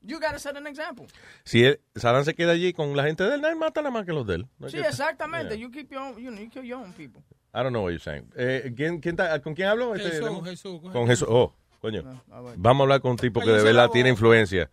You 0.04 0.18
gotta 0.18 0.38
set 0.40 0.56
an 0.56 0.66
example. 0.66 1.06
Si 1.44 1.64
él, 1.64 1.80
Saddam 1.94 2.24
se 2.24 2.34
queda 2.34 2.52
allí 2.52 2.72
con 2.72 2.96
la 2.96 3.04
gente 3.04 3.22
de 3.22 3.34
él, 3.36 3.40
nadie 3.40 3.54
mata 3.54 3.82
nada 3.82 3.92
más 3.92 4.04
que 4.04 4.12
los 4.12 4.26
de 4.26 4.34
él. 4.36 4.46
No 4.58 4.68
Sí, 4.68 4.78
que- 4.78 4.88
exactamente. 4.88 5.56
Yeah. 5.56 5.62
You 5.66 5.70
keep 5.70 5.92
your 5.92 6.02
own, 6.02 6.16
you 6.18 6.30
know, 6.30 6.40
you 6.42 6.50
kill 6.50 6.64
your 6.64 6.80
own 6.80 6.92
people. 6.92 7.22
I 7.54 7.62
don't 7.62 7.72
know 7.72 7.82
what 7.82 7.90
you're 7.90 7.98
saying. 8.02 8.24
Eh, 8.36 8.72
¿quién, 8.76 9.00
quién 9.00 9.14
está- 9.14 9.40
¿Con 9.42 9.54
quién 9.54 9.68
hablo? 9.68 9.94
Este, 9.94 10.10
Jesús? 10.10 10.44
Jesús, 10.48 10.80
Con 10.92 11.06
Jesús. 11.06 11.28
Oh, 11.30 11.52
coño. 11.80 12.02
Ah, 12.30 12.40
bueno. 12.40 12.56
Vamos 12.58 12.80
a 12.80 12.82
hablar 12.84 13.00
con 13.00 13.10
un 13.12 13.16
tipo 13.18 13.40
que 13.40 13.50
de 13.50 13.62
verdad 13.62 13.90
tiene 13.90 14.08
influencia. 14.08 14.70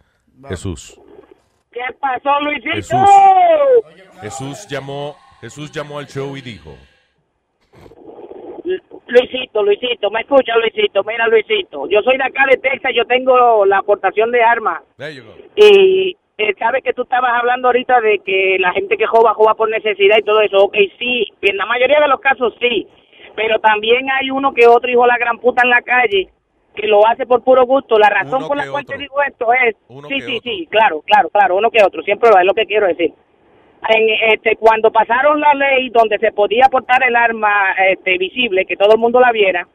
Jesús. 0.48 1.00
¿Qué 1.72 1.82
pasó, 2.00 2.40
Luisito? 2.42 2.72
Jesús. 2.76 3.10
Jesús 4.22 4.68
llamó, 4.68 5.16
Jesús 5.42 5.72
llamó 5.72 6.00
al 6.00 6.08
show 6.08 6.36
y 6.38 6.42
dijo. 6.42 6.76
Luisito, 9.08 9.64
Luisito, 9.64 10.12
me 10.12 10.22
escucha, 10.22 10.54
Luisito. 10.58 11.04
Mira, 11.04 11.28
Luisito, 11.28 11.88
yo 11.90 12.02
soy 12.04 12.18
de 12.18 12.24
acá 12.24 12.44
de 12.50 12.58
Texas, 12.58 12.92
yo 12.96 13.06
tengo 13.06 13.66
la 13.66 13.80
aportación 13.80 14.32
de 14.32 14.42
armas. 14.44 14.84
There 14.98 15.14
you 15.14 15.24
go. 15.24 15.34
Y 15.56 16.16
eh, 16.40 16.56
sabes 16.58 16.82
que 16.84 16.94
tú 16.94 17.02
estabas 17.04 17.32
hablando 17.38 17.68
ahorita 17.68 18.00
de 18.00 18.20
que 18.20 18.56
la 18.60 18.72
gente 18.72 18.96
que 18.98 19.06
joba, 19.06 19.34
joba 19.34 19.56
por 19.56 19.70
necesidad 19.70 20.18
y 20.18 20.24
todo 20.24 20.40
eso. 20.42 20.58
Ok, 20.64 20.76
sí, 20.98 21.26
en 21.42 21.58
la 21.58 21.66
mayoría 21.66 22.00
de 22.00 22.08
los 22.08 22.22
casos 22.22 22.54
sí. 22.62 22.88
Pero 23.36 23.60
también 23.60 24.10
hay 24.10 24.32
uno 24.32 24.54
que 24.54 24.66
otro 24.66 24.90
hijo 24.90 25.02
de 25.02 25.10
la 25.10 25.18
gran 25.18 25.38
puta 25.38 25.64
en 25.64 25.70
la 25.70 25.82
calle 25.82 26.30
que 26.76 26.88
lo 26.88 27.06
hace 27.06 27.26
por 27.26 27.44
puro 27.44 27.66
gusto. 27.66 28.00
La 28.00 28.10
razón 28.10 28.40
Uno 28.40 28.48
por 28.48 28.58
la 28.58 28.68
cual 28.68 28.84
otro. 28.84 28.96
te 28.96 29.02
digo 29.02 29.16
esto 29.22 29.52
es... 29.54 29.76
Uno 29.90 30.08
sí, 30.08 30.22
sí, 30.22 30.38
otro. 30.38 30.52
sí, 30.52 30.68
claro, 30.72 31.02
claro, 31.02 31.30
claro, 31.30 31.58
uno 31.58 31.70
que 31.70 31.84
otro. 31.84 32.02
Siempre 32.04 32.30
lo 32.30 32.40
es 32.40 32.46
lo 32.46 32.54
que 32.54 32.66
quiero 32.66 32.88
decir. 32.88 33.14
En, 33.90 34.10
este, 34.34 34.56
cuando 34.56 34.92
pasaron 34.92 35.40
la 35.42 35.54
ley 35.54 35.90
donde 35.90 36.18
se 36.20 36.32
podía 36.32 36.68
portar 36.72 37.04
el 37.04 37.16
arma 37.16 37.74
este, 37.90 38.18
visible, 38.18 38.66
que 38.66 38.78
todo 38.78 38.94
el 38.94 39.00
mundo 39.00 39.20
la 39.20 39.32
viera, 39.32 39.68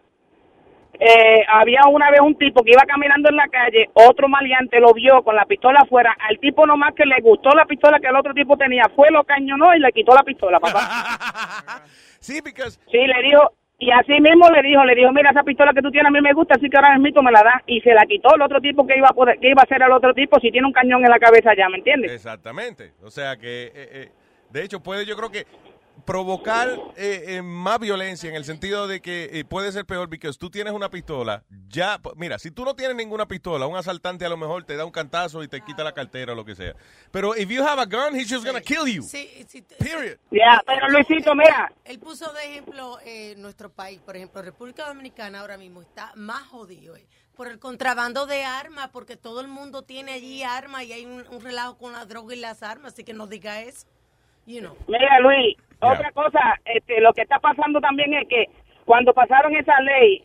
eh, 1.00 1.44
había 1.48 1.80
una 1.90 2.10
vez 2.10 2.20
un 2.20 2.36
tipo 2.36 2.62
que 2.62 2.72
iba 2.72 2.82
caminando 2.82 3.28
en 3.28 3.36
la 3.36 3.48
calle, 3.48 3.90
otro 3.94 4.28
maleante 4.28 4.80
lo 4.80 4.92
vio 4.92 5.22
con 5.22 5.34
la 5.34 5.44
pistola 5.44 5.80
afuera, 5.82 6.16
al 6.18 6.38
tipo 6.38 6.66
nomás 6.66 6.94
que 6.94 7.04
le 7.04 7.20
gustó 7.20 7.50
la 7.50 7.66
pistola 7.66 7.98
que 8.00 8.08
el 8.08 8.16
otro 8.16 8.32
tipo 8.32 8.56
tenía, 8.56 8.84
fue, 8.94 9.10
lo 9.10 9.24
cañonó 9.24 9.74
y 9.74 9.80
le 9.80 9.92
quitó 9.92 10.14
la 10.14 10.22
pistola, 10.22 10.60
papá. 10.60 10.80
sí, 12.20 12.40
because... 12.40 12.80
Sí, 12.90 12.98
le 12.98 13.22
dijo, 13.22 13.52
y 13.78 13.90
así 13.90 14.20
mismo 14.20 14.48
le 14.50 14.62
dijo, 14.62 14.84
le 14.84 14.94
dijo, 14.94 15.12
mira, 15.12 15.30
esa 15.30 15.42
pistola 15.42 15.72
que 15.74 15.82
tú 15.82 15.90
tienes 15.90 16.08
a 16.08 16.12
mí 16.12 16.20
me 16.20 16.32
gusta, 16.32 16.54
así 16.54 16.70
que 16.70 16.76
ahora 16.76 16.96
mismo 16.98 17.22
me 17.22 17.32
la 17.32 17.42
da, 17.42 17.62
y 17.66 17.80
se 17.80 17.92
la 17.92 18.06
quitó 18.06 18.34
el 18.34 18.42
otro 18.42 18.60
tipo 18.60 18.86
que 18.86 18.96
iba 18.96 19.08
a 19.08 19.14
poder, 19.14 19.38
que 19.40 19.50
iba 19.50 19.62
a 19.62 19.64
hacer 19.64 19.82
al 19.82 19.92
otro 19.92 20.14
tipo 20.14 20.38
si 20.40 20.50
tiene 20.50 20.66
un 20.66 20.72
cañón 20.72 21.04
en 21.04 21.10
la 21.10 21.18
cabeza 21.18 21.54
ya, 21.56 21.68
¿me 21.68 21.78
entiendes? 21.78 22.12
Exactamente. 22.12 22.92
O 23.02 23.10
sea 23.10 23.36
que, 23.36 23.66
eh, 23.66 23.72
eh, 23.74 24.08
de 24.50 24.62
hecho, 24.62 24.80
puede 24.80 25.04
yo 25.04 25.16
creo 25.16 25.30
que 25.30 25.44
provocar 26.04 26.68
eh, 26.96 27.24
eh, 27.28 27.42
más 27.42 27.78
violencia 27.78 28.28
en 28.28 28.36
el 28.36 28.44
sentido 28.44 28.86
de 28.86 29.00
que 29.00 29.30
eh, 29.32 29.44
puede 29.44 29.72
ser 29.72 29.86
peor 29.86 30.08
porque 30.08 30.30
tú 30.38 30.50
tienes 30.50 30.72
una 30.72 30.90
pistola, 30.90 31.44
ya, 31.68 32.00
mira, 32.16 32.38
si 32.38 32.50
tú 32.50 32.64
no 32.64 32.74
tienes 32.74 32.96
ninguna 32.96 33.26
pistola, 33.26 33.66
un 33.66 33.76
asaltante 33.76 34.24
a 34.24 34.28
lo 34.28 34.36
mejor 34.36 34.64
te 34.64 34.76
da 34.76 34.84
un 34.84 34.90
cantazo 34.90 35.42
y 35.42 35.48
te 35.48 35.60
quita 35.60 35.84
la 35.84 35.92
cartera 35.92 36.32
o 36.32 36.34
lo 36.36 36.44
que 36.44 36.54
sea. 36.54 36.74
Pero 37.10 37.36
if 37.36 37.48
you 37.48 37.62
have 37.62 37.80
a 37.80 37.86
gun, 37.86 38.14
he's 38.14 38.30
just 38.30 38.44
gonna 38.44 38.60
kill 38.60 38.86
you. 38.86 39.04
Period. 39.78 40.18
Ya, 40.30 40.62
pero 40.66 40.88
Luisito, 40.88 41.34
mira, 41.34 41.72
Él 41.84 41.98
puso 41.98 42.32
de 42.32 42.44
ejemplo 42.44 42.98
eh, 43.04 43.34
nuestro 43.36 43.70
país, 43.70 44.00
por 44.00 44.16
ejemplo, 44.16 44.42
República 44.42 44.86
Dominicana 44.86 45.40
ahora 45.40 45.56
mismo 45.56 45.82
está 45.82 46.12
más 46.16 46.42
jodido 46.48 46.96
eh, 46.96 47.06
por 47.34 47.48
el 47.48 47.58
contrabando 47.58 48.26
de 48.26 48.44
armas, 48.44 48.90
porque 48.92 49.16
todo 49.16 49.40
el 49.40 49.48
mundo 49.48 49.82
tiene 49.82 50.12
allí 50.12 50.42
armas 50.42 50.84
y 50.84 50.92
hay 50.92 51.06
un, 51.06 51.26
un 51.28 51.40
relajo 51.40 51.76
con 51.76 51.92
la 51.92 52.04
droga 52.06 52.34
y 52.34 52.38
las 52.38 52.62
armas, 52.62 52.92
así 52.92 53.04
que 53.04 53.14
no 53.14 53.26
diga 53.26 53.60
eso. 53.60 53.86
You 54.46 54.60
know. 54.60 54.76
Mira, 54.88 55.20
Luis, 55.20 55.56
otra 55.80 56.10
cosa, 56.12 56.40
este, 56.64 57.00
lo 57.00 57.12
que 57.12 57.22
está 57.22 57.38
pasando 57.38 57.80
también 57.80 58.14
es 58.14 58.28
que 58.28 58.46
cuando 58.84 59.12
pasaron 59.12 59.54
esa 59.56 59.80
ley, 59.80 60.24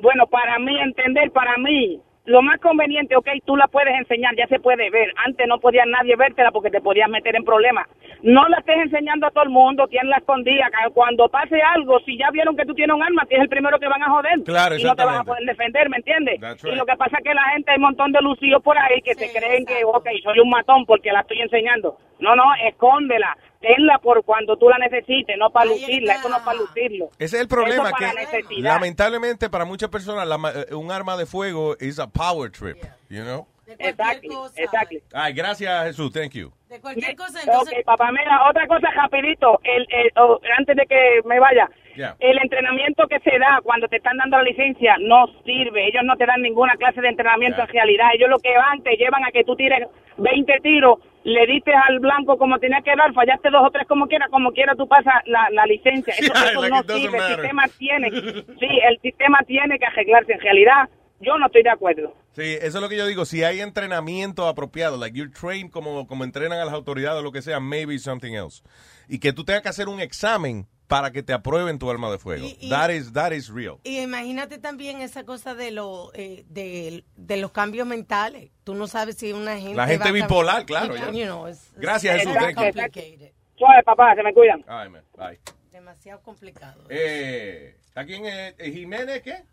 bueno, 0.00 0.26
para 0.26 0.58
mí, 0.58 0.78
entender, 0.80 1.30
para 1.30 1.56
mí, 1.58 2.00
lo 2.24 2.40
más 2.40 2.60
conveniente, 2.60 3.16
ok, 3.16 3.28
tú 3.44 3.56
la 3.56 3.66
puedes 3.66 3.94
enseñar, 3.98 4.34
ya 4.36 4.46
se 4.46 4.60
puede 4.60 4.90
ver. 4.90 5.12
Antes 5.26 5.46
no 5.48 5.58
podía 5.58 5.84
nadie 5.86 6.14
vértela 6.14 6.52
porque 6.52 6.70
te 6.70 6.80
podías 6.80 7.08
meter 7.08 7.34
en 7.34 7.44
problemas. 7.44 7.88
No 8.22 8.46
la 8.48 8.58
estés 8.58 8.76
enseñando 8.76 9.26
a 9.26 9.30
todo 9.32 9.42
el 9.42 9.50
mundo, 9.50 9.88
la 9.90 10.18
escondida. 10.18 10.70
Cuando 10.94 11.28
pase 11.28 11.60
algo, 11.60 11.98
si 12.00 12.16
ya 12.16 12.30
vieron 12.30 12.56
que 12.56 12.64
tú 12.64 12.74
tienes 12.74 12.94
un 12.94 13.02
arma, 13.02 13.26
tienes 13.26 13.44
el 13.44 13.48
primero 13.48 13.78
que 13.80 13.88
van 13.88 14.02
a 14.02 14.10
joder. 14.10 14.40
Claro, 14.44 14.76
y 14.76 14.84
no 14.84 14.94
te 14.94 15.04
van 15.04 15.16
a 15.16 15.24
poder 15.24 15.44
defender, 15.44 15.90
¿me 15.90 15.96
entiendes? 15.96 16.40
Y 16.62 16.74
lo 16.76 16.86
que 16.86 16.96
pasa 16.96 17.18
es 17.18 17.24
que 17.24 17.34
la 17.34 17.42
gente, 17.54 17.72
hay 17.72 17.76
un 17.76 17.82
montón 17.82 18.12
de 18.12 18.20
lucidos 18.20 18.62
por 18.62 18.78
ahí 18.78 19.02
que 19.02 19.14
se 19.14 19.32
creen 19.32 19.66
que, 19.66 19.84
ok, 19.84 20.06
soy 20.22 20.38
un 20.38 20.50
matón 20.50 20.86
porque 20.86 21.10
la 21.10 21.20
estoy 21.20 21.40
enseñando. 21.40 21.98
No, 22.20 22.36
no, 22.36 22.44
escóndela. 22.68 23.36
Tenla 23.62 23.98
por 23.98 24.22
cuando 24.24 24.56
tú 24.58 24.68
la 24.68 24.76
necesites, 24.78 25.36
no 25.38 25.48
para 25.50 25.66
lucirla. 25.70 26.14
Eso 26.16 26.28
no 26.28 26.36
es 26.36 26.42
para 26.42 26.58
lucirlo. 26.58 27.06
Ese 27.18 27.36
es 27.36 27.42
el 27.42 27.48
problema, 27.48 27.92
que 27.92 28.04
necesidad. 28.12 28.74
lamentablemente 28.74 29.48
para 29.48 29.64
muchas 29.64 29.88
personas 29.88 30.26
la 30.28 30.36
ma- 30.36 30.50
eh, 30.50 30.74
un 30.74 30.90
arma 30.90 31.16
de 31.16 31.24
fuego 31.26 31.76
es 31.78 31.98
a 31.98 32.06
power 32.08 32.50
trip, 32.50 32.76
you 33.08 33.22
know? 33.22 33.46
Exacto, 33.78 34.50
exacto. 34.56 34.96
Ay, 35.14 35.32
gracias 35.32 35.86
Jesús, 35.86 36.12
thank 36.12 36.32
you. 36.32 36.52
De 36.68 36.78
cualquier 36.80 37.16
cosa, 37.16 37.40
Ok, 37.60 37.68
papá, 37.86 38.10
mira, 38.12 38.48
otra 38.50 38.66
cosa 38.66 38.90
rapidito, 38.90 39.58
el, 39.64 39.86
el- 39.90 40.12
oh, 40.16 40.38
antes 40.58 40.76
de 40.76 40.84
que 40.86 41.20
me 41.24 41.38
vaya. 41.40 41.70
Yeah. 41.96 42.16
El 42.20 42.38
entrenamiento 42.42 43.06
que 43.08 43.20
se 43.20 43.38
da 43.38 43.60
cuando 43.62 43.88
te 43.88 43.96
están 43.96 44.16
dando 44.16 44.38
la 44.38 44.44
licencia 44.44 44.96
no 45.00 45.26
sirve. 45.44 45.88
Ellos 45.88 46.02
no 46.04 46.16
te 46.16 46.26
dan 46.26 46.40
ninguna 46.42 46.74
clase 46.76 47.00
de 47.00 47.08
entrenamiento 47.08 47.56
Yeah. 47.58 47.66
en 47.66 47.72
realidad. 47.72 48.06
Ellos 48.14 48.30
lo 48.30 48.38
que 48.38 48.56
van, 48.56 48.82
te 48.82 48.96
llevan 48.96 49.24
a 49.24 49.30
que 49.30 49.44
tú 49.44 49.56
tires 49.56 49.86
20 50.18 50.52
tiros, 50.62 50.98
le 51.24 51.46
diste 51.46 51.72
al 51.72 51.98
blanco 52.00 52.36
como 52.36 52.58
tenía 52.58 52.80
que 52.82 52.94
dar, 52.96 53.12
fallaste 53.14 53.48
dos 53.50 53.62
o 53.66 53.70
tres 53.70 53.86
como 53.86 54.06
quiera, 54.06 54.28
como 54.28 54.52
quiera 54.52 54.74
tú 54.74 54.86
pasas 54.88 55.14
la, 55.26 55.48
la 55.50 55.64
licencia. 55.66 56.14
Eso, 56.18 56.32
Yeah, 56.32 56.50
eso 56.50 56.60
like 56.60 56.76
no 56.88 56.94
sirve. 56.94 57.18
El 57.18 57.34
sistema 57.34 57.62
tiene, 57.78 58.10
sí, 58.60 58.68
el 58.88 58.98
sistema 59.00 59.38
tiene 59.46 59.78
que 59.78 59.86
arreglarse. 59.86 60.32
En 60.32 60.40
realidad, 60.40 60.88
yo 61.20 61.38
no 61.38 61.46
estoy 61.46 61.62
de 61.62 61.70
acuerdo. 61.70 62.14
Sí, 62.32 62.56
eso 62.60 62.78
es 62.78 62.82
lo 62.82 62.88
que 62.88 62.96
yo 62.96 63.06
digo. 63.06 63.24
Si 63.24 63.44
hay 63.44 63.60
entrenamiento 63.60 64.48
apropiado, 64.48 64.96
like 64.98 65.16
you're 65.16 65.30
trained 65.32 65.70
como, 65.70 66.06
como 66.06 66.24
entrenan 66.24 66.58
a 66.58 66.64
las 66.64 66.74
autoridades 66.74 67.20
o 67.20 67.22
lo 67.22 67.30
que 67.32 67.42
sea, 67.42 67.60
maybe 67.60 67.98
something 67.98 68.32
else. 68.32 68.62
Y 69.08 69.18
que 69.20 69.32
tú 69.32 69.44
tengas 69.44 69.62
que 69.62 69.68
hacer 69.68 69.88
un 69.88 70.00
examen 70.00 70.66
para 70.86 71.10
que 71.10 71.22
te 71.22 71.32
aprueben 71.32 71.78
tu 71.78 71.90
arma 71.90 72.10
de 72.10 72.18
fuego. 72.18 72.44
Y- 72.44 72.56
y- 72.60 72.68
that, 72.70 72.90
is, 72.90 73.12
that 73.12 73.32
is 73.32 73.48
real. 73.48 73.78
Y 73.84 74.00
imagínate 74.00 74.58
también 74.58 75.00
esa 75.00 75.24
cosa 75.24 75.54
de, 75.54 75.70
lo, 75.70 76.10
eh, 76.14 76.44
de, 76.48 77.04
de 77.16 77.36
los 77.38 77.50
cambios 77.52 77.86
mentales. 77.86 78.50
Tú 78.64 78.74
no 78.74 78.86
sabes 78.86 79.16
si 79.16 79.32
una 79.32 79.56
gente. 79.58 79.74
La 79.76 79.86
gente 79.86 80.04
va 80.04 80.10
a 80.10 80.12
cam- 80.12 80.22
bipolar, 80.28 80.66
claro, 80.66 80.94
ya. 80.96 81.10
You 81.10 81.24
know, 81.24 81.48
it's- 81.48 81.72
Gracias, 81.76 82.16
it's 82.16 82.26
Jesús. 82.26 83.32
Suave, 83.56 83.82
papá, 83.84 84.14
se 84.14 84.22
me 84.22 84.34
cuidan. 84.34 84.64
Ay, 84.66 84.88
man, 84.90 85.02
bye. 85.16 85.38
Demasiado 85.70 86.20
complicado. 86.20 86.84
Eh, 86.90 87.76
¿A 87.94 88.04
quién 88.04 88.26
es? 88.26 88.54
eh, 88.58 88.70
¿Jiménez 88.72 89.22
qué? 89.22 89.44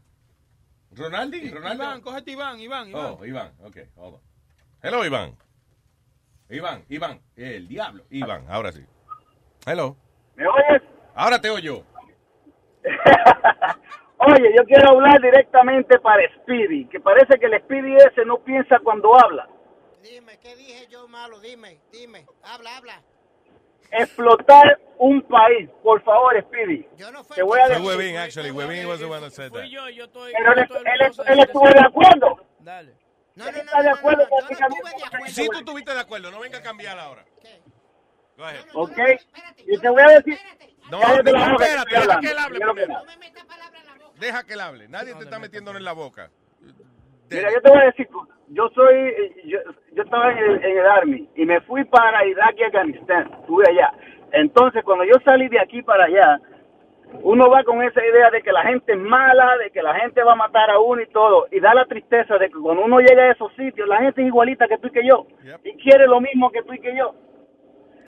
¿Ronaldi? 0.91 1.49
¿Ronaldo? 1.51 1.83
Iván, 1.83 2.01
cógete 2.01 2.31
Iván, 2.31 2.59
Iván, 2.59 2.89
Iván. 2.89 3.15
Oh, 3.19 3.25
Iván, 3.25 3.53
ok, 3.63 3.77
hold 3.95 4.15
on. 4.15 4.21
Hello, 4.81 5.05
Iván. 5.05 5.35
Iván, 6.49 6.83
Iván, 6.89 7.21
el 7.35 7.67
diablo. 7.67 8.03
Iván, 8.09 8.45
ahora 8.49 8.71
sí. 8.71 8.81
Hello. 9.67 9.95
¿Me 10.35 10.45
oyes? 10.47 10.81
Ahora 11.15 11.39
te 11.39 11.49
oyo. 11.49 11.83
Oye, 14.21 14.53
yo 14.57 14.63
quiero 14.65 14.89
hablar 14.89 15.21
directamente 15.21 15.97
para 15.99 16.21
Speedy, 16.35 16.85
que 16.87 16.99
parece 16.99 17.39
que 17.39 17.45
el 17.45 17.59
Speedy 17.61 17.95
ese 17.95 18.25
no 18.25 18.37
piensa 18.39 18.79
cuando 18.83 19.17
habla. 19.17 19.47
Dime, 20.01 20.37
¿qué 20.39 20.55
dije 20.55 20.87
yo 20.89 21.07
malo? 21.07 21.39
Dime, 21.39 21.79
dime. 21.91 22.25
Habla, 22.43 22.77
habla. 22.77 23.01
Explotar 23.91 24.79
un 24.97 25.21
país, 25.23 25.69
por 25.81 26.01
favor, 26.03 26.39
Speedy. 26.43 26.85
Te 27.33 27.43
voy 27.43 27.59
a 27.59 27.65
Fue 27.65 27.69
decir. 27.69 27.85
Webin, 27.85 28.17
actually. 28.17 28.51
Webin 28.51 28.87
was 28.87 28.99
the 28.99 29.07
one 29.07 29.21
that 29.21 29.31
said 29.31 29.51
that. 29.51 29.63
Pero 29.63 30.53
él, 30.53 30.67
él, 30.85 31.11
él 31.27 31.39
estuvo 31.39 31.67
de 31.69 31.79
acuerdo. 31.79 32.45
Dale. 32.59 32.93
No, 33.35 33.45
no, 33.45 33.57
está 33.57 33.81
de 33.81 33.89
acuerdo 33.89 34.27
prácticamente. 34.27 35.31
Si 35.31 35.47
tú 35.47 35.57
estuviste 35.57 35.93
de 35.93 35.99
acuerdo, 35.99 36.29
no 36.29 36.39
venga 36.41 36.57
a 36.57 36.61
cambiar 36.61 36.99
ahora. 36.99 37.23
Go 38.37 38.43
ahead. 38.43 38.65
Ok. 38.73 38.97
Y 39.65 39.77
te 39.77 39.89
voy 39.89 40.01
a 40.01 40.09
decir. 40.19 40.37
No, 40.91 40.99
Cállate 40.99 41.31
la 41.31 41.51
boca, 41.51 41.65
espérate, 41.65 41.95
deja 41.95 42.19
que 42.19 42.31
él 42.31 42.37
hable 42.37 42.59
Yo 42.59 42.65
no 42.65 42.73
primero. 42.73 43.01
quiero. 43.05 43.19
Deja 44.19 44.43
que 44.43 44.53
él 44.53 44.59
hable. 44.59 44.87
Nadie 44.89 45.13
te 45.15 45.23
está 45.23 45.39
metiendo 45.39 45.71
en 45.75 45.83
la 45.83 45.93
boca. 45.93 46.29
Mira, 47.29 47.51
yo 47.53 47.61
te 47.61 47.69
voy 47.69 47.79
a 47.79 47.85
decir, 47.85 48.09
yo 48.47 48.69
soy, 48.73 49.13
yo, 49.45 49.59
yo 49.93 50.03
estaba 50.03 50.31
en 50.31 50.37
el, 50.39 50.63
en 50.65 50.77
el 50.79 50.85
Army 50.87 51.29
y 51.35 51.45
me 51.45 51.61
fui 51.61 51.83
para 51.85 52.25
Irak 52.25 52.55
y 52.57 52.63
Afganistán, 52.63 53.29
estuve 53.41 53.65
allá. 53.69 53.93
Entonces, 54.31 54.83
cuando 54.83 55.05
yo 55.05 55.13
salí 55.23 55.47
de 55.47 55.59
aquí 55.59 55.83
para 55.83 56.05
allá, 56.05 56.39
uno 57.21 57.49
va 57.49 57.63
con 57.63 57.81
esa 57.83 58.03
idea 58.03 58.29
de 58.31 58.41
que 58.41 58.51
la 58.51 58.63
gente 58.63 58.93
es 58.93 58.99
mala, 58.99 59.57
de 59.57 59.69
que 59.71 59.81
la 59.81 59.93
gente 59.95 60.23
va 60.23 60.33
a 60.33 60.37
matar 60.37 60.69
a 60.71 60.79
uno 60.79 61.01
y 61.01 61.07
todo, 61.07 61.47
y 61.51 61.59
da 61.59 61.73
la 61.73 61.85
tristeza 61.85 62.37
de 62.37 62.49
que 62.49 62.59
cuando 62.59 62.83
uno 62.83 62.99
llega 62.99 63.23
a 63.23 63.31
esos 63.31 63.53
sitios, 63.55 63.87
la 63.87 63.97
gente 63.99 64.21
es 64.21 64.27
igualita 64.27 64.67
que 64.67 64.77
tú 64.79 64.87
y 64.87 64.91
que 64.91 65.05
yo, 65.07 65.25
y 65.63 65.73
quiere 65.77 66.07
lo 66.07 66.19
mismo 66.19 66.51
que 66.51 66.63
tú 66.63 66.73
y 66.73 66.79
que 66.79 66.95
yo. 66.95 67.13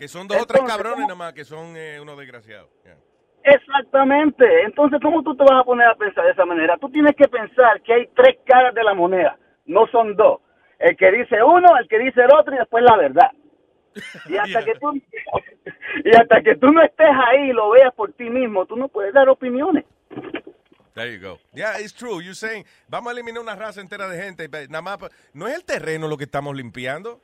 Que 0.01 0.07
son 0.07 0.27
dos 0.27 0.41
o 0.41 0.47
tres 0.47 0.63
cabrones 0.65 1.01
nada 1.01 1.13
más 1.13 1.31
que 1.31 1.45
son 1.45 1.77
eh, 1.77 1.99
unos 2.01 2.17
desgraciados. 2.17 2.67
Yeah. 2.83 2.97
Exactamente. 3.43 4.63
Entonces, 4.63 4.99
¿cómo 4.99 5.21
tú 5.21 5.35
te 5.35 5.43
vas 5.43 5.61
a 5.61 5.63
poner 5.63 5.89
a 5.89 5.93
pensar 5.93 6.25
de 6.25 6.31
esa 6.31 6.43
manera? 6.43 6.75
Tú 6.79 6.89
tienes 6.89 7.15
que 7.15 7.27
pensar 7.27 7.79
que 7.83 7.93
hay 7.93 8.07
tres 8.15 8.39
caras 8.43 8.73
de 8.73 8.83
la 8.83 8.95
moneda, 8.95 9.37
no 9.67 9.85
son 9.91 10.15
dos. 10.15 10.41
El 10.79 10.97
que 10.97 11.11
dice 11.11 11.43
uno, 11.43 11.77
el 11.79 11.87
que 11.87 11.99
dice 11.99 12.19
el 12.19 12.33
otro 12.33 12.55
y 12.55 12.57
después 12.57 12.83
la 12.83 12.97
verdad. 12.97 13.29
Y 14.27 14.37
hasta 14.37 14.63
que 14.65 14.73
tú 14.73 14.91
y 16.03 16.15
hasta 16.15 16.41
que 16.41 16.55
tú 16.55 16.71
no 16.71 16.81
estés 16.81 17.11
ahí 17.27 17.51
y 17.51 17.53
lo 17.53 17.69
veas 17.69 17.93
por 17.93 18.11
ti 18.13 18.27
mismo, 18.27 18.65
tú 18.65 18.77
no 18.77 18.87
puedes 18.87 19.13
dar 19.13 19.29
opiniones. 19.29 19.85
There 20.95 21.15
you 21.15 21.21
go. 21.21 21.37
Yeah, 21.53 21.79
it's 21.79 21.93
true. 21.93 22.23
You're 22.23 22.33
saying, 22.33 22.65
vamos 22.87 23.11
a 23.11 23.13
eliminar 23.13 23.43
una 23.43 23.55
raza 23.55 23.79
entera 23.79 24.07
de 24.07 24.19
gente. 24.19 24.49
Nada 24.67 24.81
más, 24.81 24.97
no 25.31 25.47
es 25.47 25.53
el 25.53 25.63
terreno 25.63 26.07
lo 26.07 26.17
que 26.17 26.23
estamos 26.23 26.55
limpiando. 26.55 27.21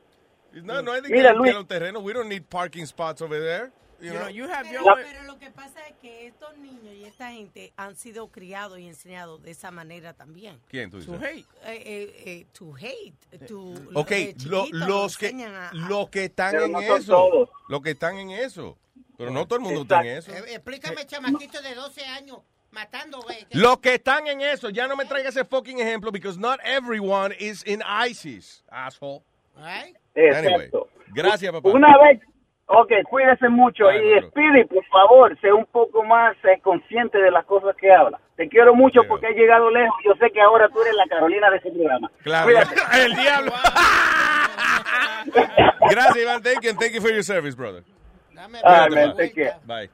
No, 0.52 0.82
de 0.92 1.02
que 1.02 1.08
Mira, 1.14 1.32
Luis. 1.32 1.54
terreno. 1.68 2.00
We 2.00 2.12
don't 2.12 2.28
need 2.28 2.44
parking 2.48 2.84
spots 2.86 3.20
over 3.22 3.40
there. 3.40 3.70
You 4.00 4.12
know? 4.12 4.28
Pero, 4.62 4.84
pero 4.94 5.22
lo 5.24 5.38
que 5.40 5.50
pasa 5.50 5.84
es 5.88 5.96
que 6.00 6.28
estos 6.28 6.56
niños 6.58 6.94
y 6.94 7.04
esta 7.04 7.32
gente 7.32 7.72
han 7.76 7.96
sido 7.96 8.28
criados 8.28 8.78
y 8.78 8.86
enseñados 8.86 9.42
de 9.42 9.50
esa 9.50 9.72
manera 9.72 10.14
también. 10.14 10.60
¿Quién 10.68 10.88
tú 10.88 10.98
dices? 11.00 11.12
To 11.12 11.24
hate. 11.26 11.44
Eh, 11.64 11.82
eh, 11.84 12.22
eh, 12.24 12.46
to 12.52 12.72
hate. 12.76 13.46
To, 13.48 13.74
Ok, 13.94 14.10
eh, 14.12 14.34
lo- 14.46 14.66
los 14.70 15.18
que 15.18 15.30
a- 15.44 15.68
a- 15.70 15.74
los 15.74 16.08
que 16.10 16.26
están 16.26 16.52
Pero 16.52 16.64
en 16.66 16.72
no 16.72 16.80
eso, 16.80 17.12
todos. 17.12 17.48
los 17.68 17.82
que 17.82 17.90
están 17.90 18.18
en 18.18 18.30
eso, 18.30 18.78
pero 19.16 19.32
no 19.32 19.46
todo 19.46 19.56
el 19.58 19.64
mundo 19.64 19.82
está 19.82 20.00
en 20.02 20.18
eso. 20.18 20.30
Eh, 20.32 20.44
explícame, 20.54 21.04
chamaquito 21.04 21.60
de 21.60 21.74
12 21.74 22.04
años 22.04 22.38
matando, 22.70 23.20
güey. 23.22 23.46
Los 23.50 23.80
que 23.80 23.94
están 23.94 24.28
en 24.28 24.42
eso, 24.42 24.70
ya 24.70 24.86
no 24.86 24.94
me 24.94 25.06
traigas 25.06 25.34
ese 25.34 25.44
fucking 25.44 25.80
ejemplo 25.80 26.12
because 26.12 26.38
not 26.38 26.60
everyone 26.62 27.34
is 27.40 27.66
in 27.66 27.82
ISIS, 27.82 28.62
asshole. 28.70 29.22
Right? 29.56 29.96
Anyway, 30.14 30.54
Exacto. 30.54 30.88
gracias, 31.08 31.52
papá. 31.52 31.68
Una 31.70 31.96
vez, 31.98 32.20
ok, 32.66 32.92
cuídese 33.08 33.48
mucho. 33.48 33.86
Bye, 33.86 33.98
y 33.98 34.10
maestro. 34.10 34.30
Speedy, 34.30 34.64
por 34.64 34.84
favor, 34.86 35.38
sé 35.40 35.52
un 35.52 35.66
poco 35.66 36.04
más 36.04 36.36
eh, 36.44 36.60
consciente 36.62 37.18
de 37.18 37.30
las 37.30 37.44
cosas 37.44 37.76
que 37.76 37.92
habla. 37.92 38.20
Te 38.36 38.48
quiero 38.48 38.74
mucho 38.74 39.02
porque 39.08 39.26
has 39.26 39.34
llegado 39.34 39.70
lejos. 39.70 39.96
Yo 40.04 40.14
sé 40.14 40.30
que 40.30 40.40
ahora 40.40 40.68
tú 40.68 40.80
eres 40.82 40.94
la 40.94 41.06
Carolina 41.06 41.50
de 41.50 41.56
ese 41.56 41.70
programa. 41.70 42.10
Claro. 42.22 42.50
El 42.92 43.14
diablo. 43.14 43.52
Gracias, 45.90 46.16
Iván. 46.16 46.42
Thank 46.42 46.62
you, 46.62 46.70
and 46.70 46.78
thank 46.78 46.92
you 46.92 47.00
for 47.00 47.10
your 47.10 47.24
service, 47.24 47.56
brother. 47.56 47.82
Dame, 48.32 48.58
Ah, 48.64 48.86
Cuídate, 48.88 49.06
man, 49.08 49.16
take 49.16 49.34
care. 49.34 49.56
Bye. 49.64 49.90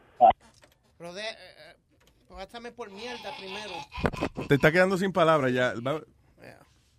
De, 0.99 1.21
eh, 1.21 2.55
eh, 2.65 2.73
por 2.75 2.91
mierda 2.91 3.31
primero. 3.39 3.73
Te 4.49 4.55
está 4.55 4.73
quedando 4.73 4.97
sin 4.97 5.13
palabras 5.13 5.53
ya. 5.53 5.75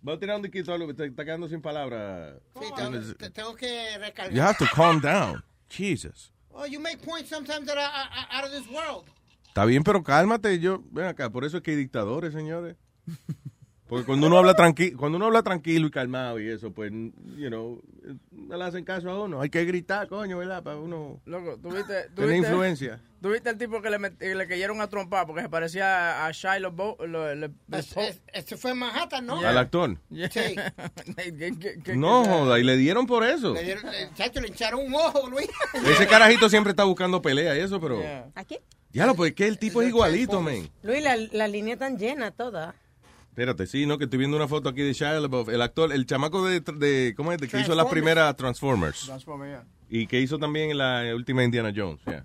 Va, 0.06 0.12
a 0.14 0.18
tirar 0.18 0.36
un 0.36 0.42
diquito 0.42 0.72
algo, 0.72 0.94
te 0.94 1.06
está 1.06 1.24
quedando 1.24 1.48
sin 1.48 1.60
palabras. 1.60 2.34
Sí, 2.60 2.66
tengo, 2.76 3.00
te- 3.14 3.30
tengo 3.30 3.54
que 3.56 3.98
recargar. 3.98 4.32
You 4.34 4.42
have 4.42 4.56
to 4.58 4.66
calm 4.74 5.00
down. 5.00 5.42
Jesus. 5.68 6.30
Oh, 6.50 6.64
you 6.66 6.78
make 6.80 6.98
points 7.04 7.28
sometimes 7.28 7.66
that 7.66 7.76
are, 7.76 7.90
are- 7.92 8.10
are 8.12 8.26
out 8.30 8.44
of 8.44 8.50
this 8.52 8.66
world. 8.68 9.04
Está 9.48 9.64
bien, 9.64 9.82
pero 9.82 10.02
cálmate. 10.02 10.58
Yo, 10.60 10.82
ven 10.90 11.06
acá, 11.06 11.30
por 11.30 11.44
eso 11.44 11.56
es 11.56 11.62
que 11.62 11.72
hay 11.72 11.76
dictadores, 11.76 12.32
señores. 12.32 12.76
Porque 13.88 14.04
cuando 14.04 14.26
uno 14.26 14.38
habla 14.38 14.54
tranquilo, 14.54 14.98
cuando 14.98 15.16
uno 15.16 15.26
habla 15.26 15.42
tranquilo 15.44 15.86
y 15.86 15.90
calmado 15.92 16.40
y 16.40 16.48
eso, 16.48 16.72
pues, 16.72 16.90
you 16.90 17.48
know, 17.48 17.80
no 18.32 18.56
le 18.56 18.64
hacen 18.64 18.84
caso 18.84 19.08
a 19.10 19.22
uno. 19.22 19.40
Hay 19.40 19.48
que 19.48 19.64
gritar, 19.64 20.08
coño, 20.08 20.38
¿verdad? 20.38 20.62
Para 20.64 20.76
uno 20.78 21.20
Loco, 21.24 21.56
¿tuviste, 21.58 22.08
tuviste- 22.14 22.36
influencia. 22.38 23.00
¿Tuviste 23.22 23.48
el 23.50 23.58
tipo 23.58 23.80
que 23.80 23.90
le, 23.90 23.98
met- 23.98 24.18
le 24.18 24.46
cayeron 24.48 24.80
a 24.80 24.88
trompar 24.88 25.26
porque 25.26 25.42
se 25.42 25.48
parecía 25.48 26.26
a 26.26 26.30
Shia 26.32 26.58
LaBeouf? 26.58 26.98
Lo, 27.06 27.32
le- 27.34 27.48
le- 27.68 27.78
Es- 27.78 27.96
es- 27.96 28.22
Este 28.32 28.56
fue 28.56 28.72
en 28.72 28.78
Manhattan, 28.78 29.24
¿no? 29.24 29.38
Al 29.38 29.56
actor. 29.56 29.96
Yeah. 30.10 30.30
Sí. 30.30 30.40
¿Qué- 31.16 31.36
qué- 31.58 31.78
qué- 31.84 31.96
No 31.96 32.22
qué- 32.24 32.28
joda, 32.28 32.58
y 32.58 32.64
le 32.64 32.76
dieron 32.76 33.06
por 33.06 33.24
eso. 33.24 33.54
Le 33.54 33.62
dieron, 33.62 33.84
chacho, 34.14 34.40
le 34.40 34.48
hincharon 34.48 34.80
un 34.84 34.94
ojo, 34.94 35.30
Luis. 35.30 35.48
Ese 35.86 36.06
carajito 36.08 36.48
siempre 36.48 36.70
está 36.70 36.82
buscando 36.84 37.22
pelea 37.22 37.56
y 37.56 37.60
eso, 37.60 37.80
pero... 37.80 38.00
¿A 38.34 38.44
quién? 38.44 38.60
Ya 38.90 39.06
lo, 39.06 39.14
pues 39.14 39.30
es 39.30 39.36
que 39.36 39.46
el 39.46 39.58
tipo 39.58 39.80
es 39.82 39.88
igualito, 39.88 40.40
men. 40.42 40.68
Luis, 40.82 41.02
la, 41.02 41.16
la 41.16 41.46
línea 41.48 41.76
tan 41.76 41.98
llena 41.98 42.30
toda. 42.32 42.74
Espérate, 43.36 43.66
sí, 43.66 43.84
¿no? 43.84 43.98
Que 43.98 44.04
estoy 44.04 44.18
viendo 44.18 44.34
una 44.38 44.48
foto 44.48 44.70
aquí 44.70 44.80
de 44.80 44.94
Shia 44.94 45.20
LaBeouf, 45.20 45.50
el 45.50 45.60
actor, 45.60 45.92
el 45.92 46.06
chamaco 46.06 46.42
de, 46.46 46.60
de 46.60 47.12
¿cómo 47.14 47.32
es? 47.32 47.38
De 47.38 47.48
que 47.48 47.60
hizo 47.60 47.74
las 47.74 47.86
Transformers. 47.86 47.90
primeras 47.90 48.36
Transformers. 48.36 49.04
Transformer, 49.04 49.48
yeah. 49.50 49.64
Y 49.90 50.06
que 50.06 50.18
hizo 50.22 50.38
también 50.38 50.78
la 50.78 51.14
última 51.14 51.44
Indiana 51.44 51.70
Jones, 51.76 52.00
yeah. 52.06 52.24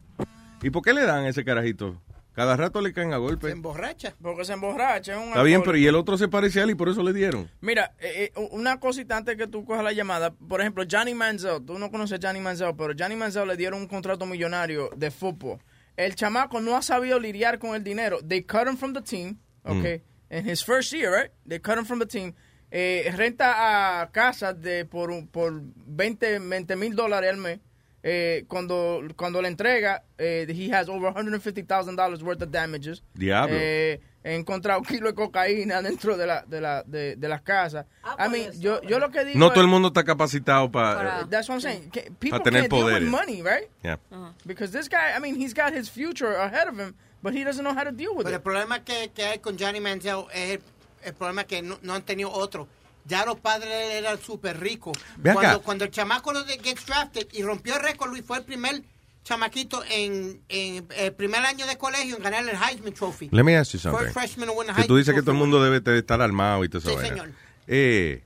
¿Y 0.61 0.69
por 0.69 0.81
qué 0.81 0.93
le 0.93 1.01
dan 1.01 1.25
a 1.25 1.27
ese 1.27 1.43
carajito 1.43 2.01
Cada 2.31 2.55
rato 2.55 2.79
le 2.79 2.93
caen 2.93 3.11
a 3.11 3.17
golpe. 3.17 3.47
Se 3.47 3.51
emborracha. 3.51 4.15
Porque 4.21 4.45
se 4.45 4.53
emborracha. 4.53 5.11
Es 5.11 5.17
un 5.21 5.27
Está 5.27 5.43
bien, 5.43 5.61
pero 5.65 5.75
y 5.75 5.85
el 5.85 5.95
otro 5.95 6.17
se 6.17 6.29
parece 6.29 6.61
a 6.61 6.63
él 6.63 6.69
y 6.69 6.75
por 6.75 6.87
eso 6.87 7.03
le 7.03 7.11
dieron. 7.11 7.49
Mira, 7.59 7.93
eh, 7.99 8.31
eh, 8.33 8.47
una 8.51 8.79
cosita 8.79 9.17
antes 9.17 9.35
que 9.35 9.47
tú 9.47 9.65
cojas 9.65 9.83
la 9.83 9.91
llamada. 9.91 10.33
Por 10.33 10.61
ejemplo, 10.61 10.85
Johnny 10.89 11.13
Manziel. 11.13 11.65
Tú 11.65 11.77
no 11.77 11.91
conoces 11.91 12.23
a 12.23 12.25
Johnny 12.25 12.39
Manziel, 12.39 12.73
pero 12.77 12.93
Johnny 12.97 13.17
Manziel 13.17 13.49
le 13.49 13.57
dieron 13.57 13.81
un 13.81 13.87
contrato 13.89 14.25
millonario 14.25 14.89
de 14.95 15.11
fútbol. 15.11 15.59
El 15.97 16.15
chamaco 16.15 16.61
no 16.61 16.77
ha 16.77 16.81
sabido 16.81 17.19
lidiar 17.19 17.59
con 17.59 17.75
el 17.75 17.83
dinero. 17.83 18.19
They 18.25 18.43
cut 18.43 18.65
him 18.65 18.77
from 18.77 18.93
the 18.93 19.01
team, 19.01 19.37
okay? 19.65 20.01
In 20.31 20.45
his 20.45 20.63
first 20.63 20.91
year, 20.93 21.11
right? 21.13 21.29
They 21.45 21.59
cut 21.59 21.77
him 21.77 21.85
from 21.85 21.99
the 21.99 22.05
team. 22.07 22.33
Eh, 22.71 23.11
renta 23.17 24.01
a 24.01 24.09
casas 24.11 24.55
de 24.61 24.85
por, 24.85 25.09
por 25.29 25.61
20 25.61 26.39
mil 26.77 26.95
dólares 26.95 27.29
al 27.31 27.37
mes. 27.37 27.59
Eh, 28.03 28.45
cuando, 28.47 29.01
cuando 29.15 29.41
le 29.41 29.49
entrega, 29.49 30.01
eh, 30.17 30.47
he 30.49 30.69
has 30.69 30.89
over 30.89 31.11
$150,000 31.11 32.23
worth 32.23 32.41
of 32.41 32.49
damages. 32.51 33.03
Diablo. 33.13 33.55
Eh, 33.59 33.99
he 34.23 34.35
encontrado 34.35 34.79
un 34.79 34.85
kilo 34.85 35.07
de 35.07 35.13
cocaína 35.15 35.81
dentro 35.81 36.15
de, 36.17 36.25
la, 36.25 36.43
de, 36.47 36.61
la, 36.61 36.83
de, 36.83 37.15
de 37.15 37.27
las 37.27 37.41
casas. 37.41 37.85
I 38.17 38.27
mean, 38.29 38.51
yo, 38.59 38.81
yo 38.83 38.99
lo 38.99 39.09
que 39.11 39.25
digo 39.25 39.37
No 39.37 39.47
es- 39.47 39.53
todo 39.53 39.63
el 39.63 39.69
mundo 39.69 39.89
está 39.89 40.03
capacitado 40.03 40.71
para... 40.71 41.27
That's 41.29 41.49
what 41.49 41.55
I'm 41.55 41.61
saying. 41.61 41.91
People 42.19 42.39
tener 42.39 42.61
can't 42.61 42.71
deal 42.71 42.85
with 42.85 42.93
poderes. 43.03 43.09
money, 43.09 43.41
right? 43.41 43.69
Yeah. 43.83 43.97
Because 44.45 44.71
this 44.71 44.87
guy, 44.87 45.13
I 45.15 45.19
mean, 45.19 45.35
he's 45.35 45.53
got 45.53 45.73
his 45.73 45.89
future 45.89 46.33
ahead 46.33 46.67
of 46.67 46.77
him, 46.79 46.95
but 47.21 47.33
he 47.33 47.43
doesn't 47.43 47.63
know 47.63 47.73
how 47.73 47.83
to 47.83 47.91
deal 47.91 48.11
with 48.15 48.23
Pero 48.25 48.35
el 48.35 48.39
it. 48.39 48.43
problema 48.43 48.83
que, 48.83 49.11
que 49.13 49.23
hay 49.25 49.39
con 49.39 49.57
Johnny 49.57 49.79
Manziel 49.79 50.25
es 50.33 50.51
el, 50.55 50.61
el 51.03 51.13
problema 51.13 51.43
que 51.45 51.61
no, 51.61 51.77
no 51.81 51.93
han 51.93 52.03
tenido 52.03 52.31
otro. 52.31 52.67
Ya 53.05 53.25
los 53.25 53.39
padres 53.39 53.71
eran 53.93 54.21
súper 54.21 54.59
ricos. 54.59 54.95
Cuando, 55.21 55.61
cuando 55.63 55.85
el 55.85 55.91
chamaco 55.91 56.33
lo 56.33 56.43
de 56.43 56.59
gets 56.59 56.85
drafted 56.85 57.27
y 57.33 57.41
rompió 57.41 57.75
el 57.75 57.81
récord, 57.81 58.11
Luis 58.11 58.23
fue 58.23 58.37
el 58.37 58.43
primer 58.43 58.83
chamaquito 59.23 59.83
en, 59.89 60.41
en 60.49 60.87
el 60.97 61.13
primer 61.13 61.43
año 61.45 61.65
de 61.65 61.77
colegio 61.77 62.17
en 62.17 62.23
ganar 62.23 62.43
el 62.47 62.55
Heisman 62.55 62.93
Trophy. 62.93 63.29
Let 63.31 63.43
me 63.43 63.55
ask 63.57 63.71
you 63.73 63.79
First 63.79 63.95
something. 63.97 64.13
freshman 64.13 64.47
to 64.49 64.53
win 64.53 64.67
the 64.67 64.73
Que 64.73 64.83
tú 64.87 64.97
dices 64.97 65.13
que 65.15 65.21
todo 65.21 65.31
el 65.31 65.37
mundo 65.37 65.63
debe 65.63 65.79
de 65.79 65.97
estar 65.99 66.21
armado 66.21 66.63
y 66.63 66.69
todo 66.69 66.79
eso. 66.79 66.99
Sí, 67.01 67.07
señor. 67.07 67.31
Eh, 67.67 68.23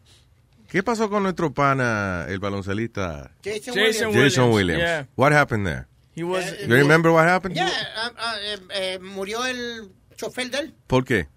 ¿Qué 0.70 0.84
pasó 0.84 1.10
con 1.10 1.24
nuestro 1.24 1.54
pana, 1.54 2.26
el 2.28 2.40
baloncelista? 2.40 3.32
Jason, 3.44 3.74
Jason 3.76 4.08
Williams. 4.10 4.16
Jason 4.36 4.52
Williams. 4.52 4.82
yeah. 4.82 5.06
What 5.16 5.32
happened 5.32 5.66
there? 5.66 5.88
He 6.16 6.24
was. 6.24 6.46
Eh, 6.46 6.66
You 6.68 6.76
remember 6.76 7.12
what 7.12 7.28
happened? 7.28 7.56
Yeah, 7.56 7.70
ah, 7.98 8.12
ah, 8.18 8.36
eh, 8.42 8.58
eh, 8.74 9.00
murió 9.00 9.46
el 9.46 9.92
chofer 10.16 10.50
de 10.50 10.58
él. 10.60 10.74
¿Por 10.88 11.04
qué? 11.04 11.28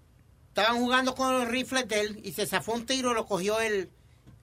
Estaban 0.49 0.77
jugando 0.77 1.15
con 1.15 1.31
los 1.39 1.47
rifles 1.47 1.87
de 1.87 2.01
él 2.01 2.19
y 2.23 2.31
se 2.31 2.45
zafó 2.45 2.73
un 2.73 2.85
tiro, 2.85 3.13
lo 3.13 3.25
cogió 3.25 3.59
el, 3.59 3.89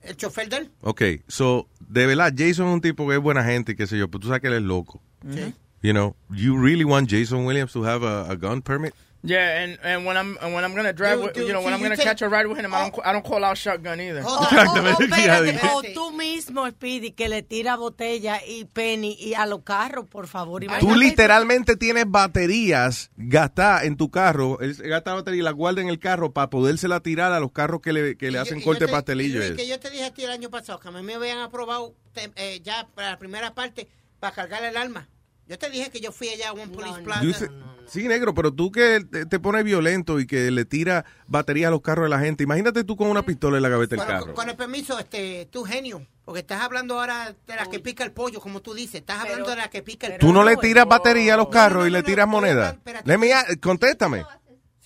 el 0.02 0.16
chofer 0.16 0.48
de 0.48 0.56
él. 0.58 0.70
Ok, 0.82 1.02
so, 1.26 1.68
de 1.89 2.06
verdad, 2.06 2.32
Jason 2.36 2.68
es 2.68 2.74
un 2.74 2.81
tipo 2.81 3.08
que 3.08 3.15
es 3.16 3.20
buena 3.20 3.44
gente 3.44 3.73
y 3.73 3.76
qué 3.76 3.86
sé 3.86 3.98
yo, 3.98 4.08
pero 4.08 4.20
tú 4.20 4.26
sabes 4.28 4.40
que 4.42 4.48
él 4.48 4.55
es 4.55 4.62
loco. 4.62 5.02
Sí. 5.31 5.55
You 5.82 5.92
know, 5.92 6.16
you 6.31 6.56
really 6.56 6.84
want 6.84 7.10
Jason 7.10 7.44
Williams 7.44 7.73
to 7.73 7.84
have 7.84 8.02
a, 8.06 8.31
a 8.31 8.34
gun 8.36 8.62
permit? 8.62 8.94
Yeah, 9.26 9.62
and, 9.64 9.78
and 9.82 10.06
when 10.06 10.16
I'm 10.16 10.38
and 10.40 10.55
when 10.55 10.62
I'm 10.64 10.74
gonna 10.74 10.92
drive, 10.92 11.16
Dude, 11.18 11.24
with, 11.26 11.34
dude, 11.34 11.46
you 11.48 11.52
know, 11.52 11.60
when 11.62 11.74
I'm 11.74 11.82
gonna 11.82 11.96
catch 11.96 12.22
a 12.22 12.28
ride 12.28 12.46
with 12.46 12.58
him, 12.58 12.72
I 12.72 12.88
don't 12.90 13.06
I 13.06 13.12
don't 13.12 13.24
call 13.24 13.42
out 13.44 13.56
shotgun 13.58 14.00
either. 14.00 14.22
O, 14.24 14.42
Exactamente, 14.50 15.02
o- 15.05 15.06
o 15.06 15.08
espérate, 15.08 15.52
ya 15.60 15.74
o 15.74 15.82
tú 15.94 16.12
mismo, 16.12 16.68
Speedy, 16.70 17.10
que 17.10 17.28
le 17.28 17.42
tira 17.42 17.76
botella 17.76 18.40
y 18.46 18.64
penny 18.66 19.16
y 19.18 19.34
a 19.34 19.44
los 19.46 19.62
carros, 19.62 20.06
por 20.06 20.28
favor. 20.28 20.62
Tú 20.80 20.94
literalmente 20.94 21.76
tienes 21.76 22.05
baterías 22.08 23.10
gastadas 23.16 23.84
en 23.84 23.96
tu 23.96 24.10
carro, 24.10 24.58
gasta 24.60 25.14
batería 25.14 25.40
y 25.40 25.42
la 25.42 25.50
guarda 25.50 25.80
en 25.82 25.88
el 25.88 25.98
carro 25.98 26.32
para 26.32 26.48
podérsela 26.50 27.00
tirar 27.00 27.32
a 27.32 27.40
los 27.40 27.50
carros 27.52 27.80
que 27.80 27.92
le, 27.92 28.16
que 28.16 28.30
le 28.30 28.38
hacen 28.38 28.60
yo- 28.60 28.64
corte 28.64 28.86
te- 28.86 28.92
pastelillo. 28.92 29.44
y 29.44 29.56
que 29.56 29.66
yo 29.66 29.80
te 29.80 29.90
dije 29.90 30.05
a 30.05 30.14
ti 30.14 30.22
el 30.24 30.30
año 30.30 30.50
pasado 30.50 30.78
que 30.78 30.88
a 30.88 30.90
mí 30.92 31.02
me 31.02 31.14
habían 31.14 31.38
aprobado 31.38 31.94
eh, 32.36 32.60
ya 32.62 32.86
para 32.94 33.10
la 33.10 33.18
primera 33.18 33.55
parte 33.55 33.88
para 34.20 34.34
cargar 34.34 34.64
el 34.64 34.76
arma. 34.76 35.08
Yo 35.49 35.58
te 35.58 35.70
dije 35.70 35.91
que 35.91 36.00
yo 36.00 36.10
fui 36.12 36.28
allá 36.28 36.49
a 36.50 36.52
un 36.52 36.70
police 36.73 37.00
plaza. 37.02 37.49
Sí, 37.86 38.08
negro, 38.08 38.34
pero 38.34 38.52
tú 38.52 38.73
que 38.73 39.05
te, 39.08 39.26
te 39.26 39.39
pones 39.39 39.62
violento 39.62 40.18
y 40.18 40.26
que 40.26 40.50
le 40.50 40.65
tira 40.65 41.05
baterías 41.28 41.68
a 41.68 41.70
los 41.70 41.83
carros 41.83 42.07
de 42.07 42.08
la 42.08 42.18
gente, 42.18 42.42
imagínate 42.42 42.83
tú 42.83 42.97
con 42.97 43.08
una 43.08 43.23
pistola 43.25 43.58
en 43.58 43.62
la 43.62 43.68
gaveta 43.68 43.91
del 43.94 43.99
Bueno, 44.05 44.12
carro. 44.12 44.26
con, 44.26 44.34
con 44.34 44.49
el 44.50 44.57
permiso, 44.57 44.99
este, 44.99 45.47
tú 45.52 45.62
genio, 45.62 46.05
porque 46.25 46.41
estás 46.41 46.62
hablando 46.62 46.99
ahora 46.99 47.33
de 47.47 47.55
la 47.55 47.66
que 47.66 47.78
pica 47.78 48.02
el 48.02 48.10
pollo, 48.10 48.41
como 48.41 48.60
tú 48.60 48.75
dices, 48.75 48.97
estás 48.97 49.20
hablando 49.20 49.50
de 49.50 49.57
la 49.57 49.70
que 49.70 49.84
pica 49.84 50.08
el 50.08 50.18
Tú 50.18 50.33
no 50.33 50.42
le 50.42 50.57
pollo. 50.57 50.66
tiras 50.68 50.86
batería 50.86 51.34
a 51.34 51.36
los 51.36 51.49
carros 51.49 51.86
y 51.86 51.91
le 51.91 52.02
tiras 52.02 52.26
moneda. 52.26 52.76
Let 53.05 53.18
me 53.18 53.31
contéstame. 53.60 54.25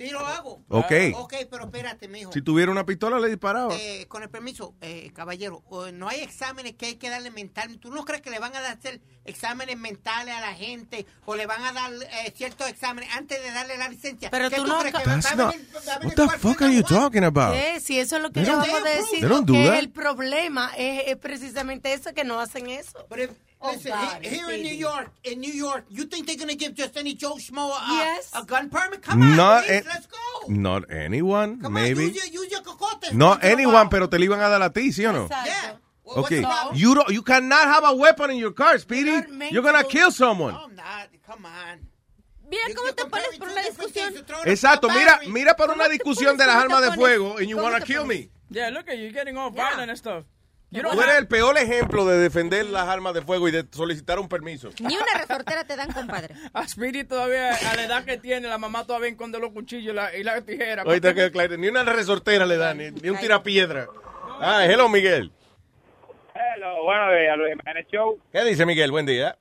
Sí, 0.01 0.09
lo 0.11 0.21
hago. 0.21 0.63
Ok. 0.69 0.93
Ok, 1.15 1.35
pero 1.51 1.65
espérate, 1.67 2.09
mijo. 2.09 2.33
Si 2.33 2.41
tuviera 2.41 2.73
una 2.73 2.87
pistola 2.87 3.19
le 3.21 3.29
disparaba. 3.29 3.75
Eh, 3.77 4.07
con 4.09 4.23
el 4.23 4.31
permiso, 4.31 4.75
eh, 4.81 5.11
caballero, 5.15 5.63
eh, 5.87 5.93
no 5.93 6.09
hay 6.09 6.21
exámenes 6.21 6.75
que 6.75 6.87
hay 6.87 6.95
que 6.97 7.11
darle 7.11 7.31
mental. 7.31 7.79
¿Tú 7.79 7.91
no 7.93 8.07
crees 8.07 8.23
que 8.23 8.31
le 8.31 8.39
van 8.39 8.57
a 8.57 8.67
hacer 8.71 9.03
exámenes 9.27 9.77
mentales 9.77 10.35
a 10.35 10.41
la 10.41 10.55
gente 10.55 11.05
o 11.27 11.37
le 11.37 11.45
van 11.45 11.63
a 11.65 11.73
dar 11.75 11.93
eh, 11.93 12.33
ciertos 12.35 12.67
exámenes 12.69 13.11
antes 13.15 13.43
de 13.43 13.51
darle 13.51 13.77
la 13.77 13.91
licencia? 13.91 14.31
Pero 14.31 14.49
¿Qué 14.49 14.57
tú 14.57 14.67
no- 14.67 14.79
crees 14.81 14.95
que 14.95 15.03
That's 15.05 15.27
a 15.27 15.35
not- 15.37 15.55
a 15.55 16.07
what 16.07 16.15
the 16.15 16.39
fuck 16.39 16.63
are 16.63 16.75
you 16.75 16.83
talking 16.83 17.25
about? 17.25 17.53
¿Qué? 17.53 17.79
Si 17.81 17.99
eso 18.01 18.17
es 18.17 18.23
lo 18.23 18.31
que 18.33 18.41
don't- 18.43 18.63
acabo 18.63 18.81
de 18.83 18.97
decir, 18.97 19.29
que 19.47 19.79
el 19.79 19.91
problema 19.91 20.71
es, 20.79 21.09
es 21.09 21.17
precisamente 21.19 21.93
eso, 21.93 22.15
que 22.15 22.25
no 22.25 22.41
hacen 22.41 22.71
eso. 22.71 23.07
Oh, 23.63 23.73
Listen, 23.73 23.93
God, 23.93 24.23
he- 24.25 24.29
here 24.31 24.49
in. 24.51 24.63
New 24.63 24.75
York, 24.75 25.11
in 25.23 25.39
New 25.41 25.53
York, 25.53 25.85
you 25.91 26.05
think 26.05 26.27
they're 26.27 26.37
gonna 26.37 26.55
give 26.55 26.75
just 26.75 26.97
any 26.97 27.13
Joe 27.15 27.35
Schmo 27.35 27.71
a, 27.71 27.93
Yes. 27.93 28.31
a 28.35 28.43
gun 28.45 28.71
permit? 28.71 29.03
Come 29.03 29.21
on, 29.23 29.37
Not, 29.37 29.65
please, 29.67 29.85
a- 29.85 29.89
let's 29.89 30.07
go. 30.07 30.47
not 30.49 30.91
anyone, 30.91 31.59
maybe. 31.71 32.05
Use 32.05 32.17
your, 32.17 32.43
use 32.43 32.51
your 32.53 32.63
cocotes. 32.63 33.13
No 33.13 33.29
once 33.31 33.43
in 33.45 33.49
a 33.51 33.53
anyone, 33.53 33.89
pero 33.91 34.09
te 34.09 34.19
lo 34.19 34.25
iban 34.25 34.41
a 34.41 34.49
dar 34.49 34.63
a 34.63 34.71
ti, 34.73 34.93
¿sí 34.93 35.05
o 35.07 35.13
no? 35.13 35.29
Yeah. 35.29 35.77
Well, 36.05 36.25
Okay, 36.25 36.43
you 36.75 36.95
don't, 36.95 37.09
you 37.11 37.23
cannot 37.23 37.67
have 37.67 37.85
a 37.85 37.93
weapon 37.93 38.31
in 38.31 38.39
your 38.39 38.53
car, 38.53 38.79
Speedy. 38.79 39.13
You're 39.53 39.63
gonna 39.63 39.85
kill 39.85 40.11
someone. 40.11 40.55
No, 40.55 40.65
I'm 40.65 40.75
not. 40.75 41.09
Come 41.27 41.45
on. 41.47 41.87
Mira 42.49 42.63
cómo 42.75 42.93
te 42.97 43.05
pones 43.05 43.39
por 43.39 43.49
una 43.49 43.63
discusión. 43.63 44.13
Exacto, 44.47 44.89
mira, 44.89 45.21
mira 45.29 45.55
por 45.55 45.71
una 45.71 45.87
discusión 45.89 46.37
de 46.37 46.47
las 46.47 46.57
armas 46.57 46.81
de 46.83 46.93
fuego 46.93 47.37
and 47.37 47.47
you 47.49 47.57
¿Cómo 47.57 47.65
wanna 47.71 47.81
kill 47.85 48.07
me. 48.07 48.31
Yeah, 48.49 48.71
look 48.71 48.89
at 48.89 48.97
you, 48.97 49.03
you're 49.05 49.13
getting 49.13 49.37
all 49.37 49.51
violent 49.51 49.91
and 49.91 49.97
stuff. 49.99 50.25
You 50.73 50.83
don't 50.83 50.95
Tú 50.95 51.01
eres 51.01 51.15
have- 51.15 51.19
el 51.19 51.27
peor 51.27 51.59
ejemplo 51.59 52.05
de 52.07 52.19
defender 52.19 52.65
las 52.67 52.87
armas 52.89 53.13
de 53.15 53.23
fuego 53.23 53.49
y 53.49 53.51
de 53.51 53.65
solicitar 53.73 54.21
un 54.21 54.29
permiso. 54.29 54.71
Ni 54.81 54.95
una 54.97 55.19
resortera 55.19 55.65
te 55.65 55.75
dan, 55.75 55.91
compadre. 55.93 56.35
A 56.55 56.67
Speedy 56.69 57.03
todavía, 57.05 57.51
a 57.55 57.75
la 57.77 57.85
edad 57.85 58.05
que 58.05 58.19
tiene, 58.19 58.47
la 58.47 58.57
mamá 58.59 58.87
todavía 58.87 59.09
esconde 59.09 59.41
los 59.41 59.51
cuchillos 59.51 59.93
y 59.93 59.97
la, 59.97 60.17
y 60.17 60.23
la 60.23 60.41
tijera. 60.43 60.83
Ahorita 60.83 61.13
que 61.13 61.33
claro, 61.33 61.57
ni 61.57 61.67
una 61.69 61.83
resortera 61.83 62.47
le 62.47 62.57
dan, 62.57 62.79
ni, 62.79 62.91
ni 62.93 63.09
un 63.11 63.19
tirapiedra. 63.19 63.87
Ah, 64.41 64.65
hello, 64.65 64.89
Miguel. 64.89 65.33
Hello, 66.35 66.85
buenos 66.85 67.11
días, 67.19 67.37
Luis 67.37 67.55
Jiménez 67.59 67.87
Show. 67.91 68.19
¿Qué 68.33 68.45
dice 68.45 68.65
Miguel? 68.65 68.91
Buen 68.93 69.07
día. 69.07 69.37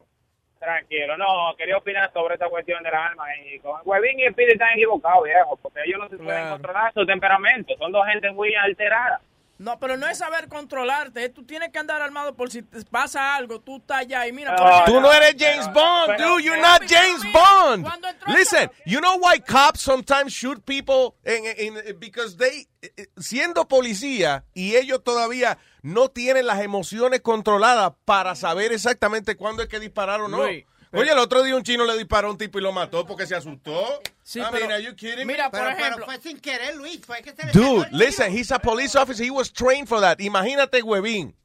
Tranquilo, 0.60 1.16
no, 1.16 1.56
quería 1.58 1.78
opinar 1.78 2.12
sobre 2.12 2.34
esta 2.34 2.50
cuestión 2.50 2.82
de 2.84 2.92
las 2.92 3.12
armas. 3.12 3.28
Y 3.46 3.60
con 3.60 3.80
Huevín 3.86 4.20
y 4.20 4.28
Speedy 4.32 4.54
están 4.54 4.74
equivocados, 4.74 5.24
viejo, 5.24 5.58
porque 5.62 5.80
ellos 5.86 6.00
no 6.00 6.10
se 6.10 6.18
pueden 6.18 6.42
Claro. 6.42 6.52
controlar 6.56 6.94
su 6.94 7.06
temperamento. 7.06 7.76
Son 7.78 7.92
dos 7.92 8.06
gente 8.12 8.32
muy 8.32 8.54
alteradas. 8.56 9.22
No, 9.60 9.78
pero 9.78 9.98
no 9.98 10.08
es 10.08 10.18
saber 10.18 10.48
controlarte. 10.48 11.26
eh. 11.26 11.30
Tú 11.30 11.46
tienes 11.46 11.70
que 11.70 11.80
andar 11.80 12.02
armado 12.02 12.34
por 12.34 12.50
si 12.50 12.62
te 12.64 12.82
pasa 12.86 13.36
algo. 13.36 13.60
Tú 13.60 13.78
estás 13.78 14.00
allá 14.00 14.26
y 14.26 14.32
mira. 14.32 14.56
ejemplo- 14.56 14.86
Tú 14.86 15.02
no 15.02 15.12
eres 15.12 15.36
James 15.38 15.66
Bond, 15.74 16.18
dude. 16.18 16.44
You're 16.44 16.62
not 16.62 16.82
James 16.88 17.22
Bond. 17.34 17.86
Listen, 18.28 18.72
you 18.86 19.00
know 19.02 19.18
why 19.20 19.38
cops 19.40 19.82
sometimes 19.82 20.32
shoot 20.34 20.64
people 20.66 21.16
in, 21.26 21.76
in- 21.86 22.00
because 22.00 22.38
they 22.38 22.68
eh, 22.82 23.08
siendo 23.18 23.68
policía 23.68 24.46
y 24.54 24.78
ellos 24.78 25.04
todavía 25.04 25.58
no 25.82 26.08
tienen 26.10 26.48
las 26.48 26.62
emociones 26.62 27.20
controladas 27.20 27.92
para 28.06 28.36
saber 28.36 28.72
exactamente 28.72 29.36
cuándo 29.36 29.62
hay 29.64 29.68
que 29.68 29.80
disparar 29.82 30.22
o 30.22 30.30
no. 30.30 30.38
Luis, 30.38 30.64
pero- 30.64 30.79
Oye, 30.92 31.12
el 31.12 31.20
otro 31.20 31.44
día 31.44 31.56
un 31.56 31.64
chino 31.64 31.86
le 31.86 31.96
disparó 31.98 32.30
a 32.30 32.32
un 32.32 32.38
tipo 32.38 32.58
y 32.58 32.62
lo 32.62 32.72
mató 32.72 33.06
porque 33.06 33.28
se 33.28 33.36
asustó. 33.36 34.02
Sí, 34.24 34.40
I 34.40 34.44
pero- 34.52 34.68
mean, 34.68 34.72
are 34.72 34.84
you 34.84 34.96
kidding 34.96 35.20
me? 35.28 35.34
mira, 35.34 35.52
por 35.52 35.60
Pero, 35.60 35.72
pero 35.76 35.88
ejemplo- 35.88 36.06
fue 36.06 36.20
sin 36.20 36.40
querer, 36.40 36.76
Luis. 36.76 37.00
Fue 37.06 37.22
que 37.22 37.32
se 37.36 37.46
le 37.46 37.52
Dude, 37.52 37.88
listen, 37.92 38.32
he's 38.36 38.52
a 38.52 38.58
police 38.60 38.96
officer. 38.98 39.24
He 39.24 39.30
was 39.32 39.52
trained 39.52 39.88
for 39.88 40.00
that. 40.02 40.20
Imagínate, 40.20 40.82
huevín, 40.82 41.36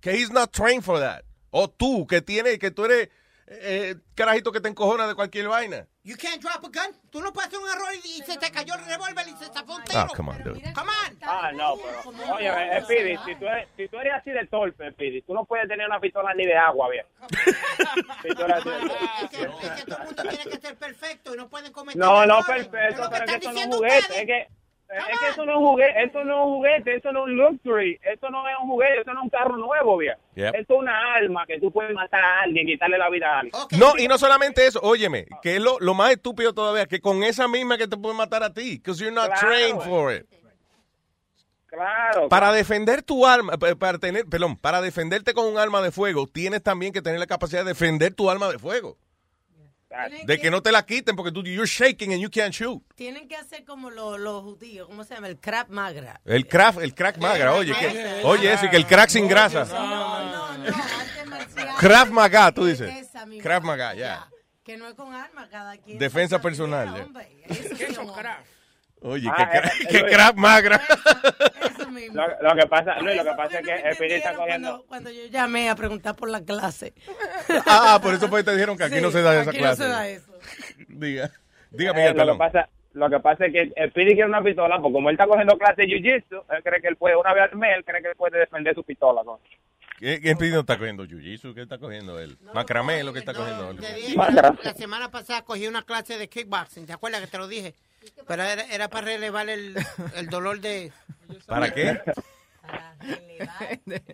que 0.00 0.12
he's 0.12 0.30
not 0.30 0.52
trained 0.52 0.82
for 0.84 0.98
that. 1.00 1.24
O 1.50 1.68
tú, 1.68 2.06
que 2.06 2.20
tienes, 2.20 2.58
que 2.58 2.70
tú 2.70 2.84
eres 2.84 3.08
eh, 3.46 3.94
carajito 4.14 4.50
que 4.52 4.60
te 4.60 4.68
encojona 4.68 5.06
de 5.06 5.14
cualquier 5.14 5.48
vaina. 5.48 5.86
You 6.02 6.16
can't 6.16 6.40
drop 6.42 6.56
a 6.64 6.68
gun. 6.68 6.96
Tú 7.10 7.20
no 7.22 7.32
puedes 7.32 7.48
hacer 7.48 7.58
un 7.60 7.68
error 7.68 7.88
y, 8.04 8.08
y 8.18 8.22
se 8.22 8.36
te 8.38 8.50
cayó 8.50 8.74
el 8.74 8.84
revólver 8.84 9.26
y 9.26 9.32
se 9.36 9.46
zafó 9.46 9.76
un 9.76 9.84
tiro. 9.84 10.00
Ah, 10.00 10.08
come 10.14 10.30
on, 10.32 10.42
dude. 10.42 10.60
Come 10.74 10.90
on. 10.90 11.18
Ah, 11.22 11.50
no, 11.54 11.74
pero. 11.76 12.34
Oye, 12.34 12.48
eh, 12.48 12.82
Speedy, 12.82 13.16
si 13.24 13.34
tú, 13.36 13.46
eres, 13.46 13.68
si 13.76 13.88
tú 13.88 13.98
eres 13.98 14.12
así 14.14 14.30
de 14.30 14.46
torpe, 14.46 14.90
Speedy, 14.92 15.22
tú 15.22 15.32
no 15.34 15.44
puedes 15.46 15.66
tener 15.68 15.86
una 15.86 16.00
pistola 16.00 16.34
ni 16.34 16.44
de 16.46 16.56
agua, 16.56 16.88
viejo. 16.90 17.08
Si 18.22 18.28
tú 18.28 18.42
eres 18.42 18.56
así 18.56 18.68
de 18.68 18.78
torpe. 18.80 18.94
Es 19.24 19.30
que, 19.30 19.42
es 19.66 19.72
que 19.72 19.84
todo 19.86 19.98
el 19.98 20.04
mundo 20.06 20.22
tiene 20.22 20.44
que 20.44 20.60
ser 20.60 20.76
perfecto 20.76 21.34
y 21.34 21.36
no 21.38 21.48
pueden 21.48 21.72
cometer 21.72 21.98
No, 22.00 22.26
no, 22.26 22.40
perfecto, 22.42 23.02
que 23.02 23.08
pero 23.10 23.24
es 23.24 23.30
que 23.30 23.36
es 23.36 23.46
un 23.46 23.52
diciendo 23.54 23.76
juguete. 23.76 23.98
ustedes. 23.98 24.20
Es 24.20 24.26
que, 24.26 24.48
es 24.98 25.18
que 25.20 25.28
eso 25.28 25.44
no 25.44 25.52
es 25.52 25.58
un 25.58 25.64
juguete, 25.66 26.02
eso 26.04 26.24
no 26.24 26.32
es 26.40 26.46
un 26.46 26.52
juguete, 26.54 26.94
eso 26.96 27.12
no 27.12 27.20
es 27.20 27.24
un 27.24 27.36
luxury, 27.36 28.00
eso 28.02 28.30
no 28.30 28.48
es 28.48 28.54
un 28.62 28.68
juguete, 28.68 29.00
eso 29.00 29.12
no 29.14 29.20
es 29.20 29.24
un 29.24 29.30
carro 29.30 29.56
nuevo, 29.56 29.96
viejo. 29.98 30.18
Yep. 30.34 30.54
Eso 30.54 30.74
es 30.74 30.78
una 30.80 31.14
arma 31.14 31.46
que 31.46 31.58
tú 31.60 31.70
puedes 31.72 31.92
matar 31.94 32.24
a 32.24 32.40
alguien, 32.42 32.66
quitarle 32.66 32.98
la 32.98 33.08
vida 33.10 33.28
a 33.28 33.40
alguien. 33.40 33.54
No, 33.78 33.94
y 33.98 34.08
no 34.08 34.18
solamente 34.18 34.66
eso, 34.66 34.80
óyeme, 34.82 35.26
que 35.42 35.56
es 35.56 35.62
lo, 35.62 35.78
lo 35.80 35.94
más 35.94 36.10
estúpido 36.12 36.52
todavía, 36.54 36.86
que 36.86 37.00
con 37.00 37.22
esa 37.24 37.48
misma 37.48 37.76
que 37.78 37.88
te 37.88 37.96
puede 37.96 38.14
matar 38.14 38.42
a 38.42 38.52
ti, 38.52 38.76
because 38.78 39.02
you're 39.02 39.14
not 39.14 39.26
Claro. 39.32 39.48
trained 39.48 39.80
for 39.82 40.12
it. 40.12 40.26
Claro. 41.66 42.28
Para 42.28 42.52
defender 42.52 43.02
tu 43.02 43.26
arma, 43.26 43.56
pa- 43.58 43.74
para 43.74 43.98
tener, 43.98 44.26
perdón, 44.26 44.56
para 44.56 44.80
defenderte 44.80 45.34
con 45.34 45.46
un 45.46 45.58
arma 45.58 45.82
de 45.82 45.90
fuego, 45.90 46.28
tienes 46.28 46.62
también 46.62 46.92
que 46.92 47.02
tener 47.02 47.18
la 47.18 47.26
capacidad 47.26 47.62
de 47.64 47.70
defender 47.70 48.14
tu 48.14 48.30
arma 48.30 48.48
de 48.48 48.58
fuego. 48.60 48.96
De 50.26 50.38
que 50.38 50.50
no 50.50 50.62
te 50.62 50.72
la 50.72 50.84
quiten 50.84 51.16
porque 51.16 51.32
tú, 51.32 51.42
you're 51.42 51.66
shaking 51.66 52.12
and 52.12 52.20
you 52.20 52.30
can't 52.30 52.52
shoot. 52.52 52.82
Tienen 52.94 53.28
que 53.28 53.36
hacer 53.36 53.64
como 53.64 53.90
los, 53.90 54.18
los 54.18 54.42
judíos, 54.42 54.86
¿cómo 54.88 55.04
se 55.04 55.14
llama? 55.14 55.28
El 55.28 55.38
crab 55.38 55.68
magra. 55.68 56.20
El 56.24 56.46
crack, 56.46 56.78
el 56.78 56.94
crack 56.94 57.18
magra, 57.18 57.54
oye, 57.54 57.72
que, 57.78 58.20
oye, 58.24 58.52
eso, 58.52 58.66
y 58.66 58.70
que 58.70 58.76
el 58.76 58.86
crack 58.86 59.08
sin 59.10 59.28
grasa. 59.28 59.66
Krav 61.78 62.10
Maga, 62.10 62.52
tú 62.52 62.64
dices. 62.66 63.10
Krav 63.42 63.62
Maga, 63.62 63.94
ya. 63.94 64.28
Que 64.64 64.76
no 64.76 64.88
es 64.88 64.94
con 64.94 65.12
armas, 65.12 65.48
cada 65.50 65.76
quien. 65.76 65.98
Defensa 65.98 66.40
personal. 66.40 67.12
ya. 67.12 67.76
¿Qué 67.76 67.92
son 67.92 68.12
crab? 68.12 68.42
Oye, 69.06 69.28
Ah, 69.30 69.36
qué, 69.36 69.58
eh, 69.58 69.60
cra- 69.60 69.68
eh, 69.82 69.86
qué 69.90 69.96
eh, 69.98 70.06
Krav 70.10 70.34
Magra. 70.36 70.80
Lo, 72.12 72.26
lo 72.48 72.54
que 72.56 72.66
pasa, 72.68 72.98
Luis, 73.00 73.16
lo 73.16 73.24
que 73.24 73.36
pasa 73.36 73.58
es 73.58 73.66
que 73.66 73.74
el 73.74 73.96
Piri 73.96 74.14
está 74.14 74.34
cogiendo. 74.34 74.84
Cuando 74.88 75.10
yo 75.10 75.26
llamé 75.26 75.68
a 75.68 75.74
preguntar 75.74 76.16
por 76.16 76.30
la 76.30 76.42
clase. 76.42 76.94
Ah, 77.66 77.98
por 78.02 78.14
eso 78.14 78.30
que 78.30 78.42
te 78.42 78.52
dijeron 78.52 78.76
que 78.78 78.84
aquí 78.84 78.96
Sí, 78.96 79.00
no 79.02 79.10
se 79.10 79.20
da 79.22 79.40
esa 79.40 79.50
aquí 79.50 79.58
clase. 79.58 79.82
no 79.82 79.88
se 79.88 79.92
da 79.92 80.08
eso. 80.08 80.32
Diga, 80.88 81.30
diga 81.70 81.90
Eh, 81.90 81.94
Miguel, 81.94 82.16
lo, 82.26 82.32
que 82.32 82.38
pasa, 82.38 82.68
lo 82.94 83.10
que 83.10 83.20
pasa 83.20 83.46
es 83.46 83.52
que 83.52 83.72
el 83.76 83.92
Piri 83.92 84.14
quiere 84.14 84.28
una 84.28 84.42
pistola, 84.42 84.76
porque 84.78 84.92
como 84.94 85.10
él 85.10 85.14
está 85.14 85.26
cogiendo 85.26 85.58
clase 85.58 85.82
de 85.82 85.88
jiu-jitsu, 85.88 86.42
él 86.56 86.62
cree 86.62 86.80
que 86.80 86.88
él 86.88 86.96
puede, 86.96 87.16
una 87.16 87.34
vez 87.34 87.50
al 87.52 87.58
mes, 87.58 87.76
él 87.76 87.84
cree 87.84 88.00
que 88.02 88.08
él 88.08 88.16
puede 88.16 88.38
defender 88.38 88.74
su 88.74 88.84
pistola. 88.84 89.22
¿no? 89.24 89.38
¿Qué, 89.98 90.20
qué 90.20 90.34
no 90.34 90.60
está 90.60 90.78
cogiendo 90.78 91.04
jiu-jitsu? 91.04 91.54
¿Qué 91.54 91.62
está 91.62 91.78
cogiendo 91.78 92.18
él? 92.18 92.36
Macramé 92.54 92.98
es 93.00 93.04
lo 93.04 93.12
que 93.12 93.18
está 93.20 93.34
cogiendo 93.34 93.70
él. 93.70 93.78
La 94.62 94.74
semana 94.74 95.10
pasada 95.10 95.42
cogí 95.42 95.66
una 95.66 95.82
clase 95.82 96.16
de 96.18 96.28
kickboxing, 96.28 96.86
¿te 96.86 96.92
acuerdas 96.94 97.20
que 97.20 97.26
te 97.26 97.38
lo 97.38 97.46
dije? 97.48 97.74
Pero 98.26 98.42
era, 98.42 98.62
era 98.64 98.88
para 98.88 99.06
relevar 99.06 99.48
el, 99.48 99.74
el 100.16 100.26
dolor 100.28 100.60
de... 100.60 100.92
¿Para 101.46 101.72
qué? 101.72 102.00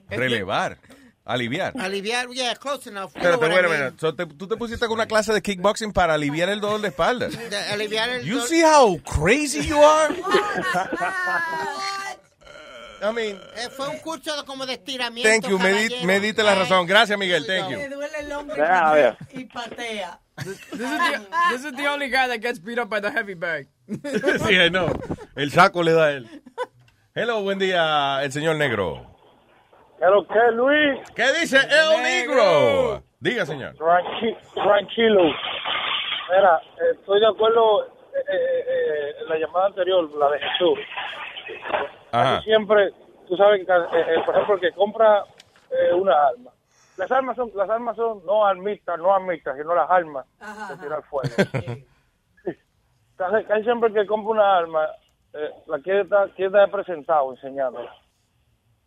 Relevar. 0.08 0.78
Aliviar. 1.24 1.74
Aliviar, 1.78 2.28
yeah, 2.30 2.56
close 2.56 2.88
enough. 2.88 3.12
Bueno, 3.12 3.36
I 3.36 3.50
mean. 3.50 3.70
mira. 3.70 3.92
So, 4.00 4.14
te- 4.14 4.26
tú 4.26 4.48
te 4.48 4.56
pusiste 4.56 4.86
con 4.86 4.94
una 4.94 5.06
clase 5.06 5.32
de 5.32 5.40
kickboxing 5.42 5.92
para 5.92 6.14
aliviar 6.14 6.48
el 6.48 6.60
dolor 6.60 6.80
de 6.80 6.88
espalda. 6.88 7.28
De 7.28 7.56
aliviar 7.56 8.08
el 8.08 8.24
You 8.24 8.38
dolor- 8.38 8.48
see 8.48 8.62
how 8.64 8.98
crazy 9.02 9.64
you 9.66 9.78
are? 9.84 10.14
I 13.02 13.12
mean, 13.14 13.40
Eh, 13.56 13.68
fue 13.76 13.88
un 13.88 13.98
curso 13.98 14.36
de- 14.36 14.44
como 14.44 14.66
de 14.66 14.74
estiramiento. 14.74 15.28
thank 15.30 15.48
you. 15.48 15.58
Me, 15.58 15.72
di- 15.88 16.04
me 16.04 16.20
diste 16.20 16.42
la 16.42 16.54
razón. 16.54 16.86
Gracias, 16.86 17.18
Miguel. 17.18 17.46
Thank 17.46 17.70
you. 17.70 17.78
Me 17.78 17.88
duele 17.88 18.18
el 18.18 18.32
hombro 18.32 18.62
a 18.64 19.16
y 19.32 19.44
patea. 19.44 20.20
This 20.44 20.56
is, 20.56 20.78
the, 20.98 21.26
this 21.50 21.64
is 21.64 21.72
the 21.72 21.86
only 21.86 22.08
guy 22.08 22.28
that 22.28 22.40
gets 22.40 22.58
beat 22.58 22.78
up 22.78 22.88
by 22.88 23.00
the 23.00 23.10
heavy 23.10 23.34
bag. 23.34 23.68
Sí, 23.88 24.56
I 24.58 24.68
know. 24.70 24.88
El 25.36 25.50
saco 25.50 25.82
le 25.82 25.92
da 25.92 26.04
a 26.06 26.12
él. 26.12 26.28
Hello, 27.14 27.42
buen 27.42 27.58
día, 27.58 28.22
el 28.22 28.30
señor 28.32 28.56
negro. 28.56 29.06
¿Pero 29.98 30.26
qué, 30.26 30.50
Luis? 30.54 30.98
¿Qué 31.14 31.24
dice 31.40 31.58
el 31.58 32.02
negro? 32.02 33.02
Diga, 33.18 33.44
señor. 33.44 33.74
Tranqui- 33.76 34.36
tranquilo. 34.54 35.22
Mira, 36.30 36.60
estoy 36.92 37.20
de 37.20 37.26
acuerdo 37.26 37.84
eh, 37.84 37.88
eh, 38.32 38.64
eh, 38.68 39.14
en 39.22 39.28
la 39.28 39.36
llamada 39.38 39.66
anterior, 39.66 40.08
la 40.16 40.30
de 40.30 40.38
Jesús. 40.38 40.78
Ajá. 42.12 42.40
Siempre, 42.42 42.90
tú 43.28 43.36
sabes 43.36 43.66
que, 43.66 43.72
eh, 43.72 44.22
por 44.24 44.34
ejemplo, 44.34 44.54
el 44.54 44.60
que 44.60 44.72
compra 44.72 45.24
una 45.94 46.12
arma. 46.28 46.50
Las 47.00 47.12
armas 47.12 47.36
son, 47.36 47.50
las 47.54 47.68
armas 47.70 47.96
son 47.96 48.24
no 48.26 48.44
armistas, 48.46 48.98
no 48.98 49.14
armistas, 49.14 49.56
sino 49.56 49.74
las 49.74 49.90
armas 49.90 50.26
de 50.70 50.76
tirar 50.76 51.02
fuego. 51.04 51.28
casi, 53.16 53.44
casi 53.44 53.62
siempre 53.64 53.88
el 53.88 53.94
que 53.94 54.06
compra 54.06 54.30
una 54.32 54.56
arma, 54.58 54.86
eh, 55.34 55.50
la 55.66 55.78
quiere 55.80 56.02
estar, 56.02 56.30
quiere 56.30 56.46
estar 56.46 56.70
presentado, 56.70 57.32
enseñándola. 57.32 57.94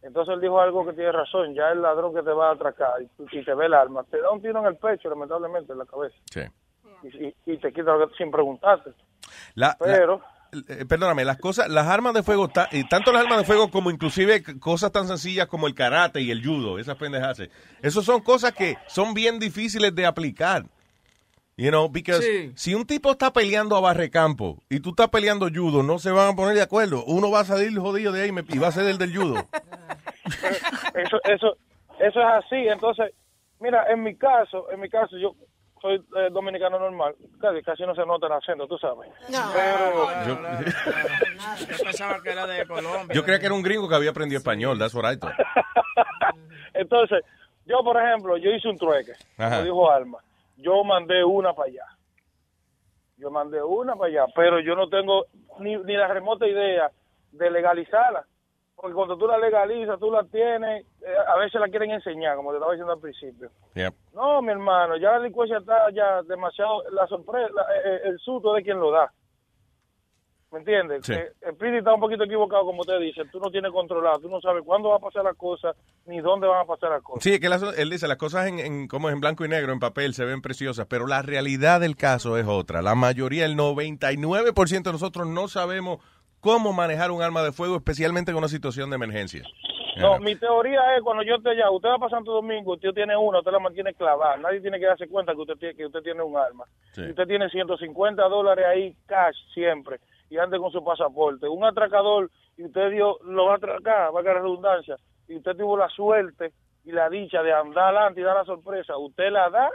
Entonces 0.02 0.34
él 0.34 0.42
dijo 0.42 0.60
algo 0.60 0.86
que 0.86 0.94
tiene 0.94 1.12
razón, 1.14 1.54
ya 1.54 1.70
el 1.72 1.82
ladrón 1.82 2.14
que 2.14 2.24
te 2.24 2.32
va 2.32 2.50
a 2.50 2.54
atracar 2.54 3.02
y, 3.02 3.10
y 3.38 3.44
te 3.46 3.54
ve 3.54 3.68
el 3.68 3.74
arma, 3.74 4.04
te 4.04 4.20
da 4.22 4.32
un 4.32 4.42
tiro 4.42 4.60
en 4.60 4.66
el 4.66 4.76
pecho, 4.76 5.10
lamentablemente, 5.10 5.72
en 5.72 5.80
la 5.80 5.86
cabeza, 5.86 6.16
Sí. 6.30 6.42
y, 7.04 7.28
y- 7.28 7.36
y 7.46 7.58
te 7.58 7.72
quita 7.72 7.94
lo 7.96 8.10
que- 8.10 8.16
sin 8.16 8.30
preguntarte. 8.32 8.92
La- 9.56 9.68
la- 9.68 9.76
Pero, 9.80 10.22
eh, 10.68 10.86
perdóname, 10.88 11.26
las 11.26 11.38
cosas, 11.38 11.70
las 11.70 11.88
armas 11.88 12.14
de 12.14 12.24
fuego, 12.24 12.48
ta- 12.50 12.70
y 12.72 12.88
tanto 12.88 13.12
las 13.12 13.24
armas 13.24 13.40
de 13.40 13.44
fuego 13.46 13.70
como 13.72 13.90
inclusive 13.92 14.44
cosas 14.60 14.92
tan 14.92 15.08
sencillas 15.08 15.48
como 15.48 15.68
el 15.68 15.76
karate 15.76 16.22
y 16.22 16.32
el 16.32 16.44
judo, 16.46 16.80
esas 16.80 16.96
pendejas, 16.98 17.42
esos 17.82 18.06
son 18.06 18.22
cosas 18.22 18.54
que 18.54 18.78
son 18.88 19.14
bien 19.14 19.40
difíciles 19.40 19.94
de 19.96 20.06
aplicar. 20.06 20.66
You 21.56 21.70
know, 21.70 21.88
because 21.88 22.24
Sí. 22.26 22.52
si 22.56 22.74
un 22.74 22.84
tipo 22.88 23.12
está 23.12 23.32
peleando 23.32 23.76
a 23.78 23.80
barrecampo 23.80 24.64
y 24.72 24.80
tú 24.80 24.90
estás 24.90 25.10
peleando 25.10 25.48
judo, 25.54 25.84
no 25.84 26.00
se 26.00 26.10
van 26.10 26.30
a 26.34 26.36
poner 26.36 26.56
de 26.56 26.64
acuerdo. 26.64 27.04
Uno 27.06 27.30
va 27.30 27.42
a 27.42 27.46
salir 27.46 27.78
jodido 27.78 28.12
de 28.12 28.24
ahí 28.24 28.30
y 28.30 28.32
me- 28.32 28.44
y 28.50 28.58
va 28.58 28.70
a 28.70 28.72
ser 28.72 28.88
el 28.88 28.98
del 28.98 29.16
judo. 29.16 29.36
eso, 30.96 31.20
eso, 31.26 31.58
eso 32.00 32.20
es 32.20 32.26
así. 32.46 32.56
Entonces, 32.68 33.12
mira, 33.60 33.86
en 33.92 34.02
mi 34.02 34.16
caso, 34.16 34.72
en 34.72 34.80
mi 34.80 34.90
caso, 34.90 35.16
yo 35.18 35.36
soy 35.84 35.96
eh, 36.16 36.30
dominicano 36.32 36.80
normal, 36.80 37.14
casi, 37.42 37.62
casi 37.62 37.84
no 37.84 37.94
se 37.94 38.06
nota 38.06 38.28
el 38.28 38.32
acento, 38.32 38.66
tú 38.68 38.78
sabes. 38.78 39.12
Pero, 39.28 40.08
Yo, 40.26 40.40
Yo 41.68 41.84
pensaba 41.84 42.22
que 42.24 42.30
era 42.32 42.48
de 42.48 42.66
Colombia. 42.66 43.14
yo 43.14 43.22
creía 43.24 43.40
que 43.40 43.48
era 43.48 43.54
un 43.54 43.62
gringo 43.62 43.90
que 43.90 43.96
había 43.96 44.12
aprendido 44.12 44.38
español, 44.38 44.80
that's 44.80 44.94
what 44.96 45.04
I 45.12 45.18
thought. 45.18 45.34
entonces, 46.74 47.26
yo, 47.66 47.84
por 47.84 48.02
ejemplo, 48.02 48.38
yo 48.38 48.50
hice 48.52 48.70
un 48.70 48.78
trueque, 48.78 49.12
Ajá. 49.38 49.50
como 49.58 49.64
dijo 49.64 49.92
Alma. 49.92 50.20
Yo 50.56 50.86
mandé 50.86 51.22
una 51.22 51.52
para 51.52 51.68
allá. 51.70 51.86
Yo 53.18 53.30
mandé 53.30 53.62
una 53.62 53.96
para 53.98 54.08
allá, 54.10 54.26
pero 54.34 54.62
yo 54.62 54.76
no 54.76 54.88
tengo 54.88 55.26
ni, 55.60 55.76
ni 55.76 55.98
la 55.98 56.08
remota 56.08 56.48
idea 56.48 56.90
de 57.34 57.52
legalizarla. 57.52 58.24
Porque 58.84 58.96
cuando 58.96 59.16
tú 59.18 59.26
la 59.28 59.38
legalizas, 59.38 59.98
tú 59.98 60.12
la 60.12 60.26
tienes, 60.26 60.86
eh, 61.02 61.16
a 61.34 61.38
veces 61.38 61.62
la 61.62 61.70
quieren 61.70 61.92
enseñar, 61.92 62.36
como 62.36 62.50
te 62.52 62.58
estaba 62.58 62.74
diciendo 62.74 62.92
al 62.92 63.00
principio. 63.00 63.50
Yep. 63.76 63.94
No, 64.14 64.42
mi 64.42 64.52
hermano, 64.52 64.98
ya 64.98 65.12
la 65.12 65.20
delincuencia 65.20 65.60
está 65.60 65.90
ya 65.92 66.22
demasiado, 66.24 66.84
la 66.92 67.08
sorpresa, 67.08 67.48
la- 67.56 67.64
eh, 67.78 68.02
el 68.10 68.20
susto 68.20 68.54
de 68.54 68.62
quien 68.62 68.82
lo 68.82 68.92
da. 68.92 69.10
¿Me 70.52 70.60
entiendes? 70.60 71.06
Sí. 71.06 71.14
El 71.14 71.56
Pidi 71.56 71.78
está 71.78 71.94
un 71.94 72.02
poquito 72.02 72.26
equivocado, 72.26 72.66
como 72.66 72.84
te 72.84 73.00
dice. 73.00 73.22
Tú 73.32 73.40
no 73.40 73.50
tienes 73.50 73.72
controlado, 73.72 74.20
tú 74.20 74.30
no 74.30 74.42
sabes 74.42 74.64
cuándo 74.66 74.90
va 74.90 74.98
a 74.98 75.00
pasar 75.00 75.24
la 75.24 75.34
cosa, 75.34 75.74
ni 76.06 76.20
dónde 76.20 76.46
van 76.46 76.60
a 76.62 76.66
pasar 76.66 76.90
las 76.92 77.02
cosas. 77.02 77.24
Sí, 77.24 77.36
es 77.36 77.40
que 77.40 77.48
las- 77.48 77.64
él 77.80 77.90
dice, 77.90 78.08
las 78.10 78.18
cosas 78.18 78.48
en, 78.48 78.60
en- 78.60 78.88
como 78.90 79.10
en 79.10 79.22
blanco 79.22 79.46
y 79.46 79.48
negro, 79.48 79.72
en 79.72 79.80
papel, 79.80 80.14
se 80.14 80.26
ven 80.26 80.42
preciosas, 80.42 80.88
pero 80.88 81.08
la 81.08 81.22
realidad 81.22 81.80
del 81.80 81.96
caso 81.96 82.38
es 82.38 82.46
otra. 82.48 82.82
La 82.82 82.96
mayoría, 82.96 83.46
el 83.46 83.56
99% 83.56 84.90
de 84.90 84.92
nosotros 84.92 85.26
no 85.26 85.48
sabemos 85.48 86.00
cómo 86.44 86.74
manejar 86.74 87.10
un 87.10 87.22
arma 87.22 87.42
de 87.42 87.54
fuego, 87.54 87.78
especialmente 87.78 88.32
en 88.32 88.38
una 88.38 88.50
situación 88.50 88.90
de 88.90 88.98
emergencia. 88.98 89.44
No, 89.96 90.20
mi 90.20 90.36
teoría 90.36 90.96
es 90.98 91.04
cuando 91.04 91.24
yo 91.24 91.36
esté 91.36 91.52
allá, 91.52 91.70
usted 91.72 91.88
va 91.88 92.00
para 92.00 92.10
Santo 92.10 92.34
Domingo, 92.34 92.74
usted 92.74 92.92
tiene 92.94 93.16
una, 93.16 93.40
usted 93.40 93.52
la 93.52 93.60
mantiene 93.60 93.94
clavada. 93.94 94.38
Nadie 94.38 94.60
tiene 94.60 94.80
que 94.80 94.88
darse 94.88 95.08
cuenta 95.08 95.34
que 95.34 95.42
usted 95.42 95.56
tiene, 95.56 95.76
que 95.76 95.86
usted 95.86 96.02
tiene 96.02 96.22
un 96.22 96.36
arma. 96.36 96.66
Sí. 96.92 97.02
Usted 97.04 97.28
tiene 97.28 97.48
150 97.50 98.22
dólares 98.28 98.66
ahí 98.68 98.96
cash 99.06 99.38
siempre 99.54 100.00
y 100.30 100.38
ande 100.38 100.58
con 100.58 100.72
su 100.72 100.84
pasaporte. 100.84 101.48
Un 101.48 101.64
atracador 101.64 102.30
y 102.58 102.66
usted 102.66 102.92
dio, 102.92 103.20
lo 103.24 103.46
va 103.46 103.54
a 103.54 103.58
atracar, 103.58 104.14
va 104.14 104.20
a 104.20 104.24
quedar 104.24 104.38
redundancia, 104.38 104.98
y 105.28 105.38
usted 105.38 105.56
tuvo 105.56 105.78
la 105.78 105.88
suerte 105.90 106.52
y 106.84 106.92
la 106.92 107.10
dicha 107.10 107.42
de 107.42 107.54
andar 107.54 107.96
adelante 107.96 108.20
y 108.20 108.24
dar 108.24 108.36
la 108.36 108.46
sorpresa. 108.46 108.98
Usted 108.98 109.32
la 109.32 109.50
da 109.50 109.72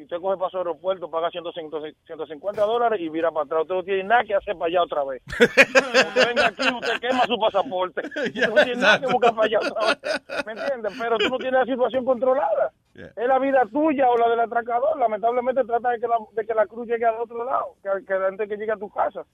y 0.00 0.04
usted 0.04 0.18
coge 0.18 0.38
para 0.38 0.50
su 0.50 0.56
aeropuerto, 0.56 1.10
paga 1.10 1.30
150 1.30 1.90
150 2.06 2.62
dólares 2.62 2.98
y 3.00 3.10
vira 3.10 3.30
para 3.30 3.44
atrás. 3.44 3.62
Usted 3.62 3.74
no 3.74 3.82
tiene 3.82 4.04
nada 4.04 4.24
que 4.24 4.34
hacer 4.34 4.56
para 4.56 4.66
allá 4.68 4.82
otra 4.82 5.04
vez. 5.04 5.22
Usted 5.28 6.26
venga 6.26 6.46
aquí, 6.46 6.62
usted 6.74 7.00
quema 7.00 7.26
su 7.26 7.38
pasaporte. 7.38 8.00
Usted 8.16 8.48
no 8.48 8.54
tiene 8.54 8.76
nada 8.76 9.00
que 9.00 9.06
buscar 9.06 9.34
para 9.34 9.46
allá 9.46 9.58
otra 9.58 9.86
vez. 9.88 10.46
¿Me 10.46 10.52
entiendes? 10.52 10.94
Pero 10.98 11.18
tú 11.18 11.28
no 11.28 11.36
tienes 11.36 11.60
la 11.60 11.66
situación 11.66 12.04
controlada. 12.06 12.72
Es 12.94 13.28
la 13.28 13.38
vida 13.38 13.62
tuya 13.70 14.08
o 14.08 14.16
la 14.16 14.30
del 14.30 14.40
atracador. 14.40 14.98
Lamentablemente 14.98 15.64
trata 15.64 15.90
de 15.90 16.00
que 16.00 16.08
la, 16.08 16.16
de 16.32 16.46
que 16.46 16.54
la 16.54 16.66
cruz 16.66 16.88
llegue 16.88 17.04
al 17.04 17.20
otro 17.20 17.44
lado, 17.44 17.76
que, 17.82 18.04
que 18.06 18.14
antes 18.14 18.48
que 18.48 18.56
llegue 18.56 18.72
a 18.72 18.76
tu 18.76 18.88
casa. 18.88 19.24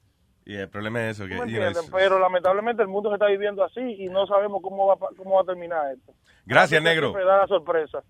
Y 0.45 0.57
el 0.57 0.69
problema 0.69 1.09
es 1.09 1.17
eso. 1.17 1.29
Que, 1.29 1.37
¿Tú 1.37 1.45
me 1.45 1.53
you 1.53 1.61
know, 1.61 1.85
Pero 1.93 2.19
lamentablemente 2.19 2.83
el 2.83 2.89
mundo 2.89 3.11
se 3.11 3.15
está 3.15 3.27
viviendo 3.27 3.63
así 3.63 3.81
y 3.81 4.09
no 4.09 4.27
sabemos 4.27 4.63
cómo 4.63 4.87
va, 4.89 4.97
cómo 5.17 5.37
va 5.37 5.43
a 5.43 5.45
terminar 5.45 5.93
esto. 5.93 6.13
Gracias, 6.45 6.81
Así 6.81 6.85
negro. 6.85 7.09
Siempre 7.09 7.25
da 7.25 7.39
la 7.39 7.47
sorpresa. 7.47 8.03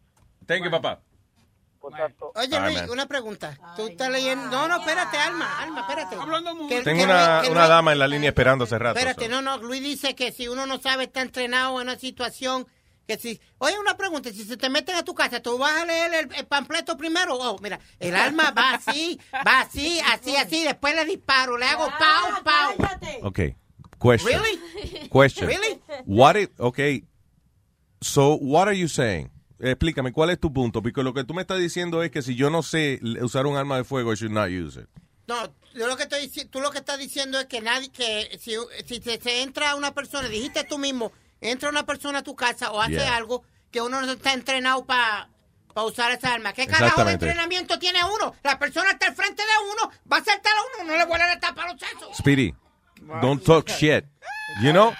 Thank 0.46 0.64
you, 0.64 0.70
papá. 0.70 1.00
Oye, 2.34 2.60
Luis, 2.60 2.82
una 2.90 3.06
pregunta. 3.06 3.58
Tú 3.76 3.86
estás 3.86 4.10
leyendo... 4.10 4.46
No, 4.50 4.68
no, 4.68 4.78
espérate, 4.80 5.16
Alma, 5.16 5.62
Alma, 5.62 5.80
espérate. 5.80 6.16
Que- 6.68 6.82
Tengo 6.82 6.98
que 6.98 7.04
una, 7.04 7.40
una 7.50 7.60
Luis- 7.62 7.68
dama 7.68 7.92
en 7.92 7.98
la 7.98 8.08
línea 8.08 8.30
esperando 8.30 8.64
hace 8.64 8.78
rato. 8.78 8.98
Espérate, 8.98 9.24
so. 9.26 9.30
no, 9.30 9.42
no, 9.42 9.58
Luis 9.58 9.82
dice 9.82 10.14
que 10.14 10.32
si 10.32 10.48
uno 10.48 10.66
no 10.66 10.78
sabe, 10.80 11.04
está 11.04 11.22
entrenado 11.22 11.80
en 11.80 11.88
una 11.88 11.98
situación, 11.98 12.66
que 13.06 13.16
si... 13.18 13.40
Oye, 13.58 13.78
una 13.78 13.96
pregunta, 13.96 14.30
si 14.32 14.44
se 14.44 14.56
te 14.56 14.68
meten 14.68 14.96
a 14.96 15.04
tu 15.04 15.14
casa, 15.14 15.40
¿tú 15.40 15.56
vas 15.58 15.82
a 15.82 15.84
leer 15.86 16.12
el, 16.14 16.34
el 16.34 16.46
panfleto 16.46 16.96
primero? 16.96 17.36
Oh, 17.36 17.58
mira, 17.60 17.78
el 18.00 18.16
arma 18.16 18.50
va 18.50 18.74
así, 18.74 19.20
va 19.46 19.60
así, 19.60 20.00
así, 20.12 20.36
así, 20.36 20.64
después 20.64 20.94
le 20.94 21.04
disparo, 21.04 21.56
le 21.56 21.66
hago 21.66 21.86
pau, 21.98 22.42
pau. 22.42 22.74
Okay. 23.28 23.54
Question. 23.98 24.40
Really? 24.42 25.08
Question. 25.08 25.46
Really? 25.48 25.80
What 26.04 26.36
it, 26.36 26.52
okay. 26.58 27.04
So, 28.02 28.34
what 28.36 28.68
are 28.68 28.74
you 28.76 28.88
saying? 28.88 29.30
Explícame, 29.58 30.12
¿cuál 30.12 30.30
es 30.30 30.38
tu 30.38 30.52
punto? 30.52 30.82
Porque 30.82 31.02
lo 31.02 31.14
que 31.14 31.24
tú 31.24 31.32
me 31.34 31.42
estás 31.42 31.58
diciendo 31.58 32.02
es 32.02 32.10
que 32.10 32.22
si 32.22 32.34
yo 32.34 32.50
no 32.50 32.62
sé 32.62 33.00
usar 33.22 33.46
un 33.46 33.56
arma 33.56 33.76
de 33.78 33.84
fuego, 33.84 34.12
I 34.12 34.16
should 34.16 34.32
not 34.32 34.48
use 34.50 34.80
it. 34.80 34.86
No, 35.26 35.36
yo 35.74 35.86
lo 35.88 35.96
que 35.96 36.04
estoy 36.04 36.28
tú 36.50 36.60
lo 36.60 36.70
que 36.70 36.78
estás 36.78 36.98
diciendo 36.98 37.38
es 37.40 37.46
que 37.46 37.60
nadie, 37.60 37.90
que 37.90 38.38
si, 38.40 38.54
si 38.86 39.00
te- 39.00 39.20
se 39.20 39.42
entra 39.42 39.74
una 39.74 39.92
persona, 39.94 40.28
dijiste 40.28 40.64
tú 40.64 40.78
mismo, 40.78 41.10
entra 41.40 41.68
una 41.70 41.84
persona 41.86 42.18
a 42.20 42.22
tu 42.22 42.36
casa 42.36 42.70
o 42.72 42.80
hace 42.80 42.92
Yeah. 42.94 43.16
algo 43.16 43.42
que 43.70 43.80
uno 43.80 44.00
no 44.02 44.12
está 44.12 44.32
entrenado 44.32 44.84
para 44.84 45.28
para 45.74 45.88
usar 45.88 46.10
esa 46.12 46.32
arma. 46.32 46.54
¿Qué 46.54 46.66
carajo 46.66 47.04
de 47.04 47.12
entrenamiento 47.12 47.78
tiene 47.78 47.98
uno? 48.02 48.34
La 48.42 48.58
persona 48.58 48.92
está 48.92 49.08
al 49.08 49.14
frente 49.14 49.42
de 49.42 49.48
uno, 49.72 49.90
va 50.10 50.16
a 50.18 50.24
saltar 50.24 50.52
a 50.56 50.82
uno, 50.82 50.90
no 50.90 50.96
le 50.96 51.04
vuelve 51.04 51.24
a 51.24 51.38
tapar 51.38 51.70
los 51.70 51.78
sesos. 51.78 52.16
Speedy, 52.16 52.54
don't 53.20 53.44
talk 53.44 53.68
shit. 53.68 54.04
You 54.62 54.70
know, 54.72 54.94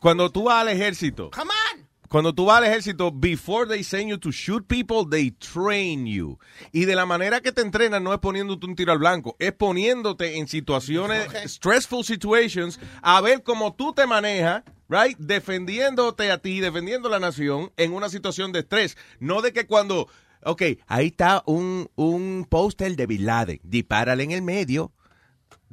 cuando 0.00 0.30
tú 0.30 0.44
vas 0.44 0.62
al 0.62 0.68
ejército, 0.70 1.30
Come 1.30 1.50
on. 1.74 1.83
Cuando 2.14 2.32
tú 2.32 2.44
vas 2.44 2.58
al 2.58 2.64
ejército, 2.66 3.10
before 3.10 3.66
they 3.66 3.82
send 3.82 4.08
you 4.08 4.16
to 4.16 4.30
shoot 4.30 4.64
people, 4.68 5.04
they 5.04 5.32
train 5.32 6.06
you. 6.06 6.38
Y 6.70 6.84
de 6.84 6.94
la 6.94 7.06
manera 7.06 7.40
que 7.40 7.50
te 7.50 7.60
entrenan 7.60 8.04
no 8.04 8.12
es 8.12 8.20
poniéndote 8.20 8.66
un 8.66 8.76
tiro 8.76 8.92
al 8.92 8.98
blanco, 8.98 9.34
es 9.40 9.50
poniéndote 9.50 10.38
en 10.38 10.46
situaciones, 10.46 11.26
stressful 11.44 12.04
situations, 12.04 12.78
a 13.02 13.20
ver 13.20 13.42
cómo 13.42 13.74
tú 13.74 13.92
te 13.92 14.06
manejas, 14.06 14.62
right? 14.88 15.18
Defendiéndote 15.18 16.30
a 16.30 16.38
ti, 16.38 16.60
defendiendo 16.60 17.08
a 17.08 17.10
la 17.10 17.18
nación 17.18 17.72
en 17.76 17.92
una 17.92 18.08
situación 18.08 18.52
de 18.52 18.60
estrés. 18.60 18.96
No 19.18 19.42
de 19.42 19.52
que 19.52 19.66
cuando, 19.66 20.06
ok, 20.44 20.62
ahí 20.86 21.06
está 21.08 21.42
un, 21.46 21.90
un 21.96 22.46
póster 22.48 22.94
de 22.94 23.06
Bin 23.06 23.26
Laden, 23.26 23.58
dispárale 23.64 24.22
en 24.22 24.30
el 24.30 24.42
medio. 24.42 24.92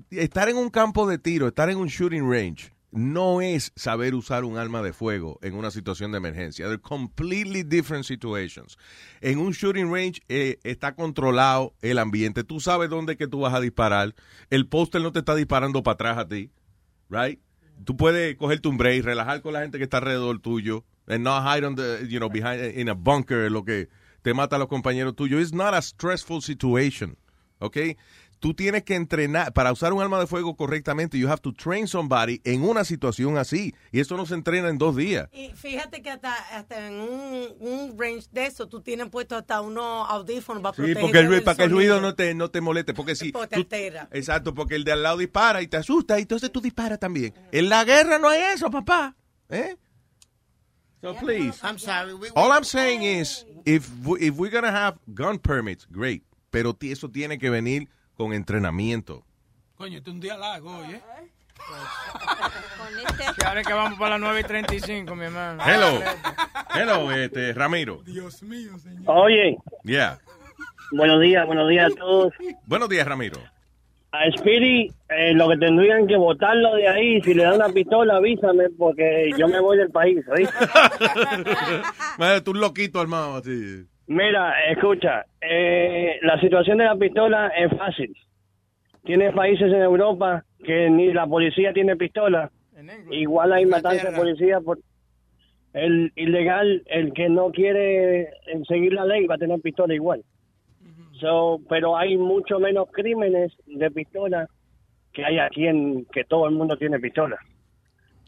Estar 0.09 0.49
en 0.49 0.57
un 0.57 0.71
campo 0.71 1.07
de 1.07 1.19
tiro, 1.19 1.49
estar 1.49 1.69
en 1.69 1.77
un 1.77 1.87
shooting 1.87 2.27
range, 2.27 2.73
no 2.91 3.41
es 3.41 3.71
saber 3.75 4.15
usar 4.15 4.43
un 4.43 4.57
arma 4.57 4.81
de 4.81 4.93
fuego 4.93 5.39
en 5.41 5.55
una 5.55 5.71
situación 5.71 6.11
de 6.11 6.17
emergencia. 6.17 6.65
They're 6.65 6.81
completely 6.81 7.63
different 7.63 8.05
situations. 8.05 8.77
En 9.21 9.39
un 9.39 9.53
shooting 9.53 9.91
range 9.91 10.21
eh, 10.29 10.59
está 10.63 10.93
controlado 10.93 11.73
el 11.81 11.97
ambiente. 11.97 12.43
Tú 12.43 12.59
sabes 12.59 12.89
dónde 12.89 13.17
que 13.17 13.27
tú 13.27 13.41
vas 13.41 13.53
a 13.53 13.61
disparar. 13.61 14.13
El 14.49 14.67
póster 14.67 15.01
no 15.01 15.11
te 15.11 15.19
está 15.19 15.35
disparando 15.35 15.83
para 15.83 15.93
atrás 15.93 16.17
a 16.17 16.27
ti, 16.27 16.51
right? 17.09 17.39
Tú 17.85 17.95
puedes 17.97 18.35
cogerte 18.35 18.67
un 18.67 18.77
break, 18.77 19.03
relajar 19.03 19.41
con 19.41 19.53
la 19.53 19.61
gente 19.61 19.77
que 19.77 19.85
está 19.85 19.97
alrededor 19.97 20.39
tuyo, 20.39 20.85
and 21.07 21.23
not 21.23 21.43
hide 21.43 21.65
on 21.65 21.75
the, 21.75 22.05
you 22.07 22.19
know, 22.19 22.29
behind 22.29 22.77
in 22.77 22.89
a 22.89 22.93
bunker, 22.93 23.49
lo 23.49 23.63
que 23.63 23.89
te 24.21 24.33
mata 24.33 24.57
a 24.57 24.59
los 24.59 24.67
compañeros 24.67 25.15
tuyos. 25.15 25.41
It's 25.41 25.53
not 25.53 25.73
a 25.73 25.81
stressful 25.81 26.41
situation, 26.41 27.17
okay? 27.59 27.97
Tú 28.41 28.55
tienes 28.55 28.81
que 28.83 28.95
entrenar, 28.95 29.53
para 29.53 29.71
usar 29.71 29.93
un 29.93 30.01
arma 30.01 30.19
de 30.19 30.25
fuego 30.25 30.55
correctamente, 30.57 31.15
you 31.19 31.29
have 31.29 31.39
to 31.41 31.53
train 31.53 31.87
somebody 31.87 32.41
en 32.43 32.63
una 32.63 32.83
situación 32.83 33.37
así. 33.37 33.75
Y 33.91 33.99
eso 33.99 34.17
no 34.17 34.25
se 34.25 34.33
entrena 34.33 34.67
en 34.69 34.79
dos 34.79 34.95
días. 34.95 35.29
Y 35.31 35.51
fíjate 35.51 36.01
que 36.01 36.09
hasta, 36.09 36.33
hasta 36.57 36.87
en 36.87 36.95
un, 36.95 37.47
un 37.59 37.95
range 37.99 38.27
de 38.31 38.47
eso 38.47 38.67
tú 38.67 38.81
tienes 38.81 39.09
puesto 39.09 39.35
hasta 39.37 39.61
unos 39.61 40.09
audífonos 40.09 40.63
para 40.63 40.75
Sí, 40.75 40.95
porque 40.99 41.19
el, 41.19 41.25
ruido- 41.27 41.35
del 41.35 41.43
para 41.43 41.55
que 41.55 41.63
el 41.65 41.69
ruido 41.69 42.01
no 42.01 42.15
te, 42.15 42.33
no 42.33 42.49
te 42.49 42.61
moleste. 42.61 42.95
Porque 42.95 43.15
si. 43.15 43.31
Porque 43.31 43.55
tú- 43.57 43.61
altera. 43.61 44.09
exacto, 44.11 44.55
porque 44.55 44.73
el 44.73 44.83
de 44.85 44.91
al 44.93 45.03
lado 45.03 45.17
dispara 45.19 45.61
y 45.61 45.67
te 45.67 45.77
asusta, 45.77 46.17
y 46.17 46.23
entonces 46.23 46.51
tú 46.51 46.59
disparas 46.61 46.97
también. 46.99 47.35
En 47.51 47.69
la 47.69 47.83
guerra 47.85 48.17
no 48.17 48.27
hay 48.27 48.41
eso, 48.55 48.71
papá. 48.71 49.15
¿Eh? 49.49 49.77
So 51.01 51.15
please. 51.15 51.59
I'm 51.63 51.77
sorry. 51.77 52.13
we- 52.13 52.29
All 52.35 52.51
I'm 52.51 52.63
saying 52.63 53.03
is, 53.03 53.45
if, 53.65 53.87
we, 54.03 54.19
if 54.19 54.35
we're 54.35 54.51
gonna 54.51 54.71
have 54.71 54.97
gun 55.07 55.37
permits, 55.37 55.85
great. 55.91 56.23
Pero 56.49 56.75
eso 56.81 57.09
tiene 57.09 57.37
que 57.37 57.49
venir 57.51 57.87
con 58.15 58.33
entrenamiento. 58.33 59.23
Coño, 59.75 59.97
este 59.97 60.09
es 60.09 60.13
un 60.15 60.21
día 60.21 60.37
largo 60.37 60.77
hoy, 60.77 60.95
¿eh? 60.95 61.01
Que 63.37 63.45
ahora 63.45 63.63
que 63.63 63.73
vamos 63.73 63.97
para 63.99 64.11
las 64.11 64.19
9 64.21 64.39
y 64.39 64.43
35, 64.43 65.15
mi 65.15 65.25
hermano. 65.25 65.61
Hello. 65.65 65.99
Hello, 66.75 67.11
este, 67.11 67.53
Ramiro. 67.53 68.01
Dios 68.03 68.41
mío, 68.43 68.77
señor. 68.79 69.03
Oye, 69.07 69.57
Yeah. 69.83 70.19
buenos 70.91 71.21
días, 71.21 71.45
buenos 71.45 71.69
días 71.69 71.91
a 71.91 71.95
todos. 71.95 72.33
Buenos 72.65 72.89
días, 72.89 73.07
Ramiro. 73.07 73.39
A 74.13 74.29
Speedy, 74.37 74.91
eh, 75.09 75.33
lo 75.33 75.47
que 75.49 75.57
tendrían 75.57 76.05
que 76.05 76.17
votarlo 76.17 76.75
de 76.75 76.87
ahí, 76.87 77.21
si 77.21 77.33
le 77.33 77.43
dan 77.43 77.55
una 77.55 77.69
pistola, 77.69 78.17
avísame, 78.17 78.69
porque 78.77 79.29
yo 79.37 79.47
me 79.47 79.59
voy 79.61 79.77
del 79.77 79.89
país, 79.89 80.17
¿oíste? 80.29 80.53
Madre, 82.17 82.41
tú 82.41 82.51
un 82.51 82.59
loquito 82.59 82.99
armado 82.99 83.37
así. 83.37 83.85
Mira, 84.11 84.53
escucha, 84.69 85.25
eh, 85.39 86.19
la 86.21 86.37
situación 86.41 86.79
de 86.79 86.83
la 86.83 86.97
pistola 86.97 87.47
es 87.47 87.71
fácil. 87.77 88.13
Tienes 89.05 89.33
países 89.33 89.67
en 89.71 89.81
Europa 89.81 90.43
que 90.65 90.89
ni 90.89 91.13
la 91.13 91.25
policía 91.25 91.71
tiene 91.71 91.95
pistola. 91.95 92.51
Igual 93.09 93.53
hay 93.53 93.65
matanza 93.65 94.11
de 94.11 94.17
policía 94.17 94.59
por 94.59 94.79
el 95.71 96.11
ilegal, 96.17 96.83
el 96.87 97.13
que 97.13 97.29
no 97.29 97.51
quiere 97.51 98.21
eh, 98.23 98.29
seguir 98.67 98.91
la 98.91 99.05
ley 99.05 99.25
va 99.27 99.35
a 99.35 99.37
tener 99.37 99.61
pistola 99.61 99.93
igual. 99.93 100.21
So, 101.21 101.61
pero 101.69 101.95
hay 101.95 102.17
mucho 102.17 102.59
menos 102.59 102.89
crímenes 102.91 103.53
de 103.65 103.89
pistola 103.91 104.49
que 105.13 105.23
hay 105.23 105.39
aquí 105.39 105.67
en 105.67 106.03
que 106.11 106.25
todo 106.25 106.47
el 106.49 106.55
mundo 106.55 106.75
tiene 106.75 106.99
pistola. 106.99 107.37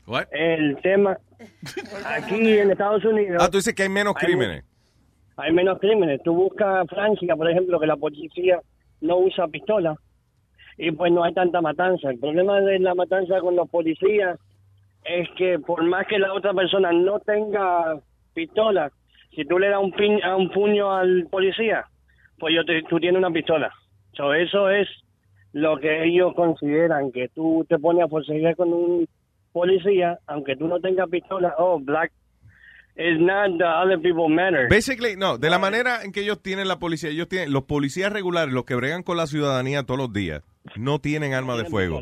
What? 0.08 0.28
El 0.32 0.78
tema 0.82 1.18
aquí 2.06 2.58
en 2.58 2.72
Estados 2.72 3.04
Unidos 3.04 3.42
Ah, 3.44 3.50
tú 3.52 3.58
dices 3.58 3.74
que 3.74 3.84
hay 3.84 3.90
menos 3.90 4.14
Hay- 4.18 4.28
crímenes. 4.28 4.64
Hay 5.38 5.52
menos 5.52 5.80
crímenes. 5.80 6.22
Tú 6.24 6.34
buscas 6.34 6.88
Francia, 6.88 7.36
por 7.36 7.50
ejemplo, 7.50 7.80
que 7.80 7.88
la 7.88 7.96
policía 7.98 8.60
no 9.02 9.18
usa 9.18 9.48
pistola 9.48 9.96
y 10.78 10.92
pues 10.92 11.12
no 11.12 11.24
hay 11.24 11.34
tanta 11.34 11.62
matanza. 11.62 12.10
El 12.10 12.20
problema 12.20 12.60
de 12.62 12.80
la 12.80 12.96
matanza 12.96 13.40
con 13.42 13.56
los 13.56 13.70
policías 13.70 14.40
es 15.06 15.30
que 15.38 15.60
por 15.60 15.84
más 15.84 16.08
que 16.08 16.20
la 16.20 16.34
otra 16.34 16.54
persona 16.54 16.92
no 16.92 17.20
tenga 17.20 18.00
pistola, 18.34 18.92
si 19.36 19.46
tú 19.46 19.60
le 19.60 19.70
das 19.70 19.80
un, 19.82 20.50
puño 20.50 20.94
al 20.94 21.28
policía, 21.30 21.86
pues 22.40 22.54
yo 22.56 22.64
te- 22.64 22.84
tú 22.84 23.00
tienes 23.00 23.18
una 23.20 23.32
pistola. 23.32 23.72
So, 24.14 24.34
eso 24.34 24.70
es 24.70 24.88
lo 25.54 25.78
que 25.78 26.06
ellos 26.06 26.34
consideran, 26.36 27.12
que 27.12 27.28
tú 27.30 27.66
te 27.68 27.78
pones 27.80 28.06
a 28.06 28.08
forcejear 28.08 28.56
con 28.56 28.72
un 28.74 29.08
policía, 29.52 30.18
aunque 30.28 30.56
tú 30.56 30.68
no 30.68 30.80
tengas 30.80 31.10
pistola, 31.10 31.54
oh, 31.58 31.80
black 31.80 32.12
is 32.96 33.20
not 33.20 33.58
the 33.58 33.66
other 33.66 34.00
people 34.00 34.28
matter. 34.30 34.68
Basically, 34.70 35.16
no, 35.16 35.38
de 35.38 35.50
la 35.50 35.58
manera 35.60 36.04
en 36.04 36.12
que 36.12 36.22
ellos 36.22 36.42
tienen 36.42 36.68
la 36.68 36.78
policía, 36.80 37.10
ellos 37.10 37.28
tienen, 37.28 37.52
los 37.52 37.64
policías 37.64 38.12
regulares, 38.14 38.54
los 38.54 38.66
que 38.66 38.76
bregan 38.76 39.04
con 39.04 39.18
la 39.18 39.26
ciudadanía 39.28 39.84
todos 39.84 40.00
los 40.00 40.14
días, 40.14 40.44
no 40.76 41.00
tienen 41.00 41.34
arma 41.34 41.56
de 41.58 41.66
fuego. 41.66 42.02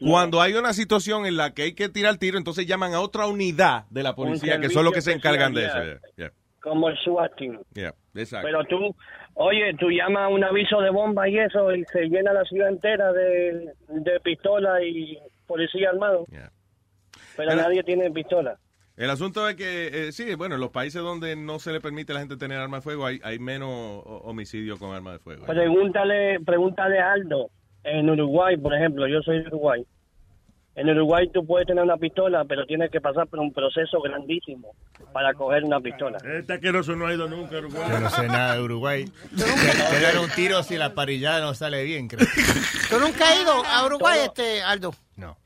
Cuando 0.00 0.40
hay 0.40 0.54
una 0.54 0.72
situación 0.72 1.26
en 1.26 1.36
la 1.36 1.52
que 1.54 1.62
hay 1.62 1.74
que 1.74 1.88
tirar 1.88 2.16
tiro, 2.16 2.36
entonces 2.38 2.66
llaman 2.66 2.92
a 2.94 3.00
otra 3.00 3.26
unidad 3.26 3.84
de 3.90 4.02
la 4.02 4.14
policía, 4.16 4.58
que 4.60 4.68
son 4.68 4.84
los 4.84 4.92
que 4.94 5.00
se 5.02 5.12
encargan 5.12 5.54
de 5.54 5.66
eso. 5.66 5.78
especial, 5.78 6.00
Yeah, 6.16 6.32
como 6.60 6.88
el 6.88 6.96
SWAT 6.98 7.36
team. 7.36 7.58
yeah, 7.74 7.92
yeah, 8.14 8.22
exacto. 8.22 8.46
Pero 8.46 8.64
tú, 8.64 8.96
oye, 9.34 9.74
tú 9.78 9.90
llamas 9.90 10.32
un 10.32 10.42
aviso 10.42 10.80
de 10.80 10.90
bomba 10.90 11.28
y 11.28 11.38
eso, 11.38 11.72
y 11.74 11.84
se 11.84 12.06
llena 12.08 12.32
la 12.32 12.42
ciudad 12.44 12.68
entera 12.70 13.12
de, 13.12 13.72
de 13.88 14.20
pistola 14.24 14.82
y 14.82 15.18
policía 15.46 15.90
armado. 15.90 16.24
Pero 16.30 16.50
Pero- 17.36 17.54
nadie 17.56 17.82
tiene 17.84 18.10
pistola. 18.10 18.56
El 18.96 19.08
asunto 19.10 19.48
es 19.48 19.56
que, 19.56 20.08
eh, 20.08 20.12
sí, 20.12 20.34
bueno, 20.34 20.56
en 20.56 20.60
los 20.60 20.70
países 20.70 21.00
donde 21.02 21.34
no 21.34 21.58
se 21.58 21.72
le 21.72 21.80
permite 21.80 22.12
a 22.12 22.14
la 22.14 22.20
gente 22.20 22.36
tener 22.36 22.58
arma 22.58 22.76
de 22.78 22.82
fuego, 22.82 23.06
hay, 23.06 23.20
hay 23.24 23.38
menos 23.38 23.70
ho- 23.70 24.20
homicidios 24.24 24.78
con 24.78 24.94
arma 24.94 25.12
de 25.12 25.18
fuego. 25.18 25.46
Pregúntale, 25.46 26.38
pregúntale 26.40 26.98
a 27.00 27.12
Aldo, 27.12 27.48
en 27.84 28.10
Uruguay, 28.10 28.56
por 28.58 28.74
ejemplo, 28.74 29.06
yo 29.08 29.20
soy 29.22 29.40
de 29.42 29.48
Uruguay. 29.48 29.84
En 30.74 30.88
Uruguay 30.88 31.28
tú 31.32 31.44
puedes 31.46 31.66
tener 31.66 31.82
una 31.84 31.96
pistola, 31.98 32.44
pero 32.46 32.64
tienes 32.64 32.90
que 32.90 32.98
pasar 33.00 33.26
por 33.26 33.40
un 33.40 33.52
proceso 33.52 34.00
grandísimo 34.00 34.74
para 35.12 35.34
coger 35.34 35.64
una 35.64 35.80
pistola. 35.80 36.16
Este 36.24 36.54
asqueroso 36.54 36.96
no 36.96 37.06
ha 37.06 37.12
ido 37.14 37.28
nunca 37.28 37.56
a 37.56 37.58
Uruguay. 37.58 37.88
Yo 37.90 38.00
no 38.00 38.08
sé 38.10 38.26
nada 38.28 38.54
de 38.56 38.62
Uruguay. 38.62 39.04
Te, 39.36 39.44
te 39.44 40.00
dan 40.00 40.18
un 40.18 40.30
tiro 40.30 40.62
si 40.62 40.78
la 40.78 40.94
parrillada 40.94 41.40
no 41.42 41.52
sale 41.52 41.82
bien, 41.84 42.08
creo. 42.08 42.26
¿Tú 42.88 42.98
nunca 43.00 43.28
has 43.28 43.42
ido 43.42 43.52
a 43.52 43.84
Uruguay, 43.86 44.20
este, 44.24 44.62
Aldo? 44.62 44.94
No. 45.16 45.36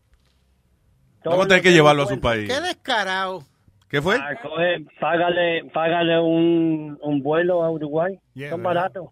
Vamos 1.30 1.46
a 1.46 1.48
tener 1.48 1.62
que 1.62 1.72
llevarlo 1.72 2.02
a 2.02 2.06
su 2.06 2.20
país. 2.20 2.48
Qué 2.48 2.60
descarado. 2.60 3.42
¿Qué 3.88 4.02
fue? 4.02 4.16
Ah, 4.16 4.34
coge, 4.42 4.84
págale, 5.00 5.64
págale 5.72 6.18
un, 6.20 6.98
un 7.00 7.22
vuelo 7.22 7.62
a 7.62 7.70
Uruguay. 7.70 8.18
Yeah, 8.34 8.50
Son 8.50 8.62
¿verdad? 8.62 8.90
baratos. 8.92 9.10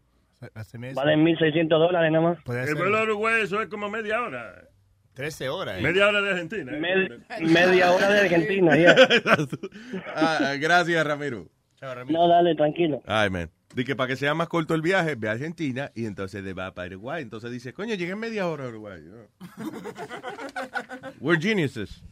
Valen 0.95 1.25
1.600 1.25 1.69
dólares 1.69 2.13
nada 2.13 2.25
más. 2.31 2.39
El 2.47 2.67
ser 2.67 2.75
vuelo 2.75 2.99
a 2.99 3.03
Uruguay, 3.05 3.43
eso 3.43 3.61
es 3.63 3.69
como 3.69 3.89
media 3.89 4.21
hora. 4.23 4.65
13 5.15 5.49
horas. 5.49 5.79
¿eh? 5.79 5.83
Media 5.83 6.09
hora 6.09 6.21
de 6.21 6.31
Argentina. 6.31 6.73
¿eh? 6.73 6.81
Med- 6.81 7.41
media 7.41 7.93
hora 7.93 8.11
de 8.11 8.21
Argentina, 8.21 8.77
ya. 8.77 8.97
Ah, 10.15 10.55
gracias, 10.59 11.07
Ramiro. 11.07 11.47
No, 12.09 12.29
dale, 12.29 12.55
tranquilo. 12.55 13.03
Ay, 13.07 13.31
man. 13.31 13.51
Dice 13.75 13.87
que 13.89 13.97
para 13.97 14.09
que 14.09 14.17
sea 14.17 14.35
más 14.35 14.49
corto 14.49 14.75
el 14.75 14.83
viaje, 14.83 15.17
ve 15.17 15.29
a 15.29 15.33
Argentina 15.33 15.91
y 15.95 16.07
entonces 16.07 16.45
de 16.45 16.53
va 16.53 16.73
para 16.73 16.89
Uruguay. 16.89 17.23
Entonces 17.23 17.51
dice, 17.51 17.73
coño, 17.73 17.95
llegué 17.95 18.13
en 18.13 18.21
media 18.21 18.49
hora 18.49 18.67
a 18.67 18.69
Uruguay. 18.69 19.03
We're 21.21 21.41
geniuses. 21.41 22.03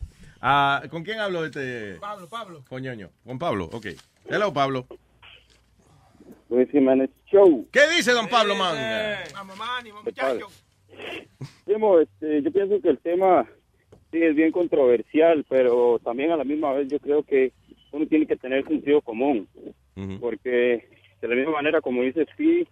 Ah, 0.41 0.83
¿Con 0.91 1.05
quién 1.05 1.21
hablo 1.21 1.45
este? 1.45 1.99
Pablo, 2.01 2.29
Pablo. 2.29 2.65
Coñoño. 2.69 3.11
Con 3.25 3.39
Pablo, 3.39 3.71
ok. 3.73 3.87
Hello, 4.29 4.53
Pablo. 4.53 4.87
Luis 6.51 6.69
Jiménez 6.71 7.11
Show. 7.31 7.67
¿Qué 7.71 7.89
dice 7.97 8.13
don 8.13 8.29
Pablo 8.29 8.57
Man? 8.57 8.77
Vamos, 11.67 12.03
este, 12.03 12.43
yo 12.43 12.53
pienso 12.53 12.81
que 12.83 12.91
el 12.91 12.99
tema 12.99 13.47
sí 14.11 14.23
es 14.23 14.35
bien 14.35 14.53
controversial, 14.53 15.47
pero 15.49 15.99
también 16.01 16.33
a 16.33 16.37
la 16.37 16.45
misma 16.45 16.73
vez 16.73 16.89
yo 16.89 16.99
creo 16.99 17.23
que 17.23 17.53
uno 17.93 18.07
tiene 18.07 18.27
que 18.27 18.37
tener 18.37 18.67
sentido 18.67 19.01
común, 19.01 19.47
porque 20.21 20.89
de 21.21 21.29
la 21.29 21.35
misma 21.37 21.53
manera 21.53 21.81
como 21.81 22.03
dice 22.03 22.27
Speedy, 22.33 22.67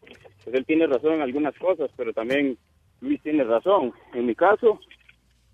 pues 0.45 0.57
él 0.57 0.65
tiene 0.65 0.87
razón 0.87 1.15
en 1.15 1.23
algunas 1.23 1.57
cosas, 1.57 1.91
pero 1.97 2.13
también 2.13 2.57
Luis 3.01 3.23
tiene 3.23 3.45
razón. 3.45 3.93
En 4.15 4.27
mi 4.27 4.35
caso, 4.35 4.81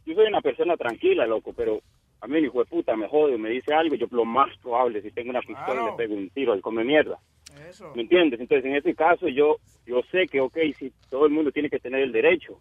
yo 0.07 0.15
soy 0.15 0.27
una 0.27 0.41
persona 0.41 0.77
tranquila, 0.77 1.27
loco, 1.27 1.53
pero 1.53 1.81
a 2.21 2.27
mí 2.27 2.39
el 2.39 2.47
hijo 2.47 2.61
de 2.61 2.67
puta 2.67 2.97
me 2.97 3.09
jode 3.09 3.37
me 3.37 3.51
dice 3.51 3.75
algo, 3.75 3.95
yo 3.97 4.07
lo 4.11 4.25
más 4.25 4.57
probable, 4.59 5.03
si 5.03 5.11
tengo 5.11 5.31
una 5.31 5.43
pistola 5.43 5.91
le 5.91 5.97
pego 5.97 6.15
un 6.15 6.31
tiro 6.31 6.53
al 6.53 6.63
come 6.63 6.85
mierda. 6.85 7.19
¿Me 7.95 8.03
entiendes? 8.03 8.39
Entonces, 8.41 8.65
en 8.67 8.77
ese 8.77 8.95
caso, 8.95 9.29
yo 9.29 9.57
yo 9.87 10.03
sé 10.11 10.27
que, 10.27 10.41
ok, 10.41 10.59
si 10.79 10.93
todo 11.11 11.27
el 11.27 11.33
mundo 11.33 11.53
tiene 11.53 11.71
que 11.71 11.79
tener 11.79 12.01
el 12.03 12.13
derecho 12.13 12.59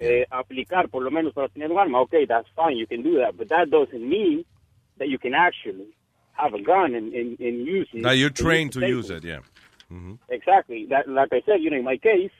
eh, 0.00 0.26
a 0.30 0.40
aplicar, 0.40 0.88
por 0.88 1.02
lo 1.02 1.10
menos 1.10 1.32
para 1.32 1.48
tener 1.48 1.70
un 1.70 1.78
arma, 1.78 2.00
ok, 2.00 2.14
that's 2.26 2.50
fine, 2.54 2.76
you 2.76 2.86
can 2.86 3.02
do 3.02 3.18
that, 3.18 3.36
but 3.36 3.48
that 3.48 3.68
doesn't 3.68 4.02
mean 4.02 4.44
that 4.98 5.06
you 5.08 5.18
can 5.18 5.34
actually 5.34 5.94
have 6.34 6.54
a 6.54 6.62
gun 6.62 6.94
and, 6.94 7.12
and, 7.12 7.38
and 7.40 7.66
use 7.66 7.88
it. 7.92 8.02
Now 8.02 8.10
you're 8.10 8.28
in 8.28 8.34
trained 8.34 8.72
to 8.72 8.86
use 8.86 9.10
it, 9.10 9.24
yeah. 9.24 9.40
Mhm. 9.90 10.18
Exactly. 10.28 10.86
That, 10.90 11.08
like 11.08 11.32
I 11.32 11.42
said, 11.46 11.60
you 11.60 11.70
know, 11.70 11.76
in 11.76 11.84
my 11.84 11.96
case, 11.96 12.32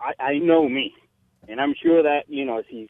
I, 0.00 0.12
I 0.18 0.38
know 0.38 0.68
me. 0.68 0.94
And 1.48 1.60
I'm 1.60 1.74
sure 1.82 2.02
that, 2.02 2.24
you 2.28 2.44
know, 2.44 2.62
si, 2.70 2.88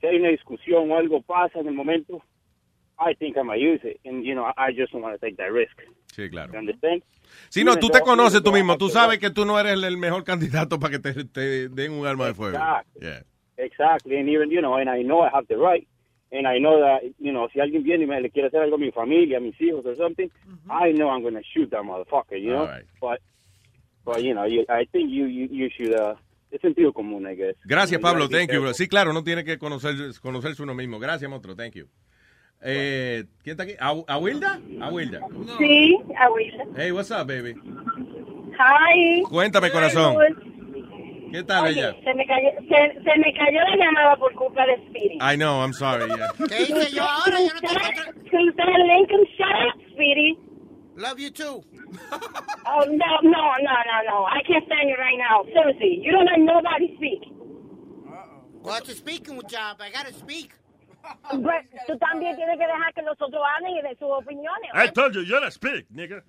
si 0.00 0.06
hay 0.06 0.16
una 0.16 0.30
discusión 0.30 0.90
o 0.90 0.96
algo 0.96 1.22
pasa 1.22 1.60
en 1.60 1.68
el 1.68 1.74
momento, 1.74 2.22
I 2.98 3.14
think 3.14 3.36
I 3.36 3.42
might 3.42 3.60
use 3.60 3.80
it. 3.84 4.00
And, 4.04 4.24
you 4.24 4.34
know, 4.34 4.50
I, 4.56 4.72
just 4.72 4.92
don't 4.92 5.02
want 5.02 5.18
to 5.20 5.24
take 5.24 5.36
that 5.36 5.52
risk. 5.52 5.76
Sí, 6.12 6.28
claro. 6.30 6.52
You 6.52 6.58
understand? 6.58 7.02
Si 7.48 7.64
no, 7.64 7.76
tú 7.76 7.88
te 7.88 8.00
conoces 8.00 8.42
tú 8.42 8.52
mismo. 8.52 8.76
Tú 8.76 8.88
to 8.88 8.92
sabes 8.92 9.18
que 9.18 9.30
tú 9.30 9.44
no 9.44 9.58
eres 9.58 9.72
el, 9.72 9.96
mejor 9.96 10.24
candidato 10.24 10.78
para 10.78 10.92
que 10.92 10.98
te, 10.98 11.24
te 11.24 11.68
den 11.68 11.92
un 11.92 12.06
arma 12.06 12.26
de 12.26 12.34
fuego. 12.34 12.56
Exactly. 12.56 13.00
Yeah. 13.00 13.22
Exactly. 13.56 14.16
And 14.18 14.28
even, 14.28 14.50
you 14.50 14.60
know, 14.60 14.74
and 14.74 14.90
I 14.90 15.02
know 15.02 15.22
I 15.22 15.30
have 15.32 15.46
the 15.48 15.56
right. 15.56 15.86
And 16.34 16.48
I 16.48 16.58
know 16.58 16.80
that, 16.80 17.02
you 17.20 17.32
know, 17.32 17.48
si 17.52 17.60
alguien 17.60 17.84
viene 17.84 18.04
y 18.04 18.06
me 18.06 18.20
le 18.20 18.28
quiere 18.28 18.48
hacer 18.48 18.60
algo 18.60 18.74
a 18.74 18.78
mi 18.78 18.90
familia, 18.90 19.38
a 19.38 19.40
mis 19.40 19.54
hijos 19.60 19.86
or 19.86 19.94
something, 19.94 20.28
I 20.68 20.90
know 20.90 21.08
I'm 21.08 21.22
going 21.22 21.34
to 21.34 21.42
shoot 21.44 21.70
that 21.70 21.82
motherfucker, 21.82 22.40
you 22.40 22.50
know? 22.50 22.66
Right. 22.66 22.84
But, 23.00 23.20
but, 24.04 24.20
you 24.20 24.34
know, 24.34 24.44
you, 24.44 24.64
I 24.68 24.84
think 24.90 25.10
you, 25.10 25.26
you, 25.26 25.48
you 25.48 25.70
should, 25.70 25.94
uh, 25.94 26.16
es 26.50 26.60
sentido 26.60 26.92
común, 26.92 27.24
I 27.26 27.36
guess. 27.36 27.54
Gracias, 27.64 28.00
Pablo. 28.00 28.28
Thank 28.28 28.50
you, 28.50 28.60
bro. 28.60 28.74
Sí, 28.74 28.88
claro, 28.88 29.12
no 29.12 29.22
tiene 29.22 29.44
que 29.44 29.58
conocer, 29.58 29.94
conocerse 30.20 30.60
uno 30.60 30.74
mismo. 30.74 30.98
Gracias, 30.98 31.30
monstruo. 31.30 31.54
Thank 31.54 31.74
you. 31.74 31.86
Eh, 32.60 33.24
¿Quién 33.44 33.52
está 33.52 33.62
aquí? 33.62 33.74
¿A, 33.78 34.14
Awilda? 34.14 34.60
Awilda. 34.80 35.20
Sí, 35.58 35.96
abuela. 36.18 36.64
Hey, 36.76 36.90
what's 36.90 37.10
up, 37.12 37.26
baby? 37.28 37.54
Hi. 38.58 39.22
Cuéntame, 39.28 39.70
corazón. 39.70 40.16
Hi, 40.16 40.53
¿Qué 41.34 41.42
tal 41.42 41.64
Oye, 41.64 41.80
ella? 41.80 41.96
se 42.04 42.14
me, 42.14 42.24
cayó, 42.28 42.48
se, 42.60 43.02
se 43.02 43.18
me 43.18 43.34
cayó 43.34 43.58
la 43.58 43.74
llamada 43.76 44.14
por 44.18 44.32
culpa 44.34 44.64
de 44.66 44.76
Speedy. 44.86 45.18
I 45.20 45.34
know, 45.34 45.64
I'm 45.64 45.72
sorry. 45.72 46.06
Yeah. 46.06 46.28
¿Qué 46.48 46.62
hice 46.62 46.92
yo 46.94 47.02
ahora? 47.02 47.40
Yo 47.40 47.52
no 47.52 47.60
tengo... 47.60 48.84
Lincoln, 48.86 49.26
shut 49.36 49.50
up, 49.50 49.80
Speedy. 49.94 50.38
Love 50.94 51.18
you 51.18 51.30
too. 51.30 51.64
Oh, 52.66 52.84
no, 52.86 53.18
no, 53.22 53.52
no, 53.58 53.76
no, 53.82 53.96
no. 54.06 54.24
I 54.26 54.42
can't 54.46 54.64
stand 54.66 54.88
you 54.88 54.94
right 54.96 55.18
now. 55.18 55.42
Seriously, 55.52 55.98
you 56.00 56.12
don't 56.12 56.26
let 56.26 56.38
nobody 56.38 56.94
speak. 56.98 57.22
Well, 58.62 58.76
it's 58.76 58.90
a 58.90 58.94
speaking 58.94 59.40
job. 59.48 59.78
I 59.80 59.90
gotta 59.90 60.14
speak. 60.14 60.52
But 61.32 61.64
tú 61.86 61.98
también 61.98 62.34
tienes 62.36 62.58
que 62.58 62.66
dejar 62.66 62.94
que 62.94 63.02
los 63.02 63.20
otros 63.20 63.42
hablen 63.56 63.76
y 63.76 63.82
de 63.82 63.94
sus 63.96 64.08
opiniones. 64.10 64.70
I 64.74 64.88
told 64.88 65.14
you, 65.14 65.22
you're 65.22 65.44
a 65.44 65.50
speak, 65.50 65.86
nigga. 65.90 66.22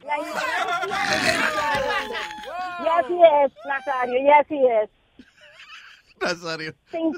Yes, 2.84 3.06
he 3.08 3.16
is, 3.16 3.52
Nazario. 3.66 4.20
Yes, 4.24 4.46
he 4.50 4.56
is. 4.56 4.90
Nazario. 6.20 6.74
Sin- 6.92 7.14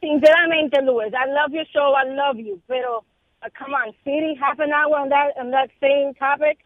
sinceramente, 0.00 0.82
Luis, 0.82 1.12
I 1.14 1.26
love 1.30 1.52
your 1.52 1.64
show. 1.72 1.94
I 1.94 2.04
love 2.04 2.38
you. 2.38 2.60
Pero, 2.68 3.04
uh, 3.42 3.48
come 3.58 3.74
on, 3.74 3.92
Speedy, 4.00 4.34
half 4.40 4.58
an 4.58 4.72
hour 4.72 4.98
on 4.98 5.08
that, 5.08 5.32
on 5.38 5.50
that 5.50 5.70
same 5.80 6.14
topic. 6.14 6.58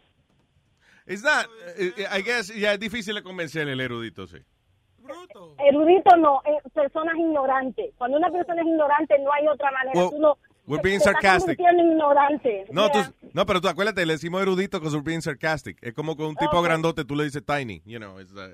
It's 1.06 1.22
not, 1.22 1.46
eh, 1.76 2.06
I 2.10 2.20
guess, 2.22 2.48
ya 2.54 2.72
es 2.72 2.78
difícil 2.78 3.14
de 3.14 3.22
convencer 3.22 3.68
el 3.68 3.80
erudito, 3.80 4.26
sí. 4.26 4.42
Erudito 5.58 6.16
no, 6.16 6.40
eh, 6.44 6.58
personas 6.74 7.14
ignorantes. 7.16 7.94
Cuando 7.98 8.16
una 8.18 8.30
persona 8.30 8.62
es 8.62 8.68
ignorante, 8.68 9.18
no 9.20 9.32
hay 9.32 9.46
otra 9.48 9.70
manera. 9.72 9.92
Well, 9.98 10.10
Tú 10.10 10.18
no, 10.18 10.38
we're 10.66 10.82
being 10.82 11.00
sarcastic. 11.00 11.56
convirtiendo 11.58 11.82
en 11.82 11.90
ignorante. 11.92 12.66
No, 12.70 12.90
tú, 12.90 12.98
no, 13.32 13.46
pero 13.46 13.60
tú 13.60 13.68
acuérdate, 13.68 14.04
le 14.06 14.12
decimos 14.14 14.42
erudito 14.42 14.78
because 14.78 14.94
we're 14.96 15.04
being 15.04 15.20
sarcastic. 15.22 15.78
Es 15.82 15.94
como 15.94 16.16
que 16.16 16.22
un 16.22 16.36
tipo 16.36 16.50
Okay. 16.52 16.62
grandote 16.64 17.04
tú 17.04 17.14
le 17.16 17.24
dices 17.24 17.44
tiny, 17.44 17.82
you 17.84 17.98
know. 17.98 18.18
It's, 18.20 18.32
uh, 18.32 18.50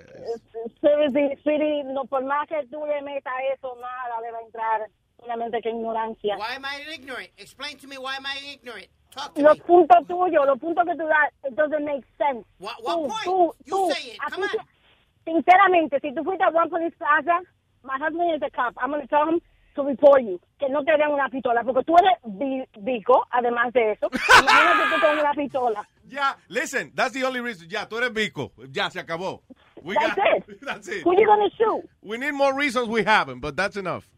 Seriously, 0.81 1.37
Speedy, 1.41 1.83
no, 1.85 2.05
por 2.05 2.25
más 2.25 2.47
que 2.49 2.67
tú 2.71 2.85
le 2.87 3.03
metas 3.03 3.33
eso, 3.55 3.75
nada 3.77 4.21
le 4.23 4.31
va 4.33 4.39
a 4.39 4.43
entrar. 4.43 4.89
Solamente 5.21 5.61
que 5.61 5.71
ignorancia. 5.71 6.37
Why 6.37 6.55
am 6.57 6.65
I 6.65 6.95
ignorant? 6.95 7.29
Explain 7.39 7.77
to 7.79 7.89
me 7.89 7.99
why 7.99 8.15
am 8.17 8.25
I 8.25 8.53
ignorant? 8.55 8.87
Talk 9.11 9.35
to 9.35 9.43
Los 9.43 9.59
me. 9.59 9.65
puntos 9.65 10.07
tuyos, 10.07 10.47
los 10.47 10.59
puntos 10.61 10.85
que 10.87 10.95
tú 10.95 11.07
das, 11.09 11.33
it 11.51 11.57
doesn't 11.57 11.85
make 11.85 12.05
sense. 12.17 12.47
What, 12.61 12.77
Tú, 12.77 12.85
what 12.85 12.97
point? 13.09 13.25
tú, 13.25 13.55
you 13.67 13.75
tú, 13.75 13.91
say 13.91 14.11
it. 14.13 14.19
a 14.25 14.31
Come 14.31 14.45
on. 14.45 14.51
Te- 15.25 15.33
Sinceramente, 15.33 16.01
si 16.01 16.13
tú 16.15 16.25
fuiste 16.25 16.45
a 16.45 16.49
One 16.49 16.71
Police 16.71 16.97
Plaza, 16.97 17.41
my 17.83 17.99
husband 17.99 18.35
is 18.37 18.43
a 18.43 18.51
cop. 18.51 18.75
I'm 18.81 18.91
going 18.91 19.03
to 19.03 19.09
tell 19.09 19.27
him 19.29 19.41
to 19.77 19.83
report 19.85 20.23
you. 20.23 20.41
Que 20.59 20.69
no 20.69 20.83
te 20.85 20.93
den 20.97 21.11
una 21.13 21.29
pistola, 21.29 21.63
porque 21.65 21.85
tú 21.85 21.95
eres 21.97 22.19
bi- 22.25 22.67
bico, 22.81 23.25
además 23.31 23.73
de 23.73 23.93
eso. 23.93 24.09
Imagínate 24.41 24.95
tú 24.95 25.01
con 25.01 25.19
una 25.19 25.33
pistola. 25.35 25.87
Ya, 26.09 26.37
listen, 26.49 26.93
that's 26.95 27.13
the 27.13 27.25
only 27.25 27.41
reason. 27.41 27.69
Ya, 27.69 27.87
tú 27.87 27.97
eres 27.99 28.13
bico. 28.13 28.53
Ya, 28.71 28.91
se 28.91 29.01
acabó. 29.01 29.43
We 29.83 29.95
That's 29.95 30.17
got- 30.17 30.49
it. 30.49 30.61
That's 30.67 30.89
it. 30.89 31.05
Who 31.05 31.13
you 31.19 31.27
going 31.27 31.49
to 31.49 31.57
shoot? 31.57 31.89
We 32.03 32.19
need 32.19 32.33
more 32.33 32.53
reasons 32.55 32.89
we 32.89 33.05
haven't, 33.05 33.41
but 33.41 33.55
that's 33.57 33.77
enough. 33.77 34.09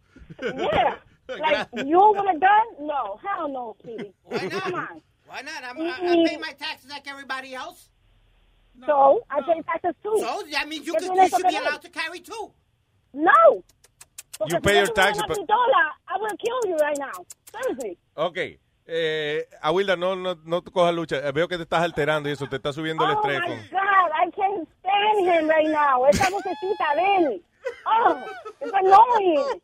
Yeah. 0.43 0.95
Like, 1.31 1.69
you 1.87 1.97
with 2.13 2.23
a 2.35 2.39
gun? 2.41 2.87
No. 2.89 3.21
Hell 3.23 3.49
no, 3.49 3.77
Speedy. 3.79 4.13
Come 4.29 4.75
on. 4.75 5.01
Why 5.29 5.43
not? 5.43 5.63
I'm, 5.63 5.77
Y- 5.79 5.87
I, 5.89 6.05
I 6.05 6.15
y- 6.17 6.25
pay 6.27 6.37
my 6.39 6.51
taxes 6.59 6.91
like 6.91 7.07
everybody 7.09 7.55
else. 7.55 7.89
So, 8.87 9.21
I 9.31 9.41
pay 9.43 9.63
taxes 9.63 9.95
too. 10.03 10.17
So 10.21 10.43
that 10.53 10.69
means 10.69 10.87
you, 10.87 10.95
¿Qué 10.95 11.07
could, 11.09 11.17
you 11.17 11.29
should 11.29 11.49
be 11.49 11.57
allowed 11.57 11.83
to 11.83 11.91
carry 11.91 12.21
too. 12.21 12.53
No. 13.13 13.63
Porque 14.39 14.53
You 14.55 14.61
pay 14.61 14.75
yo 14.75 14.81
your 14.85 14.93
taxes, 14.95 15.23
but- 15.29 15.37
pistola, 15.39 15.83
I 16.09 16.17
will 16.19 16.37
kill 16.39 16.71
you 16.71 16.77
right 16.79 16.99
now. 16.99 17.25
Seriously. 17.53 17.99
Ok. 18.17 18.39
Eh, 18.93 19.45
Awilda, 19.63 19.97
no, 19.97 20.15
no, 20.17 20.35
no 20.45 20.63
te 20.63 20.71
cojas 20.71 20.95
lucha. 20.95 21.17
Eh, 21.19 21.31
Veo 21.33 21.47
que 21.47 21.57
te 21.57 21.63
estás 21.65 21.83
alterando 21.83 22.29
y 22.29 22.33
eso 22.33 22.47
te 22.49 22.57
está 22.57 22.73
subiendo 22.73 23.05
el 23.05 23.11
Oh 23.11 23.15
estrés. 23.21 23.41
my 23.41 23.47
con- 23.47 23.69
God, 23.71 24.11
I 24.13 24.31
can't 24.35 24.69
stand 24.81 25.19
him 25.29 25.49
right 25.49 25.69
now. 25.69 26.05
Esa 26.07 26.29
vocecita 26.31 26.95
de 26.97 27.17
él. 27.17 27.43
Oh, 27.87 28.25
it's 28.61 28.73
annoying. 28.73 29.61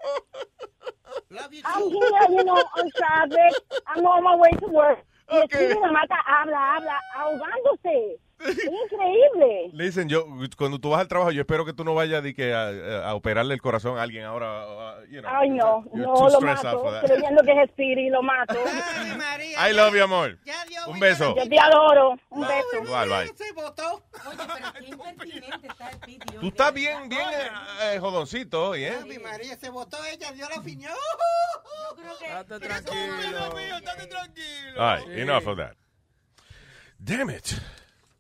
I'm 1.65 1.89
here, 1.91 2.29
you 2.31 2.45
know, 2.45 2.55
on 2.77 2.91
traffic. 2.97 3.55
I'm 3.89 4.05
on 4.07 4.23
my 4.23 4.37
way 4.37 4.51
to 4.61 4.67
work. 4.69 4.99
Y 5.33 5.37
el 5.51 5.81
me 5.81 5.91
mata, 5.91 6.15
habla, 6.25 6.77
habla, 6.77 7.01
ahogándose. 7.17 8.19
Es 8.39 8.59
increíble. 8.93 9.71
Listen, 9.73 10.09
yo, 10.09 10.27
cuando 10.57 10.79
tú 10.79 10.91
vas 10.91 11.01
al 11.01 11.09
trabajo, 11.09 11.31
yo 11.31 11.41
espero 11.41 11.65
que 11.65 11.73
tú 11.73 11.85
no 11.85 11.95
vayas 11.95 12.23
de 12.23 12.35
que 12.35 12.53
a, 12.53 13.09
a 13.09 13.15
operarle 13.15 13.55
el 13.55 13.63
corazón 13.63 13.99
a 13.99 14.03
alguien 14.03 14.25
ahora. 14.25 14.67
uh, 14.67 15.05
you 15.07 15.21
know, 15.21 15.31
Ay, 15.33 15.51
no, 15.51 15.85
no, 15.95 16.29
lo 16.29 16.41
mato. 16.41 16.85
Creyendo 17.05 17.43
que 17.43 17.53
es 17.63 17.71
lo 18.11 18.23
mato. 18.23 18.55
I 18.55 19.73
love 19.73 19.95
you, 19.95 20.03
amor. 20.03 20.39
Un 20.87 21.01
beso. 21.01 21.35
Yo 21.35 21.49
te 21.49 21.59
adoro. 21.59 22.19
Un 22.31 22.43
beso. 22.43 22.83
Igual, 22.85 23.09
bye. 23.09 23.33
Se 23.35 23.53
votó. 23.53 24.03
Oye, 24.29 24.37
pero 24.37 24.73
qué 24.79 24.87
impertinente 24.89 25.67
está 25.67 25.89
el 25.91 25.97
Speedy. 25.97 26.39
Tú 26.41 26.49
estás 26.49 26.73
bien, 26.75 27.09
bien 27.09 27.29
eh, 27.31 27.95
eh, 27.95 27.99
jodoncito 27.99 28.71
hoy, 28.71 28.85
¿eh? 28.85 28.99
Mi 29.07 29.19
María 29.19 29.57
se 29.57 29.71
votó, 29.71 29.97
ella 30.05 30.33
dio 30.33 30.49
la 30.49 30.57
opinión. 30.57 30.93
Yo 30.93 31.97
creo 31.97 32.19
que... 32.19 32.27
Estate 32.27 32.61
tranquilo. 32.61 33.39
All 34.79 34.99
right, 34.99 35.19
enough 35.19 35.47
of 35.47 35.57
that. 35.57 35.77
Damn 36.99 37.31
it. 37.31 37.55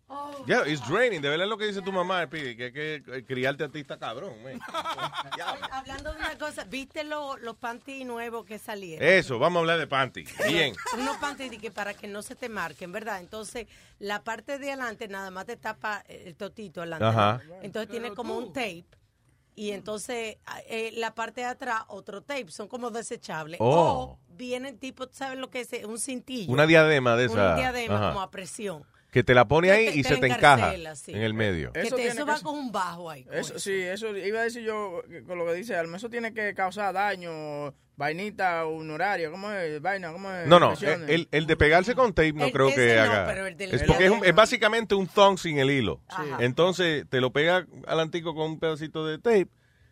Oh. 0.09 0.45
Yeah, 0.47 0.63
it's 0.67 0.87
draining. 0.89 1.21
De 1.21 1.29
verdad 1.29 1.47
es 1.47 1.51
lo 1.51 1.59
que 1.59 1.67
dice 1.67 1.83
tu 1.83 1.91
mamá, 1.93 2.25
Speedy, 2.27 2.57
que 2.57 2.65
hay 2.67 2.73
que 2.73 2.95
eh, 3.09 3.25
criarte 3.27 3.65
a 3.65 3.69
ti 3.69 3.81
está 3.81 3.99
cabrón, 3.99 4.35
Hablando 5.73 6.13
de 6.13 6.19
una 6.19 6.39
cosa, 6.39 6.65
¿viste 6.65 7.03
lo- 7.05 7.37
los 7.39 7.57
panty 7.57 8.05
nuevos 8.05 8.45
que 8.45 8.59
salieron? 8.59 9.07
Eso, 9.07 9.39
vamos 9.39 9.57
a 9.57 9.61
hablar 9.61 9.79
de 9.79 9.87
panty. 9.87 10.25
Bien. 10.49 10.75
Unos 10.97 11.17
panty 11.17 11.49
de 11.49 11.59
que 11.59 11.71
para 11.71 11.95
que 11.95 12.07
no 12.07 12.23
se 12.23 12.37
te 12.37 12.49
marquen, 12.49 12.93
¿verdad? 12.93 13.21
Entonces, 13.21 13.67
la 13.99 14.23
parte 14.23 14.59
de 14.59 14.69
adelante 14.73 15.09
nada 15.09 15.31
más 15.31 15.47
te 15.47 15.57
tapa 15.57 16.05
el 16.09 16.37
totito 16.37 16.83
adelante. 16.83 17.05
Ajá. 17.07 17.41
Entonces 17.63 17.91
tiene 17.91 18.13
como 18.15 18.37
un 18.37 18.53
tape. 18.53 18.85
Y 19.59 19.71
entonces 19.71 20.37
eh, 20.69 20.93
la 20.97 21.15
parte 21.15 21.41
de 21.41 21.47
atrás 21.47 21.83
otro 21.89 22.23
tape, 22.23 22.51
son 22.51 22.69
como 22.69 22.91
desechables. 22.91 23.59
Oh. 23.61 24.19
O 24.21 24.35
vienen 24.37 24.79
tipo, 24.79 25.09
¿sabes 25.11 25.39
lo 25.39 25.49
que 25.51 25.61
es? 25.63 25.71
Un 25.85 25.99
cintillo. 25.99 26.53
Una 26.53 26.67
diadema 26.67 27.17
de 27.17 27.25
esa. 27.25 27.51
Un 27.53 27.57
diadema 27.57 27.97
Ajá. 27.97 28.09
como 28.11 28.21
a 28.21 28.31
presión. 28.31 28.85
Que 29.17 29.25
te 29.25 29.33
la 29.35 29.49
pone 29.49 29.71
ahí 29.71 29.87
Te- 29.87 29.97
y 29.97 30.03
te 30.03 30.09
se 30.11 30.17
te 30.19 30.27
encaja 30.27 30.75
sí. 30.95 31.13
en 31.13 31.23
el 31.23 31.33
medio. 31.33 31.73
Que 31.73 31.81
Eso 31.81 31.97
te- 31.97 32.03
tiene 32.03 32.11
eso 32.11 32.25
que 32.27 32.31
va 32.31 32.37
ser- 32.37 32.45
con 32.45 32.59
un 32.59 32.71
bajo 32.71 33.09
ahí. 33.09 33.27
Eso, 33.33 33.59
sí, 33.59 33.73
eso 33.73 34.15
iba 34.15 34.41
a 34.41 34.43
decir 34.43 34.63
yo 34.63 35.01
con 35.27 35.39
lo 35.39 35.47
que 35.47 35.55
dice 35.55 35.75
Alma. 35.75 35.97
Eso 35.97 36.11
tiene 36.11 36.35
que 36.35 36.53
causar 36.53 36.93
daño, 36.93 37.73
vainita 37.97 38.67
honoraria. 38.67 39.31
¿Cómo 39.31 39.51
es? 39.53 39.81
Vaina, 39.81 40.13
¿cómo 40.13 40.31
es? 40.31 40.47
No, 40.47 40.61
no, 40.61 40.73
Expresiones. 40.73 41.09
el, 41.09 41.29
el 41.31 41.47
de 41.47 41.57
pegarse 41.57 41.95
con 41.95 42.13
tape 42.13 42.35
no 42.35 42.45
El- 42.45 42.53
creo 42.53 42.75
que 42.75 42.95
no, 42.95 43.01
haga. 43.03 43.27
pero 43.27 43.47
el 43.47 43.57
del 43.57 43.75
es 43.75 43.85
porque 43.85 44.05
es, 44.05 44.11
un- 44.11 44.21
básicamente 44.35 44.95
un 44.95 45.07
thong 45.07 45.39
sin 45.39 45.59
el 45.59 45.71
hilo. 45.71 46.03
Entonces 46.39 47.07
te 47.09 47.23
lo 47.23 47.33
pega 47.33 47.67
al 47.87 48.01
antico 48.01 48.35
con 48.35 48.51
un 48.51 48.59
pedacito 48.61 49.07
de 49.07 49.17
tape 49.17 49.49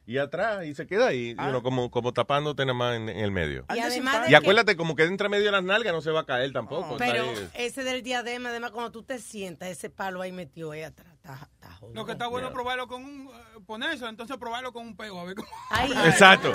y 0.07 0.19
atrás 0.19 0.67
y 0.67 0.75
se 0.75 0.87
queda 0.87 1.07
ahí, 1.09 1.35
Ah. 1.39 1.45
you 1.45 1.49
know, 1.51 1.63
como, 1.63 1.91
como 1.91 2.13
tapándote 2.13 2.65
nada 2.67 2.75
más 2.75 2.97
en, 2.97 3.09
en 3.09 3.19
el 3.21 3.31
medio. 3.31 3.65
Y 3.75 3.79
además 3.79 4.27
que- 4.29 4.37
acuérdate, 4.37 4.77
como 4.77 4.95
que 4.95 5.05
entre 5.05 5.31
medio 5.31 5.47
de 5.47 5.53
las 5.53 5.65
nalgas 5.65 5.95
no 5.95 6.03
se 6.03 6.11
va 6.11 6.21
a 6.21 6.27
caer 6.27 6.53
tampoco. 6.53 6.93
está 6.93 7.07
Pero 7.07 7.25
ese 7.55 7.85
del 7.85 8.03
diadema, 8.03 8.51
además, 8.51 8.71
cuando 8.73 8.91
tú 8.93 9.03
te 9.03 9.19
sientas, 9.19 9.69
ese 9.71 9.89
palo 9.91 10.21
ahí 10.21 10.31
metido 10.33 10.73
ahí 10.73 10.83
atrás. 10.83 11.09
Está, 11.15 11.49
está 11.55 11.71
jodido. 11.77 11.95
Lo 11.95 12.05
que 12.05 12.13
está 12.13 12.27
bueno 12.27 12.49
es 12.49 12.53
probarlo 12.53 12.87
con 12.87 13.03
un. 13.03 13.29
eh, 13.29 13.61
poner 13.67 13.95
eso, 13.95 14.07
entonces 14.07 14.37
probarlo 14.37 14.75
con 14.75 14.87
un 14.87 14.95
pego, 14.95 15.19
a 15.21 15.25
ver 15.25 15.37
cómo. 15.37 15.49
Exacto. 16.05 16.53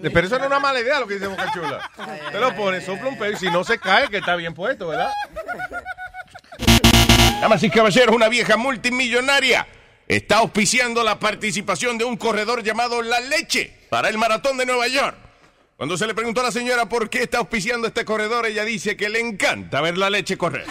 Pero 0.00 0.26
eso 0.26 0.38
no 0.38 0.44
es 0.44 0.50
una 0.50 0.60
mala 0.60 0.80
idea 0.80 0.98
lo 1.00 1.06
que 1.06 1.14
dice 1.14 1.26
Boca 1.26 1.52
Chula. 1.52 1.90
Te 2.32 2.40
lo 2.40 2.54
pones, 2.56 2.84
sopla 2.86 3.08
un 3.08 3.18
pedo 3.18 3.32
y 3.32 3.36
si 3.36 3.50
no 3.50 3.62
se 3.62 3.78
cae, 3.78 4.08
que 4.08 4.16
está 4.18 4.36
bien 4.36 4.54
puesto, 4.54 4.88
¿verdad? 4.88 5.10
Damas 7.40 7.62
y 7.62 7.70
caballeros, 7.70 8.14
una 8.16 8.28
vieja 8.28 8.56
multimillonaria 8.56 9.66
está 10.08 10.38
auspiciando 10.38 11.02
la 11.02 11.18
participación 11.18 11.98
de 11.98 12.04
un 12.04 12.16
corredor 12.16 12.62
llamado 12.62 13.02
La 13.02 13.20
Leche 13.20 13.72
para 13.90 14.08
el 14.08 14.18
Maratón 14.18 14.56
de 14.56 14.66
Nueva 14.66 14.88
York. 14.88 15.16
Cuando 15.76 15.98
se 15.98 16.06
le 16.06 16.14
preguntó 16.14 16.40
a 16.40 16.44
la 16.44 16.52
señora 16.52 16.88
por 16.88 17.10
qué 17.10 17.22
está 17.22 17.38
auspiciando 17.38 17.86
este 17.88 18.04
corredor, 18.04 18.46
ella 18.46 18.64
dice 18.64 18.96
que 18.96 19.08
le 19.08 19.20
encanta 19.20 19.80
ver 19.82 19.98
la 19.98 20.08
leche 20.08 20.38
correr. 20.38 20.64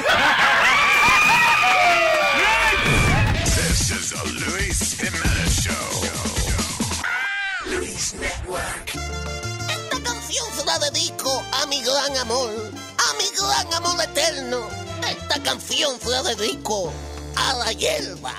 Esta 9.70 10.02
canción 10.04 10.46
se 10.58 10.66
la 10.66 10.80
dedico 10.80 11.46
a 11.52 11.68
mi 11.68 11.84
gran 11.84 12.18
amor, 12.18 12.50
a 12.50 13.14
mi 13.18 13.30
gran 13.38 13.74
amor 13.74 14.04
eterno. 14.04 14.68
Esta 15.08 15.44
canción 15.44 16.00
se 16.00 16.10
la 16.10 16.24
dedico 16.24 16.92
a 17.36 17.54
la 17.54 17.72
hierba. 17.74 18.34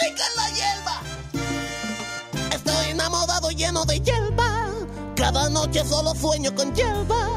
¡Qué 0.00 0.06
rica 0.08 0.22
es 0.28 0.36
la 0.36 0.48
hierba! 0.50 1.02
Estoy 2.54 2.90
enamorado 2.90 3.50
lleno 3.50 3.84
de 3.84 4.00
hierba. 4.00 4.70
Cada 5.16 5.48
noche 5.50 5.84
solo 5.84 6.14
sueño 6.14 6.54
con 6.54 6.74
hierba. 6.74 7.28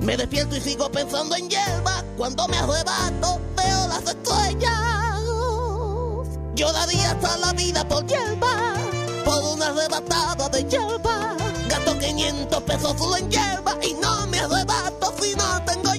Me 0.00 0.16
despierto 0.16 0.56
y 0.56 0.60
sigo 0.60 0.90
pensando 0.90 1.36
en 1.36 1.48
hierba. 1.50 2.02
Cuando 2.16 2.48
me 2.48 2.56
arrebato 2.56 3.40
veo 3.56 3.88
las 3.88 4.02
estrellas. 4.02 5.20
Yo 6.54 6.72
daría 6.72 7.10
hasta 7.12 7.36
la 7.38 7.52
vida 7.52 7.86
por 7.88 8.06
hierba, 8.06 8.74
por 9.24 9.42
una 9.44 9.68
arrebatada 9.68 10.48
de 10.48 10.64
hierba. 10.64 11.36
Gasto 11.68 11.98
500 11.98 12.62
pesos 12.62 12.94
solo 12.98 13.16
en 13.16 13.30
hierba 13.30 13.76
y 13.82 13.94
no 13.94 14.26
me 14.26 14.40
arrebato 14.40 15.14
si 15.20 15.34
no 15.34 15.62
tengo 15.64 15.89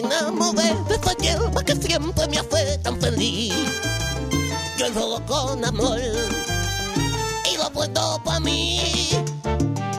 enamoré 0.00 0.74
de 0.88 0.94
esa 0.96 1.14
hierba 1.14 1.62
que 1.62 1.76
siempre 1.76 2.26
me 2.28 2.38
hace 2.38 2.78
tan 2.78 3.00
feliz. 3.00 3.54
Yo 4.76 4.86
enrodo 4.86 5.24
con 5.26 5.64
amor 5.64 6.00
y 7.50 7.56
lo 7.56 7.70
puesto 7.70 8.20
pa' 8.24 8.40
mí. 8.40 9.10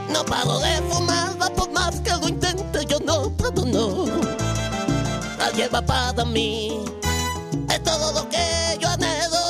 No 0.09 0.23
paro 0.25 0.59
de 0.59 0.81
fumarla 0.89 1.49
por 1.53 1.71
más 1.71 1.99
que 2.01 2.11
lo 2.11 2.27
intente, 2.27 2.85
yo 2.88 2.99
no 2.99 3.30
puedo, 3.31 3.65
no. 3.65 4.05
La 5.38 5.51
hierba 5.51 5.81
para 5.81 6.25
mí 6.25 6.83
es 7.69 7.83
todo 7.83 8.11
lo 8.13 8.27
que 8.30 8.77
yo 8.80 8.89
anhelo. 8.89 9.43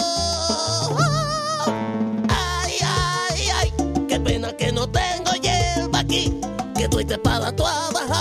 Ay, 2.29 2.73
ay, 2.81 3.41
ay, 3.55 3.73
qué 4.07 4.19
pena 4.19 4.55
que 4.57 4.71
no 4.71 4.87
tengo 4.89 5.31
hierba 5.41 5.99
aquí, 5.99 6.41
que 6.77 6.89
tú 6.89 6.99
estés 6.99 7.19
para 7.19 7.55
trabajar. 7.55 8.20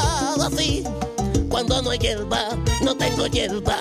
Cuando 1.61 1.83
no 1.83 1.91
hay 1.91 1.99
hierba, 1.99 2.49
no 2.81 2.97
tengo 2.97 3.27
hierba. 3.27 3.77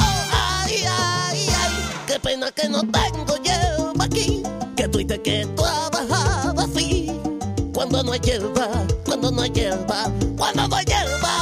Oh, 0.00 0.14
ay, 0.32 0.82
ay, 0.88 1.46
ay, 1.60 1.72
qué 2.06 2.18
pena 2.18 2.50
que 2.50 2.70
no 2.70 2.80
tengo 2.80 3.36
hierba 3.42 4.02
aquí, 4.02 4.42
que 4.74 4.84
estés 4.84 5.18
que 5.18 5.46
trabajar 5.54 6.54
así. 6.56 7.12
Cuando 7.74 8.02
no 8.02 8.12
hay 8.12 8.20
hierba, 8.20 8.70
cuando 9.04 9.30
no 9.30 9.42
hay 9.42 9.50
hierba, 9.50 10.10
cuando 10.38 10.68
no 10.68 10.76
hay 10.76 10.86
hierba. 10.86 11.34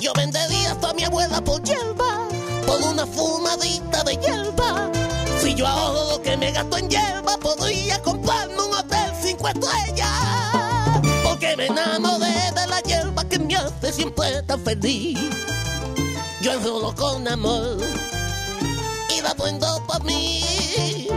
Yo 0.00 0.12
vendería 0.14 0.72
hasta 0.72 0.90
a 0.90 0.94
mi 0.94 1.04
abuela 1.04 1.40
por 1.44 1.62
hierba, 1.62 2.26
por 2.66 2.82
una 2.82 3.06
fumadita 3.06 4.02
de 4.02 4.16
hierba. 4.16 4.90
Si 5.40 5.54
yo 5.54 5.68
ahorro 5.68 6.16
lo 6.16 6.22
que 6.22 6.36
me 6.36 6.50
gasto 6.50 6.76
en 6.76 6.90
hierba, 6.90 7.36
podría 7.38 8.02
comprarme 8.02 8.60
un 8.60 8.74
hotel 8.74 9.12
cinco 9.22 9.46
estrellas. 9.46 10.41
Porque 11.42 11.56
me 11.56 11.66
enamoré 11.66 12.52
de 12.54 12.66
la 12.68 12.80
hierba 12.82 13.24
que 13.24 13.36
me 13.36 13.56
hace 13.56 13.92
siempre 13.92 14.44
tan 14.44 14.60
feliz. 14.60 15.18
Yo 16.40 16.52
enrolo 16.52 16.94
con 16.94 17.26
amor 17.26 17.78
y 19.10 19.20
la 19.20 19.34
prendo 19.34 19.84
por 19.88 20.04
mí. 20.04 21.08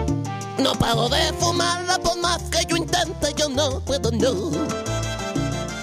No 0.57 0.73
paro 0.73 1.09
de 1.09 1.31
fumarla 1.33 1.99
por 1.99 2.17
más 2.21 2.41
que 2.49 2.65
yo 2.67 2.75
intente, 2.75 3.35
yo 3.37 3.49
no 3.49 3.79
puedo, 3.81 4.09
no. 4.13 4.49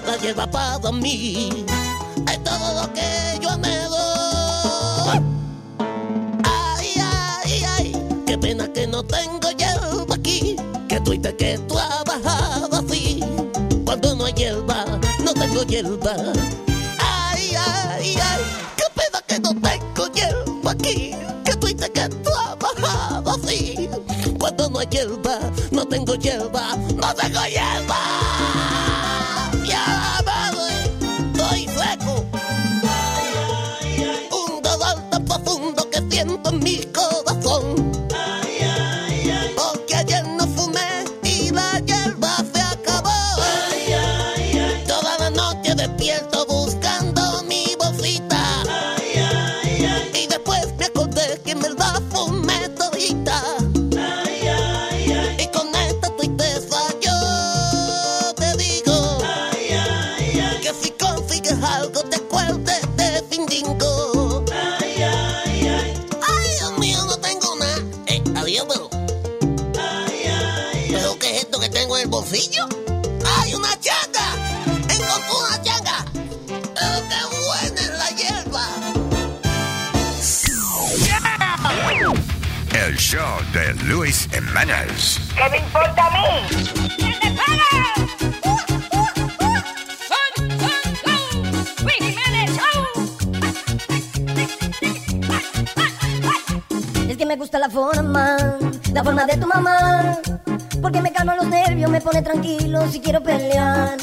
La 0.05 0.17
hierba 0.17 0.45
para 0.51 0.91
mí 0.91 1.65
es 2.29 2.43
todo 2.43 2.81
lo 2.81 2.93
que 2.93 3.39
yo 3.41 3.49
anhelo. 3.49 3.97
Ay, 6.43 6.93
ay, 7.01 7.63
ay, 7.77 8.23
qué 8.25 8.37
pena 8.37 8.67
que 8.73 8.87
no 8.87 9.03
tengo 9.03 9.51
hierba 9.51 10.15
aquí, 10.15 10.57
que 10.89 10.99
tuviste 10.99 11.33
que 11.33 11.57
trabajar. 11.59 12.42
Cuando 13.93 14.15
no 14.15 14.25
hay 14.25 14.33
hierba, 14.33 14.85
no 15.23 15.33
tengo 15.35 15.61
hierba. 15.65 16.15
Ay, 16.97 17.53
ay, 17.55 18.17
ay, 18.19 18.41
qué 18.75 18.85
pena 18.95 19.21
que 19.27 19.39
no 19.39 19.49
tengo 19.61 20.11
hierba 20.11 20.71
aquí, 20.71 21.11
que 21.45 21.55
tuviste 21.57 21.91
que 21.91 22.09
trabajar 22.09 23.23
así. 23.27 23.87
Cuando 24.39 24.67
no 24.71 24.79
hay 24.79 24.87
hierba, 24.87 25.37
no 25.69 25.85
tengo 25.85 26.15
hierba, 26.15 26.75
no 26.75 27.13
tengo 27.13 27.45
hierba. 27.45 27.99
Ya, 29.63 30.19
madre, 30.25 30.89
estoy 31.31 31.67
seco. 31.67 32.25
Un 34.31 34.61
dolor 34.63 34.97
tan 35.11 35.23
profundo 35.23 35.87
que 35.91 36.01
siento 36.09 36.49
en 36.49 36.59
mi 36.63 36.77
corazón. 36.85 37.22
Show 83.13 83.37
de 83.53 83.75
Luis 83.85 84.27
Jimenez. 84.31 85.19
¿Qué 85.35 85.47
me 85.51 85.57
importa 85.57 86.07
a 86.07 86.09
mí? 86.09 86.25
Es 97.07 97.17
que 97.17 97.25
me 97.27 97.35
gusta 97.35 97.59
la 97.59 97.69
forma, 97.69 98.35
la 98.91 99.03
forma 99.03 99.25
de 99.25 99.37
tu 99.37 99.45
mamá. 99.45 100.17
Porque 100.81 100.99
me 100.99 101.13
calma 101.13 101.35
los 101.35 101.45
nervios, 101.45 101.91
me 101.91 102.01
pone 102.01 102.23
tranquilo 102.23 102.89
si 102.89 102.99
quiero 102.99 103.21
pelear. 103.21 103.95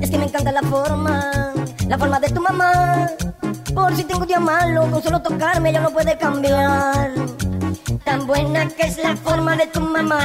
Es 0.00 0.10
que 0.10 0.18
me 0.18 0.24
encanta 0.24 0.50
la 0.50 0.62
forma, 0.62 1.52
la 1.86 1.96
forma 1.96 2.18
de 2.18 2.28
tu 2.30 2.40
mamá. 2.40 3.06
Por 3.72 3.94
si 3.94 4.02
tengo 4.02 4.22
un 4.22 4.26
día 4.26 4.40
malo, 4.40 4.90
con 4.90 5.00
solo 5.00 5.22
tocarme 5.22 5.72
ya 5.72 5.80
no 5.80 5.90
puede 5.90 6.18
cambiar. 6.18 7.12
Tan 8.08 8.26
buena 8.26 8.66
que 8.68 8.86
es 8.86 8.96
la 8.96 9.14
forma 9.16 9.54
de 9.54 9.66
tu 9.66 9.80
mamá. 9.80 10.20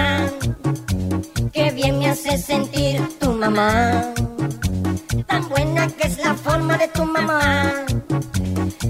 Que 1.51 1.69
bien 1.71 1.99
me 1.99 2.07
hace 2.07 2.37
sentir 2.37 3.01
tu 3.19 3.33
mamá. 3.33 4.13
Tan 5.27 5.49
buena 5.49 5.87
que 5.87 6.07
es 6.07 6.17
la 6.23 6.33
forma 6.33 6.77
de 6.77 6.87
tu 6.87 7.03
mamá. 7.03 7.41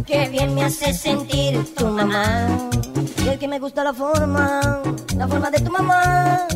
Que 0.06 0.30
bien 0.30 0.54
me 0.54 0.66
hace 0.66 0.94
sentir 0.94 1.74
tu 1.74 1.88
mamá. 1.88 2.46
Y 3.26 3.30
es 3.30 3.40
que 3.40 3.48
me 3.48 3.58
gusta 3.58 3.84
la 3.84 3.96
forma, 3.96 4.62
la 5.18 5.28
forma 5.28 5.50
de 5.50 5.60
tu 5.62 5.72
mamá. 5.72 6.48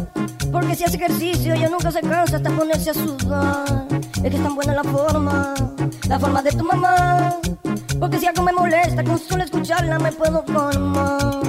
Porque 0.52 0.76
si 0.76 0.84
hace 0.84 0.98
ejercicio 0.98 1.56
ella 1.56 1.70
nunca 1.70 1.90
se 1.90 2.02
cansa 2.02 2.36
hasta 2.36 2.52
ponerse 2.52 2.92
a 2.92 2.94
sudar. 2.94 3.88
Es 4.14 4.30
que 4.30 4.38
es 4.38 4.44
tan 4.44 4.54
buena 4.54 4.76
la 4.76 4.84
forma, 4.84 5.56
la 6.08 6.20
forma 6.20 6.44
de 6.44 6.52
tu 6.52 6.64
mamá. 6.64 7.36
Porque 8.00 8.20
si 8.20 8.28
algo 8.28 8.44
me 8.44 8.54
molesta, 8.54 9.04
con 9.04 9.18
solo 9.18 9.44
escucharla 9.44 9.98
me 9.98 10.12
puedo 10.12 10.44
formar. 10.44 11.42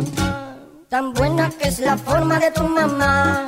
Tan 0.89 1.13
buena 1.13 1.51
que 1.51 1.69
es 1.69 1.81
la 1.81 1.99
forma 1.99 2.39
de 2.39 2.51
tu 2.51 2.67
mamá. 2.67 3.45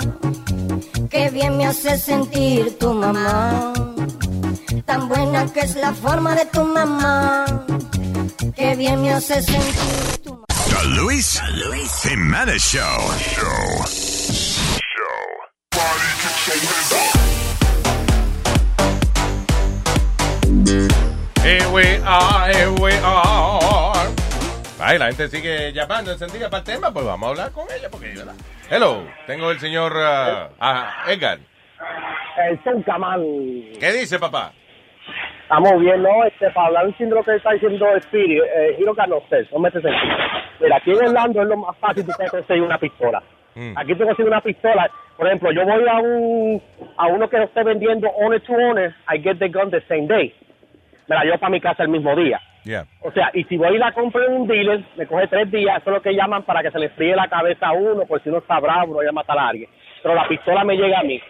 Que 1.10 1.31
bien 1.31 1.57
me 1.57 1.67
hace 1.67 1.97
sentir 1.97 2.78
tu 2.78 2.93
mamá. 2.93 3.73
Tan 4.85 5.09
buena 5.09 5.47
que 5.47 5.60
es 5.60 5.75
la 5.77 5.94
forma 5.94 6.35
de 6.35 6.44
tu 6.44 6.62
mamá. 6.62 7.47
Que 8.55 8.77
bien 8.77 9.01
me 9.01 9.15
hace 9.15 9.43
sentir 9.43 10.19
tu 10.23 10.33
mamá. 10.35 10.44
The 10.49 10.86
Luis, 10.89 11.41
Luis 11.65 11.91
Jimenez 12.02 12.60
Show. 12.60 13.01
Show. 13.19 13.85
Here 21.43 21.70
we 21.73 21.97
are, 22.05 22.52
here 22.52 22.73
we 22.73 22.93
are. 23.02 23.80
Ay, 24.83 24.99
la 24.99 25.07
gente 25.07 25.28
sigue 25.28 25.73
llamando, 25.73 26.12
encendida 26.12 26.49
para 26.49 26.60
el 26.60 26.65
tema, 26.65 26.91
pues 26.91 27.05
vamos 27.05 27.26
a 27.26 27.31
hablar 27.31 27.52
con 27.52 27.65
ella, 27.65 27.89
porque, 27.91 28.09
¿verdad? 28.17 28.34
Hello, 28.70 29.05
tengo 29.26 29.50
el 29.50 29.59
señor 29.59 29.92
ah, 29.94 31.05
Edgar. 31.07 31.39
El 32.49 32.59
Tuncaman. 32.60 33.20
¿Qué 33.78 33.92
dice, 33.92 34.18
papá? 34.18 34.52
Estamos 35.42 35.81
bien, 35.81 36.02
¿no? 36.02 36.25
Este, 36.25 36.49
para 36.50 36.68
hablar 36.68 36.97
de 36.97 37.07
lo 37.07 37.23
que 37.23 37.36
está 37.36 37.52
diciendo 37.52 37.86
Spirit, 37.97 38.42
eh, 38.42 38.75
Giro 38.78 38.94
Carnoster, 38.94 39.47
no 39.52 39.59
metes 39.59 39.84
en 39.84 39.92
Mira, 40.60 40.76
aquí 40.76 40.92
en 40.92 41.09
Orlando 41.09 41.42
es 41.42 41.49
lo 41.49 41.57
más 41.59 41.76
fácil 41.78 42.07
que 42.07 42.12
puedes 42.12 42.31
conseguir 42.31 42.62
una 42.62 42.78
pistola. 42.78 43.23
Mm. 43.55 43.76
Aquí 43.76 43.94
te 43.94 44.05
consigo 44.05 44.28
una 44.28 44.41
pistola. 44.41 44.91
Por 45.17 45.26
ejemplo, 45.26 45.52
yo 45.52 45.65
voy 45.65 45.89
a 45.89 45.99
un 45.99 46.62
a 46.97 47.07
uno 47.09 47.28
que 47.28 47.42
esté 47.42 47.65
vendiendo 47.65 48.09
owner 48.09 48.41
to 48.42 48.52
owner, 48.52 48.94
I 49.12 49.20
get 49.20 49.39
the 49.39 49.49
gun 49.49 49.70
the 49.70 49.83
same 49.89 50.07
day. 50.07 50.34
Me 51.09 51.17
la 51.17 51.25
llevo 51.25 51.39
para 51.39 51.50
mi 51.50 51.60
casa 51.60 51.83
el 51.83 51.89
mismo 51.89 52.15
día. 52.15 52.41
O 53.02 53.10
sea, 53.12 53.30
y 53.32 53.44
si 53.44 53.56
voy 53.56 53.76
y 53.76 53.78
la 53.78 53.92
compro 53.92 54.24
en 54.26 54.32
un 54.32 54.47
dealer, 54.47 54.82
me 54.97 55.06
coge 55.06 55.26
tres 55.28 55.50
días, 55.50 55.78
eso 55.80 55.90
es 55.90 55.97
lo 55.97 56.02
que 56.02 56.14
llaman 56.14 56.42
para 56.42 56.62
que 56.62 56.70
se 56.70 56.78
le 56.78 56.90
fríe 56.90 57.16
la 57.16 57.28
cabeza 57.28 57.68
a 57.68 57.72
uno, 57.72 58.05
por 58.06 58.22
si 58.22 58.28
uno 58.28 58.39
está 58.39 58.60
bravo, 58.60 58.94
vaya 58.94 59.10
a 59.10 59.12
matar 59.12 59.39
a 59.39 59.48
alguien. 59.48 59.68
Pero 60.02 60.14
la 60.14 60.28
pistola 60.28 60.64
me 60.64 60.76
llega 60.76 61.00
a 61.00 61.02
mí. 61.02 61.20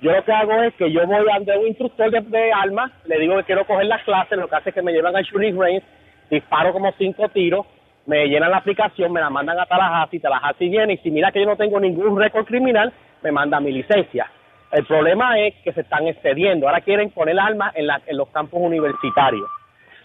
Yo 0.00 0.10
lo 0.12 0.24
que 0.24 0.32
hago 0.32 0.52
es 0.62 0.74
que 0.74 0.90
yo 0.92 1.06
voy 1.06 1.24
ante 1.32 1.56
un 1.56 1.66
instructor 1.68 2.10
de, 2.10 2.52
armas, 2.52 2.90
le 3.06 3.18
digo 3.18 3.36
que 3.38 3.44
quiero 3.44 3.64
coger 3.66 3.86
las 3.86 4.02
clases, 4.02 4.36
lo 4.36 4.48
que 4.48 4.56
hace 4.56 4.68
es 4.70 4.74
que 4.74 4.82
me 4.82 4.92
llevan 4.92 5.14
al 5.16 5.24
shooting 5.24 5.58
range, 5.58 5.82
disparo 6.30 6.72
como 6.72 6.92
cinco 6.98 7.28
tiros, 7.28 7.64
me 8.06 8.26
llenan 8.26 8.50
la 8.50 8.58
aplicación, 8.58 9.12
me 9.12 9.20
la 9.20 9.30
mandan 9.30 9.58
a 9.58 9.64
Tallahassee, 9.66 10.18
Tallahassee 10.20 10.68
viene 10.68 10.94
y 10.94 10.96
si 10.98 11.10
mira 11.10 11.30
que 11.32 11.40
yo 11.40 11.46
no 11.46 11.56
tengo 11.56 11.80
ningún 11.80 12.20
récord 12.20 12.44
criminal, 12.44 12.92
me 13.22 13.32
manda 13.32 13.60
mi 13.60 13.72
licencia. 13.72 14.26
El 14.72 14.84
problema 14.84 15.38
es 15.38 15.54
que 15.62 15.72
se 15.72 15.82
están 15.82 16.06
excediendo. 16.08 16.66
Ahora 16.68 16.80
quieren 16.82 17.10
poner 17.10 17.38
armas 17.38 17.74
en, 17.76 17.86
la- 17.86 18.02
en 18.06 18.16
los 18.16 18.28
campos 18.28 18.60
universitarios. 18.60 19.48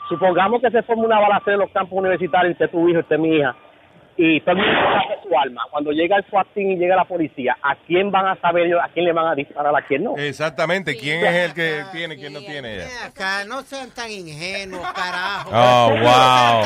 Supongamos 0.10 0.62
que 0.62 0.72
se 0.72 0.82
forma 0.84 1.04
una 1.06 1.20
balacera 1.20 1.54
en 1.54 1.60
los 1.60 1.72
campos 1.72 1.98
universitarios, 2.00 2.54
usted 2.54 2.66
es 2.66 2.72
tu 2.72 2.90
hijo, 2.90 3.00
usted 3.00 3.16
es 3.16 3.22
mi 3.22 3.38
hija, 3.38 3.56
y 4.18 4.42
todo 4.42 4.52
el 4.52 4.58
mundo 4.58 4.74
sabe 4.82 5.20
su 5.24 5.38
arma. 5.38 5.62
Cuando 5.72 5.92
llega 5.92 6.18
el 6.18 6.26
SWAT 6.26 6.48
team 6.54 6.72
y 6.72 6.78
llega 6.78 6.96
la 6.96 7.06
policía, 7.06 7.56
¿a 7.62 7.76
quién 7.88 8.12
van 8.12 8.26
a 8.28 8.36
saber 8.42 8.66
ellos, 8.66 8.80
a 8.84 8.90
quién 8.90 9.06
le 9.06 9.14
van 9.14 9.28
a 9.28 9.36
disparar, 9.36 9.74
a 9.74 9.82
quién 9.88 10.04
no? 10.04 10.18
Exactamente, 10.18 10.98
¿quién 10.98 11.24
es 11.24 11.34
el 11.36 11.54
que 11.54 11.84
tiene, 11.94 12.18
quién 12.18 12.34
no 12.34 12.40
tiene? 12.40 12.80
ya? 12.80 13.06
Acá, 13.06 13.46
no 13.46 13.62
sean 13.62 13.92
tan 13.92 14.12
ingenuos, 14.12 14.82
carajo. 14.92 15.50
Oh, 15.54 15.90
wow. 15.92 16.64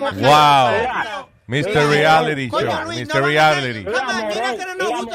Ingenuos, 0.00 0.20
Wow. 0.20 1.28
Mr. 1.50 1.90
Reality 1.90 2.48
Show. 2.48 2.60
Mr. 2.60 3.24
Reality. 3.24 3.84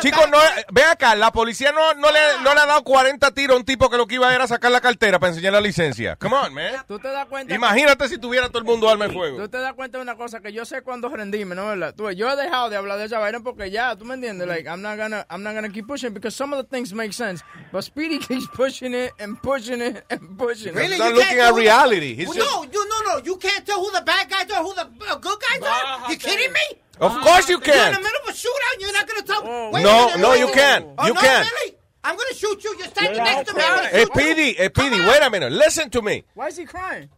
Chicos, 0.01 0.29
no, 0.29 0.37
ve 0.71 0.83
acá, 0.83 1.15
la 1.15 1.31
policía 1.31 1.71
no, 1.71 1.93
no, 1.95 2.11
le, 2.11 2.19
no 2.43 2.53
le 2.53 2.59
ha 2.59 2.65
dado 2.65 2.83
40 2.83 3.31
tiros 3.31 3.55
a 3.55 3.57
un 3.59 3.65
tipo 3.65 3.89
que 3.89 3.97
lo 3.97 4.05
que 4.07 4.15
iba 4.15 4.33
era 4.33 4.47
sacar 4.47 4.71
la 4.71 4.81
cartera 4.81 5.19
para 5.19 5.29
enseñar 5.31 5.53
la 5.53 5.61
licencia. 5.61 6.15
Come 6.17 6.35
on, 6.35 6.53
man. 6.53 6.73
¿Tú 6.87 6.99
te 6.99 7.07
das 7.09 7.25
cuenta? 7.27 7.53
Imagínate 7.53 8.07
si 8.09 8.17
tuviera 8.17 8.47
todo 8.49 8.59
el 8.59 8.65
mundo 8.65 8.89
arma 8.89 9.07
de 9.07 9.13
fuego. 9.13 9.37
Tú 9.37 9.49
te 9.49 9.57
das 9.59 9.73
cuenta 9.73 9.97
de 9.97 10.03
una 10.03 10.15
cosa 10.15 10.39
que 10.41 10.51
yo 10.51 10.65
sé 10.65 10.81
cuándo 10.81 11.09
rendirme, 11.09 11.55
¿no? 11.55 11.67
¿Verdad? 11.67 11.93
Tú, 11.95 12.09
yo 12.11 12.29
he 12.29 12.35
dejado 12.35 12.69
de 12.69 12.77
hablar 12.77 12.97
de 12.97 13.05
esa 13.05 13.19
vaina 13.19 13.39
porque 13.39 13.71
ya, 13.71 13.95
¿tú 13.95 14.05
me 14.05 14.15
entiendes? 14.15 14.47
Like, 14.47 14.67
I'm 14.67 14.81
not 14.81 14.97
gonna, 14.97 15.25
I'm 15.29 15.43
not 15.43 15.53
gonna 15.55 15.69
keep 15.69 15.87
pushing 15.87 16.13
because 16.13 16.35
some 16.35 16.53
of 16.55 16.61
the 16.63 16.69
things 16.69 16.93
make 16.93 17.13
sense. 17.13 17.43
But 17.71 17.83
Speedy 17.83 18.19
keeps 18.19 18.47
pushing 18.53 18.93
it 18.93 19.11
and 19.19 19.41
pushing 19.41 19.81
it 19.81 20.03
and 20.09 20.37
pushing 20.37 20.75
it. 20.77 20.81
He's 20.89 20.99
not 20.99 21.13
looking 21.13 21.39
at 21.39 21.53
reality. 21.53 22.15
He's 22.15 22.27
Well, 22.27 22.35
just- 22.37 22.51
no, 22.51 22.63
you 22.63 22.89
no 22.89 23.01
no. 23.15 23.21
You 23.23 23.37
can't 23.37 23.65
tell 23.65 23.79
who 23.79 23.91
the 23.91 24.01
bad 24.01 24.29
guys 24.29 24.49
are, 24.51 24.63
who 24.63 24.73
the 24.73 24.81
uh, 25.09 25.15
good 25.15 25.37
guys 25.39 25.61
are. 25.61 26.11
Kidding 26.25 26.53
me? 26.53 26.79
Of 26.99 27.11
course 27.21 27.49
you 27.49 27.55
You're 27.63 27.75
in 27.75 27.79
can. 27.79 27.93
the 27.93 27.99
middle 27.99 28.21
of 28.23 28.29
a 28.29 28.31
shootout. 28.33 28.79
You're 28.79 28.93
not 28.93 29.07
gonna 29.07 29.21
tell. 29.23 29.71
Wait 29.71 29.81
a 29.81 29.83
No, 29.83 30.05
minute, 30.07 30.19
no, 30.21 30.33
you 30.33 30.47
can't. 30.53 30.85
Oh, 30.97 31.07
You 31.07 31.13
no, 31.13 31.19
can't. 31.21 31.49
Really? 31.51 31.77
I'm 32.05 32.15
gonna 32.15 32.35
shoot 32.35 32.63
you. 32.63 32.75
You're 32.77 32.87
standing 32.87 33.17
next 33.23 33.49
to 33.49 33.55
me. 33.55 33.61
I'm 33.63 33.75
gonna 33.77 33.89
shoot 33.89 33.97
you. 34.15 34.21
Speedy, 34.21 34.55
eh, 34.59 34.69
Speedy, 34.69 34.99
wait 35.05 35.23
a 35.23 35.29
minute, 35.31 35.51
listen 35.51 35.89
to 35.89 36.01
me. 36.03 36.23
Why 36.35 36.47
is 36.49 36.57
he 36.57 36.65
crying? 36.65 37.09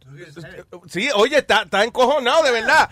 Sí, 0.88 1.10
oye, 1.14 1.36
está, 1.36 1.62
está 1.64 1.84
encojonado, 1.84 2.42
de 2.44 2.52
verdad. 2.52 2.88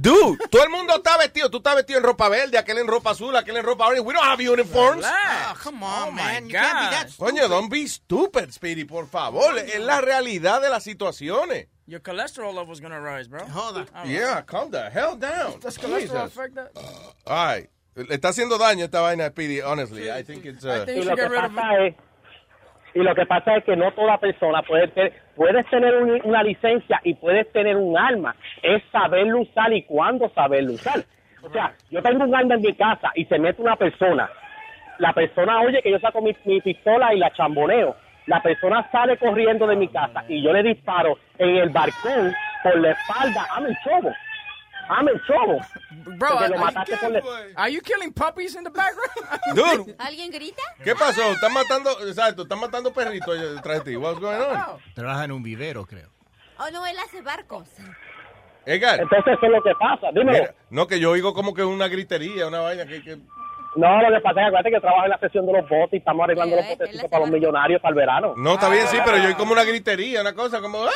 Dude, 0.00 0.38
todo 0.50 0.64
el 0.64 0.70
mundo 0.70 0.96
está 0.96 1.16
vestido. 1.18 1.48
Tú 1.48 1.58
estás 1.58 1.76
vestido 1.76 1.98
en 2.00 2.04
ropa 2.04 2.28
verde, 2.28 2.58
aquel 2.58 2.78
en 2.78 2.88
ropa 2.88 3.10
azul, 3.12 3.34
aquel 3.36 3.56
en 3.56 3.62
ropa 3.64 3.86
orange. 3.86 4.00
We 4.02 4.12
don't 4.12 4.24
have 4.26 4.40
uniforms. 4.42 5.06
Oh, 5.06 5.54
come 5.62 5.82
on, 5.84 6.14
man. 6.16 6.48
You 6.48 6.54
can't 6.58 6.90
be 6.90 6.96
that 6.96 7.08
Coño, 7.16 7.48
don't 7.48 7.70
be 7.70 7.86
stupid, 7.86 8.50
Speedy, 8.52 8.84
por 8.84 9.06
favor. 9.08 9.56
Es 9.56 9.78
la 9.78 10.00
realidad 10.00 10.60
de 10.60 10.68
las 10.68 10.82
situaciones. 10.82 11.68
Your 11.90 11.98
cholesterol 12.00 12.54
level's 12.54 12.78
gonna 12.80 13.00
rise, 13.00 13.26
bro. 13.26 13.40
Hold 13.46 13.78
on. 13.78 14.08
Yeah, 14.08 14.42
calm 14.42 14.70
the 14.70 14.88
hell 14.90 15.16
down. 15.16 15.58
Does 15.58 15.76
cholesterol 15.76 16.26
affect 16.26 16.54
that? 16.54 16.70
All 17.26 17.46
right. 17.46 17.68
Le 17.96 18.14
está 18.16 18.28
haciendo 18.28 18.56
daño 18.58 18.84
esta 18.84 19.00
vaina 19.00 19.26
a 19.26 19.30
Speedy, 19.30 19.60
honestly. 19.60 20.08
I 20.10 20.22
think 20.22 20.46
it's... 20.46 20.64
uh, 20.64 20.84
y 20.88 21.02
lo 21.02 21.16
que 21.16 21.26
pasa 21.28 21.84
es 21.84 21.94
y 22.94 23.00
lo 23.02 23.14
que 23.14 23.26
pasa 23.26 23.56
es 23.56 23.64
que 23.64 23.74
no 23.76 23.90
toda 23.92 24.18
persona 24.18 24.62
puede 24.62 24.86
tener, 24.88 25.12
puedes 25.34 25.68
tener 25.68 25.96
un- 25.96 26.20
una 26.24 26.42
licencia 26.44 27.00
y 27.04 27.14
puedes 27.14 27.50
tener 27.52 27.76
un 27.76 27.98
arma 27.98 28.34
es 28.62 28.82
saberlo 28.92 29.40
usar 29.40 29.72
y 29.72 29.82
cuándo 29.84 30.28
saberlo 30.34 30.72
usar 30.74 31.04
o 31.42 31.50
sea 31.52 31.74
yo 31.90 32.02
tengo 32.02 32.24
un 32.24 32.34
arma 32.34 32.54
en 32.54 32.62
mi 32.62 32.74
casa 32.74 33.10
y 33.14 33.24
se 33.26 33.38
mete 33.38 33.62
una 33.62 33.76
persona 33.76 34.28
la 34.98 35.12
persona 35.12 35.60
oye 35.62 35.80
que 35.82 35.90
yo 35.92 35.98
saco 36.00 36.20
mi, 36.20 36.36
mi 36.44 36.60
pistola 36.60 37.14
y 37.14 37.18
la 37.18 37.32
chamboneo 37.32 37.94
la 38.26 38.42
persona 38.42 38.88
sale 38.90 39.16
corriendo 39.18 39.66
de 39.66 39.76
mi 39.76 39.88
casa 39.88 40.24
y 40.28 40.42
yo 40.42 40.52
le 40.52 40.62
disparo 40.62 41.18
en 41.38 41.56
el 41.56 41.70
balcón 41.70 42.34
por 42.62 42.78
la 42.78 42.90
espalda 42.92 43.46
ame 43.56 43.70
el 43.70 43.76
chobo 43.82 44.12
ame 44.88 45.10
el 45.12 45.22
chobo 45.26 45.58
Bro, 45.90 46.28
Porque 46.28 46.44
are, 46.44 46.48
lo 46.54 46.58
mataste 46.58 46.96
por 46.96 47.10
la- 47.10 47.22
are 47.56 47.72
you 47.72 47.80
killing 47.80 48.12
puppies 48.12 48.54
in 48.54 48.64
the 48.64 48.70
background? 48.70 49.10
Dude. 49.54 49.94
¿Alguien 49.98 50.30
grita? 50.30 50.62
¿Qué 50.82 50.94
pasó? 50.94 51.22
Están 51.32 51.52
matando, 51.52 51.90
exacto, 52.06 52.42
están 52.42 52.60
matando 52.60 52.92
perritos 52.92 53.38
detrás 53.54 53.84
de 53.84 53.90
ti. 53.92 53.96
What's 53.96 54.20
going 54.20 54.36
on? 54.38 54.78
Trabaja 54.94 55.24
en 55.24 55.32
un 55.32 55.42
vivero, 55.42 55.84
creo. 55.86 56.08
Oh, 56.58 56.70
no, 56.70 56.86
él 56.86 56.96
hace 56.98 57.20
barcos. 57.22 57.68
Edgar. 58.66 59.00
Entonces, 59.00 59.34
eso 59.34 59.46
es 59.46 59.52
lo 59.52 59.62
que 59.62 59.72
pasa. 59.78 60.08
Dímelo. 60.12 60.32
Mira, 60.32 60.54
no, 60.70 60.86
que 60.86 61.00
yo 61.00 61.10
oigo 61.10 61.34
como 61.34 61.54
que 61.54 61.64
una 61.64 61.88
gritería, 61.88 62.46
una 62.46 62.60
vaina 62.60 62.86
que... 62.86 63.02
que... 63.02 63.18
No, 63.76 64.02
lo 64.02 64.16
que 64.16 64.20
pasa 64.20 64.30
es 64.30 64.34
que 64.34 64.48
acuérdate 64.48 64.70
que 64.70 64.80
trabajo 64.80 65.04
en 65.04 65.10
la 65.10 65.18
sección 65.18 65.46
de 65.46 65.52
los 65.52 65.68
botes 65.68 65.92
y 65.94 65.96
estamos 65.98 66.24
arreglando 66.24 66.56
los 66.56 66.68
botecitos 66.68 67.10
para 67.10 67.20
los 67.24 67.30
millonarios 67.30 67.80
para 67.80 67.90
el 67.90 67.96
verano. 67.96 68.34
No, 68.36 68.54
está 68.54 68.68
bien, 68.68 68.86
sí, 68.88 68.98
pero 69.04 69.16
yo 69.18 69.26
oigo 69.26 69.38
como 69.38 69.52
una 69.52 69.64
gritería, 69.64 70.20
una 70.22 70.34
cosa 70.34 70.60
como... 70.60 70.84
¡ah! 70.84 70.90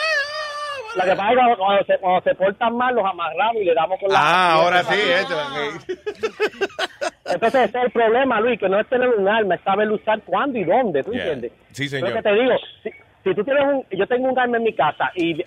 Lo 0.97 1.03
que 1.03 1.11
pasa 1.17 1.33
es 1.33 1.39
que 1.39 1.57
cuando 1.57 1.85
se, 1.85 1.99
cuando 1.99 2.21
se 2.23 2.35
portan 2.37 2.77
mal, 2.77 2.95
los 2.95 3.05
amarramos 3.05 3.57
y 3.63 3.65
le 3.65 3.75
damos 3.75 3.99
con 3.99 4.11
la... 4.13 4.19
Ah, 4.21 4.53
ahora 4.55 4.83
sí, 4.85 4.95
esto. 4.95 5.35
Entonces, 7.27 7.69
ese 7.69 7.79
es 7.79 7.85
el 7.85 7.91
problema, 7.91 8.41
Luis, 8.41 8.61
que 8.61 8.69
no 8.69 8.79
es 8.79 8.87
tener 8.89 9.09
un 9.09 9.29
arma, 9.29 9.55
es 9.57 9.61
saber 9.63 9.91
usar 9.91 10.21
cuándo 10.23 10.59
y 10.59 10.65
dónde, 10.65 11.03
¿tú 11.03 11.13
Yeah. 11.13 11.23
entiendes? 11.33 11.53
Sí, 11.73 11.85
Lo 11.85 11.89
señor. 11.91 12.13
que 12.13 12.23
te 12.23 12.33
digo, 12.35 12.53
si, 12.83 12.91
si 13.25 13.35
tú 13.35 13.45
tienes 13.45 13.65
un... 13.65 13.85
Yo 13.91 14.07
tengo 14.07 14.29
un 14.29 14.39
arma 14.39 14.57
en 14.59 14.63
mi 14.63 14.75
casa 14.75 15.11
y 15.17 15.43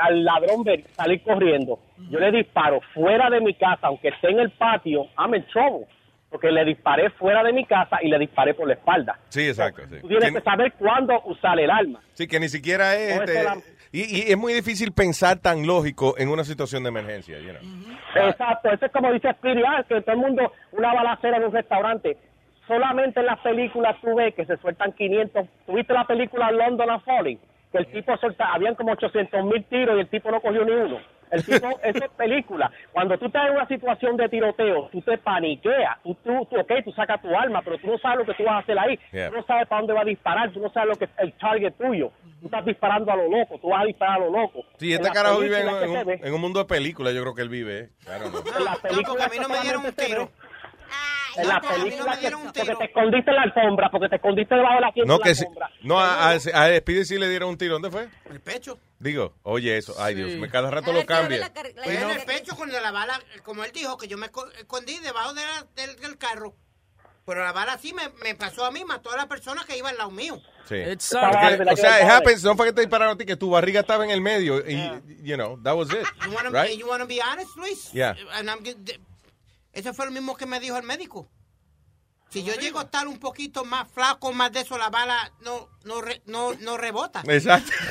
al 0.00 0.24
ladrón 0.24 0.62
ver 0.64 0.84
salir 0.92 1.22
corriendo, 1.22 1.78
yo 2.10 2.18
le 2.20 2.30
disparo 2.30 2.80
fuera 2.94 3.28
de 3.30 3.40
mi 3.40 3.54
casa, 3.54 3.88
aunque 3.88 4.08
esté 4.08 4.30
en 4.30 4.38
el 4.40 4.50
patio, 4.50 5.06
I'm 5.18 5.34
in 5.34 5.44
trouble. 5.52 5.86
Porque 6.32 6.50
le 6.50 6.64
disparé 6.64 7.10
fuera 7.10 7.44
de 7.44 7.52
mi 7.52 7.64
casa 7.66 7.98
y 8.02 8.08
le 8.08 8.18
disparé 8.18 8.54
por 8.54 8.66
la 8.66 8.72
espalda. 8.74 9.18
Sí, 9.28 9.46
exacto. 9.46 9.82
Sí. 9.88 9.98
Tú 10.00 10.08
tienes 10.08 10.30
Que- 10.30 10.38
que 10.38 10.40
saber 10.40 10.72
cuándo 10.78 11.20
usar 11.26 11.60
el 11.60 11.70
arma. 11.70 12.00
Sí, 12.14 12.26
que 12.26 12.40
ni 12.40 12.48
siquiera 12.48 12.96
es... 12.96 13.16
No, 13.16 13.22
este, 13.22 13.44
la- 13.44 13.56
y, 13.92 14.00
y 14.00 14.32
es 14.32 14.38
muy 14.38 14.54
difícil 14.54 14.92
pensar 14.92 15.38
tan 15.40 15.66
lógico 15.66 16.14
en 16.16 16.30
una 16.30 16.42
situación 16.44 16.82
de 16.84 16.88
emergencia, 16.88 17.38
you 17.38 17.50
know. 17.50 18.26
Exacto, 18.28 18.70
eso 18.72 18.86
es 18.86 18.92
como 18.92 19.12
dice 19.12 19.28
Spirit, 19.28 19.62
ah, 19.68 19.84
que 19.86 20.00
todo 20.00 20.14
el 20.14 20.20
mundo, 20.22 20.50
una 20.72 20.94
balacera 20.94 21.36
en 21.36 21.44
un 21.44 21.52
restaurante. 21.52 22.16
Solamente 22.66 23.20
en 23.20 23.26
las 23.26 23.38
películas 23.40 23.96
tú 24.00 24.14
ves 24.14 24.34
que 24.34 24.46
se 24.46 24.56
sueltan 24.56 24.92
500. 24.92 25.46
¿Tuviste 25.66 25.92
la 25.92 26.06
película 26.06 26.50
London 26.50 26.88
a 26.90 27.00
Falling? 27.00 27.38
Que 27.70 27.78
el 27.78 27.86
tipo 27.88 28.16
suelta, 28.16 28.52
habían 28.54 28.74
como 28.76 28.92
800 28.92 29.44
mil 29.44 29.62
tiros 29.64 29.96
y 29.98 30.00
el 30.00 30.08
tipo 30.08 30.30
no 30.30 30.40
cogió 30.40 30.64
ni 30.64 30.72
uno. 30.72 30.98
El 31.32 31.44
tipo, 31.44 31.68
eso 31.82 32.04
es 32.04 32.10
película. 32.16 32.70
Cuando 32.92 33.18
tú 33.18 33.26
estás 33.26 33.48
en 33.48 33.54
una 33.56 33.66
situación 33.66 34.16
de 34.16 34.28
tiroteo, 34.28 34.88
tú 34.92 35.00
te 35.02 35.18
paniqueas. 35.18 36.00
Tú, 36.04 36.14
tú, 36.22 36.46
tú, 36.50 36.60
ok, 36.60 36.72
tú 36.84 36.92
sacas 36.92 37.20
tu 37.22 37.34
arma, 37.34 37.62
pero 37.62 37.78
tú 37.78 37.86
no 37.88 37.98
sabes 37.98 38.18
lo 38.18 38.24
que 38.26 38.34
tú 38.34 38.44
vas 38.44 38.54
a 38.54 38.58
hacer 38.58 38.78
ahí. 38.78 38.98
Yeah. 39.12 39.30
Tú 39.30 39.36
no 39.36 39.42
sabes 39.44 39.66
para 39.66 39.80
dónde 39.80 39.94
va 39.94 40.02
a 40.02 40.04
disparar, 40.04 40.52
tú 40.52 40.60
no 40.60 40.70
sabes 40.72 40.90
lo 40.90 40.96
que 40.96 41.06
es 41.06 41.10
el 41.18 41.32
target 41.32 41.72
tuyo. 41.78 42.12
Tú 42.40 42.46
estás 42.46 42.64
disparando 42.64 43.10
a 43.10 43.16
lo 43.16 43.28
loco, 43.28 43.58
tú 43.58 43.68
vas 43.70 43.82
a 43.82 43.86
disparar 43.86 44.16
a 44.20 44.24
lo 44.26 44.30
loco. 44.30 44.60
Sí, 44.76 44.92
este 44.92 45.10
carajo 45.10 45.40
vive 45.40 45.60
en, 45.60 45.68
un, 45.68 46.06
ve- 46.06 46.20
en 46.22 46.34
un 46.34 46.40
mundo 46.40 46.58
de 46.60 46.66
películas, 46.66 47.14
yo 47.14 47.22
creo 47.22 47.34
que 47.34 47.42
él 47.42 47.48
vive. 47.48 47.78
eh. 47.78 47.88
Las 48.64 48.78
películas 48.80 49.26
a 49.26 49.30
mí 49.30 49.36
no 49.40 49.48
me 49.48 49.60
dieron 49.60 49.84
un 49.86 49.92
tiro. 49.92 50.30
En 51.36 51.48
la 51.48 51.60
película 51.60 52.18
que 52.18 52.30
porque 52.30 52.74
te 52.76 52.84
escondiste 52.84 53.30
en 53.30 53.36
la 53.36 53.42
alfombra, 53.42 53.90
porque 53.90 54.08
te 54.08 54.16
escondiste 54.16 54.54
debajo 54.54 54.74
de 54.74 54.80
la 54.80 54.92
No, 55.06 55.14
de 55.14 55.18
la 55.18 55.24
que 55.24 55.34
sí. 55.34 55.44
No, 55.82 56.00
a, 56.00 56.30
a, 56.30 56.32
a 56.32 56.76
Speedy 56.78 57.04
sí 57.04 57.18
le 57.18 57.28
dieron 57.28 57.48
un 57.50 57.58
tiro. 57.58 57.74
¿Dónde 57.74 57.90
fue? 57.90 58.08
El 58.30 58.40
pecho. 58.40 58.78
Digo, 58.98 59.34
oye 59.42 59.76
eso. 59.76 59.94
Ay, 59.98 60.14
Dios, 60.14 60.30
me 60.38 60.48
cada 60.48 60.70
rato 60.70 60.92
lo 60.92 61.04
cambia. 61.06 61.50
Pues 61.84 62.00
en 62.00 62.10
el 62.10 62.24
pecho 62.24 62.54
con 62.56 62.70
la 62.70 62.90
bala, 62.90 63.20
como 63.42 63.64
él 63.64 63.72
dijo, 63.72 63.96
que 63.96 64.08
yo 64.08 64.16
me 64.18 64.26
esco- 64.30 64.50
escondí 64.58 64.98
debajo 64.98 65.34
de 65.34 65.42
la- 65.42 65.66
del, 65.74 65.96
del 66.00 66.18
carro. 66.18 66.54
Pero 67.24 67.44
la 67.44 67.52
bala 67.52 67.78
sí 67.78 67.92
me, 67.94 68.08
me 68.24 68.34
pasó 68.34 68.64
a 68.64 68.72
mí, 68.72 68.84
mató 68.84 69.12
a 69.12 69.16
la 69.16 69.28
persona 69.28 69.62
que 69.64 69.78
iba 69.78 69.88
al 69.88 69.96
lado 69.96 70.10
mío. 70.10 70.40
Sí. 70.68 70.74
It's 70.74 71.10
Porque, 71.12 71.70
o 71.72 71.76
sea, 71.76 72.00
it 72.02 72.10
happens. 72.10 72.42
No 72.42 72.56
fue 72.56 72.66
que 72.66 72.72
te 72.72 72.80
dispararon 72.80 73.14
a 73.14 73.16
ti, 73.16 73.24
que 73.24 73.36
tu 73.36 73.48
barriga 73.50 73.80
estaba 73.80 74.04
en 74.04 74.10
el 74.10 74.20
medio. 74.20 74.58
Y, 74.68 74.74
you 75.22 75.36
know, 75.36 75.56
that 75.62 75.76
was 75.76 75.88
it. 75.92 76.04
You 76.26 76.32
wanna, 76.34 76.50
Right? 76.50 76.76
you 76.76 76.88
wanna 76.88 77.04
be 77.04 77.20
honest, 77.22 77.56
Luis? 77.56 77.92
Yeah. 77.92 78.16
And 78.34 78.48
I'm 78.50 78.64
Eso 79.72 79.94
fue 79.94 80.06
lo 80.06 80.12
mismo 80.12 80.36
que 80.36 80.46
me 80.46 80.60
dijo 80.60 80.76
el 80.76 80.82
médico. 80.84 81.28
Si 82.30 82.42
yo 82.44 82.54
llego 82.54 82.78
a 82.78 82.84
estar 82.84 83.06
un 83.08 83.18
poquito 83.18 83.62
más 83.66 83.86
flaco, 83.88 84.32
más 84.32 84.50
de 84.52 84.60
eso, 84.60 84.78
la 84.78 84.88
bala 84.88 85.30
no, 85.44 85.68
no, 85.84 86.00
re- 86.00 86.22
no, 86.24 86.54
no 86.60 86.78
rebota. 86.78 87.20
Exacto. 87.28 87.70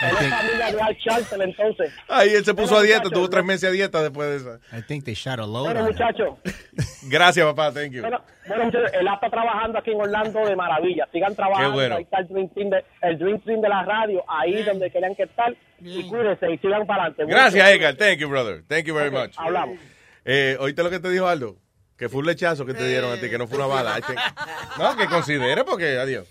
Él 0.00 0.16
es 0.20 0.30
familia 0.30 0.72
de 0.72 0.80
Al 0.82 0.96
Sharpton, 0.96 1.42
entonces. 1.42 1.92
Ahí 2.08 2.30
él 2.30 2.44
se 2.44 2.54
puso 2.54 2.76
a 2.76 2.82
dieta, 2.82 3.10
tuvo 3.10 3.28
tres 3.28 3.44
meses 3.44 3.68
a 3.68 3.72
dieta 3.72 4.02
después 4.02 4.28
de 4.30 4.36
esa. 4.36 4.76
I 4.78 4.82
think 4.82 5.04
they 5.04 5.14
shot 5.14 5.38
a 5.40 5.46
load 5.46 5.64
Bueno, 5.64 5.84
muchachos. 5.84 6.38
Gracias, 7.02 7.44
papá, 7.46 7.70
thank 7.72 7.90
you. 7.92 8.00
Bueno, 8.00 8.20
bueno, 8.48 8.64
muchachos, 8.64 8.90
él 8.94 9.06
está 9.12 9.30
trabajando 9.30 9.78
aquí 9.78 9.90
en 9.92 10.00
Orlando 10.00 10.40
de 10.46 10.56
maravilla. 10.56 11.06
Sigan 11.12 11.34
trabajando. 11.36 11.70
Qué 11.70 11.74
bueno. 11.74 11.96
Ahí 11.96 12.02
está 12.04 12.18
el 12.20 12.28
Dream 12.28 12.48
Team 12.54 12.70
de, 12.70 12.84
el 13.02 13.18
Dream 13.18 13.40
Team 13.40 13.60
de 13.60 13.68
la 13.68 13.82
radio, 13.84 14.24
ahí 14.28 14.62
donde 14.62 14.90
querían 14.90 15.14
que 15.14 15.24
estar. 15.24 15.54
Y 15.80 16.02
cuídense 16.08 16.50
y 16.50 16.58
sigan 16.58 16.86
para 16.86 17.04
adelante. 17.04 17.24
Gracias, 17.26 17.68
Edgar. 17.68 17.94
Thank 17.96 18.18
you, 18.18 18.28
brother. 18.28 18.62
Thank 18.68 18.84
you 18.86 18.94
very 18.94 19.14
Ok, 19.14 19.20
much. 19.22 19.34
hablamos. 19.36 19.78
Eh, 20.24 20.56
¿Oíste 20.60 20.82
lo 20.82 20.90
que 20.90 21.00
te 21.00 21.10
dijo 21.10 21.26
Aldo? 21.26 21.56
Que 21.96 22.08
fue 22.08 22.20
un 22.20 22.26
lechazo 22.26 22.66
que 22.66 22.74
te 22.74 22.86
dieron 22.88 23.12
a 23.12 23.20
ti, 23.20 23.30
que 23.30 23.38
no 23.38 23.46
fue 23.46 23.58
una 23.58 23.66
bala. 23.66 24.00
No, 24.78 24.96
que 24.96 25.06
considere 25.06 25.64
porque, 25.64 25.98
adiós. 25.98 26.28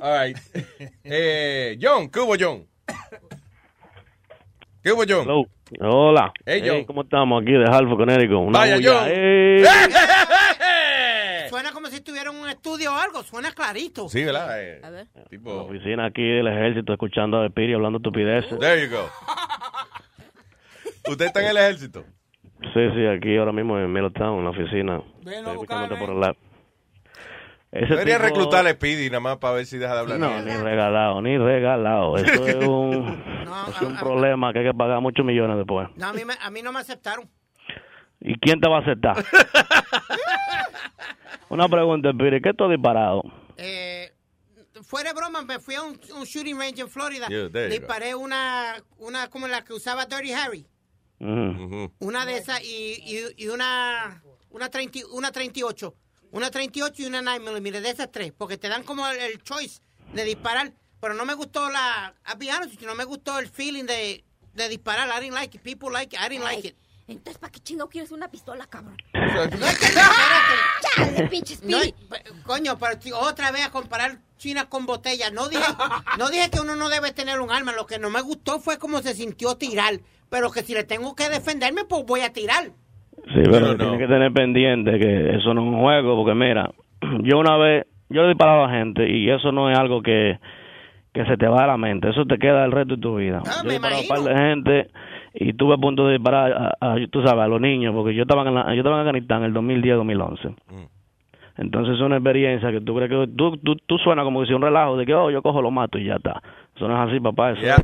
All 0.00 0.26
right. 0.26 0.36
Eh, 1.04 1.78
John, 1.80 2.10
¿qué 2.10 2.20
hubo, 2.20 2.34
John? 2.38 2.66
¿Qué 4.82 4.92
hubo, 4.92 5.04
John? 5.08 5.46
Hola. 5.80 6.32
Hey, 6.44 6.62
John. 6.64 6.84
¿Cómo 6.84 7.02
estamos 7.02 7.42
aquí 7.42 7.52
de 7.52 7.64
Hartford, 7.64 7.98
Connecticut? 7.98 8.36
Una 8.36 8.58
Vaya, 8.58 8.76
bulla. 8.76 8.92
John. 8.92 9.08
Suena 11.48 11.72
como 11.72 11.88
si 11.88 12.00
tuviera 12.00 12.30
un 12.30 12.48
estudio 12.48 12.92
o 12.92 12.96
algo, 12.96 13.22
suena 13.22 13.52
clarito. 13.52 14.08
Sí, 14.08 14.22
¿verdad? 14.22 14.62
Eh, 14.62 14.80
La 14.82 15.24
tipo... 15.24 15.52
oficina 15.62 16.06
aquí 16.06 16.22
del 16.22 16.46
ejército 16.46 16.92
escuchando 16.92 17.42
a 17.42 17.48
Piri 17.48 17.74
hablando 17.74 17.98
estupideces. 17.98 18.58
There 18.58 18.86
you 18.86 18.94
go. 18.94 19.08
¿Usted 21.10 21.26
está 21.26 21.40
en 21.42 21.48
el 21.48 21.56
ejército? 21.56 22.04
Sí, 22.60 22.80
sí, 22.94 23.06
aquí 23.06 23.36
ahora 23.36 23.52
mismo 23.52 23.78
en 23.78 23.92
Middletown, 23.92 24.38
en 24.38 24.44
la 24.44 24.50
oficina. 24.50 25.02
Estoy 25.20 25.34
escuchándote 25.52 25.96
por 26.00 26.10
el 26.10 26.20
lab. 26.20 26.36
Ese 27.70 27.86
Debería 27.86 28.16
tipo- 28.16 28.28
reclutar 28.28 28.66
a 28.66 28.70
Speedy 28.70 29.08
nada 29.10 29.20
más 29.20 29.36
para 29.36 29.54
ver 29.54 29.66
si 29.66 29.76
deja 29.78 29.92
de 29.94 30.00
hablar. 30.00 30.18
No, 30.18 30.40
ni 30.42 30.50
regalado, 30.56 31.20
ni 31.22 31.36
regalado. 31.38 32.16
Eso 32.16 32.46
es 32.46 32.54
un, 32.66 33.22
es 33.68 33.82
un 33.82 33.96
problema 33.98 34.52
que 34.52 34.60
hay 34.60 34.64
que 34.66 34.74
pagar 34.74 35.00
muchos 35.00 35.24
millones 35.24 35.56
después. 35.58 35.88
No, 35.96 36.06
a 36.08 36.12
mí, 36.12 36.24
me- 36.24 36.34
a 36.40 36.50
mí 36.50 36.62
no 36.62 36.72
me 36.72 36.80
aceptaron. 36.80 37.28
¿Y 38.20 38.38
quién 38.40 38.58
te 38.60 38.68
va 38.68 38.78
a 38.78 38.80
aceptar? 38.80 39.16
Una 41.50 41.68
pregunta, 41.68 42.10
Piri, 42.12 42.40
¿qué 42.42 42.52
tú 42.52 42.64
has 42.64 42.70
disparado? 42.70 43.22
Eh, 43.56 44.10
fuera 44.82 45.10
de 45.12 45.16
broma, 45.18 45.42
me 45.42 45.58
fui 45.58 45.74
a 45.74 45.82
un, 45.82 45.98
un 46.16 46.24
shooting 46.24 46.58
range 46.58 46.80
en 46.80 46.88
Florida. 46.88 47.26
Disparé 47.70 48.14
una, 48.14 48.74
una 48.98 49.28
como 49.28 49.46
la 49.48 49.62
que 49.64 49.72
usaba 49.72 50.04
Dirty 50.06 50.32
Harry. 50.32 50.66
Ujú. 51.20 51.92
Una 52.00 52.24
de 52.26 52.36
esas 52.38 52.62
y, 52.62 53.02
y, 53.04 53.44
y 53.44 53.48
una, 53.48 54.22
una, 54.50 54.68
30, 54.70 55.00
una 55.12 55.32
38. 55.32 55.94
Una 56.30 56.50
38 56.50 57.02
y 57.02 57.06
una 57.06 57.22
9 57.22 57.60
mm, 57.60 57.64
de 57.82 57.90
esas 57.90 58.12
tres. 58.12 58.32
Porque 58.36 58.58
te 58.58 58.68
dan 58.68 58.82
como 58.82 59.06
el, 59.08 59.18
el 59.18 59.42
choice 59.42 59.80
de 60.12 60.24
disparar. 60.24 60.72
Pero 61.00 61.14
no 61.14 61.24
me 61.24 61.34
gustó 61.34 61.70
la... 61.70 62.14
Honest 62.34 62.80
no 62.82 62.94
me 62.94 63.04
gustó 63.04 63.38
el 63.38 63.48
feeling 63.48 63.84
de, 63.84 64.24
de 64.54 64.68
disparar. 64.68 65.08
I 65.08 65.20
didn't 65.24 65.34
like 65.34 65.56
it. 65.56 65.62
People 65.62 65.90
like 65.92 66.14
it. 66.14 66.20
I 66.22 66.28
didn't 66.28 66.44
like 66.44 66.68
it. 66.68 66.76
Entonces, 67.06 67.38
¿para 67.38 67.50
qué 67.50 67.60
chingo 67.60 67.88
quieres 67.88 68.10
una 68.10 68.30
pistola, 68.30 68.66
cabrón? 68.66 68.96
Chale, 70.82 71.28
pinche 71.28 71.56
no, 71.62 71.78
pe- 71.80 72.22
Coño, 72.44 72.78
pero 72.78 73.00
si 73.00 73.12
otra 73.12 73.50
vez 73.50 73.64
a 73.64 73.70
comparar 73.70 74.20
China 74.36 74.68
con 74.68 74.84
botella. 74.84 75.30
No 75.30 75.48
dije, 75.48 75.64
no 76.18 76.28
dije 76.28 76.50
que 76.50 76.60
uno 76.60 76.76
no 76.76 76.90
debe 76.90 77.12
tener 77.12 77.40
un 77.40 77.50
arma. 77.50 77.72
Lo 77.72 77.86
que 77.86 77.98
no 77.98 78.10
me 78.10 78.20
gustó 78.20 78.60
fue 78.60 78.78
cómo 78.78 79.00
se 79.00 79.14
sintió 79.14 79.56
tirar. 79.56 80.00
Pero 80.30 80.50
que 80.50 80.60
si 80.60 80.74
le 80.74 80.84
tengo 80.84 81.14
que 81.14 81.28
defenderme, 81.28 81.82
pues 81.88 82.04
voy 82.06 82.20
a 82.20 82.32
tirar. 82.32 82.64
Sí, 82.64 83.40
pero 83.44 83.76
tienes 83.76 83.98
que 83.98 84.06
tener 84.06 84.32
pendiente 84.32 84.98
que 84.98 85.36
eso 85.36 85.52
no 85.54 85.62
es 85.62 85.66
un 85.68 85.80
juego, 85.80 86.16
porque 86.16 86.34
mira, 86.34 86.70
yo 87.22 87.38
una 87.38 87.56
vez, 87.56 87.86
yo 88.08 88.20
le 88.22 88.26
he 88.26 88.30
disparado 88.30 88.64
a 88.64 88.70
gente 88.70 89.08
y 89.10 89.28
eso 89.30 89.52
no 89.52 89.70
es 89.70 89.78
algo 89.78 90.02
que, 90.02 90.38
que 91.12 91.24
se 91.26 91.36
te 91.36 91.46
va 91.48 91.62
de 91.62 91.66
la 91.66 91.76
mente, 91.76 92.08
eso 92.10 92.24
te 92.26 92.38
queda 92.38 92.64
el 92.64 92.72
resto 92.72 92.96
de 92.96 93.00
tu 93.02 93.16
vida. 93.16 93.40
yo 93.64 93.70
he 93.70 93.72
disparado 93.72 94.00
a 94.00 94.02
un 94.02 94.24
par 94.24 94.34
de 94.34 94.48
gente 94.50 94.90
y 95.34 95.52
tuve 95.52 95.74
a 95.74 95.78
punto 95.78 96.06
de 96.06 96.14
disparar 96.14 96.52
a, 96.80 96.92
a- 96.94 96.96
tú 97.10 97.22
sabes, 97.22 97.44
a 97.44 97.48
los 97.48 97.60
niños, 97.60 97.94
porque 97.94 98.14
yo 98.14 98.22
estaba 98.22 98.46
en, 98.48 98.54
la- 98.54 98.66
yo 98.74 98.80
estaba 98.80 98.96
en 98.96 99.06
Afganistán 99.06 99.38
en 99.44 99.46
el 99.46 99.54
2010-2011. 99.54 100.54
Entonces 101.56 101.96
es 101.96 102.00
una 102.00 102.16
experiencia 102.16 102.70
que 102.70 102.80
tú 102.80 102.94
crees 102.94 103.10
que 103.10 103.26
tú, 103.36 103.56
tú, 103.58 103.74
tú 103.84 103.98
suena 103.98 104.22
como 104.22 104.40
que 104.40 104.46
si 104.46 104.52
un 104.54 104.62
relajo 104.62 104.96
de 104.96 105.04
que, 105.04 105.12
oh, 105.14 105.28
yo 105.30 105.42
cojo, 105.42 105.60
lo 105.60 105.70
mato 105.72 105.98
y 105.98 106.04
ya 106.04 106.14
está. 106.16 106.40
Eso 106.76 106.86
no 106.86 107.02
es 107.02 107.10
así, 107.10 107.18
papá. 107.20 107.50
Eso, 107.52 107.62
es- 107.74 107.82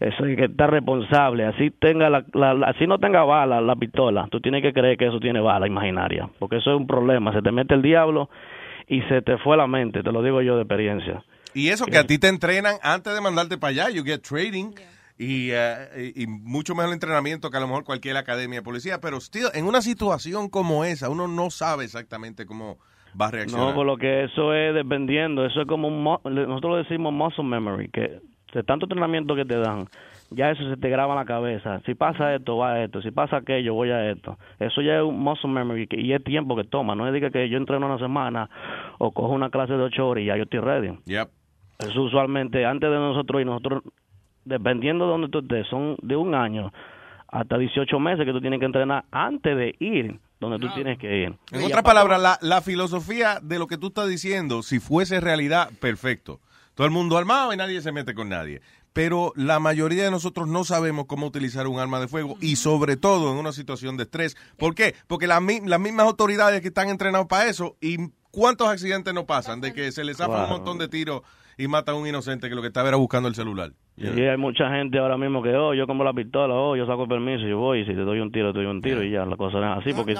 eso 0.00 0.24
hay 0.24 0.36
que 0.36 0.44
estar 0.44 0.70
responsable. 0.70 1.44
Así 1.46 1.70
tenga 1.70 2.10
la, 2.10 2.24
la- 2.34 2.66
así 2.68 2.86
no 2.86 2.98
tenga 2.98 3.24
bala 3.24 3.60
la 3.60 3.76
pistola. 3.76 4.28
Tú 4.30 4.40
tienes 4.40 4.62
que 4.62 4.72
creer 4.72 4.96
que 4.98 5.06
eso 5.06 5.20
tiene 5.20 5.40
bala 5.40 5.66
imaginaria. 5.66 6.28
Porque 6.38 6.56
eso 6.58 6.70
es 6.72 6.76
un 6.76 6.86
problema. 6.86 7.32
Se 7.32 7.42
te 7.42 7.52
mete 7.52 7.74
el 7.74 7.82
diablo 7.82 8.28
y 8.88 9.02
se 9.02 9.22
te 9.22 9.38
fue 9.38 9.56
la 9.56 9.66
mente. 9.66 10.02
Te 10.02 10.12
lo 10.12 10.22
digo 10.22 10.42
yo 10.42 10.56
de 10.56 10.62
experiencia. 10.62 11.24
Y 11.54 11.68
eso 11.68 11.86
que 11.86 11.96
a 11.98 12.04
ti 12.04 12.18
te 12.18 12.28
entrenan 12.28 12.76
antes 12.82 13.14
de 13.14 13.20
mandarte 13.20 13.56
para 13.56 13.70
allá, 13.70 13.90
you 13.90 14.04
get 14.04 14.20
trading 14.20 14.72
y, 15.18 15.48
eh, 15.52 16.12
y 16.14 16.26
mucho 16.26 16.74
mejor 16.74 16.92
entrenamiento 16.92 17.50
que 17.50 17.56
a 17.56 17.60
lo 17.60 17.66
mejor 17.66 17.84
cualquier 17.84 18.18
academia 18.18 18.58
de 18.58 18.62
policía, 18.62 19.00
pero 19.00 19.18
still, 19.20 19.46
en 19.54 19.64
una 19.66 19.80
situación 19.80 20.50
como 20.50 20.84
esa, 20.84 21.08
uno 21.08 21.26
no 21.28 21.48
sabe 21.48 21.84
exactamente 21.84 22.44
cómo 22.44 22.76
va 23.18 23.28
a 23.28 23.30
reaccionar. 23.30 23.68
No, 23.68 23.74
por 23.74 23.86
lo 23.86 23.96
que 23.96 24.24
eso 24.24 24.52
es 24.52 24.74
dependiendo, 24.74 25.46
eso 25.46 25.62
es 25.62 25.66
como 25.66 25.88
un, 25.88 26.04
nosotros 26.04 26.62
lo 26.70 26.76
decimos 26.76 27.14
muscle 27.14 27.44
memory, 27.44 27.88
que 27.88 28.20
de 28.56 28.62
tanto 28.64 28.86
entrenamiento 28.86 29.34
que 29.36 29.44
te 29.44 29.56
dan, 29.58 29.86
ya 30.30 30.50
eso 30.50 30.68
se 30.68 30.76
te 30.76 30.88
graba 30.88 31.12
en 31.12 31.18
la 31.20 31.24
cabeza. 31.26 31.80
Si 31.84 31.94
pasa 31.94 32.34
esto, 32.34 32.56
va 32.56 32.72
a 32.72 32.84
esto, 32.84 33.02
si 33.02 33.10
pasa 33.10 33.36
aquello, 33.36 33.74
voy 33.74 33.90
a 33.90 34.10
esto. 34.10 34.38
Eso 34.58 34.80
ya 34.80 34.96
es 34.96 35.02
un 35.02 35.20
muscle 35.20 35.50
memory 35.50 35.86
que- 35.86 36.00
y 36.00 36.12
es 36.12 36.24
tiempo 36.24 36.56
que 36.56 36.64
toma, 36.64 36.94
no 36.94 37.06
es 37.06 37.12
de 37.12 37.30
que- 37.30 37.48
yo 37.48 37.58
entreno 37.58 37.86
una 37.86 37.98
semana 37.98 38.48
o 38.98 39.12
cojo 39.12 39.32
una 39.34 39.50
clase 39.50 39.74
de 39.74 39.82
ocho 39.82 40.08
horas 40.08 40.22
y 40.22 40.26
ya 40.26 40.36
yo 40.36 40.44
estoy 40.44 40.60
ready. 40.60 40.98
Yep. 41.04 41.28
Eso 41.78 42.02
usualmente 42.02 42.64
antes 42.64 42.88
de 42.90 42.96
nosotros 42.96 43.42
y 43.42 43.44
nosotros, 43.44 43.82
dependiendo 44.44 45.04
de 45.04 45.10
donde 45.10 45.28
tú 45.28 45.40
estés, 45.40 45.66
son 45.68 45.96
de 46.02 46.16
un 46.16 46.34
año 46.34 46.72
hasta 47.28 47.58
18 47.58 47.98
meses 48.00 48.24
que 48.24 48.32
tú 48.32 48.40
tienes 48.40 48.58
que 48.60 48.66
entrenar 48.66 49.04
antes 49.10 49.56
de 49.56 49.74
ir 49.80 50.18
donde 50.40 50.58
tú 50.58 50.68
tienes 50.74 50.98
que 50.98 51.18
ir. 51.22 51.34
En 51.52 51.64
otras 51.64 51.82
palabras, 51.82 52.20
la, 52.20 52.38
la 52.42 52.60
filosofía 52.60 53.38
de 53.42 53.58
lo 53.58 53.66
que 53.66 53.78
tú 53.78 53.88
estás 53.88 54.08
diciendo, 54.08 54.62
si 54.62 54.78
fuese 54.80 55.20
realidad, 55.20 55.68
perfecto. 55.80 56.40
Todo 56.76 56.86
el 56.86 56.92
mundo 56.92 57.16
armado 57.16 57.54
y 57.54 57.56
nadie 57.56 57.80
se 57.80 57.90
mete 57.90 58.14
con 58.14 58.28
nadie. 58.28 58.60
Pero 58.92 59.32
la 59.34 59.58
mayoría 59.58 60.04
de 60.04 60.10
nosotros 60.10 60.46
no 60.46 60.62
sabemos 60.62 61.06
cómo 61.06 61.26
utilizar 61.26 61.66
un 61.66 61.78
arma 61.78 62.00
de 62.00 62.06
fuego 62.06 62.36
y 62.40 62.56
sobre 62.56 62.98
todo 62.98 63.32
en 63.32 63.38
una 63.38 63.52
situación 63.52 63.96
de 63.96 64.02
estrés. 64.02 64.36
¿Por 64.58 64.74
qué? 64.74 64.94
Porque 65.06 65.26
la 65.26 65.40
las 65.40 65.80
mismas 65.80 66.06
autoridades 66.06 66.60
que 66.60 66.68
están 66.68 66.90
entrenados 66.90 67.28
para 67.28 67.48
eso 67.48 67.76
y 67.80 67.96
cuántos 68.30 68.68
accidentes 68.68 69.14
no 69.14 69.24
pasan 69.24 69.62
de 69.62 69.72
que 69.72 69.90
se 69.90 70.04
les 70.04 70.18
zafa 70.18 70.44
un 70.44 70.50
montón 70.50 70.76
de 70.76 70.88
tiros 70.88 71.22
y 71.56 71.66
mata 71.66 71.92
a 71.92 71.94
un 71.94 72.06
inocente 72.06 72.50
que 72.50 72.54
lo 72.54 72.60
que 72.60 72.68
estaba 72.68 72.88
era 72.88 72.98
buscando 72.98 73.28
el 73.28 73.34
celular. 73.34 73.70
Y 73.96 74.20
hay 74.20 74.36
mucha 74.36 74.68
gente 74.68 74.98
ahora 74.98 75.16
mismo 75.16 75.42
que, 75.42 75.56
oh, 75.56 75.72
yo 75.72 75.86
como 75.86 76.04
la 76.04 76.12
pistola, 76.12 76.52
oh, 76.52 76.76
yo 76.76 76.84
saco 76.84 77.04
el 77.04 77.08
permiso, 77.08 77.46
yo 77.46 77.56
voy, 77.56 77.80
y 77.80 77.86
si 77.86 77.94
te 77.94 78.02
doy 78.02 78.20
un 78.20 78.30
tiro, 78.30 78.52
te 78.52 78.58
doy 78.58 78.66
un 78.66 78.82
tiro, 78.82 79.02
y 79.02 79.10
ya, 79.10 79.24
la 79.24 79.38
cosa 79.38 79.58
no 79.58 79.72
es 79.72 79.78
así, 79.78 79.94
porque 79.94 80.16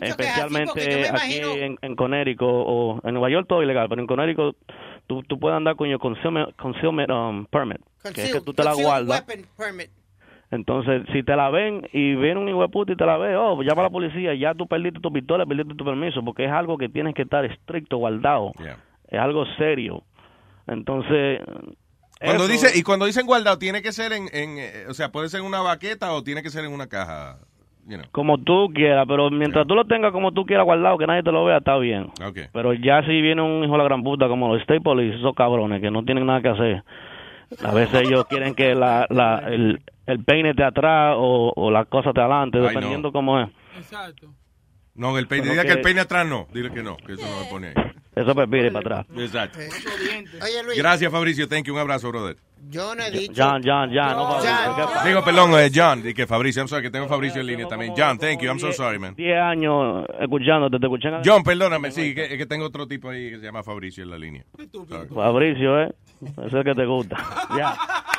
especialmente 0.00 1.10
aquí 1.10 1.40
en, 1.42 1.76
en 1.82 1.94
Connecticut 1.94 2.48
o 2.48 3.00
en 3.04 3.12
Nueva 3.12 3.28
York 3.28 3.46
todo 3.46 3.62
ilegal, 3.62 3.90
pero 3.90 4.00
en 4.00 4.06
Connecticut 4.06 4.56
tú, 5.06 5.22
tú 5.22 5.38
puedes 5.38 5.56
andar 5.56 5.76
con 5.76 5.88
el 5.88 5.98
concealment, 5.98 6.54
concealment, 6.56 7.10
um, 7.10 7.46
permit, 7.46 7.78
que 8.14 8.22
es 8.24 8.32
que 8.32 8.40
tú 8.40 8.52
te 8.54 8.64
la 8.64 8.72
guardas. 8.84 9.24
Entonces, 10.50 11.02
si 11.12 11.22
te 11.22 11.34
la 11.34 11.48
ven 11.48 11.88
y 11.94 12.14
viene 12.14 12.38
un 12.38 12.48
hijo 12.48 12.60
de 12.60 12.68
puta 12.68 12.92
y 12.92 12.96
te 12.96 13.06
la 13.06 13.16
ve, 13.16 13.34
oh, 13.36 13.62
llama 13.62 13.80
a 13.82 13.84
la 13.84 13.90
policía, 13.90 14.34
ya 14.34 14.52
tú 14.54 14.66
perdiste 14.66 15.00
tu 15.00 15.10
pistola, 15.10 15.46
perdiste 15.46 15.74
tu 15.74 15.84
permiso, 15.84 16.22
porque 16.22 16.44
es 16.44 16.50
algo 16.50 16.76
que 16.76 16.90
tienes 16.90 17.14
que 17.14 17.22
estar 17.22 17.42
estricto, 17.46 17.96
guardado. 17.96 18.52
Es 19.08 19.18
algo 19.18 19.44
serio. 19.56 20.04
Entonces, 20.66 21.40
Cuando 22.20 22.44
eso- 22.44 22.52
dice, 22.52 22.78
y 22.78 22.82
cuando 22.82 23.06
dicen 23.06 23.26
guardado, 23.26 23.58
tiene 23.58 23.80
que 23.82 23.92
ser 23.92 24.12
en, 24.12 24.28
en, 24.32 24.88
o 24.90 24.94
sea, 24.94 25.10
puede 25.10 25.28
ser 25.30 25.40
en 25.40 25.46
una 25.46 25.60
baqueta 25.62 26.12
o 26.12 26.22
tiene 26.22 26.42
que 26.42 26.50
ser 26.50 26.64
en 26.66 26.72
una 26.72 26.86
caja. 26.86 27.38
You 27.86 27.96
know. 27.98 28.06
como 28.12 28.38
tú 28.38 28.70
quieras, 28.72 29.04
pero 29.08 29.28
mientras 29.30 29.66
tú 29.66 29.74
lo 29.74 29.84
tengas 29.84 30.12
como 30.12 30.30
tú 30.32 30.44
quieras 30.46 30.64
guardado, 30.64 30.96
que 30.98 31.06
nadie 31.06 31.22
te 31.24 31.32
lo 31.32 31.44
vea, 31.44 31.58
está 31.58 31.76
bien. 31.78 32.10
Okay. 32.24 32.44
Pero 32.52 32.72
ya 32.74 33.02
si 33.02 33.20
viene 33.20 33.42
un 33.42 33.64
hijo 33.64 33.72
de 33.72 33.78
la 33.78 33.84
gran 33.84 34.02
puta 34.04 34.28
como 34.28 34.48
los 34.52 34.60
State 34.60 34.80
Police, 34.82 35.16
esos 35.16 35.34
cabrones 35.34 35.80
que 35.80 35.90
no 35.90 36.04
tienen 36.04 36.24
nada 36.26 36.40
que 36.42 36.48
hacer, 36.48 36.84
a 37.64 37.74
veces 37.74 38.02
ellos 38.06 38.24
quieren 38.26 38.54
que 38.54 38.74
la, 38.76 39.06
la, 39.10 39.38
el, 39.48 39.80
el 40.06 40.24
peine 40.24 40.50
esté 40.50 40.62
atrás 40.64 41.14
o, 41.18 41.52
o 41.56 41.70
la 41.72 41.84
cosa 41.86 42.10
esté 42.10 42.20
adelante, 42.20 42.58
dependiendo 42.74 43.10
cómo 43.12 43.40
es. 43.40 43.48
No, 44.94 45.16
el 45.18 45.26
peine, 45.26 45.48
diga 45.50 45.62
que 45.62 45.68
que- 45.68 45.74
el 45.74 45.80
peine 45.80 46.00
atrás 46.00 46.26
no, 46.26 46.46
dile 46.52 46.70
que 46.70 46.82
no, 46.82 46.96
que 46.98 47.14
eso 47.14 47.22
no 47.26 47.42
se 47.44 47.50
pone 47.50 47.68
ahí. 47.68 47.74
Eso 48.14 48.34
pepire 48.34 48.70
para 48.70 49.00
atrás. 49.00 49.18
Exacto. 49.18 49.58
Oye, 49.58 50.62
Luis, 50.64 50.78
Gracias, 50.78 51.10
Fabricio. 51.10 51.48
Thank 51.48 51.64
you. 51.64 51.74
Un 51.74 51.80
abrazo, 51.80 52.08
brother. 52.10 52.36
yo 52.68 52.94
no 52.94 53.02
he 53.02 53.10
dicho... 53.10 53.32
John, 53.34 53.62
John, 53.64 53.90
John, 53.92 54.16
no 54.16 54.28
Fabricio. 54.28 55.04
Digo, 55.04 55.24
perdón, 55.24 55.58
eh, 55.58 55.70
John, 55.74 56.06
y 56.06 56.12
que 56.12 56.26
Fabricio, 56.26 56.60
I'm 56.60 56.68
sorry, 56.68 56.82
que 56.82 56.90
tengo 56.90 57.08
Fabricio 57.08 57.40
en 57.40 57.46
línea 57.46 57.66
también. 57.66 57.94
John, 57.96 58.18
thank 58.18 58.40
you, 58.40 58.48
I'm 58.48 58.58
so 58.58 58.72
sorry, 58.72 58.98
man. 58.98 59.14
10 59.14 59.38
años 59.38 60.04
escuchándote, 60.20 60.78
te 60.78 60.86
escuchan. 60.86 61.22
John, 61.24 61.42
perdóname, 61.42 61.90
sí, 61.90 62.14
que, 62.14 62.24
es 62.24 62.36
que 62.36 62.46
tengo 62.46 62.66
otro 62.66 62.86
tipo 62.86 63.08
ahí 63.08 63.30
que 63.30 63.38
se 63.38 63.44
llama 63.44 63.62
Fabricio 63.62 64.04
en 64.04 64.10
la 64.10 64.18
línea. 64.18 64.44
Sorry. 64.88 65.08
Fabricio, 65.08 65.80
¿eh? 65.82 65.94
Ese 66.46 66.58
es 66.58 66.64
que 66.64 66.74
te 66.74 66.86
gusta. 66.86 67.16
Ya. 67.56 67.76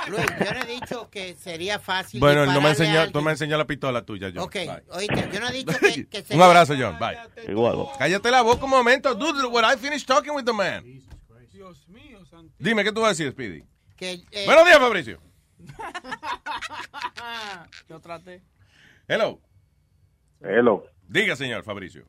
Luis, 0.07 0.25
yo 0.38 0.53
no 0.53 0.59
he 0.61 0.65
dicho 0.65 1.09
que 1.09 1.33
sería 1.35 1.80
fácil 1.80 2.19
Bueno, 2.19 2.45
no 2.45 2.59
me 2.59 2.72
enseñó, 2.72 3.09
tú 3.09 3.22
me 3.22 3.32
enseñó 3.32 3.57
la 3.57 3.65
pistola 3.65 4.01
tuya, 4.01 4.32
John. 4.35 4.43
Ok, 4.43 4.53
Bye. 4.56 4.83
oíste, 4.90 5.30
yo 5.32 5.40
no 5.40 5.48
he 5.48 5.53
dicho 5.53 5.80
que, 5.80 6.06
que 6.09 6.17
Un 6.19 6.25
sería... 6.25 6.45
abrazo, 6.45 6.73
John. 6.77 6.99
Bye. 6.99 7.17
Igual. 7.49 7.88
Cállate 7.98 8.30
la 8.30 8.41
boca 8.41 8.65
un 8.65 8.69
momento, 8.72 9.15
dude. 9.15 9.45
When 9.48 9.64
I 9.64 9.77
finish 9.77 10.06
talking 10.06 10.33
with 10.35 10.43
the 10.43 10.51
man. 10.53 10.83
Dime, 12.59 12.83
¿qué 12.83 12.91
tú 12.91 12.99
vas 12.99 13.07
a 13.07 13.11
decir, 13.11 13.32
Speedy? 13.32 13.64
Que, 13.95 14.22
eh, 14.32 14.45
Buenos 14.45 14.65
días, 14.65 14.80
Fabricio. 14.80 15.22
Yo 17.90 17.99
traté. 18.01 18.41
Hello. 19.07 19.40
Hello. 20.41 20.85
Diga, 21.14 21.35
señor 21.35 21.64
Fabricio. 21.64 22.06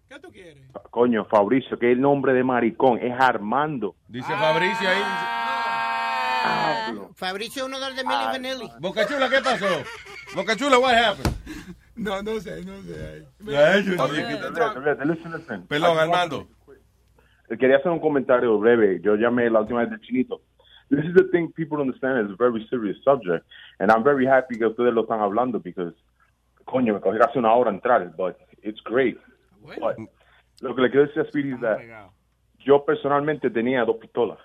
Coño, 0.90 1.26
Fabricio, 1.26 1.78
que 1.78 1.92
el 1.92 2.00
nombre 2.00 2.32
de 2.32 2.42
maricón 2.42 2.98
es 2.98 3.12
Armando. 3.12 3.96
Dice 4.08 4.32
Fabricio 4.32 4.88
ahí. 4.88 5.02
Fabricio 7.14 7.64
es 7.64 7.68
uno 7.68 7.78
de 7.80 7.86
los 7.88 7.96
de 7.96 8.02
Milli 8.02 8.24
Vanilli. 8.24 8.70
Bocachula, 8.80 9.28
¿qué 9.28 9.42
pasó? 9.42 9.66
Bocachula, 10.34 10.78
what 10.78 10.94
happened? 10.94 11.34
No, 11.96 12.22
no 12.22 12.40
sé, 12.40 12.64
no 12.64 12.80
sé. 12.80 13.26
Perdón, 15.68 15.98
Armando. 15.98 16.48
Eh, 17.50 17.58
Quería 17.58 17.76
hacer 17.76 17.92
un 17.92 18.00
comentario 18.00 18.58
breve. 18.58 19.00
Yo 19.02 19.16
llamé 19.16 19.50
la 19.50 19.60
última 19.60 19.80
vez 19.80 19.90
del 19.90 20.00
chinito. 20.00 20.40
This 20.88 21.04
is 21.04 21.12
the 21.14 21.24
thing 21.24 21.52
people 21.52 21.78
understand 21.78 22.24
is 22.24 22.32
a 22.32 22.36
very 22.36 22.66
serious 22.70 22.96
subject. 23.04 23.44
And 23.80 23.90
I'm 23.90 24.02
very 24.02 24.26
happy 24.26 24.56
que 24.56 24.64
ustedes 24.64 24.94
lo 24.94 25.02
están 25.02 25.20
hablando 25.20 25.60
because, 25.60 25.94
coño, 26.64 26.94
me 26.94 27.00
cogió 27.00 27.20
casi 27.20 27.38
una 27.38 27.52
hora 27.52 27.70
entrar, 27.70 28.10
but 28.16 28.36
it's 28.64 28.80
great. 28.80 29.18
But, 29.78 29.96
lo 30.60 30.74
que 30.74 30.82
le 30.82 30.90
quiero 30.90 31.06
decir 31.06 31.22
a 31.22 31.28
Speedy 31.28 31.52
es 31.52 31.60
that 31.60 31.80
yo 32.58 32.84
personalmente 32.84 33.50
tenía 33.50 33.84
dos 33.84 33.96
pistolas 33.96 34.38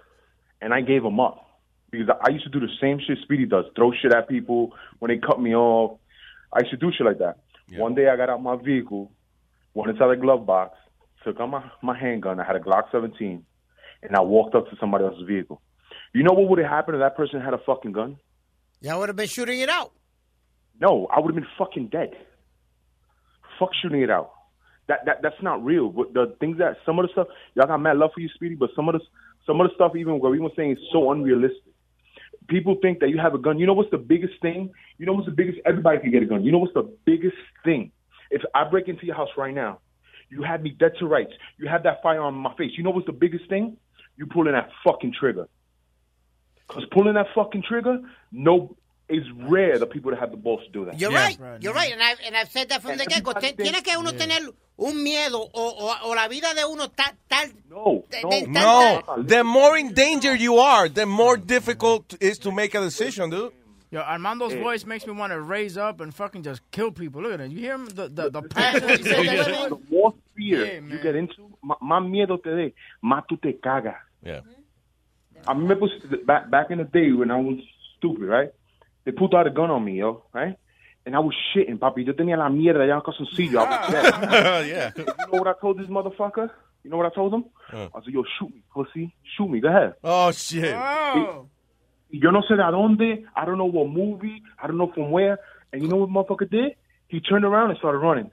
and 0.61 0.73
I 0.73 0.81
gave 0.81 1.03
them 1.03 1.19
up 1.19 1.45
because 1.91 2.09
I 2.09 2.29
used 2.29 2.43
to 2.43 2.49
do 2.49 2.59
the 2.59 2.71
same 2.79 2.99
shit 2.99 3.17
Speedy 3.23 3.45
does, 3.45 3.65
throw 3.75 3.91
shit 3.91 4.13
at 4.13 4.27
people 4.27 4.73
when 4.99 5.09
they 5.09 5.17
cut 5.17 5.41
me 5.41 5.55
off. 5.55 5.99
I 6.53 6.59
used 6.59 6.71
to 6.71 6.77
do 6.77 6.91
shit 6.91 7.05
like 7.05 7.19
that. 7.19 7.37
One 7.77 7.93
day 7.93 8.09
I 8.09 8.15
got 8.15 8.29
out 8.29 8.41
my 8.41 8.55
vehicle, 8.55 9.11
went 9.73 9.91
inside 9.91 10.07
the 10.07 10.15
glove 10.15 10.45
box, 10.45 10.75
took 11.23 11.39
out 11.39 11.49
my, 11.49 11.63
my 11.83 11.97
handgun. 11.97 12.39
I 12.39 12.43
had 12.43 12.55
a 12.55 12.59
Glock 12.59 12.91
17, 12.91 13.45
and 14.01 14.15
I 14.15 14.21
walked 14.21 14.55
up 14.55 14.69
to 14.69 14.75
somebody 14.79 15.05
else's 15.05 15.27
vehicle. 15.27 15.61
You 16.13 16.23
know 16.23 16.33
what 16.33 16.49
would 16.49 16.59
have 16.59 16.69
happened 16.69 16.95
if 16.95 17.01
that 17.01 17.15
person 17.15 17.41
had 17.41 17.53
a 17.53 17.59
fucking 17.59 17.91
gun? 17.91 18.17
Yeah, 18.81 18.95
I 18.95 18.97
would 18.97 19.09
have 19.09 19.15
been 19.15 19.27
shooting 19.27 19.59
it 19.59 19.69
out. 19.69 19.91
No, 20.79 21.07
I 21.13 21.19
would 21.19 21.35
have 21.35 21.43
been 21.43 21.51
fucking 21.57 21.87
dead. 21.87 22.15
Shooting 23.81 24.01
it 24.01 24.09
out. 24.09 24.31
That 24.87 25.05
that 25.05 25.21
that's 25.21 25.41
not 25.41 25.63
real. 25.63 25.89
But 25.89 26.13
the 26.13 26.35
things 26.39 26.57
that 26.57 26.77
some 26.85 26.99
of 26.99 27.05
the 27.05 27.11
stuff 27.11 27.27
y'all 27.55 27.67
got 27.67 27.77
mad 27.77 27.97
love 27.97 28.11
for 28.13 28.21
you, 28.21 28.29
Speedy, 28.33 28.55
but 28.55 28.71
some 28.75 28.89
of 28.89 28.93
the 28.93 29.01
some 29.45 29.61
of 29.61 29.69
the 29.69 29.75
stuff 29.75 29.95
even 29.95 30.19
what 30.19 30.31
we 30.31 30.39
were 30.39 30.49
saying 30.55 30.71
is 30.71 30.77
so 30.91 31.11
unrealistic. 31.11 31.73
People 32.47 32.77
think 32.81 32.99
that 32.99 33.09
you 33.09 33.19
have 33.19 33.35
a 33.35 33.37
gun. 33.37 33.59
You 33.59 33.67
know 33.67 33.73
what's 33.73 33.91
the 33.91 33.97
biggest 33.97 34.33
thing? 34.41 34.71
You 34.97 35.05
know 35.05 35.13
what's 35.13 35.27
the 35.27 35.31
biggest? 35.31 35.59
Everybody 35.65 35.99
can 35.99 36.11
get 36.11 36.23
a 36.23 36.25
gun. 36.25 36.43
You 36.43 36.51
know 36.51 36.57
what's 36.57 36.73
the 36.73 36.91
biggest 37.05 37.37
thing? 37.63 37.91
If 38.31 38.41
I 38.55 38.63
break 38.63 38.87
into 38.87 39.05
your 39.05 39.15
house 39.15 39.29
right 39.37 39.53
now, 39.53 39.79
you 40.29 40.43
have 40.43 40.61
me 40.61 40.71
dead 40.71 40.93
to 40.99 41.05
rights. 41.05 41.33
You 41.57 41.67
have 41.67 41.83
that 41.83 42.01
firearm 42.01 42.35
in 42.35 42.41
my 42.41 42.55
face. 42.55 42.71
You 42.75 42.83
know 42.83 42.91
what's 42.91 43.05
the 43.05 43.13
biggest 43.13 43.47
thing? 43.49 43.77
You 44.17 44.25
pulling 44.25 44.53
that 44.53 44.69
fucking 44.83 45.13
trigger. 45.19 45.47
Cause 46.67 46.85
pulling 46.91 47.15
that 47.15 47.27
fucking 47.33 47.63
trigger, 47.67 47.99
no, 48.31 48.75
it's 49.09 49.27
rare 49.49 49.79
the 49.79 49.87
people 49.87 50.11
that 50.11 50.19
have 50.19 50.31
the 50.31 50.37
balls 50.37 50.61
to 50.65 50.71
do 50.71 50.85
that. 50.85 50.99
You're 50.99 51.11
right. 51.11 51.37
You're 51.61 51.73
right. 51.73 51.91
And 51.91 52.01
I've, 52.01 52.19
and 52.25 52.35
I've 52.37 52.49
said 52.51 52.69
that 52.69 52.81
from 52.81 52.97
the 52.97 53.05
get-go. 53.05 53.33
Tiene 53.33 53.81
que 53.83 53.97
uno 53.97 54.11
tener 54.11 54.39
un 54.77 55.03
miedo 55.03 55.39
o, 55.39 55.49
o, 55.53 55.95
o 56.03 56.09
la 56.11 56.27
vida 56.27 56.53
de 56.55 56.65
uno 56.65 56.87
tal... 56.87 57.11
tal 57.29 57.49
no, 57.69 58.05
No, 58.47 59.01
the 59.23 59.43
more 59.43 59.77
in 59.77 59.93
danger 59.93 60.35
you 60.35 60.57
are, 60.59 60.87
the 60.87 61.05
more 61.05 61.37
difficult 61.37 62.13
it 62.13 62.21
is 62.23 62.37
to 62.39 62.51
make 62.51 62.75
a 62.75 62.79
decision, 62.81 63.29
dude. 63.29 63.51
Yo, 63.91 64.01
Armando's 64.01 64.53
Yeah. 64.53 64.61
voice 64.61 64.85
makes 64.85 65.07
me 65.07 65.13
want 65.13 65.33
to 65.33 65.41
raise 65.41 65.75
up 65.75 65.99
and 65.99 66.13
fucking 66.13 66.43
just 66.43 66.61
kill 66.69 66.91
people. 66.91 67.23
Look 67.23 67.33
at 67.33 67.41
it. 67.41 67.49
You 67.51 67.57
hear 67.59 67.73
him? 67.73 67.87
The, 67.87 68.07
the, 68.07 68.29
the 68.29 68.41
passion 68.43 68.87
he 68.89 68.97
said 69.03 69.25
that 69.25 69.69
the 69.69 69.79
more 69.89 70.13
fear 70.37 70.63
Yeah, 70.63 70.79
you 70.87 70.99
get 71.01 71.15
into, 71.15 71.49
ma- 71.63 71.77
más 71.81 72.07
miedo 72.07 72.37
te 72.41 72.51
dé, 72.51 72.73
más 73.03 73.23
tú 73.27 73.41
te 73.41 73.53
cagas. 73.53 73.95
Yeah. 74.23 74.41
I 75.47 75.53
remember 75.53 75.87
back 76.25 76.51
back 76.51 76.69
in 76.69 76.77
the 76.77 76.83
day 76.83 77.11
when 77.11 77.31
I 77.31 77.37
was 77.37 77.57
stupid, 77.97 78.25
right? 78.27 78.51
They 79.09 79.15
pulled 79.15 79.33
out 79.33 79.47
a 79.47 79.49
gun 79.49 79.71
on 79.71 79.83
me, 79.83 79.97
yo, 79.97 80.25
right? 80.33 80.55
And 81.03 81.15
I 81.15 81.19
was 81.19 81.33
shitting, 81.51 81.79
papi. 81.79 82.05
Yo 82.05 82.13
tenía 82.13 82.37
la 82.37 82.47
mierda 82.47 82.85
ya 82.85 82.93
en 82.93 83.01
calzoncillo. 83.01 83.59
I 83.59 83.65
was 83.65 83.91
dead. 83.91 84.67
yeah. 84.67 84.91
You 84.95 85.03
know 85.05 85.39
what 85.39 85.47
I 85.47 85.53
told 85.59 85.79
this 85.79 85.87
motherfucker? 85.87 86.51
You 86.83 86.91
know 86.91 86.97
what 86.97 87.07
I 87.07 87.15
told 87.15 87.33
him? 87.33 87.45
Uh. 87.73 87.87
I 87.95 88.01
said, 88.05 88.13
yo, 88.13 88.23
shoot 88.37 88.53
me, 88.53 88.61
pussy. 88.71 89.15
Shoot 89.35 89.49
me. 89.49 89.61
Go 89.61 89.69
ahead. 89.69 89.95
Oh, 90.03 90.31
shit. 90.31 90.75
Y 92.11 92.19
yo 92.19 92.29
no 92.29 92.43
sé 92.43 92.55
de 92.55 92.61
dónde. 92.61 93.25
I 93.35 93.45
don't 93.45 93.57
know 93.57 93.65
what 93.65 93.89
movie. 93.89 94.43
I 94.61 94.67
don't 94.67 94.77
know 94.77 94.91
from 94.93 95.09
where. 95.09 95.39
And 95.73 95.81
you 95.81 95.87
know 95.87 95.95
what 95.95 96.09
motherfucker 96.11 96.47
did? 96.47 96.75
He 97.07 97.19
turned 97.19 97.45
around 97.45 97.71
and 97.71 97.79
started 97.79 97.97
running. 97.97 98.29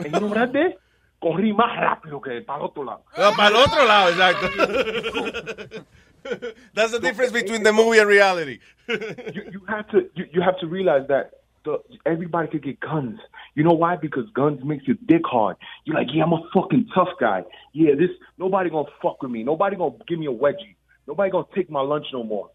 And 0.00 0.12
you 0.12 0.18
know 0.18 0.26
what 0.26 0.38
I 0.38 0.46
did? 0.46 0.78
Corrí 1.22 1.52
más 1.52 1.78
rápido 1.78 2.20
que 2.20 2.40
para 2.42 2.58
el 2.58 2.64
otro 2.64 2.82
lado. 2.82 3.04
Ah, 3.16 3.30
para 3.36 3.50
el 3.50 3.56
otro 3.56 3.84
lado, 3.86 4.08
exacto. 4.10 5.86
That's 6.74 6.92
the 6.92 7.00
difference 7.00 7.32
between 7.32 7.62
the 7.62 7.72
movie 7.72 7.98
and 7.98 8.08
reality. 8.08 8.60
you, 8.88 9.42
you 9.52 9.62
have 9.68 9.88
to 9.90 10.10
you, 10.14 10.26
you 10.32 10.42
have 10.42 10.58
to 10.60 10.66
realize 10.66 11.06
that 11.08 11.32
the, 11.64 11.78
everybody 12.06 12.48
could 12.48 12.62
get 12.62 12.80
guns. 12.80 13.18
You 13.54 13.64
know 13.64 13.72
why? 13.72 13.96
Because 13.96 14.28
guns 14.34 14.60
makes 14.64 14.86
your 14.86 14.96
dick 15.06 15.22
hard. 15.24 15.56
You're 15.84 15.96
like, 15.96 16.08
yeah, 16.12 16.24
I'm 16.24 16.32
a 16.32 16.42
fucking 16.54 16.88
tough 16.94 17.08
guy. 17.20 17.44
Yeah, 17.72 17.94
this 17.94 18.10
nobody 18.38 18.70
gonna 18.70 18.88
fuck 19.02 19.22
with 19.22 19.30
me. 19.30 19.42
Nobody 19.42 19.76
gonna 19.76 19.96
give 20.08 20.18
me 20.18 20.26
a 20.26 20.30
wedgie. 20.30 20.76
Nobody 21.06 21.30
gonna 21.30 21.46
take 21.54 21.70
my 21.70 21.80
lunch 21.80 22.06
no 22.12 22.22
more. 22.22 22.50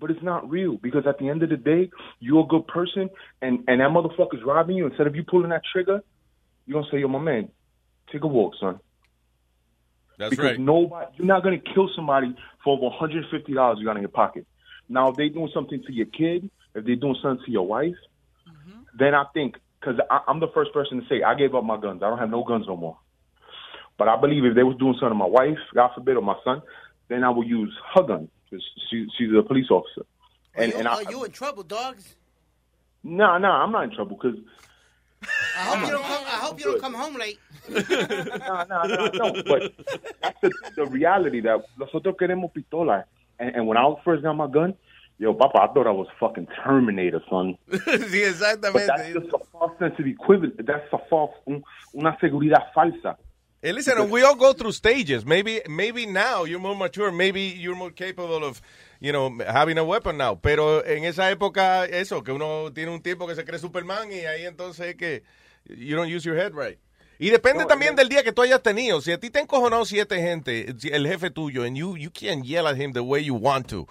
But 0.00 0.10
it's 0.10 0.22
not 0.22 0.48
real 0.50 0.76
because 0.76 1.06
at 1.06 1.18
the 1.18 1.28
end 1.28 1.42
of 1.42 1.50
the 1.50 1.56
day, 1.56 1.90
you're 2.20 2.44
a 2.44 2.46
good 2.46 2.66
person, 2.66 3.10
and 3.40 3.64
and 3.68 3.80
that 3.80 3.90
motherfucker's 3.90 4.44
robbing 4.44 4.76
you. 4.76 4.86
Instead 4.86 5.06
of 5.06 5.14
you 5.14 5.24
pulling 5.24 5.50
that 5.50 5.62
trigger, 5.72 6.02
you're 6.66 6.80
gonna 6.80 6.90
say, 6.90 6.98
yo, 6.98 7.08
my 7.08 7.20
man, 7.20 7.48
take 8.12 8.24
a 8.24 8.26
walk, 8.26 8.54
son. 8.60 8.80
That's 10.18 10.30
because 10.30 10.44
right. 10.44 10.60
nobody, 10.60 11.06
you're 11.16 11.26
not 11.26 11.42
gonna 11.42 11.58
kill 11.58 11.90
somebody 11.94 12.34
for 12.62 12.76
over 12.76 12.84
150 12.84 13.52
dollars 13.52 13.78
you 13.78 13.84
got 13.84 13.96
in 13.96 14.02
your 14.02 14.08
pocket. 14.08 14.46
Now, 14.88 15.08
if 15.08 15.16
they're 15.16 15.28
doing 15.28 15.50
something 15.52 15.82
to 15.82 15.92
your 15.92 16.06
kid, 16.06 16.50
if 16.74 16.84
they're 16.84 16.96
doing 16.96 17.16
something 17.22 17.44
to 17.46 17.50
your 17.50 17.66
wife, 17.66 17.96
mm-hmm. 18.48 18.80
then 18.98 19.14
I 19.14 19.24
think 19.32 19.56
because 19.80 20.00
I'm 20.26 20.40
the 20.40 20.48
first 20.48 20.72
person 20.72 21.00
to 21.00 21.08
say 21.08 21.22
I 21.22 21.34
gave 21.34 21.54
up 21.54 21.64
my 21.64 21.78
guns. 21.78 22.02
I 22.02 22.08
don't 22.08 22.18
have 22.18 22.30
no 22.30 22.44
guns 22.44 22.66
no 22.66 22.76
more. 22.76 22.98
But 23.96 24.08
I 24.08 24.20
believe 24.20 24.44
if 24.44 24.54
they 24.54 24.62
was 24.62 24.76
doing 24.76 24.94
something 24.94 25.10
to 25.10 25.14
my 25.14 25.26
wife, 25.26 25.58
God 25.72 25.90
forbid, 25.94 26.16
or 26.16 26.22
my 26.22 26.36
son, 26.42 26.62
then 27.08 27.22
I 27.22 27.30
would 27.30 27.46
use 27.46 27.72
her 27.94 28.02
gun 28.02 28.28
because 28.44 28.64
she, 28.90 29.06
she's 29.16 29.28
a 29.36 29.42
police 29.42 29.70
officer. 29.70 30.04
And 30.54 30.72
you, 30.72 30.78
and 30.78 30.88
I, 30.88 30.94
are 30.94 31.10
you 31.10 31.24
in 31.24 31.30
trouble, 31.30 31.62
dogs? 31.62 32.16
no, 33.02 33.38
no, 33.38 33.50
I'm 33.50 33.70
not 33.70 33.84
in 33.84 33.94
trouble 33.94 34.16
because 34.20 34.38
I 35.58 35.60
hope 35.64 35.80
you 35.86 35.92
don't 35.92 36.02
come. 36.04 36.24
I 36.26 36.38
hope 36.44 36.58
you 36.60 36.64
don't 36.66 36.80
come 36.80 36.94
home 36.94 37.14
late. 37.16 37.38
no, 37.68 38.64
no, 38.68 38.82
no, 38.84 39.06
no. 39.32 39.42
But 39.42 39.72
that's 40.22 40.40
the, 40.42 40.50
the 40.76 40.86
reality 40.86 41.40
that 41.42 41.62
nosotros 41.78 42.14
queremos 42.20 42.50
pistola. 42.52 43.04
And, 43.38 43.56
and 43.56 43.66
when 43.66 43.76
I 43.76 43.94
first 44.04 44.22
got 44.22 44.34
my 44.34 44.46
gun, 44.48 44.74
yo, 45.18 45.34
papa, 45.34 45.58
I 45.62 45.72
thought 45.72 45.86
I 45.86 45.90
was 45.90 46.06
fucking 46.20 46.46
Terminator, 46.64 47.20
son. 47.30 47.56
sí, 47.70 47.80
But 47.86 48.12
exactamente. 48.12 48.86
that's 48.86 49.12
just 49.12 49.26
a 49.34 49.38
false 49.52 49.72
sense 49.78 49.94
of 49.98 50.06
equivalent. 50.06 50.64
That's 50.66 50.92
a 50.92 50.98
false, 51.08 51.32
un- 51.46 51.62
una 51.94 52.16
seguridad 52.20 52.72
falsa. 52.74 53.16
Hey, 53.62 53.72
listen, 53.72 54.10
we 54.10 54.22
all 54.22 54.34
go 54.36 54.52
through 54.52 54.72
stages. 54.72 55.24
Maybe, 55.24 55.62
maybe 55.66 56.04
now 56.04 56.44
you're 56.44 56.60
more 56.60 56.76
mature. 56.76 57.10
Maybe 57.10 57.40
you're 57.40 57.74
more 57.74 57.90
capable 57.90 58.44
of, 58.44 58.60
you 59.04 59.12
know, 59.12 59.30
having 59.46 59.76
a 59.76 59.84
weapon 59.84 60.16
now. 60.16 60.40
Pero 60.40 60.84
en 60.86 61.04
esa 61.04 61.30
época, 61.30 61.84
eso, 61.84 62.24
que 62.24 62.32
uno 62.32 62.72
tiene 62.72 62.90
un 62.90 63.02
tipo 63.02 63.26
que 63.26 63.34
se 63.34 63.44
cree 63.44 63.58
Superman 63.58 64.10
y 64.10 64.24
ahí 64.24 64.46
entonces 64.46 64.86
es 64.86 64.96
que 64.96 65.22
you 65.66 65.94
don't 65.94 66.10
use 66.10 66.24
your 66.24 66.38
head 66.38 66.52
right. 66.54 66.78
Y 67.18 67.28
depende 67.28 67.64
No, 67.64 67.68
también 67.68 67.92
eh, 67.92 67.96
del 67.96 68.08
día 68.08 68.22
que 68.22 68.32
tú 68.32 68.40
hayas 68.42 68.62
tenido. 68.62 69.02
Si 69.02 69.12
a 69.12 69.20
ti 69.20 69.28
te 69.28 69.38
han 69.38 69.44
encojonado 69.44 69.84
siete 69.84 70.20
gente, 70.20 70.74
el 70.90 71.06
jefe 71.06 71.30
tuyo, 71.30 71.64
and 71.64 71.76
you, 71.76 71.96
you 71.98 72.10
can't 72.10 72.44
yell 72.44 72.66
at 72.66 72.76
him 72.76 72.92
the 72.92 73.00
way 73.00 73.22
you 73.22 73.34
want 73.34 73.68
to. 73.68 73.86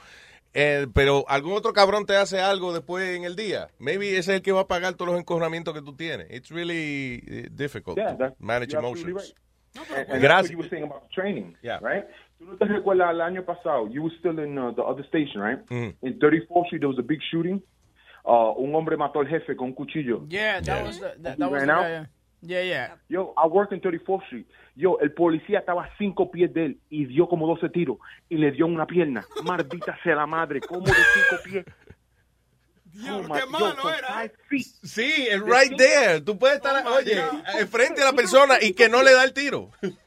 Eh, 0.56 0.88
pero 0.93 1.25
algún 1.27 1.53
otro 1.53 1.74
cabrón 1.74 2.06
te 2.06 2.16
hace 2.16 2.42
algo 2.42 2.74
después 2.74 3.16
en 3.16 3.24
el 3.24 3.35
día. 3.35 3.69
Maybe 3.77 4.09
ese 4.09 4.19
es 4.19 4.38
el 4.38 4.42
que 4.42 4.51
va 4.51 4.61
a 4.61 4.67
pagar 4.67 4.95
todos 4.95 5.11
los 5.11 5.19
encojonamientos 5.19 5.74
que 5.75 5.82
tú 5.82 5.95
tienes. 5.95 6.30
It's 6.32 6.50
really 6.50 7.24
eh, 7.27 7.50
difficult 7.51 7.98
Yeah, 7.98 8.16
to 8.17 8.35
manage 8.40 8.75
emotions. 8.75 9.33
And 9.75 9.88
that's 9.88 10.19
Gracias. 10.19 10.58
Yeah. 12.44 12.46
Tú 12.46 12.52
no 12.52 12.58
te 12.58 12.66
recuerdas 12.66 13.10
el 13.12 13.22
año 13.22 13.44
pasado, 13.46 13.88
you 13.90 14.04
were 14.04 14.14
still 14.20 14.40
in 14.40 14.58
uh, 14.58 14.72
the 14.76 14.82
other 14.84 15.06
station, 15.08 15.42
right? 15.42 15.60
Mm. 15.70 15.96
In 16.02 16.20
34th 16.20 16.66
Street, 16.68 16.80
there 16.80 16.90
was 16.90 17.00
a 17.00 17.04
big 17.04 17.20
shooting. 17.32 17.62
Uh, 18.26 18.54
un 18.58 18.74
hombre 18.74 18.96
mató 18.98 19.20
al 19.20 19.28
jefe 19.28 19.56
con 19.56 19.68
un 19.70 19.74
cuchillo. 19.74 20.26
Yeah, 20.30 20.62
that 20.62 20.86
was 20.86 21.00
the, 21.00 21.14
that, 21.22 21.38
that 21.38 21.52
was 21.52 21.62
the 21.62 21.68
guy, 21.68 21.90
yeah. 21.90 22.06
Yeah, 22.46 22.62
yeah. 22.62 22.88
Yo, 23.10 23.34
I 23.38 23.48
work 23.48 23.72
in 23.72 23.80
34th 23.80 24.24
Street. 24.26 24.46
Yo, 24.76 24.98
el 25.02 25.12
policía 25.12 25.60
estaba 25.60 25.84
a 25.86 25.90
cinco 25.98 26.30
pies 26.30 26.54
de 26.54 26.66
él 26.66 26.78
y 26.90 27.06
dio 27.06 27.28
como 27.28 27.48
12 27.48 27.70
tiros 27.70 27.98
y 28.30 28.38
le 28.38 28.52
dio 28.52 28.66
una 28.66 28.86
pierna. 28.86 29.24
Maldita 29.44 29.98
sea 30.04 30.16
la 30.16 30.26
madre, 30.26 30.60
como 30.60 30.82
de 30.82 30.92
cinco 30.94 31.42
pies. 31.44 31.66
Oh, 33.10 33.24
my- 33.24 33.40
yo, 33.40 33.48
from 33.48 33.76
five 33.78 34.32
feet. 34.50 34.68
Sí, 34.84 35.28
es 35.30 35.42
right 35.42 35.76
there. 35.78 36.22
Tú 36.22 36.38
puedes 36.38 36.58
estar, 36.58 36.86
oye, 36.88 37.18
eh, 37.60 37.66
frente 37.66 38.02
a 38.02 38.06
la 38.06 38.14
persona 38.14 38.56
y 38.62 38.74
que 38.74 38.88
no 38.90 39.02
le 39.02 39.14
da 39.14 39.24
el 39.24 39.34
tiro. 39.34 39.72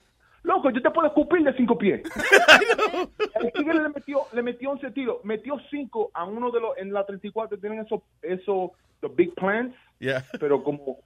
Loco, 0.46 0.70
yo 0.70 0.80
te 0.80 0.90
puedo 0.90 1.08
escupir 1.08 1.42
de 1.42 1.52
cinco 1.54 1.76
pies. 1.76 2.02
El 3.40 3.52
tigre 3.52 3.74
le 3.82 3.88
metió, 3.88 4.20
le 4.32 4.42
metió 4.42 4.70
11 4.70 4.90
tiros. 4.92 5.24
Metió 5.24 5.58
cinco 5.70 6.10
a 6.14 6.24
uno 6.24 6.52
de 6.52 6.60
los, 6.60 6.78
en 6.78 6.92
la 6.92 7.04
34 7.04 7.58
tienen 7.58 7.80
esos, 7.80 8.00
esos, 8.22 8.70
the 9.00 9.08
big 9.08 9.34
plants. 9.34 9.74
Yeah. 9.98 10.24
Pero 10.38 10.62
como, 10.62 10.98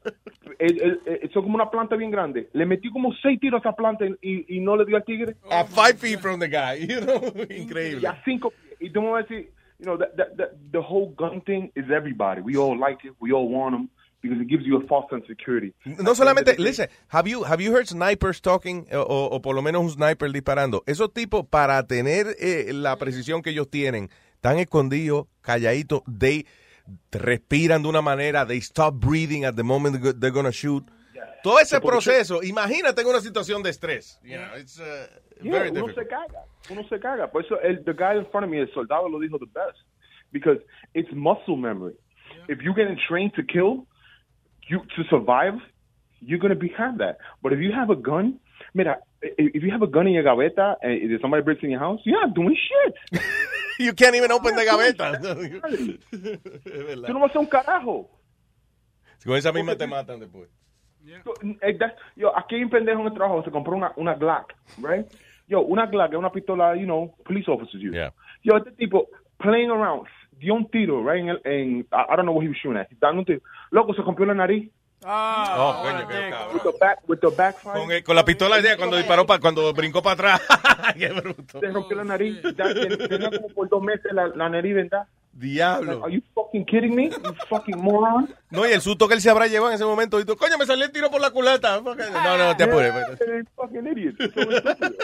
el- 0.59 0.83
el- 0.83 1.01
el- 1.07 1.31
son 1.33 1.45
como 1.45 1.55
una 1.55 1.71
planta 1.71 1.97
bien 1.97 2.11
grande. 2.11 2.51
Le 2.53 2.67
metió 2.67 2.91
como 2.91 3.15
seis 3.23 3.41
tiros 3.41 3.65
a 3.65 3.69
esa 3.71 3.77
planta 3.77 4.05
y, 4.21 4.57
y 4.57 4.61
no 4.61 4.77
le 4.77 4.85
dio 4.85 4.97
al 4.97 5.05
tigre. 5.05 5.37
A 5.51 5.65
five 5.65 5.95
feet 5.95 6.19
from 6.21 6.39
the 6.39 6.49
guy. 6.49 6.87
You 6.87 7.01
know? 7.01 7.23
Increíble. 7.49 8.03
Y 8.03 8.07
a 8.07 8.21
cinco 8.25 8.51
pies. 8.51 8.77
Y 8.81 8.91
tú 8.91 9.01
me 9.01 9.11
vas 9.11 9.25
a 9.25 9.29
decir, 9.29 9.51
you 9.79 9.85
know, 9.87 9.97
that, 9.97 10.15
that, 10.17 10.37
that 10.37 10.51
the 10.73 10.81
whole 10.81 11.15
gun 11.17 11.41
thing 11.43 11.71
is 11.75 11.89
everybody. 11.91 12.43
We 12.43 12.57
all 12.59 12.77
like 12.79 13.07
it. 13.07 13.15
We 13.21 13.33
all 13.33 13.49
want 13.49 13.75
them 13.75 13.89
because 14.23 14.41
it 14.41 14.49
gives 14.49 14.65
you 14.67 14.77
a 14.77 14.87
false 14.87 15.07
sense 15.11 15.23
of 15.23 15.29
security. 15.29 15.73
No 15.85 16.15
solamente, 16.15 16.59
listen, 16.59 16.89
have 17.09 17.27
you, 17.29 17.43
have 17.45 17.61
you 17.63 17.73
heard 17.75 17.87
snipers 17.87 18.41
talking, 18.41 18.87
o, 18.93 19.01
o 19.33 19.41
por 19.41 19.55
lo 19.55 19.63
menos 19.63 19.83
un 19.83 19.91
sniper 19.91 20.31
disparando? 20.31 20.83
Esos 20.87 21.13
tipos, 21.13 21.47
para 21.49 21.83
tener 21.87 22.37
eh, 22.39 22.71
la 22.73 22.97
precisión 22.97 23.43
que 23.43 23.51
ellos 23.51 23.69
tienen, 23.71 24.11
tan 24.41 24.59
escondidos, 24.59 25.27
calladitos, 25.43 26.03
they 26.07 26.47
respiran 27.13 27.83
de 27.83 27.89
una 27.89 28.03
manera, 28.03 28.47
they 28.47 28.59
stop 28.61 28.95
breathing 29.01 29.45
at 29.45 29.55
the 29.55 29.63
moment 29.63 30.03
they're 30.21 30.31
gonna 30.33 30.51
shoot. 30.53 30.85
Todo 31.43 31.59
ese 31.59 31.81
porque- 31.81 31.93
proceso, 31.97 32.43
imagínate 32.43 33.01
en 33.01 33.07
una 33.09 33.21
situación 33.21 33.63
de 33.63 33.71
estrés. 33.71 34.19
You 34.23 34.37
know, 34.37 34.57
it's, 34.59 34.79
uh, 34.79 35.07
Yeah, 35.43 35.53
very 35.53 35.71
uno 35.71 35.87
difficult. 35.87 35.97
se 35.97 36.07
caga. 36.07 36.45
Uno 36.69 36.83
se 36.91 37.01
caga. 37.01 37.31
Por 37.31 37.43
eso 37.43 37.59
el, 37.63 37.83
the 37.85 37.95
guy 37.95 38.19
in 38.19 38.27
front 38.31 38.45
of 38.45 38.51
me, 38.51 38.61
el 38.61 38.71
soldado, 38.75 39.09
lo 39.09 39.19
dijo 39.19 39.39
the 39.39 39.47
best. 39.47 39.79
Because 40.33 40.59
it's 40.93 41.09
muscle 41.15 41.57
memory. 41.57 41.95
If 42.47 42.61
you're 42.61 42.75
getting 42.75 42.99
trained 43.09 43.33
to 43.37 43.43
kill, 43.43 43.87
you 44.71 44.81
to 44.97 45.05
survive, 45.11 45.55
you're 46.21 46.39
going 46.39 46.55
to 46.55 46.59
be 46.59 46.69
have 46.79 46.99
that. 46.99 47.19
But 47.43 47.53
if 47.53 47.59
you 47.61 47.73
have 47.73 47.91
a 47.91 47.97
gun, 47.97 48.39
mira, 48.75 48.99
if 49.23 49.63
you 49.63 49.71
have 49.71 49.83
a 49.83 49.87
gun 49.87 50.07
in 50.07 50.13
your 50.15 50.23
gaveta 50.25 50.77
and 50.83 51.11
if 51.13 51.21
somebody 51.21 51.43
breaks 51.43 51.63
in 51.63 51.71
your 51.71 51.81
house, 51.81 52.01
you're 52.05 52.21
not 52.21 52.35
doing 52.35 52.57
shit. 52.57 53.23
you 53.79 53.93
can't 53.93 54.15
even 54.15 54.31
open 54.33 54.55
the 54.55 54.63
gaveta. 54.65 55.21
Tú 57.07 57.13
no 57.13 57.21
vas 57.21 57.31
a 57.31 57.33
hacer 57.33 57.41
un 57.41 57.47
carajo. 57.47 58.09
Con 59.25 59.37
esa 59.37 59.53
misma 59.53 59.77
te 59.77 59.87
matan 59.87 60.21
después. 60.21 60.49
Eh, 61.63 61.75
that- 61.79 61.97
Yo, 62.17 62.37
aquí 62.37 62.57
hay 62.57 62.63
un 62.65 62.71
pendejo 62.71 63.01
en 63.01 63.07
el 63.09 63.15
trabajo 63.15 63.43
se 63.43 63.51
compró 63.51 63.75
una, 63.77 63.93
una 63.97 64.15
Glock, 64.15 64.53
right? 64.79 65.07
Yo, 65.49 65.63
una 65.63 65.87
Glock 65.87 66.13
es 66.13 66.19
una 66.19 66.31
pistola, 66.31 66.75
you 66.77 66.85
know, 66.85 67.15
police 67.25 67.49
officers 67.51 67.83
use. 67.83 67.93
Yeah. 67.95 68.13
Yo, 68.43 68.57
este 68.59 68.73
tipo, 68.73 69.09
playing 69.39 69.71
around, 69.71 70.07
dio 70.39 70.55
un 70.55 70.69
tiro, 70.71 71.03
right? 71.03 71.21
En, 71.23 71.29
el, 71.31 71.41
en 71.45 71.79
I, 71.93 72.05
I 72.13 72.17
don't 72.17 72.25
know 72.27 72.33
what 72.35 72.45
he 72.45 72.49
was 72.49 72.57
shooting 72.63 72.79
at. 72.79 72.89
Dando 73.01 73.21
un 73.21 73.25
tiro. 73.25 73.41
Loco, 73.71 73.95
se 73.95 74.03
rompió 74.03 74.27
la 74.27 74.35
nariz. 74.35 74.71
Oh, 75.03 75.83
coño, 75.83 76.09
qué 76.09 76.31
cabrón. 76.31 76.55
With 76.55 76.63
the 76.63 76.79
back, 76.79 76.99
with 77.09 77.19
the 77.21 77.29
backfire. 77.35 77.81
Con, 77.81 77.91
el- 77.91 78.05
con 78.05 78.17
la 78.17 78.25
pistola 78.25 78.61
ya 78.61 78.77
cuando 78.77 78.97
disparó, 78.99 79.25
pa, 79.25 79.39
cuando 79.39 79.73
brincó 79.73 80.03
para 80.03 80.35
atrás. 80.35 80.43
qué 80.99 81.09
bruto. 81.09 81.59
Se 81.61 81.69
rompió 81.69 81.97
la 81.97 82.05
nariz. 82.05 82.39
Ya, 82.43 82.75
ten- 82.75 83.09
Tenía 83.09 83.31
como 83.31 83.49
por 83.49 83.69
dos 83.69 83.83
meses 83.83 84.13
la, 84.13 84.29
la 84.29 84.49
nariz 84.51 84.75
vendada. 84.75 85.09
Diablo. 85.33 85.93
Like, 85.93 86.05
are 86.05 86.13
you 86.15 86.23
fucking 86.35 86.65
kidding 86.67 86.95
me? 86.95 87.09
You 87.09 87.35
fucking 87.49 87.79
moron. 87.81 88.35
No, 88.51 88.69
y 88.69 88.73
el 88.73 88.81
susto 88.83 89.09
que 89.09 89.15
él 89.15 89.21
se 89.23 89.31
habrá 89.31 89.47
llevado 89.47 89.71
en 89.71 89.77
ese 89.77 89.85
momento. 89.85 90.21
Y 90.21 90.25
tú, 90.27 90.37
coño, 90.37 90.59
me 90.59 90.67
salió 90.67 90.85
el 90.85 90.93
tiro 90.93 91.11
por 91.11 91.21
la 91.21 91.31
culata. 91.31 91.81
No, 91.81 91.95
no, 92.37 92.57
te 92.57 92.65
apures. 92.65 92.93
Yeah, 92.93 93.15
they're 93.17 93.45
fucking 93.57 94.15
stupid. 94.17 94.97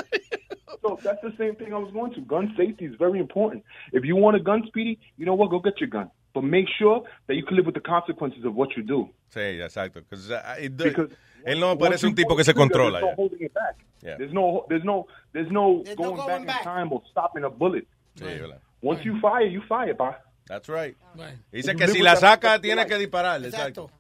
so 0.83 0.99
that's 1.03 1.23
the 1.23 1.33
same 1.39 1.55
thing 1.57 1.73
I 1.73 1.79
was 1.79 1.93
going 1.93 2.13
to. 2.15 2.21
Gun 2.23 2.53
safety 2.57 2.85
is 2.85 2.95
very 2.99 3.19
important. 3.19 3.65
If 3.93 4.05
you 4.05 4.17
want 4.17 4.37
a 4.37 4.41
gun, 4.41 4.65
Speedy, 4.67 4.99
you 5.17 5.25
know 5.25 5.35
what? 5.35 5.49
Go 5.51 5.61
get 5.61 5.81
your 5.81 5.89
gun. 5.89 6.11
But 6.37 6.45
make 6.45 6.67
sure 6.79 7.03
that 7.29 7.35
you 7.35 7.43
can 7.47 7.57
live 7.57 7.65
with 7.65 7.75
the 7.75 7.81
consequences 7.81 8.45
of 8.45 8.55
what 8.55 8.77
you 8.77 8.83
do. 8.83 9.09
Sí, 9.35 9.41
exacto. 9.59 10.03
'Cause, 10.07 10.31
uh, 10.31 10.57
it- 10.61 10.77
Because 10.77 11.09
él 11.47 11.59
no 11.59 11.69
once 11.75 11.81
parece 11.81 12.03
you 12.03 12.09
un 12.11 12.15
tipo 12.15 12.29
pull 12.29 12.37
que 12.37 12.45
se 12.45 12.53
controla. 12.53 13.01
There's 13.01 13.17
no 13.17 13.17
holding 13.17 13.41
it 13.47 13.55
back. 13.55 13.77
Yeah. 14.03 14.17
There's 14.19 14.33
no, 14.35 14.67
there's 14.69 14.85
no, 14.85 15.07
there's 15.33 15.51
no 15.51 15.83
There's 15.83 15.97
no 15.99 16.05
going, 16.13 16.17
going 16.17 16.45
back, 16.45 16.47
back. 16.47 16.61
in 16.61 16.65
time 16.65 16.93
or 16.93 17.03
stopping 17.11 17.45
a 17.45 17.49
bullet. 17.49 17.87
Sí, 18.17 18.25
¿verdad? 18.27 18.61
Once 18.83 19.03
you 19.07 19.19
fire, 19.21 19.47
you 19.47 19.63
fire, 19.67 19.95
pa. 19.95 20.19
That's 20.47 20.69
right. 20.69 20.95
Right. 21.17 21.39
Dice 21.51 21.69
You 21.73 21.79
que 21.79 21.87
live 21.87 21.93
si 21.93 21.99
with 22.01 22.05
la 22.05 22.15
that 22.15 22.21
saca, 22.41 22.53
for 22.57 22.61
tiene 22.61 22.77
life. 22.77 22.89
que 22.89 22.99
disparar. 22.99 23.43
Exacto. 23.43 23.91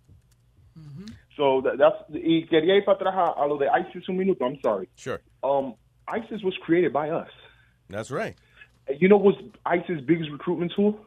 So 1.36 1.60
that, 1.62 1.78
that's 1.78 1.96
y 2.10 2.46
quería 2.50 2.76
ir 2.76 2.84
para 2.84 2.96
atrás 2.98 3.14
a, 3.16 3.42
a 3.42 3.46
lo 3.46 3.58
de 3.58 3.66
ISIS 3.68 4.08
un 4.08 4.16
minuto. 4.16 4.44
I'm 4.44 4.58
sorry. 4.62 4.88
Sure. 4.96 5.20
Um, 5.42 5.74
ISIS 6.08 6.42
was 6.42 6.54
created 6.64 6.92
by 6.92 7.10
us. 7.10 7.28
That's 7.88 8.10
right. 8.10 8.36
You 9.00 9.08
know 9.08 9.16
what's 9.18 9.38
ISIS' 9.66 10.00
biggest 10.06 10.30
recruitment 10.30 10.72
tool? 10.76 10.98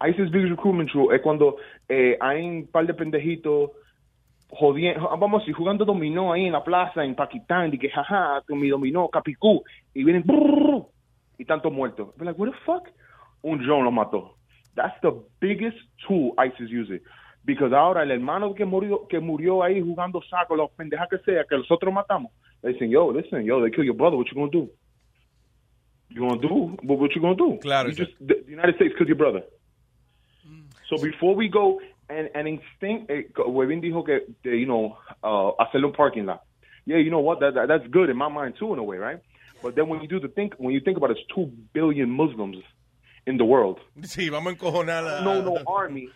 ISIS' 0.00 0.30
biggest 0.30 0.50
recruitment 0.50 0.90
tool 0.90 1.12
es 1.12 1.20
cuando 1.20 1.56
eh, 1.88 2.16
hay 2.20 2.44
un 2.44 2.68
par 2.68 2.86
de 2.86 2.94
pendejitos 2.94 3.70
jodiendo, 4.50 5.08
vamos 5.18 5.40
a 5.40 5.40
decir, 5.40 5.54
jugando 5.54 5.84
dominó 5.84 6.32
ahí 6.32 6.46
en 6.46 6.52
la 6.52 6.64
plaza 6.64 7.04
en 7.04 7.14
Pakistán, 7.14 7.72
y 7.74 7.78
que 7.78 7.90
jaja, 7.90 8.42
con 8.46 8.58
mi 8.58 8.68
dominó, 8.68 9.08
capicú, 9.08 9.62
y 9.94 10.04
vienen 10.04 10.22
brrr, 10.24 10.86
y 11.38 11.44
tantos 11.44 11.72
muertos. 11.72 12.14
Like, 12.18 12.40
what 12.40 12.50
the 12.50 12.56
fuck? 12.64 12.88
Un 13.42 13.58
drone 13.58 13.84
lo 13.84 13.90
mató. 13.90 14.36
That's 14.74 14.98
the 15.02 15.12
biggest 15.40 15.78
tool 16.06 16.34
ISIS 16.38 16.70
uses. 16.70 17.02
Because 17.44 17.74
ahora 17.74 18.02
el 18.02 18.10
hermano 18.10 18.54
que 18.54 18.64
murió, 18.64 19.06
que 19.08 19.20
murió 19.20 19.62
ahí 19.62 19.80
jugando 19.80 20.20
saco, 20.22 20.54
los 20.56 20.70
pendejas 20.72 21.08
que 21.08 21.18
sea, 21.18 21.44
que 21.44 21.56
nosotros 21.56 21.92
matamos, 21.92 22.32
they 22.62 22.72
dicen, 22.72 22.90
yo, 22.90 23.12
listen, 23.12 23.44
yo, 23.44 23.60
they 23.60 23.70
kill 23.70 23.84
your 23.84 23.96
brother, 23.96 24.16
what 24.16 24.26
you 24.26 24.34
gonna 24.34 24.50
do? 24.50 24.70
You 26.10 26.26
gonna 26.26 26.40
do? 26.40 26.76
What, 26.82 26.98
what 26.98 27.10
you 27.14 27.20
gonna 27.20 27.36
do? 27.36 27.58
Claro, 27.60 27.88
You 27.88 27.94
just, 27.94 28.12
the 28.20 28.44
United 28.48 28.76
States 28.76 28.94
killed 28.96 29.08
your 29.08 29.16
brother. 29.16 29.42
So 30.88 30.96
before 31.02 31.34
we 31.34 31.48
go 31.48 31.80
and 32.08 32.30
and 32.34 32.48
instinct, 32.48 33.10
eh, 33.10 33.22
Webin 33.36 33.82
dijo 33.82 34.04
que, 34.04 34.20
de, 34.42 34.56
you 34.56 34.66
know, 34.66 34.96
uh, 35.22 35.52
hacerle 35.62 35.86
un 35.86 35.92
parking 35.92 36.26
lot. 36.26 36.42
Yeah, 36.86 36.96
you 36.96 37.10
know 37.10 37.20
what? 37.20 37.40
That, 37.40 37.54
that 37.54 37.68
that's 37.68 37.86
good 37.88 38.08
in 38.08 38.16
my 38.16 38.28
mind 38.28 38.54
too, 38.58 38.72
in 38.72 38.78
a 38.78 38.82
way, 38.82 38.96
right? 38.96 39.20
But 39.62 39.74
then 39.74 39.88
when 39.88 40.00
you 40.00 40.08
do 40.08 40.20
the 40.20 40.28
think, 40.28 40.54
when 40.56 40.72
you 40.72 40.80
think 40.80 40.96
about 40.96 41.10
it, 41.10 41.18
it's 41.18 41.34
two 41.34 41.52
billion 41.72 42.10
Muslims 42.10 42.56
in 43.26 43.36
the 43.36 43.44
world. 43.44 43.78
Sí, 44.02 44.30
vamos 44.30 44.52
a 44.52 44.56
encojonar 44.56 45.04
I 45.04 45.24
don't 45.24 45.44
know 45.44 45.54
no 45.54 45.62
army. 45.66 46.08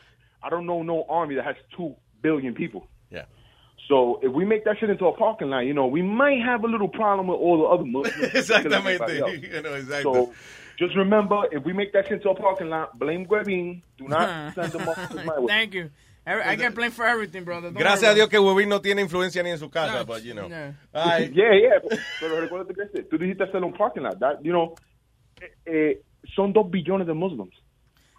I 0.43 0.49
don't 0.49 0.67
know 0.67 0.83
no 0.83 1.05
army 1.09 1.35
that 1.37 1.45
has 1.45 1.57
two 1.77 1.95
billion 2.23 2.55
people. 2.55 2.89
Yeah. 3.11 3.25
So 3.89 4.21
if 4.23 4.33
we 4.33 4.45
make 4.45 4.65
that 4.65 4.79
shit 4.79 4.91
into 4.91 5.07
a 5.07 5.13
parking 5.17 5.51
lot, 5.51 5.61
you 5.61 5.75
know, 5.75 5.87
we 5.87 6.03
might 6.03 6.41
have 6.41 6.65
a 6.65 6.69
little 6.69 6.89
problem 6.89 7.27
with 7.27 7.39
all 7.39 7.59
the 7.59 7.65
other 7.65 7.85
Muslims. 7.85 8.33
Exactamente. 8.35 8.63
killing 8.63 8.75
everybody 8.75 9.19
else. 9.19 9.33
You 9.43 9.63
know, 9.63 9.73
exacto. 9.73 10.03
So 10.03 10.33
just 10.79 10.95
remember, 10.97 11.43
if 11.53 11.65
we 11.65 11.73
make 11.73 11.93
that 11.93 12.05
shit 12.05 12.15
into 12.15 12.31
a 12.31 12.35
parking 12.35 12.69
lot, 12.69 12.99
blame 12.99 13.27
Guevin. 13.27 13.83
Do 13.99 14.09
not 14.09 14.55
send 14.55 14.73
them 14.73 14.89
off 14.89 15.09
to 15.11 15.25
my 15.25 15.39
way. 15.39 15.47
Thank 15.49 15.75
you. 15.75 15.91
Every- 16.25 16.45
I 16.45 16.55
get 16.55 16.75
blamed 16.75 16.95
for 16.95 17.05
everything, 17.05 17.43
brother. 17.45 17.71
Don't 17.71 17.75
Gracias 17.83 18.03
worry 18.03 18.13
a 18.13 18.15
Dios 18.15 18.29
que 18.29 18.39
Webin 18.39 18.69
no 18.69 18.81
tiene 18.81 19.03
influencia 19.03 19.43
ni 19.43 19.51
en 19.51 19.59
su 19.59 19.69
casa, 19.69 20.05
but 20.05 20.23
you 20.23 20.35
know. 20.35 20.47
Yeah. 20.49 20.73
Ay, 20.95 21.31
Yeah, 21.35 21.53
yeah. 21.55 21.99
Pero 22.21 22.41
recuérdate 22.41 22.75
que 22.75 23.03
tú 23.03 23.19
dijiste 23.19 23.43
hacer 23.43 23.63
un 23.65 23.73
parking 23.73 24.03
lot. 24.03 24.21
That, 24.21 24.37
you 24.45 24.53
know, 24.53 24.77
eh, 25.41 25.51
eh, 25.67 26.03
son 26.37 26.53
dos 26.53 26.71
billones 26.71 27.07
de 27.09 27.15
Muslims. 27.15 27.55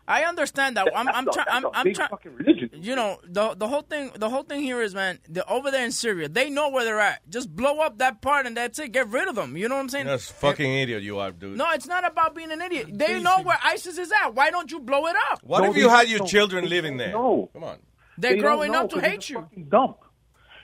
I 0.07 0.23
understand 0.25 0.75
that. 0.77 0.87
I'm, 0.95 1.07
I'm 1.07 1.25
That's 1.25 1.37
trying. 1.37 1.47
I'm, 1.49 1.61
that's 1.63 1.75
a 1.75 1.77
I'm 1.77 1.83
big 1.85 1.95
trying. 1.95 2.09
fucking 2.09 2.35
religion. 2.35 2.69
You 2.73 2.95
know, 2.95 3.19
the 3.23 3.53
the 3.55 3.67
whole 3.67 3.81
thing. 3.83 4.11
The 4.15 4.29
whole 4.29 4.43
thing 4.43 4.61
here 4.61 4.81
is, 4.81 4.93
man. 4.93 5.19
The 5.29 5.45
over 5.49 5.71
there 5.71 5.85
in 5.85 5.91
Syria, 5.93 6.27
they 6.27 6.49
know 6.49 6.69
where 6.69 6.83
they're 6.83 6.99
at. 6.99 7.21
Just 7.29 7.55
blow 7.55 7.79
up 7.79 7.99
that 7.99 8.21
part, 8.21 8.45
and 8.45 8.57
that's 8.57 8.77
it. 8.79 8.91
Get 8.91 9.07
rid 9.09 9.27
of 9.29 9.35
them. 9.35 9.55
You 9.55 9.69
know 9.69 9.75
what 9.75 9.81
I'm 9.81 9.89
saying? 9.89 10.07
That's 10.07 10.29
fucking 10.29 10.71
idiot 10.73 11.03
you 11.03 11.19
are, 11.19 11.31
dude. 11.31 11.57
No, 11.57 11.71
it's 11.71 11.87
not 11.87 12.05
about 12.05 12.35
being 12.35 12.51
an 12.51 12.61
idiot. 12.61 12.89
They 12.91 13.21
know 13.21 13.41
where 13.43 13.57
ISIS 13.63 13.97
is 13.97 14.11
at. 14.11 14.35
Why 14.35 14.51
don't 14.51 14.69
you 14.71 14.79
blow 14.81 15.05
it 15.07 15.15
up? 15.31 15.39
What 15.43 15.61
No, 15.63 15.71
if 15.71 15.77
you 15.77 15.87
had 15.87 16.09
your 16.09 16.25
children 16.25 16.67
living 16.67 16.97
there? 16.97 17.13
know. 17.13 17.49
Come 17.53 17.63
on. 17.63 17.77
They're 18.17 18.33
They 18.33 18.39
growing 18.39 18.73
know 18.73 18.83
up 18.83 18.89
to 18.91 18.99
hate 18.99 19.29
you. 19.29 19.37
fucking 19.37 19.65
Dump. 19.69 19.97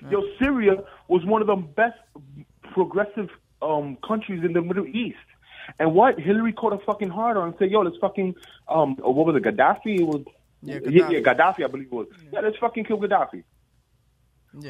Yo, 0.09 0.21
Syria 0.41 0.83
was 1.07 1.25
one 1.25 1.41
of 1.41 1.47
the 1.47 1.55
best 1.55 1.97
progressive 2.73 3.29
um, 3.61 3.97
countries 4.07 4.43
in 4.45 4.53
the 4.53 4.61
Middle 4.61 4.85
East. 4.87 5.17
And 5.77 5.93
what 5.93 6.19
Hillary 6.19 6.53
caught 6.53 6.73
a 6.73 6.79
fucking 6.79 7.09
hard 7.09 7.37
on 7.37 7.49
and 7.49 7.55
said, 7.59 7.69
"Yo, 7.71 7.81
let's 7.81 7.97
fucking 7.97 8.35
um, 8.67 8.95
what 8.97 9.25
was 9.27 9.35
it, 9.35 9.43
Gaddafi? 9.43 9.99
It 9.99 10.07
was 10.07 10.23
Yeah, 10.61 10.75
yeah, 10.75 10.79
Gaddafi. 10.79 11.11
yeah, 11.11 11.19
Gaddafi, 11.19 11.63
I 11.63 11.67
believe 11.67 11.87
it 11.87 11.93
was. 11.93 12.07
Yeah, 12.31 12.39
let's 12.41 12.57
fucking 12.57 12.85
kill 12.85 12.97
Gaddafi." 12.97 13.43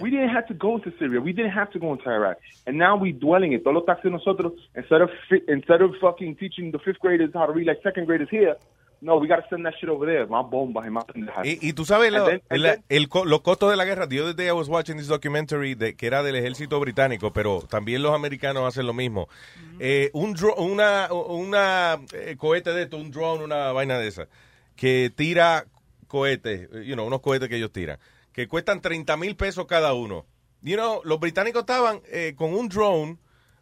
We 0.01 0.09
didn't 0.09 0.29
have 0.29 0.45
to 0.47 0.53
go 0.53 0.77
to 0.77 0.91
Syria. 0.99 1.21
We 1.21 1.31
didn't 1.31 1.51
have 1.51 1.71
to 1.71 1.79
go 1.79 1.93
into 1.93 2.09
Iraq. 2.09 2.37
And 2.67 2.77
now 2.77 2.97
we 2.97 3.13
dwelling 3.13 3.53
it. 3.53 3.63
Todo 3.63 3.75
lo 3.75 3.81
taxi 3.85 4.09
nosotros 4.09 4.59
instead 4.75 4.99
of 4.99 5.09
instead 5.47 5.81
of 5.81 5.91
fucking 6.01 6.35
teaching 6.35 6.71
the 6.71 6.79
fifth 6.79 6.99
graders 6.99 7.29
how 7.33 7.45
to 7.45 7.53
read 7.53 7.67
like 7.67 7.79
second 7.81 8.05
graders 8.05 8.27
here. 8.29 8.55
No, 9.01 9.15
we 9.17 9.27
got 9.29 9.37
to 9.37 9.45
send 9.49 9.65
that 9.65 9.73
shit 9.79 9.89
over 9.89 10.05
there. 10.05 10.25
My 10.25 10.41
bomba 10.43 10.85
y 10.85 10.89
my 10.89 11.01
pendeja. 11.03 11.45
Y, 11.45 11.57
y 11.61 11.71
tú 11.73 11.85
sabes 11.85 12.11
lo- 12.11 12.25
And 12.27 12.41
then- 12.49 12.61
la- 12.61 12.71
then- 12.75 12.83
el 12.89 13.07
los 13.25 13.41
costos 13.41 13.69
de 13.71 13.77
la 13.77 13.85
guerra. 13.85 14.07
The 14.09 14.19
other 14.21 14.35
day 14.35 14.47
I 14.47 14.51
was 14.51 14.67
watching 14.67 14.97
this 14.97 15.07
documentary 15.07 15.73
de, 15.75 15.95
que 15.95 16.05
era 16.07 16.21
del 16.21 16.35
ejército 16.35 16.79
británico, 16.81 17.31
pero 17.31 17.61
también 17.61 18.01
los 18.03 18.13
americanos 18.13 18.67
hacen 18.67 18.85
lo 18.85 18.93
mismo. 18.93 19.29
Eh, 19.79 20.09
un 20.13 20.35
dro- 20.35 20.55
una, 20.57 21.07
una 21.13 21.97
eh, 22.13 22.35
cohete 22.37 22.73
de 22.73 22.83
esto, 22.83 22.97
un 22.97 23.09
drone, 23.11 23.43
una 23.45 23.71
vaina 23.71 23.97
de 23.99 24.07
esa, 24.09 24.27
que 24.75 25.09
tira 25.15 25.65
cohetes, 26.07 26.67
eh, 26.73 26.83
you 26.85 26.95
know, 26.95 27.05
unos 27.07 27.21
cohetes 27.21 27.47
que 27.47 27.55
ellos 27.55 27.71
tiran, 27.71 27.99
que 28.33 28.47
cuestan 28.49 28.81
30 28.81 29.15
mil 29.15 29.35
pesos 29.37 29.65
cada 29.65 29.93
uno. 29.93 30.25
You 30.61 30.75
know, 30.75 30.99
los 31.05 31.21
británicos 31.21 31.61
estaban 31.61 32.01
eh, 32.11 32.33
con 32.35 32.53
un 32.53 32.67
drone 32.67 33.17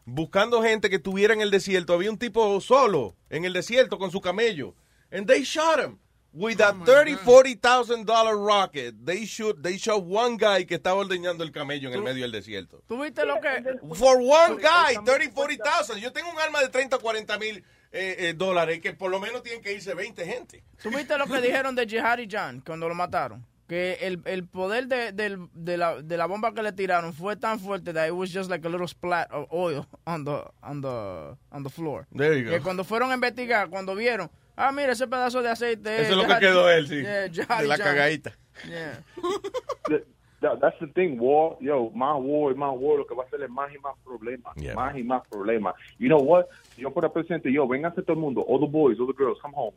buscando 0.06 0.64
gente 0.64 0.90
que 0.90 0.95
estuviera 0.95 1.33
en 1.35 1.41
el 1.41 1.51
desierto. 1.51 1.93
Había 1.93 2.09
un 2.09 2.17
tipo 2.17 2.59
solo 2.59 3.14
en 3.30 3.45
el 3.45 3.53
desierto 3.53 3.99
con 3.99 4.09
su 4.09 4.19
camello. 4.22 4.74
And 5.11 5.25
they 5.27 5.43
shot 5.43 5.79
him 5.79 5.99
with 6.33 6.59
a 6.59 6.73
30, 6.85 7.15
40,000 7.15 8.05
dollar 8.05 8.37
rocket. 8.37 8.93
They 9.05 9.25
shoot, 9.25 9.61
they 9.63 9.77
shot 9.77 10.03
one 10.03 10.37
guy 10.37 10.65
que 10.65 10.75
estaba 10.77 10.99
ordeñando 11.03 11.43
el 11.43 11.51
camello 11.51 11.89
en 11.89 11.95
el 11.95 12.01
medio 12.03 12.23
del 12.23 12.31
desierto. 12.31 12.83
¿Tú 12.87 13.01
viste 13.01 13.25
lo 13.25 13.39
que? 13.39 13.63
For 13.95 14.17
one 14.17 14.57
guy, 14.61 14.97
30, 15.03 15.33
40,000. 15.33 15.99
Yo 16.01 16.11
tengo 16.11 16.29
un 16.29 16.39
arma 16.39 16.61
de 16.61 16.69
30, 16.69 16.97
40 16.99 17.37
mil 17.39 17.63
eh, 17.91 18.15
eh, 18.19 18.33
dólares 18.35 18.81
que 18.81 18.93
por 18.93 19.09
lo 19.09 19.19
menos 19.19 19.41
tienen 19.43 19.61
que 19.61 19.73
irse 19.73 19.93
20 19.93 20.25
gente. 20.25 20.63
¿Tú 20.83 20.89
viste 20.89 21.17
lo 21.17 21.25
que 21.25 21.39
dijeron 21.41 21.73
de 21.75 21.87
Jihadi 21.87 22.27
Jan 22.29 22.61
cuando 22.61 22.87
lo 22.89 22.95
mataron? 22.95 23.45
Que 23.67 23.97
el, 24.01 24.21
el 24.25 24.45
poder 24.47 24.87
de, 24.87 25.11
del- 25.11 25.49
de, 25.53 25.75
la, 25.77 26.01
de 26.01 26.15
la 26.17 26.25
bomba 26.25 26.53
que 26.53 26.61
le 26.63 26.71
tiraron 26.71 27.13
fue 27.13 27.35
tan 27.35 27.59
fuerte 27.59 27.91
that 27.93 28.07
it 28.07 28.13
was 28.13 28.31
just 28.33 28.49
like 28.49 28.65
a 28.65 28.69
little 28.69 28.87
splat 28.87 29.29
of 29.31 29.45
oil 29.51 29.85
on 30.05 30.23
the, 30.23 30.41
on 30.63 30.81
the, 30.81 31.35
on 31.51 31.63
the 31.63 31.69
floor. 31.69 32.07
There 32.15 32.33
you 32.37 32.45
go. 32.45 32.51
Que 32.51 32.61
cuando 32.61 32.83
fueron 32.85 33.11
a 33.11 33.15
investigar, 33.15 33.69
cuando 33.69 33.93
vieron, 33.93 34.29
Ah, 34.59 34.71
mira, 34.71 34.91
ese 34.93 35.07
pedazo 35.07 35.41
de 35.43 35.49
aceite. 35.49 36.01
Eso 36.01 36.11
es 36.11 36.17
lo 36.17 36.27
que 36.27 36.39
quedó 36.39 36.69
él, 36.69 36.87
sí. 36.87 37.01
Yeah, 37.03 37.27
De 37.61 37.67
la 37.67 37.77
cagadita. 37.77 38.31
Yeah. 38.67 39.03
That- 39.87 40.03
that- 40.41 40.59
that's 40.59 40.79
the 40.79 40.87
thing, 40.87 41.17
war. 41.19 41.57
Yo, 41.61 41.91
más 41.93 42.15
war, 42.19 42.55
más 42.55 42.73
war, 42.75 42.97
lo 42.97 43.05
que 43.05 43.13
va 43.15 43.23
a 43.23 43.27
hacer 43.27 43.41
es 43.43 43.49
más 43.49 43.71
y 43.73 43.77
más 43.79 43.95
problemas. 44.03 44.55
Yeah. 44.55 44.73
Más 44.75 44.97
y 44.97 45.03
más 45.03 45.21
problemas. 45.29 45.75
You 45.99 46.07
know 46.09 46.19
what? 46.19 46.45
Yo 46.75 46.89
fuera 46.91 47.09
presidente, 47.13 47.51
yo, 47.51 47.67
vénganse 47.67 48.01
todo 48.01 48.13
el 48.13 48.19
mundo, 48.19 48.43
all 48.47 48.59
the 48.59 48.65
boys, 48.67 48.99
all 48.99 49.07
the 49.07 49.13
girls, 49.17 49.39
come 49.41 49.53
home. 49.55 49.75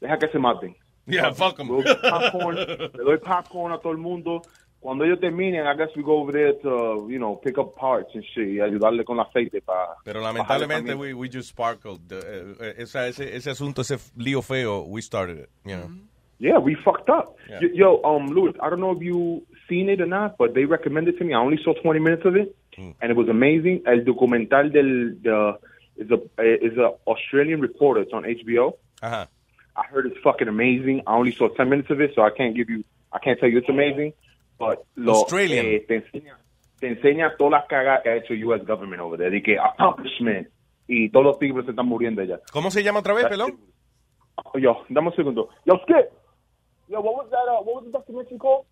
Deja 0.00 0.16
que 0.18 0.28
se 0.28 0.38
maten. 0.38 0.76
Yeah, 1.06 1.32
fuck 1.34 1.58
'em. 1.60 1.68
Popcorn, 1.68 2.56
le 2.56 3.04
doy 3.04 3.18
popcorn 3.18 3.72
a 3.72 3.78
todo 3.78 3.92
el 3.92 3.98
mundo. 3.98 4.42
Cuando 4.84 5.04
ellos 5.06 5.18
terminen, 5.18 5.66
I 5.66 5.74
guess 5.76 5.88
we 5.96 6.02
go 6.02 6.18
over 6.20 6.30
there 6.30 6.52
to, 6.60 7.08
you 7.08 7.18
know, 7.18 7.36
pick 7.36 7.56
up 7.56 7.74
parts 7.74 8.14
and 8.14 8.22
shit 8.22 8.46
y 8.46 8.60
ayudarle 8.60 9.02
con 9.02 9.18
aceite 9.18 9.62
para... 9.62 9.94
Pero 10.04 10.20
lamentablemente, 10.20 10.94
we, 10.94 11.14
we 11.14 11.26
just 11.30 11.48
sparkled. 11.48 12.12
Uh, 12.12 12.62
esa- 12.76 13.08
ese, 13.08 13.20
ese 13.34 13.46
asunto, 13.46 13.80
ese 13.80 13.96
lío 14.18 14.42
feo, 14.42 14.82
we 14.82 15.00
started 15.00 15.38
it. 15.38 15.48
You 15.64 15.76
know? 15.78 15.90
Yeah, 16.38 16.58
we 16.58 16.74
fucked 16.74 17.08
up. 17.08 17.34
Yeah. 17.48 17.60
Yo, 17.72 18.02
um, 18.04 18.26
Louis, 18.26 18.52
I 18.60 18.68
don't 18.68 18.80
know 18.80 18.90
if 18.90 19.00
you 19.02 19.46
seen 19.70 19.88
it 19.88 20.02
or 20.02 20.06
not, 20.06 20.36
but 20.36 20.52
they 20.52 20.66
recommended 20.66 21.16
to 21.16 21.24
me. 21.24 21.32
I 21.32 21.38
only 21.38 21.58
saw 21.64 21.72
20 21.72 22.00
minutes 22.00 22.26
of 22.26 22.36
it, 22.36 22.54
and 22.76 23.10
it 23.10 23.16
was 23.16 23.30
amazing. 23.30 23.84
El 23.86 24.00
documental 24.04 24.70
del 24.70 25.14
the 25.22 25.58
is 25.96 26.10
a 26.10 26.20
is 26.62 26.76
a 26.76 26.92
Australian 27.06 27.62
reporter. 27.62 28.02
It's 28.02 28.12
on 28.12 28.24
HBO. 28.24 28.74
Ajá. 29.00 29.28
I 29.76 29.82
heard 29.86 30.04
it's 30.04 30.18
fucking 30.22 30.48
amazing. 30.48 31.00
I 31.06 31.14
only 31.14 31.32
saw 31.32 31.48
10 31.48 31.70
minutes 31.70 31.88
of 31.90 32.02
it, 32.02 32.12
so 32.14 32.20
I 32.20 32.28
can't 32.30 32.54
give 32.54 32.68
you, 32.68 32.84
I 33.12 33.18
can't 33.18 33.40
tell 33.40 33.48
you 33.48 33.58
it's 33.58 33.68
amazing. 33.70 34.12
But 34.58 34.80
lo, 34.94 35.12
Australian. 35.12 35.66
eh, 35.66 35.84
te 35.86 35.96
enseña, 35.96 36.38
te 36.78 36.88
enseña 36.88 37.36
todas 37.36 37.52
las 37.60 37.66
cagas 37.68 38.02
que 38.02 38.08
ha 38.10 38.16
hecho 38.16 38.34
U.S. 38.34 38.64
government 38.64 39.02
over 39.02 39.18
there. 39.18 39.30
De 39.30 39.42
que 39.42 39.58
accomplishment 39.58 40.48
y 40.86 41.08
todos 41.10 41.24
los 41.26 41.38
tigres 41.38 41.64
se 41.64 41.70
están 41.72 41.86
muriendo 41.86 42.22
ya. 42.22 42.40
¿Cómo 42.52 42.70
se 42.70 42.82
llama 42.82 43.00
otra 43.00 43.14
vez, 43.14 43.26
pelón? 43.26 43.58
Yo, 44.54 44.84
dame 44.88 45.08
un 45.08 45.16
segundo. 45.16 45.48
Yo, 45.64 45.74
Skip. 45.82 46.10
Yo, 46.88 47.00
what 47.00 47.16
was 47.16 47.30
that? 47.30 47.38
Uh, 47.48 47.62
what 47.64 47.76
was 47.76 47.84
the 47.86 47.90
documentary 47.92 48.36
called? 48.38 48.66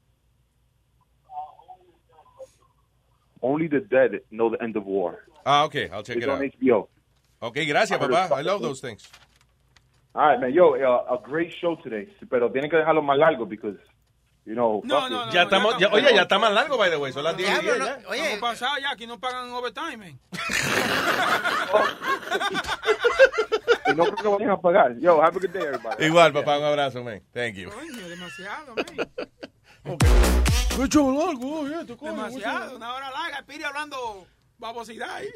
Only 3.40 3.66
the 3.68 3.80
dead 3.80 4.20
know 4.30 4.50
the 4.50 4.62
end 4.62 4.76
of 4.76 4.84
war. 4.86 5.24
Ah, 5.44 5.64
okay, 5.64 5.88
I'll 5.90 6.02
check 6.04 6.16
It's 6.16 6.26
it 6.26 6.30
on 6.30 6.38
out. 6.44 6.52
HBO. 6.60 6.88
Okay, 7.42 7.66
gracias, 7.66 7.98
papá. 7.98 8.30
I 8.38 8.42
love 8.42 8.62
those 8.62 8.80
things. 8.80 9.08
All 10.14 10.22
right, 10.28 10.38
man. 10.40 10.52
Yo, 10.52 10.74
uh, 10.76 11.14
a 11.14 11.18
great 11.20 11.52
show 11.60 11.74
today. 11.82 12.06
Pero 12.30 12.50
tienen 12.52 12.70
que 12.70 12.76
dejarlo 12.76 13.02
más 13.02 13.18
largo 13.18 13.44
because, 13.46 13.76
you 14.44 14.54
know. 14.54 14.80
No, 14.84 15.08
no, 15.08 15.26
no, 15.26 15.32
Ya 15.32 15.42
estamos, 15.42 15.76
ya- 15.78 15.88
oye, 15.88 16.14
ya 16.14 16.22
está 16.22 16.38
más 16.38 16.52
largo, 16.52 16.76
by 16.76 16.90
the 16.90 16.96
way. 16.96 17.12
Son 17.12 17.22
las 17.24 17.36
10 17.36 17.48
y 17.48 17.52
Diablo, 17.52 17.72
10 17.74 17.78
no- 17.80 18.02
ya. 18.02 18.08
Oye, 18.08 18.38
pasado 18.40 18.78
ya, 18.80 18.90
aquí 18.90 19.06
no 19.06 19.18
pagan 19.20 19.50
overtime, 19.52 19.96
man. 19.96 20.20
Y 23.84 23.94
no 23.94 24.04
creo 24.04 24.16
que 24.16 24.28
vayan 24.28 24.50
a 24.50 24.56
pagar. 24.60 24.96
Yo, 25.00 25.20
have 25.20 25.36
a 25.36 25.40
good 25.40 25.50
day, 25.50 25.62
everybody. 25.64 26.04
Igual, 26.06 26.32
papá, 26.32 26.56
un 26.58 26.64
abrazo, 26.64 27.02
man. 27.02 27.20
Thank 27.34 27.56
you. 27.56 27.70
Coño, 27.70 28.08
demasiado, 28.08 28.74
man. 28.76 29.10
Qué 30.76 30.88
chulo 30.88 31.26
largo, 31.26 31.60
oye, 31.60 31.80
esto, 31.80 31.96
coño, 31.96 32.12
Demasiado, 32.12 32.76
una 32.76 32.94
hora 32.94 33.10
larga. 33.10 33.42
Piri 33.46 33.64
hablando 33.64 34.26
babosidad 34.58 35.16
ahí. 35.16 35.28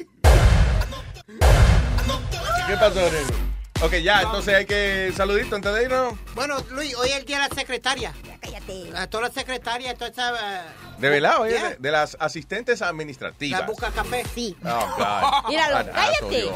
¿Qué 2.66 2.76
pasó, 2.78 3.00
Nego? 3.00 3.36
Ok, 3.82 3.92
ya, 4.02 4.22
entonces 4.22 4.55
hay 4.55 4.64
que 4.66 5.12
saludito 5.14 5.55
antes 5.55 5.72
de 5.74 5.82
irnos. 5.84 6.14
Bueno, 6.34 6.56
Luis, 6.70 6.94
hoy 6.96 7.10
es 7.10 7.16
el 7.16 7.24
día 7.26 7.40
de 7.42 7.48
la 7.48 7.55
secretaria. 7.55 8.12
Cállate. 8.40 8.90
A 8.96 9.06
todas 9.06 9.28
las 9.28 9.34
secretarias, 9.34 9.94
todas 9.98 10.12
esas... 10.12 10.32
eh, 10.40 10.60
De 10.98 11.08
velado, 11.10 11.42
oye, 11.42 11.52
Yeah. 11.52 11.68
de, 11.70 11.76
de 11.76 11.90
las 11.90 12.16
asistentes 12.18 12.80
administrativas. 12.82 13.60
Las 13.60 13.68
busca 13.68 13.90
café. 13.90 14.24
Sí. 14.34 14.56
Oh, 14.64 14.94
God. 14.96 15.48
Míralo, 15.48 15.90
cállate. 15.92 16.50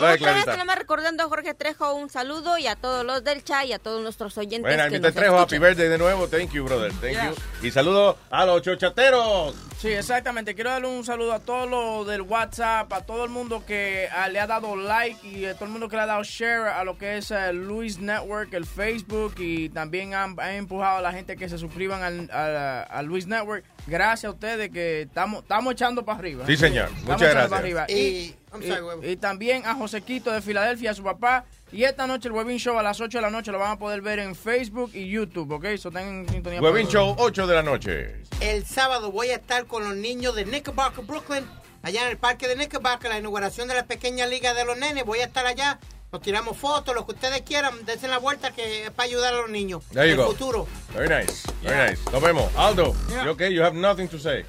Otra 0.00 0.32
vez 0.32 0.44
Clarita. 0.44 0.64
más 0.64 0.78
recordando 0.78 1.22
a 1.24 1.28
Jorge 1.28 1.54
Trejo 1.54 1.94
un 1.94 2.08
saludo 2.10 2.58
y 2.58 2.66
a 2.66 2.76
todos 2.76 3.04
los 3.04 3.22
del 3.24 3.42
chat 3.44 3.66
y 3.66 3.72
a 3.72 3.78
todos 3.78 4.02
nuestros 4.02 4.36
oyentes 4.38 4.62
Bueno, 4.74 4.90
que 4.90 5.00
nos 5.00 5.14
Trejo, 5.14 5.38
happy 5.38 5.58
birthday 5.58 5.88
de 5.88 5.98
nuevo. 5.98 6.28
Thank 6.28 6.50
you, 6.52 6.64
brother. 6.64 6.92
Thank 7.00 7.12
Yeah. 7.12 7.30
you. 7.30 7.66
Y 7.66 7.70
saludo 7.70 8.16
a 8.30 8.44
los 8.46 8.62
chochateros. 8.62 9.54
Sí, 9.78 9.88
exactamente. 9.88 10.54
Quiero 10.54 10.70
darle 10.70 10.88
un 10.88 11.04
saludo 11.04 11.32
a 11.32 11.40
todos 11.40 11.68
los 11.68 12.06
del 12.06 12.20
WhatsApp, 12.22 12.92
a 12.92 13.00
todo 13.06 13.24
el 13.24 13.30
mundo 13.30 13.64
que 13.66 14.08
ah, 14.14 14.28
le 14.28 14.38
ha 14.38 14.46
dado 14.46 14.76
like 14.76 15.26
y 15.26 15.46
a 15.46 15.54
todo 15.54 15.64
el 15.64 15.70
mundo 15.70 15.88
que 15.88 15.96
le 15.96 16.02
ha 16.02 16.06
dado 16.06 16.22
share 16.22 16.68
a 16.68 16.84
lo 16.84 16.98
que 16.98 17.16
es 17.16 17.30
el 17.30 17.56
Luis 17.66 17.98
Network, 17.98 18.52
el 18.52 18.66
Facebook 18.66 19.34
y 19.38 19.70
también 19.70 20.12
han, 20.14 20.38
han 20.38 20.50
empujado 20.52 20.98
a 20.98 21.00
la 21.00 21.12
gente 21.12 21.36
que 21.36 21.48
se 21.48 21.56
suscriban 21.58 22.02
al, 22.02 22.30
al- 22.30 22.86
al 22.90 23.06
Luis 23.06 23.26
Network. 23.26 23.64
Gracias 23.86 24.26
a 24.30 24.34
ustedes 24.34 24.70
que 24.70 25.02
estamos 25.02 25.42
estamos 25.42 25.72
echando 25.72 26.04
para 26.04 26.18
arriba. 26.18 26.44
Sí, 26.46 26.56
señor. 26.56 26.84
Estamos 26.88 27.04
Muchas 27.04 27.22
echando 27.22 27.34
gracias. 27.34 27.48
para 27.50 27.60
arriba. 27.62 27.86
Y- 27.88 28.36
Y, 28.52 28.54
I'm 28.56 28.62
sorry, 28.68 28.82
huevo. 28.82 29.02
y- 29.04 29.10
y 29.10 29.16
también 29.16 29.64
a 29.66 29.74
Josequito 29.74 30.30
de 30.30 30.42
Filadelfia, 30.42 30.90
a 30.90 30.94
su 30.94 31.02
papá. 31.02 31.44
Y 31.72 31.84
esta 31.84 32.06
noche 32.08 32.26
el 32.28 32.32
Webin 32.34 32.58
Show 32.58 32.76
a 32.78 32.82
las 32.82 33.00
8 33.00 33.18
de 33.18 33.22
la 33.22 33.30
noche 33.30 33.52
lo 33.52 33.58
van 33.60 33.70
a 33.72 33.78
poder 33.78 34.00
ver 34.02 34.18
en 34.18 34.34
Facebook 34.34 34.90
y 34.92 35.08
YouTube, 35.08 35.52
¿ok? 35.52 35.66
So 35.78 35.90
tengan 35.92 36.28
sintonía. 36.28 36.60
Webin 36.60 36.88
Show, 36.88 37.14
8 37.18 37.46
de 37.46 37.54
la 37.54 37.62
noche. 37.62 38.16
El 38.40 38.66
sábado 38.66 39.12
voy 39.12 39.28
a 39.28 39.36
estar 39.36 39.66
con 39.66 39.84
los 39.84 39.94
niños 39.94 40.34
de 40.34 40.44
Knickerbocker, 40.44 41.04
Brooklyn, 41.04 41.44
allá 41.82 42.02
en 42.04 42.08
el 42.10 42.16
parque 42.16 42.48
de 42.48 42.54
Knickerbocker, 42.56 43.08
la 43.08 43.18
inauguración 43.18 43.68
de 43.68 43.74
la 43.74 43.84
pequeña 43.86 44.26
liga 44.26 44.52
de 44.52 44.64
los 44.64 44.76
nenes. 44.78 45.04
Voy 45.04 45.20
a 45.20 45.26
estar 45.26 45.46
allá, 45.46 45.78
nos 46.10 46.20
tiramos 46.22 46.56
fotos, 46.56 46.92
lo 46.92 47.06
que 47.06 47.12
ustedes 47.12 47.42
quieran, 47.42 47.72
dense 47.86 48.08
la 48.08 48.18
vuelta 48.18 48.50
que 48.50 48.86
es 48.86 48.90
para 48.90 49.06
ayudar 49.08 49.32
a 49.34 49.36
los 49.36 49.50
niños. 49.50 49.84
There 49.92 50.06
you 50.08 50.14
el 50.14 50.16
go. 50.26 50.32
futuro. 50.32 50.66
Very 50.92 51.08
nice. 51.08 51.46
Very 51.62 51.90
nice. 51.92 52.02
Nos 52.10 52.20
vemos. 52.20 52.50
Aldo, 52.56 52.96
Yeah. 53.10 53.24
you 53.26 53.30
okay? 53.30 53.54
You 53.54 53.62
have 53.62 53.76
nothing 53.76 54.08
to 54.08 54.18
say. 54.18 54.44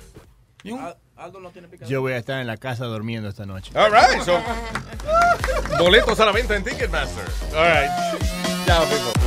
Al- 0.65 0.97
Aldo 1.21 1.39
no 1.39 1.51
tiene 1.51 1.67
picadura. 1.67 1.87
Yo 1.87 2.01
voy 2.01 2.13
a 2.13 2.17
estar 2.17 2.41
en 2.41 2.47
la 2.47 2.57
casa 2.57 2.85
durmiendo 2.85 3.29
esta 3.29 3.45
noche. 3.45 3.71
All 3.77 3.91
right. 3.91 4.23
So, 4.23 4.41
boletos 5.77 6.19
a 6.19 6.25
la 6.25 6.31
venta 6.31 6.55
en 6.55 6.63
Ticketmaster. 6.63 7.25
All 7.55 7.63
right. 7.63 7.91
Chao, 8.65 8.83
people. 8.85 9.21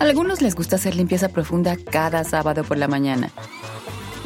A 0.00 0.04
algunos 0.04 0.42
les 0.42 0.56
gusta 0.56 0.76
hacer 0.76 0.96
limpieza 0.96 1.28
profunda 1.28 1.76
cada 1.76 2.24
sábado 2.24 2.64
por 2.64 2.76
la 2.76 2.88
mañana. 2.88 3.30